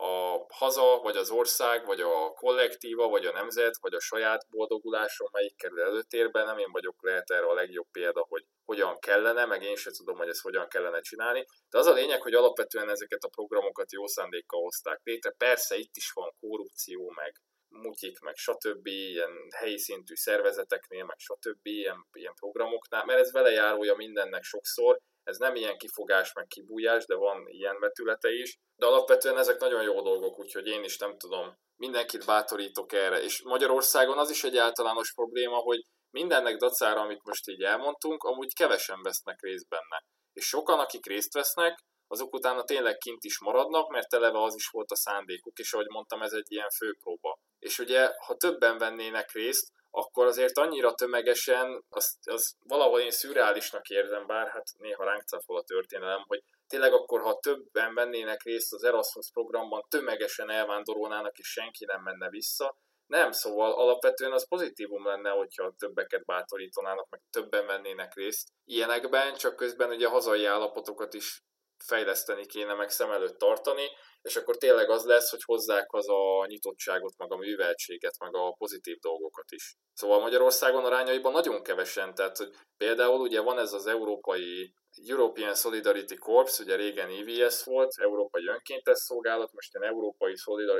a 0.00 0.46
haza, 0.48 0.98
vagy 1.02 1.16
az 1.16 1.30
ország, 1.30 1.86
vagy 1.86 2.00
a 2.00 2.30
kollektíva, 2.30 3.08
vagy 3.08 3.26
a 3.26 3.32
nemzet, 3.32 3.78
vagy 3.80 3.94
a 3.94 4.00
saját 4.00 4.46
boldogulásom, 4.50 5.28
melyik 5.32 5.56
kerül 5.56 5.80
előtérbe, 5.80 6.44
nem 6.44 6.58
én 6.58 6.70
vagyok 6.72 7.02
lehet 7.02 7.30
erre 7.30 7.46
a 7.46 7.54
legjobb 7.54 7.86
példa, 7.92 8.26
hogy 8.28 8.44
hogyan 8.64 8.98
kellene, 8.98 9.44
meg 9.46 9.62
én 9.62 9.76
sem 9.76 9.92
tudom, 9.92 10.16
hogy 10.16 10.28
ezt 10.28 10.40
hogyan 10.40 10.68
kellene 10.68 11.00
csinálni. 11.00 11.44
De 11.70 11.78
az 11.78 11.86
a 11.86 11.92
lényeg, 11.92 12.22
hogy 12.22 12.34
alapvetően 12.34 12.88
ezeket 12.88 13.22
a 13.22 13.28
programokat 13.28 13.92
jó 13.92 14.06
szándékkal 14.06 14.60
hozták 14.62 15.00
létre. 15.02 15.30
Persze 15.30 15.76
itt 15.76 15.96
is 15.96 16.10
van 16.10 16.34
korrupció, 16.40 17.12
meg 17.16 17.40
mutyik, 17.68 18.20
meg 18.20 18.36
stb. 18.36 18.86
ilyen 18.86 19.30
helyi 19.56 19.78
szintű 19.78 20.14
szervezeteknél, 20.14 21.04
meg 21.04 21.18
stb. 21.18 21.66
ilyen, 21.66 22.06
ilyen 22.12 22.34
programoknál, 22.34 23.04
mert 23.04 23.20
ez 23.20 23.32
vele 23.32 23.50
járója 23.50 23.94
mindennek 23.94 24.42
sokszor, 24.42 25.00
ez 25.22 25.36
nem 25.36 25.54
ilyen 25.54 25.78
kifogás, 25.78 26.32
meg 26.32 26.46
kibújás, 26.46 27.06
de 27.06 27.14
van 27.14 27.48
ilyen 27.48 27.78
vetülete 27.78 28.28
is. 28.32 28.58
De 28.76 28.86
alapvetően 28.86 29.38
ezek 29.38 29.60
nagyon 29.60 29.82
jó 29.82 30.02
dolgok, 30.02 30.38
úgyhogy 30.38 30.66
én 30.66 30.84
is 30.84 30.98
nem 30.98 31.18
tudom, 31.18 31.54
mindenkit 31.76 32.26
bátorítok 32.26 32.92
erre. 32.92 33.22
És 33.22 33.42
Magyarországon 33.42 34.18
az 34.18 34.30
is 34.30 34.44
egy 34.44 34.56
általános 34.56 35.12
probléma, 35.14 35.56
hogy 35.56 35.80
mindennek 36.10 36.56
dacára, 36.56 37.00
amit 37.00 37.24
most 37.24 37.48
így 37.48 37.62
elmondtunk, 37.62 38.22
amúgy 38.22 38.54
kevesen 38.54 39.02
vesznek 39.02 39.40
részt 39.40 39.68
benne. 39.68 40.04
És 40.32 40.46
sokan, 40.46 40.78
akik 40.78 41.06
részt 41.06 41.32
vesznek, 41.32 41.78
azok 42.06 42.34
utána 42.34 42.64
tényleg 42.64 42.96
kint 42.96 43.24
is 43.24 43.40
maradnak, 43.40 43.90
mert 43.90 44.14
eleve 44.14 44.42
az 44.42 44.54
is 44.54 44.68
volt 44.68 44.90
a 44.90 44.96
szándékuk, 44.96 45.58
és 45.58 45.72
ahogy 45.72 45.88
mondtam, 45.88 46.22
ez 46.22 46.32
egy 46.32 46.50
ilyen 46.52 46.70
főpróba. 46.70 47.38
És 47.60 47.78
ugye, 47.78 48.10
ha 48.26 48.34
többen 48.34 48.78
vennének 48.78 49.32
részt, 49.32 49.72
akkor 49.90 50.26
azért 50.26 50.58
annyira 50.58 50.94
tömegesen, 50.94 51.84
az, 51.88 52.18
az 52.24 52.56
valahol 52.64 53.00
én 53.00 53.10
szürreálisnak 53.10 53.88
érzem, 53.88 54.26
bár 54.26 54.48
hát 54.48 54.66
néha 54.78 55.04
ránk 55.04 55.22
cáfol 55.22 55.56
a 55.56 55.62
történelem, 55.62 56.24
hogy 56.26 56.42
tényleg 56.66 56.92
akkor, 56.92 57.20
ha 57.20 57.38
többen 57.38 57.94
vennének 57.94 58.42
részt 58.42 58.72
az 58.72 58.84
Erasmus 58.84 59.30
programban, 59.32 59.84
tömegesen 59.88 60.50
elvándorolnának, 60.50 61.38
és 61.38 61.48
senki 61.48 61.84
nem 61.84 62.02
menne 62.02 62.28
vissza. 62.28 62.76
Nem, 63.06 63.32
szóval 63.32 63.72
alapvetően 63.72 64.32
az 64.32 64.48
pozitívum 64.48 65.06
lenne, 65.06 65.30
hogyha 65.30 65.74
többeket 65.78 66.24
bátorítanának, 66.24 67.08
meg 67.08 67.20
többen 67.30 67.66
vennének 67.66 68.14
részt 68.14 68.48
ilyenekben, 68.64 69.34
csak 69.34 69.56
közben 69.56 69.90
ugye 69.90 70.06
a 70.06 70.10
hazai 70.10 70.44
állapotokat 70.44 71.14
is 71.14 71.42
fejleszteni 71.84 72.46
kéne, 72.46 72.74
meg 72.74 72.90
szem 72.90 73.10
előtt 73.10 73.38
tartani, 73.38 73.86
és 74.22 74.36
akkor 74.36 74.56
tényleg 74.56 74.90
az 74.90 75.04
lesz, 75.04 75.30
hogy 75.30 75.42
hozzák 75.44 75.92
az 75.92 76.08
a 76.08 76.46
nyitottságot, 76.46 77.16
meg 77.16 77.32
a 77.32 77.36
műveltséget, 77.36 78.18
meg 78.18 78.34
a 78.34 78.54
pozitív 78.58 78.98
dolgokat 78.98 79.50
is. 79.50 79.76
Szóval 79.92 80.20
Magyarországon 80.20 80.84
arányaiban 80.84 81.32
nagyon 81.32 81.62
kevesen, 81.62 82.14
tehát 82.14 82.36
hogy 82.36 82.50
például 82.76 83.20
ugye 83.20 83.40
van 83.40 83.58
ez 83.58 83.72
az 83.72 83.86
európai 83.86 84.74
European 85.08 85.54
Solidarity 85.54 86.14
Corps, 86.14 86.58
ugye 86.58 86.76
régen 86.76 87.08
EVS 87.08 87.64
volt, 87.64 87.94
Európai 87.98 88.46
Önkéntes 88.46 88.98
Szolgálat, 88.98 89.52
most 89.52 89.74
ilyen 89.74 89.92
Európai 89.92 90.34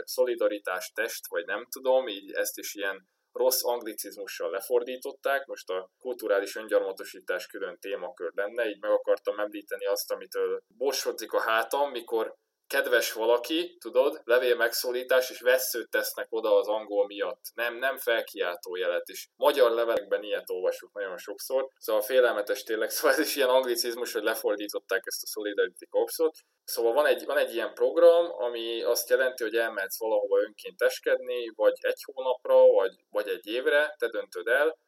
Szolidaritás 0.05 0.93
Test, 0.94 1.28
vagy 1.28 1.44
nem 1.44 1.66
tudom, 1.70 2.09
így 2.09 2.32
ezt 2.32 2.59
is 2.59 2.74
ilyen 2.74 3.09
rossz 3.32 3.65
anglicizmussal 3.65 4.51
lefordították, 4.51 5.47
most 5.47 5.70
a 5.70 5.90
kulturális 5.98 6.57
öngyarmatosítás 6.57 7.47
külön 7.47 7.78
témakör 7.78 8.31
lenne, 8.35 8.69
így 8.69 8.81
meg 8.81 8.90
akartam 8.90 9.39
említeni 9.39 9.86
azt, 9.86 10.12
amitől 10.12 10.62
borsodik 10.77 11.32
a 11.32 11.40
hátam, 11.40 11.90
mikor 11.90 12.35
kedves 12.71 13.13
valaki, 13.13 13.77
tudod, 13.81 14.21
levél 14.25 14.57
megszólítás, 14.57 15.31
és 15.31 15.41
veszőt 15.41 15.91
tesznek 15.91 16.27
oda 16.31 16.57
az 16.57 16.69
angol 16.69 17.07
miatt. 17.07 17.41
Nem, 17.55 17.79
nem 17.79 17.97
felkiáltó 17.97 18.77
jelet 18.77 19.09
is. 19.09 19.29
Magyar 19.37 19.71
levelekben 19.71 20.23
ilyet 20.23 20.51
olvasok 20.51 20.93
nagyon 20.93 21.19
sokszor, 21.19 21.69
szóval 21.79 22.03
félelmetes 22.03 22.63
tényleg, 22.63 22.91
szóval 22.95 23.13
ez 23.17 23.19
is 23.19 23.37
ilyen 23.37 23.49
anglicizmus, 23.49 24.13
hogy 24.13 24.23
lefordították 24.23 25.03
ezt 25.05 25.23
a 25.23 25.27
Solidarity 25.27 25.87
Corpsot. 25.91 26.37
Szóval 26.65 26.93
van 26.93 27.07
egy, 27.07 27.25
van 27.25 27.39
egy 27.39 27.55
ilyen 27.55 27.75
program, 27.75 28.33
ami 28.33 28.83
azt 28.83 29.11
jelenti, 29.11 29.43
hogy 29.43 29.55
elmehetsz 29.55 29.99
valahova 29.99 30.43
önként 30.43 30.83
eskedni, 30.83 31.53
vagy 31.55 31.75
egy 31.81 32.03
hónapra, 32.13 32.67
vagy, 32.67 32.93
vagy 33.11 33.29
egy 33.29 33.47
évre, 33.47 33.95
te 33.99 34.09
döntöd 34.09 34.47
el, 34.47 34.79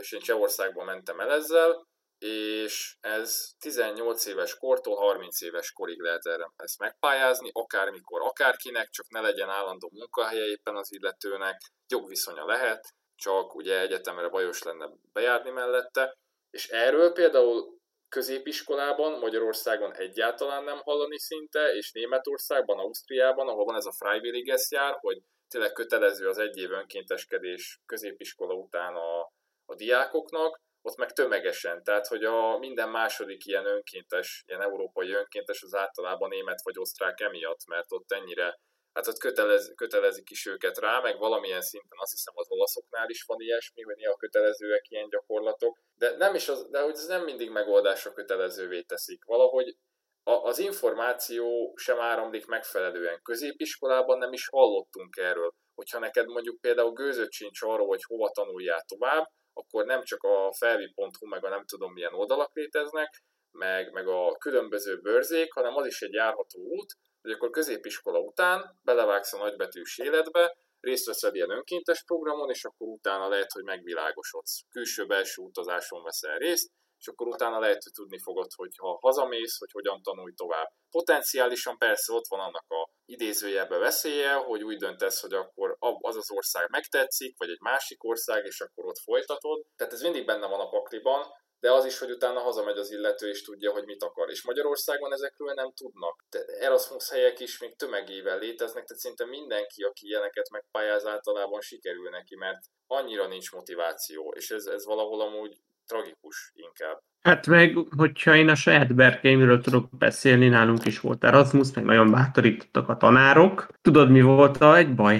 és 0.00 0.12
én 0.12 0.20
Csehországban 0.20 0.84
mentem 0.84 1.20
el 1.20 1.32
ezzel, 1.32 1.86
és 2.22 2.96
ez 3.00 3.52
18 3.58 4.26
éves 4.26 4.56
kortól 4.56 4.96
30 4.96 5.40
éves 5.40 5.72
korig 5.72 6.00
lehet 6.00 6.26
erre 6.26 6.52
ezt 6.56 6.78
megpályázni, 6.78 7.50
akármikor, 7.52 8.20
akárkinek, 8.20 8.88
csak 8.88 9.08
ne 9.08 9.20
legyen 9.20 9.48
állandó 9.48 9.90
munkahelye 9.92 10.44
éppen 10.44 10.76
az 10.76 10.92
illetőnek, 10.92 11.60
jogviszonya 11.88 12.44
lehet, 12.46 12.94
csak 13.16 13.54
ugye 13.54 13.80
egyetemre 13.80 14.28
bajos 14.28 14.62
lenne 14.62 14.90
bejárni 15.12 15.50
mellette, 15.50 16.16
és 16.50 16.68
erről 16.68 17.12
például 17.12 17.80
középiskolában 18.08 19.18
Magyarországon 19.18 19.94
egyáltalán 19.94 20.64
nem 20.64 20.78
hallani 20.78 21.18
szinte, 21.18 21.74
és 21.74 21.92
Németországban, 21.92 22.78
Ausztriában, 22.78 23.48
ahol 23.48 23.64
van 23.64 23.76
ez 23.76 23.86
a 23.86 23.92
Freiwilliges 23.92 24.70
jár, 24.70 24.96
hogy 25.00 25.22
tényleg 25.48 25.72
kötelező 25.72 26.28
az 26.28 26.38
egy 26.38 26.56
év 26.56 26.70
önkénteskedés 26.70 27.80
középiskola 27.86 28.54
után 28.54 28.94
a, 28.94 29.20
a 29.64 29.74
diákoknak, 29.74 30.60
ott 30.82 30.96
meg 30.96 31.12
tömegesen, 31.12 31.82
tehát 31.82 32.06
hogy 32.06 32.24
a 32.24 32.58
minden 32.58 32.88
második 32.88 33.46
ilyen 33.46 33.66
önkéntes, 33.66 34.44
ilyen 34.46 34.62
európai 34.62 35.12
önkéntes 35.12 35.62
az 35.62 35.74
általában 35.74 36.28
német 36.28 36.62
vagy 36.62 36.78
osztrák 36.78 37.20
emiatt, 37.20 37.66
mert 37.66 37.92
ott 37.92 38.12
ennyire, 38.12 38.60
hát 38.92 39.06
ott 39.06 39.18
kötelez, 39.18 39.72
kötelezik 39.74 40.30
is 40.30 40.46
őket 40.46 40.78
rá, 40.78 41.00
meg 41.00 41.18
valamilyen 41.18 41.62
szinten 41.62 41.98
azt 42.00 42.10
hiszem 42.10 42.34
az 42.36 42.46
olaszoknál 42.50 43.08
is 43.08 43.22
van 43.22 43.40
ilyesmi, 43.40 43.82
hogy 43.82 43.96
néha 43.96 44.16
kötelezőek 44.16 44.84
ilyen 44.88 45.08
gyakorlatok, 45.08 45.78
de 45.94 46.16
nem 46.16 46.34
is 46.34 46.48
az, 46.48 46.66
de 46.70 46.80
hogy 46.80 46.94
ez 46.94 47.06
nem 47.06 47.24
mindig 47.24 47.50
megoldásra 47.50 48.12
kötelezővé 48.12 48.82
teszik. 48.82 49.24
Valahogy 49.24 49.76
a, 50.24 50.32
az 50.32 50.58
információ 50.58 51.72
sem 51.76 52.00
áramlik 52.00 52.46
megfelelően. 52.46 53.22
Középiskolában 53.22 54.18
nem 54.18 54.32
is 54.32 54.48
hallottunk 54.48 55.16
erről. 55.16 55.52
Hogyha 55.74 55.98
neked 55.98 56.26
mondjuk 56.26 56.60
például 56.60 56.92
gőzött 56.92 57.32
sincs 57.32 57.62
arról, 57.62 57.86
hogy 57.86 58.02
hova 58.02 58.30
tanuljál 58.30 58.82
tovább, 58.82 59.26
akkor 59.52 59.84
nem 59.84 60.02
csak 60.02 60.22
a 60.22 60.52
felvi.hu, 60.52 61.26
meg 61.26 61.44
a 61.44 61.48
nem 61.48 61.64
tudom 61.64 61.92
milyen 61.92 62.14
oldalak 62.14 62.54
léteznek, 62.54 63.22
meg, 63.50 63.92
meg 63.92 64.08
a 64.08 64.36
különböző 64.38 65.00
bőrzék, 65.00 65.52
hanem 65.52 65.76
az 65.76 65.86
is 65.86 66.02
egy 66.02 66.12
járható 66.12 66.60
út, 66.60 66.92
hogy 67.22 67.30
akkor 67.30 67.50
középiskola 67.50 68.18
után 68.18 68.78
belevágsz 68.82 69.32
a 69.32 69.38
nagybetűs 69.38 69.98
életbe, 69.98 70.56
részt 70.80 71.06
veszel 71.06 71.34
ilyen 71.34 71.50
önkéntes 71.50 72.04
programon, 72.04 72.50
és 72.50 72.64
akkor 72.64 72.88
utána 72.88 73.28
lehet, 73.28 73.52
hogy 73.52 73.64
megvilágosodsz. 73.64 74.60
Külső-belső 74.70 75.42
utazáson 75.42 76.02
veszel 76.02 76.38
részt, 76.38 76.70
és 77.02 77.08
akkor 77.08 77.26
utána 77.26 77.58
lehet, 77.58 77.82
hogy 77.82 77.92
tudni 77.92 78.18
fogod, 78.18 78.50
hogy 78.54 78.76
ha 78.76 78.98
hazamész, 79.00 79.58
hogy 79.58 79.70
hogyan 79.72 80.02
tanulj 80.02 80.32
tovább. 80.32 80.68
Potenciálisan 80.90 81.78
persze 81.78 82.12
ott 82.12 82.28
van 82.28 82.40
annak 82.40 82.64
a 82.68 82.90
idézőjelbe 83.04 83.78
veszélye, 83.78 84.32
hogy 84.32 84.62
úgy 84.62 84.76
döntesz, 84.76 85.20
hogy 85.20 85.32
akkor 85.32 85.76
az 86.00 86.16
az 86.16 86.30
ország 86.30 86.68
megtetszik, 86.70 87.38
vagy 87.38 87.50
egy 87.50 87.60
másik 87.60 88.04
ország, 88.04 88.44
és 88.44 88.60
akkor 88.60 88.84
ott 88.84 88.98
folytatod. 88.98 89.64
Tehát 89.76 89.92
ez 89.92 90.02
mindig 90.02 90.24
benne 90.26 90.46
van 90.46 90.60
a 90.60 90.68
pakliban, 90.68 91.22
de 91.60 91.72
az 91.72 91.84
is, 91.84 91.98
hogy 91.98 92.10
utána 92.10 92.40
hazamegy 92.40 92.78
az 92.78 92.90
illető, 92.90 93.28
és 93.28 93.42
tudja, 93.42 93.72
hogy 93.72 93.84
mit 93.84 94.02
akar. 94.02 94.30
És 94.30 94.42
Magyarországon 94.42 95.12
ezekről 95.12 95.52
nem 95.54 95.72
tudnak. 95.72 96.24
De 96.30 96.44
Erasmus 96.44 97.10
helyek 97.10 97.40
is 97.40 97.58
még 97.58 97.76
tömegével 97.76 98.38
léteznek, 98.38 98.84
tehát 98.84 99.02
szinte 99.02 99.24
mindenki, 99.24 99.82
aki 99.82 100.06
ilyeneket 100.06 100.50
megpályáz, 100.50 101.06
általában 101.06 101.60
sikerül 101.60 102.10
neki, 102.10 102.36
mert 102.36 102.60
annyira 102.86 103.26
nincs 103.26 103.52
motiváció, 103.52 104.32
és 104.36 104.50
ez, 104.50 104.66
ez 104.66 104.84
valahol 104.84 105.20
amúgy 105.20 105.56
tragikus 105.86 106.52
inkább. 106.54 107.02
Hát 107.22 107.46
meg, 107.46 107.76
hogyha 107.96 108.36
én 108.36 108.48
a 108.48 108.54
saját 108.54 108.94
berkeimről 108.94 109.60
tudok 109.60 109.88
beszélni, 109.98 110.48
nálunk 110.48 110.84
is 110.84 111.00
volt 111.00 111.24
Erasmus, 111.24 111.72
meg 111.74 111.84
nagyon 111.84 112.10
bátorítottak 112.10 112.88
a 112.88 112.96
tanárok. 112.96 113.66
Tudod, 113.80 114.10
mi 114.10 114.20
volt 114.20 114.56
a 114.56 114.76
egy 114.76 114.94
baj? 114.94 115.14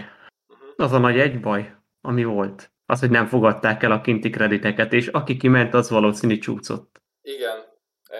Uh-huh. 0.48 0.68
Az 0.76 0.92
a 0.92 0.98
nagy 0.98 1.18
egy 1.18 1.40
baj, 1.40 1.74
ami 2.00 2.24
volt. 2.24 2.72
Az, 2.86 3.00
hogy 3.00 3.10
nem 3.10 3.26
fogadták 3.26 3.82
el 3.82 3.92
a 3.92 4.00
kinti 4.00 4.30
krediteket, 4.30 4.92
és 4.92 5.06
aki 5.06 5.36
kiment, 5.36 5.74
az 5.74 5.90
valószínű 5.90 6.38
csúszott. 6.38 7.00
Igen, 7.22 7.56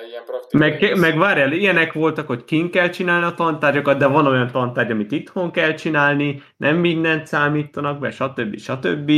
ilyen 0.09 0.23
meg, 0.53 0.99
meg 0.99 1.19
várjál, 1.19 1.53
ilyenek 1.53 1.93
voltak, 1.93 2.27
hogy 2.27 2.45
kint 2.45 2.71
kell 2.71 2.89
csinálni 2.89 3.25
a 3.25 3.35
tantárgyakat, 3.35 3.99
de 3.99 4.07
van 4.07 4.27
olyan 4.27 4.51
tantárgy, 4.51 4.91
amit 4.91 5.13
itthon 5.13 5.51
kell 5.51 5.75
csinálni, 5.75 6.43
nem 6.57 6.77
mindent 6.77 7.27
számítanak 7.27 7.99
be, 7.99 8.11
stb. 8.11 8.59
stb. 8.59 9.13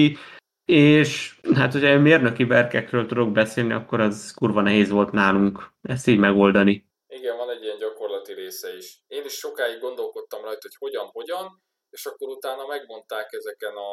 És 0.64 1.40
hát, 1.54 1.72
hogyha 1.72 1.88
én 1.88 2.00
mérnöki 2.00 2.44
verkekről 2.44 3.06
tudok 3.06 3.32
beszélni, 3.32 3.72
akkor 3.72 4.00
az 4.00 4.32
kurva 4.34 4.60
nehéz 4.60 4.90
volt 4.90 5.12
nálunk 5.12 5.72
ezt 5.82 6.06
így 6.06 6.18
megoldani. 6.18 6.86
Igen, 7.06 7.36
van 7.36 7.50
egy 7.50 7.62
ilyen 7.62 7.78
gyakorlati 7.78 8.32
része 8.32 8.76
is. 8.76 9.02
Én 9.06 9.24
is 9.24 9.32
sokáig 9.32 9.80
gondolkodtam 9.80 10.42
rajta, 10.42 10.60
hogy 10.60 10.76
hogyan, 10.78 11.06
hogyan, 11.06 11.62
és 11.90 12.06
akkor 12.06 12.28
utána 12.28 12.66
megmondták 12.66 13.32
ezeken 13.32 13.74
a 13.76 13.92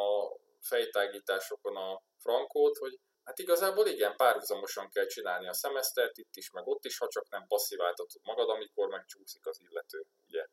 fejtágításokon 0.61 1.75
a 1.75 2.01
frankót, 2.17 2.77
hogy 2.77 2.99
hát 3.23 3.39
igazából 3.39 3.87
igen, 3.87 4.15
párhuzamosan 4.15 4.89
kell 4.89 5.05
csinálni 5.05 5.47
a 5.47 5.53
szemesztert 5.53 6.17
itt 6.17 6.35
is, 6.35 6.51
meg 6.51 6.67
ott 6.67 6.85
is, 6.85 6.97
ha 6.97 7.07
csak 7.07 7.29
nem 7.29 7.47
passziváltatod 7.47 8.21
magad, 8.23 8.49
amikor 8.49 8.87
megcsúszik 8.87 9.45
az 9.45 9.59
illető, 9.69 10.05
ugye. 10.27 10.45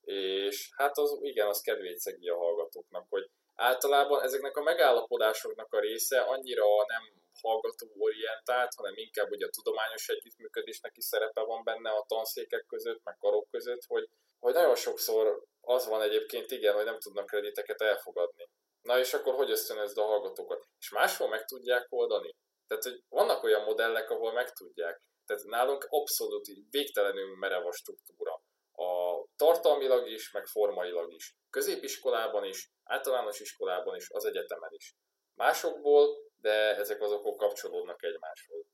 És 0.00 0.70
hát 0.76 0.98
az 0.98 1.18
igen, 1.20 1.46
az 1.46 1.60
kedvét 1.60 1.98
szegi 1.98 2.28
a 2.28 2.36
hallgatóknak, 2.36 3.06
hogy 3.08 3.30
általában 3.60 4.22
ezeknek 4.22 4.56
a 4.56 4.62
megállapodásoknak 4.62 5.72
a 5.72 5.80
része 5.80 6.20
annyira 6.20 6.64
nem 6.86 7.02
hallgatóorientált, 7.40 8.74
hanem 8.74 8.92
inkább 8.96 9.30
ugye 9.30 9.46
a 9.46 9.50
tudományos 9.50 10.08
együttműködésnek 10.08 10.96
is 10.96 11.04
szerepe 11.04 11.40
van 11.40 11.64
benne 11.64 11.90
a 11.90 12.04
tanszékek 12.08 12.64
között, 12.66 13.00
meg 13.04 13.16
karok 13.18 13.48
között, 13.50 13.84
hogy, 13.86 14.08
hogy 14.38 14.54
nagyon 14.54 14.74
sokszor 14.74 15.42
Az 15.60 15.86
van 15.86 16.02
egyébként, 16.02 16.50
igen, 16.50 16.74
hogy 16.74 16.84
nem 16.84 16.98
tudnak 16.98 17.26
krediteket 17.26 17.80
elfogadni. 17.80 18.48
Na 18.82 18.98
és 18.98 19.14
akkor 19.14 19.34
hogy 19.34 19.50
ösztönözd 19.50 19.98
a 19.98 20.04
hallgatókat? 20.04 20.64
És 20.78 20.90
máshol 20.90 21.28
meg 21.28 21.44
tudják 21.44 21.86
oldani? 21.88 22.34
Tehát, 22.66 22.84
hogy 22.84 23.02
vannak 23.08 23.42
olyan 23.42 23.64
modellek, 23.64 24.10
ahol 24.10 24.32
meg 24.32 24.52
tudják. 24.52 25.00
Tehát 25.26 25.44
nálunk 25.44 25.86
abszolút 25.88 26.46
végtelenül 26.70 27.36
merev 27.36 27.66
a 27.66 27.72
struktúra. 27.72 28.42
A 28.80 29.24
tartalmilag 29.36 30.08
is, 30.08 30.32
meg 30.32 30.46
formailag 30.46 31.12
is. 31.12 31.36
Középiskolában 31.50 32.44
is, 32.44 32.70
általános 32.84 33.40
iskolában 33.40 33.96
is, 33.96 34.10
az 34.10 34.24
egyetemen 34.24 34.70
is. 34.72 34.94
Másokból, 35.34 36.08
de 36.36 36.76
ezek 36.76 37.02
az 37.02 37.12
okok 37.12 37.36
kapcsolódnak 37.36 38.02
egymáshoz. 38.02 38.64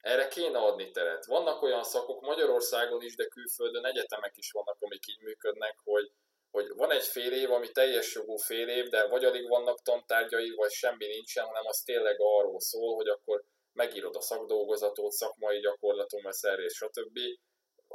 Erre 0.00 0.28
kéne 0.28 0.58
adni 0.58 0.90
teret. 0.90 1.26
Vannak 1.26 1.62
olyan 1.62 1.82
szakok 1.82 2.20
Magyarországon 2.20 3.02
is, 3.02 3.16
de 3.16 3.24
külföldön 3.24 3.84
egyetemek 3.84 4.36
is 4.36 4.50
vannak, 4.50 4.76
amik 4.80 5.06
így 5.06 5.20
működnek, 5.20 5.78
hogy, 5.84 6.12
hogy 6.50 6.68
van 6.76 6.90
egy 6.90 7.04
fél 7.04 7.32
év, 7.32 7.50
ami 7.50 7.70
teljes 7.70 8.14
jogú 8.14 8.36
fél 8.36 8.68
év, 8.68 8.88
de 8.88 9.08
vagy 9.08 9.24
alig 9.24 9.48
vannak 9.48 9.82
tantárgyai, 9.82 10.50
vagy 10.50 10.70
semmi 10.70 11.06
nincsen, 11.06 11.44
hanem 11.44 11.66
az 11.66 11.78
tényleg 11.78 12.16
arról 12.18 12.60
szól, 12.60 12.94
hogy 12.94 13.08
akkor 13.08 13.44
megírod 13.72 14.16
a 14.16 14.20
szakdolgozatot, 14.20 15.10
szakmai 15.10 15.58
gyakorlaton 15.58 16.22
vesz 16.22 16.42
és 16.42 16.72
stb. 16.72 17.18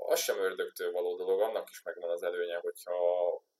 Az 0.06 0.20
sem 0.20 0.40
ördögtől 0.40 0.92
való 0.92 1.16
dolog, 1.16 1.42
annak 1.42 1.70
is 1.70 1.82
megvan 1.82 2.10
az 2.10 2.24
előnye, 2.24 2.56
hogyha 2.56 2.96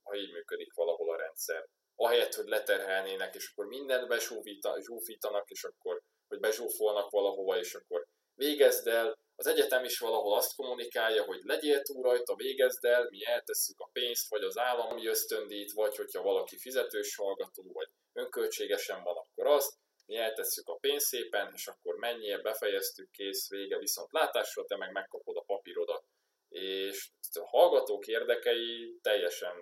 ha 0.04 0.16
így 0.16 0.32
működik 0.32 0.74
valahol 0.74 1.14
a 1.14 1.18
rendszer. 1.18 1.68
Ahelyett, 1.96 2.34
hogy 2.34 2.48
leterhelnének, 2.48 3.36
és 3.36 3.52
akkor 3.52 3.66
mindent 3.66 4.08
besúfítanak, 4.08 5.50
és 5.50 5.64
akkor, 5.64 6.02
hogy 6.28 6.40
bezsúfolnak 6.40 7.10
valahova, 7.10 7.58
és 7.58 7.74
akkor 7.74 8.06
végezd 8.34 8.88
el, 8.88 9.18
az 9.36 9.48
egyetem 9.48 9.84
is 9.84 10.00
valahol 10.00 10.38
azt 10.38 10.56
kommunikálja, 10.56 11.24
hogy 11.24 11.40
legyél 11.44 11.82
túl 11.82 12.04
rajta, 12.04 12.36
végezd 12.36 12.86
el, 12.86 13.08
mi 13.10 13.26
eltesszük 13.26 13.80
a 13.80 13.90
pénzt, 13.92 14.30
vagy 14.30 14.44
az 14.44 14.58
állami 14.58 15.08
ösztöndít, 15.08 15.72
vagy 15.72 15.96
hogyha 15.96 16.22
valaki 16.22 16.58
fizetős 16.58 17.16
hallgató, 17.16 17.64
vagy 17.74 17.88
önköltségesen 18.14 19.04
van, 19.04 19.16
akkor 19.16 19.48
azt, 19.48 19.74
mi 20.06 20.16
eltesszük 20.16 20.68
a 20.68 20.76
pénzt 20.76 21.06
szépen, 21.06 21.52
és 21.54 21.68
akkor 21.68 21.96
menjél, 21.96 22.42
befejeztük, 22.42 23.12
kész, 23.12 23.50
vége, 23.50 23.78
viszont 23.78 24.12
látásra 24.12 24.66
te 24.66 24.78
meg 24.78 24.92
megkapod 24.92 25.38
a 25.38 25.44
papírodat. 25.46 26.04
És 26.62 27.10
a 27.34 27.58
hallgatók 27.58 28.06
érdekei 28.06 29.00
teljesen 29.02 29.56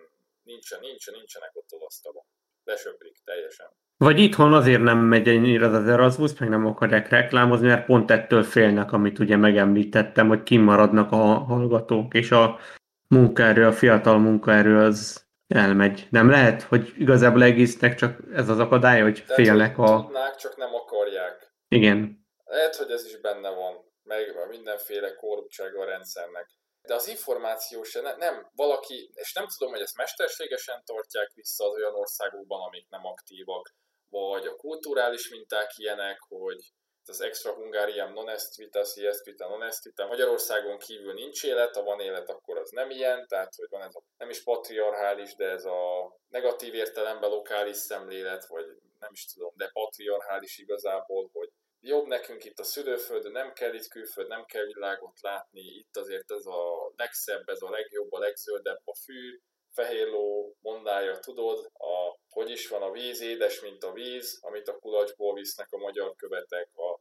nincsen, 0.44 0.80
nincsen, 0.80 1.14
nincsenek 1.14 1.52
ott 1.54 1.70
az 1.70 1.82
asztalon. 1.82 2.24
Lesöprik 2.64 3.18
teljesen. 3.24 3.68
Vagy 3.98 4.20
itthon 4.20 4.54
azért 4.54 4.82
nem 4.82 4.98
megy 4.98 5.28
ennyire 5.28 5.68
az 5.68 5.88
Erasmus, 5.88 6.38
meg 6.38 6.50
nem 6.50 6.66
akarják 6.66 7.10
reklámozni, 7.10 7.68
mert 7.68 7.86
pont 7.86 8.12
ettől 8.12 8.44
félnek, 8.44 8.92
amit 8.92 9.20
ugye 9.20 9.36
megemlítettem, 9.36 10.28
hogy 10.28 10.44
kimaradnak 10.44 11.12
a 11.12 11.16
hallgatók, 11.16 12.14
és 12.14 12.32
a 12.32 12.60
munkaerő, 13.08 13.66
a 13.66 13.72
fiatal 13.72 14.18
munkaerő 14.18 14.78
az 14.78 15.26
elmegy. 15.48 16.08
Nem 16.10 16.30
lehet, 16.30 16.62
hogy 16.62 16.94
igazából 16.98 17.44
egésznek 17.44 17.96
csak 17.96 18.20
ez 18.34 18.50
az 18.50 18.60
akadály, 18.60 19.02
hogy 19.02 19.24
Tehát, 19.28 19.36
félnek 19.36 19.78
a... 19.78 20.02
Tudnák, 20.04 20.36
csak 20.36 20.58
nem 20.58 20.74
akarják. 20.74 21.54
Igen. 21.68 22.26
Lehet, 22.46 22.76
hogy 22.76 22.92
ez 22.92 23.06
is 23.06 23.20
benne 23.20 23.50
van, 23.50 23.74
meg 24.04 24.36
mindenféle 24.50 25.16
korruptság 25.16 25.76
a 25.76 25.86
rendszernek. 25.86 26.48
De 26.86 26.94
az 26.94 27.08
információ 27.08 27.84
se 27.84 28.02
ne, 28.02 28.16
nem 28.16 28.52
valaki, 28.56 29.12
és 29.14 29.34
nem 29.34 29.48
tudom, 29.48 29.74
hogy 29.74 29.82
ezt 29.82 29.98
mesterségesen 29.98 30.84
tartják 30.86 31.32
vissza 31.34 31.66
az 31.66 31.74
olyan 31.74 31.96
országokban, 31.96 32.62
amik 32.62 32.90
nem 32.90 33.06
aktívak, 33.06 33.74
vagy 34.10 34.46
a 34.46 34.56
kulturális 34.56 35.30
minták 35.30 35.78
ilyenek, 35.78 36.20
hogy 36.28 36.74
az 37.10 37.22
extra 37.22 37.54
hungáriám 37.54 38.14
non 38.14 38.30
est 38.30 38.56
vita, 38.56 38.84
si 38.84 39.06
est 39.06 39.24
vita, 39.24 39.48
non 39.48 39.64
est 39.64 39.84
vita. 39.84 40.08
Magyarországon 40.08 40.78
kívül 40.78 41.14
nincs 41.14 41.44
élet, 41.44 41.76
ha 41.76 41.84
van 41.84 42.00
élet, 42.00 42.30
akkor 42.30 42.58
az 42.58 42.70
nem 42.70 42.90
ilyen, 42.90 43.28
tehát 43.28 43.56
hogy 43.56 43.68
van 43.70 43.82
ez 43.82 43.96
a 43.96 44.04
nem 44.18 44.30
is 44.30 44.44
patriarchális, 44.44 45.36
de 45.36 45.50
ez 45.50 45.66
a 45.66 46.16
negatív 46.30 46.74
értelemben 46.74 47.30
lokális 47.30 47.78
szemlélet, 47.78 48.46
vagy 48.46 48.66
nem 49.00 49.10
is 49.12 49.26
tudom, 49.26 49.54
de 49.56 49.70
patriarchális 49.74 50.58
igazából, 50.58 51.30
hogy 51.34 51.45
jobb 51.86 52.06
nekünk 52.06 52.44
itt 52.44 52.60
a 52.60 52.64
szülőföld, 52.64 53.32
nem 53.32 53.54
kell 53.54 53.74
itt 53.74 53.88
külföld, 53.88 54.28
nem 54.28 54.46
kell 54.46 54.66
világot 54.66 55.22
látni, 55.22 55.62
itt 55.62 55.98
azért 55.98 56.32
ez 56.32 56.46
a 56.46 56.92
legszebb, 56.96 57.50
ez 57.50 57.62
a 57.62 57.70
legjobb, 57.70 58.12
a 58.12 58.20
legzöldebb 58.20 58.82
a 58.84 58.96
fű, 58.96 59.40
fehér 59.72 60.08
ló 60.08 60.56
mondája, 60.62 61.20
tudod, 61.20 61.70
a, 61.74 62.18
hogy 62.30 62.50
is 62.50 62.68
van 62.68 62.82
a 62.82 62.92
víz, 62.92 63.22
édes, 63.22 63.62
mint 63.62 63.84
a 63.84 63.92
víz, 63.92 64.38
amit 64.42 64.68
a 64.68 64.80
kulacsból 64.80 65.34
visznek 65.34 65.72
a 65.72 65.78
magyar 65.78 66.16
követek, 66.16 66.70
a, 66.74 66.92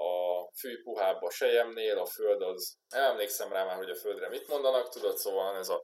a 0.00 0.50
fű 0.58 0.82
puhább 0.82 1.22
a 1.22 1.30
sejemnél, 1.30 1.98
a 1.98 2.06
föld 2.06 2.42
az, 2.42 2.76
nem 2.88 3.10
emlékszem 3.10 3.52
rá 3.52 3.64
már, 3.64 3.76
hogy 3.76 3.90
a 3.90 3.96
földre 3.96 4.28
mit 4.28 4.48
mondanak, 4.48 4.88
tudod, 4.88 5.16
szóval 5.16 5.56
ez 5.56 5.68
a 5.68 5.80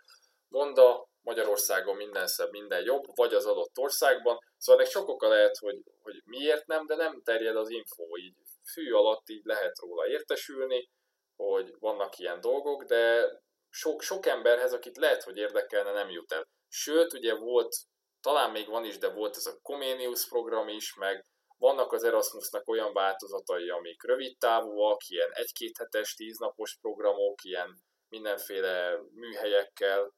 monda, 0.49 1.09
Magyarországon 1.25 1.97
minden 1.97 2.27
szebb, 2.27 2.51
minden 2.51 2.85
jobb, 2.85 3.03
vagy 3.15 3.35
az 3.35 3.47
adott 3.47 3.79
országban. 3.79 4.39
Szóval 4.57 4.81
ennek 4.81 4.93
sok 4.93 5.09
oka 5.09 5.29
lehet, 5.29 5.57
hogy, 5.57 5.83
hogy 6.03 6.23
miért 6.25 6.67
nem, 6.67 6.87
de 6.87 6.95
nem 6.95 7.23
terjed 7.23 7.57
az 7.57 7.71
info, 7.71 8.17
így 8.17 8.35
fű 8.73 8.93
alatt 8.93 9.29
így 9.29 9.45
lehet 9.45 9.79
róla 9.79 10.07
értesülni, 10.07 10.89
hogy 11.37 11.75
vannak 11.79 12.19
ilyen 12.19 12.41
dolgok, 12.41 12.83
de 12.85 13.31
sok, 13.71 14.03
sok 14.03 14.27
emberhez, 14.27 14.73
akit 14.73 14.97
lehet, 14.97 15.23
hogy 15.23 15.37
érdekelne, 15.37 15.93
nem 15.93 16.11
jut 16.11 16.33
el. 16.33 16.45
Sőt, 16.69 17.13
ugye 17.13 17.35
volt, 17.35 17.77
talán 18.21 18.51
még 18.51 18.69
van 18.69 18.85
is, 18.85 18.99
de 18.99 19.09
volt 19.09 19.37
ez 19.37 19.47
a 19.47 19.59
Comenius 19.63 20.29
program 20.29 20.69
is, 20.69 20.95
meg 20.95 21.25
vannak 21.57 21.93
az 21.93 22.05
Erasmusnak 22.05 22.69
olyan 22.69 22.93
változatai, 22.93 23.69
amik 23.69 24.03
rövid 24.03 24.39
távúak, 24.39 25.09
ilyen 25.09 25.31
egy-két 25.33 25.77
hetes, 25.77 26.15
tíznapos 26.15 26.79
programok, 26.81 27.43
ilyen 27.43 27.83
mindenféle 28.09 28.99
műhelyekkel, 29.15 30.13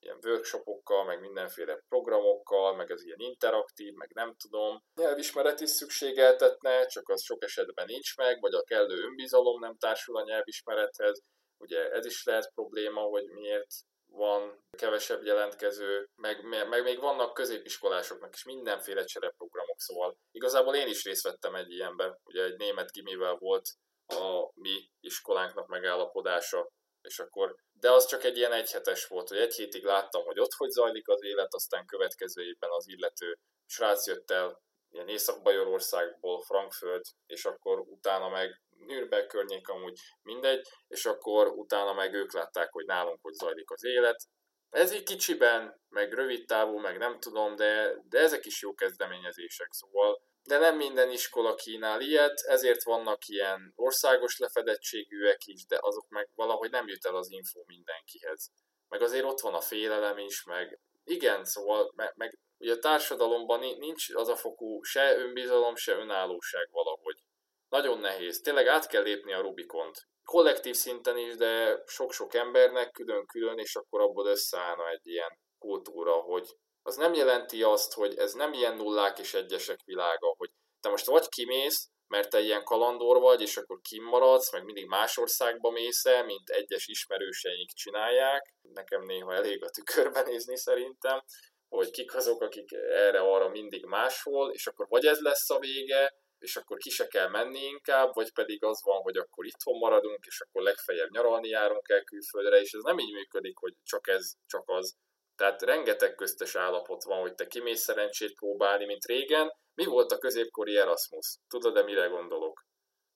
ilyen 0.00 0.18
workshopokkal, 0.22 1.04
meg 1.04 1.20
mindenféle 1.20 1.82
programokkal, 1.88 2.76
meg 2.76 2.90
ez 2.90 3.04
ilyen 3.04 3.18
interaktív, 3.20 3.92
meg 3.92 4.10
nem 4.14 4.34
tudom. 4.36 4.82
Nyelvismeret 4.94 5.60
is 5.60 5.70
szükségeltetne, 5.70 6.86
csak 6.86 7.08
az 7.08 7.22
sok 7.22 7.42
esetben 7.44 7.86
nincs 7.86 8.16
meg, 8.16 8.40
vagy 8.40 8.54
a 8.54 8.62
kellő 8.62 9.02
önbizalom 9.02 9.60
nem 9.60 9.76
társul 9.76 10.16
a 10.16 10.24
nyelvismerethez. 10.24 11.22
Ugye 11.58 11.90
ez 11.90 12.04
is 12.04 12.24
lehet 12.24 12.52
probléma, 12.54 13.00
hogy 13.00 13.24
miért 13.24 13.70
van 14.10 14.64
kevesebb 14.70 15.22
jelentkező, 15.22 16.08
meg, 16.14 16.42
meg 16.68 16.82
még 16.82 17.00
vannak 17.00 17.34
középiskolásoknak 17.34 18.34
is 18.34 18.44
mindenféle 18.44 19.04
csereprogramok, 19.04 19.80
szóval 19.80 20.16
igazából 20.30 20.74
én 20.74 20.88
is 20.88 21.04
részt 21.04 21.22
vettem 21.22 21.54
egy 21.54 21.70
ilyenbe, 21.70 22.18
ugye 22.24 22.42
egy 22.44 22.56
német 22.56 22.92
gimivel 22.92 23.34
volt 23.34 23.68
a 24.06 24.50
mi 24.54 24.90
iskolánknak 25.00 25.66
megállapodása, 25.66 26.68
és 27.02 27.18
akkor, 27.18 27.54
de 27.72 27.90
az 27.90 28.06
csak 28.06 28.24
egy 28.24 28.36
ilyen 28.36 28.52
egyhetes 28.52 29.06
volt, 29.06 29.28
hogy 29.28 29.38
egy 29.38 29.54
hétig 29.54 29.84
láttam, 29.84 30.24
hogy 30.24 30.40
ott 30.40 30.52
hogy 30.52 30.70
zajlik 30.70 31.08
az 31.08 31.22
élet, 31.22 31.54
aztán 31.54 31.86
következő 31.86 32.42
évben 32.42 32.70
az 32.70 32.88
illető 32.88 33.38
srác 33.66 34.06
jött 34.06 34.30
el 34.30 34.62
ilyen 34.90 35.08
Észak-Bajorországból, 35.08 36.40
Frankfurt, 36.40 37.04
és 37.26 37.44
akkor 37.44 37.78
utána 37.78 38.28
meg 38.28 38.62
Nürnberg 38.86 39.26
környék 39.26 39.68
amúgy 39.68 40.00
mindegy, 40.22 40.68
és 40.88 41.06
akkor 41.06 41.46
utána 41.46 41.92
meg 41.92 42.14
ők 42.14 42.32
látták, 42.32 42.72
hogy 42.72 42.84
nálunk 42.84 43.18
hogy 43.22 43.32
zajlik 43.32 43.70
az 43.70 43.84
élet. 43.84 44.24
Ez 44.70 44.92
így 44.92 45.02
kicsiben, 45.02 45.80
meg 45.88 46.12
rövid 46.12 46.46
távú, 46.46 46.78
meg 46.78 46.98
nem 46.98 47.20
tudom, 47.20 47.56
de, 47.56 47.94
de 48.08 48.18
ezek 48.18 48.46
is 48.46 48.62
jó 48.62 48.74
kezdeményezések, 48.74 49.72
szóval 49.72 50.22
de 50.48 50.58
nem 50.58 50.76
minden 50.76 51.10
iskola 51.10 51.54
kínál 51.54 52.00
ilyet, 52.00 52.40
ezért 52.40 52.82
vannak 52.82 53.26
ilyen 53.26 53.72
országos 53.76 54.38
lefedettségűek 54.38 55.46
is, 55.46 55.66
de 55.66 55.78
azok 55.80 56.08
meg 56.08 56.28
valahogy 56.34 56.70
nem 56.70 56.88
jut 56.88 57.04
el 57.04 57.16
az 57.16 57.30
info 57.30 57.62
mindenkihez. 57.66 58.50
Meg 58.88 59.02
azért 59.02 59.24
ott 59.24 59.40
van 59.40 59.54
a 59.54 59.60
félelem 59.60 60.18
is, 60.18 60.44
meg 60.44 60.80
igen, 61.04 61.44
szóval 61.44 61.92
meg, 61.96 62.12
meg 62.16 62.38
ugye 62.58 62.72
a 62.72 62.78
társadalomban 62.78 63.60
nincs 63.78 64.14
az 64.14 64.28
a 64.28 64.36
fokú 64.36 64.82
se 64.82 65.16
önbizalom, 65.16 65.76
se 65.76 65.92
önállóság 65.92 66.68
valahogy. 66.70 67.22
Nagyon 67.68 67.98
nehéz. 67.98 68.40
Tényleg 68.40 68.66
át 68.66 68.86
kell 68.86 69.02
lépni 69.02 69.32
a 69.32 69.40
Rubikont. 69.40 69.96
Kollektív 70.24 70.74
szinten 70.74 71.18
is, 71.18 71.36
de 71.36 71.82
sok-sok 71.86 72.34
embernek 72.34 72.90
külön-külön, 72.90 73.58
és 73.58 73.74
akkor 73.74 74.00
abból 74.00 74.26
összeállna 74.26 74.90
egy 74.90 75.06
ilyen 75.06 75.38
kultúra, 75.58 76.12
hogy 76.12 76.48
az 76.88 76.96
nem 76.96 77.14
jelenti 77.14 77.62
azt, 77.62 77.92
hogy 77.92 78.16
ez 78.16 78.32
nem 78.32 78.52
ilyen 78.52 78.76
nullák 78.76 79.18
és 79.18 79.34
egyesek 79.34 79.80
világa, 79.84 80.34
hogy 80.36 80.50
te 80.80 80.88
most 80.88 81.06
vagy 81.06 81.28
kimész, 81.28 81.88
mert 82.06 82.30
te 82.30 82.40
ilyen 82.40 82.64
kalandor 82.64 83.20
vagy, 83.20 83.40
és 83.40 83.56
akkor 83.56 83.80
kimaradsz, 83.80 84.52
meg 84.52 84.64
mindig 84.64 84.86
más 84.86 85.16
országba 85.16 85.70
mész 85.70 86.04
el, 86.04 86.24
mint 86.24 86.48
egyes 86.48 86.86
ismerőseink 86.86 87.70
csinálják. 87.70 88.54
Nekem 88.62 89.02
néha 89.02 89.34
elég 89.34 89.64
a 89.64 89.70
tükörben 89.70 90.24
nézni 90.24 90.56
szerintem, 90.56 91.22
hogy 91.68 91.90
kik 91.90 92.14
azok, 92.14 92.40
akik 92.40 92.72
erre-arra 92.72 93.48
mindig 93.48 93.84
máshol, 93.84 94.52
és 94.52 94.66
akkor 94.66 94.86
vagy 94.88 95.06
ez 95.06 95.20
lesz 95.20 95.50
a 95.50 95.58
vége, 95.58 96.14
és 96.38 96.56
akkor 96.56 96.76
ki 96.76 96.90
se 96.90 97.06
kell 97.06 97.28
menni 97.28 97.60
inkább, 97.64 98.14
vagy 98.14 98.32
pedig 98.32 98.64
az 98.64 98.80
van, 98.84 99.02
hogy 99.02 99.16
akkor 99.16 99.46
itthon 99.46 99.78
maradunk, 99.78 100.24
és 100.26 100.40
akkor 100.40 100.62
legfeljebb 100.62 101.10
nyaralni 101.10 101.48
járunk 101.48 101.88
el 101.88 102.04
külföldre, 102.04 102.60
és 102.60 102.72
ez 102.72 102.82
nem 102.82 102.98
így 102.98 103.12
működik, 103.12 103.58
hogy 103.58 103.74
csak 103.82 104.08
ez, 104.08 104.32
csak 104.46 104.62
az. 104.66 104.96
Tehát 105.38 105.62
rengeteg 105.62 106.14
köztes 106.14 106.54
állapot 106.54 107.04
van, 107.04 107.20
hogy 107.20 107.34
te 107.34 107.46
kimész 107.46 107.80
szerencsét 107.80 108.34
próbálni, 108.34 108.84
mint 108.84 109.04
régen. 109.04 109.52
Mi 109.74 109.84
volt 109.84 110.12
a 110.12 110.18
középkori 110.18 110.76
Erasmus? 110.76 111.38
Tudod-e, 111.48 111.82
mire 111.82 112.06
gondolok? 112.06 112.64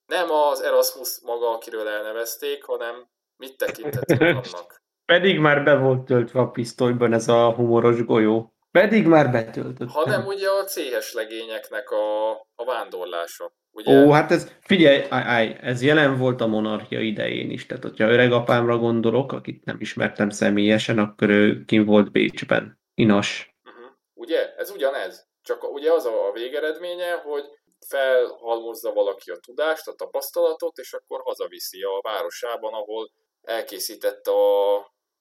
Nem 0.06 0.30
az 0.30 0.60
Erasmus 0.60 1.20
maga, 1.22 1.48
akiről 1.50 1.88
elnevezték, 1.88 2.64
hanem 2.64 3.08
mit 3.36 3.56
tekinthetünk 3.56 4.20
annak? 4.44 4.82
Pedig 5.04 5.38
már 5.38 5.64
be 5.64 5.76
volt 5.76 6.04
töltve 6.04 6.40
a 6.40 6.50
pisztolyban 6.50 7.12
ez 7.12 7.28
a 7.28 7.54
humoros 7.54 8.04
golyó. 8.04 8.54
Pedig 8.70 9.06
már 9.06 9.30
betöltött. 9.30 9.88
Hanem 9.88 10.26
ugye 10.26 10.50
a 10.50 10.64
céhes 10.64 11.12
legényeknek 11.12 11.90
a, 11.90 12.30
a 12.32 12.64
vándorlása. 12.64 13.52
Ugye? 13.72 14.04
Ó, 14.04 14.10
hát 14.10 14.30
ez, 14.30 14.52
figyelj, 14.60 15.06
áj, 15.08 15.22
áj, 15.24 15.58
ez 15.60 15.82
jelen 15.82 16.18
volt 16.18 16.40
a 16.40 16.46
monarchia 16.46 17.00
idején 17.00 17.50
is. 17.50 17.66
Tehát, 17.66 17.82
hogyha 17.82 18.10
öregapámra 18.10 18.78
gondolok, 18.78 19.32
akit 19.32 19.64
nem 19.64 19.76
ismertem 19.80 20.30
személyesen, 20.30 20.98
akkor 20.98 21.30
ő 21.30 21.64
kim 21.64 21.84
volt 21.84 22.12
Bécsben. 22.12 22.80
Inas. 22.94 23.56
Uh-huh. 23.64 23.90
Ugye? 24.14 24.54
Ez 24.56 24.70
ugyanez. 24.70 25.30
Csak 25.42 25.72
ugye 25.72 25.92
az 25.92 26.04
a 26.04 26.30
végeredménye, 26.32 27.12
hogy 27.12 27.44
felhalmozza 27.88 28.92
valaki 28.92 29.30
a 29.30 29.36
tudást, 29.36 29.88
a 29.88 29.94
tapasztalatot, 29.94 30.78
és 30.78 30.92
akkor 30.92 31.20
hazaviszi 31.24 31.82
a 31.82 32.00
városában, 32.02 32.72
ahol 32.72 33.10
elkészítette 33.42 34.30
a 34.30 34.76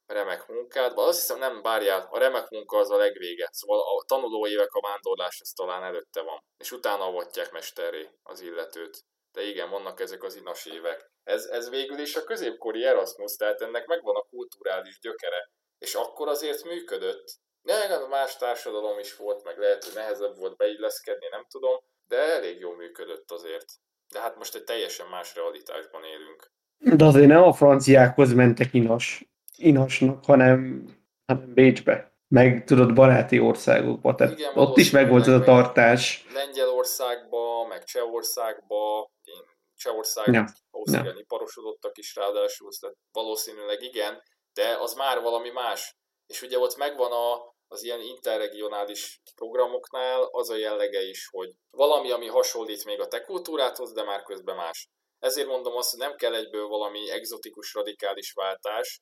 remek 0.06 0.48
munkát, 0.48 0.98
azt 0.98 1.20
hiszem 1.20 1.40
nem, 1.40 1.62
bárjál, 1.62 2.08
a 2.12 2.18
remek 2.18 2.50
munka 2.50 2.78
az 2.78 2.92
a 2.92 2.98
legvége, 2.98 3.50
szóval 3.52 3.80
a 3.80 4.04
tanuló 4.08 4.48
évek 4.48 4.74
a 4.74 4.88
vándorlás 4.88 5.40
ez 5.40 5.50
talán 5.50 5.84
előtte 5.84 6.22
van, 6.22 6.44
és 6.58 6.72
utána 6.72 7.04
avatják 7.04 7.52
mesterré 7.52 8.10
az 8.24 8.42
illetőt. 8.42 9.04
De 9.32 9.42
igen, 9.42 9.70
vannak 9.70 10.00
ezek 10.00 10.24
az 10.24 10.36
inas 10.36 10.66
évek. 10.66 11.10
Ez, 11.24 11.46
ez 11.46 11.70
végül 11.70 12.00
is 12.00 12.16
a 12.16 12.24
középkori 12.24 12.86
Erasmus, 12.86 13.36
tehát 13.36 13.62
ennek 13.62 13.86
megvan 13.86 14.16
a 14.16 14.28
kulturális 14.30 15.00
gyökere. 15.00 15.50
És 15.78 15.96
akkor 15.96 16.28
azért 16.28 16.64
működött. 16.64 17.24
Ne, 17.62 18.08
más 18.08 18.38
társadalom 18.38 19.00
is 19.00 19.16
volt, 19.16 19.44
meg 19.44 19.58
lehet, 19.58 19.84
hogy 19.84 19.94
nehezebb 19.94 20.38
volt 20.38 20.58
beilleszkedni, 20.58 21.28
nem 21.28 21.46
tudom, 21.50 21.80
de 22.08 22.18
elég 22.18 22.60
jól 22.60 22.76
működött 22.76 23.32
azért. 23.32 23.66
De 24.14 24.20
hát 24.20 24.36
most 24.36 24.56
egy 24.56 24.64
teljesen 24.64 25.08
más 25.08 25.36
realitásban 25.36 26.04
élünk. 26.04 26.52
De 26.96 27.06
azért 27.06 27.28
nem 27.28 27.44
a 27.44 27.54
franciákhoz 27.54 28.34
mentek 28.34 28.74
inas 28.74 29.31
inasnak, 29.62 30.26
hanem, 30.26 30.86
hanem 31.26 31.54
Bécsbe. 31.54 32.12
Meg 32.28 32.64
tudod, 32.64 32.94
baráti 32.94 33.40
országokba. 33.40 34.16
Tehát 34.16 34.40
Igen, 34.40 34.58
ott 34.58 34.78
is 34.78 34.90
megvolt 34.92 35.28
ez 35.28 35.34
a 35.34 35.44
tartás. 35.44 36.26
Lengyelországba, 36.34 37.68
meg 37.68 37.84
Csehországba, 37.84 39.12
én 39.24 39.44
Csehország, 39.76 40.34
ja. 40.34 40.46
valószínűleg 40.72 41.14
ja. 41.14 41.20
iparosodottak 41.20 41.98
is 41.98 42.16
ráadásul, 42.16 42.70
tehát 42.80 42.96
valószínűleg 43.12 43.82
igen, 43.82 44.24
de 44.54 44.78
az 44.80 44.94
már 44.94 45.22
valami 45.22 45.50
más. 45.50 45.96
És 46.28 46.42
ugye 46.42 46.60
ott 46.60 46.78
megvan 46.78 47.12
a, 47.12 47.56
az 47.68 47.84
ilyen 47.84 48.02
interregionális 48.02 49.22
programoknál 49.36 50.22
az 50.22 50.50
a 50.50 50.56
jellege 50.56 51.02
is, 51.02 51.28
hogy 51.32 51.52
valami, 51.70 52.12
ami 52.12 52.28
hasonlít 52.28 52.86
még 52.86 53.00
a 53.00 53.08
te 53.08 53.22
kultúráthoz, 53.22 53.94
de 53.94 54.04
már 54.04 54.24
közben 54.24 54.56
más. 54.56 54.90
Ezért 55.20 55.48
mondom 55.48 55.76
azt, 55.76 55.90
hogy 55.90 56.00
nem 56.00 56.16
kell 56.16 56.36
egyből 56.36 56.68
valami 56.68 57.10
egzotikus, 57.12 57.74
radikális 57.74 58.32
váltás, 58.32 59.02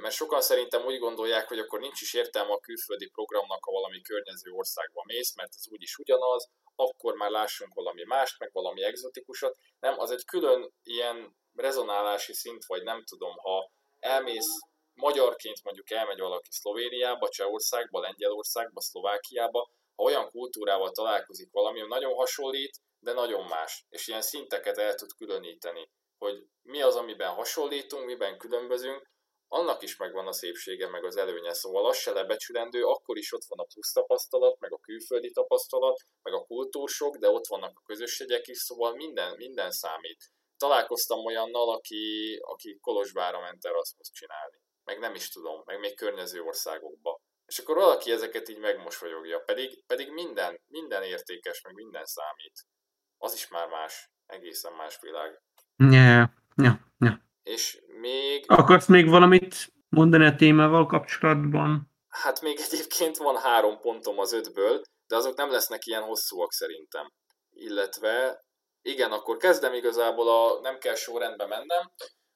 mert 0.00 0.14
sokan 0.14 0.40
szerintem 0.40 0.84
úgy 0.84 0.98
gondolják, 0.98 1.48
hogy 1.48 1.58
akkor 1.58 1.80
nincs 1.80 2.00
is 2.00 2.14
értelme 2.14 2.52
a 2.52 2.58
külföldi 2.58 3.08
programnak, 3.08 3.64
ha 3.64 3.72
valami 3.72 4.00
környező 4.00 4.50
országba 4.50 5.02
mész, 5.06 5.34
mert 5.34 5.52
ez 5.56 5.68
úgyis 5.70 5.96
ugyanaz, 5.96 6.50
akkor 6.76 7.14
már 7.14 7.30
lássunk 7.30 7.74
valami 7.74 8.04
mást, 8.04 8.38
meg 8.38 8.50
valami 8.52 8.82
egzotikusat. 8.82 9.56
Nem, 9.80 9.98
az 9.98 10.10
egy 10.10 10.24
külön 10.24 10.72
ilyen 10.82 11.36
rezonálási 11.54 12.34
szint, 12.34 12.64
vagy 12.64 12.82
nem 12.82 13.04
tudom, 13.04 13.36
ha 13.36 13.70
elmész 13.98 14.58
magyarként 14.94 15.62
mondjuk 15.62 15.90
elmegy 15.90 16.18
valaki 16.18 16.48
Szlovéniába, 16.50 17.28
Csehországba, 17.28 18.00
Lengyelországba, 18.00 18.80
Szlovákiába, 18.80 19.70
ha 19.94 20.02
olyan 20.02 20.28
kultúrával 20.30 20.90
találkozik 20.90 21.48
valami, 21.52 21.80
ami 21.80 21.88
nagyon 21.88 22.14
hasonlít, 22.14 22.80
de 22.98 23.12
nagyon 23.12 23.44
más, 23.44 23.84
és 23.88 24.08
ilyen 24.08 24.22
szinteket 24.22 24.78
el 24.78 24.94
tud 24.94 25.10
különíteni, 25.16 25.90
hogy 26.18 26.44
mi 26.62 26.82
az, 26.82 26.96
amiben 26.96 27.34
hasonlítunk, 27.34 28.04
miben 28.04 28.38
különbözünk, 28.38 29.10
annak 29.52 29.82
is 29.82 29.96
megvan 29.96 30.26
a 30.26 30.32
szépsége, 30.32 30.88
meg 30.88 31.04
az 31.04 31.16
előnye, 31.16 31.52
szóval 31.52 31.86
az 31.86 31.96
se 31.96 32.12
lebecsülendő, 32.12 32.84
akkor 32.84 33.16
is 33.16 33.32
ott 33.32 33.44
van 33.48 33.58
a 33.58 33.66
plusz 33.72 33.92
tapasztalat, 33.92 34.58
meg 34.60 34.72
a 34.72 34.78
külföldi 34.78 35.30
tapasztalat, 35.30 36.00
meg 36.22 36.34
a 36.34 36.44
kultúrsok, 36.44 37.16
de 37.16 37.28
ott 37.30 37.46
vannak 37.46 37.78
a 37.78 37.82
közösségek 37.86 38.46
is, 38.46 38.58
szóval 38.58 38.94
minden, 38.94 39.36
minden 39.36 39.70
számít. 39.70 40.30
Találkoztam 40.56 41.24
olyannal, 41.24 41.74
aki, 41.74 42.36
aki 42.42 42.78
Kolozsvára 42.80 43.40
ment 43.40 43.64
Erasmus 43.64 44.10
csinálni, 44.10 44.56
meg 44.84 44.98
nem 44.98 45.14
is 45.14 45.28
tudom, 45.28 45.62
meg 45.64 45.78
még 45.78 45.96
környező 45.96 46.40
országokba. 46.40 47.20
És 47.46 47.58
akkor 47.58 47.76
valaki 47.76 48.10
ezeket 48.10 48.48
így 48.48 48.58
megmosolyogja, 48.58 49.38
pedig, 49.38 49.86
pedig 49.86 50.10
minden, 50.10 50.60
minden 50.66 51.02
értékes, 51.02 51.62
meg 51.62 51.74
minden 51.74 52.04
számít. 52.04 52.66
Az 53.18 53.34
is 53.34 53.48
már 53.48 53.68
más, 53.68 54.10
egészen 54.26 54.72
más 54.72 55.00
világ. 55.00 55.42
Yeah, 55.76 56.28
yeah, 56.56 56.74
yeah. 56.98 57.16
És 57.42 57.82
még... 58.02 58.44
Akarsz 58.46 58.86
még 58.86 59.08
valamit 59.08 59.72
mondani 59.88 60.24
a 60.24 60.34
témával 60.34 60.86
kapcsolatban? 60.86 61.90
Hát 62.08 62.40
még 62.40 62.58
egyébként 62.70 63.16
van 63.16 63.36
három 63.36 63.78
pontom 63.78 64.18
az 64.18 64.32
ötből, 64.32 64.82
de 65.06 65.16
azok 65.16 65.36
nem 65.36 65.50
lesznek 65.50 65.86
ilyen 65.86 66.02
hosszúak 66.02 66.52
szerintem. 66.52 67.12
Illetve, 67.50 68.44
igen, 68.82 69.12
akkor 69.12 69.36
kezdem 69.36 69.74
igazából, 69.74 70.28
a, 70.28 70.60
nem 70.60 70.78
kell 70.78 70.94
sorrendbe 70.94 71.46
mennem. 71.46 71.90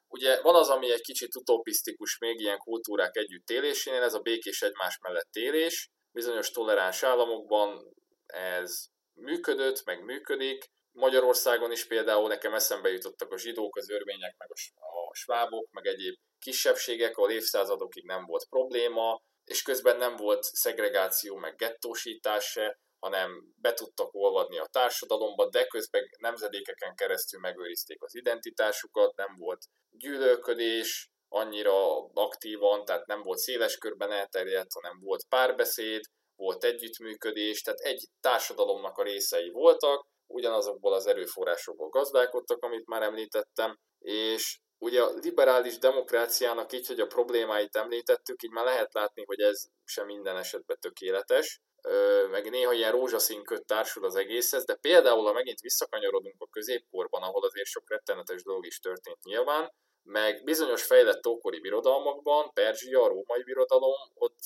Ugye 0.09 0.40
van 0.43 0.55
az, 0.55 0.68
ami 0.68 0.93
egy 0.93 1.01
kicsit 1.01 1.36
utopisztikus 1.36 2.18
még 2.18 2.40
ilyen 2.40 2.59
kultúrák 2.59 3.16
együtt 3.16 3.48
élésénél, 3.48 4.02
ez 4.02 4.14
a 4.14 4.20
békés 4.20 4.62
egymás 4.62 4.98
mellett 5.02 5.34
élés. 5.34 5.90
Bizonyos 6.12 6.51
toleráns 6.51 7.02
államokban 7.02 7.94
ez 8.26 8.84
működött, 9.15 9.84
meg 9.84 10.05
működik. 10.05 10.65
Magyarországon 10.97 11.73
is 11.73 11.86
például 11.86 12.28
nekem 12.28 12.55
eszembe 12.55 12.89
jutottak 12.89 13.33
a 13.33 13.39
zsidók, 13.39 13.76
az 13.76 13.91
örvények, 13.91 14.34
meg 14.36 14.49
a 14.50 15.15
svábok, 15.15 15.70
meg 15.70 15.86
egyéb 15.86 16.15
kisebbségek, 16.39 17.16
ahol 17.16 17.31
évszázadokig 17.31 18.05
nem 18.05 18.25
volt 18.25 18.47
probléma, 18.49 19.23
és 19.44 19.62
közben 19.62 19.97
nem 19.97 20.16
volt 20.16 20.42
szegregáció, 20.42 21.36
meg 21.36 21.57
gettósítás 21.57 22.44
se, 22.44 22.78
hanem 22.99 23.52
be 23.60 23.73
tudtak 23.73 24.15
olvadni 24.15 24.58
a 24.58 24.68
társadalomba, 24.73 25.49
de 25.49 25.66
közben 25.66 26.08
nemzedékeken 26.18 26.94
keresztül 26.94 27.41
megőrizték 27.41 28.02
az 28.02 28.15
identitásukat, 28.15 29.16
nem 29.16 29.36
volt 29.39 29.62
gyűlölködés 29.91 31.08
annyira 31.28 32.05
aktívan, 32.05 32.84
tehát 32.84 33.07
nem 33.07 33.23
volt 33.23 33.39
széles 33.39 33.76
körben 33.76 34.12
elterjedt, 34.12 34.73
hanem 34.73 35.00
volt 35.00 35.26
párbeszéd, 35.28 36.00
volt 36.36 36.65
együttműködés, 36.65 37.62
tehát 37.62 37.81
egy 37.81 38.08
társadalomnak 38.20 38.99
a 38.99 39.02
részei 39.02 39.50
voltak, 39.50 40.07
ugyanazokból 40.26 40.92
az 40.92 41.06
erőforrásokból 41.06 41.88
gazdálkodtak, 41.88 42.62
amit 42.62 42.86
már 42.86 43.02
említettem, 43.02 43.78
és 43.98 44.58
ugye 44.78 45.02
a 45.02 45.12
liberális 45.14 45.78
demokráciának 45.78 46.72
így, 46.72 46.86
hogy 46.86 47.00
a 47.00 47.06
problémáit 47.06 47.76
említettük, 47.76 48.42
így 48.42 48.50
már 48.50 48.64
lehet 48.64 48.94
látni, 48.94 49.24
hogy 49.26 49.40
ez 49.40 49.66
sem 49.84 50.06
minden 50.06 50.36
esetben 50.36 50.78
tökéletes, 50.80 51.60
meg 52.30 52.50
néha 52.50 52.72
ilyen 52.72 52.92
rózsaszín 52.92 53.44
köt 53.44 53.66
társul 53.66 54.05
az 54.05 54.16
egészhez, 54.16 54.64
de 54.64 54.74
például, 54.74 55.24
ha 55.24 55.32
megint 55.32 55.60
visszakanyarodunk 55.60 56.34
a 56.38 56.48
középkorban, 56.50 57.22
ahol 57.22 57.44
azért 57.44 57.66
sok 57.66 57.90
rettenetes 57.90 58.42
dolog 58.42 58.66
is 58.66 58.78
történt 58.78 59.24
nyilván, 59.24 59.72
meg 60.02 60.44
bizonyos 60.44 60.82
fejlett 60.82 61.26
ókori 61.26 61.60
birodalmakban, 61.60 62.50
Perzsia, 62.52 63.02
a 63.02 63.08
római 63.08 63.42
birodalom, 63.44 63.94
ott 64.14 64.38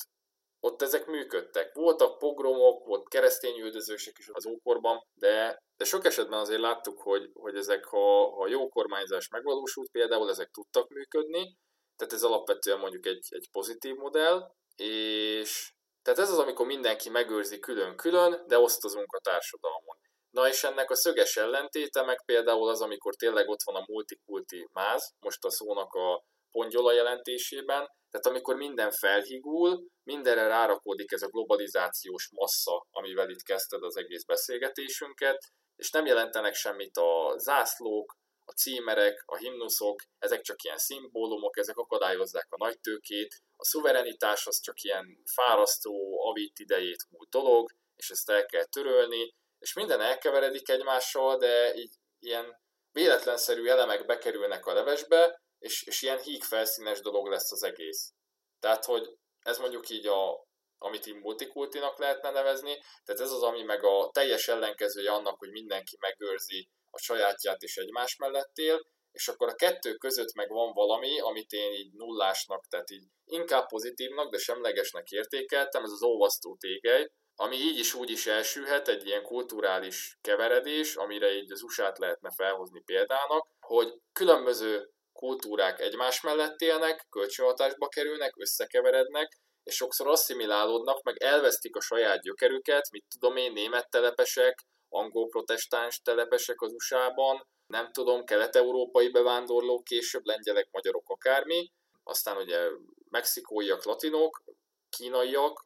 ott 0.63 0.81
ezek 0.81 1.05
működtek. 1.05 1.73
Voltak 1.73 2.17
pogromok, 2.17 2.85
volt 2.85 3.07
keresztényüldözősek 3.07 4.17
is 4.17 4.29
az 4.31 4.45
ókorban, 4.45 5.03
de, 5.19 5.57
de 5.77 5.85
sok 5.85 6.05
esetben 6.05 6.39
azért 6.39 6.59
láttuk, 6.59 7.01
hogy, 7.01 7.29
hogy 7.33 7.55
ezek, 7.55 7.85
ha, 7.85 8.29
ha 8.35 8.47
jó 8.47 8.69
kormányzás 8.69 9.27
megvalósult, 9.27 9.91
például 9.91 10.29
ezek 10.29 10.49
tudtak 10.49 10.89
működni, 10.89 11.57
tehát 11.95 12.13
ez 12.13 12.23
alapvetően 12.23 12.79
mondjuk 12.79 13.05
egy, 13.05 13.27
egy 13.29 13.47
pozitív 13.51 13.95
modell, 13.95 14.51
és 14.75 15.71
tehát 16.01 16.19
ez 16.19 16.31
az, 16.31 16.39
amikor 16.39 16.65
mindenki 16.65 17.09
megőrzi 17.09 17.59
külön-külön, 17.59 18.43
de 18.47 18.59
osztozunk 18.59 19.13
a 19.13 19.19
társadalmon. 19.19 19.97
Na 20.29 20.47
és 20.47 20.63
ennek 20.63 20.89
a 20.89 20.95
szöges 20.95 21.37
ellentéte 21.37 22.03
meg 22.03 22.25
például 22.25 22.69
az, 22.69 22.81
amikor 22.81 23.15
tényleg 23.15 23.49
ott 23.49 23.63
van 23.63 23.75
a 23.75 23.85
multikulti 23.87 24.67
máz, 24.73 25.13
most 25.19 25.45
a 25.45 25.51
szónak 25.51 25.93
a 25.93 26.23
pongyola 26.51 26.91
jelentésében, 26.91 27.87
tehát 28.09 28.25
amikor 28.25 28.55
minden 28.55 28.91
felhigul, 28.91 29.87
mindenre 30.03 30.47
rárakódik 30.47 31.11
ez 31.11 31.21
a 31.21 31.27
globalizációs 31.27 32.29
massza, 32.31 32.87
amivel 32.91 33.29
itt 33.29 33.43
kezdted 33.43 33.83
az 33.83 33.97
egész 33.97 34.23
beszélgetésünket, 34.23 35.51
és 35.75 35.91
nem 35.91 36.05
jelentenek 36.05 36.53
semmit 36.53 36.97
a 36.97 37.33
zászlók, 37.37 38.19
a 38.45 38.51
címerek, 38.51 39.23
a 39.25 39.37
himnuszok, 39.37 40.01
ezek 40.19 40.41
csak 40.41 40.63
ilyen 40.63 40.77
szimbólumok, 40.77 41.57
ezek 41.57 41.77
akadályozzák 41.77 42.47
a 42.49 42.63
nagy 42.63 42.79
tőkét, 42.79 43.41
a 43.55 43.65
szuverenitás 43.65 44.47
az 44.47 44.59
csak 44.59 44.81
ilyen 44.81 45.21
fárasztó, 45.25 46.25
avit 46.29 46.59
idejét 46.59 47.05
múlt 47.09 47.29
dolog, 47.29 47.71
és 47.95 48.09
ezt 48.09 48.29
el 48.29 48.45
kell 48.45 48.65
törölni, 48.65 49.33
és 49.59 49.73
minden 49.73 50.01
elkeveredik 50.01 50.69
egymással, 50.69 51.37
de 51.37 51.75
így 51.75 51.93
ilyen 52.19 52.59
véletlenszerű 52.91 53.67
elemek 53.67 54.05
bekerülnek 54.05 54.65
a 54.65 54.73
levesbe, 54.73 55.41
és, 55.59 55.83
és 55.83 56.01
ilyen 56.01 56.21
híg 56.21 56.43
felszínes 56.43 56.99
dolog 56.99 57.27
lesz 57.27 57.51
az 57.51 57.63
egész. 57.63 58.13
Tehát, 58.59 58.85
hogy 58.85 59.17
ez 59.41 59.57
mondjuk 59.57 59.89
így 59.89 60.07
a, 60.07 60.47
amit 60.77 61.05
így 61.05 61.15
multikultinak 61.15 61.99
lehetne 61.99 62.31
nevezni, 62.31 62.77
tehát 63.03 63.21
ez 63.21 63.31
az, 63.31 63.41
ami 63.41 63.63
meg 63.63 63.83
a 63.83 64.09
teljes 64.13 64.47
ellenkezője 64.47 65.11
annak, 65.11 65.39
hogy 65.39 65.51
mindenki 65.51 65.97
megőrzi 65.99 66.69
a 66.89 66.97
sajátját 66.97 67.61
és 67.61 67.77
egymás 67.77 68.15
mellett 68.15 68.57
él, 68.57 68.81
és 69.11 69.27
akkor 69.27 69.47
a 69.49 69.55
kettő 69.55 69.93
között 69.93 70.33
meg 70.33 70.49
van 70.49 70.71
valami, 70.73 71.19
amit 71.19 71.51
én 71.51 71.71
így 71.71 71.93
nullásnak, 71.93 72.67
tehát 72.67 72.91
így 72.91 73.03
inkább 73.25 73.67
pozitívnak, 73.67 74.31
de 74.31 74.37
semlegesnek 74.37 75.09
értékeltem, 75.09 75.83
ez 75.83 75.91
az 75.91 76.03
olvasztó 76.03 76.57
tégely, 76.59 77.11
ami 77.35 77.55
így 77.55 77.79
is 77.79 77.93
úgy 77.93 78.09
is 78.09 78.27
elsülhet, 78.27 78.87
egy 78.87 79.05
ilyen 79.05 79.23
kulturális 79.23 80.17
keveredés, 80.21 80.95
amire 80.95 81.33
így 81.33 81.51
az 81.51 81.61
USA-t 81.61 81.97
lehetne 81.97 82.31
felhozni 82.35 82.81
példának, 82.81 83.47
hogy 83.59 83.93
különböző 84.13 84.89
kultúrák 85.21 85.79
egymás 85.79 86.21
mellett 86.21 86.61
élnek, 86.61 87.05
kölcsönhatásba 87.09 87.87
kerülnek, 87.87 88.33
összekeverednek, 88.37 89.37
és 89.63 89.75
sokszor 89.75 90.07
asszimilálódnak, 90.07 91.03
meg 91.03 91.23
elvesztik 91.23 91.75
a 91.75 91.81
saját 91.81 92.21
gyökerüket, 92.21 92.89
mit 92.91 93.05
tudom 93.09 93.37
én, 93.37 93.51
német 93.51 93.89
telepesek, 93.89 94.59
angol 94.89 95.27
protestáns 95.27 96.01
telepesek 96.01 96.61
az 96.61 96.73
USA-ban, 96.73 97.47
nem 97.67 97.91
tudom, 97.91 98.23
kelet-európai 98.23 99.09
bevándorlók, 99.09 99.83
később 99.83 100.25
lengyelek, 100.25 100.67
magyarok, 100.71 101.09
akármi, 101.09 101.71
aztán 102.03 102.37
ugye 102.37 102.69
mexikóiak, 103.09 103.83
latinok, 103.83 104.43
kínaiak, 104.89 105.65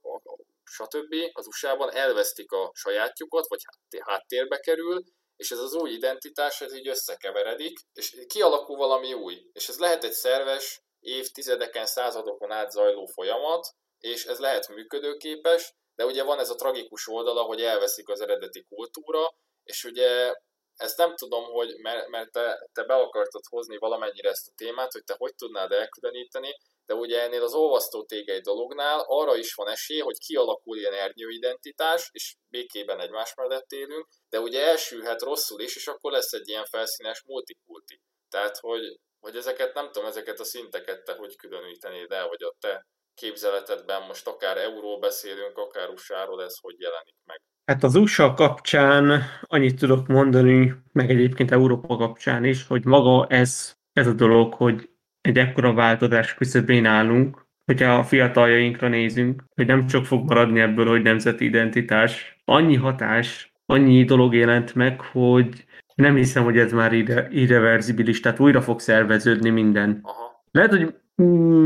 stb. 0.64 1.16
az 1.34 1.48
USA-ban 1.48 1.92
elvesztik 1.92 2.52
a 2.52 2.72
sajátjukat, 2.74 3.48
vagy 3.48 3.62
háttérbe 4.00 4.58
kerül, 4.58 5.04
és 5.36 5.52
ez 5.52 5.60
az 5.60 5.74
új 5.74 5.92
identitás, 5.92 6.62
ez 6.62 6.74
így 6.74 6.88
összekeveredik, 6.88 7.80
és 7.94 8.26
kialakul 8.28 8.78
valami 8.78 9.14
új. 9.14 9.50
És 9.52 9.70
ez 9.70 9.80
lehet 9.80 10.04
egy 10.04 10.12
szerves, 10.12 10.84
évtizedeken, 11.00 11.86
századokon 11.86 12.52
át 12.52 12.72
zajló 12.72 13.06
folyamat, 13.06 13.68
és 14.00 14.26
ez 14.26 14.40
lehet 14.40 14.68
működőképes, 14.68 15.74
de 15.96 16.06
ugye 16.06 16.24
van 16.24 16.40
ez 16.40 16.50
a 16.50 16.56
tragikus 16.56 17.08
oldala, 17.08 17.42
hogy 17.42 17.62
elveszik 17.62 18.10
az 18.10 18.22
eredeti 18.22 18.64
kultúra, 18.64 19.36
és 19.64 19.84
ugye 19.84 20.34
ezt 20.76 20.98
nem 20.98 21.16
tudom, 21.16 21.44
hogy 21.44 21.76
mert, 21.78 22.08
mert 22.08 22.32
te, 22.32 22.70
te 22.74 22.84
be 22.84 22.94
akartad 22.94 23.42
hozni 23.50 23.78
valamennyire 23.78 24.30
ezt 24.30 24.48
a 24.48 24.54
témát, 24.56 24.92
hogy 24.92 25.04
te 25.04 25.16
hogy 25.18 25.36
tudnád 25.36 25.72
elkülöníteni, 25.72 26.58
de 26.86 26.94
ugye 26.94 27.22
ennél 27.22 27.44
az 27.44 27.54
olvasztó 27.54 28.04
tégely 28.04 28.40
dolognál 28.40 29.04
arra 29.08 29.36
is 29.36 29.54
van 29.54 29.70
esély, 29.70 30.00
hogy 30.00 30.18
kialakul 30.18 30.78
ilyen 30.78 30.94
ernyőidentitás, 30.94 32.10
és 32.12 32.36
békében 32.50 33.00
egymás 33.00 33.34
mellett 33.36 33.72
élünk, 33.72 34.08
de 34.30 34.40
ugye 34.40 34.66
elsülhet 34.66 35.22
rosszul 35.22 35.62
is, 35.62 35.76
és 35.76 35.88
akkor 35.88 36.12
lesz 36.12 36.34
egy 36.34 36.48
ilyen 36.48 36.66
felszínes 36.66 37.24
multikulti. 37.24 38.02
Tehát, 38.30 38.58
hogy, 38.58 39.00
hogy 39.20 39.36
ezeket 39.36 39.74
nem 39.74 39.92
tudom, 39.92 40.08
ezeket 40.08 40.40
a 40.40 40.44
szinteket 40.44 41.04
te 41.04 41.14
hogy 41.14 41.36
különítenéd 41.36 42.12
el, 42.12 42.28
vagy 42.28 42.44
a 42.44 42.56
te 42.60 42.86
képzeletedben 43.16 44.02
most 44.02 44.28
akár 44.28 44.58
euró 44.58 45.00
beszélünk, 45.00 45.58
akár 45.58 45.90
usa 45.90 46.44
ez 46.44 46.58
hogy 46.62 46.76
jelenik 46.80 47.16
meg? 47.26 47.42
Hát 47.66 47.84
az 47.84 47.96
USA 47.96 48.34
kapcsán 48.34 49.24
annyit 49.42 49.80
tudok 49.80 50.08
mondani, 50.08 50.74
meg 50.92 51.10
egyébként 51.10 51.52
Európa 51.52 51.98
kapcsán 51.98 52.44
is, 52.44 52.68
hogy 52.68 52.86
maga 52.86 53.28
ez, 53.28 53.74
ez 53.94 54.08
a 54.08 54.14
dolog, 54.14 54.54
hogy 54.54 54.90
egy 55.26 55.38
ekkora 55.38 55.74
változás 55.74 56.34
küszöbén 56.34 56.86
állunk, 56.86 57.46
hogyha 57.66 57.94
a 57.94 58.04
fiataljainkra 58.04 58.88
nézünk, 58.88 59.44
hogy 59.56 59.66
nem 59.66 59.88
csak 59.88 60.06
fog 60.06 60.28
maradni 60.28 60.60
ebből, 60.60 60.88
hogy 60.88 61.02
nemzeti 61.02 61.46
identitás. 61.46 62.38
Annyi 62.46 62.76
hatás, 62.76 63.54
annyi 63.66 64.04
dolog 64.04 64.36
jelent 64.36 64.76
meg, 64.76 65.02
hogy 65.02 65.66
nem 65.96 66.16
hiszem, 66.16 66.44
hogy 66.44 66.58
ez 66.58 66.72
már 66.72 66.94
ide, 66.94 67.28
irreverzibilis, 67.32 68.20
tehát 68.20 68.40
újra 68.40 68.62
fog 68.62 68.80
szerveződni 68.80 69.50
minden. 69.50 70.00
Aha. 70.02 70.44
Lehet, 70.52 70.72
hogy 70.72 70.96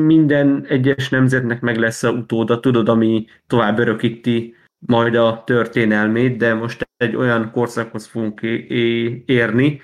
minden 0.06 0.66
egyes 0.68 1.10
nemzetnek 1.10 1.62
meg 1.62 1.78
lesz 1.78 2.04
a 2.04 2.12
utóda, 2.12 2.60
tudod, 2.60 2.90
ami 2.90 3.26
tovább 3.48 3.80
örökíti 3.80 4.56
majd 4.80 5.16
a 5.16 5.44
történelmét, 5.46 6.38
de 6.38 6.54
most 6.54 6.90
egy 6.98 7.16
olyan 7.16 7.52
korszakhoz 7.52 8.08
fogunk 8.08 8.42
érni, 9.26 9.82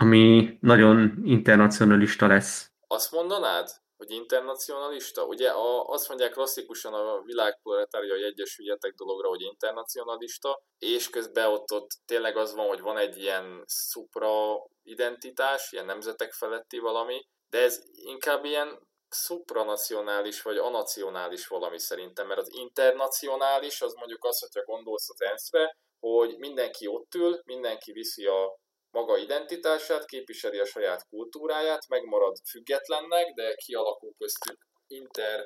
ami 0.00 0.56
nagyon 0.60 1.12
internacionalista 1.24 2.26
lesz. 2.26 2.73
Azt 2.94 3.10
mondanád, 3.10 3.68
hogy 3.96 4.10
internacionalista? 4.10 5.24
Ugye 5.24 5.50
a, 5.50 5.84
azt 5.88 6.08
mondják 6.08 6.32
klasszikusan 6.32 6.94
a 6.94 7.22
világproletáriai 7.22 8.22
egyesüljetek 8.22 8.94
dologra, 8.94 9.28
hogy 9.28 9.40
internacionalista, 9.40 10.62
és 10.78 11.10
közben 11.10 11.46
ott, 11.46 11.72
ott 11.72 11.90
tényleg 12.06 12.36
az 12.36 12.54
van, 12.54 12.66
hogy 12.66 12.80
van 12.80 12.98
egy 12.98 13.16
ilyen 13.16 13.62
szupra 13.66 14.32
identitás, 14.82 15.72
ilyen 15.72 15.84
nemzetek 15.84 16.32
feletti 16.32 16.78
valami, 16.78 17.26
de 17.50 17.58
ez 17.58 17.82
inkább 17.94 18.44
ilyen 18.44 18.88
supranacionális 19.10 20.42
vagy 20.42 20.56
anacionális 20.56 21.46
valami 21.46 21.78
szerintem, 21.78 22.26
mert 22.26 22.40
az 22.40 22.52
internacionális 22.52 23.80
az 23.80 23.94
mondjuk 23.94 24.24
az, 24.24 24.40
hogyha 24.40 24.64
gondolsz 24.64 25.10
az 25.10 25.22
ensz 25.22 25.50
hogy 26.00 26.38
mindenki 26.38 26.86
ott 26.86 27.14
ül, 27.14 27.40
mindenki 27.44 27.92
viszi 27.92 28.26
a 28.26 28.58
maga 28.94 29.14
identitását, 29.26 30.04
képviseli 30.04 30.58
a 30.58 30.64
saját 30.74 31.06
kultúráját, 31.10 31.88
megmarad 31.88 32.36
függetlennek, 32.50 33.26
de 33.34 33.54
kialakul 33.64 34.12
köztük 34.18 34.58
inter, 34.86 35.38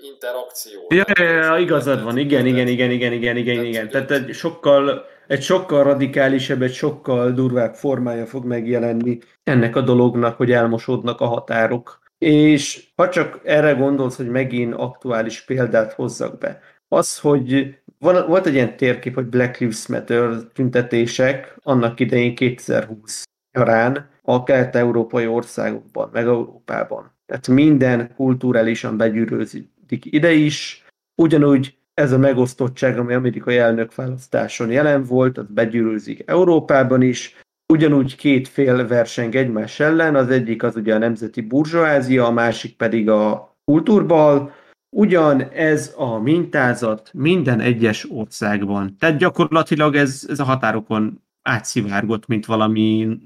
interakció. 0.00 0.86
Ja, 0.88 1.04
ja, 1.18 1.30
ja, 1.30 1.58
igazad 1.58 2.02
van, 2.02 2.18
igen, 2.18 2.46
igen, 2.46 2.68
igen, 2.68 2.90
igen, 2.90 3.12
igen, 3.12 3.36
igen, 3.36 3.64
igen. 3.64 3.88
Tehát 3.88 4.10
egy 4.10 4.34
sokkal, 4.34 5.06
egy 5.26 5.42
sokkal 5.42 5.82
radikálisabb, 5.82 6.62
egy 6.62 6.74
sokkal 6.74 7.32
durvább 7.32 7.74
formája 7.74 8.26
fog 8.26 8.44
megjelenni 8.44 9.18
ennek 9.44 9.76
a 9.76 9.80
dolognak, 9.80 10.36
hogy 10.36 10.50
elmosódnak 10.50 11.20
a 11.20 11.26
határok. 11.26 12.04
És 12.18 12.88
ha 12.96 13.08
csak 13.08 13.40
erre 13.44 13.72
gondolsz, 13.72 14.16
hogy 14.16 14.28
megint 14.28 14.74
aktuális 14.74 15.44
példát 15.44 15.92
hozzak 15.92 16.38
be, 16.38 16.60
az, 16.88 17.18
hogy 17.18 17.78
van, 17.98 18.26
volt 18.26 18.46
egy 18.46 18.54
ilyen 18.54 18.76
térkép, 18.76 19.14
hogy 19.14 19.26
Black 19.26 19.58
Lives 19.58 19.86
Matter 19.86 20.36
tüntetések 20.52 21.58
annak 21.62 22.00
idején 22.00 22.34
2020 22.34 23.24
során 23.52 24.08
a 24.22 24.42
kelet-európai 24.42 25.26
országokban, 25.26 26.10
meg 26.12 26.24
Európában. 26.24 27.14
Tehát 27.26 27.48
minden 27.48 28.14
kulturálisan 28.14 28.96
begyűrőzik 28.96 29.68
ide 30.00 30.32
is. 30.32 30.84
Ugyanúgy 31.22 31.76
ez 31.94 32.12
a 32.12 32.18
megosztottság, 32.18 32.98
ami 32.98 33.14
amerikai 33.14 33.56
elnök 33.56 33.94
választáson 33.94 34.70
jelen 34.70 35.04
volt, 35.04 35.38
az 35.38 35.46
begyűrűzik 35.48 36.22
Európában 36.26 37.02
is. 37.02 37.36
Ugyanúgy 37.72 38.16
két 38.16 38.48
fél 38.48 38.86
verseng 38.86 39.34
egymás 39.34 39.80
ellen, 39.80 40.14
az 40.14 40.30
egyik 40.30 40.62
az 40.62 40.76
ugye 40.76 40.94
a 40.94 40.98
nemzeti 40.98 41.40
burzsóázia, 41.40 42.26
a 42.26 42.30
másik 42.30 42.76
pedig 42.76 43.08
a 43.08 43.56
kultúrbal, 43.64 44.54
Ugyan 44.90 45.40
ez 45.50 45.94
a 45.96 46.18
mintázat 46.18 47.10
minden 47.12 47.60
egyes 47.60 48.10
országban. 48.10 48.96
Tehát 48.98 49.16
gyakorlatilag 49.16 49.96
ez, 49.96 50.26
ez 50.28 50.40
a 50.40 50.44
határokon 50.44 51.22
átszivárgott, 51.42 52.26
mint 52.26 52.46
valami 52.46 53.18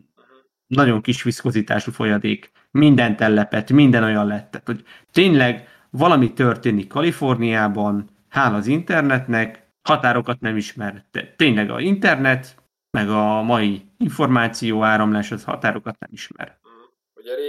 nagyon 0.67 1.01
kis 1.01 1.23
viszkozitású 1.23 1.93
folyadék. 1.93 2.53
Minden 2.71 3.17
tellepet, 3.17 3.71
minden 3.71 4.03
olyan 4.03 4.27
lett. 4.27 4.51
Tehát, 4.51 4.67
hogy 4.67 4.85
tényleg 5.13 5.69
valami 5.91 6.33
történik 6.33 6.89
Kaliforniában, 6.89 8.09
hála 8.29 8.57
az 8.57 8.67
internetnek, 8.67 9.69
határokat 9.83 10.41
nem 10.41 10.57
ismer. 10.57 11.05
Tényleg 11.37 11.71
a 11.71 11.81
internet, 11.81 12.63
meg 12.91 13.09
a 13.09 13.43
mai 13.43 13.83
információ 13.99 14.83
áramlás 14.83 15.33
az 15.33 15.45
határokat 15.45 15.99
nem 15.99 16.11
ismer. 16.13 16.59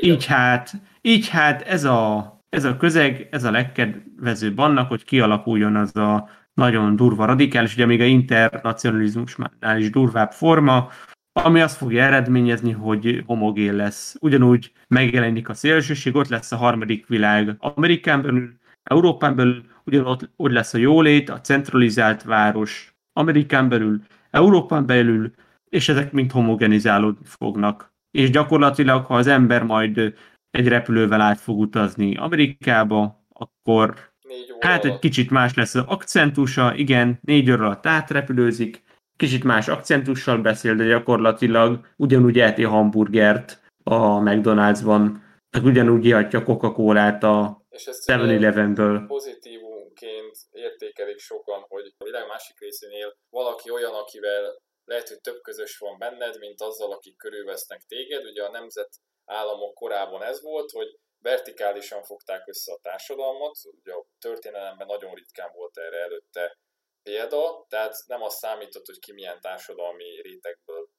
Így 0.01 0.25
hát, 0.25 0.71
így 1.01 1.29
hát 1.29 1.61
ez 1.61 1.83
a 1.83 2.40
ez 2.51 2.63
a 2.63 2.77
közeg, 2.77 3.27
ez 3.31 3.43
a 3.43 3.51
legkedvezőbb 3.51 4.57
annak, 4.57 4.87
hogy 4.87 5.03
kialakuljon 5.03 5.75
az 5.75 5.95
a 5.95 6.29
nagyon 6.53 6.95
durva 6.95 7.25
radikális, 7.25 7.73
ugye 7.73 7.85
még 7.85 8.01
a 8.01 8.03
internacionalizmusnál 8.03 9.77
is 9.77 9.89
durvább 9.89 10.31
forma, 10.31 10.89
ami 11.31 11.61
azt 11.61 11.77
fogja 11.77 12.03
eredményezni, 12.03 12.71
hogy 12.71 13.23
homogén 13.25 13.75
lesz. 13.75 14.15
Ugyanúgy 14.19 14.71
megjelenik 14.87 15.49
a 15.49 15.53
szélsőség, 15.53 16.15
ott 16.15 16.27
lesz 16.27 16.51
a 16.51 16.55
harmadik 16.55 17.07
világ 17.07 17.55
Amerikán 17.59 18.21
belül, 18.21 18.53
Európán 18.83 19.35
belül, 19.35 19.63
ugyanott 19.85 20.29
ott 20.35 20.51
lesz 20.51 20.73
a 20.73 20.77
jólét, 20.77 21.29
a 21.29 21.41
centralizált 21.41 22.23
város 22.23 22.95
Amerikán 23.13 23.69
belül, 23.69 24.01
Európán 24.31 24.85
belül, 24.85 25.31
és 25.69 25.89
ezek 25.89 26.11
mind 26.11 26.31
homogenizálódni 26.31 27.25
fognak. 27.25 27.93
És 28.11 28.29
gyakorlatilag, 28.29 29.05
ha 29.05 29.15
az 29.15 29.27
ember 29.27 29.63
majd 29.63 30.13
egy 30.51 30.67
repülővel 30.67 31.21
át 31.21 31.39
fog 31.39 31.59
utazni 31.59 32.15
Amerikába, 32.15 33.25
akkor 33.29 34.11
hát 34.59 34.85
egy 34.85 34.99
kicsit 34.99 35.29
más 35.29 35.53
lesz 35.53 35.75
az 35.75 35.83
akcentusa, 35.87 36.73
igen, 36.75 37.19
négy 37.21 37.51
óra 37.51 37.65
alatt 37.65 37.85
átrepülőzik, 37.85 38.83
kicsit 39.15 39.43
más 39.43 39.67
akcentussal 39.67 40.37
beszél, 40.37 40.75
de 40.75 40.85
gyakorlatilag 40.85 41.87
ugyanúgy 41.97 42.39
elti 42.39 42.63
hamburgert 42.63 43.61
a 43.83 44.19
McDonald'sban, 44.19 45.19
ugyanúgy 45.63 46.05
ihatja 46.05 46.43
Coca-Colát 46.43 47.23
a 47.23 47.65
7-Elevenből. 48.05 49.03
Pozitívunként 49.07 50.35
értékelik 50.51 51.19
sokan, 51.19 51.65
hogy 51.67 51.93
a 51.97 52.03
világ 52.03 52.27
másik 52.27 52.59
részén 52.59 52.89
él 52.89 53.15
valaki 53.29 53.71
olyan, 53.71 53.93
akivel 53.93 54.43
lehet, 54.85 55.07
hogy 55.07 55.21
több 55.21 55.41
közös 55.41 55.77
van 55.77 55.97
benned, 55.97 56.35
mint 56.39 56.61
azzal, 56.61 56.91
akik 56.91 57.17
körülvesznek 57.17 57.81
téged. 57.87 58.25
Ugye 58.25 58.43
a 58.43 58.51
nemzet 58.51 58.89
államok 59.31 59.73
korában 59.73 60.23
ez 60.23 60.41
volt, 60.41 60.71
hogy 60.71 60.99
vertikálisan 61.23 62.03
fogták 62.03 62.47
össze 62.47 62.73
a 62.73 62.79
társadalmat, 62.81 63.55
ugye 63.63 63.93
a 63.93 64.05
történelemben 64.19 64.87
nagyon 64.87 65.13
ritkán 65.13 65.51
volt 65.53 65.77
erre 65.77 65.97
előtte 65.97 66.57
példa, 67.03 67.65
tehát 67.69 67.95
nem 68.05 68.21
az 68.21 68.35
számított, 68.35 68.85
hogy 68.85 68.99
ki 68.99 69.13
milyen 69.13 69.41
társadalmi 69.41 70.21
rétegből 70.21 70.89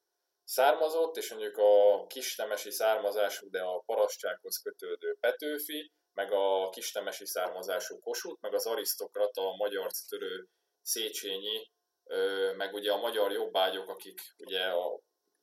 származott, 0.44 1.16
és 1.16 1.30
mondjuk 1.30 1.56
a 1.56 2.06
kisnemesi 2.06 2.70
származású, 2.70 3.50
de 3.50 3.62
a 3.62 3.82
parasztsághoz 3.86 4.56
kötődő 4.56 5.16
Petőfi, 5.20 5.92
meg 6.12 6.32
a 6.32 6.68
kisnemesi 6.68 7.26
származású 7.26 7.98
Kossuth, 7.98 8.42
meg 8.42 8.54
az 8.54 8.66
arisztokrata, 8.66 9.48
a 9.48 9.56
magyar 9.56 9.90
törő 10.08 10.46
Széchenyi, 10.82 11.70
meg 12.56 12.74
ugye 12.74 12.92
a 12.92 13.00
magyar 13.00 13.32
jobbágyok, 13.32 13.88
akik 13.88 14.20
ugye 14.38 14.64
a 14.64 15.00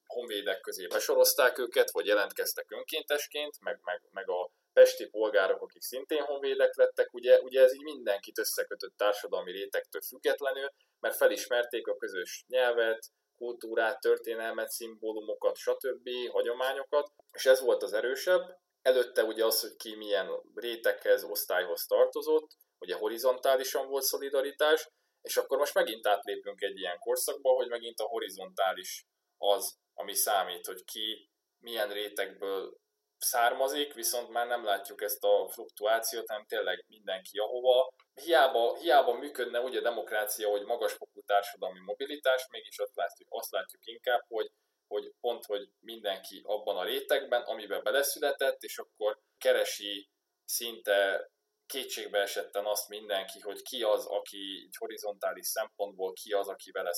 honvédek 0.09 0.59
közé 0.59 0.87
besorozták 0.87 1.57
őket, 1.57 1.91
vagy 1.91 2.05
jelentkeztek 2.05 2.71
önkéntesként, 2.71 3.59
meg, 3.61 3.79
meg, 3.83 4.01
meg 4.11 4.29
a 4.29 4.51
pesti 4.73 5.09
polgárok, 5.09 5.61
akik 5.61 5.81
szintén 5.81 6.21
honvédek 6.21 6.75
lettek, 6.75 7.13
ugye, 7.13 7.39
ugye 7.39 7.61
ez 7.61 7.73
így 7.73 7.83
mindenkit 7.83 8.39
összekötött 8.39 8.97
társadalmi 8.97 9.51
rétegtől 9.51 10.01
függetlenül, 10.01 10.71
mert 10.99 11.15
felismerték 11.15 11.87
a 11.87 11.95
közös 11.95 12.43
nyelvet, 12.47 13.07
kultúrát, 13.37 13.99
történelmet, 13.99 14.69
szimbólumokat, 14.69 15.57
stb., 15.57 16.09
hagyományokat, 16.31 17.11
és 17.31 17.45
ez 17.45 17.61
volt 17.61 17.83
az 17.83 17.93
erősebb. 17.93 18.57
Előtte 18.81 19.23
ugye 19.23 19.45
az, 19.45 19.61
hogy 19.61 19.75
ki 19.75 19.95
milyen 19.95 20.29
réteghez, 20.55 21.23
osztályhoz 21.23 21.85
tartozott, 21.85 22.51
ugye 22.79 22.95
horizontálisan 22.95 23.87
volt 23.87 24.03
szolidaritás, 24.03 24.89
és 25.21 25.37
akkor 25.37 25.57
most 25.57 25.73
megint 25.73 26.07
átlépünk 26.07 26.61
egy 26.61 26.77
ilyen 26.77 26.99
korszakba, 26.99 27.49
hogy 27.49 27.67
megint 27.67 27.99
a 27.99 28.07
horizontális 28.07 29.05
az, 29.37 29.77
ami 29.99 30.13
számít, 30.13 30.65
hogy 30.65 30.83
ki 30.83 31.29
milyen 31.59 31.89
rétegből 31.89 32.77
származik, 33.17 33.93
viszont 33.93 34.29
már 34.29 34.47
nem 34.47 34.63
látjuk 34.63 35.01
ezt 35.01 35.23
a 35.23 35.49
fluktuációt, 35.49 36.27
hanem 36.27 36.45
tényleg 36.45 36.85
mindenki 36.87 37.37
ahova. 37.37 37.93
Hiába, 38.13 38.77
hiába 38.77 39.13
működne 39.13 39.59
ugye 39.59 39.79
a 39.79 39.81
demokrácia, 39.81 40.49
hogy 40.49 40.63
magasfokú 40.65 41.21
társadalmi 41.25 41.79
mobilitás, 41.79 42.47
mégis 42.51 42.77
azt 42.77 42.95
látjuk, 42.95 43.27
azt 43.31 43.51
látjuk 43.51 43.85
inkább, 43.85 44.23
hogy, 44.27 44.51
hogy 44.87 45.13
pont, 45.19 45.45
hogy 45.45 45.69
mindenki 45.79 46.41
abban 46.45 46.77
a 46.77 46.83
rétegben, 46.83 47.41
amiben 47.41 47.83
beleszületett, 47.83 48.61
és 48.61 48.77
akkor 48.77 49.19
keresi 49.37 50.09
szinte 50.45 51.29
kétségbe 51.65 52.19
esetten 52.19 52.65
azt 52.65 52.89
mindenki, 52.89 53.39
hogy 53.39 53.61
ki 53.61 53.83
az, 53.83 54.05
aki 54.05 54.69
horizontális 54.77 55.47
szempontból, 55.47 56.13
ki 56.13 56.31
az, 56.31 56.47
aki 56.47 56.71
vele 56.71 56.91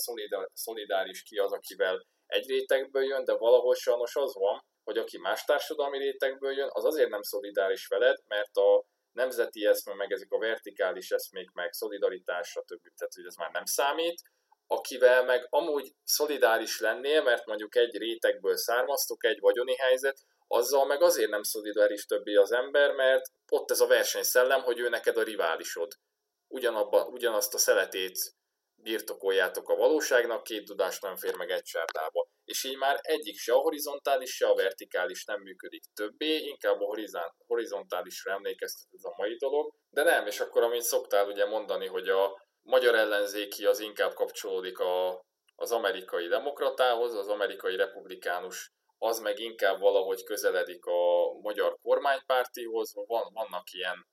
szolidáris, 0.52 1.22
ki 1.22 1.38
az, 1.38 1.52
akivel 1.52 2.06
egy 2.32 2.48
rétegből 2.48 3.04
jön, 3.04 3.24
de 3.24 3.36
valahol 3.36 3.74
sajnos 3.74 4.16
az 4.16 4.34
van, 4.34 4.64
hogy 4.84 4.98
aki 4.98 5.18
más 5.18 5.44
társadalmi 5.44 5.98
rétegből 5.98 6.52
jön, 6.52 6.68
az 6.72 6.84
azért 6.84 7.08
nem 7.08 7.22
szolidáris 7.22 7.86
veled, 7.86 8.16
mert 8.26 8.56
a 8.56 8.84
nemzeti 9.12 9.66
eszme, 9.66 9.94
meg 9.94 10.12
ezek 10.12 10.32
a 10.32 10.38
vertikális 10.38 11.10
eszmék, 11.10 11.50
meg 11.50 11.72
szolidaritás, 11.72 12.48
stb. 12.48 12.82
Tehát, 12.96 13.14
hogy 13.14 13.26
ez 13.26 13.34
már 13.34 13.50
nem 13.50 13.64
számít, 13.64 14.22
akivel 14.66 15.24
meg 15.24 15.46
amúgy 15.50 15.92
szolidáris 16.04 16.80
lennél, 16.80 17.22
mert 17.22 17.46
mondjuk 17.46 17.76
egy 17.76 17.96
rétegből 17.96 18.56
származtok, 18.56 19.24
egy 19.24 19.40
vagyoni 19.40 19.76
helyzet, 19.76 20.18
azzal 20.46 20.86
meg 20.86 21.02
azért 21.02 21.30
nem 21.30 21.42
szolidáris 21.42 22.04
többé 22.04 22.34
az 22.34 22.52
ember, 22.52 22.90
mert 22.92 23.24
ott 23.48 23.70
ez 23.70 23.80
a 23.80 23.86
versenyszellem, 23.86 24.62
hogy 24.62 24.78
ő 24.78 24.88
neked 24.88 25.16
a 25.16 25.22
riválisod. 25.22 25.92
Ugyanabba, 26.48 27.06
ugyanazt 27.06 27.54
a 27.54 27.58
szeletét 27.58 28.34
birtokoljátok 28.82 29.68
a 29.68 29.76
valóságnak, 29.76 30.42
két 30.42 30.64
tudás 30.64 31.00
nem 31.00 31.16
fér 31.16 31.36
meg 31.36 31.50
egy 31.50 31.62
csárdába. 31.62 32.26
És 32.44 32.64
így 32.64 32.76
már 32.76 32.98
egyik 33.02 33.38
se 33.38 33.52
a 33.52 33.58
horizontális, 33.58 34.30
se 34.30 34.46
a 34.46 34.54
vertikális 34.54 35.24
nem 35.24 35.40
működik 35.40 35.82
többé, 35.94 36.36
inkább 36.36 36.80
a 36.80 36.96
horizontálisra 37.46 38.32
emlékeztet 38.32 38.88
ez 38.92 39.04
a 39.04 39.14
mai 39.16 39.36
dolog. 39.36 39.72
De 39.90 40.02
nem, 40.02 40.26
és 40.26 40.40
akkor 40.40 40.62
amit 40.62 40.82
szoktál 40.82 41.26
ugye 41.26 41.44
mondani, 41.44 41.86
hogy 41.86 42.08
a 42.08 42.42
magyar 42.62 42.94
ellenzéki 42.94 43.66
az 43.66 43.80
inkább 43.80 44.14
kapcsolódik 44.14 44.78
a, 44.78 45.24
az 45.54 45.72
amerikai 45.72 46.26
demokratához, 46.26 47.14
az 47.14 47.28
amerikai 47.28 47.76
republikánus 47.76 48.70
az 48.98 49.18
meg 49.18 49.38
inkább 49.38 49.80
valahogy 49.80 50.24
közeledik 50.24 50.84
a 50.84 51.32
magyar 51.40 51.76
kormánypártihoz, 51.82 52.92
van, 53.06 53.32
vannak 53.32 53.72
ilyen 53.72 54.06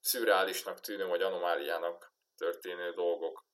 szürreálisnak 0.00 0.80
tűnő 0.80 1.06
vagy 1.06 1.22
anomáliának 1.22 2.12
történő 2.36 2.90
dolgok. 2.90 3.45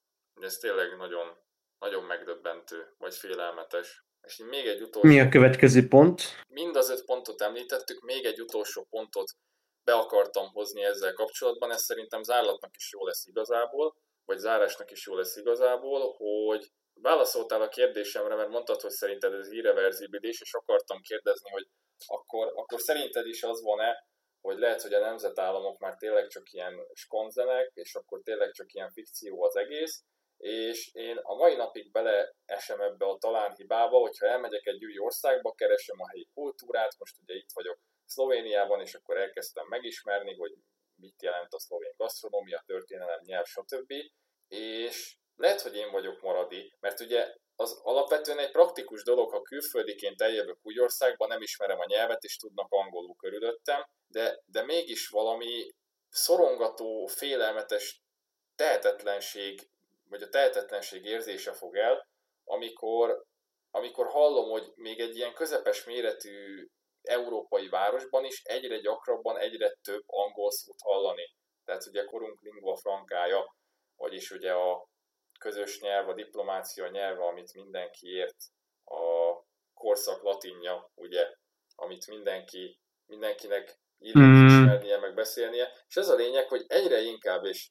Ez 0.42 0.56
tényleg 0.56 0.96
nagyon, 0.96 1.36
nagyon 1.78 2.04
megdöbbentő, 2.04 2.94
vagy 2.98 3.14
félelmetes. 3.14 4.04
És 4.26 4.36
még 4.36 4.66
egy 4.66 4.82
utolsó... 4.82 5.08
Mi 5.08 5.20
a 5.20 5.28
következő 5.28 5.88
pont? 5.88 6.22
Mind 6.48 6.76
az 6.76 6.90
öt 6.90 7.04
pontot 7.04 7.40
említettük, 7.40 8.00
még 8.00 8.24
egy 8.24 8.40
utolsó 8.40 8.86
pontot 8.90 9.30
be 9.84 9.94
akartam 9.94 10.48
hozni 10.52 10.84
ezzel 10.84 11.12
kapcsolatban, 11.12 11.70
ez 11.70 11.82
szerintem 11.82 12.22
zárlatnak 12.22 12.76
is 12.76 12.92
jó 12.92 13.06
lesz 13.06 13.26
igazából, 13.26 13.94
vagy 14.24 14.38
zárásnak 14.38 14.90
is 14.90 15.06
jó 15.06 15.14
lesz 15.14 15.36
igazából, 15.36 16.14
hogy 16.16 16.70
válaszoltál 17.00 17.62
a 17.62 17.68
kérdésemre, 17.68 18.34
mert 18.34 18.48
mondtad, 18.48 18.80
hogy 18.80 18.90
szerinted 18.90 19.32
ez 19.32 19.52
irreverzibilis, 19.52 20.40
és 20.40 20.54
akartam 20.54 21.00
kérdezni, 21.00 21.50
hogy 21.50 21.66
akkor, 22.06 22.52
akkor 22.54 22.80
szerinted 22.80 23.26
is 23.26 23.42
az 23.42 23.62
van-e, 23.62 24.06
hogy 24.40 24.58
lehet, 24.58 24.82
hogy 24.82 24.94
a 24.94 25.00
nemzetállamok 25.00 25.78
már 25.78 25.96
tényleg 25.96 26.26
csak 26.26 26.52
ilyen 26.52 26.74
skonzenek, 26.92 27.70
és 27.74 27.94
akkor 27.94 28.20
tényleg 28.22 28.50
csak 28.50 28.72
ilyen 28.72 28.90
fikció 28.90 29.42
az 29.42 29.56
egész, 29.56 30.04
és 30.42 30.90
én 30.92 31.16
a 31.22 31.34
mai 31.34 31.54
napig 31.54 31.90
beleesem 31.90 32.80
ebbe 32.80 33.06
a 33.06 33.18
talán 33.18 33.54
hibába, 33.54 33.98
hogyha 33.98 34.26
elmegyek 34.26 34.66
egy 34.66 34.84
új 34.84 34.98
országba, 34.98 35.52
keresem 35.52 36.00
a 36.00 36.08
helyi 36.08 36.28
kultúrát, 36.34 36.98
most 36.98 37.16
ugye 37.22 37.34
itt 37.34 37.50
vagyok 37.54 37.78
Szlovéniában, 38.04 38.80
és 38.80 38.94
akkor 38.94 39.16
elkezdtem 39.16 39.66
megismerni, 39.68 40.34
hogy 40.34 40.52
mit 40.94 41.22
jelent 41.22 41.52
a 41.54 41.58
szlovén 41.58 41.94
gasztronómia, 41.96 42.62
történelem, 42.66 43.20
nyelv, 43.24 43.44
stb. 43.44 43.92
És 44.48 45.16
lehet, 45.36 45.60
hogy 45.60 45.76
én 45.76 45.90
vagyok 45.90 46.20
maradi, 46.20 46.74
mert 46.80 47.00
ugye 47.00 47.34
az 47.56 47.80
alapvetően 47.82 48.38
egy 48.38 48.50
praktikus 48.50 49.02
dolog, 49.02 49.30
ha 49.30 49.42
külföldiként 49.42 50.20
eljövök 50.20 50.58
új 50.62 50.78
országba, 50.78 51.26
nem 51.26 51.42
ismerem 51.42 51.78
a 51.78 51.86
nyelvet, 51.86 52.22
és 52.22 52.36
tudnak 52.36 52.72
angolul 52.72 53.14
körülöttem, 53.16 53.86
de, 54.06 54.42
de 54.44 54.62
mégis 54.64 55.08
valami 55.08 55.74
szorongató, 56.08 57.06
félelmetes 57.06 58.02
tehetetlenség 58.54 59.70
vagy 60.12 60.22
a 60.22 60.28
tehetetlenség 60.28 61.04
érzése 61.04 61.52
fog 61.52 61.76
el, 61.76 62.08
amikor, 62.44 63.24
amikor 63.70 64.06
hallom, 64.06 64.50
hogy 64.50 64.72
még 64.74 65.00
egy 65.00 65.16
ilyen 65.16 65.34
közepes 65.34 65.84
méretű 65.84 66.66
európai 67.02 67.68
városban 67.68 68.24
is 68.24 68.42
egyre 68.44 68.78
gyakrabban, 68.78 69.38
egyre 69.38 69.70
több 69.82 70.02
angol 70.06 70.50
szót 70.50 70.80
hallani. 70.82 71.34
Tehát 71.64 71.86
ugye 71.86 72.04
korunk 72.04 72.40
lingua 72.40 72.76
frankája, 72.76 73.54
vagyis 73.96 74.30
ugye 74.30 74.52
a 74.52 74.88
közös 75.38 75.80
nyelv, 75.80 76.08
a 76.08 76.14
diplomácia 76.14 76.88
nyelve, 76.88 77.24
amit 77.24 77.54
mindenki 77.54 78.08
ért, 78.08 78.36
a 78.84 79.36
korszak 79.74 80.22
latinja, 80.22 80.90
ugye, 80.94 81.34
amit 81.74 82.06
mindenki, 82.06 82.78
mindenkinek 83.06 83.80
illik 83.98 84.16
mm. 84.16 84.46
ismernie, 84.46 84.98
meg 84.98 85.14
beszélnie. 85.14 85.72
És 85.88 85.96
ez 85.96 86.08
a 86.08 86.14
lényeg, 86.14 86.48
hogy 86.48 86.64
egyre 86.68 87.00
inkább, 87.00 87.44
és 87.44 87.70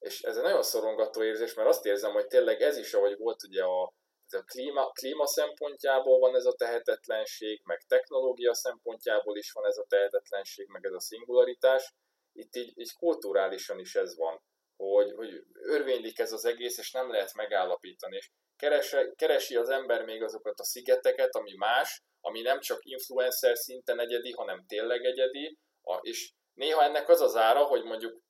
és 0.00 0.22
ez 0.22 0.36
egy 0.36 0.42
nagyon 0.42 0.62
szorongató 0.62 1.22
érzés, 1.22 1.54
mert 1.54 1.68
azt 1.68 1.86
érzem, 1.86 2.12
hogy 2.12 2.26
tényleg 2.26 2.60
ez 2.60 2.76
is, 2.76 2.94
ahogy 2.94 3.16
volt 3.18 3.42
ugye 3.42 3.62
a, 3.64 3.92
ez 4.26 4.40
a 4.40 4.42
klíma, 4.42 4.90
klíma 4.90 5.26
szempontjából 5.26 6.18
van 6.18 6.34
ez 6.34 6.44
a 6.44 6.54
tehetetlenség, 6.54 7.60
meg 7.64 7.84
technológia 7.88 8.54
szempontjából 8.54 9.36
is 9.36 9.52
van 9.52 9.66
ez 9.66 9.76
a 9.76 9.86
tehetetlenség, 9.88 10.68
meg 10.68 10.84
ez 10.84 10.92
a 10.92 11.00
szingularitás, 11.00 11.94
itt 12.32 12.56
így, 12.56 12.78
így 12.78 12.92
kulturálisan 12.92 13.78
is 13.78 13.94
ez 13.94 14.16
van, 14.16 14.42
hogy, 14.76 15.12
hogy 15.12 15.42
örvénylik 15.52 16.18
ez 16.18 16.32
az 16.32 16.44
egész, 16.44 16.78
és 16.78 16.90
nem 16.90 17.10
lehet 17.10 17.34
megállapítani, 17.34 18.16
és 18.16 18.30
keresi, 18.56 18.96
keresi 19.16 19.56
az 19.56 19.68
ember 19.68 20.04
még 20.04 20.22
azokat 20.22 20.60
a 20.60 20.64
szigeteket, 20.64 21.34
ami 21.34 21.54
más, 21.56 22.02
ami 22.20 22.40
nem 22.40 22.60
csak 22.60 22.84
influencer 22.84 23.56
szinten 23.56 24.00
egyedi, 24.00 24.32
hanem 24.32 24.64
tényleg 24.66 25.04
egyedi, 25.04 25.58
a, 25.82 25.98
és 26.02 26.32
Néha 26.60 26.82
ennek 26.82 27.08
az 27.08 27.20
az 27.20 27.36
ára, 27.36 27.64
hogy 27.64 27.84
mondjuk 27.84 28.20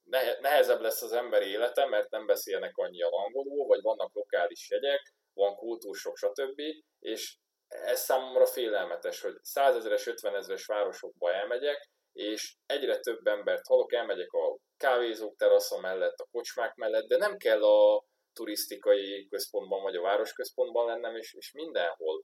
nehezebb 0.40 0.80
lesz 0.80 1.02
az 1.02 1.12
ember 1.12 1.42
élete, 1.42 1.86
mert 1.86 2.10
nem 2.10 2.26
beszélnek 2.26 2.76
annyian 2.76 3.12
angolul, 3.12 3.66
vagy 3.66 3.82
vannak 3.82 4.14
lokális 4.14 4.70
jegyek, 4.70 5.12
van 5.32 5.56
kultúrsok, 5.56 6.16
stb. 6.16 6.60
És 6.98 7.36
ez 7.66 8.00
számomra 8.00 8.46
félelmetes, 8.46 9.20
hogy 9.20 9.34
százezeres, 9.42 10.06
ötvenezeres 10.06 10.66
városokba 10.66 11.32
elmegyek, 11.32 11.90
és 12.12 12.56
egyre 12.66 12.98
több 12.98 13.26
embert 13.26 13.66
hallok, 13.66 13.92
elmegyek 13.92 14.32
a 14.32 14.58
kávézók 14.76 15.36
teraszon 15.36 15.80
mellett, 15.80 16.18
a 16.18 16.28
kocsmák 16.30 16.74
mellett, 16.74 17.06
de 17.06 17.16
nem 17.16 17.36
kell 17.36 17.62
a 17.62 18.04
turisztikai 18.32 19.28
központban 19.28 19.82
vagy 19.82 19.96
a 19.96 20.02
városközpontban 20.02 20.86
lennem, 20.86 21.16
és, 21.16 21.34
és 21.34 21.52
mindenhol. 21.52 22.22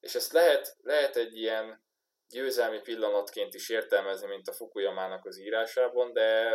És 0.00 0.14
ezt 0.14 0.32
lehet, 0.32 0.76
lehet 0.78 1.16
egy 1.16 1.36
ilyen 1.36 1.84
győzelmi 2.28 2.80
pillanatként 2.80 3.54
is 3.54 3.68
értelmezni, 3.68 4.28
mint 4.28 4.48
a 4.48 4.52
Fukuyamának 4.52 5.24
az 5.24 5.40
írásában, 5.40 6.12
de, 6.12 6.50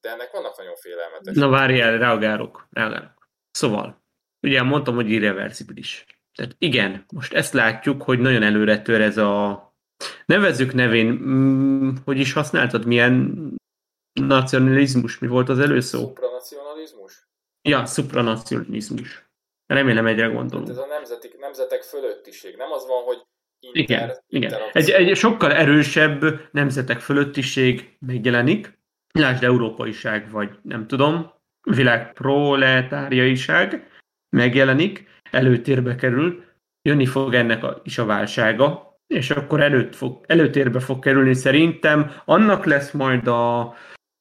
de 0.00 0.10
ennek 0.10 0.30
vannak 0.30 0.56
nagyon 0.58 0.76
félelmetes. 0.76 1.34
Na 1.36 1.48
várjál, 1.48 1.98
reagálok, 1.98 2.66
reagálok. 2.70 3.28
Szóval, 3.50 4.02
ugye 4.42 4.62
mondtam, 4.62 4.94
hogy 4.94 5.10
irreversibilis. 5.10 6.04
Tehát 6.34 6.54
igen, 6.58 7.04
most 7.12 7.32
ezt 7.32 7.52
látjuk, 7.52 8.02
hogy 8.02 8.18
nagyon 8.18 8.42
előre 8.42 8.82
tör 8.82 9.00
ez 9.00 9.16
a 9.16 9.62
nevezzük 10.26 10.72
nevén, 10.72 11.06
mm, 11.06 11.94
hogy 12.04 12.18
is 12.18 12.32
használtad, 12.32 12.86
milyen 12.86 13.34
nacionalizmus, 14.20 15.18
mi 15.18 15.26
volt 15.26 15.48
az 15.48 15.58
előszó? 15.58 15.98
Supranacionalizmus? 15.98 17.28
Ja, 17.62 17.86
supranacionalizmus. 17.86 19.28
Remélem 19.66 20.06
egyre 20.06 20.26
gondolom. 20.26 20.66
Hát 20.66 20.76
ez 20.76 20.82
a 20.82 20.86
nemzeti, 20.86 21.30
nemzetek 21.38 21.82
fölöttiség. 21.82 22.56
Nem 22.56 22.72
az 22.72 22.86
van, 22.86 23.02
hogy 23.02 23.22
inter, 23.72 24.20
igen, 24.28 24.50
igen. 24.50 24.60
Egy, 24.72 24.90
egy 24.90 25.16
sokkal 25.16 25.52
erősebb 25.52 26.48
nemzetek 26.52 27.00
fölöttiség 27.00 27.96
megjelenik, 28.06 28.78
lásd 29.12 29.44
európaiság, 29.44 30.30
vagy 30.30 30.50
nem 30.62 30.86
tudom, 30.86 31.32
világ 31.70 32.12
proletáriaiság 32.12 33.88
megjelenik, 34.36 35.08
előtérbe 35.30 35.94
kerül, 35.94 36.44
jönni 36.82 37.06
fog 37.06 37.34
ennek 37.34 37.64
a, 37.64 37.80
is 37.84 37.98
a 37.98 38.04
válsága, 38.04 38.98
és 39.06 39.30
akkor 39.30 39.60
előtt 39.60 39.94
fog, 39.94 40.24
előtérbe 40.26 40.80
fog 40.80 40.98
kerülni 40.98 41.34
szerintem. 41.34 42.10
Annak 42.24 42.64
lesz 42.64 42.90
majd 42.90 43.26
a 43.26 43.74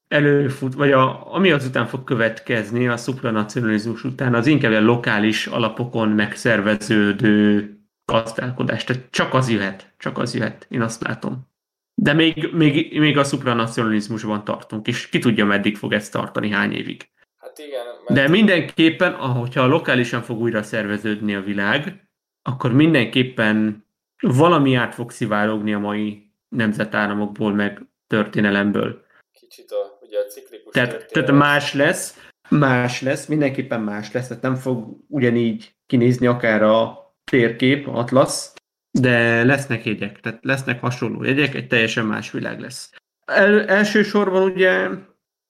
előfut, 0.07 0.73
vagy 0.73 0.91
a, 0.91 1.33
ami 1.33 1.51
azután 1.51 1.85
fog 1.87 2.03
következni 2.03 2.87
a 2.87 2.97
szupranacionalizmus 2.97 4.03
után, 4.03 4.33
az 4.33 4.47
inkább 4.47 4.71
a 4.71 4.81
lokális 4.81 5.47
alapokon 5.47 6.09
megszerveződő 6.09 7.77
gazdálkodás. 8.05 8.83
Tehát 8.83 9.03
csak 9.09 9.33
az 9.33 9.49
jöhet, 9.49 9.93
csak 9.97 10.17
az 10.17 10.33
jöhet, 10.35 10.65
én 10.69 10.81
azt 10.81 11.01
látom. 11.01 11.51
De 11.95 12.13
még, 12.13 12.49
még, 12.53 12.99
még 12.99 13.17
a 13.17 13.23
szupranacionalizmusban 13.23 14.43
tartunk, 14.43 14.87
és 14.87 15.09
ki 15.09 15.19
tudja, 15.19 15.45
meddig 15.45 15.77
fog 15.77 15.93
ezt 15.93 16.11
tartani, 16.11 16.49
hány 16.49 16.73
évig. 16.73 17.09
Hát 17.37 17.57
igen. 17.57 17.85
Mert... 18.07 18.19
De 18.19 18.29
mindenképpen, 18.29 19.13
ahogyha 19.13 19.65
lokálisan 19.65 20.21
fog 20.21 20.39
újra 20.39 20.63
szerveződni 20.63 21.35
a 21.35 21.41
világ, 21.41 22.07
akkor 22.41 22.73
mindenképpen 22.73 23.85
valami 24.19 24.75
át 24.75 24.93
fog 24.93 25.11
szivárogni 25.11 25.73
a 25.73 25.79
mai 25.79 26.31
nemzetállamokból, 26.49 27.53
meg 27.53 27.81
történelemből. 28.07 29.05
Kicsit 29.31 29.71
a, 29.71 29.99
ugye 30.01 30.19
a 30.19 30.23
ciklikus 30.23 30.73
tehát, 30.73 31.11
tehát 31.11 31.31
más 31.31 31.73
lesz, 31.73 32.29
más 32.49 33.01
lesz, 33.01 33.25
mindenképpen 33.25 33.81
más 33.81 34.11
lesz, 34.11 34.27
tehát 34.27 34.43
nem 34.43 34.55
fog 34.55 34.97
ugyanígy 35.07 35.75
kinézni 35.85 36.27
akár 36.27 36.63
a 36.63 37.02
térkép, 37.23 37.87
atlasz, 37.87 38.53
de 38.99 39.43
lesznek 39.43 39.85
jegyek, 39.85 40.19
tehát 40.19 40.39
lesznek 40.43 40.79
hasonló 40.79 41.23
jegyek, 41.23 41.55
egy 41.55 41.67
teljesen 41.67 42.05
más 42.05 42.31
világ 42.31 42.59
lesz. 42.59 42.93
El, 43.25 43.67
elsősorban 43.67 44.43
ugye 44.43 44.89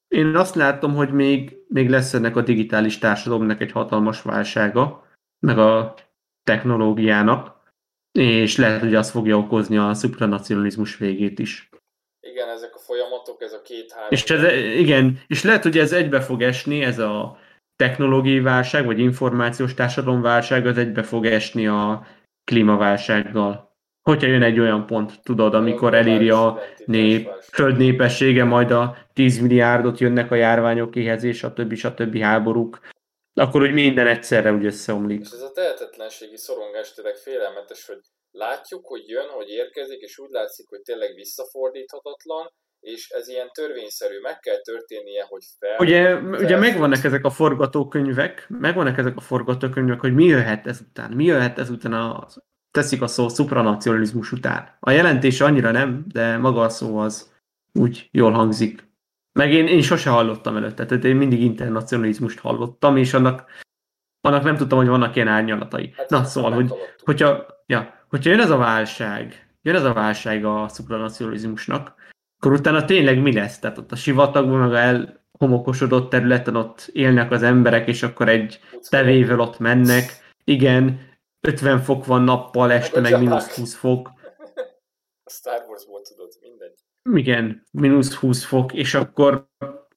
én 0.08 0.36
azt 0.36 0.56
látom, 0.56 0.96
hogy 0.96 1.12
még, 1.12 1.58
még 1.68 1.90
lesz 1.90 2.14
ennek 2.14 2.36
a 2.36 2.42
digitális 2.42 2.98
társadalomnak 2.98 3.62
egy 3.62 3.72
hatalmas 3.72 4.22
válsága, 4.22 5.08
meg 5.40 5.58
a 5.58 5.96
technológiának, 6.44 7.62
és 8.12 8.58
lehet, 8.58 8.80
hogy 8.80 8.96
az 8.96 9.12
fogja 9.12 9.38
okozni 9.38 9.78
a 9.78 9.94
szupranacionalizmus 9.94 10.98
végét 10.98 11.40
is. 11.40 11.70
Igen, 12.20 12.50
ezek 12.50 12.76
a 12.76 12.80
folyamatok, 12.80 13.42
ez 13.42 13.54
a 13.54 13.62
két-három... 13.62 14.08
És 14.12 14.24
ez, 14.24 14.44
igen, 14.78 15.20
és 15.28 15.44
lehet, 15.44 15.64
hogy 15.64 15.78
ez 15.78 15.92
egybe 15.92 16.22
fog 16.22 16.42
esni, 16.42 16.84
ez 16.84 17.00
a 17.00 17.38
technológiai 17.84 18.40
válság, 18.40 18.86
vagy 18.86 19.00
információs 19.00 19.74
társadalomválság, 19.74 20.66
az 20.66 20.78
egybe 20.78 21.04
fog 21.04 21.26
esni 21.26 21.68
a 21.68 22.08
klímaválsággal. 22.44 23.72
Hogyha 24.02 24.28
jön 24.28 24.44
egy 24.44 24.60
olyan 24.60 24.86
pont, 24.86 25.24
tudod, 25.24 25.54
amikor 25.54 25.94
eléri 25.94 26.30
a 26.30 26.60
nép, 26.86 27.30
föld 27.42 27.78
népessége, 27.78 28.44
majd 28.44 28.72
a 28.72 28.98
10 29.14 29.40
milliárdot 29.40 30.00
jönnek 30.00 30.32
a 30.32 30.36
járványok 30.36 30.96
éhezés, 30.96 31.44
a 31.44 31.54
többi, 31.54 31.78
a 31.84 31.94
többi 31.94 32.22
háborúk, 32.22 32.80
akkor 33.34 33.62
úgy 33.62 33.74
minden 33.74 34.08
egyszerre 34.08 34.52
úgy 34.52 34.66
összeomlik. 34.66 35.22
És 35.22 35.32
ez 35.32 35.42
a 35.42 35.52
tehetetlenségi 35.52 36.38
szorongás 36.38 36.94
tényleg 36.94 37.16
félelmetes, 37.16 37.86
hogy 37.86 38.00
látjuk, 38.32 38.86
hogy 38.86 39.04
jön, 39.08 39.30
hogy 39.30 39.50
érkezik, 39.50 40.02
és 40.02 40.18
úgy 40.20 40.32
látszik, 40.32 40.70
hogy 40.70 40.82
tényleg 40.82 41.16
visszafordíthatatlan, 41.16 42.52
és 42.84 43.10
ez 43.10 43.28
ilyen 43.28 43.50
törvényszerű, 43.54 44.20
meg 44.22 44.40
kell 44.40 44.62
történnie, 44.62 45.26
hogy 45.30 45.44
fel... 45.60 45.78
Ugye, 45.78 46.04
fel 46.04 46.44
ugye 46.44 46.58
megvannak 46.58 47.04
ezek 47.04 47.26
a 47.26 47.30
forgatókönyvek, 47.30 48.46
megvannak 48.50 48.98
ezek 48.98 49.16
a 49.16 49.22
forgatókönyvek, 49.22 50.00
hogy 50.00 50.14
mi 50.14 50.24
jöhet 50.26 50.68
ezután, 50.68 51.12
mi 51.12 51.24
jöhet 51.24 51.60
ezután 51.60 51.94
a, 51.94 52.28
teszik 52.72 53.02
a 53.02 53.08
szó 53.08 53.28
supranacionalizmus 53.28 54.32
után. 54.32 54.78
A 54.80 54.92
jelentés 54.92 55.42
annyira 55.42 55.72
nem, 55.72 56.06
de 56.08 56.38
maga 56.38 56.62
a 56.62 56.70
szó 56.70 56.98
az 56.98 57.32
úgy 57.80 58.10
jól 58.12 58.32
hangzik. 58.32 58.92
Meg 59.40 59.54
én, 59.54 59.68
én 59.68 59.82
sose 59.82 60.10
hallottam 60.10 60.58
előtte, 60.58 60.86
tehát 60.86 61.04
én 61.04 61.16
mindig 61.16 61.42
internacionalizmust 61.42 62.40
hallottam, 62.40 62.98
és 62.98 63.14
annak, 63.14 63.46
annak 64.22 64.44
nem 64.44 64.56
tudtam, 64.56 64.78
hogy 64.78 64.88
vannak 64.88 65.16
ilyen 65.16 65.28
árnyalatai. 65.28 65.94
Hát 65.98 66.10
Na, 66.10 66.24
szóval, 66.24 66.52
hogy, 66.52 66.74
hogyha, 67.04 67.46
ja, 67.66 68.06
hogyha 68.10 68.30
jön 68.30 68.40
ez 68.40 68.50
a 68.50 68.58
válság, 68.58 69.56
jön 69.62 69.76
ez 69.76 69.84
a 69.84 69.94
válság 69.94 70.46
a 70.46 70.68
supranacionalizmusnak, 70.68 72.02
akkor 72.44 72.58
utána 72.58 72.86
tényleg 72.86 73.22
mi 73.22 73.34
lesz? 73.34 73.60
Tehát 73.60 73.78
ott 73.78 73.92
a 73.92 73.96
sivatagban, 73.96 74.60
meg 74.60 74.72
a 74.72 74.78
elhomokosodott 74.78 76.10
területen 76.10 76.56
ott 76.56 76.90
élnek 76.94 77.32
az 77.32 77.44
emberek, 77.44 77.88
és 77.88 78.04
akkor 78.04 78.30
egy 78.30 78.60
tevével 78.90 79.40
ott 79.40 79.60
mennek. 79.60 80.04
Igen, 80.44 81.00
50 81.48 81.80
fok 81.80 82.06
van 82.06 82.22
nappal, 82.22 82.72
este 82.72 83.00
meg, 83.00 83.12
meg 83.12 83.22
mínusz 83.22 83.56
20 83.56 83.76
fok. 83.76 84.12
A 85.24 85.30
Star 85.30 85.66
Warsból 85.68 86.02
tudod, 86.02 86.32
mindegy. 86.42 86.80
Igen, 87.14 87.64
mínusz 87.72 88.14
20 88.14 88.44
fok, 88.44 88.74
és 88.74 88.94
akkor 88.94 89.48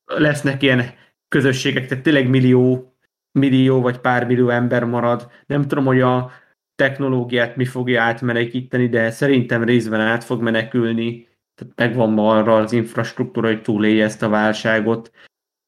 lesznek 0.05 0.62
ilyen 0.62 0.94
közösségek, 1.28 1.86
tehát 1.86 2.05
tényleg 2.05 2.28
millió, 2.28 2.97
millió 3.39 3.81
vagy 3.81 3.99
pár 3.99 4.26
millió 4.26 4.49
ember 4.49 4.84
marad. 4.84 5.31
Nem 5.47 5.62
tudom, 5.62 5.84
hogy 5.84 6.00
a 6.00 6.31
technológiát 6.75 7.57
mi 7.57 7.65
fogja 7.65 8.02
átmenekíteni, 8.02 8.89
de 8.89 9.10
szerintem 9.10 9.65
részben 9.65 10.00
át 10.00 10.25
fog 10.25 10.42
menekülni 10.42 11.34
tehát 11.57 11.73
megvan 11.76 12.10
ma 12.10 12.36
arra 12.36 12.57
az 12.57 12.73
infrastruktúra, 12.73 13.47
hogy 13.47 13.62
túlélje 13.62 14.05
ezt 14.05 14.23
a 14.23 14.28
válságot. 14.28 15.10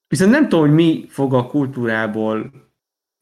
Viszont 0.09 0.31
nem 0.31 0.49
tudom, 0.49 0.65
hogy 0.65 0.75
mi 0.75 1.07
fog 1.09 1.35
a 1.35 1.47
kultúrából 1.47 2.51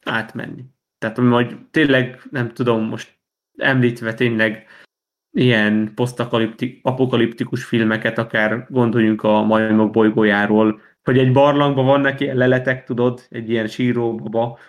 átmenni. 0.05 0.63
Tehát 0.97 1.17
majd 1.17 1.57
tényleg, 1.71 2.21
nem 2.31 2.53
tudom, 2.53 2.83
most 2.83 3.19
említve 3.57 4.13
tényleg 4.13 4.67
ilyen 5.31 5.91
posztapokaliptikus 5.95 7.63
filmeket, 7.63 8.17
akár 8.17 8.67
gondoljunk 8.69 9.23
a 9.23 9.43
majmok 9.43 9.91
bolygójáról, 9.91 10.81
hogy 11.03 11.17
egy 11.17 11.31
barlangban 11.31 11.85
vannak 11.85 12.19
ilyen 12.19 12.37
leletek, 12.37 12.83
tudod, 12.83 13.25
egy 13.29 13.49
ilyen 13.49 13.67
síróba, 13.67 14.59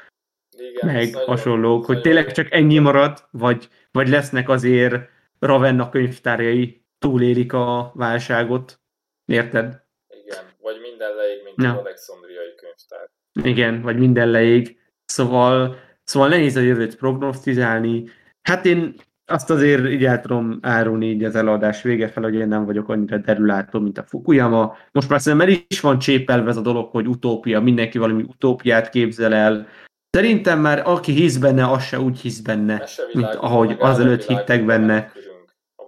Igen, 0.56 0.94
meg 0.94 1.14
hasonlók, 1.14 1.84
hogy 1.84 2.00
tényleg 2.00 2.32
csak 2.32 2.52
ennyi 2.52 2.78
marad, 2.78 3.28
vagy, 3.30 3.68
vagy 3.90 4.08
lesznek 4.08 4.48
azért 4.48 5.08
Ravenna 5.38 5.88
könyvtárjai, 5.88 6.82
túlélik 6.98 7.52
a 7.52 7.92
válságot. 7.94 8.80
Érted? 9.24 9.82
Igen, 10.24 10.44
vagy 10.60 10.80
minden 10.80 11.14
leég, 11.14 11.42
mint 11.44 11.62
ja. 11.62 11.70
az 11.70 11.78
alexandriai 11.78 12.54
könyvtár. 12.56 13.10
Igen, 13.42 13.82
vagy 13.82 13.98
minden 13.98 14.30
leég. 14.30 14.78
Szóval, 15.04 15.76
szóval 16.04 16.28
nehéz 16.28 16.56
a 16.56 16.60
jövőt 16.60 16.96
prognosztizálni. 16.96 18.04
Hát 18.42 18.64
én 18.64 18.94
azt 19.30 19.50
azért 19.50 19.88
így 19.88 20.04
el 20.04 20.20
tudom 20.20 20.58
árulni 20.62 21.06
így 21.06 21.24
az 21.24 21.34
eladás 21.34 21.82
vége 21.82 22.08
fel, 22.08 22.22
hogy 22.22 22.34
én 22.34 22.48
nem 22.48 22.64
vagyok 22.64 22.88
annyira 22.88 23.16
derülátó, 23.16 23.80
mint 23.80 23.98
a 23.98 24.02
Fukuyama. 24.02 24.76
Most 24.92 25.08
már 25.08 25.20
szerintem 25.20 25.48
el 25.48 25.64
is 25.68 25.80
van 25.80 25.98
csépelve 25.98 26.50
ez 26.50 26.56
a 26.56 26.60
dolog, 26.60 26.90
hogy 26.90 27.06
utópia, 27.06 27.60
mindenki 27.60 27.98
valami 27.98 28.22
utópiát 28.22 28.88
képzel 28.88 29.34
el. 29.34 29.66
Szerintem 30.10 30.60
már 30.60 30.82
aki 30.84 31.12
hisz 31.12 31.36
benne, 31.36 31.70
az 31.70 31.84
se 31.84 32.00
úgy 32.00 32.18
hisz 32.20 32.40
benne, 32.40 32.82
mint 33.12 33.34
ahogy 33.34 33.76
azelőtt 33.78 34.24
hittek 34.24 34.64
benne. 34.64 34.96
A 34.96 35.27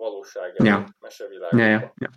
valóság 0.01 0.53
ja 0.65 0.85
mesevilág. 1.01 1.53
Ja, 1.53 1.67
ja, 1.67 1.93
ja. 1.97 2.11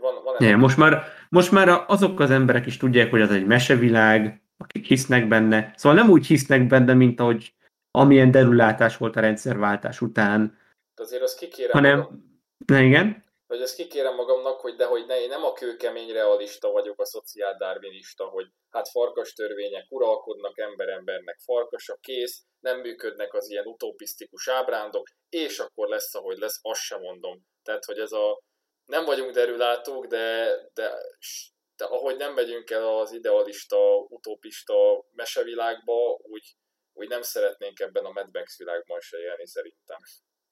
Van, 0.00 0.22
van 0.24 0.48
ja, 0.48 0.56
most, 0.56 0.76
már, 0.76 1.04
most 1.28 1.52
már 1.52 1.84
azok 1.86 2.20
az 2.20 2.30
emberek 2.30 2.66
is 2.66 2.76
tudják, 2.76 3.10
hogy 3.10 3.20
az 3.20 3.30
egy 3.30 3.46
mesevilág, 3.46 4.42
akik 4.56 4.86
hisznek 4.86 5.28
benne. 5.28 5.72
Szóval 5.76 5.98
nem 5.98 6.10
úgy 6.10 6.26
hisznek 6.26 6.66
benne, 6.66 6.94
mint 6.94 7.20
ahogy 7.20 7.54
amilyen 7.90 8.30
derülátás 8.30 8.96
volt 8.96 9.16
a 9.16 9.20
rendszerváltás 9.20 10.00
után. 10.00 10.58
De 10.94 11.02
azért 11.02 11.22
azt 11.22 11.38
kikérem 11.38 11.72
hanem, 11.72 12.08
ne, 12.66 12.82
igen? 12.82 13.24
Vagy 13.50 13.62
azt 13.62 13.74
kikérem 13.74 14.14
magamnak, 14.14 14.60
hogy 14.60 14.74
de 14.74 14.84
hogy 14.84 15.06
ne, 15.06 15.20
én 15.20 15.28
nem 15.28 15.44
a 15.44 15.52
kőkemény 15.52 16.12
realista 16.12 16.70
vagyok, 16.70 17.00
a 17.00 17.04
szociáldarwinista, 17.04 18.24
hogy 18.24 18.46
hát 18.70 18.88
farkas 18.88 19.32
törvények 19.32 19.86
uralkodnak, 19.88 20.58
ember-embernek 20.58 21.38
farkas 21.44 21.88
a 21.88 21.98
kész, 22.00 22.44
nem 22.60 22.80
működnek 22.80 23.34
az 23.34 23.50
ilyen 23.50 23.66
utopisztikus 23.66 24.48
ábrándok, 24.48 25.08
és 25.28 25.58
akkor 25.58 25.88
lesz, 25.88 26.14
ahogy 26.14 26.38
lesz, 26.38 26.58
azt 26.62 26.80
sem 26.80 27.00
mondom. 27.00 27.42
Tehát, 27.62 27.84
hogy 27.84 27.98
ez 27.98 28.12
a 28.12 28.42
nem 28.84 29.04
vagyunk 29.04 29.30
derülátók, 29.30 30.06
de, 30.06 30.56
de, 30.74 30.92
de 31.76 31.84
ahogy 31.84 32.16
nem 32.16 32.34
megyünk 32.34 32.70
el 32.70 32.98
az 32.98 33.12
idealista, 33.12 33.96
utopista 34.08 35.04
mesevilágba, 35.12 36.18
úgy, 36.22 36.56
úgy 36.92 37.08
nem 37.08 37.22
szeretnénk 37.22 37.80
ebben 37.80 38.04
a 38.04 38.12
Mad 38.12 38.28
Max 38.32 38.58
világban 38.58 39.00
se 39.00 39.18
élni 39.18 39.46
szerintem. 39.46 39.98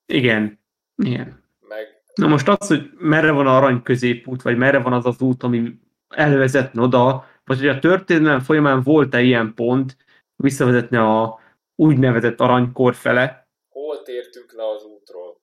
Igen, 0.07 0.65
igen. 0.97 1.45
Meg... 1.61 2.03
Na 2.19 2.27
most 2.27 2.49
az, 2.49 2.67
hogy 2.69 2.91
merre 2.99 3.31
van 3.31 3.47
a 3.47 3.57
arany 3.57 3.83
középút, 3.83 4.43
vagy 4.43 4.57
merre 4.57 4.79
van 4.79 4.93
az 4.93 5.07
az 5.07 5.21
út, 5.21 5.43
ami 5.43 5.79
elvezet 6.09 6.77
oda, 6.77 7.25
vagy 7.45 7.59
hogy 7.59 7.69
a 7.69 7.79
történelem 7.79 8.41
folyamán 8.41 8.83
volt-e 8.83 9.21
ilyen 9.21 9.55
pont, 9.55 9.97
visszavezetne 10.37 11.01
a 11.01 11.41
úgynevezett 11.75 12.41
aranykor 12.41 12.95
fele. 12.95 13.49
Hol 13.69 14.03
tértünk 14.03 14.53
le 14.53 14.69
az 14.69 14.85
útról? 14.85 15.41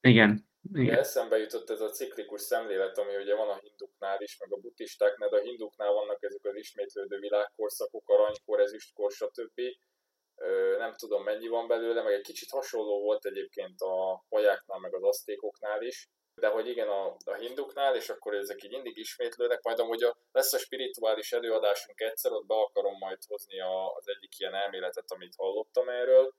Igen. 0.00 0.44
Igen. 0.72 0.98
Eszembe 0.98 1.36
jutott 1.36 1.70
ez 1.70 1.80
a 1.80 1.88
ciklikus 1.88 2.40
szemlélet, 2.40 2.98
ami 2.98 3.16
ugye 3.22 3.36
van 3.36 3.48
a 3.48 3.60
hinduknál 3.62 4.20
is, 4.20 4.36
meg 4.38 4.52
a 4.52 4.60
buddhistáknál, 4.60 5.28
de 5.28 5.36
a 5.36 5.40
hinduknál 5.40 5.92
vannak 5.92 6.22
ezek 6.22 6.44
az 6.44 6.54
ismétlődő 6.54 7.18
világkorszakok, 7.18 8.08
aranykor, 8.08 8.60
ezüstkor, 8.60 9.10
stb. 9.12 9.60
Nem 10.78 10.94
tudom 10.94 11.22
mennyi 11.22 11.48
van 11.48 11.68
belőle, 11.68 12.02
meg 12.02 12.12
egy 12.12 12.22
kicsit 12.22 12.50
hasonló 12.50 13.00
volt 13.00 13.24
egyébként 13.24 13.80
a 13.80 14.24
majáknál, 14.28 14.78
meg 14.78 14.94
az 14.94 15.02
asztékoknál 15.02 15.82
is, 15.82 16.08
de 16.40 16.48
hogy 16.48 16.68
igen, 16.68 16.88
a, 16.88 17.16
a 17.24 17.34
hinduknál, 17.34 17.96
és 17.96 18.08
akkor 18.08 18.34
ezek 18.34 18.62
így 18.62 18.70
mindig 18.70 18.96
ismétlődnek, 18.96 19.62
majd 19.62 19.78
amúgy 19.78 20.02
a, 20.02 20.16
lesz 20.32 20.52
a 20.52 20.58
spirituális 20.58 21.32
előadásunk 21.32 22.00
egyszer, 22.00 22.32
ott 22.32 22.46
be 22.46 22.54
akarom 22.54 22.98
majd 22.98 23.18
hozni 23.26 23.60
a, 23.60 23.92
az 23.94 24.08
egyik 24.08 24.38
ilyen 24.38 24.54
elméletet, 24.54 25.10
amit 25.10 25.34
hallottam 25.36 25.88
erről, 25.88 26.34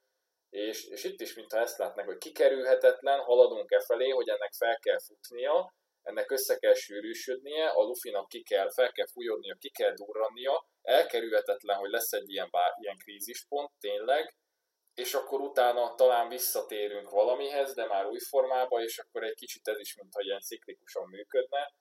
és, 0.50 0.86
és 0.86 1.04
itt 1.04 1.22
is, 1.22 1.34
mintha 1.34 1.60
ezt 1.60 1.78
látnak, 1.78 2.06
hogy 2.06 2.18
kikerülhetetlen, 2.18 3.20
haladunk 3.20 3.72
e 3.72 3.80
felé, 3.80 4.10
hogy 4.10 4.30
ennek 4.30 4.54
fel 4.54 4.80
kell 4.80 5.00
futnia, 5.00 5.74
ennek 6.08 6.32
össze 6.32 6.58
kell 6.58 6.74
sűrűsödnie, 6.74 7.68
a 7.68 7.82
lufinak 7.82 8.28
ki 8.28 8.44
kell, 8.44 8.72
fel 8.72 8.92
kell 8.92 9.08
fújódnia, 9.08 9.56
ki 9.60 9.70
kell 9.70 9.94
durrannia, 9.94 10.68
elkerülhetetlen, 10.82 11.78
hogy 11.78 11.90
lesz 11.90 12.12
egy 12.12 12.30
ilyen, 12.30 12.48
bár, 12.52 12.74
ilyen 12.82 12.98
krízispont, 12.98 13.72
tényleg, 13.80 14.36
és 14.94 15.14
akkor 15.14 15.40
utána 15.40 15.96
talán 15.96 16.30
visszatérünk 16.30 17.10
valamihez, 17.10 17.74
de 17.74 17.86
már 17.86 18.06
új 18.06 18.20
formába, 18.20 18.82
és 18.82 18.98
akkor 18.98 19.24
egy 19.24 19.36
kicsit 19.36 19.68
ez 19.68 19.80
is, 19.80 19.96
mintha 19.96 20.22
ilyen 20.22 20.40
ciklikusan 20.40 21.08
működne, 21.10 21.74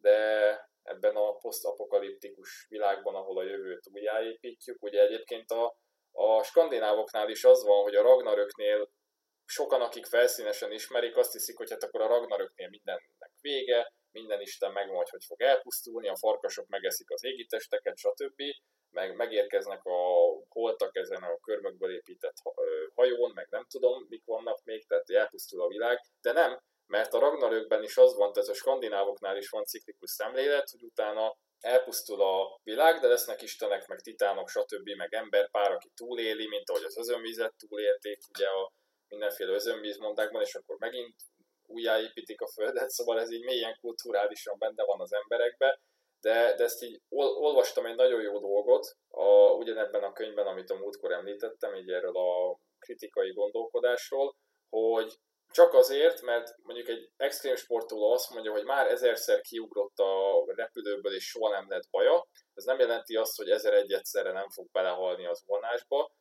de 0.00 0.18
ebben 0.82 1.16
a 1.16 1.32
posztapokaliptikus 1.32 2.66
világban, 2.68 3.14
ahol 3.14 3.38
a 3.38 3.44
jövőt 3.44 3.86
újjáépítjük, 3.92 4.82
ugye 4.82 5.00
egyébként 5.00 5.50
a, 5.50 5.76
a 6.12 6.42
skandinávoknál 6.42 7.28
is 7.28 7.44
az 7.44 7.64
van, 7.64 7.82
hogy 7.82 7.94
a 7.94 8.02
Ragnaröknél 8.02 8.90
sokan, 9.52 9.80
akik 9.80 10.06
felszínesen 10.06 10.72
ismerik, 10.72 11.16
azt 11.16 11.32
hiszik, 11.32 11.56
hogy 11.56 11.70
hát 11.70 11.82
akkor 11.82 12.00
a 12.00 12.06
Ragnaröknél 12.06 12.68
mindennek 12.68 13.32
vége, 13.40 13.92
minden 14.10 14.40
Isten 14.40 14.72
megmondja, 14.72 15.10
hogy 15.10 15.24
fog 15.24 15.40
elpusztulni, 15.42 16.08
a 16.08 16.16
farkasok 16.16 16.66
megeszik 16.68 17.10
az 17.10 17.24
égitesteket, 17.24 17.96
stb. 17.96 18.42
Meg 18.90 19.16
megérkeznek 19.16 19.84
a 19.84 19.98
holtak 20.48 20.96
ezen 20.96 21.22
a 21.22 21.38
körmökből 21.38 21.94
épített 21.94 22.36
hajón, 22.94 23.32
meg 23.34 23.46
nem 23.50 23.64
tudom, 23.68 24.06
mik 24.08 24.24
vannak 24.24 24.64
még, 24.64 24.86
tehát 24.86 25.10
elpusztul 25.10 25.62
a 25.62 25.68
világ, 25.68 25.98
de 26.20 26.32
nem, 26.32 26.58
mert 26.86 27.12
a 27.12 27.18
Ragnarökben 27.18 27.82
is 27.82 27.96
az 27.96 28.16
van, 28.16 28.32
tehát 28.32 28.48
a 28.48 28.54
skandinávoknál 28.54 29.36
is 29.36 29.48
van 29.48 29.64
ciklikus 29.64 30.10
szemlélet, 30.10 30.70
hogy 30.70 30.82
utána 30.82 31.36
elpusztul 31.60 32.22
a 32.22 32.60
világ, 32.62 33.00
de 33.00 33.06
lesznek 33.06 33.42
istenek, 33.42 33.86
meg 33.86 34.00
titánok, 34.00 34.48
stb., 34.48 34.88
meg 34.96 35.14
emberpár, 35.14 35.70
aki 35.72 35.88
túléli, 35.94 36.48
mint 36.48 36.70
ahogy 36.70 36.84
az 36.84 36.98
özönvizet 36.98 37.54
túlélték, 37.56 38.18
ugye 38.34 38.46
a 38.46 38.72
mindenféle 39.12 39.52
özönvízmondákban, 39.52 40.42
és 40.42 40.54
akkor 40.54 40.76
megint 40.78 41.14
újjáépítik 41.66 42.40
a 42.40 42.48
földet, 42.48 42.90
szóval 42.96 43.20
ez 43.20 43.32
így 43.32 43.44
mélyen 43.44 43.78
kulturálisan 43.80 44.58
benne 44.58 44.84
van 44.84 45.00
az 45.00 45.12
emberekbe, 45.12 45.80
de, 46.20 46.54
de 46.56 46.64
ezt 46.64 46.82
így 46.82 47.00
ol, 47.08 47.26
olvastam 47.26 47.86
egy 47.86 47.96
nagyon 47.96 48.22
jó 48.22 48.38
dolgot, 48.38 48.96
a, 49.08 49.52
ugyanebben 49.52 50.02
a 50.02 50.12
könyvben, 50.12 50.46
amit 50.46 50.70
a 50.70 50.78
múltkor 50.78 51.12
említettem, 51.12 51.74
így 51.74 51.90
erről 51.90 52.16
a 52.16 52.58
kritikai 52.78 53.32
gondolkodásról, 53.32 54.36
hogy 54.70 55.12
csak 55.52 55.74
azért, 55.74 56.22
mert 56.22 56.56
mondjuk 56.62 56.88
egy 56.88 57.10
extrém 57.16 57.56
sportoló 57.56 58.12
azt 58.12 58.30
mondja, 58.30 58.52
hogy 58.52 58.64
már 58.64 58.86
ezerszer 58.86 59.40
kiugrott 59.40 59.98
a 59.98 60.44
repülőből, 60.46 61.14
és 61.14 61.24
soha 61.24 61.50
nem 61.50 61.68
lett 61.68 61.90
baja, 61.90 62.26
ez 62.54 62.64
nem 62.64 62.78
jelenti 62.78 63.16
azt, 63.16 63.36
hogy 63.36 63.50
ezer 63.50 63.72
egy 63.72 63.92
egyszerre 63.92 64.32
nem 64.32 64.48
fog 64.50 64.70
belehalni 64.70 65.26
az 65.26 65.42
vonásba, 65.46 66.12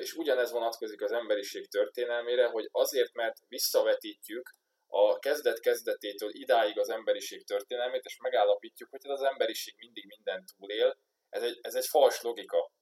és 0.00 0.12
ugyanez 0.12 0.50
vonatkozik 0.50 1.02
az 1.02 1.12
emberiség 1.12 1.68
történelmére, 1.68 2.46
hogy 2.46 2.68
azért, 2.70 3.12
mert 3.12 3.36
visszavetítjük 3.48 4.54
a 4.86 5.18
kezdet-kezdetétől 5.18 6.30
idáig 6.32 6.78
az 6.78 6.88
emberiség 6.88 7.44
történelmét, 7.44 8.04
és 8.04 8.16
megállapítjuk, 8.16 8.90
hogy 8.90 9.00
az 9.10 9.22
emberiség 9.22 9.74
mindig 9.78 10.06
mindent 10.06 10.48
túlél, 10.56 10.98
ez 11.28 11.42
egy, 11.42 11.58
ez 11.62 11.74
egy 11.74 11.86
fals 11.86 12.22
logika. 12.22 12.72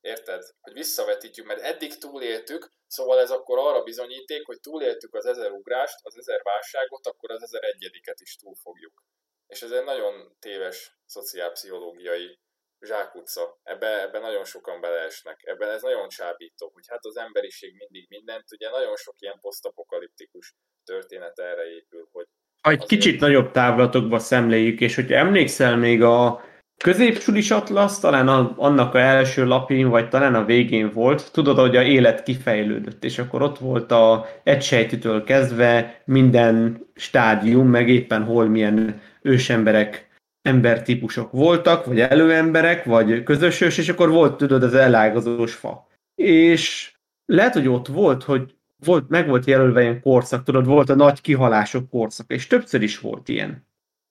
Érted? 0.00 0.42
Hogy 0.60 0.72
visszavetítjük, 0.72 1.46
mert 1.46 1.60
eddig 1.60 1.98
túléltük, 1.98 2.72
szóval 2.86 3.20
ez 3.20 3.30
akkor 3.30 3.58
arra 3.58 3.82
bizonyíték, 3.82 4.46
hogy 4.46 4.60
túléltük 4.60 5.14
az 5.14 5.26
ezer 5.26 5.50
ugrást, 5.50 5.98
az 6.02 6.16
ezer 6.16 6.42
válságot, 6.42 7.06
akkor 7.06 7.30
az 7.30 7.42
ezer 7.42 7.64
egyediket 7.64 8.20
is 8.20 8.36
túl 8.36 8.54
fogjuk. 8.54 9.02
És 9.46 9.62
ez 9.62 9.70
egy 9.70 9.84
nagyon 9.84 10.36
téves 10.38 10.98
szociálpszichológiai 11.04 12.38
zsákutca. 12.84 13.58
Ebbe, 13.62 14.02
ebbe 14.02 14.18
nagyon 14.18 14.44
sokan 14.44 14.80
beleesnek. 14.80 15.40
Ebben 15.44 15.70
ez 15.70 15.82
nagyon 15.82 16.08
csábító, 16.08 16.70
hogy 16.74 16.84
hát 16.88 17.04
az 17.04 17.16
emberiség 17.16 17.74
mindig 17.78 18.06
mindent, 18.08 18.52
ugye 18.52 18.70
nagyon 18.70 18.96
sok 18.96 19.14
ilyen 19.18 19.38
posztapokaliptikus 19.40 20.54
történet 20.84 21.38
erre 21.38 21.64
épül, 21.64 22.08
hogy 22.12 22.26
ha 22.64 22.70
egy 22.70 22.86
kicsit 22.86 23.20
nagyobb 23.20 23.50
távlatokba 23.50 24.18
szemléljük, 24.18 24.80
és 24.80 24.94
hogy 24.94 25.12
emlékszel 25.12 25.76
még 25.76 26.02
a 26.02 26.44
középsulis 26.76 27.50
atlasz, 27.50 28.00
talán 28.00 28.28
a, 28.28 28.54
annak 28.56 28.94
a 28.94 28.98
első 28.98 29.44
lapján, 29.44 29.88
vagy 29.88 30.08
talán 30.08 30.34
a 30.34 30.44
végén 30.44 30.90
volt, 30.90 31.32
tudod, 31.32 31.58
hogy 31.58 31.76
a 31.76 31.82
élet 31.82 32.22
kifejlődött, 32.22 33.04
és 33.04 33.18
akkor 33.18 33.42
ott 33.42 33.58
volt 33.58 33.92
a 33.92 34.26
egysejtitől 34.42 35.24
kezdve 35.24 36.02
minden 36.04 36.86
stádium, 36.94 37.68
meg 37.68 37.88
éppen 37.88 38.24
hol 38.24 38.48
milyen 38.48 39.00
ősemberek 39.22 40.03
embertípusok 40.44 41.32
voltak, 41.32 41.84
vagy 41.84 42.00
előemberek, 42.00 42.84
vagy 42.84 43.22
közösös, 43.22 43.78
és 43.78 43.88
akkor 43.88 44.10
volt, 44.10 44.36
tudod, 44.36 44.62
az 44.62 44.74
elágazós 44.74 45.54
fa. 45.54 45.88
És 46.14 46.94
lehet, 47.24 47.52
hogy 47.52 47.68
ott 47.68 47.86
volt, 47.86 48.22
hogy 48.22 48.54
volt, 48.84 49.08
meg 49.08 49.28
volt 49.28 49.44
jelölve 49.44 49.80
ilyen 49.82 50.00
korszak, 50.00 50.44
tudod, 50.44 50.66
volt 50.66 50.88
a 50.88 50.94
nagy 50.94 51.20
kihalások 51.20 51.88
korszak, 51.88 52.30
és 52.30 52.46
többször 52.46 52.82
is 52.82 52.98
volt 52.98 53.28
ilyen. 53.28 53.66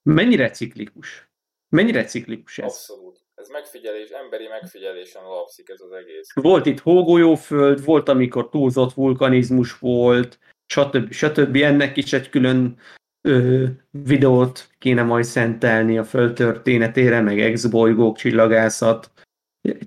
Mennyire 0.09 0.49
ciklikus? 0.49 1.29
Mennyire 1.69 2.03
ciklikus 2.03 2.57
ez? 2.57 2.65
Abszolút. 2.65 3.21
Ez 3.35 3.49
megfigyelés, 3.49 4.09
emberi 4.09 4.47
megfigyelésen 4.47 5.23
alapszik 5.23 5.69
ez 5.69 5.81
az 5.81 5.91
egész. 5.91 6.29
Volt 6.33 6.65
itt 6.65 6.79
hógolyóföld, 6.79 7.85
volt, 7.85 8.09
amikor 8.09 8.49
túlzott 8.49 8.93
vulkanizmus 8.93 9.79
volt, 9.79 10.39
stb. 10.65 11.11
stb. 11.11 11.55
Ennek 11.55 11.97
is 11.97 12.13
egy 12.13 12.29
külön 12.29 12.77
ö, 13.27 13.65
videót 13.89 14.69
kéne 14.79 15.03
majd 15.03 15.23
szentelni 15.23 15.97
a 15.97 16.03
föld 16.03 16.33
történetére, 16.33 17.21
meg 17.21 17.39
exbolygók, 17.39 18.17
csillagászat. 18.17 19.11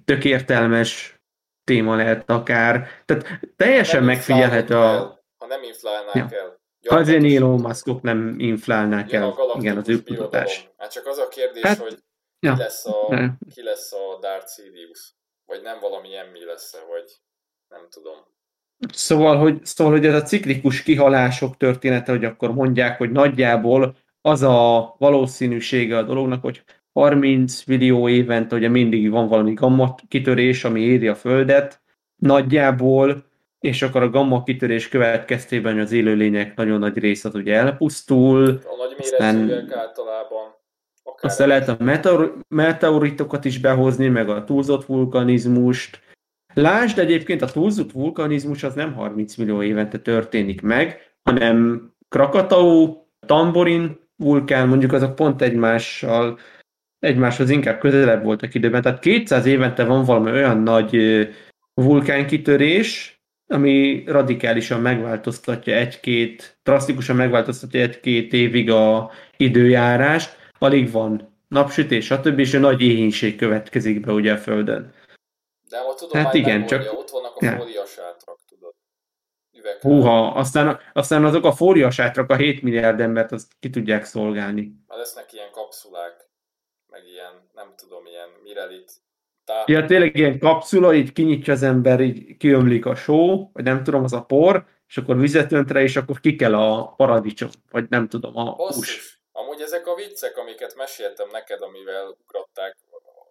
Tök 0.05 0.25
értelmes 0.25 1.21
téma 1.65 1.97
lehet 1.97 2.31
akár. 2.31 2.89
Tehát 3.05 3.41
teljesen 3.57 3.99
nem 3.99 4.07
megfigyelhető 4.07 4.75
a... 4.75 5.23
Ha 5.37 5.47
nem 5.47 5.63
inflálnák 5.63 6.15
ja. 6.15 6.39
el. 6.39 6.61
Ha 6.89 6.97
az 6.97 7.09
ilyen 7.09 7.25
Elon 7.25 7.61
Muskok 7.61 8.03
nem 8.03 8.35
inflálnák 8.39 9.13
el. 9.13 9.35
Igen, 9.59 9.77
az 9.77 9.89
ő 9.89 10.03
kutatás. 10.03 10.71
Hát 10.77 10.93
csak 10.93 11.07
az 11.07 11.19
a 11.19 11.29
kérdés, 11.29 11.63
hát, 11.63 11.79
hogy 11.79 11.99
ja. 12.39 12.53
ki, 12.53 12.59
lesz 12.59 12.87
a, 12.87 13.09
ki 13.55 13.63
lesz 13.63 13.93
a 13.93 14.19
Darth 14.21 14.53
Sidious? 14.53 15.15
Vagy 15.45 15.63
nem 15.63 15.81
valami 15.81 16.09
mi 16.33 16.45
lesz 16.45 16.75
-e, 16.75 16.79
vagy 16.89 17.13
nem 17.69 17.87
tudom. 17.91 18.17
Szóval 18.93 19.37
hogy, 19.37 19.65
szóval, 19.65 19.93
hogy 19.93 20.07
ez 20.07 20.15
a 20.15 20.23
ciklikus 20.23 20.83
kihalások 20.83 21.57
története, 21.57 22.13
hogy 22.13 22.25
akkor 22.25 22.55
mondják, 22.55 22.99
hogy 22.99 23.11
nagyjából 23.11 23.97
az 24.21 24.43
a 24.43 24.95
valószínűsége 24.99 25.97
a 25.97 26.03
dolognak, 26.03 26.43
hogy 26.43 26.63
30 26.93 27.65
millió 27.65 28.09
évente 28.09 28.57
ugye 28.57 28.69
mindig 28.69 29.11
van 29.11 29.29
valami 29.29 29.53
gamma 29.53 29.95
kitörés, 30.09 30.65
ami 30.65 30.81
éri 30.81 31.09
a 31.09 31.15
Földet, 31.15 31.81
nagyjából, 32.17 33.25
és 33.61 33.83
akkor 33.83 34.03
a 34.03 34.11
gamma 34.11 34.43
kitörés 34.43 34.89
következtében 34.89 35.79
az 35.79 35.93
élőlények 35.93 36.57
nagyon 36.57 36.79
nagy 36.79 36.99
része 36.99 37.29
ugye 37.35 37.55
elpusztul. 37.55 38.49
A 38.49 38.77
nagy 38.77 38.97
méretűek 38.99 39.77
általában. 39.77 40.55
Aztán 41.21 41.49
lehet 41.49 41.69
a 41.69 41.77
meteor, 41.79 42.37
meteoritokat 42.49 43.45
is 43.45 43.59
behozni, 43.59 44.09
meg 44.09 44.29
a 44.29 44.45
túlzott 44.45 44.87
vulkanizmust, 44.87 46.01
Lásd 46.59 46.99
egyébként 46.99 47.43
a 47.43 47.47
túlzott 47.47 47.93
vulkanizmus 47.93 48.63
az 48.63 48.75
nem 48.75 48.93
30 48.93 49.35
millió 49.35 49.63
évente 49.63 49.99
történik 49.99 50.63
meg, 50.63 51.15
hanem 51.23 51.91
Krakatau, 52.09 52.97
Tamborin 53.27 53.99
vulkán, 54.17 54.69
mondjuk 54.69 54.93
azok 54.93 55.15
pont 55.15 55.43
egymással, 55.43 56.39
egymáshoz 56.99 57.51
inkább 57.51 57.79
közelebb 57.79 58.23
voltak 58.23 58.55
időben. 58.55 58.83
Tehát 58.83 58.99
200 58.99 59.47
évente 59.47 59.85
van 59.85 60.05
valami 60.05 60.31
olyan 60.31 60.59
nagy 60.59 60.99
vulkánkitörés, 61.75 63.21
ami 63.47 64.05
radikálisan 64.07 64.81
megváltoztatja 64.81 65.75
egy-két, 65.75 66.59
drasztikusan 66.63 67.17
megváltoztatja 67.17 67.81
egy-két 67.81 68.33
évig 68.33 68.71
a 68.71 69.11
időjárást, 69.37 70.37
alig 70.59 70.91
van 70.91 71.29
napsütés, 71.49 72.05
stb. 72.05 72.39
és 72.39 72.55
a 72.55 72.59
nagy 72.59 72.83
éhínség 72.83 73.37
következik 73.37 74.01
be 74.01 74.13
ugye 74.13 74.33
a 74.33 74.37
Földön. 74.39 74.93
De 75.69 75.79
a 75.79 75.95
tudomány 75.95 76.25
hát 76.25 76.35
igen, 76.35 76.67
csak... 76.67 76.93
ott 76.93 77.11
vannak 77.11 77.37
a 77.37 77.45
ja. 77.45 77.57
fóliasátrak, 77.57 78.39
tudod. 78.49 78.75
Húha, 79.81 80.33
aztán, 80.33 80.81
aztán 80.93 81.25
azok 81.25 81.45
a 81.45 81.53
fóliasátrak, 81.53 82.31
a 82.31 82.37
7 82.37 82.63
milliárd 82.63 83.01
embert, 83.01 83.33
azt 83.33 83.53
ki 83.61 83.71
tudják 83.71 84.05
szolgálni. 84.05 84.73
Már 84.87 84.99
lesznek 84.99 85.33
ilyen 85.33 85.51
kapszulák, 85.51 86.29
meg 86.91 87.07
ilyen, 87.07 87.51
nem 87.55 87.75
tudom, 87.77 88.07
ilyen 88.07 88.29
mirelit. 88.43 88.93
Táp... 89.45 89.69
Ja, 89.69 89.85
tényleg 89.85 90.17
ilyen 90.17 90.39
kapszula, 90.39 90.95
így 90.95 91.13
kinyitja 91.13 91.53
az 91.53 91.63
ember, 91.63 92.01
így 92.01 92.37
kiömlik 92.37 92.87
a 92.87 92.95
só, 92.95 93.51
vagy 93.53 93.65
nem 93.65 93.83
tudom, 93.83 94.05
az 94.05 94.13
a 94.13 94.23
por, 94.23 94.67
és 94.89 94.97
akkor 94.97 95.19
vizet 95.19 95.53
önt 95.53 95.71
rá, 95.71 95.83
és 95.83 95.97
akkor 95.97 96.21
ki 96.21 96.37
kell 96.37 96.55
a 96.55 96.95
paradicsom, 96.97 97.51
vagy 97.71 97.87
nem 97.89 98.09
tudom, 98.09 98.37
a 98.37 98.51
hús. 98.51 99.21
Amúgy 99.33 99.61
ezek 99.61 99.87
a 99.87 99.95
viccek, 99.95 100.37
amiket 100.37 100.75
meséltem 100.77 101.29
neked, 101.33 101.63
amivel 101.63 102.17
ugratták 102.23 102.77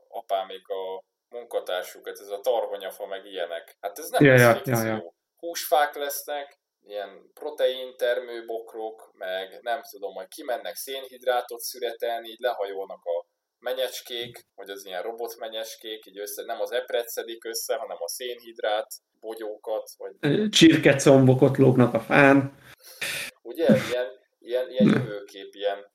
apámék 0.10 0.68
a 0.68 1.04
munkatársukat, 1.36 2.20
ez 2.20 2.30
a 2.30 2.40
tarhonyafa, 2.40 3.06
meg 3.06 3.26
ilyenek. 3.26 3.78
Hát 3.80 4.00
ez 4.00 4.10
nem 4.10 4.24
Ja, 4.24 4.32
lesz 4.32 4.66
ja, 4.66 4.78
ja, 4.78 4.86
ja. 4.86 5.14
Húsfák 5.36 5.96
lesznek, 5.96 6.60
ilyen 6.82 7.32
protein 7.34 7.96
termőbokrok, 7.98 9.12
meg 9.14 9.60
nem 9.62 9.82
tudom, 9.90 10.14
majd 10.14 10.28
kimennek 10.28 10.76
szénhidrátot 10.76 11.60
szüretelni, 11.60 12.30
így 12.30 12.40
lehajolnak 12.40 13.04
a 13.04 13.26
menyecskék, 13.60 14.40
vagy 14.56 14.70
az 14.70 14.86
ilyen 14.86 15.02
robotmenyecskék, 15.02 16.06
így 16.06 16.20
össze, 16.20 16.44
nem 16.44 16.62
az 16.62 16.72
epret 16.72 17.08
szedik 17.08 17.46
össze, 17.46 17.76
hanem 17.76 17.98
a 18.00 18.08
szénhidrát 18.08 18.88
bogyókat, 19.20 19.90
vagy 19.98 20.50
Csirkecombok 20.50 21.58
lógnak 21.58 21.94
a 21.94 22.00
fán. 22.00 22.58
ugye, 23.42 23.68
ilyen, 23.90 24.08
ilyen, 24.40 24.70
ilyen 24.70 24.86
jövőkép, 24.86 25.54
ilyen 25.54 25.90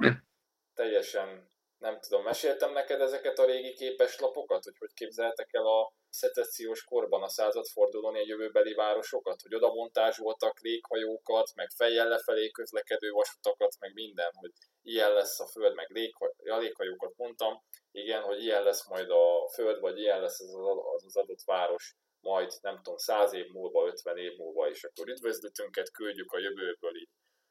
teljesen, 0.74 1.49
nem 1.80 2.00
tudom, 2.00 2.22
meséltem 2.22 2.72
neked 2.72 3.00
ezeket 3.00 3.38
a 3.38 3.44
régi 3.44 3.72
képeslapokat, 3.72 4.64
hogy 4.64 4.78
hogy 4.78 4.92
képzeltek 4.94 5.48
el 5.52 5.66
a 5.66 5.92
szecessziós 6.08 6.84
korban 6.84 7.22
a 7.22 7.28
századfordulón 7.28 8.14
a 8.14 8.24
jövőbeli 8.24 8.74
városokat, 8.74 9.42
hogy 9.42 9.54
oda 9.54 9.72
montázsoltak 9.72 10.60
léghajókat, 10.60 11.54
meg 11.54 11.68
fejjel 11.76 12.08
lefelé 12.08 12.50
közlekedő 12.50 13.10
vasutakat, 13.10 13.76
meg 13.78 13.92
minden, 13.94 14.30
hogy 14.34 14.50
ilyen 14.82 15.12
lesz 15.12 15.40
a 15.40 15.46
föld, 15.46 15.74
meg 15.74 15.90
léghaj, 15.90 16.30
ja, 16.42 16.58
léghajókat 16.58 17.16
mondtam, 17.16 17.62
igen, 17.90 18.22
hogy 18.22 18.42
ilyen 18.42 18.62
lesz 18.62 18.88
majd 18.88 19.10
a 19.10 19.48
föld, 19.54 19.80
vagy 19.80 19.98
ilyen 19.98 20.20
lesz 20.20 20.40
az 20.40 20.54
az, 20.54 21.04
az 21.04 21.16
adott 21.16 21.42
város, 21.44 21.94
majd 22.20 22.52
nem 22.60 22.76
tudom, 22.76 22.96
száz 22.96 23.32
év 23.32 23.46
múlva, 23.46 23.86
50 23.86 24.16
év 24.16 24.36
múlva, 24.36 24.68
és 24.68 24.84
akkor 24.84 25.08
üdvözletünket 25.08 25.90
küldjük 25.90 26.32
a 26.32 26.38
jövőből 26.38 26.96
így. 26.96 27.08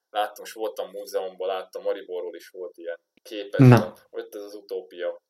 Láttam, 0.09 0.35
most 0.39 0.53
voltam 0.53 0.89
múzeumban, 0.89 1.47
láttam, 1.47 1.83
Mariborról 1.83 2.35
is 2.35 2.49
volt 2.49 2.77
ilyen 2.77 2.99
képes, 3.21 3.67
Na. 3.67 3.93
ott 4.09 4.35
ez 4.35 4.41
az 4.41 4.53
utópia. 4.53 5.21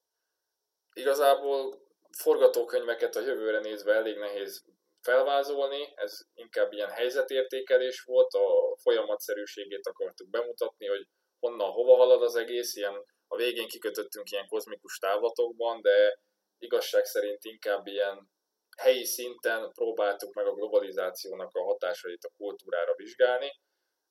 Igazából 0.93 1.88
forgatókönyveket 2.18 3.16
a 3.16 3.22
jövőre 3.22 3.59
nézve 3.59 3.93
elég 3.93 4.18
nehéz 4.18 4.64
felvázolni, 5.01 5.93
ez 5.95 6.19
inkább 6.34 6.72
ilyen 6.72 6.90
helyzetértékelés 6.90 8.01
volt, 8.01 8.34
a 8.34 8.77
folyamatszerűségét 8.82 9.88
akartuk 9.88 10.30
bemutatni, 10.30 10.88
hogy 10.88 11.08
honnan 11.40 11.72
hova 11.72 11.95
halad 11.95 12.22
az 12.22 12.35
egész, 12.35 12.76
ilyen 12.76 13.06
a 13.27 13.35
végén 13.35 13.68
kikötöttünk 13.68 14.32
ilyen 14.32 14.48
kozmikus 14.48 14.98
távlatokban, 14.98 15.82
de 15.82 16.19
igazság 16.58 17.06
szerint 17.06 17.43
inkább 17.43 17.88
ilyen 17.88 18.30
helyi 18.77 19.06
szinten 19.06 19.72
próbáltuk 19.72 20.34
meg 20.34 20.48
a 20.48 20.53
globalizációnak 20.53 21.53
a 21.53 21.64
hatásait 21.64 22.24
a 22.24 22.34
kultúrára 22.38 22.93
vizsgálni, 22.95 23.51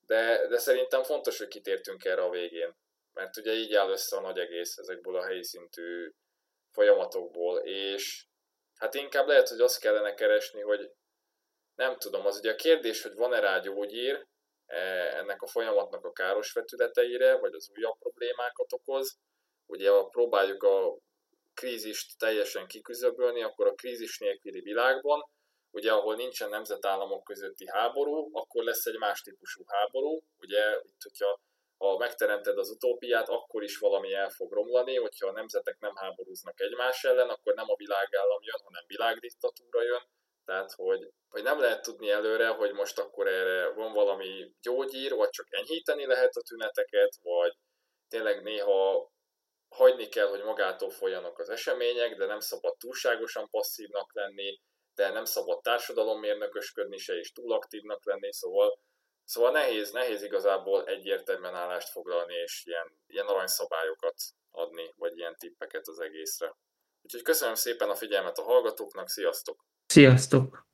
de, 0.07 0.47
de 0.47 0.59
szerintem 0.59 1.03
fontos, 1.03 1.39
hogy 1.39 1.49
kitértünk 1.49 2.05
erre 2.05 2.23
a 2.23 2.31
végén, 2.31 2.77
mert 3.19 3.37
ugye 3.37 3.53
így 3.53 3.75
áll 3.75 3.91
össze 3.91 4.17
a 4.17 4.21
nagy 4.21 4.39
egész 4.39 4.77
ezekből 4.77 5.17
a 5.17 5.25
helyi 5.25 5.45
szintű 5.45 6.11
folyamatokból, 6.71 7.59
és 7.59 8.27
hát 8.75 8.95
inkább 8.95 9.27
lehet, 9.27 9.49
hogy 9.49 9.61
azt 9.61 9.81
kellene 9.81 10.15
keresni, 10.15 10.61
hogy 10.61 10.91
nem 11.75 11.97
tudom, 11.97 12.27
az 12.27 12.37
ugye 12.39 12.53
a 12.53 12.55
kérdés, 12.55 13.03
hogy 13.03 13.15
van-e 13.15 13.41
rá 13.41 13.59
gyógyír 13.59 14.27
e, 14.67 14.79
ennek 15.17 15.43
a 15.43 15.47
folyamatnak 15.47 16.05
a 16.05 16.13
káros 16.13 16.53
vetületeire, 16.53 17.39
vagy 17.39 17.55
az 17.55 17.71
újabb 17.77 17.99
problémákat 17.99 18.73
okoz. 18.73 19.19
Ugye 19.67 19.91
ha 19.91 20.05
próbáljuk 20.05 20.63
a 20.63 20.99
krízist 21.55 22.19
teljesen 22.19 22.67
kiküzöbölni, 22.67 23.43
akkor 23.43 23.67
a 23.67 23.75
krízis 23.75 24.19
nélküli 24.19 24.61
világban, 24.61 25.21
ugye 25.71 25.93
ahol 25.93 26.15
nincsen 26.17 26.49
nemzetállamok 26.49 27.25
közötti 27.25 27.69
háború, 27.69 28.37
akkor 28.37 28.65
lesz 28.65 28.87
egy 28.87 28.99
más 28.99 29.21
típusú 29.21 29.63
háború. 29.67 30.23
Ugye 30.37 30.81
itt, 30.83 31.03
hogyha 31.03 31.41
ha 31.79 31.97
megteremted 31.97 32.59
az 32.59 32.71
utópiát, 32.71 33.29
akkor 33.29 33.63
is 33.63 33.79
valami 33.79 34.13
el 34.13 34.31
fog 34.31 34.53
romlani, 34.53 34.97
hogyha 34.97 35.27
a 35.27 35.33
nemzetek 35.33 35.79
nem 35.79 35.97
háborúznak 35.97 36.61
egymás 36.61 37.05
ellen, 37.05 37.29
akkor 37.29 37.55
nem 37.55 37.69
a 37.69 37.77
világállam 37.77 38.43
jön, 38.43 38.61
hanem 38.65 38.85
világdiktatúra 38.87 39.83
jön. 39.83 40.03
Tehát, 40.45 40.73
hogy, 40.73 41.09
hogy 41.29 41.43
nem 41.43 41.61
lehet 41.61 41.83
tudni 41.83 42.11
előre, 42.11 42.49
hogy 42.49 42.73
most 42.73 42.99
akkor 42.99 43.27
erre 43.27 43.73
van 43.73 43.93
valami 43.93 44.53
gyógyír, 44.63 45.15
vagy 45.15 45.29
csak 45.29 45.47
enyhíteni 45.51 46.07
lehet 46.07 46.35
a 46.37 46.43
tüneteket, 46.43 47.17
vagy 47.23 47.53
tényleg 48.09 48.43
néha 48.43 49.11
hagyni 49.69 50.09
kell, 50.09 50.27
hogy 50.27 50.43
magától 50.43 50.91
folyanak 50.91 51.39
az 51.39 51.49
események, 51.49 52.17
de 52.17 52.27
nem 52.27 52.41
szabad 52.41 52.77
túlságosan 52.77 53.49
passzívnak 53.51 54.15
lenni, 54.15 54.61
de 54.95 55.11
nem 55.11 55.25
szabad 55.25 55.61
társadalommérnökösködni 55.61 56.97
se, 56.97 57.15
és 57.15 57.33
túl 57.33 57.53
aktívnak 57.53 58.07
lenni, 58.07 58.33
szóval 58.33 58.79
Szóval 59.29 59.51
nehéz, 59.51 59.91
nehéz 59.91 60.23
igazából 60.23 60.85
egyértelműen 60.85 61.55
állást 61.55 61.89
foglalni, 61.89 62.35
és 62.35 62.63
ilyen, 62.65 62.99
ilyen 63.07 63.27
aranyszabályokat 63.27 64.15
adni, 64.51 64.95
vagy 64.97 65.19
ilyen 65.19 65.37
tippeket 65.37 65.89
az 65.89 66.01
egészre. 66.01 66.57
Úgyhogy 67.03 67.23
köszönöm 67.23 67.55
szépen 67.55 67.91
a 67.91 67.95
figyelmet 67.95 68.39
a 68.39 68.43
hallgatóknak, 68.43 69.09
sziasztok! 69.09 69.65
Sziasztok! 69.87 70.67